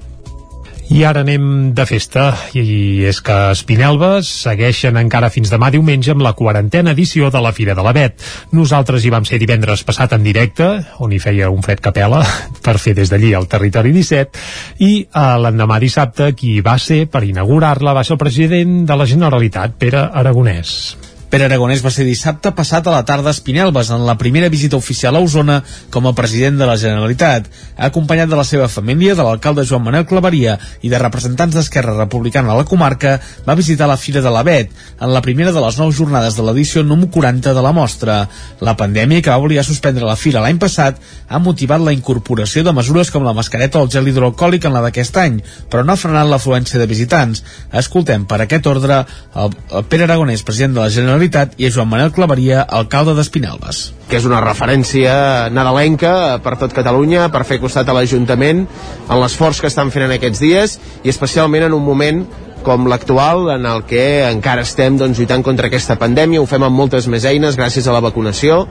I 0.91 1.05
ara 1.07 1.21
anem 1.23 1.71
de 1.71 1.85
festa, 1.87 2.25
i 2.59 3.05
és 3.07 3.21
que 3.23 3.35
Espinelves 3.55 4.27
segueixen 4.43 4.97
encara 4.99 5.29
fins 5.31 5.53
demà 5.53 5.69
diumenge 5.71 6.11
amb 6.11 6.25
la 6.27 6.33
quarantena 6.35 6.91
edició 6.97 7.29
de 7.31 7.39
la 7.45 7.53
Fira 7.55 7.77
de 7.79 7.85
la 7.87 7.93
Bet. 7.95 8.17
Nosaltres 8.51 9.07
hi 9.07 9.13
vam 9.15 9.23
ser 9.29 9.39
divendres 9.39 9.85
passat 9.87 10.17
en 10.17 10.27
directe, 10.27 10.67
on 10.99 11.15
hi 11.15 11.21
feia 11.23 11.53
un 11.55 11.63
fred 11.63 11.79
capella 11.85 12.25
per 12.67 12.75
fer 12.83 12.97
des 12.99 13.13
d'allí 13.13 13.31
el 13.39 13.47
territori 13.47 13.95
17, 13.95 14.43
i 14.83 14.91
a 15.15 15.37
l'endemà 15.39 15.79
dissabte 15.79 16.33
qui 16.35 16.57
va 16.59 16.75
ser 16.83 17.05
per 17.07 17.23
inaugurar-la 17.29 17.95
va 17.95 18.03
ser 18.03 18.19
el 18.19 18.25
president 18.25 18.83
de 18.91 18.99
la 18.99 19.07
Generalitat, 19.07 19.79
Pere 19.79 20.09
Aragonès. 20.11 21.00
Pere 21.31 21.45
Aragonès 21.47 21.79
va 21.79 21.93
ser 21.95 22.03
dissabte 22.03 22.51
passat 22.59 22.89
a 22.89 22.91
la 22.91 23.05
tarda 23.07 23.31
a 23.31 23.37
Espinelves 23.37 23.93
en 23.95 24.03
la 24.03 24.17
primera 24.19 24.49
visita 24.51 24.75
oficial 24.75 25.15
a 25.15 25.21
Osona 25.23 25.61
com 25.95 26.09
a 26.09 26.13
president 26.19 26.57
de 26.59 26.67
la 26.67 26.75
Generalitat, 26.75 27.45
acompanyat 27.79 28.27
de 28.33 28.35
la 28.35 28.43
seva 28.49 28.67
família, 28.67 29.15
de 29.15 29.23
l'alcalde 29.23 29.63
Joan 29.63 29.85
Manuel 29.85 30.09
Claveria 30.11 30.57
i 30.83 30.91
de 30.91 30.99
representants 30.99 31.55
d'Esquerra 31.55 31.95
Republicana 31.95 32.51
a 32.51 32.57
la 32.59 32.65
comarca, 32.67 33.13
va 33.47 33.55
visitar 33.55 33.87
la 33.87 33.97
Fira 33.97 34.25
de 34.25 34.33
l'Avet, 34.35 34.73
en 34.99 35.13
la 35.15 35.23
primera 35.23 35.53
de 35.55 35.63
les 35.63 35.79
nou 35.79 35.93
jornades 35.95 36.35
de 36.35 36.49
l'edició 36.49 36.83
número 36.83 37.13
40 37.15 37.55
de 37.55 37.63
la 37.63 37.73
mostra. 37.79 38.19
La 38.59 38.75
pandèmia 38.75 39.23
que 39.23 39.31
va 39.31 39.39
obligar 39.39 39.63
a 39.63 39.69
suspendre 39.71 40.11
la 40.11 40.19
fira 40.19 40.43
l'any 40.43 40.59
passat 40.59 40.99
ha 41.29 41.39
motivat 41.39 41.87
la 41.87 41.95
incorporació 41.95 42.67
de 42.67 42.75
mesures 42.75 43.15
com 43.15 43.23
la 43.23 43.37
mascareta 43.39 43.79
o 43.79 43.87
el 43.87 43.95
gel 43.95 44.11
hidroalcohòlic 44.11 44.67
en 44.67 44.75
la 44.75 44.83
d'aquest 44.89 45.23
any, 45.23 45.39
però 45.71 45.87
no 45.87 45.95
ha 45.95 46.01
frenat 46.03 46.27
l'afluència 46.27 46.83
de 46.83 46.91
visitants. 46.91 47.45
Escoltem 47.71 48.27
per 48.27 48.43
aquest 48.43 48.67
ordre 48.67 49.05
el 49.39 49.87
Pere 49.87 50.11
Aragonès, 50.11 50.43
president 50.43 50.75
de 50.75 50.83
la 50.83 50.91
Generalitat, 50.91 51.20
Generalitat 51.21 51.59
i 51.61 51.67
a 51.67 51.71
Joan 51.71 51.89
Manuel 51.91 52.13
Claveria, 52.17 52.63
alcalde 52.65 53.13
d'Espinelves. 53.13 53.91
Que 54.09 54.17
és 54.17 54.25
una 54.25 54.39
referència 54.41 55.51
nadalenca 55.53 56.39
per 56.41 56.55
tot 56.57 56.73
Catalunya, 56.73 57.27
per 57.29 57.43
fer 57.45 57.59
costat 57.61 57.89
a 57.89 57.93
l'Ajuntament 57.93 58.63
en 58.65 59.21
l'esforç 59.21 59.61
que 59.61 59.69
estan 59.69 59.93
fent 59.93 60.07
en 60.07 60.15
aquests 60.17 60.41
dies 60.41 60.79
i 61.05 61.13
especialment 61.13 61.67
en 61.67 61.77
un 61.77 61.85
moment 61.85 62.23
com 62.65 62.89
l'actual 62.89 63.51
en 63.53 63.69
el 63.69 63.85
que 63.89 64.25
encara 64.31 64.65
estem 64.65 64.97
doncs, 64.97 65.21
lluitant 65.21 65.45
contra 65.45 65.69
aquesta 65.69 65.99
pandèmia, 66.01 66.41
ho 66.41 66.49
fem 66.49 66.65
amb 66.65 66.77
moltes 66.77 67.09
més 67.09 67.27
eines 67.29 67.57
gràcies 67.61 67.85
a 67.85 67.93
la 67.93 68.01
vacunació, 68.05 68.63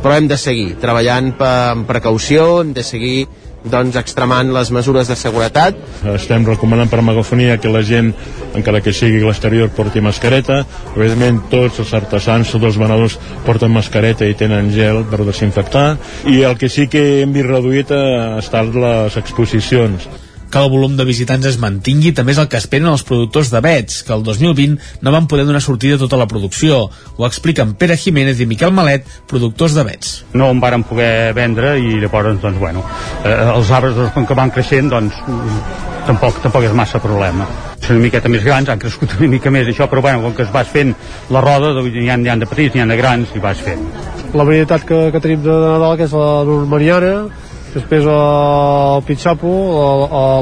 però 0.00 0.16
hem 0.16 0.28
de 0.32 0.40
seguir 0.40 0.78
treballant 0.80 1.34
amb 1.44 1.88
precaució, 1.88 2.62
hem 2.62 2.72
de 2.76 2.84
seguir 2.84 3.26
doncs, 3.72 3.96
extremant 4.00 4.52
les 4.54 4.70
mesures 4.74 5.08
de 5.08 5.16
seguretat. 5.18 5.78
Estem 6.14 6.46
recomanant 6.48 6.90
per 6.90 7.02
megafonia 7.04 7.58
que 7.62 7.72
la 7.72 7.82
gent, 7.86 8.12
encara 8.58 8.82
que 8.84 8.94
sigui 8.96 9.22
a 9.22 9.28
l'exterior, 9.28 9.72
porti 9.74 10.02
mascareta. 10.04 10.62
Evidentment, 10.94 11.42
tots 11.52 11.82
els 11.84 11.94
artesans, 11.98 12.52
tots 12.54 12.70
els 12.70 12.78
venedors 12.80 13.18
porten 13.46 13.72
mascareta 13.74 14.28
i 14.28 14.36
tenen 14.38 14.72
gel 14.74 15.04
per 15.10 15.24
desinfectar. 15.24 15.88
I 16.28 16.42
el 16.48 16.58
que 16.60 16.70
sí 16.72 16.88
que 16.92 17.22
hem 17.22 17.34
vist 17.36 17.48
reduït 17.48 17.92
ha 17.94 18.38
estat 18.42 18.74
les 18.74 19.20
exposicions 19.20 20.08
que 20.50 20.58
el 20.58 20.70
volum 20.72 20.96
de 20.96 21.06
visitants 21.08 21.46
es 21.48 21.58
mantingui 21.60 22.12
també 22.16 22.34
és 22.34 22.40
el 22.40 22.48
que 22.50 22.60
esperen 22.60 22.90
els 22.90 23.04
productors 23.06 23.50
de 23.52 23.60
Bets, 23.64 24.02
que 24.06 24.14
el 24.16 24.24
2020 24.26 25.02
no 25.04 25.12
van 25.14 25.28
poder 25.28 25.46
donar 25.48 25.62
sortida 25.64 25.98
a 25.98 26.02
tota 26.02 26.20
la 26.20 26.28
producció. 26.30 26.84
Ho 27.16 27.26
expliquen 27.26 27.74
Pere 27.78 27.96
Jiménez 27.96 28.40
i 28.40 28.48
Miquel 28.48 28.72
Malet, 28.72 29.06
productors 29.28 29.76
de 29.76 29.84
Bets. 29.84 30.14
No 30.32 30.50
en 30.52 30.60
varen 30.60 30.84
poder 30.88 31.34
vendre 31.36 31.76
i 31.80 31.98
llavors, 32.00 32.40
doncs, 32.42 32.58
bueno, 32.58 32.84
eh, 33.24 33.36
els 33.54 33.70
arbres 33.70 33.96
doncs, 33.96 34.14
com 34.16 34.26
que 34.26 34.38
van 34.38 34.52
creixent, 34.54 34.90
doncs, 34.92 35.20
tampoc, 36.08 36.40
tampoc 36.44 36.68
és 36.68 36.76
massa 36.76 37.00
problema. 37.02 37.46
Són 37.78 37.98
una 37.98 38.06
miqueta 38.06 38.30
més 38.32 38.44
grans, 38.44 38.68
han 38.68 38.80
crescut 38.80 39.14
una 39.18 39.28
mica 39.30 39.52
més 39.54 39.68
això, 39.70 39.88
però 39.90 40.02
bueno, 40.04 40.22
com 40.24 40.36
que 40.36 40.46
es 40.46 40.52
vas 40.54 40.68
fent 40.72 40.94
la 41.34 41.42
roda, 41.44 41.74
doncs, 41.76 41.94
hi 41.94 42.08
ha, 42.08 42.16
hi 42.16 42.32
ha 42.32 42.38
de 42.40 42.48
petits, 42.48 42.76
hi 42.76 42.84
ha 42.84 42.88
de 42.88 42.96
grans, 43.00 43.34
i 43.36 43.42
vas 43.42 43.60
fent. 43.64 43.84
La 44.36 44.44
varietat 44.44 44.84
que, 44.88 45.08
que 45.12 45.20
tenim 45.24 45.44
de 45.44 45.52
Nadal, 45.52 45.96
que 46.00 46.08
és 46.08 46.16
la 46.16 46.30
normaniana, 46.48 47.12
després 47.74 48.06
el 48.08 49.02
pitxapo, 49.08 49.52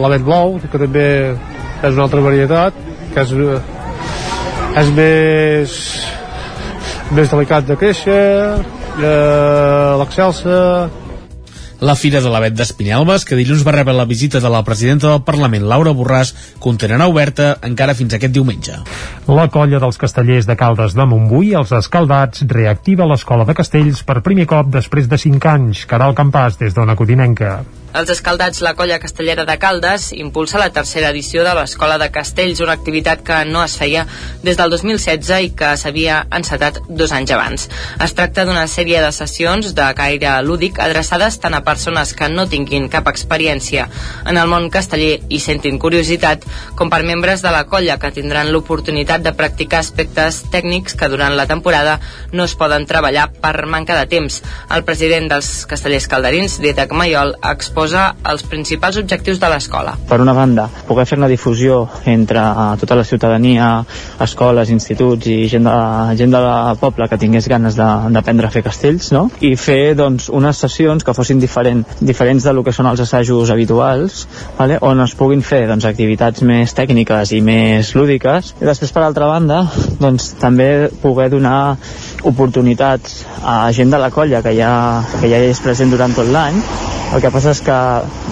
l'avent 0.03 0.27
blau, 0.27 0.57
que 0.63 0.81
també 0.81 1.07
és 1.83 1.93
una 1.93 2.07
altra 2.07 2.23
varietat, 2.25 2.77
que 3.15 3.25
és, 3.25 3.33
és 4.83 4.93
més, 4.97 5.75
més 7.17 7.33
delicat 7.33 7.67
de 7.69 7.77
créixer, 7.81 8.23
eh, 9.01 9.91
l'excelsa, 10.01 10.61
la 11.81 11.95
Fira 11.95 12.23
de 12.25 12.31
l'Avet 12.33 12.55
d'Espinelves, 12.57 13.25
que 13.29 13.37
dilluns 13.37 13.65
va 13.67 13.75
rebre 13.77 13.95
la 13.97 14.07
visita 14.09 14.41
de 14.41 14.51
la 14.53 14.63
presidenta 14.65 15.11
del 15.11 15.25
Parlament, 15.27 15.67
Laura 15.69 15.93
Borràs, 15.93 16.33
continuarà 16.63 17.09
oberta 17.11 17.51
encara 17.69 17.95
fins 17.95 18.17
aquest 18.17 18.33
diumenge. 18.33 18.79
La 19.29 19.49
colla 19.53 19.81
dels 19.83 20.01
castellers 20.01 20.49
de 20.49 20.57
Caldes 20.57 20.97
de 20.97 21.05
Montbui, 21.05 21.53
els 21.59 21.75
escaldats, 21.77 22.47
reactiva 22.49 23.09
l'escola 23.09 23.45
de 23.45 23.57
castells 23.59 24.03
per 24.07 24.23
primer 24.25 24.49
cop 24.49 24.73
després 24.73 25.11
de 25.11 25.21
5 25.21 25.53
anys. 25.53 25.85
Caral 25.91 26.17
Campàs, 26.17 26.57
des 26.63 26.73
d'Ona 26.75 26.97
Codinenca. 26.97 27.59
Els 27.95 28.11
escaldats 28.11 28.61
La 28.61 28.75
Colla 28.75 28.99
Castellera 29.01 29.45
de 29.47 29.55
Caldes 29.63 30.11
impulsa 30.13 30.59
la 30.59 30.69
tercera 30.75 31.09
edició 31.15 31.45
de 31.47 31.53
l'Escola 31.57 31.97
de 32.03 32.09
Castells, 32.13 32.61
una 32.61 32.75
activitat 32.75 33.23
que 33.25 33.39
no 33.49 33.63
es 33.65 33.77
feia 33.79 34.03
des 34.43 34.59
del 34.59 34.73
2016 34.75 35.31
i 35.47 35.53
que 35.57 35.71
s'havia 35.79 36.19
encetat 36.35 36.81
dos 36.89 37.15
anys 37.17 37.33
abans. 37.33 37.69
Es 38.05 38.13
tracta 38.19 38.45
d'una 38.45 38.67
sèrie 38.69 39.01
de 39.01 39.13
sessions 39.15 39.73
de 39.79 39.87
caire 39.97 40.35
lúdic 40.45 40.81
adreçades 40.83 41.39
tant 41.41 41.55
a 41.57 41.63
persones 41.65 42.13
que 42.19 42.29
no 42.29 42.49
tinguin 42.51 42.91
cap 42.93 43.09
experiència 43.09 43.87
en 44.27 44.37
el 44.37 44.51
món 44.51 44.69
casteller 44.69 45.23
i 45.31 45.41
sentin 45.41 45.79
curiositat, 45.79 46.45
com 46.77 46.93
per 46.93 47.01
membres 47.07 47.41
de 47.47 47.55
la 47.55 47.65
colla 47.71 47.97
que 48.03 48.13
tindran 48.13 48.53
l'oportunitat 48.53 49.25
de 49.25 49.33
practicar 49.39 49.81
aspectes 49.81 50.43
tècnics 50.53 50.99
que 50.99 51.09
durant 51.09 51.39
la 51.39 51.49
temporada 51.49 52.01
no 52.33 52.45
es 52.45 52.59
poden 52.59 52.85
treballar 52.85 53.31
per 53.41 53.65
manca 53.65 53.97
de 53.97 54.11
temps. 54.11 54.43
El 54.75 54.85
president 54.85 55.31
dels 55.33 55.65
castellers 55.71 56.11
calderins, 56.11 56.61
Dietac 56.61 56.93
Mayol, 56.93 57.37
exposa 57.41 57.76
exposa 57.77 58.15
els 58.25 58.41
principals 58.49 58.97
objectius 58.97 59.37
de 59.37 59.49
l'escola. 59.53 59.93
Per 60.09 60.17
una 60.23 60.33
banda, 60.33 60.65
poder 60.89 61.05
fer 61.05 61.19
una 61.19 61.29
difusió 61.29 61.83
entre 62.09 62.41
uh, 62.41 62.71
tota 62.81 62.97
la 62.97 63.05
ciutadania, 63.05 63.67
escoles, 64.25 64.71
instituts 64.73 65.29
i 65.29 65.45
gent 65.53 65.69
de, 65.69 65.75
gent 66.17 66.33
de 66.33 66.41
poble 66.81 67.05
que 67.11 67.19
tingués 67.21 67.49
ganes 67.53 67.77
d'aprendre 67.77 68.49
a 68.49 68.55
fer 68.55 68.63
castells, 68.65 69.11
no? 69.13 69.27
I 69.45 69.53
fer 69.61 69.93
doncs, 69.99 70.31
unes 70.33 70.57
sessions 70.65 71.05
que 71.05 71.13
fossin 71.13 71.43
diferent, 71.43 71.85
diferents 72.01 72.49
de 72.49 72.57
lo 72.57 72.65
que 72.65 72.73
són 72.73 72.89
els 72.89 73.05
assajos 73.05 73.53
habituals, 73.53 74.25
vale? 74.57 74.81
on 74.81 75.05
es 75.05 75.13
puguin 75.19 75.45
fer 75.45 75.67
doncs, 75.69 75.85
activitats 75.85 76.41
més 76.49 76.73
tècniques 76.73 77.37
i 77.37 77.43
més 77.45 77.93
lúdiques. 77.93 78.55
I 78.57 78.71
després, 78.71 78.97
per 78.97 79.05
altra 79.05 79.29
banda, 79.29 79.67
doncs, 80.01 80.33
també 80.41 80.89
poder 81.05 81.29
donar 81.37 81.77
oportunitats 82.25 83.21
a 83.45 83.67
gent 83.77 83.93
de 83.93 84.01
la 84.01 84.09
colla 84.11 84.41
que 84.41 84.57
ja, 84.57 84.73
que 85.21 85.29
ja 85.29 85.45
és 85.45 85.61
present 85.61 85.93
durant 85.93 86.17
tot 86.17 86.33
l'any. 86.33 86.63
El 87.15 87.23
que 87.23 87.31
passa 87.31 87.53
és 87.55 87.61
que 87.67 87.79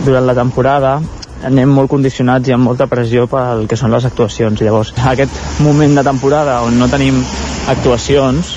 durant 0.07 0.27
la 0.29 0.37
temporada 0.39 0.97
anem 1.45 1.73
molt 1.77 1.91
condicionats 1.93 2.49
i 2.49 2.55
amb 2.55 2.65
molta 2.71 2.87
pressió 2.89 3.27
pel 3.29 3.67
que 3.69 3.77
són 3.77 3.93
les 3.93 4.07
actuacions. 4.09 4.63
Llavors, 4.65 4.95
aquest 5.13 5.61
moment 5.65 5.99
de 5.99 6.07
temporada 6.07 6.61
on 6.65 6.79
no 6.81 6.89
tenim 6.93 7.21
actuacions, 7.69 8.57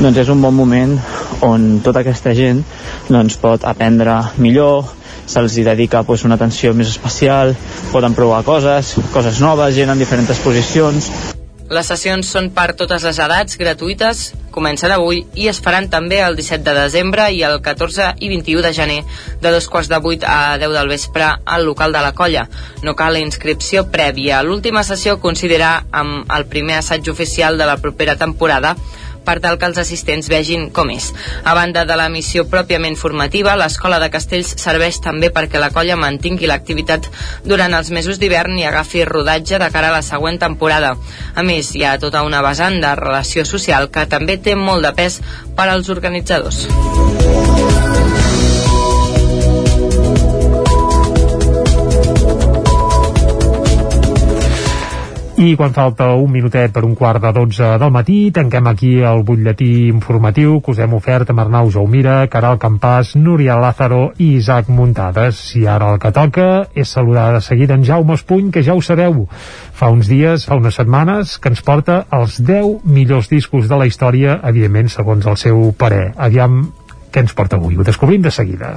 doncs 0.00 0.22
és 0.22 0.30
un 0.32 0.40
bon 0.44 0.54
moment 0.54 0.94
on 1.46 1.80
tota 1.84 2.04
aquesta 2.04 2.34
gent 2.36 2.62
doncs, 3.10 3.36
pot 3.40 3.64
aprendre 3.66 4.16
millor, 4.38 4.92
se'ls 5.30 5.58
dedica 5.66 6.02
pues, 6.06 6.24
una 6.26 6.38
atenció 6.38 6.72
més 6.74 6.90
especial, 6.92 7.54
poden 7.92 8.14
provar 8.14 8.42
coses, 8.46 8.94
coses 9.14 9.40
noves, 9.42 9.74
gent 9.74 9.90
en 9.90 9.98
diferents 9.98 10.42
posicions. 10.44 11.10
Les 11.70 11.86
sessions 11.86 12.26
són 12.26 12.50
per 12.54 12.72
totes 12.78 13.04
les 13.06 13.18
edats, 13.22 13.58
gratuïtes, 13.58 14.30
comencen 14.50 14.92
avui 14.94 15.24
i 15.34 15.48
es 15.50 15.60
faran 15.64 15.88
també 15.90 16.20
el 16.24 16.36
17 16.38 16.64
de 16.66 16.76
desembre 16.78 17.28
i 17.32 17.42
el 17.46 17.60
14 17.64 18.14
i 18.20 18.30
21 18.32 18.62
de 18.66 18.72
gener 18.76 19.00
de 19.40 19.52
dos 19.54 19.68
quarts 19.68 19.90
de 19.90 20.00
vuit 20.02 20.24
a 20.26 20.56
10 20.60 20.76
del 20.76 20.90
vespre 20.92 21.28
al 21.44 21.66
local 21.66 21.92
de 21.92 22.02
la 22.04 22.12
colla. 22.12 22.46
No 22.82 22.96
cal 22.96 23.18
inscripció 23.20 23.86
prèvia. 23.90 24.42
L'última 24.42 24.84
sessió 24.84 25.18
considerarà 25.20 25.86
amb 25.92 26.30
el 26.36 26.46
primer 26.46 26.80
assaig 26.80 27.08
oficial 27.10 27.58
de 27.58 27.68
la 27.68 27.78
propera 27.78 28.16
temporada 28.16 28.76
per 29.30 29.38
tal 29.38 29.60
que 29.62 29.68
els 29.70 29.78
assistents 29.78 30.26
vegin 30.32 30.68
com 30.74 30.90
és. 30.90 31.12
A 31.46 31.54
banda 31.54 31.84
de 31.86 31.98
la 31.98 32.08
missió 32.10 32.48
pròpiament 32.50 32.98
formativa, 32.98 33.54
l'Escola 33.60 34.00
de 34.02 34.10
Castells 34.10 34.56
serveix 34.58 34.98
també 35.04 35.30
perquè 35.30 35.62
la 35.62 35.70
colla 35.74 35.98
mantingui 36.00 36.50
l'activitat 36.50 37.06
durant 37.46 37.78
els 37.78 37.92
mesos 37.94 38.18
d'hivern 38.18 38.58
i 38.58 38.66
agafi 38.66 39.06
rodatge 39.06 39.62
de 39.62 39.70
cara 39.70 39.92
a 39.94 39.98
la 40.00 40.04
següent 40.06 40.40
temporada. 40.42 40.96
A 41.34 41.46
més, 41.46 41.74
hi 41.76 41.86
ha 41.86 41.98
tota 42.02 42.24
una 42.26 42.42
vessant 42.42 42.80
de 42.82 42.94
relació 42.98 43.46
social 43.46 43.90
que 43.94 44.08
també 44.10 44.40
té 44.42 44.58
molt 44.58 44.82
de 44.88 44.94
pes 44.98 45.20
per 45.54 45.70
als 45.70 45.94
organitzadors. 45.94 46.66
I 55.40 55.54
quan 55.56 55.72
falta 55.72 56.10
un 56.20 56.28
minutet 56.28 56.68
per 56.68 56.82
un 56.84 56.92
quart 56.92 57.22
de 57.24 57.30
12 57.32 57.78
del 57.80 57.92
matí, 57.94 58.16
tanquem 58.28 58.66
aquí 58.68 58.90
el 59.08 59.22
butlletí 59.24 59.86
informatiu 59.88 60.58
que 60.60 60.74
us 60.74 60.80
hem 60.84 60.92
ofert 60.98 61.30
amb 61.32 61.40
Arnau 61.40 61.70
Jaumira, 61.72 62.26
Caral 62.28 62.58
Campàs, 62.60 63.14
Núria 63.16 63.56
Lázaro 63.56 64.10
i 64.20 64.34
Isaac 64.36 64.68
Muntades. 64.68 65.38
I 65.56 65.64
ara 65.64 65.88
el 65.94 66.02
que 66.02 66.12
toca 66.12 66.48
és 66.76 66.92
saludar 66.92 67.30
de 67.32 67.40
seguida 67.40 67.72
en 67.72 67.86
Jaume 67.88 68.18
Espuny, 68.20 68.50
que 68.52 68.60
ja 68.66 68.76
ho 68.76 68.84
sabeu, 68.84 69.22
fa 69.72 69.88
uns 69.88 70.12
dies, 70.12 70.44
fa 70.44 70.60
unes 70.60 70.76
setmanes, 70.76 71.38
que 71.40 71.48
ens 71.54 71.64
porta 71.64 72.02
els 72.12 72.36
10 72.44 72.84
millors 72.84 73.32
discos 73.32 73.64
de 73.70 73.80
la 73.80 73.88
història, 73.88 74.42
evidentment, 74.44 74.92
segons 74.92 75.24
el 75.24 75.40
seu 75.40 75.70
parer. 75.72 76.10
Aviam 76.20 76.66
què 77.08 77.24
ens 77.24 77.32
porta 77.32 77.56
avui. 77.56 77.80
Ho 77.80 77.88
descobrim 77.88 78.20
de 78.20 78.34
seguida. 78.34 78.76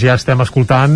Doncs 0.00 0.08
ja 0.08 0.14
estem 0.16 0.40
escoltant 0.40 0.92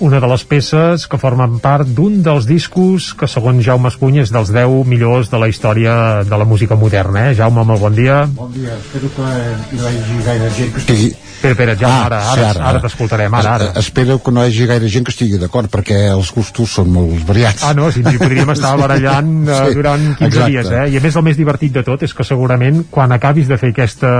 una 0.00 0.16
de 0.16 0.28
les 0.30 0.42
peces 0.48 1.02
que 1.12 1.18
formen 1.20 1.58
part 1.60 1.90
d'un 1.98 2.22
dels 2.24 2.46
discos 2.48 3.10
que 3.12 3.28
segons 3.28 3.60
Jaume 3.66 3.90
Espuny 3.92 4.22
és 4.22 4.32
dels 4.32 4.48
10 4.48 4.88
millors 4.88 5.28
de 5.28 5.36
la 5.42 5.50
història 5.52 6.24
de 6.24 6.38
la 6.40 6.48
música 6.48 6.72
moderna, 6.72 7.26
eh? 7.28 7.34
Jaume, 7.36 7.66
molt 7.68 7.84
bon 7.84 7.92
dia. 7.92 8.22
Bon 8.32 8.48
dia, 8.56 8.72
espero 8.80 9.12
que 9.12 9.28
no 9.76 9.92
hi 9.92 10.00
hagi 10.00 10.24
gaire 10.24 10.52
gent 10.56 10.72
que 10.72 10.84
estigui... 10.86 11.12
Espera, 11.36 11.52
espera, 11.52 11.74
Jaume, 11.76 12.04
ara, 12.06 12.20
sí, 12.34 12.40
ara, 12.40 12.64
ara 12.70 12.80
t'escoltarem, 12.80 13.34
ara, 13.34 13.54
ara. 13.54 13.64
Es- 13.74 13.86
Espero 13.86 14.18
que 14.22 14.32
no 14.32 14.42
hi 14.44 14.48
hagi 14.48 14.66
gaire 14.66 14.88
gent 14.88 15.04
que 15.06 15.12
estigui 15.12 15.38
d'acord, 15.38 15.68
perquè 15.70 15.98
els 16.12 16.30
gustos 16.34 16.70
són 16.70 16.88
molt 16.92 17.24
variats. 17.28 17.62
Ah, 17.62 17.72
no, 17.74 17.90
si 17.92 18.00
ens 18.00 18.14
hi 18.14 18.18
podríem 18.18 18.50
estar 18.50 18.74
barallant 18.80 19.48
uh, 19.48 19.60
Sí, 19.68 19.74
durant 19.74 20.06
15 20.16 20.26
exacte. 20.26 20.50
dies, 20.50 20.70
eh? 20.72 20.86
I 20.94 20.96
a 20.98 21.00
més 21.04 21.16
el 21.16 21.22
més 21.22 21.36
divertit 21.36 21.72
de 21.72 21.82
tot 21.86 22.02
és 22.02 22.14
que 22.14 22.24
segurament 22.24 22.82
quan 22.90 23.12
acabis 23.12 23.46
de 23.48 23.56
fer 23.60 23.70
aquesta 23.72 24.10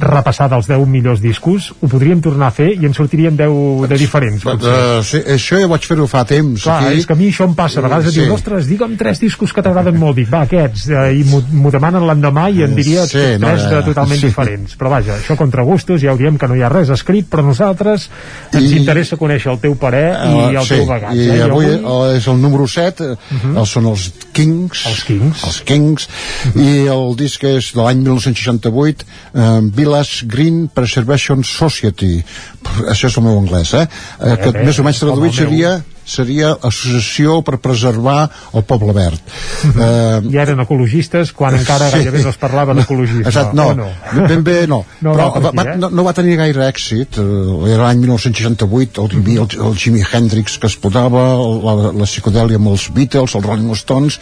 repassada 0.00 0.56
als 0.56 0.66
10 0.70 0.86
millors 0.88 1.20
discos, 1.20 1.72
ho 1.80 1.88
podríem 1.88 2.20
tornar 2.24 2.48
a 2.48 2.54
fer 2.54 2.70
i 2.80 2.86
en 2.86 2.94
sortirien 2.94 3.36
10 3.36 3.88
de 3.90 3.98
diferents, 4.00 4.42
potser. 4.44 4.70
Uh, 4.72 5.02
sí, 5.06 5.20
això 5.36 5.60
ja 5.60 5.68
vaig 5.70 5.86
fer-ho 5.86 6.06
fa 6.10 6.24
temps. 6.28 6.62
Clar, 6.64 6.78
aquí. 6.88 6.98
és 7.02 7.06
que 7.06 7.12
a 7.16 7.18
mi 7.20 7.28
això 7.30 7.46
em 7.48 7.54
passa, 7.58 7.80
a 7.80 7.86
vegades 7.86 8.06
et 8.10 8.14
Sí. 8.14 8.20
diuen, 8.20 8.34
ostres, 8.38 8.66
digue'm 8.70 8.96
tres 9.00 9.20
discos 9.20 9.52
que 9.52 9.62
t'agraden 9.62 9.98
molt, 9.98 10.16
dic, 10.16 10.30
va, 10.32 10.42
aquests, 10.46 10.88
eh, 10.90 11.20
i 11.20 11.24
m'ho- 11.24 11.70
demanen 11.70 12.06
l'endemà 12.06 12.48
i 12.50 12.62
em 12.62 12.74
diria 12.74 13.04
Sí, 13.06 13.18
tres 13.18 13.40
no, 13.40 13.48
ja. 13.56 13.68
de 13.76 13.82
totalment 13.82 14.20
Sí. 14.20 14.26
diferents. 14.26 14.76
Però 14.78 14.90
vaja, 14.90 15.16
això 15.18 15.36
contra 15.36 15.62
gustos, 15.62 16.00
ja 16.02 16.12
ho 16.12 16.16
diem 16.20 16.38
que 16.40 16.48
no 16.50 16.56
hi 16.58 16.62
ha 16.64 16.70
res 16.72 16.90
escrit, 16.94 17.28
però 17.30 17.44
nosaltres 17.46 18.08
ens 18.52 18.66
I- 18.68 18.78
interessa 18.80 19.18
conèixer 19.20 19.52
el 19.52 19.60
teu 19.62 19.76
parer 19.80 20.06
i 20.28 20.56
el 20.56 20.66
sí, 20.66 20.76
teu 20.76 20.86
bagatge. 20.88 21.18
i 21.20 21.28
eh? 21.36 21.42
avui 21.46 21.70
uh, 21.78 22.10
és 22.16 22.28
el 22.30 22.40
número 22.42 22.66
7 22.68 23.10
uh 23.10 23.16
-huh. 23.16 23.66
són 23.66 23.86
els 23.92 24.10
Kings 24.32 24.86
els 24.86 25.04
Kings, 25.04 25.44
els 25.44 25.60
Kings 25.66 26.08
i 26.54 26.86
el 26.86 27.16
disc 27.16 27.44
és 27.44 27.72
de 27.74 27.82
l'any 27.82 28.02
1968 28.04 29.04
uh, 29.34 29.60
Village 29.74 30.26
Green 30.26 30.68
Preservation 30.68 31.44
Society 31.44 32.22
això 32.88 33.06
és 33.06 33.16
el 33.16 33.24
meu 33.24 33.38
anglès 33.38 33.74
eh? 33.74 33.86
Uh, 34.20 34.36
que 34.36 34.52
bé, 34.52 34.64
més 34.64 34.78
o 34.78 34.84
menys 34.84 35.00
traduït 35.00 35.40
meu. 35.40 35.80
Seria 36.10 36.52
Associació 36.66 37.40
per 37.46 37.58
preservar 37.62 38.18
el 38.56 38.64
poble 38.68 38.94
verd 38.96 39.20
uh, 39.70 40.20
I 40.30 40.40
eren 40.42 40.62
ecologistes 40.64 41.32
quan 41.36 41.56
encara 41.58 41.90
gairebé 41.94 42.24
no 42.24 42.32
es 42.32 42.40
parlava 42.40 42.74
d'ecologisme. 42.76 43.26
Exacte, 43.28 43.56
no, 43.56 43.68
o 43.70 43.76
no? 43.78 43.88
ben 44.30 44.44
bé 44.46 44.58
no, 44.70 44.82
No 45.00 45.14
però 45.14 45.28
va 45.36 45.52
va, 45.54 45.66
eh? 45.72 45.76
no, 45.80 45.90
no 45.94 46.06
va 46.06 46.14
tenir 46.16 46.36
gaire 46.40 46.66
èxit 46.68 47.20
eh, 47.22 47.26
era 47.70 47.86
l'any 47.86 48.02
1968 48.04 49.06
el, 49.06 49.16
el, 49.36 49.58
el 49.68 49.78
Jimi 49.78 50.04
Hendrix 50.04 50.58
que 50.60 50.70
explotava 50.70 51.24
la, 51.38 51.76
la 52.02 52.08
psicodèlia 52.08 52.60
amb 52.60 52.72
els 52.74 52.88
Beatles, 52.94 53.36
els 53.38 53.46
Rolling 53.46 53.74
Stones 53.78 54.20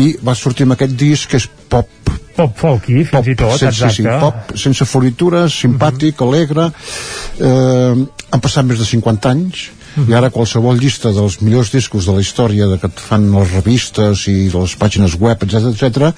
i 0.00 0.12
va 0.24 0.36
sortir 0.38 0.66
amb 0.66 0.76
aquest 0.76 0.96
disc 0.98 1.30
que 1.30 1.40
és 1.42 1.48
pop 1.70 1.90
pop 2.36 2.52
folky 2.58 3.04
fins 3.08 3.30
i 3.32 3.36
tot, 3.38 3.56
sense, 3.56 3.88
sí, 3.88 4.02
sí, 4.02 4.04
exacte. 4.04 4.18
pop 4.24 4.60
sense 4.60 4.86
floritures, 4.88 5.56
simpàtic, 5.64 6.20
alegre 6.26 6.68
eh, 6.68 8.04
han 8.26 8.44
passat 8.44 8.68
més 8.68 8.80
de 8.82 8.88
50 8.88 9.32
anys 9.32 9.70
i 10.04 10.14
ara 10.14 10.28
qualsevol 10.32 10.76
llista 10.76 11.12
dels 11.16 11.38
millors 11.40 11.72
discos 11.72 12.08
de 12.08 12.16
la 12.16 12.24
història 12.24 12.68
de 12.68 12.76
que 12.80 12.90
et 12.90 13.00
fan 13.00 13.30
les 13.32 13.54
revistes 13.56 14.26
i 14.28 14.50
les 14.52 14.76
pàgines 14.76 15.16
web, 15.20 15.40
etc 15.46 15.72
etc 15.72 16.12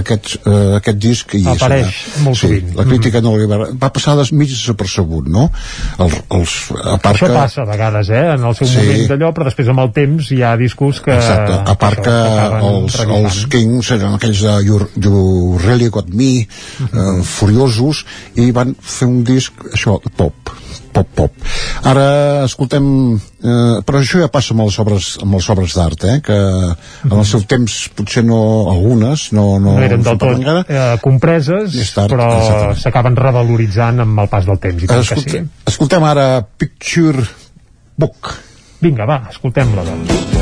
aquest, 0.00 0.36
eh, 0.46 0.76
aquest 0.78 0.98
disc 0.98 1.34
és 1.38 1.46
Apareix 1.46 1.86
allà. 1.86 2.22
molt 2.24 2.36
sí, 2.40 2.46
sovint. 2.48 2.72
la 2.78 2.84
crítica 2.88 3.20
no 3.22 3.36
li 3.36 3.46
va, 3.50 3.58
va 3.72 3.90
passar 3.94 4.16
des 4.18 4.32
mig 4.32 4.48
desapercebut 4.50 5.28
no? 5.28 5.50
els, 5.98 6.16
els, 6.30 6.54
a 6.82 6.96
part 6.98 7.14
Això 7.16 7.26
que, 7.30 7.34
passa 7.34 7.62
a 7.62 7.68
vegades, 7.70 8.10
eh? 8.10 8.24
En 8.34 8.44
el 8.44 8.54
seu 8.58 8.66
Sí. 8.66 8.76
moment 8.82 9.06
d'allò, 9.12 9.32
però 9.36 9.44
després 9.44 9.68
amb 9.68 9.80
el 9.84 9.92
temps 9.96 10.30
hi 10.32 10.42
ha 10.42 10.56
discos 10.56 11.00
que... 11.00 11.14
Exacte, 11.14 11.60
a 11.70 11.74
part 11.78 12.02
que 12.02 12.10
acaben 12.10 12.64
els, 12.70 12.98
revisant. 12.98 13.24
els 13.24 13.46
Kings 13.52 13.90
eren 13.96 14.14
aquells 14.18 14.42
de 14.42 14.56
You, 14.66 14.80
you 14.96 15.58
Really 15.64 15.88
Got 15.94 16.08
Me 16.12 16.32
eh, 16.42 17.22
furiosos 17.22 18.04
i 18.36 18.50
van 18.56 18.74
fer 18.80 19.08
un 19.08 19.22
disc 19.24 19.52
això, 19.72 20.00
pop 20.16 20.34
pop 20.96 21.08
pop 21.14 21.32
Ara 21.84 22.44
escoltem... 22.46 23.20
Eh, 23.36 23.82
però 23.84 24.00
això 24.00 24.22
ja 24.22 24.30
passa 24.32 24.54
amb 24.54 24.62
les 24.64 24.78
obres, 24.80 25.10
amb 25.20 25.36
les 25.36 25.48
obres 25.52 25.74
d'art, 25.76 26.06
eh? 26.08 26.14
Que 26.24 26.36
en 26.36 27.12
el 27.18 27.26
seu 27.28 27.42
temps 27.48 27.74
potser 27.96 28.24
no... 28.24 28.38
Algunes 28.72 29.28
no... 29.36 29.44
No, 29.60 29.74
no 29.76 29.84
eren 29.84 30.04
del 30.06 30.16
tot 30.20 30.38
encara. 30.38 30.64
eh, 30.68 30.96
compreses, 31.04 31.76
tard, 31.94 32.14
però 32.14 32.74
s'acaben 32.80 33.18
revaloritzant 33.20 34.00
amb 34.06 34.24
el 34.24 34.32
pas 34.32 34.48
del 34.48 34.60
temps. 34.62 34.82
I 34.82 34.90
tant 34.90 35.04
que 35.04 35.20
sí. 35.20 35.44
Escoltem 35.68 36.08
ara 36.08 36.26
Picture 36.46 37.28
Book. 37.96 38.32
Vinga, 38.80 39.06
va, 39.08 39.22
escoltem-la, 39.32 39.84
doncs. 39.84 40.35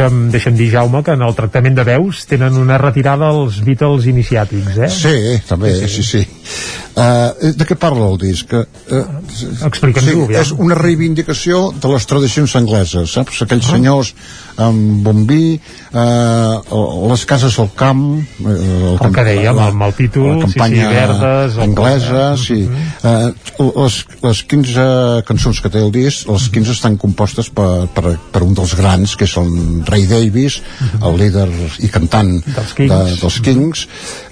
Deixa'm, 0.00 0.30
deixa'm 0.32 0.54
dir, 0.56 0.70
Jaume, 0.72 1.02
que 1.04 1.12
en 1.12 1.20
el 1.26 1.34
tractament 1.36 1.74
de 1.76 1.84
veus 1.84 2.22
tenen 2.24 2.54
una 2.56 2.78
retirada 2.80 3.26
als 3.28 3.58
Beatles 3.66 4.06
iniciàtics, 4.08 4.78
eh? 4.80 4.88
Sí, 4.88 5.16
també, 5.44 5.74
sí, 5.92 6.04
sí. 6.06 6.22
Uh, 6.90 7.52
de 7.54 7.64
què 7.68 7.76
parla 7.78 8.08
el 8.10 8.16
disc? 8.18 8.50
Uh, 8.52 9.04
Explica'ns-ho, 9.64 10.24
aviam. 10.26 10.40
és 10.42 10.50
una 10.58 10.74
reivindicació 10.74 11.60
de 11.80 11.88
les 11.92 12.06
tradicions 12.10 12.54
angleses, 12.58 13.12
saps? 13.14 13.42
Aquells 13.46 13.68
Ah. 13.68 13.76
senyors 13.76 14.10
amb 14.60 15.04
bombí, 15.06 15.60
uh, 15.94 17.06
les 17.12 17.24
cases 17.30 17.56
al 17.62 17.70
camp... 17.78 18.02
Uh, 18.42 18.96
El 19.00 19.14
que 19.14 19.24
dèiem, 19.24 19.58
amb 19.68 19.86
el 19.86 19.94
títol, 19.96 20.26
la 20.34 20.40
campanya 20.48 20.82
sí, 20.82 20.88
sí, 20.88 20.98
verdes, 20.98 21.54
el- 21.56 21.62
anglesa, 21.68 22.24
sí. 22.36 22.58
Uh, 23.06 23.72
les, 23.84 24.00
les 24.26 24.42
15 24.50 24.88
cançons 25.30 25.60
que 25.62 25.70
té 25.72 25.78
el 25.84 25.92
disc, 25.94 26.28
les 26.28 26.48
15 26.52 26.74
estan 26.74 26.98
compostes 27.00 27.48
per, 27.54 27.86
per, 27.94 28.16
per 28.34 28.42
un 28.44 28.52
dels 28.58 28.74
grans, 28.78 29.14
que 29.16 29.30
és 29.30 29.36
el 29.40 29.50
Ray 29.86 30.06
Davis, 30.10 30.60
el 31.00 31.16
líder 31.22 31.48
i 31.80 31.88
cantant 31.88 32.34
Dels 32.44 32.74
Kings. 32.74 32.92
De, 32.92 33.16
dels 33.22 33.40
Kings 33.46 33.86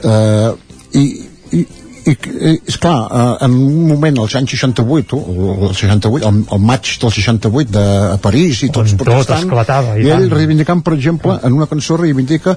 uh, 0.05 0.53
i, 0.99 1.07
i, 1.55 1.67
i, 2.13 2.55
és 2.69 2.79
clar, 2.81 2.97
uh, 3.07 3.33
en 3.45 3.55
un 3.55 3.87
moment 3.89 4.21
als 4.23 4.37
anys 4.39 4.55
68, 4.57 5.19
o 5.19 5.57
el, 5.69 5.75
68 5.77 6.29
el, 6.29 6.43
el 6.57 6.63
maig 6.71 6.93
del 7.03 7.15
68 7.15 7.75
de, 7.75 7.87
a 8.15 8.19
París 8.23 8.63
i 8.67 8.71
tots 8.75 8.95
On 8.97 9.03
tot 9.03 9.35
esclatava, 9.37 9.99
i 9.99 10.07
i 10.09 10.13
ell 10.15 10.29
reivindicant 10.33 10.85
per 10.87 10.97
exemple, 10.97 11.39
en 11.45 11.59
una 11.59 11.69
cançó 11.71 11.99
reivindica 12.01 12.57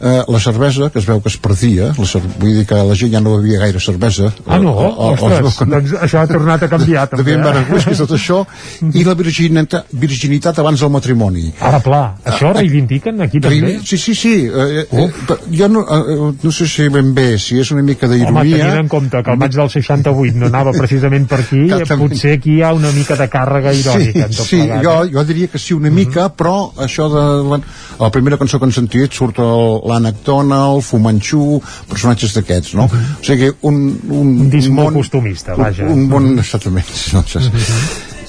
eh, 0.00 0.22
la 0.28 0.38
cervesa, 0.40 0.88
que 0.90 0.98
es 0.98 1.06
veu 1.06 1.20
que 1.20 1.28
es 1.28 1.36
perdia 1.36 1.90
la 1.98 2.06
cer 2.08 2.22
vull 2.40 2.54
dir 2.56 2.66
que 2.66 2.74
la 2.74 2.94
gent 2.96 3.12
ja 3.12 3.20
no 3.20 3.36
bevia 3.36 3.58
gaire 3.60 3.80
cervesa 3.80 4.32
Ah, 4.46 4.58
no? 4.58 4.70
O- 4.72 4.88
o- 4.88 5.08
o 5.10 5.14
es 5.14 5.20
Ostres, 5.22 5.60
no. 5.68 5.74
doncs 5.76 5.92
això 6.00 6.20
ha 6.22 6.26
tornat 6.26 6.62
a 6.62 6.68
canviar, 6.68 7.06
també. 7.08 7.24
devien 7.36 7.44
eh? 7.46 7.66
whisky, 7.72 7.94
tot 7.98 8.10
això 8.16 8.46
i 8.94 9.04
la 9.04 9.14
virginitat, 9.14 9.86
virginitat 9.92 10.58
abans 10.58 10.80
del 10.80 10.90
matrimoni 10.90 11.52
Ara, 11.60 11.80
pla, 11.84 12.00
això 12.24 12.52
reivindiquen 12.56 13.20
aquí 13.20 13.40
també? 13.40 13.78
Sí, 13.84 13.98
sí, 13.98 14.14
sí. 14.14 14.34
Eh, 14.46 14.86
eh, 14.90 15.10
jo 15.58 15.68
no, 15.68 15.82
eh, 15.84 16.32
no 16.42 16.50
sé 16.52 16.66
si 16.66 16.88
ben 16.88 17.12
bé, 17.14 17.36
si 17.38 17.58
és 17.60 17.70
una 17.72 17.82
mica 17.82 18.06
Home, 18.06 18.16
d'ironia... 18.16 18.56
tenint 18.64 18.80
en 18.84 18.88
compte 18.88 19.22
que 19.22 19.30
el 19.30 19.38
maig 19.38 19.52
del 19.54 19.68
68 19.70 20.36
no 20.40 20.46
anava 20.46 20.72
precisament 20.72 21.26
per 21.28 21.40
aquí, 21.44 21.66
potser 22.00 22.32
aquí 22.38 22.56
hi 22.58 22.62
ha 22.62 22.72
una 22.72 22.90
mica 22.96 23.16
de 23.20 23.28
càrrega 23.28 23.72
irònica 23.76 24.28
tot 24.32 24.46
sí, 24.46 24.56
plegat. 24.62 24.82
jo, 24.84 24.94
eh? 25.04 25.10
jo 25.12 25.24
diria 25.28 25.48
que 25.52 25.58
sí 25.58 25.74
una 25.76 25.90
mica, 25.90 26.28
però 26.32 26.70
això 26.80 27.08
de 27.12 27.24
la, 27.50 27.60
la 28.00 28.10
primera 28.10 28.38
cançó 28.40 28.58
que 28.58 28.64
han 28.64 28.72
sentit 28.72 29.12
surt 29.12 29.38
el- 29.38 29.89
l'Ànec 29.90 30.22
Donald, 30.26 30.82
Fu 30.86 30.98
Manchu, 31.02 31.60
personatges 31.90 32.34
d'aquests, 32.38 32.74
no? 32.78 32.86
O 32.90 33.24
sigui, 33.26 33.50
un, 33.68 33.80
un, 34.08 34.34
Un 34.46 34.50
disc 34.52 34.70
un 34.70 34.78
món- 34.80 34.94
costumista, 34.96 35.56
vaja. 35.58 35.84
Un, 35.90 36.04
un 36.04 36.08
bon, 36.12 36.30
exactament. 36.38 36.86
No, 37.14 37.24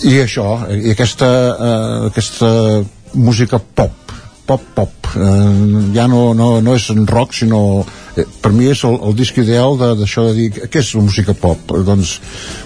I 0.01 0.15
això, 0.23 0.45
i 0.73 0.90
aquesta, 0.95 1.27
eh, 1.53 2.07
aquesta 2.09 2.49
música 3.14 3.59
pop, 3.61 4.11
pop, 4.48 4.61
pop, 4.76 4.92
eh, 5.16 5.92
ja 5.95 6.08
no, 6.11 6.34
no, 6.38 6.61
no 6.61 6.76
és 6.76 6.90
en 6.94 7.06
rock, 7.08 7.34
sinó 7.38 7.61
eh, 8.18 8.26
per 8.42 8.52
mi 8.56 8.68
és 8.72 8.84
el, 8.88 8.98
el 9.08 9.16
disc 9.16 9.38
ideal 9.42 9.78
de- 9.80 9.94
d'això 10.02 10.26
de, 10.30 10.34
dir 10.38 10.50
què 10.68 10.82
és 10.82 10.94
la 10.98 11.03
música 11.06 11.34
pop 11.34 11.72
Eh, 11.76 11.84
doncs 11.88 12.18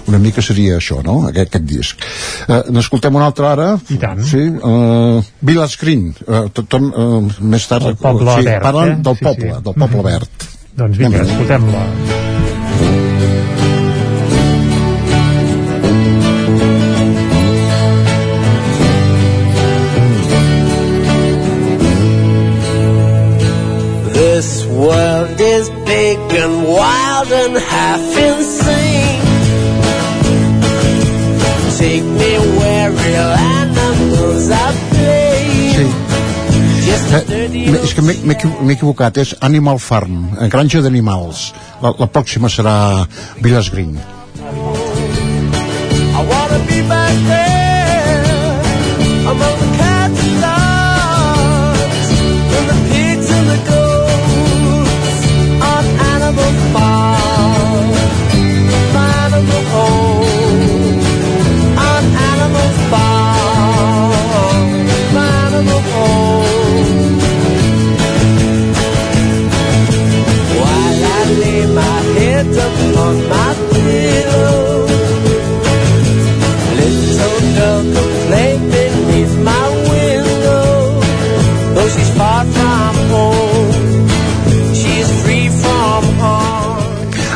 una 0.07 0.17
mica 0.21 0.41
seria 0.45 0.77
això 0.79 1.01
no? 1.05 1.19
aquest, 1.29 1.49
aquest 1.55 1.65
disc 1.69 2.05
eh, 2.49 2.61
n'escoltem 2.71 3.15
un 3.15 3.21
altre 3.25 3.47
ara 3.51 3.69
I 3.89 3.97
tant. 4.01 4.23
sí, 4.25 4.43
eh, 4.49 5.23
Village 5.41 5.77
Green 5.81 6.13
eh, 6.27 6.45
tot, 6.53 6.73
eh, 6.73 7.41
més 7.41 7.67
tard 7.67 7.85
El 7.91 7.97
poble 8.01 8.39
sí, 8.39 8.45
verd, 8.49 8.63
parlen 8.63 8.93
eh? 8.97 9.01
del 9.09 9.17
Sí, 9.19 9.25
poble 9.29 9.51
sí. 9.53 9.63
del 9.69 9.81
poble 9.85 10.05
verd 10.11 10.47
Doncs 10.75 10.97
vinga, 10.99 11.21
escoltem-la. 11.23 12.24
This 24.35 24.67
world 24.67 25.39
is 25.39 25.71
big 25.87 26.19
and 26.35 26.67
wild 26.67 27.31
and 27.31 27.55
half 27.55 28.03
insane. 28.19 29.23
Take 31.79 32.03
me 32.03 32.35
where 32.59 32.91
real 32.91 33.31
animals 33.55 34.51
are 34.51 34.75
playing. 34.91 35.87
Eh, 37.15 37.79
és 37.81 37.93
que 37.93 38.01
m'he 38.01 38.13
m'he 38.25 38.33
equivo- 38.35 38.59
m'he 38.61 38.73
equivocat, 38.73 39.17
és 39.23 39.35
Animal 39.39 39.77
Farm, 39.79 40.27
eh, 40.41 40.49
granja 40.49 40.81
d'animals. 40.81 41.53
La, 41.81 41.93
la 41.97 42.07
pròxima 42.11 42.49
serà 42.49 43.07
Village 43.39 43.69
Green. 43.71 43.95
I 43.95 43.97
wanna 46.31 46.59
be 46.67 46.81
back 46.91 47.15
there 47.31 48.59
among 49.31 49.64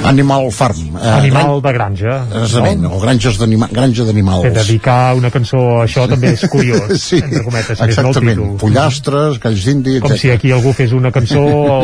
Animal 0.09 0.49
Farm. 0.51 0.97
Eh, 0.97 1.11
Animal 1.19 1.61
de 1.61 1.73
granja. 1.73 2.15
Exactament, 2.41 2.85
o 2.89 2.99
granges 2.99 3.38
granja 3.38 4.05
d'animals. 4.07 4.43
Que 4.47 4.51
dedicar 4.55 5.13
una 5.19 5.29
cançó 5.33 5.61
a 5.77 5.85
això 5.85 6.07
també 6.09 6.33
és 6.33 6.45
curiós, 6.49 6.95
sí, 7.07 7.21
entre 7.21 7.43
cometes, 7.45 7.77
més 7.77 7.99
no 8.01 8.09
exactament. 8.09 8.43
Pollastres, 8.61 9.39
galls 9.43 9.67
d'indi, 9.69 9.99
Com 10.03 10.17
si 10.17 10.33
aquí 10.33 10.51
algú 10.55 10.73
fes 10.73 10.95
una 10.97 11.13
cançó 11.13 11.45
a 11.45 11.79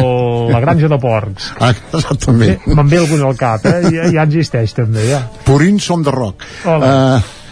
la 0.51 0.61
granja 0.63 0.89
de 0.91 0.99
porcs. 1.01 1.51
Ah, 1.59 1.71
exactament. 1.93 2.65
Me'n 2.65 2.91
ve 2.91 3.01
algun 3.03 3.25
al 3.29 3.37
cap, 3.39 3.65
eh? 3.69 3.81
Ja, 3.93 4.09
ja 4.17 4.25
existeix 4.25 4.73
també, 4.77 5.09
ja. 5.13 5.21
Purins 5.45 5.89
on 5.93 6.05
the 6.05 6.13
rock. 6.15 6.45
Hola. 6.65 6.93
Eh, 7.21 7.44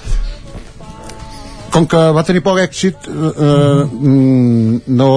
com 1.74 1.88
que 1.90 2.02
va 2.14 2.24
tenir 2.26 2.44
poc 2.46 2.60
èxit, 2.62 3.08
eh, 3.10 3.84
mm, 3.90 4.84
no 4.94 5.10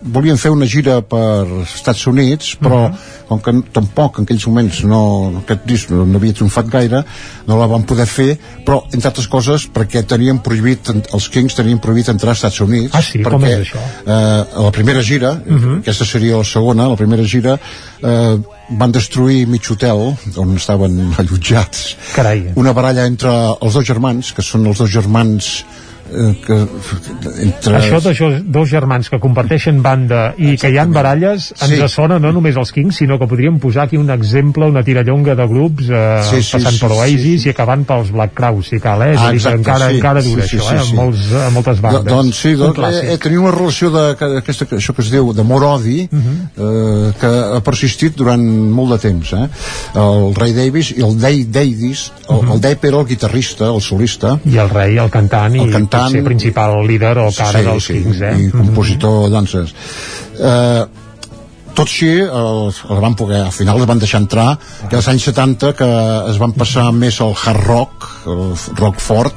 volien 0.00 0.38
fer 0.40 0.50
una 0.54 0.64
gira 0.64 1.00
per 1.04 1.44
Estats 1.66 2.06
Units, 2.08 2.54
però 2.56 2.78
uh 2.86 2.90
-huh. 2.90 3.26
com 3.28 3.40
que 3.40 3.52
tampoc 3.72 4.18
en 4.18 4.24
aquells 4.24 4.46
moments 4.46 4.82
no, 4.84 5.32
aquest 5.42 5.66
disc 5.66 5.90
no, 5.90 6.06
no 6.06 6.16
havia 6.16 6.32
triomfat 6.32 6.66
gaire, 6.66 7.04
no 7.46 7.58
la 7.58 7.66
van 7.66 7.82
poder 7.82 8.06
fer, 8.06 8.38
però 8.64 8.82
entre 8.92 9.08
altres 9.08 9.28
coses 9.28 9.68
perquè 9.68 10.04
tenien 10.06 10.38
prohibit, 10.38 10.88
els 11.12 11.28
Kings 11.28 11.54
tenien 11.54 11.78
prohibit 11.78 12.08
entrar 12.08 12.30
als 12.30 12.38
Estats 12.38 12.60
Units. 12.60 12.94
Ah, 12.94 13.02
sí? 13.02 13.18
perquè, 13.18 13.30
Com 13.30 13.44
és 13.44 13.58
això? 13.58 13.78
Eh, 14.06 14.44
a 14.56 14.62
la 14.62 14.70
primera 14.70 15.02
gira, 15.02 15.32
uh 15.32 15.56
-huh. 15.56 15.78
aquesta 15.78 16.04
seria 16.04 16.36
la 16.36 16.44
segona, 16.44 16.88
la 16.88 16.96
primera 16.96 17.22
gira, 17.22 17.58
eh, 18.02 18.38
van 18.78 18.92
destruir 18.94 19.46
mig 19.50 19.66
hotel 19.70 20.16
on 20.38 20.54
estaven 20.56 21.14
allotjats. 21.18 21.96
Carai. 22.14 22.52
Una 22.60 22.74
baralla 22.76 23.06
entre 23.08 23.32
els 23.58 23.74
dos 23.74 23.86
germans, 23.86 24.32
que 24.36 24.44
són 24.46 24.66
els 24.70 24.78
dos 24.82 24.90
germans 24.92 25.50
que 26.46 26.56
entre... 27.42 27.76
Això 27.78 28.00
de 28.02 28.40
dos 28.44 28.68
germans 28.70 29.08
que 29.10 29.18
comparteixen 29.22 29.80
banda 29.82 30.32
i 30.38 30.56
que 30.60 30.70
hi 30.72 30.78
han 30.80 30.92
baralles 30.92 31.50
ens 31.60 31.70
Sí. 31.70 31.88
sona 31.88 32.18
no 32.18 32.32
només 32.32 32.56
els 32.58 32.72
Kings 32.72 32.96
sinó 33.00 33.18
que 33.18 33.26
podríem 33.30 33.58
posar 33.62 33.84
aquí 33.86 33.96
un 33.96 34.10
exemple 34.10 34.66
una 34.66 34.82
tirallonga 34.82 35.34
de 35.38 35.46
grups 35.46 35.88
eh, 35.88 36.22
Sí, 36.30 36.42
sí, 36.42 36.52
passant 36.56 36.74
sí, 36.74 36.80
per 36.82 36.90
sí, 36.90 36.98
Oasis 36.98 37.46
i 37.46 37.52
acabant 37.54 37.84
pels 37.86 38.10
Black 38.12 38.34
Crowes 38.34 38.66
si 38.72 38.80
cal, 38.80 39.02
eh? 39.06 39.12
És 39.14 39.20
a 39.20 39.28
Ah, 39.30 39.32
exacte, 39.34 39.58
encara, 39.58 39.88
sí. 39.90 39.96
encara 39.96 40.22
dura 40.22 40.42
Sí, 40.42 40.48
sí, 40.48 40.56
això, 40.58 40.68
sí, 40.68 40.74
eh? 40.74 40.82
sí. 40.82 40.90
Amb, 40.90 41.00
molts, 41.00 41.32
amb 41.46 41.54
moltes 41.60 41.80
bandes 41.80 42.04
Do, 42.04 42.10
doncs 42.16 42.36
sí, 42.42 42.54
doncs, 42.58 42.78
eh, 42.78 43.14
eh, 43.14 43.18
tenia 43.18 43.40
una 43.40 43.50
relació 43.54 43.90
de, 43.94 44.04
que, 44.16 44.30
aquesta, 44.42 44.66
que, 44.66 44.76
això 44.76 44.94
que 44.96 45.02
es 45.02 45.10
diu 45.14 45.32
d'amor-odi 45.32 46.08
Mhm. 46.10 46.36
eh, 46.56 47.12
que 47.20 47.30
ha 47.56 47.60
persistit 47.64 48.16
durant 48.16 48.42
molt 48.42 48.90
de 48.96 48.98
temps 49.08 49.32
eh? 49.32 49.46
el 49.94 50.34
Ray 50.34 50.52
Davis 50.56 50.90
i 50.96 51.02
el 51.06 51.16
Dave 51.18 51.44
Davis 51.50 52.10
el, 52.28 52.36
Mhm. 52.42 52.52
el 52.52 52.60
Dave 52.60 52.78
era 52.82 53.00
el 53.00 53.06
guitarrista, 53.06 53.66
el 53.74 53.80
solista 53.80 54.38
i 54.44 54.56
el 54.58 54.68
rei, 54.70 54.96
el 54.98 55.10
cantant 55.10 55.54
i 55.56 55.60
El 55.60 55.72
cantant- 56.00 56.16
potser 56.16 56.24
principal 56.30 56.78
líder 56.88 57.14
o 57.22 57.28
cara 57.36 57.62
dels 57.68 57.86
Kings 57.92 58.20
eh? 58.24 58.32
i 58.46 58.50
compositor 58.54 59.28
de 59.28 59.30
danses 59.36 59.74
eh, 60.40 60.82
tot 61.70 61.86
així 61.86 62.10
els, 62.20 62.80
els 62.90 63.00
van 63.00 63.14
poder, 63.16 63.44
al 63.46 63.52
final 63.54 63.78
els 63.78 63.86
van 63.88 64.00
deixar 64.02 64.20
entrar 64.24 64.48
i 64.90 64.94
als 64.98 65.06
anys 65.12 65.28
70 65.30 65.70
que 65.78 65.88
es 66.32 66.40
van 66.42 66.52
passar 66.58 66.88
més 66.92 67.20
al 67.24 67.36
hard 67.38 67.62
rock 67.68 68.08
el 68.26 68.56
rock 68.80 68.98
fort 69.00 69.36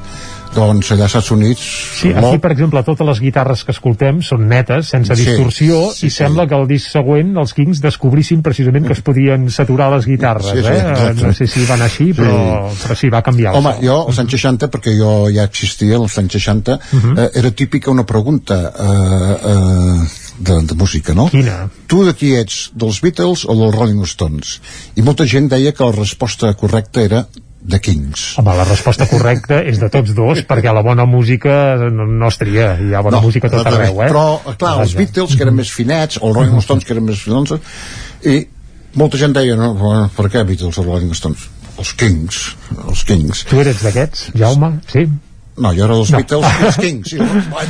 doncs 0.56 0.92
allà 0.94 1.04
als 1.08 1.14
Estats 1.16 1.32
Units 1.36 1.64
Sí, 2.00 2.12
aquí, 2.14 2.38
per 2.44 2.52
exemple, 2.54 2.84
totes 2.84 3.08
les 3.08 3.20
guitarres 3.24 3.64
que 3.66 3.72
escoltem 3.76 4.22
són 4.26 4.48
netes, 4.50 4.90
sense 4.94 5.16
Sí, 5.16 5.26
distorsió, 5.26 5.80
sí, 5.94 6.08
i 6.08 6.10
sí. 6.10 6.16
sembla 6.24 6.46
que 6.48 6.56
el 6.56 6.68
disc 6.70 6.92
següent 6.94 7.36
els 7.38 7.54
Kings 7.58 7.82
descobrissin 7.84 8.42
precisament 8.46 8.86
que 8.88 8.94
es 8.94 9.02
podien 9.06 9.50
saturar 9.50 9.92
les 9.96 10.06
guitarres, 10.10 10.52
Sí, 10.52 10.62
sí, 10.64 10.72
eh? 10.72 10.82
exacte. 10.94 11.28
No 11.28 11.34
sé 11.34 11.48
si 11.48 11.66
van 11.70 11.82
així, 11.86 12.12
però 12.14 12.70
sí, 12.72 12.82
però 12.84 12.96
sí 13.04 13.10
va 13.14 13.22
canviar. 13.26 13.56
Home, 13.60 13.76
jo 13.84 14.00
als 14.08 14.20
anys 14.24 14.32
60, 14.38 14.70
perquè 14.74 14.96
jo 14.98 15.14
ja 15.34 15.44
existia 15.50 15.98
als 15.98 16.18
anys 16.22 16.34
60, 16.40 16.80
Mhm. 16.92 17.18
eh, 17.20 17.30
era 17.36 17.52
típica 17.52 17.92
una 17.92 18.06
pregunta 18.06 18.60
eh, 18.74 19.38
eh, 19.54 20.08
de, 20.40 20.62
de 20.68 20.76
música, 20.76 21.14
no? 21.14 21.30
Quina? 21.30 21.70
Tu 21.88 22.04
de 22.06 22.14
qui 22.18 22.34
ets, 22.36 22.72
dels 22.76 23.00
Beatles 23.02 23.46
o 23.46 23.56
dels 23.56 23.76
Rolling 23.76 24.02
Stones? 24.06 24.60
I 24.96 25.02
molta 25.06 25.26
gent 25.30 25.48
deia 25.50 25.72
que 25.74 25.84
la 25.86 25.92
resposta 25.96 26.54
correcta 26.56 27.02
era 27.02 27.26
de 27.64 27.80
Kings. 27.80 28.38
Home, 28.40 28.54
la 28.58 28.66
resposta 28.68 29.08
correcta 29.08 29.62
és 29.64 29.80
de 29.80 29.88
tots 29.92 30.12
dos, 30.18 30.42
perquè 30.48 30.74
la 30.76 30.84
bona 30.84 31.06
música 31.08 31.76
no, 31.80 32.06
no 32.10 32.28
es 32.28 32.38
tria, 32.42 32.74
hi 32.80 32.94
ha 32.94 33.02
bona 33.06 33.22
música 33.24 33.48
a 33.48 33.54
tot 33.54 33.70
arreu, 33.72 34.02
eh? 34.04 34.10
Però, 34.12 34.26
clar, 34.60 34.76
els 34.84 34.96
Beatles, 35.00 35.38
que 35.38 35.46
eren 35.48 35.56
més 35.56 35.72
finets, 35.72 36.20
o 36.20 36.28
els 36.30 36.36
Rolling 36.38 36.60
Stones, 36.66 36.84
que 36.88 36.96
eren 36.96 37.08
més 37.08 37.24
finets, 37.24 37.56
i 38.28 38.40
molta 39.00 39.18
gent 39.22 39.36
deia, 39.36 39.56
no, 39.60 39.74
per 40.18 40.28
què 40.34 40.44
Beatles 40.48 40.78
o 40.82 40.86
Rolling 40.88 41.16
Stones? 41.18 41.48
Els 41.80 41.94
Kings, 41.98 42.42
els 42.84 43.06
Kings. 43.08 43.46
Tu 43.50 43.64
eres 43.64 43.80
d'aquests, 43.82 44.28
Jaume? 44.38 44.76
Sí? 44.92 45.08
No, 45.58 45.70
jo 45.74 45.86
era 45.86 45.96
dels 45.96 46.12
No. 46.12 46.20
Beatles 46.20 46.46
i 46.62 46.68
els 46.68 46.78
Kings. 46.82 47.10
Sí, 47.14 47.18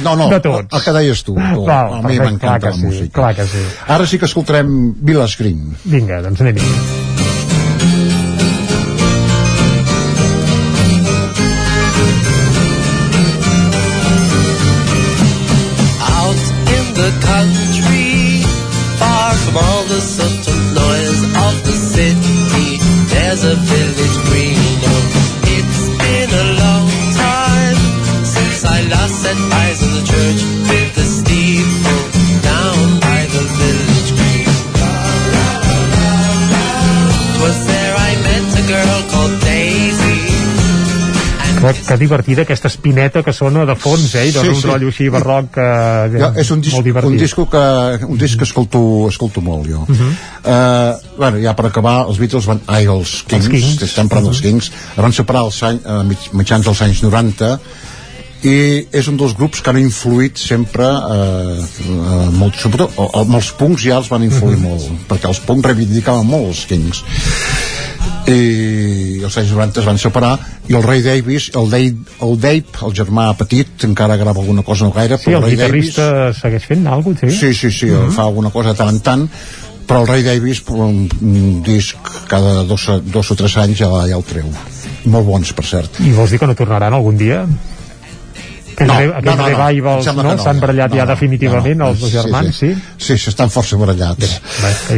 no, 0.04 0.16
no, 0.20 0.30
tots. 0.40 0.68
el 0.74 0.84
que 0.86 0.94
deies 1.00 1.24
tu. 1.24 1.36
tu. 1.36 1.66
Val, 1.68 1.98
a 2.00 2.04
mi 2.08 2.18
m'encanta 2.20 2.72
la 2.72 2.76
sí, 2.76 2.86
música. 2.88 3.14
clar 3.22 3.34
que 3.36 3.46
sí. 3.48 3.64
Ara 3.88 4.08
sí 4.08 4.20
que 4.20 4.26
escoltarem 4.32 4.96
Village 5.00 5.40
Green. 5.44 5.76
Vinga, 5.84 6.22
doncs 6.24 6.42
anem-hi. 6.42 7.13
do. 20.00 20.43
Que, 41.74 41.82
que 41.88 41.98
divertida 41.98 42.44
aquesta 42.44 42.68
espineta 42.70 43.24
que 43.24 43.34
sona 43.34 43.66
de 43.66 43.76
fons, 43.76 44.14
eh? 44.16 44.28
I 44.30 44.32
dona 44.36 44.50
Sí, 44.50 44.56
un 44.56 44.62
sí. 44.62 44.68
rotllo 44.68 44.92
així 44.94 45.08
barroc 45.10 45.58
eh, 45.58 46.18
Jo, 46.20 46.30
és 46.40 46.52
un 46.54 46.62
disc, 46.62 46.76
molt 46.78 46.86
divertit. 46.86 47.12
un 47.12 47.18
disco 47.18 47.46
que, 47.50 47.64
un 48.08 48.18
disc 48.22 48.38
que 48.38 48.46
escolto, 48.48 48.82
escolto 49.10 49.42
molt 49.42 49.68
jo. 49.70 49.86
Mhm. 49.88 50.12
uh, 50.46 51.18
bueno, 51.18 51.40
ja 51.44 51.56
per 51.56 51.66
acabar, 51.72 52.06
els 52.08 52.20
Beatles 52.22 52.46
van... 52.46 52.62
Ai, 52.68 52.86
els 52.86 53.24
Kings, 53.28 53.46
Els 53.48 53.54
Kings. 53.54 53.82
estem 53.90 54.08
parlant 54.12 54.30
dels 54.32 54.42
Kings, 54.42 54.70
es 54.70 55.02
van 55.02 55.14
separar 55.14 55.42
als 55.48 55.62
any, 55.64 55.80
uh, 55.86 56.04
mig, 56.08 56.30
mitjans 56.34 56.66
dels 56.66 56.82
anys 56.86 57.02
90 57.04 57.58
i 58.44 58.88
és 58.92 59.08
un 59.08 59.16
dels 59.16 59.32
grups 59.40 59.62
que 59.64 59.70
han 59.72 59.78
influït 59.80 60.36
sempre 60.36 60.84
eh, 60.84 61.62
uh, 61.88 62.26
molt, 62.36 62.58
sobretot 62.60 62.92
o, 63.00 63.06
o, 63.08 63.22
els 63.38 63.52
punks 63.56 63.86
ja 63.88 64.02
els 64.02 64.10
van 64.12 64.26
influir 64.28 64.58
Mhm. 64.58 64.66
molt 64.68 65.08
perquè 65.08 65.30
els 65.32 65.40
punks 65.40 65.64
reivindicaven 65.70 66.28
molt 66.28 66.50
els 66.52 66.66
Kings 66.68 67.06
i 68.28 69.22
els 69.24 69.36
anys 69.38 69.52
90 69.52 69.82
es 69.82 69.86
van 69.88 69.98
separar 70.00 70.34
i 70.70 70.76
el 70.78 70.84
Ray 70.84 71.02
Davis, 71.04 71.50
el 71.60 71.70
Dave, 71.70 71.96
el, 72.24 72.38
Dave, 72.40 72.64
el 72.88 72.94
germà 72.96 73.26
petit, 73.40 73.84
encara 73.88 74.16
grava 74.18 74.40
alguna 74.42 74.64
cosa 74.64 74.86
no 74.88 74.92
gaire, 74.96 75.18
Sí, 75.18 75.30
però 75.30 75.42
el 75.42 75.44
Ray 75.50 75.56
Davis 75.60 75.94
segueix 76.40 76.66
fent 76.70 76.88
alguna 76.88 77.20
cosa, 77.20 77.32
sí, 77.36 77.54
sí, 77.54 77.72
sí, 77.72 77.86
Mhm. 77.92 78.12
fa 78.16 78.24
alguna 78.24 78.50
cosa 78.50 78.70
de 78.74 78.76
tant 78.80 78.90
en 78.90 79.00
tant 79.02 79.28
però 79.88 80.02
el 80.02 80.08
Ray 80.08 80.24
Davis 80.24 80.62
un, 80.70 81.10
un 81.22 81.62
disc 81.64 81.98
cada 82.30 82.64
dos, 82.64 82.88
dos 83.04 83.32
o 83.32 83.36
tres 83.36 83.58
anys 83.58 83.78
ja, 83.84 83.90
ja 84.08 84.16
el 84.16 84.24
treu 84.24 84.48
molt 85.06 85.26
bons 85.28 85.52
per 85.54 85.66
cert 85.68 86.00
I 86.00 86.12
vols 86.16 86.32
dir 86.32 86.40
que 86.40 86.48
no 86.48 86.56
tornaran 86.56 86.94
algun 86.94 87.18
dia? 87.18 87.44
Aquells, 88.74 88.88
No, 88.90 88.98
re- 88.98 89.08
no, 89.22 89.36
no, 89.36 89.36
no. 89.36 89.48
revivals, 89.58 90.06
no? 90.08 90.14
que 90.16 90.24
no, 90.24 90.38
S'han 90.42 90.60
barallat 90.60 90.90
no, 90.92 90.98
ja 90.98 91.04
no, 91.06 91.12
definitivament 91.12 91.78
no, 91.78 91.86
no. 91.86 91.92
els 91.92 92.00
dos 92.00 92.10
Sí, 92.10 92.16
germans, 92.18 92.56
sí? 92.56 92.74
sí, 92.98 93.18
sí, 93.18 93.30
estan 93.30 93.50
força 93.54 93.78
barallats 93.78 94.40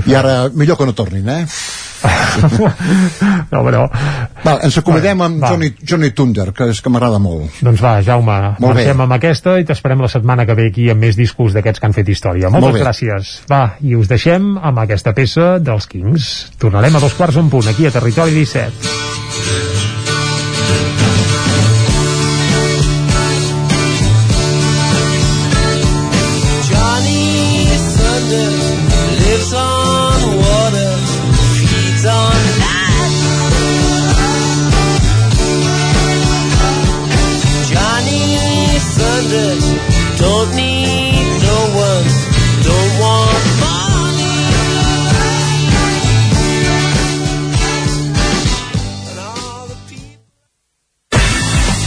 i 0.06 0.14
ara 0.16 0.50
millor 0.53 0.77
que 0.77 0.85
no 0.85 0.93
tornin 0.93 1.27
eh? 1.27 1.42
no, 3.52 3.62
però... 3.66 3.86
Va, 4.46 4.58
ens 4.66 4.78
acomodem 4.82 5.22
amb 5.26 5.42
Va. 5.42 5.52
Johnny, 5.54 5.72
Johnny 5.82 6.12
Thunder 6.16 6.52
que 6.56 6.68
és 6.74 6.82
que 6.84 6.92
m'agrada 6.94 7.18
molt 7.22 7.62
Doncs 7.66 7.82
va, 7.82 7.96
Jaume, 8.06 8.36
Molt 8.60 8.76
bé. 8.76 8.84
marxem 8.84 9.06
amb 9.06 9.16
aquesta 9.18 9.56
i 9.62 9.66
t'esperem 9.68 10.04
la 10.04 10.12
setmana 10.12 10.46
que 10.46 10.58
ve 10.58 10.68
aquí 10.72 10.90
amb 10.94 11.02
més 11.06 11.18
discos 11.18 11.56
d'aquests 11.56 11.82
que 11.82 11.90
han 11.90 11.96
fet 11.98 12.10
història. 12.12 12.52
Molt 12.54 12.68
Moltes 12.68 12.82
bé. 12.82 12.86
gràcies. 12.86 13.34
Va, 13.52 13.64
i 13.82 13.96
us 13.96 14.12
deixem 14.12 14.56
amb 14.62 14.84
aquesta 14.86 15.16
peça 15.18 15.56
dels 15.60 15.88
Kings. 15.92 16.30
Tornarem 16.62 16.96
a 16.96 17.04
dos 17.04 17.16
quarts 17.18 17.40
en 17.42 17.50
punt, 17.50 17.68
aquí 17.72 17.88
a 17.88 17.96
Territori 17.96 18.36
17. 18.44 19.75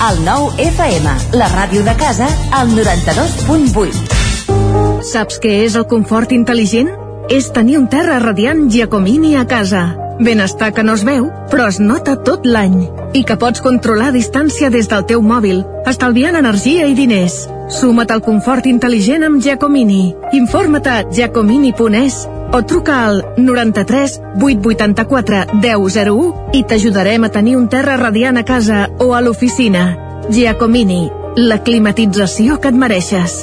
El 0.08 0.22
nou 0.24 0.46
FM, 0.56 1.10
la 1.36 1.50
ràdio 1.52 1.82
de 1.84 1.92
casa, 2.00 2.24
al 2.56 2.70
92.8. 2.72 5.02
Saps 5.04 5.36
què 5.42 5.50
és 5.66 5.74
el 5.76 5.84
confort 5.90 6.32
intel·ligent? 6.32 6.88
És 7.28 7.50
tenir 7.52 7.76
un 7.76 7.84
terra 7.92 8.16
radiant 8.22 8.70
Giacomini 8.72 9.34
a 9.36 9.44
casa. 9.50 9.82
Benestar 10.16 10.70
que 10.72 10.86
no 10.86 10.94
es 10.96 11.04
veu, 11.04 11.28
però 11.52 11.68
es 11.68 11.76
nota 11.82 12.16
tot 12.24 12.48
l'any. 12.48 12.88
I 13.12 13.20
que 13.28 13.36
pots 13.36 13.60
controlar 13.60 14.08
a 14.08 14.16
distància 14.16 14.72
des 14.72 14.88
del 14.88 15.04
teu 15.12 15.20
mòbil, 15.20 15.60
estalviant 15.84 16.40
energia 16.40 16.88
i 16.88 16.96
diners. 16.96 17.44
Suma't 17.68 18.08
al 18.14 18.22
confort 18.24 18.64
intel·ligent 18.64 19.26
amb 19.26 19.42
Giacomini. 19.44 20.14
Informa't 20.38 20.88
a 20.88 21.02
giacomini.es 21.04 22.22
o 22.56 22.62
truca 22.64 23.02
al 23.04 23.20
93 23.36 24.14
884 24.40 25.42
1001 25.60 26.56
i 26.56 26.64
t'ajudarem 26.64 27.28
a 27.28 27.32
tenir 27.34 27.58
un 27.60 27.68
terra 27.68 27.98
radiant 28.00 28.40
a 28.40 28.46
casa 28.48 28.88
o 28.98 29.12
a 29.12 29.20
l'oficina. 29.20 29.84
Giacomini, 30.32 31.04
la 31.36 31.60
climatització 31.62 32.56
que 32.56 32.72
et 32.72 32.80
mereixes. 32.86 33.42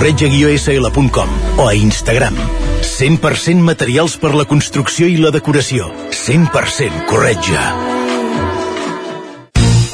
corretja-sl.com 0.01 1.29
o 1.57 1.67
a 1.67 1.75
Instagram. 1.75 2.33
100% 2.81 3.61
materials 3.61 4.15
per 4.17 4.33
la 4.33 4.47
construcció 4.49 5.05
i 5.05 5.19
la 5.21 5.29
decoració. 5.29 5.91
100% 6.09 7.05
corretja. 7.05 7.61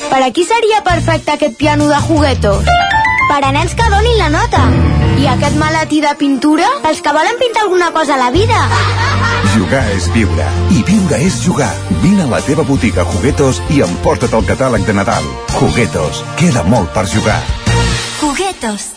Per 0.08 0.22
a 0.24 0.32
qui 0.32 0.48
seria 0.48 0.80
perfecte 0.88 1.36
aquest 1.36 1.60
piano 1.60 1.90
de 1.92 2.00
juguetos? 2.08 2.64
Per 3.28 3.42
a 3.44 3.52
nens 3.52 3.76
que 3.76 3.90
donin 3.92 4.16
la 4.16 4.32
nota. 4.32 4.64
I 5.20 5.28
aquest 5.28 5.60
maletí 5.60 6.00
de 6.00 6.16
pintura? 6.16 6.70
Els 6.88 7.04
que 7.04 7.12
volen 7.12 7.36
pintar 7.42 7.68
alguna 7.68 7.92
cosa 7.92 8.16
a 8.16 8.22
la 8.22 8.32
vida. 8.32 8.64
Jugar 9.58 9.84
és 9.92 10.08
viure. 10.16 10.48
I 10.72 10.86
viure 10.88 11.20
és 11.20 11.42
jugar. 11.44 11.74
Vine 12.00 12.24
a 12.24 12.32
la 12.32 12.40
teva 12.48 12.64
botiga 12.64 13.04
Juguetos 13.12 13.60
i 13.76 13.84
emporta't 13.84 14.40
el 14.40 14.48
catàleg 14.48 14.88
de 14.88 15.02
Nadal. 15.02 15.28
Juguetos. 15.60 16.24
Queda 16.40 16.64
molt 16.64 16.96
per 16.96 17.10
jugar. 17.12 17.42
Juguetos. 18.22 18.97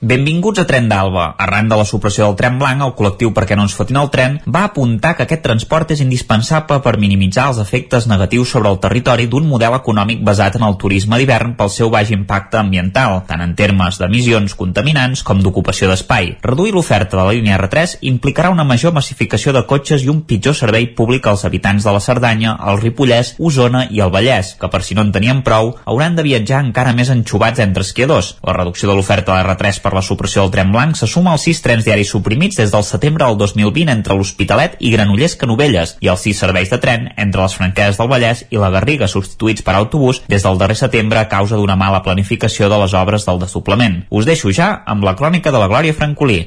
Benvinguts 0.00 0.56
a 0.56 0.62
Tren 0.64 0.86
d'Alba. 0.88 1.34
Arran 1.36 1.66
de 1.68 1.76
la 1.76 1.84
supressió 1.84 2.24
del 2.24 2.36
tren 2.38 2.54
blanc, 2.56 2.80
el 2.80 2.94
col·lectiu 2.96 3.34
Perquè 3.36 3.52
no 3.52 3.66
ens 3.66 3.74
fotin 3.76 3.98
el 4.00 4.08
tren 4.08 4.38
va 4.48 4.62
apuntar 4.64 5.10
que 5.16 5.26
aquest 5.26 5.42
transport 5.44 5.90
és 5.92 6.00
indispensable 6.00 6.78
per 6.80 6.94
minimitzar 6.96 7.50
els 7.50 7.58
efectes 7.60 8.06
negatius 8.08 8.54
sobre 8.54 8.72
el 8.72 8.78
territori 8.80 9.26
d'un 9.28 9.44
model 9.50 9.76
econòmic 9.76 10.22
basat 10.24 10.56
en 10.56 10.64
el 10.64 10.78
turisme 10.80 11.18
d'hivern 11.20 11.52
pel 11.58 11.68
seu 11.74 11.92
baix 11.92 12.14
impacte 12.16 12.56
ambiental, 12.56 13.18
tant 13.28 13.42
en 13.44 13.52
termes 13.58 13.98
d'emissions 14.00 14.54
contaminants 14.56 15.20
com 15.20 15.42
d'ocupació 15.44 15.90
d'espai. 15.92 16.32
Reduir 16.48 16.72
l'oferta 16.72 17.18
de 17.18 17.26
la 17.26 17.36
línia 17.36 17.60
R3 17.60 17.98
implicarà 18.08 18.54
una 18.56 18.64
major 18.64 18.96
massificació 18.96 19.52
de 19.52 19.66
cotxes 19.68 20.08
i 20.08 20.08
un 20.08 20.24
pitjor 20.24 20.56
servei 20.56 20.88
públic 20.96 21.28
als 21.28 21.44
habitants 21.44 21.84
de 21.84 21.92
la 21.92 22.00
Cerdanya, 22.00 22.56
el 22.72 22.80
Ripollès, 22.80 23.34
Osona 23.36 23.84
i 23.90 24.00
el 24.00 24.16
Vallès, 24.16 24.54
que 24.56 24.72
per 24.72 24.80
si 24.80 24.96
no 24.96 25.04
en 25.04 25.12
tenien 25.12 25.44
prou, 25.44 25.74
hauran 25.84 26.16
de 26.16 26.24
viatjar 26.24 26.64
encara 26.64 26.96
més 26.96 27.12
enxubats 27.12 27.60
entre 27.60 27.84
esquiadors. 27.84 28.38
La 28.40 28.56
reducció 28.56 28.88
de 28.88 28.96
l'oferta 28.96 29.36
de 29.36 29.44
la 29.44 29.58
R3 29.58 29.84
per 29.84 29.89
la 29.96 30.02
supressió 30.02 30.42
del 30.42 30.52
tren 30.54 30.70
blanc 30.74 30.98
se 30.98 31.08
suma 31.10 31.32
als 31.34 31.46
sis 31.48 31.60
trens 31.64 31.86
diaris 31.86 32.12
suprimits 32.14 32.58
des 32.60 32.70
del 32.74 32.84
setembre 32.84 33.26
del 33.26 33.38
2020 33.40 33.92
entre 33.92 34.16
l'Hospitalet 34.18 34.76
i 34.80 34.92
Granollers 34.94 35.36
Canovelles 35.40 35.96
i 36.00 36.10
els 36.12 36.22
sis 36.26 36.38
serveis 36.44 36.70
de 36.70 36.78
tren 36.82 37.08
entre 37.16 37.42
les 37.42 37.56
franqueses 37.58 37.98
del 38.00 38.10
Vallès 38.12 38.44
i 38.50 38.60
la 38.60 38.70
Garriga 38.74 39.08
substituïts 39.08 39.66
per 39.66 39.74
autobús 39.78 40.22
des 40.28 40.46
del 40.46 40.58
darrer 40.60 40.78
setembre 40.78 41.20
a 41.20 41.28
causa 41.28 41.56
d'una 41.56 41.76
mala 41.76 42.02
planificació 42.06 42.68
de 42.68 42.78
les 42.84 42.94
obres 42.94 43.26
del 43.26 43.42
desdoblament. 43.42 44.04
Us 44.10 44.28
deixo 44.28 44.52
ja 44.52 44.70
amb 44.86 45.04
la 45.04 45.16
crònica 45.16 45.52
de 45.52 45.62
la 45.62 45.68
Glòria 45.72 45.96
Francolí. 45.96 46.40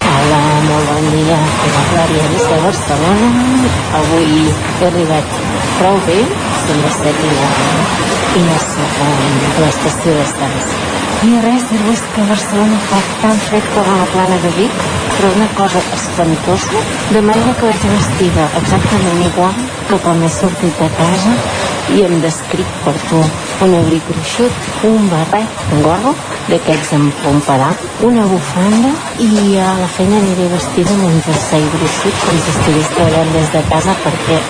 Hola, 0.00 0.40
molt 0.66 0.90
bon 0.92 1.08
dia. 1.14 1.38
La 1.74 1.84
Glòria 1.92 2.28
des 2.34 2.50
de 2.50 2.60
Barcelona. 2.66 3.30
Avui 4.00 4.28
he 4.48 4.90
arribat 4.90 5.38
prou 5.78 6.00
bé, 6.06 6.20
les 6.82 7.00
7 7.04 7.32
i 8.38 8.44
soc 8.66 9.00
a 9.04 9.08
l'estació 9.62 10.18
d'Estans. 10.18 10.87
I 11.18 11.40
res, 11.42 11.64
dir-vos 11.66 12.00
que 12.14 12.24
Barcelona 12.28 12.76
fa 12.86 12.98
tan 13.18 13.38
fred 13.48 13.64
com 13.74 13.88
a 13.90 13.96
la 13.98 14.04
plana 14.12 14.36
de 14.44 14.52
Vic, 14.54 14.76
però 15.16 15.30
una 15.34 15.48
cosa 15.58 15.80
espantosa, 15.96 16.82
de 17.10 17.22
manera 17.26 17.54
que 17.58 17.66
vaig 17.66 17.86
vestida 17.90 18.44
exactament 18.60 19.24
igual 19.26 19.56
que 19.88 19.98
quan 20.04 20.22
he 20.22 20.30
sortit 20.30 20.78
de 20.78 20.88
casa 21.00 21.34
i 21.96 22.04
em 22.06 22.14
descric 22.22 22.70
per 22.84 22.94
tu 23.08 23.18
un 23.66 23.74
abric 23.80 24.06
gruixut, 24.12 24.70
un 24.86 25.10
barret, 25.10 25.66
un 25.74 25.82
gorro 25.88 26.14
d'aquests 26.52 26.94
amb 27.00 27.20
pompadà, 27.24 27.72
una 28.06 28.30
bufanda 28.30 28.94
i 29.26 29.58
a 29.58 29.74
la 29.82 29.90
feina 29.98 30.22
aniré 30.22 30.46
vestida 30.54 30.94
amb 30.94 31.10
un 31.10 31.20
jersei 31.26 31.66
gruixut 31.74 32.24
com 32.28 32.42
si 32.46 32.54
estigués 32.54 32.94
treballant 32.94 33.36
des 33.40 33.54
de 33.58 33.66
casa 33.74 33.98
perquè 34.06 34.42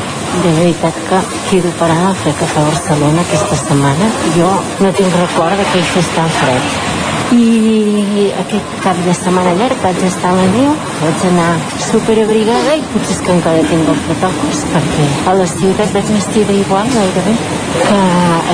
de 0.42 0.52
veritat 0.58 0.94
que 1.08 1.20
quedo 1.50 1.70
parada 1.78 2.08
al 2.08 2.16
fred 2.16 2.36
que 2.38 2.46
a 2.46 2.64
Barcelona 2.64 3.22
aquesta 3.22 3.56
setmana. 3.56 4.10
Jo 4.36 4.50
no 4.80 4.92
tinc 4.98 5.16
record 5.22 5.64
que 5.72 5.80
hi 5.80 5.88
fes 5.94 6.10
tan 6.16 6.30
fred. 6.40 6.76
I 7.38 8.28
aquest 8.42 8.76
cap 8.84 9.00
de 9.04 9.14
setmana 9.16 9.54
llarg 9.58 9.82
vaig 9.84 9.98
estar 10.08 10.30
a 10.32 10.36
la 10.38 10.46
neu, 10.54 10.74
vaig 11.02 11.24
anar 11.30 11.50
superabrigada 11.90 12.76
i 12.78 12.84
potser 12.92 13.16
és 13.16 13.24
que 13.24 13.34
encara 13.36 13.66
tinc 13.72 13.90
el 13.94 14.04
protocos 14.06 14.62
perquè 14.74 15.08
a 15.28 15.34
la 15.40 15.48
ciutat 15.56 15.92
vaig 15.96 16.14
vestida 16.14 16.56
igual 16.64 16.94
gairebé 16.94 17.34
que 17.82 17.98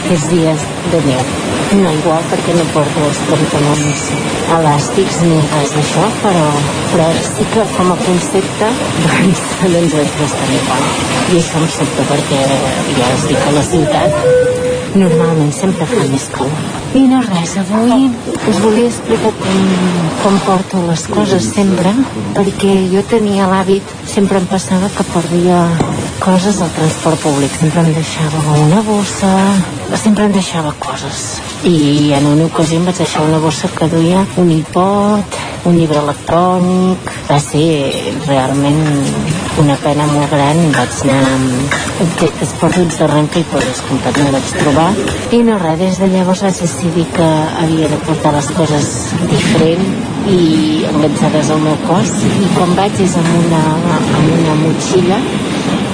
aquests 0.01 0.33
dies 0.33 0.67
de 0.93 1.01
neu. 1.07 1.23
No 1.81 1.93
igual 1.99 2.27
perquè 2.31 2.55
no 2.59 2.67
porto 2.75 3.05
els 3.09 3.21
pantalons 3.31 4.05
elàstics 4.59 5.21
ni 5.25 5.41
res 5.55 5.75
d'això, 5.77 6.05
però, 6.23 6.45
però 6.93 7.09
sí 7.31 7.49
que 7.55 7.67
com 7.77 7.93
a 7.95 7.99
concepte 8.05 8.71
doncs, 9.07 9.45
doncs 9.75 9.99
vaig 9.99 10.17
bastant 10.21 10.57
igual. 10.61 10.89
I 11.25 11.41
això 11.41 11.63
em 11.63 11.71
sobta 11.79 12.09
perquè 12.13 12.43
ja 13.01 13.15
us 13.17 13.29
dic 13.31 13.49
a 13.49 13.57
la 13.59 13.67
ciutat 13.73 14.53
normalment 14.95 15.51
sempre 15.55 15.87
fa 15.91 16.05
més 16.11 16.27
calor. 16.35 16.67
I 16.95 17.03
no 17.11 17.21
res, 17.25 17.57
avui 17.59 18.07
us 18.51 18.61
volia 18.63 18.87
explicar 18.91 19.33
com, 19.41 19.65
com 20.23 20.39
porto 20.47 20.83
les 20.87 21.07
coses 21.11 21.49
sempre, 21.57 21.95
perquè 22.37 22.77
jo 22.93 23.03
tenia 23.11 23.49
l'hàbit, 23.51 23.95
sempre 24.11 24.39
em 24.43 24.47
passava 24.51 24.91
que 24.95 25.07
perdia 25.11 25.65
coses 26.20 26.60
al 26.60 26.70
transport 26.76 27.20
públic. 27.23 27.52
Sempre 27.60 27.81
em 27.81 27.93
deixava 27.94 28.43
una 28.60 28.83
bossa, 28.83 29.33
sempre 29.97 30.26
em 30.26 30.33
deixava 30.33 30.75
coses. 30.78 31.41
I 31.65 32.12
en 32.18 32.26
una 32.33 32.49
ocasió 32.51 32.78
em 32.78 32.84
vaig 32.89 33.01
deixar 33.01 33.25
una 33.25 33.41
bossa 33.41 33.70
que 33.73 33.89
duia 33.89 34.26
un 34.41 34.51
hipot, 34.52 35.39
un 35.65 35.78
llibre 35.78 36.02
electrònic, 36.02 37.10
va 37.31 37.39
ser 37.41 37.67
realment 38.26 38.83
una 39.62 39.76
pena 39.81 40.07
molt 40.10 40.33
gran, 40.34 40.60
vaig 40.75 41.01
anar 41.05 41.20
amb 41.31 41.76
objectes 42.05 42.52
perduts 42.60 42.99
de 43.01 43.09
Renfe 43.10 43.41
i 43.41 43.47
per 43.51 43.62
descomptat 43.62 44.18
no 44.20 44.33
vaig 44.34 44.51
trobar 44.59 44.89
i 45.33 45.41
no 45.47 45.59
res, 45.62 45.78
des 45.81 46.01
de 46.02 46.09
llavors 46.12 46.43
vaig 46.44 46.60
decidir 46.65 47.07
que 47.15 47.28
havia 47.62 47.91
de 47.93 48.01
portar 48.07 48.34
les 48.34 48.51
coses 48.59 48.91
diferent 49.31 49.84
i 50.31 50.41
enganxades 50.91 51.52
al 51.55 51.62
meu 51.65 51.76
cos 51.86 52.15
i 52.26 52.49
quan 52.57 52.75
vaig 52.78 52.99
és 53.05 53.17
amb 53.20 53.36
una, 53.44 53.62
amb 54.18 54.33
una 54.39 54.57
motxilla 54.65 55.20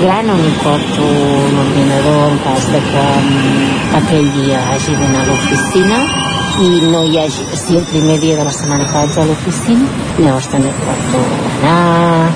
gran 0.00 0.30
on 0.32 0.40
hi 0.40 0.52
porto 0.62 1.06
l'ordinador 1.54 2.20
en 2.32 2.38
cas 2.44 2.66
de 2.72 2.80
que 2.90 3.04
mm, 3.20 3.96
aquell 4.00 4.28
dia 4.36 4.60
hagi 4.70 4.94
d'anar 4.96 5.24
a 5.24 5.26
l'oficina 5.28 5.98
i 6.64 6.68
no 6.92 7.02
hi 7.04 7.18
hagi, 7.20 7.44
si 7.62 7.76
el 7.76 7.84
primer 7.90 8.16
dia 8.20 8.36
de 8.38 8.44
la 8.48 8.54
setmana 8.58 8.86
que 8.88 8.94
vaig 8.96 9.18
a 9.18 9.26
l'oficina 9.28 9.88
llavors 10.18 10.48
també 10.54 10.72
porto 10.84 11.20
anar 11.58 12.32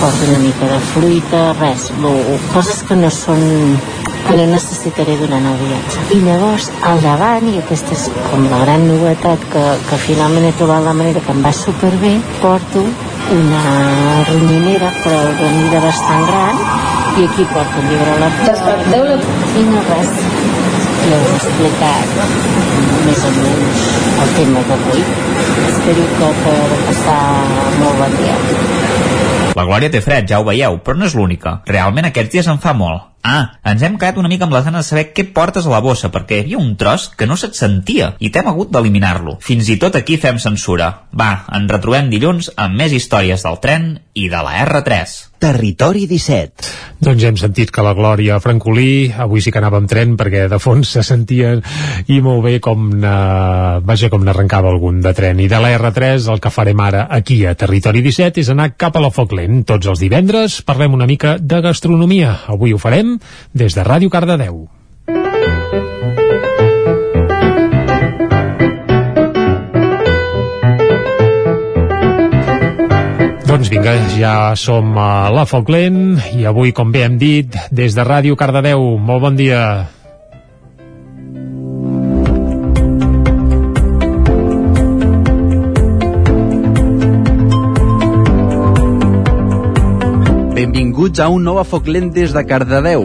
porto 0.00 0.26
una 0.30 0.40
mica 0.42 0.66
de 0.72 0.80
fruita 0.90 1.44
res, 1.60 1.88
lo, 2.02 2.12
coses 2.52 2.82
que 2.88 2.98
no 2.98 3.10
són 3.14 3.42
que 4.28 4.36
no 4.36 4.44
necessitaré 4.50 5.14
durant 5.16 5.46
el 5.48 5.56
viatge. 5.62 6.02
I 6.12 6.18
llavors 6.20 6.66
al 6.84 6.98
davant 7.00 7.46
i 7.48 7.54
aquesta 7.62 7.94
és 7.96 8.08
com 8.28 8.44
la 8.50 8.58
gran 8.64 8.84
novetat 8.90 9.46
que, 9.52 9.62
que 9.88 10.00
finalment 10.02 10.48
he 10.50 10.56
trobat 10.58 10.84
la 10.84 10.96
manera 10.98 11.22
que 11.24 11.32
em 11.32 11.40
va 11.46 11.54
superbé 11.56 12.18
porto 12.42 12.82
una 13.30 13.62
ronyonera 14.28 14.90
però 15.02 15.18
de 15.40 15.48
mida 15.56 15.80
bastant 15.84 16.24
gran 16.30 16.60
i 17.18 17.24
aquí 17.26 17.44
porto 17.52 17.82
un 17.82 17.88
llibre 17.90 18.14
electrònic 18.16 19.26
i 19.60 19.64
no 19.68 19.82
res 19.88 20.14
ja 21.08 21.18
us 21.18 21.28
he 21.28 21.36
explicat 21.36 22.16
més 23.08 23.26
o 23.28 23.34
menys 23.40 23.84
el 24.24 24.32
tema 24.38 24.64
d'avui 24.70 25.04
espero 25.72 26.08
que 26.18 26.32
de 26.46 26.80
passar 26.86 27.20
molt 27.82 28.02
bon 28.02 28.18
dia 28.22 28.38
La 29.58 29.64
Glòria 29.66 29.90
té 29.90 29.98
fred, 29.98 30.26
ja 30.30 30.38
ho 30.38 30.44
veieu, 30.46 30.76
però 30.86 30.94
no 30.94 31.06
és 31.08 31.14
l'única. 31.18 31.56
Realment 31.66 32.06
aquests 32.06 32.30
dies 32.30 32.46
en 32.46 32.60
fa 32.62 32.76
molt. 32.78 33.08
Ah, 33.22 33.58
ens 33.66 33.82
hem 33.82 33.98
quedat 33.98 34.18
una 34.20 34.30
mica 34.30 34.46
amb 34.46 34.54
les 34.54 34.64
ganes 34.64 34.86
de 34.86 34.88
saber 34.88 35.06
què 35.12 35.26
portes 35.34 35.66
a 35.66 35.72
la 35.72 35.82
bossa, 35.84 36.10
perquè 36.14 36.38
hi 36.38 36.44
havia 36.44 36.60
un 36.60 36.76
tros 36.80 37.08
que 37.18 37.26
no 37.26 37.36
se't 37.36 37.58
sentia 37.58 38.12
i 38.18 38.30
t'hem 38.32 38.48
hagut 38.50 38.70
d'eliminar-lo. 38.74 39.38
Fins 39.44 39.68
i 39.68 39.78
tot 39.82 39.98
aquí 39.98 40.16
fem 40.22 40.38
censura. 40.42 40.92
Va, 41.12 41.32
ens 41.58 41.72
retrobem 41.72 42.12
dilluns 42.12 42.52
amb 42.56 42.78
més 42.78 42.94
històries 42.94 43.44
del 43.44 43.58
tren 43.64 43.90
i 44.14 44.28
de 44.30 44.44
la 44.44 44.54
R3. 44.66 45.18
Territori 45.38 46.08
17. 46.10 46.66
Doncs 46.98 47.22
ja 47.22 47.28
hem 47.30 47.36
sentit 47.38 47.70
que 47.70 47.82
la 47.86 47.92
Glòria 47.94 48.40
Francolí 48.42 49.12
avui 49.22 49.38
sí 49.42 49.52
que 49.54 49.60
anava 49.60 49.78
amb 49.78 49.86
tren 49.90 50.16
perquè 50.18 50.48
de 50.50 50.58
fons 50.58 50.90
se 50.96 51.04
sentia 51.06 51.52
i 52.10 52.18
molt 52.24 52.42
bé 52.42 52.56
com 52.62 52.88
na... 52.98 53.78
vaja 53.86 54.10
com 54.10 54.24
n'arrencava 54.26 54.72
algun 54.72 54.98
de 55.04 55.12
tren. 55.14 55.38
I 55.38 55.46
de 55.50 55.60
la 55.62 55.70
R3 55.76 56.26
el 56.32 56.42
que 56.42 56.50
farem 56.50 56.82
ara 56.82 57.04
aquí 57.14 57.44
a 57.46 57.54
Territori 57.58 58.02
17 58.02 58.42
és 58.42 58.50
anar 58.50 58.72
cap 58.74 58.98
a 58.98 59.04
la 59.04 59.12
Foc 59.14 59.36
Lent. 59.38 59.62
Tots 59.70 59.86
els 59.86 60.02
divendres 60.02 60.58
parlem 60.66 60.98
una 60.98 61.06
mica 61.06 61.36
de 61.38 61.62
gastronomia. 61.62 62.34
Avui 62.50 62.74
ho 62.74 62.82
farem 62.82 63.07
des 63.54 63.76
de 63.78 63.84
Ràdio 63.86 64.10
Cardedeu. 64.12 64.66
Doncs 73.48 73.70
vinga, 73.72 73.94
ja 74.20 74.54
som 74.60 74.92
a 75.00 75.30
la 75.32 75.46
Foc 75.48 75.70
Lent 75.72 76.18
i 76.36 76.44
avui, 76.46 76.74
com 76.76 76.92
bé 76.92 77.06
hem 77.06 77.16
dit, 77.18 77.56
des 77.72 77.96
de 77.96 78.04
Ràdio 78.04 78.36
Cardedeu. 78.36 78.92
Molt 79.00 79.24
bon 79.24 79.40
dia. 79.40 79.62
Benvinguts 90.58 91.20
a 91.22 91.28
un 91.30 91.44
nou 91.46 91.60
Foc 91.62 91.86
Lent 91.86 92.08
des 92.10 92.32
de 92.34 92.40
Cardedeu. 92.42 93.04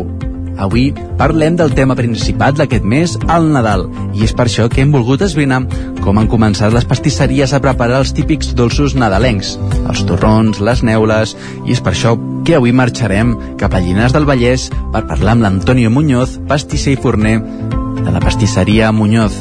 Avui 0.66 0.88
parlem 1.20 1.54
del 1.60 1.76
tema 1.78 1.94
principat 1.94 2.58
d'aquest 2.58 2.82
mes, 2.82 3.14
el 3.30 3.46
Nadal, 3.54 3.84
i 4.18 4.26
és 4.26 4.34
per 4.34 4.48
això 4.48 4.66
que 4.74 4.82
hem 4.82 4.90
volgut 4.96 5.22
esbrinar 5.22 5.60
com 6.02 6.18
han 6.18 6.32
començat 6.32 6.74
les 6.74 6.90
pastisseries 6.90 7.54
a 7.54 7.62
preparar 7.62 8.02
els 8.02 8.16
típics 8.18 8.56
dolços 8.58 8.98
nadalencs, 8.98 9.54
els 9.86 10.02
torrons, 10.10 10.64
les 10.66 10.82
neules, 10.82 11.38
i 11.68 11.78
és 11.78 11.86
per 11.86 11.94
això 11.94 12.18
que 12.42 12.58
avui 12.58 12.74
marxarem 12.74 13.36
cap 13.62 13.78
a 13.78 13.86
Llinars 13.86 14.18
del 14.18 14.26
Vallès 14.26 14.72
per 14.90 15.06
parlar 15.06 15.38
amb 15.38 15.46
l'Antonio 15.46 15.94
Muñoz, 15.94 16.40
pastisser 16.50 16.98
i 16.98 17.04
forner 17.06 17.38
de 17.38 18.10
la 18.10 18.22
pastisseria 18.24 18.90
Muñoz. 18.92 19.38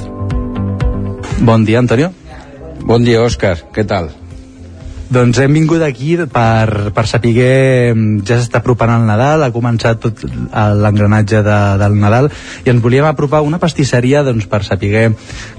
Bon 1.41 1.65
dia, 1.65 1.81
Antonio. 1.81 2.13
Bon 2.85 3.09
dia, 3.09 3.25
Òscar. 3.25 3.63
Què 3.73 3.89
tal? 3.89 4.13
Doncs 5.13 5.43
hem 5.43 5.53
vingut 5.53 5.83
aquí 5.85 6.15
per, 6.31 6.93
per 6.97 7.03
saber 7.11 7.33
ja 8.25 8.37
s'està 8.39 8.63
apropant 8.63 8.95
el 8.95 9.03
Nadal, 9.05 9.43
ha 9.45 9.53
començat 9.53 10.01
tot 10.01 10.23
l'engranatge 10.25 11.43
de, 11.45 11.57
del 11.83 11.99
Nadal 12.01 12.31
i 12.65 12.73
ens 12.73 12.81
volíem 12.81 13.05
apropar 13.05 13.43
una 13.45 13.61
pastisseria 13.61 14.23
doncs, 14.25 14.47
per 14.49 14.63
saber 14.65 15.11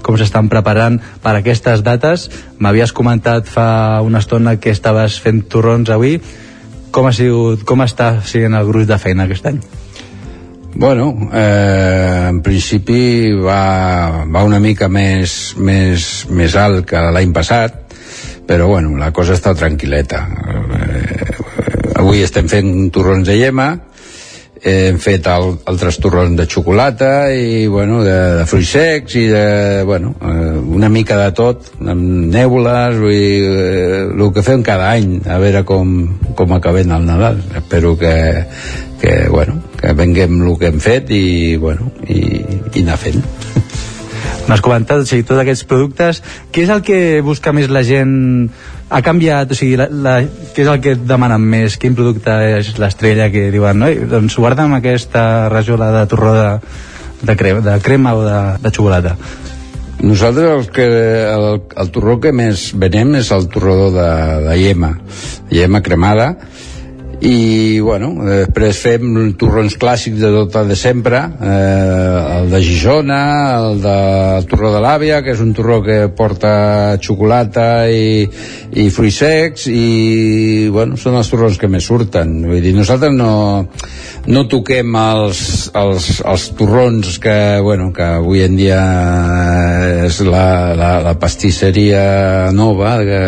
com 0.02 0.18
s'estan 0.18 0.50
preparant 0.50 0.98
per 1.22 1.36
aquestes 1.38 1.84
dates. 1.86 2.26
M'havies 2.58 2.96
comentat 2.96 3.46
fa 3.46 4.02
una 4.02 4.24
estona 4.24 4.56
que 4.58 4.74
estaves 4.74 5.20
fent 5.22 5.44
torrons 5.46 5.92
avui. 5.94 6.18
Com, 6.90 7.06
ha 7.06 7.14
sigut, 7.14 7.62
com 7.68 7.86
està 7.86 8.16
sent 8.26 8.58
el 8.58 8.66
gruix 8.66 8.90
de 8.90 8.98
feina 8.98 9.28
aquest 9.28 9.46
any? 9.52 9.62
Bueno, 10.74 11.12
eh, 11.30 12.26
en 12.32 12.42
principi 12.42 13.30
va, 13.38 14.26
va 14.26 14.42
una 14.42 14.58
mica 14.58 14.90
més, 14.90 15.54
més, 15.62 16.26
més 16.34 16.58
alt 16.58 16.82
que 16.90 17.06
l'any 17.14 17.30
passat, 17.36 17.83
però 18.46 18.68
bueno, 18.68 18.96
la 19.00 19.12
cosa 19.12 19.36
està 19.36 19.54
tranquil·leta. 19.56 20.22
Eh, 20.78 21.34
avui 22.00 22.22
estem 22.24 22.48
fent 22.50 22.70
torrons 22.92 23.26
de 23.28 23.38
llema 23.38 23.72
hem 24.64 24.96
fet 25.02 25.26
el, 25.28 25.50
altres 25.68 25.98
torrons 26.00 26.38
de 26.38 26.46
xocolata 26.48 27.28
i 27.36 27.66
bueno, 27.68 28.00
de, 28.04 28.16
de 28.38 28.46
fruits 28.48 28.72
secs 28.72 29.16
i 29.20 29.26
de, 29.28 29.82
bueno, 29.84 30.14
eh, 30.24 30.56
una 30.78 30.88
mica 30.88 31.18
de 31.20 31.30
tot 31.36 31.68
amb 31.84 32.32
neules 32.32 33.00
i 33.12 33.26
eh, 33.44 34.00
el 34.08 34.30
que 34.32 34.44
fem 34.46 34.64
cada 34.64 34.88
any 34.96 35.18
a 35.28 35.38
veure 35.42 35.64
com, 35.68 35.94
com 36.34 36.56
acabem 36.56 36.96
el 36.96 37.04
Nadal. 37.04 37.42
Espero 37.60 37.96
que, 38.00 38.14
que, 39.02 39.16
bueno, 39.28 39.60
que 39.80 39.92
venguem 39.92 40.40
el 40.40 40.56
que 40.58 40.72
hem 40.72 40.80
fet 40.80 41.12
i, 41.12 41.56
bueno, 41.60 41.92
i, 42.08 42.22
i 42.72 42.86
anar 42.86 42.96
fent 43.00 43.20
M'has 44.44 44.60
comentat, 44.60 45.00
o 45.00 45.08
sigui, 45.08 45.24
tots 45.24 45.40
aquests 45.40 45.64
productes, 45.68 46.20
què 46.52 46.66
és 46.66 46.72
el 46.72 46.82
que 46.84 46.98
busca 47.24 47.54
més 47.56 47.70
la 47.72 47.80
gent? 47.86 48.50
Ha 48.92 49.00
canviat, 49.02 49.54
o 49.54 49.56
sigui, 49.56 49.78
la, 49.80 49.86
la, 49.88 50.18
què 50.52 50.66
és 50.66 50.70
el 50.70 50.82
que 50.84 50.94
demanen 51.00 51.40
més? 51.40 51.78
Quin 51.80 51.96
producte 51.96 52.34
és 52.58 52.74
l'estrella 52.78 53.30
que 53.32 53.48
diuen, 53.54 53.80
no? 53.80 53.88
Doncs 54.10 54.36
guarda'm 54.36 54.76
aquesta 54.76 55.48
rajola 55.52 55.88
de 55.96 56.04
torró 56.12 56.34
de, 56.36 56.50
de, 57.22 57.36
crema, 57.40 57.64
de 57.64 57.78
crema 57.82 58.14
o 58.18 58.22
de, 58.26 58.38
de 58.60 58.74
xocolata. 58.74 59.16
Nosaltres 60.04 60.50
el, 60.50 60.68
que, 60.74 60.84
el, 61.32 61.48
el 61.80 61.90
torró 61.94 62.18
que 62.20 62.34
més 62.36 62.68
venem 62.76 63.14
és 63.22 63.30
el 63.32 63.48
torró 63.48 63.88
de, 63.94 64.10
de 64.44 64.56
llema, 64.60 64.90
llema 65.48 65.80
cremada, 65.86 66.34
i 67.24 67.80
bueno, 67.80 68.10
després 68.26 68.80
fem 68.84 69.32
torrons 69.40 69.78
clàssics 69.80 70.20
de 70.20 70.30
tot 70.34 70.58
de 70.68 70.76
sempre 70.76 71.22
eh, 71.40 72.38
el 72.38 72.50
de 72.52 72.60
Gijona 72.64 73.20
el 73.56 73.80
de 73.80 73.96
el 74.34 74.48
torró 74.50 74.72
de 74.74 74.80
l'àvia 74.82 75.20
que 75.24 75.32
és 75.32 75.40
un 75.40 75.52
torró 75.56 75.80
que 75.84 75.98
porta 76.16 76.98
xocolata 77.02 77.86
i, 77.88 78.24
i 78.76 78.88
fruits 78.92 79.20
secs 79.22 79.68
i 79.70 80.68
bueno, 80.74 80.98
són 81.00 81.16
els 81.18 81.30
torrons 81.30 81.58
que 81.60 81.70
més 81.70 81.86
surten. 81.86 82.34
Vull 82.48 82.62
dir, 82.64 82.74
nosaltres 82.76 83.14
no 83.14 83.32
no 84.24 84.46
toquem 84.48 84.94
els, 84.96 85.40
els, 85.76 86.08
els 86.24 86.46
torrons 86.56 87.18
que, 87.20 87.36
bueno, 87.64 87.90
que 87.92 88.06
avui 88.20 88.40
en 88.44 88.56
dia 88.56 88.80
és 90.06 90.20
la, 90.24 90.72
la, 90.78 90.92
la 91.04 91.14
pastisseria 91.20 92.50
nova 92.56 92.96
que 93.04 93.22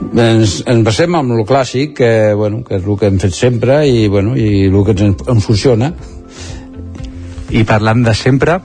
ens, 0.00 0.58
ens 0.66 0.84
basem 0.86 1.16
amb 1.18 1.34
lo 1.36 1.44
clàssic 1.48 1.96
que, 1.98 2.10
bueno, 2.38 2.62
que 2.66 2.78
és 2.78 2.84
el 2.84 2.98
que 2.98 3.10
hem 3.10 3.18
fet 3.22 3.34
sempre 3.34 3.80
i, 3.86 4.06
bueno, 4.08 4.36
i 4.36 4.68
el 4.68 4.78
que 4.86 4.94
ens, 4.96 5.24
ens 5.26 5.46
funciona. 5.46 5.92
I 7.48 7.64
parlant 7.68 8.04
de 8.04 8.14
sempre 8.14 8.58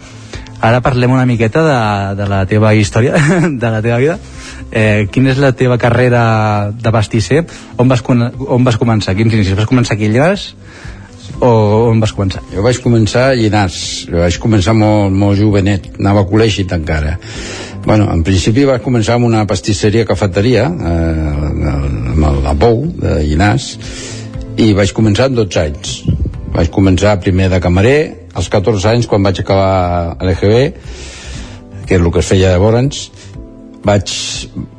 ara 0.63 0.79
parlem 0.79 1.11
una 1.11 1.25
miqueta 1.27 1.63
de, 1.65 1.79
de 2.21 2.27
la 2.29 2.45
teva 2.47 2.73
història 2.75 3.19
de 3.63 3.69
la 3.69 3.81
teva 3.83 3.99
vida. 3.99 4.17
Eh, 4.73 5.05
quina 5.11 5.33
és 5.33 5.41
la 5.41 5.51
teva 5.53 5.77
carrera 5.77 6.71
de 6.71 6.91
pastisser 6.93 7.43
on 7.77 7.91
vas, 7.91 8.01
on 8.07 8.63
vas 8.65 8.79
començar, 8.81 9.13
quins 9.17 9.33
inicis? 9.35 9.57
Vas 9.59 9.69
començar 9.69 9.97
a 9.97 10.01
Llinars 10.01 10.53
o 11.43 11.89
on 11.91 11.99
vas 11.99 12.13
començar? 12.15 12.41
Jo 12.53 12.63
vaig 12.63 12.79
començar 12.83 13.29
a 13.31 13.35
Llinars, 13.37 13.77
jo 14.09 14.21
vaig 14.21 14.37
començar 14.41 14.75
molt, 14.77 15.11
molt 15.11 15.37
jovenet, 15.39 15.89
anava 15.99 16.23
a 16.23 16.27
col·legi 16.29 16.65
encara. 16.71 17.17
Bueno, 17.83 18.07
en 18.13 18.23
principi 18.23 18.63
vaig 18.63 18.81
començar 18.81 19.17
amb 19.17 19.27
una 19.27 19.43
pastisseria 19.47 20.05
cafeteria, 20.07 20.69
eh, 20.71 21.31
amb 22.13 22.43
la 22.43 22.53
Pou, 22.55 22.85
de 22.87 23.17
Llinars, 23.25 23.73
i 24.57 24.71
vaig 24.73 24.93
començar 24.95 25.27
amb 25.27 25.35
12 25.35 25.59
anys. 25.59 26.03
Vaig 26.53 26.69
començar 26.71 27.19
primer 27.19 27.49
de 27.49 27.59
camarer, 27.59 28.29
als 28.33 28.47
14 28.49 28.87
anys, 28.89 29.07
quan 29.07 29.23
vaig 29.23 29.41
acabar 29.41 30.15
a 30.17 30.25
l'EGB, 30.25 30.73
que 31.85 31.95
és 31.95 31.99
el 32.01 32.11
que 32.11 32.19
es 32.19 32.29
feia 32.29 32.53
llavors, 32.53 33.09
vaig, 33.83 34.13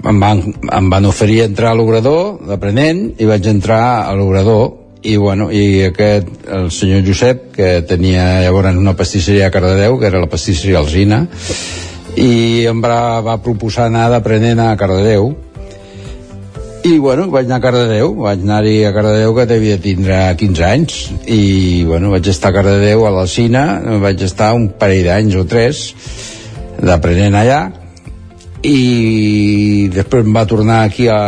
em, 0.09 0.21
van, 0.21 0.41
em 0.73 0.89
van 0.91 1.05
oferir 1.05 1.43
entrar 1.45 1.75
a 1.75 1.77
l'obrador 1.77 2.39
d'aprenent 2.49 3.11
i 3.21 3.29
vaig 3.29 3.47
entrar 3.53 4.09
a 4.09 4.15
l'obrador 4.17 4.84
i, 5.05 5.17
bueno, 5.21 5.51
i 5.53 5.85
aquest, 5.85 6.29
el 6.49 6.71
senyor 6.73 7.05
Josep 7.05 7.51
que 7.55 7.71
tenia 7.89 8.41
llavors 8.41 8.79
una 8.81 8.97
pastisseria 8.97 9.51
a 9.51 9.53
Cardedeu 9.53 9.99
que 10.01 10.09
era 10.09 10.23
la 10.23 10.31
pastisseria 10.33 10.81
Alzina 10.81 11.27
i 12.17 12.65
em 12.71 12.81
va, 12.81 13.21
va 13.27 13.37
proposar 13.43 13.91
anar 13.91 14.07
d'aprenent 14.13 14.63
a 14.63 14.71
Cardedeu. 14.79 15.33
I 16.85 16.99
bueno, 17.01 17.27
vaig 17.33 17.49
anar 17.49 17.59
a 17.59 17.65
Cardedeu 17.65 18.17
vaig 18.25 18.43
anar-hi 18.45 18.75
a 18.85 18.93
Cardedeu 18.97 19.37
que 19.37 19.47
devia 19.51 19.79
tindre 19.81 20.19
15 20.41 20.67
anys 20.69 20.99
i 21.29 21.85
bueno, 21.89 22.13
vaig 22.13 22.29
estar 22.33 22.53
a 22.53 22.57
Cardedeu 22.59 23.05
a 23.05 23.13
l'Alcina 23.13 23.65
vaig 24.01 24.25
estar 24.25 24.53
un 24.57 24.71
parell 24.81 25.09
d'anys 25.09 25.37
o 25.41 25.47
tres 25.49 25.87
d'aprenent 26.81 27.41
allà 27.41 27.63
i 28.65 29.89
després 29.93 30.25
em 30.25 30.37
va 30.37 30.45
tornar 30.49 30.83
aquí 30.85 31.09
a, 31.13 31.21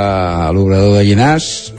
a 0.48 0.52
l'obrador 0.56 0.96
de 0.96 1.08
Llinàs 1.08 1.75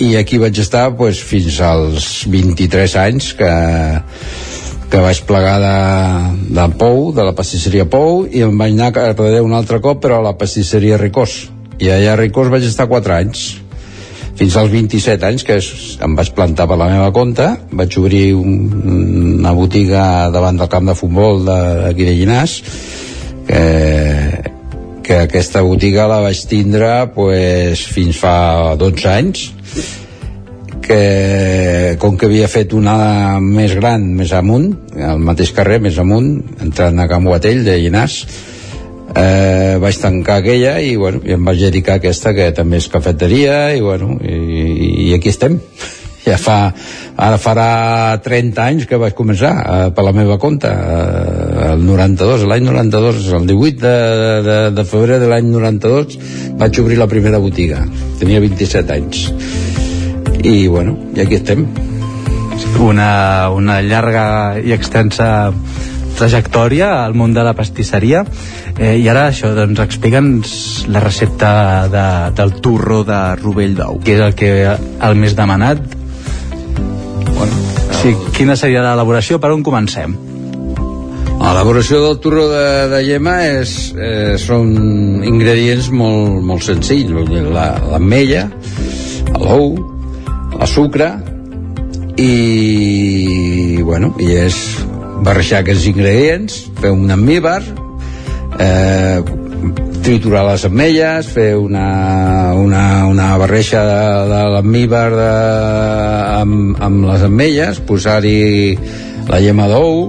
i 0.00 0.14
aquí 0.16 0.38
vaig 0.40 0.56
estar 0.62 0.86
pues, 0.96 1.20
fins 1.20 1.58
als 1.60 2.24
23 2.32 2.94
anys 3.02 3.32
que, 3.36 3.50
que 4.90 5.00
vaig 5.04 5.20
plegar 5.28 5.58
de, 5.60 5.74
de 6.56 6.66
Pou, 6.80 7.10
de 7.16 7.26
la 7.28 7.34
pastisseria 7.36 7.84
Pou 7.90 8.24
i 8.26 8.42
em 8.46 8.56
vaig 8.58 8.72
anar 8.76 8.90
a 8.90 8.96
Cardedeu 8.96 9.44
un 9.46 9.56
altre 9.56 9.80
cop 9.84 10.00
però 10.02 10.20
a 10.20 10.26
la 10.30 10.36
pastisseria 10.40 10.98
Ricós. 11.00 11.42
I 11.80 11.92
allà 11.92 12.14
a 12.14 12.20
Ricós 12.20 12.48
vaig 12.52 12.64
estar 12.68 12.88
4 12.90 13.14
anys. 13.18 13.44
Fins 14.40 14.56
als 14.56 14.70
27 14.72 15.26
anys 15.28 15.44
que 15.44 15.58
em 15.60 16.14
vaig 16.16 16.30
plantar 16.32 16.64
per 16.70 16.78
la 16.80 16.88
meva 16.88 17.10
compte 17.12 17.44
vaig 17.76 17.96
obrir 18.00 18.30
un, 18.38 18.54
una 19.40 19.52
botiga 19.52 20.30
davant 20.32 20.56
del 20.56 20.70
camp 20.72 20.88
de 20.88 20.94
futbol 20.96 21.42
de- 21.44 21.58
d'aquí 21.84 22.06
de 22.08 22.14
Llinàs 22.16 22.54
que, 23.50 23.60
que 25.10 25.16
aquesta 25.26 25.64
botiga 25.66 26.04
la 26.06 26.20
vaig 26.22 26.38
tindre 26.46 26.88
pues, 27.10 27.80
fins 27.90 28.14
fa 28.20 28.76
12 28.78 29.08
anys 29.10 29.40
que 30.84 31.96
com 31.98 32.14
que 32.14 32.28
havia 32.28 32.46
fet 32.46 32.76
una 32.78 32.94
més 33.42 33.74
gran 33.74 34.04
més 34.14 34.30
amunt, 34.38 34.68
al 34.94 35.18
mateix 35.18 35.50
carrer 35.56 35.80
més 35.82 35.98
amunt, 35.98 36.28
entrant 36.62 37.02
a 37.02 37.08
Can 37.10 37.26
Boatell 37.26 37.64
de 37.66 37.74
Llinàs 37.82 38.20
eh, 39.18 39.82
vaig 39.82 39.98
tancar 39.98 40.38
aquella 40.44 40.76
i, 40.78 40.94
bueno, 41.00 41.24
i 41.26 41.34
em 41.34 41.50
vaig 41.50 41.58
dedicar 41.66 41.98
a 41.98 42.02
aquesta 42.04 42.30
que 42.36 42.46
també 42.54 42.78
és 42.78 42.86
cafeteria 42.94 43.58
i, 43.74 43.82
bueno, 43.82 44.14
i, 44.22 45.08
i 45.08 45.14
aquí 45.18 45.34
estem 45.34 45.58
ja 46.24 46.36
fa, 46.36 46.58
ara 47.16 47.38
farà 47.40 48.18
30 48.22 48.60
anys 48.60 48.86
que 48.88 48.98
vaig 49.00 49.14
començar 49.16 49.52
eh, 49.60 49.88
per 49.96 50.04
la 50.04 50.12
meva 50.16 50.36
compte 50.42 50.68
eh, 50.68 51.70
el 51.72 51.84
92, 51.86 52.44
l'any 52.50 52.66
92 52.66 53.30
el 53.38 53.46
18 53.48 53.80
de, 53.84 53.94
de, 54.46 54.58
de 54.76 54.84
febrer 54.84 55.20
de 55.22 55.30
l'any 55.30 55.48
92 55.52 56.18
vaig 56.60 56.80
obrir 56.82 56.98
la 57.00 57.08
primera 57.08 57.40
botiga. 57.40 57.84
Tenia 58.20 58.40
27 58.42 58.96
anys. 58.98 59.28
I 60.44 60.68
bueno, 60.68 60.96
i 61.16 61.22
aquí 61.24 61.38
estem. 61.40 61.66
Una, 62.80 63.50
una 63.52 63.80
llarga 63.80 64.24
i 64.60 64.72
extensa 64.76 65.50
trajectòria 66.20 66.90
al 67.04 67.16
món 67.16 67.32
de 67.36 67.44
la 67.44 67.54
pastisseria. 67.56 68.24
Eh, 68.76 68.96
i 69.00 69.08
ara 69.08 69.26
això, 69.30 69.54
doncs 69.56 69.80
explica'ns 69.84 70.52
la 70.92 71.00
recepta 71.00 71.52
de, 71.92 72.04
del 72.36 72.54
turro 72.60 73.00
de 73.08 73.20
rovell 73.40 73.76
d'ou. 73.78 74.00
Que 74.04 74.18
és 74.18 74.26
el 74.26 74.36
que 74.36 74.52
el 74.68 75.18
més 75.20 75.36
demanat 75.38 75.99
sí, 78.00 78.14
quina 78.36 78.56
seria 78.56 78.82
l'elaboració 78.84 79.38
per 79.40 79.50
on 79.52 79.62
comencem? 79.66 80.14
L'elaboració 81.40 82.02
del 82.04 82.18
turró 82.20 82.46
de, 82.50 82.64
de 82.92 83.00
llema 83.04 83.36
és, 83.48 83.74
eh, 83.96 84.36
són 84.40 84.70
ingredients 85.26 85.88
molt, 85.92 86.40
molt 86.44 86.64
senzills. 86.64 87.12
L'ametlla, 87.52 88.46
l'ou, 89.40 89.72
la 90.56 90.68
sucre 90.68 91.10
i, 92.20 93.80
bueno, 93.84 94.12
i 94.20 94.32
és 94.46 94.58
barrejar 95.24 95.62
aquests 95.62 95.88
ingredients, 95.92 96.58
fer 96.80 96.92
un 96.92 97.12
amíbar, 97.12 97.60
eh, 98.60 99.20
triturar 100.04 100.46
les 100.48 100.64
ametlles, 100.64 101.28
fer 101.34 101.50
una, 101.56 102.54
una, 102.56 102.84
una 103.06 103.28
barreja 103.40 103.82
de, 103.84 104.00
de 104.30 104.40
l'amíbar 104.54 105.10
amb, 106.40 106.80
amb 106.80 107.04
les 107.10 107.26
ametlles, 107.28 107.82
posar-hi 107.88 108.40
la 109.30 109.40
llema 109.42 109.68
d'ou, 109.70 110.08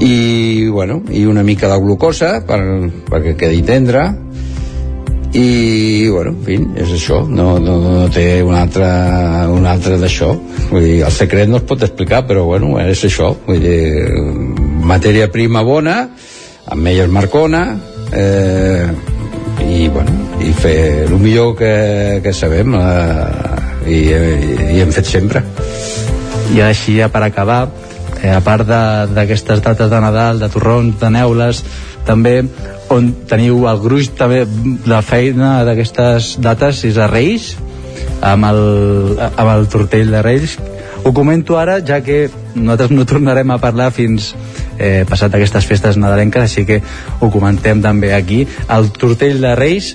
i, 0.00 0.66
bueno, 0.68 1.02
i 1.12 1.26
una 1.26 1.42
mica 1.42 1.68
de 1.68 1.78
glucosa 1.78 2.40
per, 2.46 2.60
perquè 3.10 3.36
quedi 3.36 3.62
tendre. 3.62 4.08
I 5.30 6.08
bueno, 6.10 6.32
en 6.32 6.40
fi, 6.42 6.56
és 6.82 6.90
això. 6.96 7.20
No, 7.28 7.52
no, 7.62 7.76
no 7.84 8.08
té 8.10 8.40
un 8.42 8.56
altre 8.58 8.88
un 9.52 9.68
altre 9.68 10.00
d'això. 10.00 10.32
Vull 10.72 10.82
dir, 10.82 10.96
el 11.06 11.14
secret 11.14 11.52
no 11.52 11.60
es 11.60 11.68
pot 11.68 11.84
explicar 11.86 12.24
però 12.26 12.48
bueno, 12.48 12.72
és 12.82 13.04
això. 13.06 13.30
Vull 13.46 13.62
dir, 13.62 13.78
matèria 14.88 15.30
prima 15.30 15.62
bona 15.62 16.00
ametlles 16.70 17.10
marcona 17.12 17.64
eh, 18.12 18.88
i 19.66 19.88
bueno 19.92 20.16
i 20.40 20.52
fer 20.56 21.06
el 21.06 21.18
millor 21.20 21.54
que, 21.58 22.20
que 22.24 22.32
sabem 22.32 22.74
eh, 22.74 23.90
i, 23.90 23.98
i 24.76 24.80
hem 24.80 24.92
fet 24.94 25.06
sempre. 25.08 25.42
I 26.54 26.62
així 26.64 26.96
ja 26.98 27.10
per 27.12 27.22
acabar 27.26 27.68
eh, 28.22 28.32
a 28.32 28.40
part 28.44 28.66
de- 28.66 29.06
d'aquestes 29.14 29.60
dates 29.62 29.90
de 29.92 30.00
Nadal, 30.02 30.40
de 30.40 30.48
torrons, 30.52 30.96
de 31.00 31.10
neules 31.12 31.62
també 32.08 32.40
on 32.90 33.12
teniu 33.28 33.66
el 33.70 33.78
gruix 33.84 34.08
també 34.18 34.46
la 34.88 35.02
feina 35.06 35.60
d'aquestes 35.68 36.38
dates 36.42 36.80
és 36.88 36.96
a 36.98 37.06
Reis 37.12 37.52
amb 38.24 38.44
el, 38.48 38.62
amb 39.30 39.48
el 39.52 39.68
tortell 39.72 40.10
de 40.12 40.22
Reis. 40.24 40.56
Ho 41.04 41.12
comento 41.16 41.56
ara 41.60 41.78
ja 41.84 42.00
que 42.04 42.28
nosaltres 42.54 42.90
no 42.92 43.06
tornarem 43.08 43.50
a 43.54 43.60
parlar 43.62 43.90
fins 43.94 44.32
eh, 44.80 45.04
passat 45.08 45.36
aquestes 45.36 45.68
festes 45.68 46.00
nadalenques 46.00 46.48
així 46.48 46.66
que 46.66 46.80
ho 47.20 47.30
comentem 47.30 47.82
també 47.84 48.14
aquí 48.16 48.46
el 48.68 48.90
tortell 48.96 49.38
de 49.44 49.54
Reis 49.58 49.94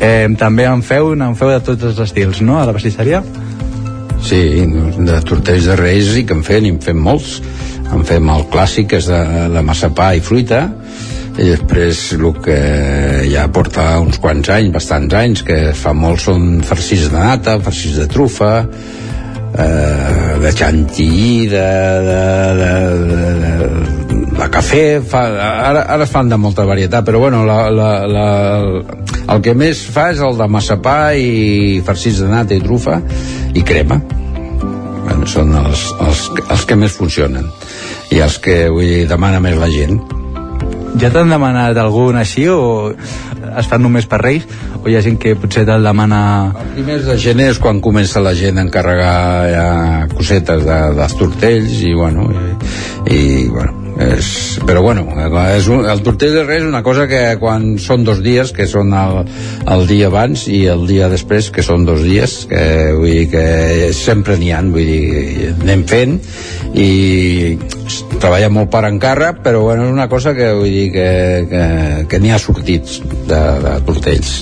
eh, 0.00 0.28
també 0.38 0.66
en 0.66 0.82
feu, 0.82 1.12
en 1.14 1.38
feu 1.38 1.52
de 1.52 1.60
tots 1.66 1.90
els 1.90 2.04
estils 2.06 2.42
no? 2.42 2.58
a 2.60 2.66
la 2.68 2.76
pastisseria? 2.76 3.22
Sí, 4.22 4.38
de 5.02 5.18
tortells 5.26 5.66
de 5.66 5.76
reis 5.76 6.12
sí 6.14 6.22
que 6.26 6.36
en 6.36 6.44
fem, 6.46 6.68
i 6.68 6.70
en 6.70 6.78
fem 6.82 6.98
molts. 6.98 7.40
En 7.92 8.04
fem 8.08 8.28
el 8.32 8.46
clàssic, 8.52 8.92
que 8.92 9.00
és 9.02 9.08
de, 9.10 9.18
de 9.52 9.62
massapà 9.66 10.12
i 10.16 10.22
fruita, 10.24 10.62
i 11.32 11.48
després 11.48 12.04
el 12.14 12.28
que 12.44 12.58
ja 13.32 13.48
porta 13.52 13.86
uns 14.00 14.20
quants 14.22 14.48
anys, 14.54 14.72
bastants 14.72 15.16
anys, 15.18 15.42
que 15.48 15.58
es 15.72 15.80
fa 15.82 15.92
molt 15.96 16.22
són 16.22 16.62
farcits 16.64 17.10
de 17.10 17.18
nata, 17.18 17.58
farcits 17.66 17.98
de 17.98 18.06
trufa, 18.08 18.52
eh, 19.58 20.38
de 20.42 20.52
chantilly, 20.52 21.46
de, 21.48 21.66
de, 22.08 22.22
de, 22.60 22.72
de, 23.42 24.30
de 24.38 24.48
cafè, 24.52 24.84
fa, 25.04 25.24
ara, 25.68 25.84
ara 25.94 26.06
es 26.06 26.12
fan 26.12 26.30
de 26.30 26.38
molta 26.40 26.64
varietat, 26.68 27.04
però 27.06 27.20
bueno, 27.22 27.44
la, 27.46 27.70
la, 27.70 27.90
la, 28.06 28.26
el 29.34 29.44
que 29.44 29.54
més 29.58 29.84
fa 29.92 30.10
és 30.14 30.22
el 30.24 30.38
de 30.40 30.48
massapà 30.48 30.96
i 31.18 31.82
farcits 31.86 32.22
de 32.24 32.30
nata 32.32 32.56
i 32.56 32.64
trufa 32.64 33.00
i 33.54 33.64
crema. 33.66 34.00
Bueno, 35.02 35.26
són 35.26 35.54
els, 35.58 35.88
els, 36.00 36.26
els 36.46 36.66
que 36.66 36.78
més 36.78 36.94
funcionen 36.94 37.48
i 38.12 38.20
els 38.22 38.38
que 38.42 38.66
vull 38.70 38.86
dir, 38.86 39.06
demana 39.10 39.40
més 39.42 39.58
la 39.58 39.70
gent. 39.72 40.21
Ja 41.00 41.08
t'han 41.12 41.32
demanat 41.32 41.78
algun 41.80 42.18
així 42.20 42.46
o 42.52 42.92
es 42.92 43.68
fan 43.68 43.82
només 43.84 44.08
per 44.08 44.20
Reis? 44.22 44.46
O 44.82 44.88
hi 44.90 44.96
ha 44.96 45.04
gent 45.04 45.18
que 45.22 45.34
potser 45.38 45.64
te'l 45.68 45.86
demana 45.88 46.22
primers 46.74 47.06
de 47.08 47.18
gener 47.20 47.50
és 47.54 47.60
quan 47.62 47.80
comença 47.84 48.22
la 48.24 48.34
gent 48.38 48.60
a 48.60 48.66
encarregar 48.66 49.20
ja 49.52 49.68
cosetes 50.16 50.66
de, 50.68 50.80
dels 50.98 51.16
tortells 51.20 51.78
i 51.86 51.94
bueno, 51.96 52.28
i, 52.32 53.14
i 53.14 53.22
bueno 53.48 53.81
és, 54.00 54.58
però 54.66 54.80
bueno, 54.82 55.04
és 55.52 55.66
un, 55.68 55.84
el 55.88 56.00
tortell 56.04 56.32
de 56.36 56.44
res 56.46 56.62
és 56.62 56.68
una 56.68 56.82
cosa 56.84 57.06
que 57.10 57.36
quan 57.40 57.76
són 57.82 58.04
dos 58.06 58.22
dies, 58.24 58.52
que 58.56 58.66
són 58.70 58.92
el, 58.96 59.18
el 59.68 59.86
dia 59.90 60.08
abans 60.08 60.46
i 60.48 60.64
el 60.72 60.86
dia 60.88 61.08
després, 61.12 61.50
que 61.52 61.64
són 61.66 61.84
dos 61.88 62.02
dies, 62.06 62.46
que 62.50 62.64
vull 62.96 63.12
dir 63.12 63.26
que 63.32 63.92
sempre 63.96 64.38
n'hi 64.40 64.52
ha, 64.52 64.62
vull 64.64 64.88
dir, 64.88 65.52
anem 65.58 65.84
fent 65.88 66.18
i 66.72 67.58
treballa 68.22 68.48
molt 68.52 68.70
per 68.72 68.84
encàrrec, 68.88 69.42
però 69.44 69.62
bueno, 69.66 69.86
és 69.88 69.92
una 69.92 70.08
cosa 70.08 70.34
que 70.36 70.52
vull 70.56 70.72
dir 70.72 70.88
que, 70.94 71.08
que, 71.50 71.64
que 72.08 72.22
n'hi 72.22 72.32
ha 72.32 72.40
sortits 72.40 73.00
de, 73.28 73.42
de 73.66 73.76
tortells. 73.88 74.32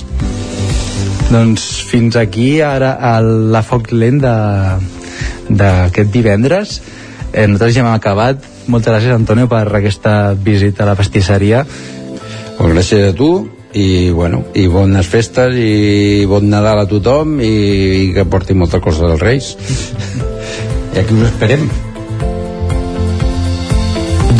doncs 1.31 1.67
fins 1.87 2.15
aquí 2.19 2.59
ara 2.59 2.95
el, 3.17 3.51
la 3.51 3.61
foc 3.63 3.91
lent 3.95 4.19
d'aquest 5.51 6.09
divendres 6.11 6.81
eh, 7.33 7.47
nosaltres 7.47 7.75
ja 7.75 7.83
hem 7.83 7.91
acabat. 7.91 8.45
Moltes 8.67 8.93
gràcies 8.93 9.15
Antonio 9.15 9.49
per 9.51 9.63
aquesta 9.67 10.33
visita 10.33 10.83
a 10.85 10.91
la 10.91 10.97
pastisseria. 10.99 11.65
Pues 12.57 12.73
gràcies 12.75 13.09
a 13.09 13.15
tu 13.17 13.31
i, 13.73 14.11
bueno, 14.11 14.43
i 14.53 14.67
bones 14.67 15.07
festes 15.07 15.55
i 15.55 16.25
bon 16.29 16.49
Nadal 16.51 16.83
a 16.83 16.89
tothom 16.89 17.39
i, 17.41 17.53
i 18.01 18.11
que 18.15 18.27
porti 18.27 18.57
molta 18.57 18.81
cosa 18.83 19.07
dels 19.07 19.23
Reis. 19.23 19.55
I 20.91 20.99
aquí 21.01 21.15
us 21.15 21.29
esperem. 21.31 21.65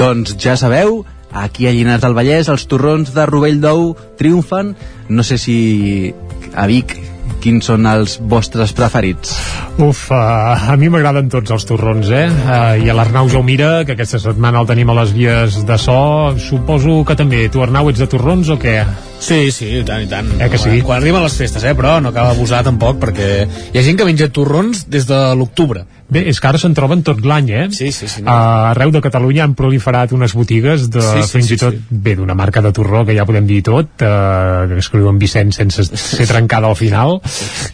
Doncs 0.02 0.36
ja 0.42 0.58
sabeu, 0.58 1.04
Aquí 1.32 1.68
a 1.68 1.72
Llinars 1.72 2.04
del 2.04 2.16
Vallès 2.16 2.50
els 2.52 2.66
torrons 2.68 3.14
de 3.16 3.26
Rovell 3.26 3.62
d'Ou 3.64 3.94
triomfen. 4.20 4.76
No 5.08 5.24
sé 5.24 5.38
si 5.40 6.14
a 6.52 6.68
Vic 6.68 6.98
quins 7.42 7.68
són 7.72 7.88
els 7.90 8.18
vostres 8.32 8.74
preferits? 8.78 9.34
Uf, 9.82 10.08
uh, 10.14 10.72
a 10.72 10.78
mi 10.80 10.92
m'agraden 10.92 11.30
tots 11.34 11.54
els 11.54 11.66
torrons, 11.68 12.12
eh? 12.14 12.26
Uh, 12.30 12.82
I 12.86 12.92
a 12.92 12.98
l'Arnau 12.98 13.30
ja 13.32 13.40
ho 13.40 13.46
mira, 13.46 13.72
que 13.88 13.96
aquesta 13.98 14.22
setmana 14.22 14.62
el 14.62 14.70
tenim 14.70 14.92
a 14.92 14.98
les 15.02 15.14
vies 15.16 15.62
de 15.68 15.78
so. 15.82 16.02
Suposo 16.42 17.02
que 17.08 17.18
també. 17.20 17.48
Tu, 17.52 17.64
Arnau, 17.64 17.90
ets 17.92 18.02
de 18.02 18.10
torrons 18.12 18.52
o 18.54 18.60
què? 18.62 18.82
Sí, 19.22 19.52
sí, 19.54 19.68
i 19.78 19.86
tant, 19.86 20.02
i 20.02 20.10
tant. 20.10 20.30
Eh 20.42 20.50
que 20.50 20.58
sí? 20.58 20.80
Quan 20.82 20.98
arriben 20.98 21.22
les 21.22 21.36
festes, 21.38 21.64
eh, 21.64 21.76
però 21.78 22.00
no 22.02 22.14
cal 22.16 22.32
abusar 22.32 22.64
tampoc, 22.66 22.98
perquè 23.04 23.32
hi 23.70 23.78
ha 23.78 23.86
gent 23.86 24.00
que 24.00 24.08
menja 24.08 24.32
torrons 24.34 24.88
des 24.90 25.06
de 25.10 25.20
l'octubre. 25.38 25.86
Bé, 26.12 26.26
és 26.28 26.42
que 26.44 26.50
ara 26.50 26.60
se'n 26.60 26.74
troben 26.76 27.06
tot 27.08 27.22
l'any, 27.24 27.50
eh? 27.56 27.66
Sí, 27.72 27.88
sí, 27.96 28.10
sí. 28.12 28.22
No. 28.26 28.34
Uh, 28.34 28.72
arreu 28.74 28.92
de 28.92 29.00
Catalunya 29.04 29.46
han 29.46 29.54
proliferat 29.56 30.12
unes 30.12 30.36
botigues 30.36 30.90
de, 30.92 31.00
Sí, 31.06 31.22
sí, 31.24 31.38
fins 31.38 31.48
sí, 31.54 31.56
i 31.56 31.62
tot, 31.62 31.78
bé, 31.88 32.18
d'una 32.20 32.36
marca 32.36 32.60
de 32.66 32.74
torró 32.76 33.06
que 33.08 33.16
ja 33.16 33.24
podem 33.28 33.48
dir 33.48 33.62
tot, 33.64 34.04
uh, 34.04 34.68
que 34.68 34.82
es 34.84 34.92
diu 34.92 35.08
en 35.08 35.22
Vicent 35.22 35.56
sense 35.56 35.88
ser 35.88 36.28
trencada 36.28 36.68
al 36.68 36.76
final, 36.76 37.22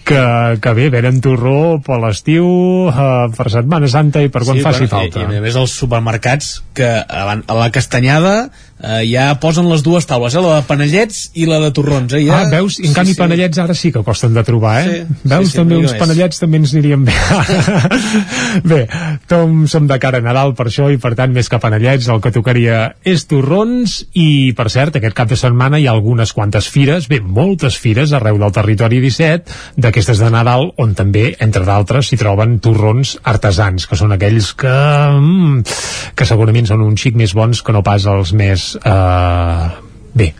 que, 0.06 0.22
que 0.61 0.75
bé, 0.77 0.91
venen 0.93 1.17
torró 1.25 1.80
per 1.82 1.98
l'estiu, 2.03 2.45
uh, 2.91 3.25
per 3.33 3.49
Setmana 3.53 3.90
Santa 3.90 4.22
i 4.22 4.30
per 4.30 4.45
quan 4.45 4.61
faci 4.61 4.85
bueno, 4.85 4.93
falta. 4.93 5.25
I, 5.25 5.33
I 5.33 5.41
a 5.41 5.45
més 5.48 5.57
els 5.57 5.74
supermercats 5.82 6.53
que 6.77 6.93
a 7.01 7.57
la 7.57 7.72
castanyada 7.74 8.38
eh, 8.80 9.03
ja 9.09 9.27
posen 9.41 9.67
les 9.69 9.83
dues 9.83 10.06
taules, 10.06 10.35
eh, 10.35 10.41
la 10.43 10.59
de 10.59 10.67
panellets 10.67 11.24
i 11.38 11.48
la 11.49 11.59
de 11.64 11.72
torrons. 11.75 12.14
Eh, 12.14 12.24
ja... 12.27 12.41
Ah, 12.41 12.49
veus? 12.51 12.77
En 12.83 12.93
canvi, 12.95 13.16
panellets 13.17 13.61
ara 13.61 13.75
sí 13.77 13.91
que 13.93 14.03
costen 14.06 14.35
de 14.38 14.43
trobar, 14.48 14.75
eh? 14.83 15.01
Sí, 15.07 15.19
veus? 15.24 15.48
sí, 15.48 15.51
sí, 15.51 15.57
també 15.57 15.80
uns 15.82 15.95
panellets 15.99 16.41
també 16.43 16.61
ens 16.61 16.75
anirien 16.77 17.06
bé. 17.07 17.16
bé, 18.64 18.85
tom 19.30 19.65
som 19.67 19.88
de 19.88 19.97
cara 20.01 20.22
a 20.22 20.25
Nadal 20.25 20.53
per 20.57 20.67
això 20.69 20.89
i 20.91 20.99
per 21.01 21.14
tant, 21.17 21.33
més 21.35 21.49
que 21.49 21.59
panellets, 21.61 22.09
el 22.11 22.22
que 22.23 22.33
tocaria 22.35 22.80
és 23.07 23.25
torrons 23.30 23.99
i, 24.14 24.53
per 24.57 24.69
cert, 24.73 24.97
aquest 24.99 25.15
cap 25.17 25.31
de 25.31 25.39
setmana 25.39 25.80
hi 25.80 25.88
ha 25.88 25.95
algunes 25.95 26.33
quantes 26.35 26.69
fires, 26.72 27.09
bé, 27.11 27.19
moltes 27.22 27.77
fires 27.81 28.14
arreu 28.15 28.39
del 28.41 28.56
territori 28.56 29.01
17 29.03 29.77
d'aquestes 29.77 30.23
de 30.23 30.31
Nadal, 30.33 30.72
on 30.81 30.95
també, 30.97 31.30
entre 31.43 31.65
d'altres, 31.67 32.09
s'hi 32.09 32.19
troben 32.19 32.57
torrons 32.64 33.17
artesans, 33.27 33.88
que 33.88 33.99
són 33.99 34.15
aquells 34.15 34.53
que, 34.57 34.77
mm, 35.17 35.77
que 36.15 36.30
segurament 36.30 36.69
són 36.69 36.83
un 36.85 36.97
xic 36.97 37.15
més 37.19 37.35
bons 37.38 37.61
que 37.61 37.75
no 37.75 37.83
pas 37.85 38.06
els 38.09 38.33
més 38.33 38.73
eh, 38.83 39.69
bé 40.17 40.33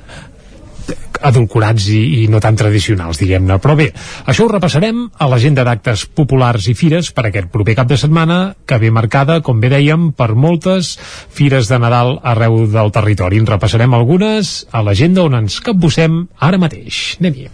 adulcorats 1.28 1.88
i, 1.94 2.02
i 2.24 2.28
no 2.32 2.42
tan 2.44 2.58
tradicionals, 2.60 3.20
diguem-ne. 3.22 3.58
Però 3.64 3.76
bé, 3.80 3.90
això 4.26 4.46
ho 4.46 4.52
repassarem 4.52 5.04
a 5.18 5.30
l'agenda 5.32 5.66
d'actes 5.68 6.06
populars 6.18 6.70
i 6.72 6.76
fires 6.78 7.12
per 7.16 7.28
aquest 7.28 7.52
proper 7.54 7.78
cap 7.80 7.90
de 7.90 7.98
setmana, 8.00 8.40
que 8.68 8.80
ve 8.82 8.92
marcada, 8.94 9.42
com 9.42 9.62
bé 9.64 9.72
dèiem, 9.74 10.12
per 10.18 10.34
moltes 10.36 10.96
fires 11.00 11.70
de 11.72 11.80
Nadal 11.82 12.18
arreu 12.24 12.66
del 12.72 12.94
territori. 12.96 13.42
En 13.42 13.50
repassarem 13.50 13.94
algunes 13.94 14.66
a 14.72 14.84
l'agenda 14.86 15.26
on 15.28 15.42
ens 15.42 15.62
capbussem 15.64 16.26
ara 16.40 16.62
mateix. 16.62 17.18
Anem-hi. 17.22 17.50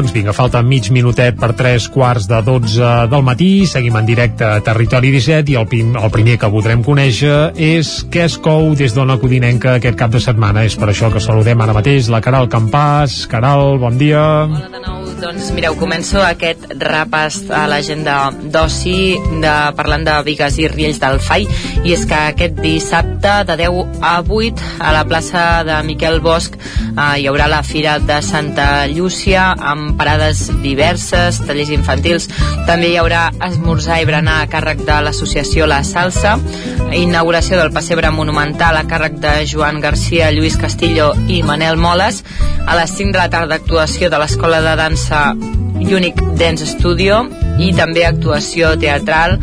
Doncs 0.00 0.14
vinga, 0.16 0.32
falta 0.32 0.62
mig 0.64 0.86
minutet 0.96 1.36
per 1.36 1.50
tres 1.52 1.84
quarts 1.92 2.24
de 2.24 2.38
12 2.40 2.86
del 3.12 3.20
matí. 3.26 3.66
Seguim 3.68 3.98
en 4.00 4.08
directe 4.08 4.46
a 4.48 4.62
Territori 4.64 5.10
17 5.12 5.52
i 5.52 5.58
el, 5.60 5.66
prim, 5.68 5.90
el 6.00 6.08
primer 6.14 6.38
que 6.40 6.48
voldrem 6.48 6.80
conèixer 6.86 7.52
és 7.60 7.92
què 8.08 8.24
es 8.30 8.38
cou 8.40 8.72
des 8.80 8.96
d'Ona 8.96 9.18
Codinenca 9.20 9.76
aquest 9.76 10.00
cap 10.00 10.16
de 10.16 10.24
setmana. 10.24 10.64
És 10.64 10.78
per 10.80 10.88
això 10.88 11.12
que 11.12 11.20
saludem 11.20 11.60
ara 11.60 11.76
mateix 11.76 12.08
la 12.08 12.24
Caral 12.24 12.48
Campàs. 12.48 13.26
Caral, 13.28 13.76
bon 13.84 14.00
dia. 14.00 14.24
Hola 14.48 14.72
de 14.72 14.80
nou. 14.88 15.09
Doncs 15.20 15.50
mireu, 15.52 15.74
començo 15.76 16.16
aquest 16.24 16.62
repàs 16.80 17.42
a 17.52 17.66
l'agenda 17.68 18.30
d'oci 18.32 19.18
de, 19.42 19.52
parlant 19.76 20.06
de 20.06 20.14
Vigues 20.24 20.56
i 20.62 20.68
Riells 20.72 21.00
del 21.02 21.18
Fai 21.20 21.44
i 21.84 21.92
és 21.92 22.06
que 22.08 22.16
aquest 22.30 22.56
dissabte 22.64 23.34
de 23.50 23.56
10 23.60 24.00
a 24.00 24.14
8 24.24 24.64
a 24.80 24.94
la 24.96 25.02
plaça 25.04 25.42
de 25.68 25.76
Miquel 25.84 26.22
Bosch 26.24 26.56
eh, 26.56 27.20
hi 27.20 27.28
haurà 27.28 27.50
la 27.52 27.60
Fira 27.66 27.98
de 28.00 28.16
Santa 28.24 28.86
Llúcia 28.88 29.50
amb 29.72 29.92
parades 30.00 30.46
diverses, 30.64 31.42
tallers 31.44 31.74
infantils. 31.76 32.30
També 32.64 32.88
hi 32.88 32.96
haurà 33.02 33.26
esmorzar 33.50 34.00
i 34.00 34.08
berenar 34.08 34.38
a 34.40 34.48
càrrec 34.48 34.86
de 34.88 35.02
l'associació 35.04 35.68
La 35.68 35.82
Salsa. 35.84 36.38
Inauguració 36.96 37.60
del 37.60 37.74
pessebre 37.76 38.08
monumental 38.10 38.80
a 38.80 38.86
càrrec 38.88 39.20
de 39.20 39.36
Joan 39.52 39.84
Garcia, 39.84 40.32
Lluís 40.32 40.56
Castillo 40.56 41.12
i 41.28 41.42
Manel 41.44 41.76
Moles. 41.76 42.24
A 42.66 42.76
les 42.78 42.96
5 42.96 43.12
de 43.12 43.18
la 43.20 43.30
tarda 43.32 43.60
actuació 43.60 44.08
de 44.10 44.18
l'Escola 44.20 44.60
de 44.64 44.74
Dansa 44.78 45.09
Unique 45.80 46.36
Dance 46.38 46.68
Studio 46.70 47.24
i 47.58 47.72
també 47.76 48.06
actuació 48.06 48.76
teatral 48.80 49.38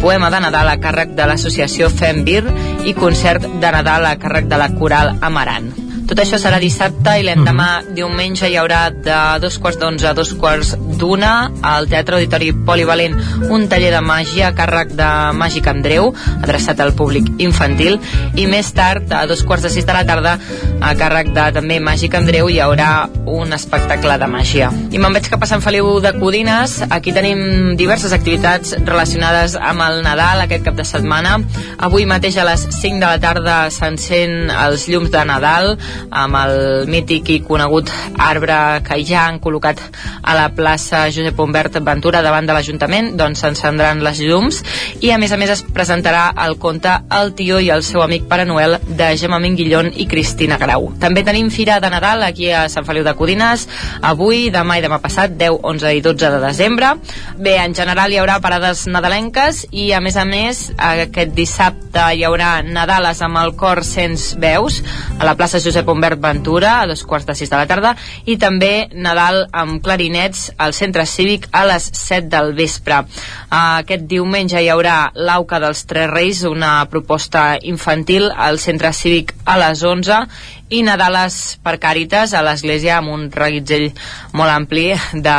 poema 0.00 0.30
de 0.30 0.42
Nadal 0.44 0.68
a 0.74 0.76
càrrec 0.82 1.16
de 1.16 1.26
l'associació 1.30 1.88
Fembir 1.90 2.42
i 2.84 2.94
concert 2.94 3.48
de 3.48 3.74
Nadal 3.78 4.06
a 4.12 4.16
càrrec 4.20 4.52
de 4.52 4.60
la 4.60 4.70
Coral 4.76 5.16
Amaran. 5.24 5.85
Tot 6.06 6.20
això 6.22 6.38
serà 6.38 6.60
dissabte 6.62 7.16
i 7.18 7.24
l'endemà 7.26 7.80
diumenge 7.96 8.46
hi 8.46 8.54
haurà 8.60 8.84
de 8.94 9.16
dos 9.42 9.56
quarts 9.58 9.78
d'onze 9.80 10.06
a 10.06 10.14
dos 10.14 10.30
quarts 10.38 10.76
d'una 11.00 11.32
al 11.66 11.88
Teatre 11.90 12.20
Auditori 12.20 12.52
Polivalent 12.66 13.16
un 13.50 13.66
taller 13.70 13.90
de 13.90 14.02
màgia 14.06 14.48
a 14.48 14.54
càrrec 14.54 14.92
de 14.94 15.08
Màgic 15.34 15.66
Andreu, 15.66 16.12
adreçat 16.36 16.78
al 16.80 16.94
públic 16.94 17.26
infantil, 17.42 17.98
i 18.38 18.46
més 18.46 18.70
tard, 18.76 19.10
a 19.10 19.24
dos 19.26 19.42
quarts 19.46 19.66
de 19.66 19.72
sis 19.74 19.86
de 19.86 19.96
la 19.96 20.04
tarda, 20.06 20.36
a 20.80 20.92
càrrec 20.98 21.32
de 21.34 21.48
també 21.58 21.80
Màgic 21.82 22.14
Andreu, 22.14 22.48
hi 22.50 22.60
haurà 22.62 23.08
un 23.26 23.52
espectacle 23.52 24.16
de 24.22 24.30
màgia. 24.30 24.70
I 24.94 25.02
me'n 25.02 25.18
veig 25.18 25.28
cap 25.32 25.42
a 25.42 25.50
Sant 25.50 25.64
Feliu 25.64 25.98
de 26.04 26.14
Codines. 26.16 26.78
Aquí 26.88 27.12
tenim 27.16 27.74
diverses 27.78 28.14
activitats 28.14 28.76
relacionades 28.78 29.56
amb 29.58 29.82
el 29.88 30.00
Nadal 30.06 30.44
aquest 30.44 30.64
cap 30.68 30.78
de 30.78 30.86
setmana. 30.86 31.36
Avui 31.82 32.06
mateix 32.06 32.38
a 32.38 32.46
les 32.46 32.68
5 32.78 33.02
de 33.02 33.06
la 33.06 33.20
tarda 33.22 33.58
s'encén 33.74 34.52
els 34.54 34.86
llums 34.90 35.10
de 35.10 35.24
Nadal 35.26 35.74
amb 36.10 36.38
el 36.40 36.86
mític 36.90 37.30
i 37.34 37.40
conegut 37.44 37.90
arbre 38.18 38.82
que 38.86 38.98
ja 39.06 39.26
han 39.26 39.40
col·locat 39.42 39.80
a 40.22 40.34
la 40.36 40.48
plaça 40.54 41.06
Josep 41.12 41.38
Humbert 41.40 41.78
Ventura 41.86 42.22
davant 42.24 42.46
de 42.46 42.54
l'Ajuntament, 42.56 43.12
doncs 43.18 43.42
s'encendran 43.42 44.02
les 44.04 44.20
llums 44.24 44.62
i 45.00 45.12
a 45.12 45.18
més 45.18 45.32
a 45.32 45.38
més 45.40 45.52
es 45.52 45.62
presentarà 45.62 46.30
el 46.46 46.56
conte 46.62 46.92
El 47.16 47.32
tio 47.38 47.58
i 47.60 47.70
el 47.74 47.84
seu 47.86 48.02
amic 48.02 48.26
Pare 48.28 48.46
Noel 48.48 48.78
de 48.86 49.10
Gemma 49.18 49.38
Minguillón 49.42 49.92
i 49.94 50.06
Cristina 50.10 50.58
Grau. 50.58 50.90
També 51.00 51.24
tenim 51.26 51.50
Fira 51.50 51.78
de 51.80 51.90
Nadal 51.92 52.24
aquí 52.26 52.50
a 52.50 52.66
Sant 52.72 52.86
Feliu 52.88 53.04
de 53.06 53.14
Codines, 53.18 53.66
avui, 54.02 54.48
demà 54.54 54.78
i 54.78 54.84
demà 54.84 55.00
passat, 55.02 55.36
10, 55.38 55.60
11 55.62 55.94
i 55.98 56.02
12 56.04 56.32
de 56.34 56.40
desembre. 56.42 56.94
Bé, 57.36 57.56
en 57.62 57.74
general 57.76 58.12
hi 58.12 58.20
haurà 58.20 58.38
parades 58.44 58.86
nadalenques 58.90 59.64
i 59.72 59.90
a 59.96 60.00
més 60.04 60.16
a 60.16 60.26
més 60.28 60.66
aquest 60.76 61.34
dissabte 61.36 62.06
hi 62.16 62.24
haurà 62.26 62.60
Nadales 62.66 63.22
amb 63.24 63.40
el 63.40 63.54
cor 63.58 63.82
Sens 63.86 64.32
Veus 64.40 64.82
a 65.18 65.24
la 65.28 65.36
plaça 65.38 65.60
Josep 65.62 65.85
Humbert 65.86 66.20
Ventura 66.20 66.80
a 66.80 66.86
dos 66.86 67.04
quarts 67.06 67.26
de 67.26 67.34
sis 67.38 67.50
de 67.50 67.56
la 67.56 67.66
tarda 67.70 67.94
i 68.26 68.36
també 68.40 68.88
Nadal 68.92 69.44
amb 69.52 69.80
clarinets 69.84 70.50
al 70.58 70.74
centre 70.76 71.06
cívic 71.06 71.48
a 71.52 71.64
les 71.68 71.90
7 71.94 72.28
del 72.32 72.52
vespre. 72.58 73.02
Aquest 73.50 74.06
diumenge 74.10 74.60
hi 74.60 74.70
haurà 74.72 75.12
l'Auca 75.14 75.60
dels 75.62 75.84
Tres 75.86 76.10
Reis, 76.10 76.42
una 76.44 76.86
proposta 76.90 77.56
infantil 77.62 78.30
al 78.30 78.58
centre 78.62 78.92
cívic 78.92 79.34
a 79.44 79.58
les 79.62 79.82
11 79.82 80.22
i 80.68 80.82
Nadales 80.82 81.58
per 81.62 81.76
Càritas 81.82 82.34
a 82.34 82.42
l'església 82.44 82.96
amb 82.98 83.12
un 83.14 83.26
reguitzell 83.32 83.90
molt 84.36 84.52
ampli 84.52 84.88
de 85.12 85.36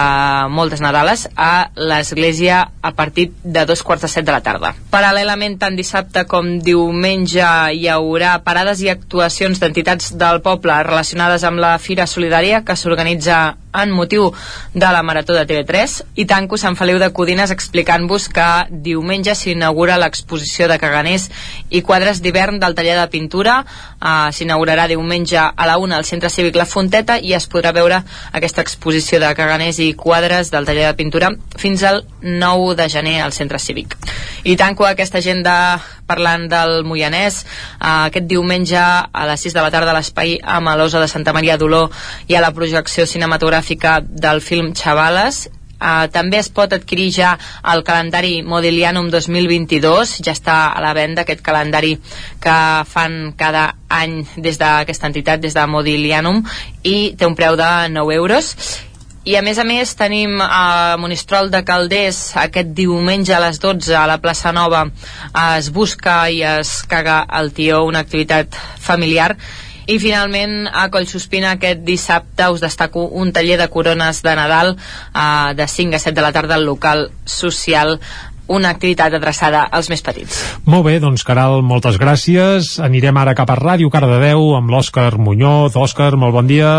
moltes 0.54 0.82
Nadales 0.84 1.28
a 1.36 1.70
l'església 1.76 2.62
a 2.82 2.92
partir 2.96 3.30
de 3.44 3.66
dos 3.66 3.84
quarts 3.84 4.08
de 4.08 4.12
set 4.12 4.26
de 4.28 4.32
la 4.32 4.42
tarda. 4.46 4.74
Paral·lelament, 4.92 5.58
tant 5.60 5.76
dissabte 5.76 6.24
com 6.30 6.58
diumenge 6.64 7.44
hi 7.76 7.88
haurà 7.92 8.38
parades 8.46 8.82
i 8.86 8.92
actuacions 8.94 9.60
d'entitats 9.60 10.14
del 10.16 10.42
poble 10.46 10.80
relacionades 10.88 11.44
amb 11.48 11.60
la 11.64 11.76
Fira 11.80 12.08
Solidària 12.08 12.64
que 12.64 12.78
s'organitza 12.80 13.58
en 13.84 13.92
motiu 13.92 14.32
de 14.74 14.92
la 14.94 15.04
Marató 15.04 15.34
de 15.38 15.46
TV3 15.48 15.98
i 16.16 16.26
tanco 16.26 16.58
Sant 16.58 16.78
Feliu 16.80 17.00
de 17.00 17.12
Codines 17.14 17.52
explicant-vos 17.54 18.28
que 18.34 18.48
diumenge 18.70 19.36
s'inaugura 19.36 20.00
l'exposició 20.02 20.68
de 20.68 20.80
caganers 20.82 21.30
i 21.70 21.82
quadres 21.82 22.22
d'hivern 22.22 22.60
del 22.60 22.76
taller 22.78 22.98
de 23.00 23.08
pintura. 23.14 23.60
Uh, 23.98 24.30
s'inaugurarà 24.32 24.88
diumenge 24.88 25.38
a 25.38 25.66
la 25.66 25.78
una 25.82 25.98
al 25.98 26.06
Centre 26.06 26.30
Cívic 26.30 26.56
La 26.56 26.68
Fonteta 26.70 27.18
i 27.18 27.34
es 27.34 27.48
podrà 27.50 27.74
veure 27.74 28.04
aquesta 28.32 28.62
exposició 28.62 29.20
de 29.20 29.34
caganers 29.36 29.80
i 29.82 29.94
quadres 29.98 30.52
del 30.54 30.66
taller 30.66 30.88
de 30.88 30.98
pintura 30.98 31.32
fins 31.58 31.84
al 31.84 32.04
9 32.22 32.76
de 32.78 32.90
gener 32.90 33.22
al 33.22 33.34
Centre 33.34 33.60
Cívic. 33.60 33.98
I 34.44 34.56
tanco 34.56 34.86
aquesta 34.86 35.18
agenda 35.18 35.58
parlant 36.08 36.48
del 36.48 36.86
Moianès. 36.88 37.42
Uh, 37.82 38.08
aquest 38.08 38.30
diumenge 38.32 38.80
a 38.80 39.26
les 39.28 39.44
6 39.44 39.58
de 39.58 39.62
la 39.62 39.72
tarda 39.74 39.92
a 39.92 39.98
l'espai 39.98 40.38
amb 40.42 40.72
l'Osa 40.80 41.02
de 41.04 41.10
Santa 41.12 41.34
Maria 41.36 41.58
d'Oló 41.60 41.90
hi 42.28 42.38
ha 42.38 42.42
la 42.42 42.54
projecció 42.56 43.06
cinematogràfica 43.06 43.67
del 43.76 44.42
film 44.42 44.74
Xavales 44.74 45.50
Uh, 45.78 46.08
també 46.10 46.40
es 46.40 46.48
pot 46.50 46.72
adquirir 46.74 47.12
ja 47.14 47.36
el 47.70 47.84
calendari 47.86 48.40
Modiglianum 48.42 49.12
2022, 49.14 50.16
ja 50.26 50.34
està 50.34 50.56
a 50.74 50.82
la 50.82 50.96
venda 50.98 51.22
aquest 51.22 51.44
calendari 51.46 51.92
que 52.42 52.56
fan 52.90 53.36
cada 53.38 53.76
any 53.94 54.24
des 54.42 54.58
d'aquesta 54.58 55.12
entitat, 55.12 55.44
des 55.44 55.54
de 55.54 55.66
Modiglianum, 55.70 56.42
i 56.82 57.14
té 57.14 57.30
un 57.30 57.38
preu 57.38 57.54
de 57.60 57.70
9 57.94 58.18
euros. 58.18 58.56
I 59.28 59.36
a 59.38 59.44
més 59.44 59.60
a 59.60 59.66
més 59.68 59.92
tenim 60.00 60.40
a 60.42 60.96
Monistrol 60.98 61.52
de 61.52 61.60
Calders. 61.68 62.32
Aquest 62.40 62.70
diumenge 62.74 63.36
a 63.36 63.42
les 63.44 63.60
12 63.60 63.92
a 63.94 64.06
la 64.08 64.18
plaça 64.24 64.54
Nova 64.56 64.86
es 65.60 65.68
busca 65.76 66.22
i 66.32 66.40
es 66.48 66.80
caga 66.88 67.26
el 67.38 67.52
tió, 67.54 67.84
una 67.84 68.00
activitat 68.08 68.56
familiar 68.80 69.36
i 69.88 69.98
finalment 70.04 70.68
a 70.68 70.90
Collsospina 70.92 71.56
aquest 71.56 71.84
dissabte 71.88 72.50
us 72.52 72.64
destaco 72.64 73.08
un 73.08 73.32
taller 73.34 73.58
de 73.60 73.70
corones 73.72 74.22
de 74.24 74.36
Nadal 74.36 74.76
eh, 74.76 75.54
de 75.56 75.68
5 75.68 75.96
a 75.96 76.00
7 76.00 76.16
de 76.16 76.26
la 76.26 76.34
tarda 76.36 76.56
al 76.56 76.68
local 76.68 77.08
social 77.26 77.98
una 78.48 78.70
activitat 78.72 79.14
adreçada 79.14 79.66
als 79.72 79.90
més 79.92 80.04
petits. 80.04 80.38
Molt 80.64 80.86
bé, 80.88 80.98
doncs 81.04 81.26
Caral, 81.28 81.60
moltes 81.68 82.00
gràcies. 82.00 82.78
Anirem 82.84 83.20
ara 83.20 83.36
cap 83.36 83.52
a 83.52 83.58
Ràdio 83.60 83.92
Cardedeu 83.92 84.54
amb 84.60 84.72
l'Òscar 84.72 85.18
Muñoz. 85.20 85.76
Òscar, 85.76 86.14
molt 86.16 86.36
bon 86.36 86.48
dia. 86.48 86.72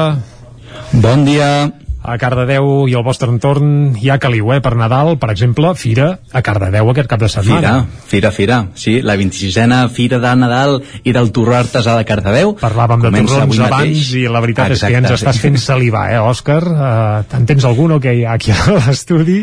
Bon 0.93 1.29
dia. 1.29 1.69
A 2.09 2.17
Cardedeu 2.21 2.87
i 2.89 2.95
al 2.97 3.05
vostre 3.05 3.29
entorn 3.29 3.95
hi 4.01 4.09
ha 4.11 4.17
caliu, 4.23 4.53
eh? 4.55 4.61
Per 4.65 4.73
Nadal, 4.81 5.17
per 5.21 5.31
exemple, 5.35 5.75
Fira 5.77 6.07
a 6.33 6.43
Cardedeu 6.43 6.89
aquest 6.93 7.09
cap 7.11 7.21
de 7.21 7.29
setmana. 7.29 7.75
Fira, 7.85 8.07
fira, 8.13 8.31
fira. 8.33 8.59
Sí, 8.75 8.99
la 9.05 9.17
26a 9.21 9.83
Fira 9.93 10.19
de 10.23 10.33
Nadal 10.41 10.79
i 11.05 11.13
del 11.13 11.31
Torró 11.37 11.59
Artesà 11.59 11.99
de 11.99 12.07
Cardedeu. 12.09 12.55
Parlàvem 12.61 13.05
de 13.05 13.11
Comença 13.13 13.35
torrons 13.35 13.59
avui 13.59 13.67
abans 13.67 13.93
mateix. 13.93 14.15
i 14.17 14.25
la 14.33 14.41
veritat 14.45 14.73
és 14.77 14.81
que 14.81 14.93
ja 14.95 15.03
ens 15.03 15.11
Exacte, 15.11 15.21
estàs 15.21 15.41
sí. 15.41 15.45
fent 15.49 15.61
salivar, 15.63 16.07
eh, 16.15 16.23
Òscar? 16.25 16.63
Uh, 16.65 17.37
en 17.37 17.47
tens 17.47 17.65
algun 17.69 17.93
o 17.99 18.01
que 18.01 18.15
hi 18.17 18.25
ha 18.25 18.35
aquí 18.39 18.51
a 18.57 18.79
l'estudi? 18.81 19.43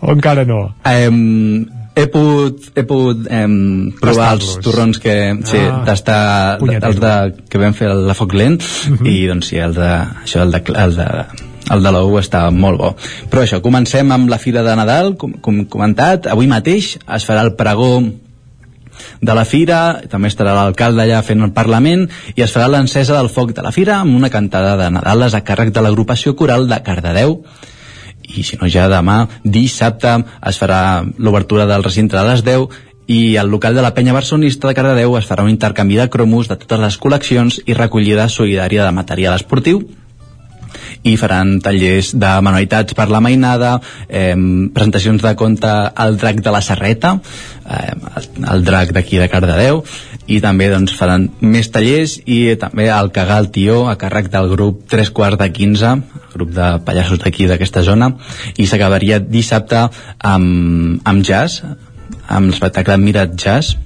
O 0.00 0.12
encara 0.14 0.44
no? 0.48 0.60
Em, 0.86 1.66
he 1.98 2.06
pogut, 2.12 2.68
he 2.78 2.84
pogut 2.86 3.26
em, 3.34 3.90
provar 4.00 4.34
els 4.36 4.52
torrons 4.62 5.00
que, 5.02 5.16
sí, 5.48 5.58
Ah, 5.58 5.82
tastar 5.88 6.58
els 6.62 7.00
de, 7.02 7.14
que 7.50 7.58
vam 7.58 7.74
fer 7.74 7.88
el 7.90 8.04
de 8.06 8.14
foc 8.14 8.34
lent 8.38 8.60
i 9.02 9.26
doncs 9.26 9.50
sí, 9.50 9.58
el 9.58 9.74
de, 9.74 9.90
això, 10.22 10.44
el 10.44 10.54
de, 10.54 10.62
el 10.84 10.94
de, 11.00 11.08
el 11.74 11.84
de 11.84 11.92
l'ou 11.94 12.16
està 12.20 12.46
molt 12.54 12.80
bo. 12.80 12.94
Però 13.30 13.44
això, 13.44 13.60
comencem 13.64 14.12
amb 14.14 14.30
la 14.30 14.40
Fira 14.40 14.64
de 14.66 14.76
Nadal, 14.78 15.14
com, 15.20 15.36
com 15.42 15.64
comentat, 15.70 16.30
avui 16.32 16.48
mateix 16.50 16.96
es 16.98 17.28
farà 17.28 17.44
el 17.46 17.54
pregó 17.58 17.92
de 19.20 19.34
la 19.34 19.44
fira, 19.44 20.00
també 20.10 20.30
estarà 20.30 20.54
l'alcalde 20.56 21.04
allà 21.04 21.22
fent 21.26 21.42
el 21.44 21.54
Parlament 21.54 22.06
i 22.34 22.44
es 22.44 22.54
farà 22.54 22.68
l'encesa 22.70 23.16
del 23.16 23.30
foc 23.32 23.54
de 23.54 23.64
la 23.64 23.72
fira 23.74 24.00
amb 24.02 24.16
una 24.16 24.30
cantada 24.30 24.76
de 24.80 24.88
Nadales 24.94 25.34
a 25.34 25.44
càrrec 25.46 25.72
de 25.74 25.84
l'agrupació 25.84 26.34
coral 26.36 26.68
de 26.70 26.80
Cardedeu. 26.82 27.38
I 28.28 28.42
si 28.44 28.58
no 28.60 28.68
ja 28.68 28.88
demà, 28.90 29.22
dissabte 29.44 30.18
es 30.50 30.58
farà 30.60 31.04
l'obertura 31.16 31.66
del 31.66 31.86
recinte 31.86 32.18
a 32.18 32.26
les 32.26 32.44
10 32.44 32.68
i 33.08 33.38
al 33.40 33.48
local 33.48 33.74
de 33.74 33.82
la 33.82 33.94
penya 33.96 34.12
barcelonista 34.12 34.68
de 34.68 34.76
Cardedeu 34.76 35.16
es 35.16 35.30
farà 35.30 35.46
un 35.46 35.54
intercanvi 35.54 35.96
de 35.96 36.10
cromos 36.12 36.50
de 36.50 36.58
totes 36.60 36.82
les 36.82 36.98
col·leccions 37.00 37.62
i 37.64 37.78
recollida 37.78 38.28
solidària 38.28 38.84
de 38.84 38.92
material 38.92 39.38
esportiu 39.38 39.86
i 41.02 41.16
faran 41.20 41.58
tallers 41.64 42.12
de 42.18 42.32
manualitats 42.44 42.96
per 42.98 43.08
la 43.10 43.20
mainada, 43.24 43.78
eh, 44.08 44.34
presentacions 44.74 45.22
de 45.22 45.34
conte 45.36 45.70
al 45.94 46.18
drac 46.18 46.42
de 46.44 46.54
la 46.54 46.62
Serreta, 46.64 47.18
eh, 47.68 47.94
el, 48.52 48.64
drac 48.64 48.92
d'aquí 48.92 49.18
de 49.18 49.28
Cardedeu, 49.28 49.82
i 50.28 50.40
també 50.44 50.68
doncs, 50.68 50.92
faran 50.96 51.28
més 51.40 51.70
tallers 51.72 52.18
i 52.26 52.56
també 52.60 52.88
el 52.92 53.10
cagar 53.14 53.40
el 53.42 53.50
tió 53.54 53.86
a 53.88 53.96
càrrec 54.00 54.28
del 54.32 54.50
grup 54.52 54.84
3 54.92 55.10
quarts 55.16 55.40
de 55.40 55.50
15, 55.52 55.92
el 56.18 56.32
grup 56.34 56.54
de 56.54 56.70
pallassos 56.84 57.20
d'aquí 57.22 57.48
d'aquesta 57.48 57.82
zona, 57.82 58.12
i 58.56 58.66
s'acabaria 58.66 59.18
dissabte 59.18 59.86
amb, 60.20 61.00
amb 61.04 61.24
jazz, 61.24 61.62
amb 62.28 62.50
l'espectacle 62.52 62.98
Mirat 63.00 63.36
Jazz, 63.40 63.76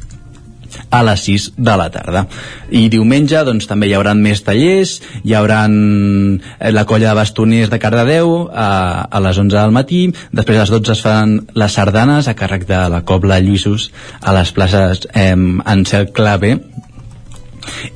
a 0.90 1.02
les 1.06 1.24
6 1.28 1.48
de 1.56 1.76
la 1.78 1.88
tarda. 1.92 2.24
I 2.70 2.88
diumenge 2.92 3.42
doncs, 3.46 3.68
també 3.70 3.88
hi 3.88 3.96
haurà 3.98 4.14
més 4.18 4.42
tallers, 4.46 4.98
hi 5.24 5.34
haurà 5.38 5.62
la 5.68 6.86
colla 6.88 7.10
de 7.10 7.18
bastoners 7.18 7.70
de 7.72 7.80
Cardedeu 7.82 8.34
a, 8.48 8.68
a 9.08 9.22
les 9.24 9.38
11 9.38 9.56
del 9.56 9.74
matí, 9.74 10.02
després 10.32 10.58
a 10.58 10.66
les 10.66 10.74
12 10.74 10.96
es 10.96 11.04
faran 11.04 11.38
les 11.58 11.78
sardanes 11.78 12.28
a 12.28 12.36
càrrec 12.38 12.66
de 12.68 12.82
la 12.92 13.02
Cobla 13.08 13.40
Lluïsos 13.42 13.90
a 14.20 14.34
les 14.36 14.52
places 14.52 15.06
eh, 15.14 15.32
en 15.32 15.84
cel 15.88 16.10
clave 16.12 16.56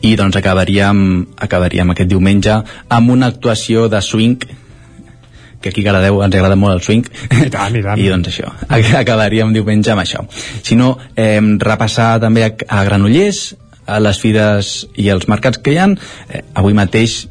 i 0.07 0.15
doncs 0.19 0.37
acabaríem, 0.39 1.01
acabaríem 1.43 1.91
aquest 1.93 2.11
diumenge 2.11 2.61
amb 2.89 3.11
una 3.11 3.31
actuació 3.33 3.89
de 3.93 4.03
swing 4.03 4.47
que 5.67 5.75
aquí 5.75 5.83
a 5.85 5.91
Cardedeu 5.91 6.23
ens 6.25 6.39
agrada 6.39 6.57
molt 6.59 6.79
el 6.79 6.83
swing. 6.87 7.05
I 7.43 7.51
tant, 7.53 7.75
i 7.77 7.83
tant. 7.85 8.01
i 8.03 8.09
doncs 8.13 8.31
això, 8.33 8.55
ac- 8.71 8.95
acabaríem 9.03 9.53
diumenge 9.57 9.93
amb 9.93 10.05
això. 10.07 10.25
Si 10.63 10.79
no, 10.79 10.95
eh, 11.19 11.41
repassar 11.63 12.15
també 12.23 12.47
a, 12.47 12.53
a 12.69 12.85
Granollers 12.89 13.49
a 13.87 14.01
les 14.03 14.19
fires 14.19 14.71
i 14.99 15.11
els 15.15 15.29
mercats 15.31 15.61
que 15.63 15.75
hi 15.75 15.79
ha 15.79 15.91
eh, 15.93 16.41
avui 16.59 16.75
mateix 16.75 17.27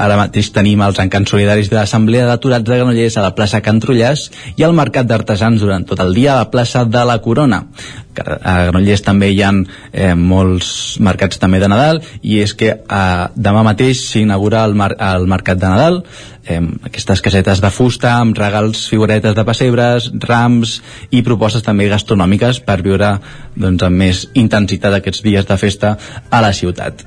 Ara 0.00 0.16
mateix 0.16 0.48
tenim 0.54 0.80
els 0.80 0.98
encants 1.02 1.28
solidaris 1.34 1.68
de 1.68 1.76
l'Assemblea 1.76 2.24
d'Aturats 2.28 2.64
de 2.64 2.78
Granollers 2.78 3.16
a 3.18 3.26
la 3.26 3.34
plaça 3.36 3.60
Can 3.60 3.80
Trullàs 3.82 4.30
i 4.56 4.64
al 4.64 4.72
Mercat 4.76 5.08
d'Artesans 5.08 5.60
durant 5.60 5.84
tot 5.84 6.00
el 6.00 6.14
dia 6.16 6.32
a 6.32 6.38
la 6.40 6.50
plaça 6.50 6.86
de 6.88 7.04
la 7.04 7.18
Corona. 7.20 7.60
A 8.16 8.54
Granollers 8.68 9.04
també 9.04 9.28
hi 9.32 9.42
ha 9.44 9.52
eh, 9.52 10.14
molts 10.16 10.96
mercats 11.00 11.40
també 11.40 11.60
de 11.60 11.68
Nadal 11.68 12.00
i 12.22 12.40
és 12.40 12.56
que 12.56 12.72
eh, 12.72 13.26
demà 13.36 13.64
mateix 13.68 14.00
s'inaugura 14.08 14.64
el, 14.64 14.76
mar 14.76 14.94
el 14.96 15.28
Mercat 15.28 15.60
de 15.60 15.68
Nadal 15.68 16.02
eh, 16.48 16.60
aquestes 16.88 17.20
casetes 17.24 17.60
de 17.60 17.70
fusta 17.70 18.16
amb 18.16 18.36
regals, 18.38 18.86
figuretes 18.88 19.36
de 19.36 19.44
pessebres, 19.44 20.10
rams 20.24 20.78
i 21.10 21.22
propostes 21.22 21.64
també 21.68 21.88
gastronòmiques 21.92 22.64
per 22.64 22.80
viure 22.80 23.14
doncs, 23.54 23.84
amb 23.84 24.04
més 24.06 24.26
intensitat 24.34 25.00
aquests 25.00 25.24
dies 25.24 25.48
de 25.48 25.60
festa 25.60 25.96
a 26.30 26.44
la 26.44 26.52
ciutat 26.56 27.04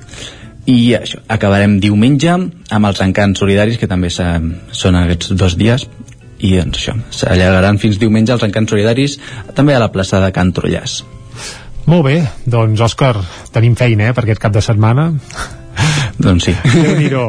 i 0.66 0.96
això, 0.98 1.22
acabarem 1.30 1.80
diumenge 1.80 2.32
amb 2.34 2.90
els 2.90 3.02
encants 3.06 3.40
solidaris 3.40 3.78
que 3.78 3.90
també 3.90 4.10
són 4.10 4.98
aquests 5.02 5.36
dos 5.38 5.58
dies 5.60 5.86
i 6.40 6.56
doncs 6.58 6.80
això, 6.82 6.96
s'allargaran 7.14 7.78
fins 7.82 8.00
diumenge 8.02 8.34
els 8.34 8.44
encants 8.48 8.74
solidaris 8.74 9.20
també 9.56 9.76
a 9.76 9.84
la 9.84 9.92
plaça 9.94 10.20
de 10.24 10.32
Can 10.36 10.52
Trullàs 10.56 11.04
Molt 11.86 12.02
bé, 12.08 12.16
doncs 12.50 12.82
Òscar, 12.82 13.14
tenim 13.54 13.76
feina, 13.78 14.10
eh, 14.10 14.14
per 14.18 14.24
aquest 14.26 14.42
cap 14.42 14.54
de 14.54 14.62
setmana. 14.66 15.12
doncs 16.26 16.48
sí 16.48 16.54
Déu-n'hi-do. 16.64 17.28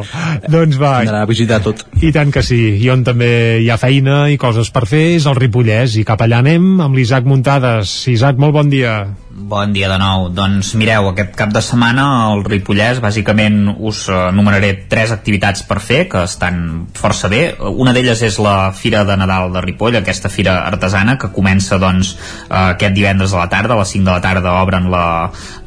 doncs 0.49 0.79
va. 0.81 1.01
A 1.05 1.27
visitar 1.29 1.61
tot. 1.61 1.83
I 2.01 2.13
tant 2.15 2.33
que 2.33 2.43
sí. 2.47 2.79
I 2.81 2.89
on 2.95 3.05
també 3.05 3.61
hi 3.61 3.69
ha 3.69 3.77
feina 3.77 4.31
i 4.33 4.39
coses 4.41 4.71
per 4.73 4.87
fer 4.89 5.19
és 5.19 5.27
el 5.29 5.37
Ripollès. 5.37 5.99
I 6.01 6.07
cap 6.09 6.25
allà 6.25 6.41
anem 6.41 6.81
amb 6.81 6.97
l'Isaac 6.97 7.29
Muntades. 7.29 7.93
Isaac, 8.09 8.41
molt 8.41 8.57
bon 8.57 8.73
dia. 8.73 8.97
Bon 9.37 9.69
dia 9.69 9.91
de 9.93 9.99
nou. 10.01 10.31
Doncs 10.33 10.71
mireu, 10.81 11.11
aquest 11.11 11.35
cap 11.37 11.51
de 11.53 11.61
setmana 11.61 12.07
al 12.31 12.41
Ripollès 12.47 13.03
bàsicament 13.05 13.67
us 13.85 14.07
eh, 14.09 14.15
enumeraré 14.31 14.71
tres 14.89 15.11
activitats 15.13 15.61
per 15.69 15.77
fer 15.85 15.99
que 16.09 16.23
estan 16.25 16.87
força 16.97 17.29
bé. 17.29 17.41
Una 17.69 17.93
d'elles 17.93 18.23
és 18.25 18.39
la 18.41 18.73
Fira 18.73 19.03
de 19.05 19.13
Nadal 19.21 19.53
de 19.53 19.61
Ripoll, 19.61 19.99
aquesta 20.01 20.31
fira 20.33 20.55
artesana 20.65 21.19
que 21.21 21.29
comença 21.37 21.77
doncs 21.77 22.15
eh, 22.15 22.63
aquest 22.63 22.97
divendres 22.97 23.35
a 23.35 23.43
la 23.43 23.51
tarda, 23.53 23.77
a 23.77 23.83
les 23.83 23.93
5 23.93 24.07
de 24.07 24.15
la 24.15 24.23
tarda 24.25 24.55
obren 24.63 24.89
la, 24.95 25.05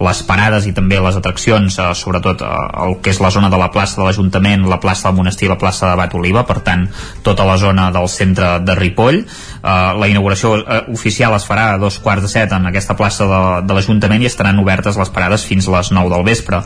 les 0.02 0.24
parades 0.26 0.66
i 0.66 0.74
també 0.74 0.98
les 0.98 1.22
atraccions, 1.22 1.78
eh, 1.78 1.92
sobretot 1.94 2.42
el 2.42 2.98
que 3.06 3.14
és 3.14 3.22
la 3.22 3.30
zona 3.38 3.54
de 3.54 3.62
la 3.62 3.70
plaça 3.70 4.02
de 4.02 4.08
l'Ajuntament, 4.08 4.66
la 4.66 4.82
plaça 4.82 5.12
del 5.12 5.20
Monestir 5.22 5.46
i 5.46 5.54
la 5.54 5.60
plaça 5.62 5.92
de 5.92 6.02
Bat 6.02 6.18
Oliva, 6.18 6.42
per 6.50 6.58
tant 6.66 6.88
tota 7.22 7.46
la 7.46 7.60
zona 7.62 7.92
del 7.94 8.10
centre 8.10 8.56
de 8.66 8.80
Ripoll. 8.82 9.22
La 9.62 10.08
inauguració 10.08 10.54
oficial 10.90 11.34
es 11.36 11.46
farà 11.46 11.74
a 11.74 11.80
dos 11.82 11.98
quarts 12.00 12.24
de 12.24 12.30
set 12.32 12.54
en 12.56 12.66
aquesta 12.70 12.96
plaça 12.96 13.28
de, 13.28 13.59
de 13.62 13.76
l'Ajuntament 13.76 14.24
i 14.24 14.30
estaran 14.30 14.60
obertes 14.62 14.98
les 15.00 15.12
parades 15.14 15.46
fins 15.48 15.68
a 15.68 15.76
les 15.78 15.92
9 15.96 16.12
del 16.14 16.26
vespre. 16.28 16.62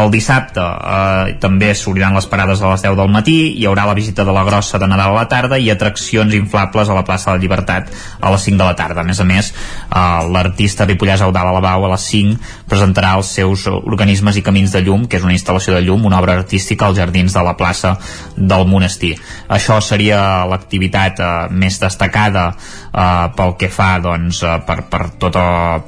El 0.00 0.10
dissabte 0.14 0.62
eh, 0.62 1.36
també 1.42 1.72
s'obriran 1.74 2.16
les 2.16 2.28
parades 2.30 2.62
a 2.62 2.72
les 2.72 2.84
10 2.84 2.98
del 2.98 3.12
matí, 3.12 3.38
hi 3.58 3.66
haurà 3.68 3.86
la 3.88 3.96
visita 3.98 4.24
de 4.24 4.34
la 4.34 4.44
grossa 4.46 4.78
de 4.78 4.88
Nadal 4.90 5.14
a 5.14 5.20
la 5.20 5.28
tarda 5.30 5.58
i 5.58 5.70
atraccions 5.70 6.34
inflables 6.34 6.88
a 6.88 6.96
la 6.96 7.04
plaça 7.04 7.30
de 7.30 7.38
la 7.38 7.42
Llibertat 7.42 7.92
a 8.20 8.32
les 8.34 8.48
5 8.48 8.58
de 8.58 8.64
la 8.64 8.76
tarda. 8.76 9.02
A 9.02 9.08
més 9.08 9.20
a 9.20 9.26
més, 9.28 9.52
eh, 9.52 10.28
l'artista 10.32 10.86
ripollès 10.88 11.22
Eudal 11.24 11.52
Alabau 11.52 11.86
a 11.86 11.92
les 11.94 12.08
5 12.12 12.38
presentarà 12.68 13.14
els 13.16 13.30
seus 13.38 13.66
organismes 13.68 14.36
i 14.36 14.44
camins 14.44 14.72
de 14.72 14.82
llum, 14.84 15.06
que 15.08 15.18
és 15.18 15.24
una 15.24 15.34
instal·lació 15.36 15.74
de 15.74 15.82
llum, 15.86 16.04
una 16.06 16.20
obra 16.20 16.36
artística 16.38 16.86
als 16.86 16.98
jardins 16.98 17.34
de 17.34 17.42
la 17.44 17.56
plaça 17.56 17.96
del 18.36 18.66
monestir. 18.68 19.14
Això 19.48 19.78
seria 19.84 20.44
l'activitat 20.48 21.20
eh, 21.20 21.30
més 21.50 21.78
destacada 21.80 22.48
eh, 22.52 23.26
pel 23.36 23.54
que 23.60 23.70
fa 23.72 23.90
doncs, 24.02 24.42
eh, 24.42 24.58
per, 24.66 24.82
per, 24.90 25.02
tot, 25.20 25.38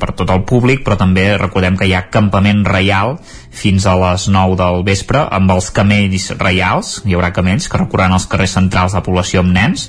per 0.01 0.13
tot 0.17 0.35
el 0.35 0.45
públic, 0.51 0.83
però 0.85 0.99
també 1.01 1.31
recordem 1.39 1.79
que 1.79 1.89
hi 1.89 1.95
ha 1.95 2.09
campament 2.13 2.65
reial 2.67 3.17
fins 3.51 3.85
a 3.87 3.97
les 3.99 4.27
9 4.31 4.57
del 4.57 4.85
vespre 4.87 5.25
amb 5.35 5.51
els 5.53 5.71
camells 5.75 6.31
reials, 6.39 6.93
hi 7.05 7.17
haurà 7.17 7.33
camells 7.35 7.69
que 7.69 7.81
recorreran 7.81 8.15
els 8.17 8.27
carrers 8.31 8.55
centrals 8.57 8.95
de 8.95 9.03
població 9.05 9.43
amb 9.43 9.53
nens. 9.55 9.89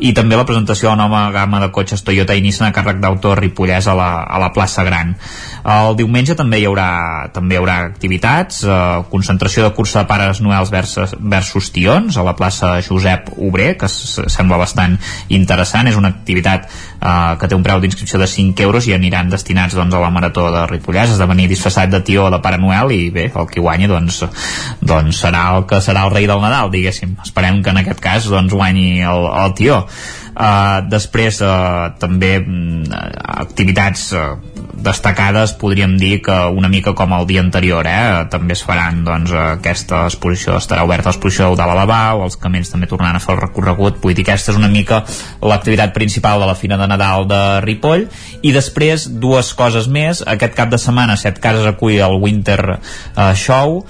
I 0.00 0.14
també 0.16 0.36
la 0.36 0.46
presentació 0.48 0.88
de 0.88 0.96
la 0.96 1.04
nova 1.04 1.22
gamma 1.34 1.60
de 1.62 1.70
cotxes 1.74 2.02
Toyota 2.02 2.34
i 2.34 2.42
Nissan 2.42 2.70
a 2.70 2.74
càrrec 2.74 3.00
d'autor 3.02 3.40
Ripollès 3.42 3.86
a 3.86 3.96
la, 3.98 4.10
a 4.24 4.40
la 4.42 4.50
plaça 4.56 4.84
Gran. 4.84 5.14
El 5.62 5.96
diumenge 6.00 6.34
també 6.38 6.58
hi 6.58 6.66
haurà, 6.66 7.28
també 7.34 7.54
hi 7.56 7.60
haurà 7.60 7.76
activitats, 7.84 8.62
eh, 8.64 8.78
concentració 9.12 9.68
de 9.68 9.74
cursa 9.76 10.02
de 10.02 10.10
pares 10.10 10.40
noels 10.42 10.72
versus, 10.72 11.14
versus 11.20 11.70
tions 11.74 12.16
a 12.16 12.26
la 12.26 12.34
plaça 12.38 12.74
Josep 12.82 13.30
Obrer, 13.36 13.76
que 13.78 13.90
sembla 13.90 14.58
bastant 14.58 14.96
interessant, 15.28 15.86
és 15.86 15.98
una 16.00 16.10
activitat 16.10 16.66
eh, 16.66 17.36
que 17.38 17.48
té 17.48 17.58
un 17.58 17.62
preu 17.62 17.82
d'inscripció 17.82 18.18
de 18.18 18.26
5 18.26 18.66
euros 18.66 18.88
i 18.88 18.96
aniran 18.96 19.30
destinats 19.30 19.76
doncs, 19.78 19.94
a 19.94 20.02
la 20.02 20.10
Marató 20.10 20.48
de 20.50 20.66
Ripollès, 20.70 21.14
has 21.14 21.22
de 21.22 21.30
venir 21.30 21.48
disfressat 21.52 21.92
de 21.92 22.02
tió 22.02 22.26
de 22.32 22.42
Pare 22.42 22.58
Noel 22.58 22.96
i 22.96 23.01
bé, 23.10 23.30
el 23.34 23.48
que 23.50 23.60
guanyi 23.60 23.88
doncs, 23.90 24.22
doncs 24.80 25.22
serà 25.24 25.44
el 25.56 25.66
que 25.70 25.80
serà 25.84 26.06
el 26.06 26.14
rei 26.14 26.28
del 26.30 26.42
Nadal, 26.42 26.70
diguéssim. 26.72 27.16
Esperem 27.24 27.62
que 27.62 27.74
en 27.74 27.82
aquest 27.82 28.02
cas 28.04 28.28
doncs, 28.30 28.54
guanyi 28.54 29.02
el, 29.02 29.26
el 29.44 29.54
tió. 29.58 29.82
Uh, 30.32 30.80
després 30.88 31.42
uh, 31.44 31.92
també 32.00 32.38
mm, 32.40 32.88
activitats 33.42 34.06
uh, 34.16 34.38
destacades 34.82 35.52
podríem 35.60 35.98
dir 36.00 36.22
que 36.24 36.36
una 36.56 36.70
mica 36.72 36.94
com 36.96 37.12
el 37.12 37.26
dia 37.28 37.42
anterior 37.44 37.86
eh? 37.86 38.24
també 38.32 38.56
es 38.56 38.62
faran 38.64 39.02
doncs, 39.04 39.34
aquesta 39.58 40.06
exposició 40.08 40.56
estarà 40.56 40.86
oberta 40.86 41.10
l'exposició 41.10 41.50
de 41.58 41.66
la 41.68 41.76
Lavau 41.76 42.24
els 42.24 42.38
camells 42.40 42.72
també 42.72 42.88
tornaran 42.88 43.18
a 43.18 43.22
fer 43.22 43.34
el 43.36 43.42
recorregut. 43.42 44.00
Vull 44.02 44.16
dir 44.16 44.24
que 44.24 44.32
aquesta 44.32 44.54
és 44.54 44.60
una 44.60 44.72
mica 44.72 45.02
l'activitat 45.44 45.92
principal 45.92 46.40
de 46.40 46.48
la 46.48 46.56
Fira 46.56 46.80
de 46.80 46.88
Nadal 46.88 47.28
de 47.28 47.42
Ripoll. 47.66 48.08
I 48.42 48.54
després 48.56 49.04
dues 49.22 49.52
coses 49.58 49.88
més. 49.92 50.24
Aquest 50.26 50.56
cap 50.56 50.72
de 50.72 50.80
setmana 50.80 51.18
Set 51.20 51.42
Cases 51.44 51.68
acull 51.68 52.00
el 52.00 52.18
Winter 52.22 52.60
uh, 52.72 53.32
Show 53.36 53.82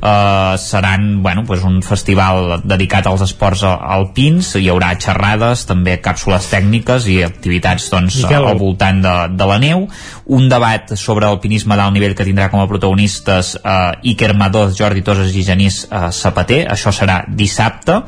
Uh, 0.00 0.56
seran 0.56 1.22
bueno, 1.22 1.44
pues 1.44 1.60
un 1.62 1.82
festival 1.84 2.62
dedicat 2.64 3.04
als 3.06 3.20
esports 3.26 3.66
alpins. 3.68 4.54
Hi 4.56 4.70
haurà 4.72 4.94
xerrades, 4.96 5.66
també 5.68 5.98
càpsules 6.00 6.46
tècniques 6.48 7.04
i 7.12 7.18
activitats 7.26 7.90
doncs, 7.92 8.16
Miquel. 8.22 8.48
al 8.48 8.56
voltant 8.56 9.02
de, 9.04 9.14
de 9.36 9.48
la 9.50 9.58
neu. 9.60 9.84
Un 10.32 10.48
debat 10.48 10.94
sobre 10.96 11.28
alpinisme 11.28 11.76
d'alt 11.76 11.92
nivell 11.92 12.16
que 12.16 12.24
tindrà 12.24 12.48
com 12.48 12.62
a 12.62 12.68
protagonistes 12.70 13.58
uh, 13.60 13.92
Iker 14.00 14.32
Madoz, 14.40 14.72
Jordi 14.78 15.04
Toses 15.04 15.36
i 15.36 15.44
Genís 15.44 15.82
uh, 15.90 16.08
Sabater, 16.08 16.62
això 16.72 16.94
serà 16.96 17.20
dissabte 17.28 18.00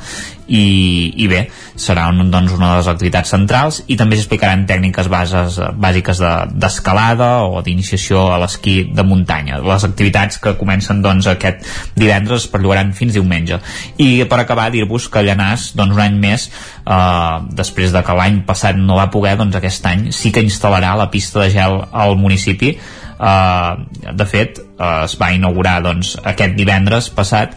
i, 0.52 1.12
i 1.24 1.26
bé, 1.30 1.46
serà 1.80 2.08
un, 2.12 2.26
doncs, 2.30 2.52
una 2.52 2.72
de 2.74 2.80
les 2.82 2.88
activitats 2.92 3.32
centrals 3.32 3.80
i 3.88 3.96
també 3.96 4.18
s'explicaran 4.18 4.66
tècniques 4.68 5.08
bases, 5.12 5.58
bàsiques 5.80 6.20
de- 6.20 6.32
d'escalada 6.60 7.30
o 7.48 7.62
d'iniciació 7.64 8.26
a 8.34 8.38
l'esquí 8.42 8.76
de 8.92 9.04
muntanya. 9.06 9.62
Les 9.64 9.86
activitats 9.88 10.40
que 10.42 10.54
comencen 10.60 11.00
doncs, 11.04 11.30
aquest 11.30 11.64
divendres 11.96 12.44
es 12.44 12.50
perllongaran 12.52 12.92
fins 12.96 13.16
diumenge. 13.16 13.60
I 13.96 14.24
per 14.28 14.42
acabar, 14.42 14.68
dir-vos 14.74 15.08
que 15.08 15.24
Llanàs, 15.24 15.70
doncs, 15.78 15.96
un 15.96 16.04
any 16.04 16.18
més, 16.20 16.48
eh, 16.84 17.36
després 17.62 17.94
de 17.94 18.02
que 18.04 18.18
l'any 18.18 18.42
passat 18.48 18.76
no 18.76 19.00
va 19.00 19.10
poder, 19.10 19.38
doncs 19.40 19.56
aquest 19.56 19.86
any 19.88 20.10
sí 20.12 20.32
que 20.32 20.44
instal·larà 20.44 20.96
la 20.98 21.10
pista 21.10 21.40
de 21.40 21.48
gel 21.54 21.80
al 21.92 22.16
municipi 22.20 22.76
Uh, 23.22 23.84
de 24.18 24.24
fet 24.26 24.56
uh, 24.58 25.04
es 25.04 25.12
va 25.20 25.28
inaugurar 25.30 25.76
doncs, 25.84 26.16
aquest 26.26 26.56
divendres 26.58 27.06
passat 27.14 27.52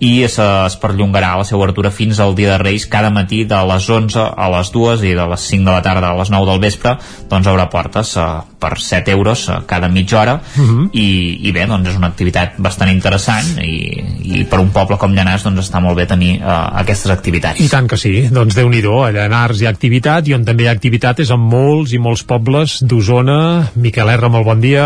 i 0.00 0.22
es, 0.26 0.38
es 0.38 0.76
perllongarà 0.80 1.34
la 1.38 1.46
seva 1.46 1.62
obertura 1.62 1.90
fins 1.94 2.20
al 2.22 2.34
dia 2.38 2.52
de 2.54 2.58
Reis 2.62 2.86
cada 2.86 3.10
matí 3.10 3.42
de 3.48 3.58
les 3.70 3.88
11 3.90 4.18
a 4.36 4.48
les 4.54 4.70
2 4.74 5.04
i 5.08 5.14
de 5.18 5.26
les 5.32 5.46
5 5.50 5.64
de 5.66 5.72
la 5.74 5.82
tarda 5.82 6.12
a 6.12 6.18
les 6.18 6.30
9 6.30 6.46
del 6.50 6.62
vespre 6.62 6.94
doncs 7.30 7.50
obre 7.50 7.66
portes 7.72 8.14
uh, 8.16 8.42
per 8.58 8.78
7 8.78 9.10
euros 9.12 9.48
uh, 9.48 9.60
cada 9.66 9.88
mitja 9.88 10.20
hora 10.20 10.38
Mhm. 10.58 10.90
i, 10.92 11.38
i 11.48 11.52
bé, 11.52 11.66
doncs 11.66 11.90
és 11.90 11.96
una 11.96 12.08
activitat 12.08 12.56
bastant 12.58 12.90
interessant 12.90 13.58
i, 13.62 14.02
i 14.22 14.44
per 14.48 14.60
un 14.60 14.70
poble 14.74 14.96
com 14.98 15.14
Llanàs 15.14 15.44
doncs 15.44 15.66
està 15.66 15.80
molt 15.82 15.96
bé 15.98 16.06
tenir 16.06 16.38
uh, 16.40 16.78
aquestes 16.80 17.10
activitats 17.10 17.60
I 17.60 17.68
tant 17.68 17.88
que 17.88 17.98
sí, 17.98 18.28
doncs 18.30 18.54
déu 18.54 18.68
nhi 18.70 18.82
a 18.88 19.10
Llanars 19.12 19.60
hi 19.60 19.66
ha 19.66 19.70
activitat 19.74 20.28
i 20.28 20.34
on 20.34 20.44
també 20.44 20.64
hi 20.64 20.68
ha 20.68 20.76
activitat 20.76 21.20
és 21.20 21.30
en 21.34 21.40
molts 21.40 21.92
i 21.92 21.98
molts 21.98 22.22
pobles 22.22 22.78
d'Osona. 22.82 23.70
Miquel 23.74 24.10
R, 24.14 24.28
molt 24.28 24.46
bon 24.46 24.60
dia. 24.60 24.84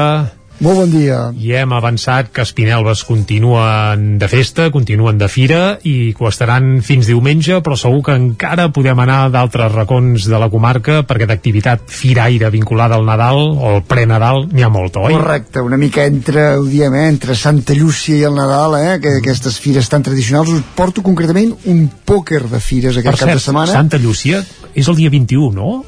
Molt 0.61 0.79
bon 0.79 0.91
dia. 0.93 1.19
I 1.39 1.55
hem 1.59 1.73
avançat 1.75 2.29
que 2.35 2.45
Espinelves 2.45 3.03
continuen 3.09 4.19
de 4.21 4.29
festa, 4.31 4.69
continuen 4.75 5.19
de 5.19 5.29
fira 5.33 5.63
i 5.89 6.13
que 6.15 6.25
ho 6.25 6.29
estaran 6.29 6.83
fins 6.87 7.09
diumenge, 7.11 7.61
però 7.65 7.77
segur 7.79 8.03
que 8.07 8.17
encara 8.19 8.69
podem 8.75 9.01
anar 9.03 9.25
d'altres 9.33 9.73
racons 9.73 10.29
de 10.31 10.39
la 10.39 10.51
comarca 10.53 11.01
perquè 11.09 11.27
d'activitat 11.31 11.89
firaire 11.91 12.51
vinculada 12.55 12.99
al 12.99 13.07
Nadal 13.09 13.41
o 13.53 13.75
al 13.75 13.83
pre-Nadal 13.89 14.47
n'hi 14.53 14.63
ha 14.67 14.71
molta, 14.73 15.03
oi? 15.03 15.17
Correcte, 15.17 15.65
una 15.65 15.81
mica 15.81 16.07
entre, 16.07 16.53
ho 16.59 16.67
diem, 16.69 16.95
eh, 16.95 17.09
entre 17.09 17.35
Santa 17.39 17.75
Llúcia 17.75 18.21
i 18.21 18.27
el 18.29 18.37
Nadal, 18.39 18.79
eh, 18.79 18.99
que 19.03 19.17
aquestes 19.19 19.59
fires 19.63 19.89
tan 19.89 20.05
tradicionals. 20.07 20.53
Us 20.53 20.67
porto 20.77 21.03
concretament 21.03 21.57
un 21.73 21.89
pòquer 22.07 22.45
de 22.51 22.61
fires 22.61 22.99
aquest 22.99 23.17
Per 23.17 23.19
cap 23.25 23.33
cert, 23.33 23.41
de 23.41 23.47
setmana. 23.49 23.73
Santa 23.73 23.99
Llúcia 23.99 24.45
és 24.75 24.89
el 24.89 24.97
dia 24.97 25.11
21, 25.11 25.51
no? 25.57 25.83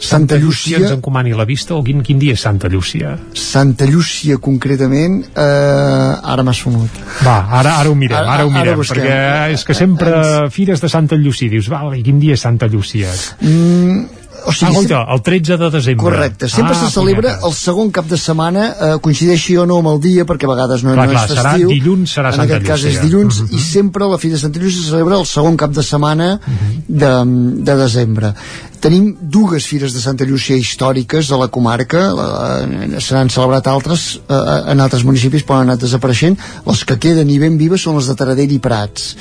Santa 0.00 0.36
Llúcia- 0.40 0.78
ens 0.80 0.90
encomani 0.94 1.34
la 1.36 1.44
vista 1.44 1.74
o 1.76 1.82
quin, 1.84 2.00
quin 2.02 2.18
dia 2.18 2.32
és 2.32 2.40
Santa 2.40 2.68
Llúcia? 2.72 3.18
Santa 3.36 3.84
Llúcia 3.86 4.38
concretament 4.40 5.20
eh, 5.36 6.14
ara 6.24 6.42
m'has 6.42 6.62
fumut 6.64 6.90
Va, 7.22 7.36
ara, 7.60 7.76
ara 7.82 7.90
ho 7.90 7.94
mirem, 7.94 8.16
Ara- 8.16 8.32
ara, 8.38 8.46
ho 8.46 8.50
ara 8.50 8.60
mirem, 8.64 8.76
busquem. 8.80 9.04
perquè 9.04 9.52
és 9.52 9.64
que 9.64 9.74
sempre 9.76 10.48
fires 10.50 10.80
de 10.80 10.88
Santa 10.88 11.16
Llúcia, 11.20 11.50
dius, 11.52 11.68
val, 11.68 11.92
i 11.98 12.02
quin 12.02 12.18
dia 12.18 12.32
és 12.38 12.40
Santa 12.40 12.66
Llúcia? 12.66 13.12
mm, 13.42 14.04
o 14.46 14.52
sigui, 14.52 14.70
ah, 14.70 14.74
guaita, 14.74 15.00
el 15.14 15.22
13 15.22 15.56
de 15.56 15.70
desembre. 15.70 16.04
Correcte, 16.04 16.48
sempre 16.48 16.74
ah, 16.76 16.80
se 16.86 16.90
celebra 16.92 17.28
punyeta. 17.36 17.46
el 17.48 17.54
segon 17.54 17.90
cap 17.90 18.06
de 18.06 18.16
setmana, 18.16 18.64
eh, 18.80 18.98
coincideixi 19.02 19.56
o 19.56 19.66
no 19.66 19.78
amb 19.78 19.88
el 19.88 20.00
dia, 20.00 20.24
perquè 20.26 20.44
a 20.46 20.52
vegades 20.54 20.82
no, 20.84 20.94
Clar, 20.94 21.06
no 21.06 21.12
clar, 21.12 21.24
és 21.24 21.30
serà 21.36 21.50
festiu. 21.52 21.68
dilluns, 21.68 22.16
serà 22.16 22.28
en 22.32 22.36
Santa 22.40 22.54
aquest 22.54 22.66
cas 22.66 22.84
és 22.84 23.00
dilluns, 23.02 23.40
Mhm. 23.42 23.54
i 23.54 23.58
sempre 23.60 24.06
la 24.06 24.18
Fira 24.18 24.34
de 24.34 24.40
Santa 24.40 24.58
Llúcia 24.60 24.82
se 24.82 24.90
celebra 24.90 25.18
el 25.18 25.26
segon 25.26 25.56
cap 25.56 25.70
de 25.70 25.82
setmana 25.82 26.40
Mhm. 26.46 26.84
de, 26.88 27.64
de 27.64 27.76
desembre. 27.76 28.34
Tenim 28.80 29.14
dues 29.20 29.66
fires 29.66 29.92
de 29.92 30.00
Santa 30.00 30.24
Llúcia 30.24 30.56
històriques 30.56 31.30
a 31.30 31.36
la 31.36 31.48
comarca, 31.48 32.14
la- 32.14 32.66
se 32.98 33.14
n'han 33.14 33.28
celebrat 33.28 33.66
altres 33.66 34.20
eh, 34.26 34.62
en 34.72 34.80
altres 34.80 35.04
municipis, 35.04 35.44
però 35.44 35.56
han 35.60 35.68
anat 35.68 35.80
desapareixent. 35.80 36.38
Les 36.66 36.84
que 36.86 36.98
queden 36.98 37.28
i 37.28 37.38
ben 37.38 37.58
vives 37.58 37.82
són 37.82 37.96
les 37.96 38.06
de 38.06 38.14
Taradell 38.14 38.50
i 38.52 38.58
Prats. 38.58 39.16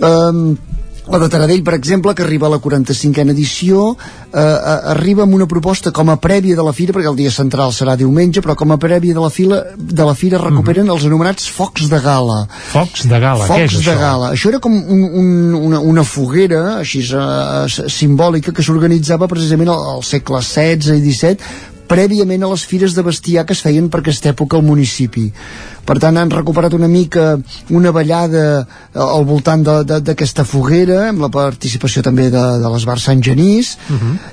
Um, 0.00 0.56
la 1.06 1.20
de 1.22 1.28
Taradell, 1.30 1.62
per 1.62 1.74
exemple, 1.76 2.14
que 2.14 2.24
arriba 2.24 2.48
a 2.48 2.50
la 2.50 2.58
45a 2.58 3.30
edició, 3.30 3.92
eh, 3.94 4.40
eh, 4.40 4.78
arriba 4.92 5.22
amb 5.22 5.34
una 5.34 5.46
proposta 5.46 5.92
com 5.94 6.10
a 6.10 6.16
prèvia 6.18 6.56
de 6.58 6.64
la 6.66 6.72
fira, 6.74 6.92
perquè 6.96 7.10
el 7.10 7.18
dia 7.18 7.30
central 7.30 7.72
serà 7.72 7.94
diumenge, 7.96 8.42
però 8.42 8.56
com 8.58 8.74
a 8.74 8.78
prèvia 8.78 9.14
de 9.14 9.22
la, 9.22 9.30
fila, 9.30 9.62
de 9.76 10.06
la 10.08 10.14
fira 10.18 10.40
recuperen 10.42 10.90
els 10.90 11.06
anomenats 11.06 11.46
focs 11.46 11.86
de 11.92 12.00
gala. 12.02 12.40
Focs 12.72 13.06
de 13.06 13.20
gala, 13.22 13.46
què 13.46 13.62
és 13.68 13.76
Focs 13.76 13.84
de 13.84 13.92
això? 13.92 14.00
gala. 14.00 14.32
Això 14.34 14.50
era 14.50 14.60
com 14.60 14.74
un, 14.74 15.06
un, 15.06 15.30
una, 15.70 15.80
una 15.80 16.04
foguera 16.04 16.80
així 16.80 17.04
uh, 17.14 17.64
simbòlica 17.70 18.52
que 18.52 18.66
s'organitzava 18.66 19.30
precisament 19.30 19.70
al, 19.70 19.96
al 19.96 20.04
segle 20.06 20.42
XVI 20.42 20.98
i 20.98 21.00
XVII 21.06 21.74
prèviament 21.86 22.42
a 22.42 22.50
les 22.50 22.64
fires 22.66 22.94
de 22.96 23.04
bestiar 23.06 23.46
que 23.46 23.54
es 23.54 23.62
feien 23.62 23.88
per 23.90 24.02
aquesta 24.02 24.32
època 24.32 24.58
al 24.58 24.66
municipi. 24.66 25.28
Per 25.86 25.98
tant, 26.02 26.16
han 26.18 26.32
recuperat 26.32 26.74
una 26.74 26.88
mica 26.90 27.36
una 27.70 27.92
ballada 27.94 28.44
eh, 28.60 28.98
al 29.00 29.24
voltant 29.28 29.62
d'aquesta 29.66 30.44
foguera, 30.44 31.08
amb 31.10 31.22
la 31.24 31.30
participació 31.32 32.02
també 32.02 32.28
de, 32.32 32.44
de 32.62 32.72
les 32.72 32.86
bars 32.88 33.06
Sant 33.06 33.22
Genís 33.22 33.76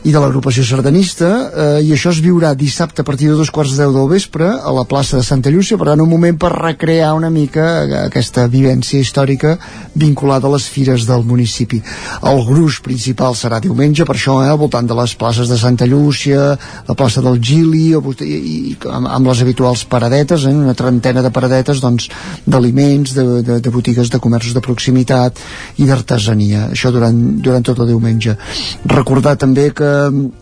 i 0.04 0.12
de 0.12 0.20
l'agrupació 0.20 0.64
sardanista, 0.66 1.30
eh, 1.54 1.84
i 1.86 1.94
això 1.94 2.12
es 2.14 2.22
viurà 2.24 2.54
dissabte 2.58 3.04
a 3.04 3.08
partir 3.08 3.30
de 3.30 3.38
dos 3.38 3.52
quarts 3.54 3.76
de 3.76 3.84
deu 3.84 3.94
del 3.94 4.10
vespre 4.10 4.50
a 4.50 4.74
la 4.74 4.86
plaça 4.90 5.18
de 5.18 5.24
Santa 5.24 5.52
Llúcia, 5.54 5.78
per 5.78 5.92
tant, 5.92 6.02
un 6.02 6.10
moment 6.10 6.38
per 6.40 6.52
recrear 6.56 7.14
una 7.14 7.30
mica 7.30 7.68
eh, 7.84 8.00
aquesta 8.08 8.48
vivència 8.48 9.00
històrica 9.00 9.58
vinculada 9.94 10.50
a 10.50 10.56
les 10.56 10.68
fires 10.70 11.06
del 11.10 11.26
municipi. 11.28 11.82
El 12.26 12.44
gruix 12.48 12.80
principal 12.82 13.38
serà 13.38 13.62
diumenge, 13.62 14.08
per 14.10 14.18
això, 14.18 14.40
eh, 14.44 14.50
al 14.50 14.62
voltant 14.62 14.90
de 14.90 14.98
les 14.98 15.16
places 15.16 15.52
de 15.52 15.58
Santa 15.62 15.86
Llúcia, 15.86 16.58
la 16.88 16.98
plaça 16.98 17.22
del 17.22 17.40
Gili, 17.40 17.94
o, 17.96 18.02
i, 18.20 18.34
i, 18.34 18.78
amb, 18.90 19.12
amb 19.20 19.32
les 19.32 19.46
habituals 19.46 19.86
paradetes, 19.86 20.48
eh, 20.48 20.54
una 20.54 20.74
trentena 20.78 21.22
de 21.22 21.30
paradetes 21.30 21.43
doncs, 21.82 22.10
d'aliments, 22.46 23.14
de, 23.14 23.42
de, 23.44 23.60
de 23.60 23.70
botigues 23.70 24.10
de 24.10 24.20
comerços 24.20 24.54
de 24.54 24.62
proximitat 24.62 25.40
i 25.78 25.86
d'artesania, 25.86 26.70
això 26.72 26.92
durant, 26.92 27.18
durant 27.42 27.64
tot 27.64 27.80
el 27.80 27.88
diumenge. 27.94 28.38
Recordar 28.86 29.36
també 29.38 29.72
que 29.76 29.90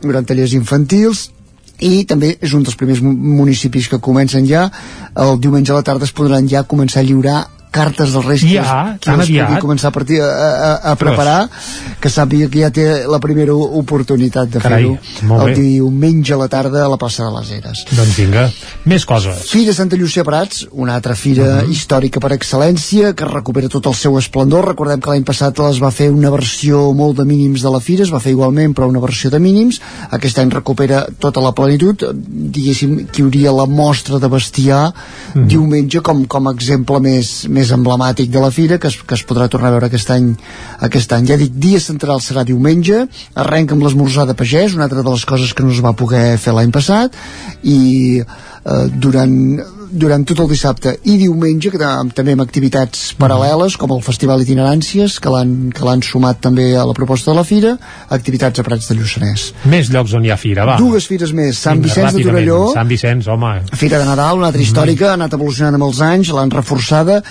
durant 0.02 0.26
tallers 0.26 0.54
infantils 0.54 1.30
i 1.82 2.04
també 2.06 2.36
és 2.42 2.54
un 2.54 2.62
dels 2.64 2.76
primers 2.78 3.02
mu- 3.02 3.16
municipis 3.42 3.88
que 3.90 3.98
comencen 4.00 4.46
ja 4.46 4.68
el 5.16 5.40
diumenge 5.42 5.72
a 5.74 5.80
la 5.80 5.84
tarda 5.84 6.06
es 6.06 6.12
podran 6.14 6.48
ja 6.48 6.62
començar 6.64 7.02
a 7.02 7.08
lliurar 7.08 7.40
cartes 7.72 8.11
dels 8.14 8.25
Reis 8.25 8.41
Ja, 8.43 8.98
qui 9.00 9.06
tan 9.06 9.19
les 9.19 9.30
pugui 9.32 9.59
començar 9.64 9.88
a, 9.88 9.91
partir, 9.95 10.19
a, 10.22 10.27
a, 10.27 10.91
a 10.91 10.95
preparar 11.00 11.50
que 12.01 12.09
sàpiga 12.11 12.50
que 12.51 12.59
ja 12.59 12.69
té 12.69 12.85
la 13.08 13.19
primera 13.24 13.53
oportunitat 13.56 14.50
de 14.51 14.59
fer-ho 14.59 14.98
el 14.98 15.45
bé. 15.45 15.56
diumenge 15.56 16.33
a 16.33 16.38
la 16.38 16.48
tarda 16.51 16.85
a 16.85 16.90
la 16.91 16.98
plaça 16.98 17.24
de 17.24 17.32
les 17.40 17.51
Eres 17.51 17.85
Doncs 17.91 18.16
vinga, 18.17 18.50
més 18.85 19.06
coses. 19.06 19.45
Fira 19.50 19.74
Santa 19.74 19.95
Llucia 19.95 20.24
Prats, 20.27 20.67
una 20.72 20.95
altra 20.95 21.16
fira 21.16 21.41
Mhm. 21.45 21.58
uh 21.58 21.61
-huh. 21.64 21.72
històrica 21.72 22.19
per 22.19 22.32
excel·lència, 22.32 23.14
que 23.16 23.25
recupera 23.25 23.69
tot 23.69 23.85
el 23.88 23.93
seu 23.95 24.17
esplendor. 24.17 24.66
Recordem 24.67 25.00
que 25.00 25.09
l'any 25.09 25.24
passat 25.24 25.58
es 25.59 25.80
va 25.82 25.91
fer 25.91 26.09
una 26.11 26.30
versió 26.30 26.93
molt 26.93 27.17
de 27.17 27.25
mínims 27.25 27.61
de 27.61 27.69
la 27.72 27.80
fira, 27.80 28.03
es 28.03 28.11
va 28.14 28.19
fer 28.19 28.32
igualment, 28.32 28.74
però 28.75 28.88
una 28.88 29.00
versió 29.00 29.30
de 29.30 29.40
mínims. 29.40 29.80
Aquest 30.11 30.38
any 30.40 30.50
recupera 30.50 31.06
tota 31.19 31.40
la 31.41 31.51
plenitud. 31.53 31.95
Diguéssim, 32.51 33.08
que 33.11 33.22
hi 33.22 33.25
hauria 33.25 33.51
la 33.51 33.66
mostra 33.66 34.19
de 34.19 34.27
bestiar 34.27 34.88
uh 34.90 34.93
Mhm. 35.38 35.43
-huh. 35.43 35.48
diumenge 35.48 36.01
com, 36.01 36.25
com 36.25 36.48
a 36.48 36.51
exemple 36.51 37.00
més, 37.00 37.48
més 37.48 37.60
emblemàtic 37.69 38.31
de 38.33 38.41
la 38.41 38.49
fira, 38.49 38.80
que 38.81 38.90
es, 38.90 38.98
que 38.98 39.14
es 39.14 39.23
podrà 39.27 39.45
tornar 39.51 39.69
a 39.69 39.75
veure 39.75 39.91
aquest 39.91 40.09
any. 40.15 40.31
Aquest 40.88 41.14
any. 41.14 41.27
Ja 41.30 41.38
dic, 41.38 41.53
dia 41.53 41.81
central 41.83 42.23
serà 42.25 42.41
diumenge, 42.48 43.03
arrenca 43.38 43.77
amb 43.77 43.85
l'esmorzar 43.85 44.25
de 44.25 44.38
pagès, 44.40 44.73
una 44.73 44.90
altra 44.90 45.06
de 45.06 45.14
les 45.14 45.27
coses 45.30 45.53
que 45.53 45.67
no 45.67 45.75
es 45.75 45.83
va 45.85 45.93
poder 45.93 46.40
fer 46.41 46.56
l'any 46.57 46.73
passat, 46.73 47.14
i 47.61 47.77
eh, 48.23 48.88
durant 48.98 49.38
durant 49.92 50.24
tot 50.28 50.40
el 50.40 50.48
dissabte 50.50 50.95
i 51.03 51.18
diumenge 51.20 51.70
que 51.72 51.78
tam- 51.82 52.10
també 52.16 52.34
amb 52.34 52.42
activitats 52.45 53.11
paral·leles 53.20 53.76
com 53.78 53.92
el 53.92 54.02
Festival 54.06 54.42
Itineràncies 54.42 55.20
que 55.20 55.30
l'han 55.30 56.02
sumat 56.02 56.40
també 56.42 56.76
a 56.78 56.86
la 56.88 56.94
proposta 56.98 57.32
de 57.32 57.38
la 57.38 57.44
fira 57.44 57.78
activitats 58.10 58.60
a 58.60 58.64
Prats 58.64 58.88
de 58.90 58.95
Lluçanès. 58.95 59.52
Més 59.66 59.90
llocs 59.92 60.14
on 60.18 60.26
hi 60.26 60.32
ha 60.32 60.38
fira, 60.38 60.66
va. 60.66 60.78
dues 60.80 61.06
fires 61.08 61.34
més, 61.34 61.58
Sant 61.58 61.82
Vinga, 61.82 61.94
Vicenç 61.94 62.16
de. 62.18 62.24
Torelló. 62.24 62.60
Sant 62.74 62.88
Vicenç, 62.90 63.28
home. 63.28 63.52
Fira 63.76 64.00
de 64.00 64.06
Nadal, 64.06 64.38
una 64.38 64.48
altra 64.52 64.61
històrica, 64.61 65.10
ha 65.11 65.18
anat 65.20 65.34
evolucionant 65.38 65.76
amb 65.76 65.84
els 65.90 66.00
anys, 66.02 66.30
l'han 66.36 66.52
reforçada, 66.52 67.22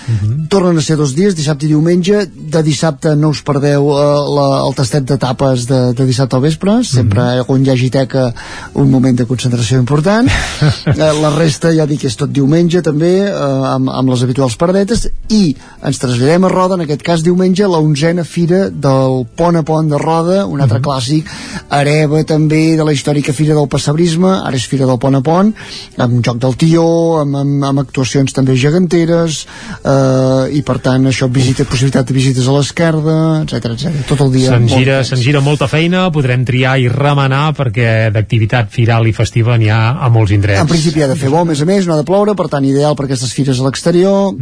tornen 0.49 0.79
a 0.79 0.83
ser 0.85 0.97
dos 1.01 1.15
dies, 1.17 1.35
dissabte 1.35 1.67
i 1.67 1.73
diumenge, 1.73 2.27
de 2.35 2.63
dissabte 2.63 3.15
no 3.17 3.31
us 3.35 3.43
perdeu 3.47 3.91
eh, 3.95 4.05
la, 4.37 4.47
el 4.67 4.75
tastet 4.79 5.05
de 5.09 5.17
tapes 5.19 5.67
de, 5.71 5.81
de 5.97 6.07
dissabte 6.07 6.37
al 6.37 6.43
vespre, 6.45 6.81
sempre 6.85 7.23
on 7.49 7.65
hi 7.65 7.71
hagi 7.73 7.91
teca 7.91 8.29
un 8.75 8.91
moment 8.91 9.17
de 9.17 9.27
concentració 9.27 9.79
important, 9.81 10.29
eh, 10.87 11.13
la 11.21 11.31
resta 11.37 11.73
ja 11.75 11.87
dic 11.87 12.01
que 12.05 12.09
és 12.11 12.17
tot 12.17 12.29
diumenge 12.31 12.50
també, 12.83 13.13
eh, 13.29 13.33
amb, 13.75 13.89
amb 13.89 14.11
les 14.11 14.23
habituals 14.23 14.57
paradetes, 14.57 15.09
i 15.29 15.55
ens 15.87 15.99
traslladem 15.99 16.45
a 16.45 16.51
Roda, 16.53 16.75
en 16.75 16.85
aquest 16.85 17.03
cas 17.03 17.23
diumenge, 17.23 17.67
la 17.67 17.79
onzena 17.79 18.25
fira 18.25 18.69
del 18.71 19.27
Pont 19.37 19.57
a 19.57 19.63
Pont 19.63 19.89
de 19.89 19.99
Roda, 19.99 20.47
un 20.47 20.61
altre 20.61 20.81
clàssic, 20.81 21.29
hereva 21.71 22.23
també 22.25 22.77
de 22.77 22.85
la 22.85 22.93
històrica 22.93 23.33
fira 23.33 23.55
del 23.55 23.69
Passabrisme, 23.69 24.31
ara 24.45 24.57
és 24.57 24.67
fira 24.67 24.87
del 24.87 24.99
Pont 24.99 25.17
a 25.17 25.23
Pont, 25.23 25.55
amb 25.97 26.21
joc 26.25 26.39
del 26.43 26.57
tió, 26.57 26.85
amb, 27.23 27.37
amb, 27.37 27.65
amb 27.71 27.85
actuacions 27.85 28.33
també 28.33 28.57
geganteres, 28.57 29.47
eh, 29.85 30.57
i 30.59 30.63
per 30.63 30.79
tant 30.85 31.07
això 31.07 31.31
visita, 31.31 31.65
possibilitat 31.65 32.07
de 32.07 32.15
visites 32.15 32.49
a 32.49 32.57
l'esquerda, 32.59 33.17
etc 33.45 33.71
etc. 33.75 34.05
tot 34.09 34.21
el 34.27 34.33
dia. 34.33 34.51
Se'n 34.55 34.69
gira, 34.69 35.01
se'n 35.07 35.23
gira 35.23 35.41
molta 35.45 35.69
feina, 35.71 36.09
podrem 36.13 36.45
triar 36.49 36.77
i 36.81 36.89
remenar 36.91 37.51
perquè 37.57 38.11
d'activitat 38.15 38.71
firal 38.73 39.09
i 39.09 39.15
festiva 39.17 39.57
n'hi 39.61 39.71
ha 39.73 39.81
a 40.01 40.11
molts 40.13 40.35
indrets. 40.37 40.61
En 40.63 40.71
principi 40.71 41.05
ha 41.05 41.11
de 41.11 41.19
fer 41.19 41.31
bo, 41.33 41.43
a 41.43 41.49
més 41.49 41.61
a 41.63 41.69
més, 41.69 41.87
no 41.87 41.95
ha 41.95 42.01
de 42.01 42.07
ploure, 42.09 42.35
per 42.41 42.49
tant 42.53 42.67
ideal 42.67 42.97
per 42.97 43.07
aquestes 43.07 43.37
fires 43.37 43.61
a 43.61 43.69
l'exterior, 43.69 44.35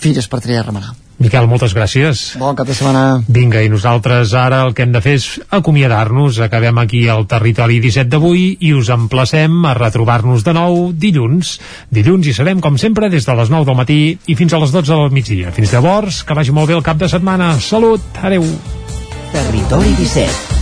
fires 0.00 0.28
per 0.28 0.40
triar 0.40 0.66
remenar. 0.66 0.96
Miquel, 1.22 1.46
moltes 1.46 1.74
gràcies. 1.76 2.22
Bon 2.40 2.56
cap 2.58 2.66
de 2.66 2.74
setmana. 2.74 3.22
Vinga, 3.30 3.60
i 3.62 3.70
nosaltres 3.70 4.32
ara 4.34 4.62
el 4.66 4.72
que 4.74 4.82
hem 4.82 4.94
de 4.94 5.02
fer 5.04 5.14
és 5.20 5.26
acomiadar-nos. 5.54 6.40
Acabem 6.42 6.80
aquí 6.82 7.04
al 7.12 7.28
Territori 7.30 7.78
17 7.84 8.10
d'avui 8.10 8.56
i 8.66 8.72
us 8.74 8.90
emplacem 8.90 9.60
a 9.68 9.74
retrobar-nos 9.78 10.42
de 10.42 10.56
nou 10.56 10.80
dilluns. 11.04 11.58
Dilluns 11.94 12.26
hi 12.26 12.34
serem, 12.34 12.62
com 12.64 12.78
sempre, 12.80 13.10
des 13.12 13.28
de 13.28 13.36
les 13.38 13.52
9 13.54 13.68
del 13.68 13.78
matí 13.78 14.00
i 14.26 14.38
fins 14.38 14.56
a 14.56 14.62
les 14.62 14.74
12 14.74 14.90
del 14.90 15.14
migdia. 15.14 15.52
Fins 15.54 15.76
llavors, 15.76 16.24
que 16.26 16.34
vagi 16.38 16.54
molt 16.56 16.72
bé 16.72 16.78
el 16.80 16.86
cap 16.86 16.98
de 16.98 17.10
setmana. 17.12 17.54
Salut, 17.60 18.02
adeu. 18.22 18.48
Territori 19.32 19.94
17, 20.00 20.61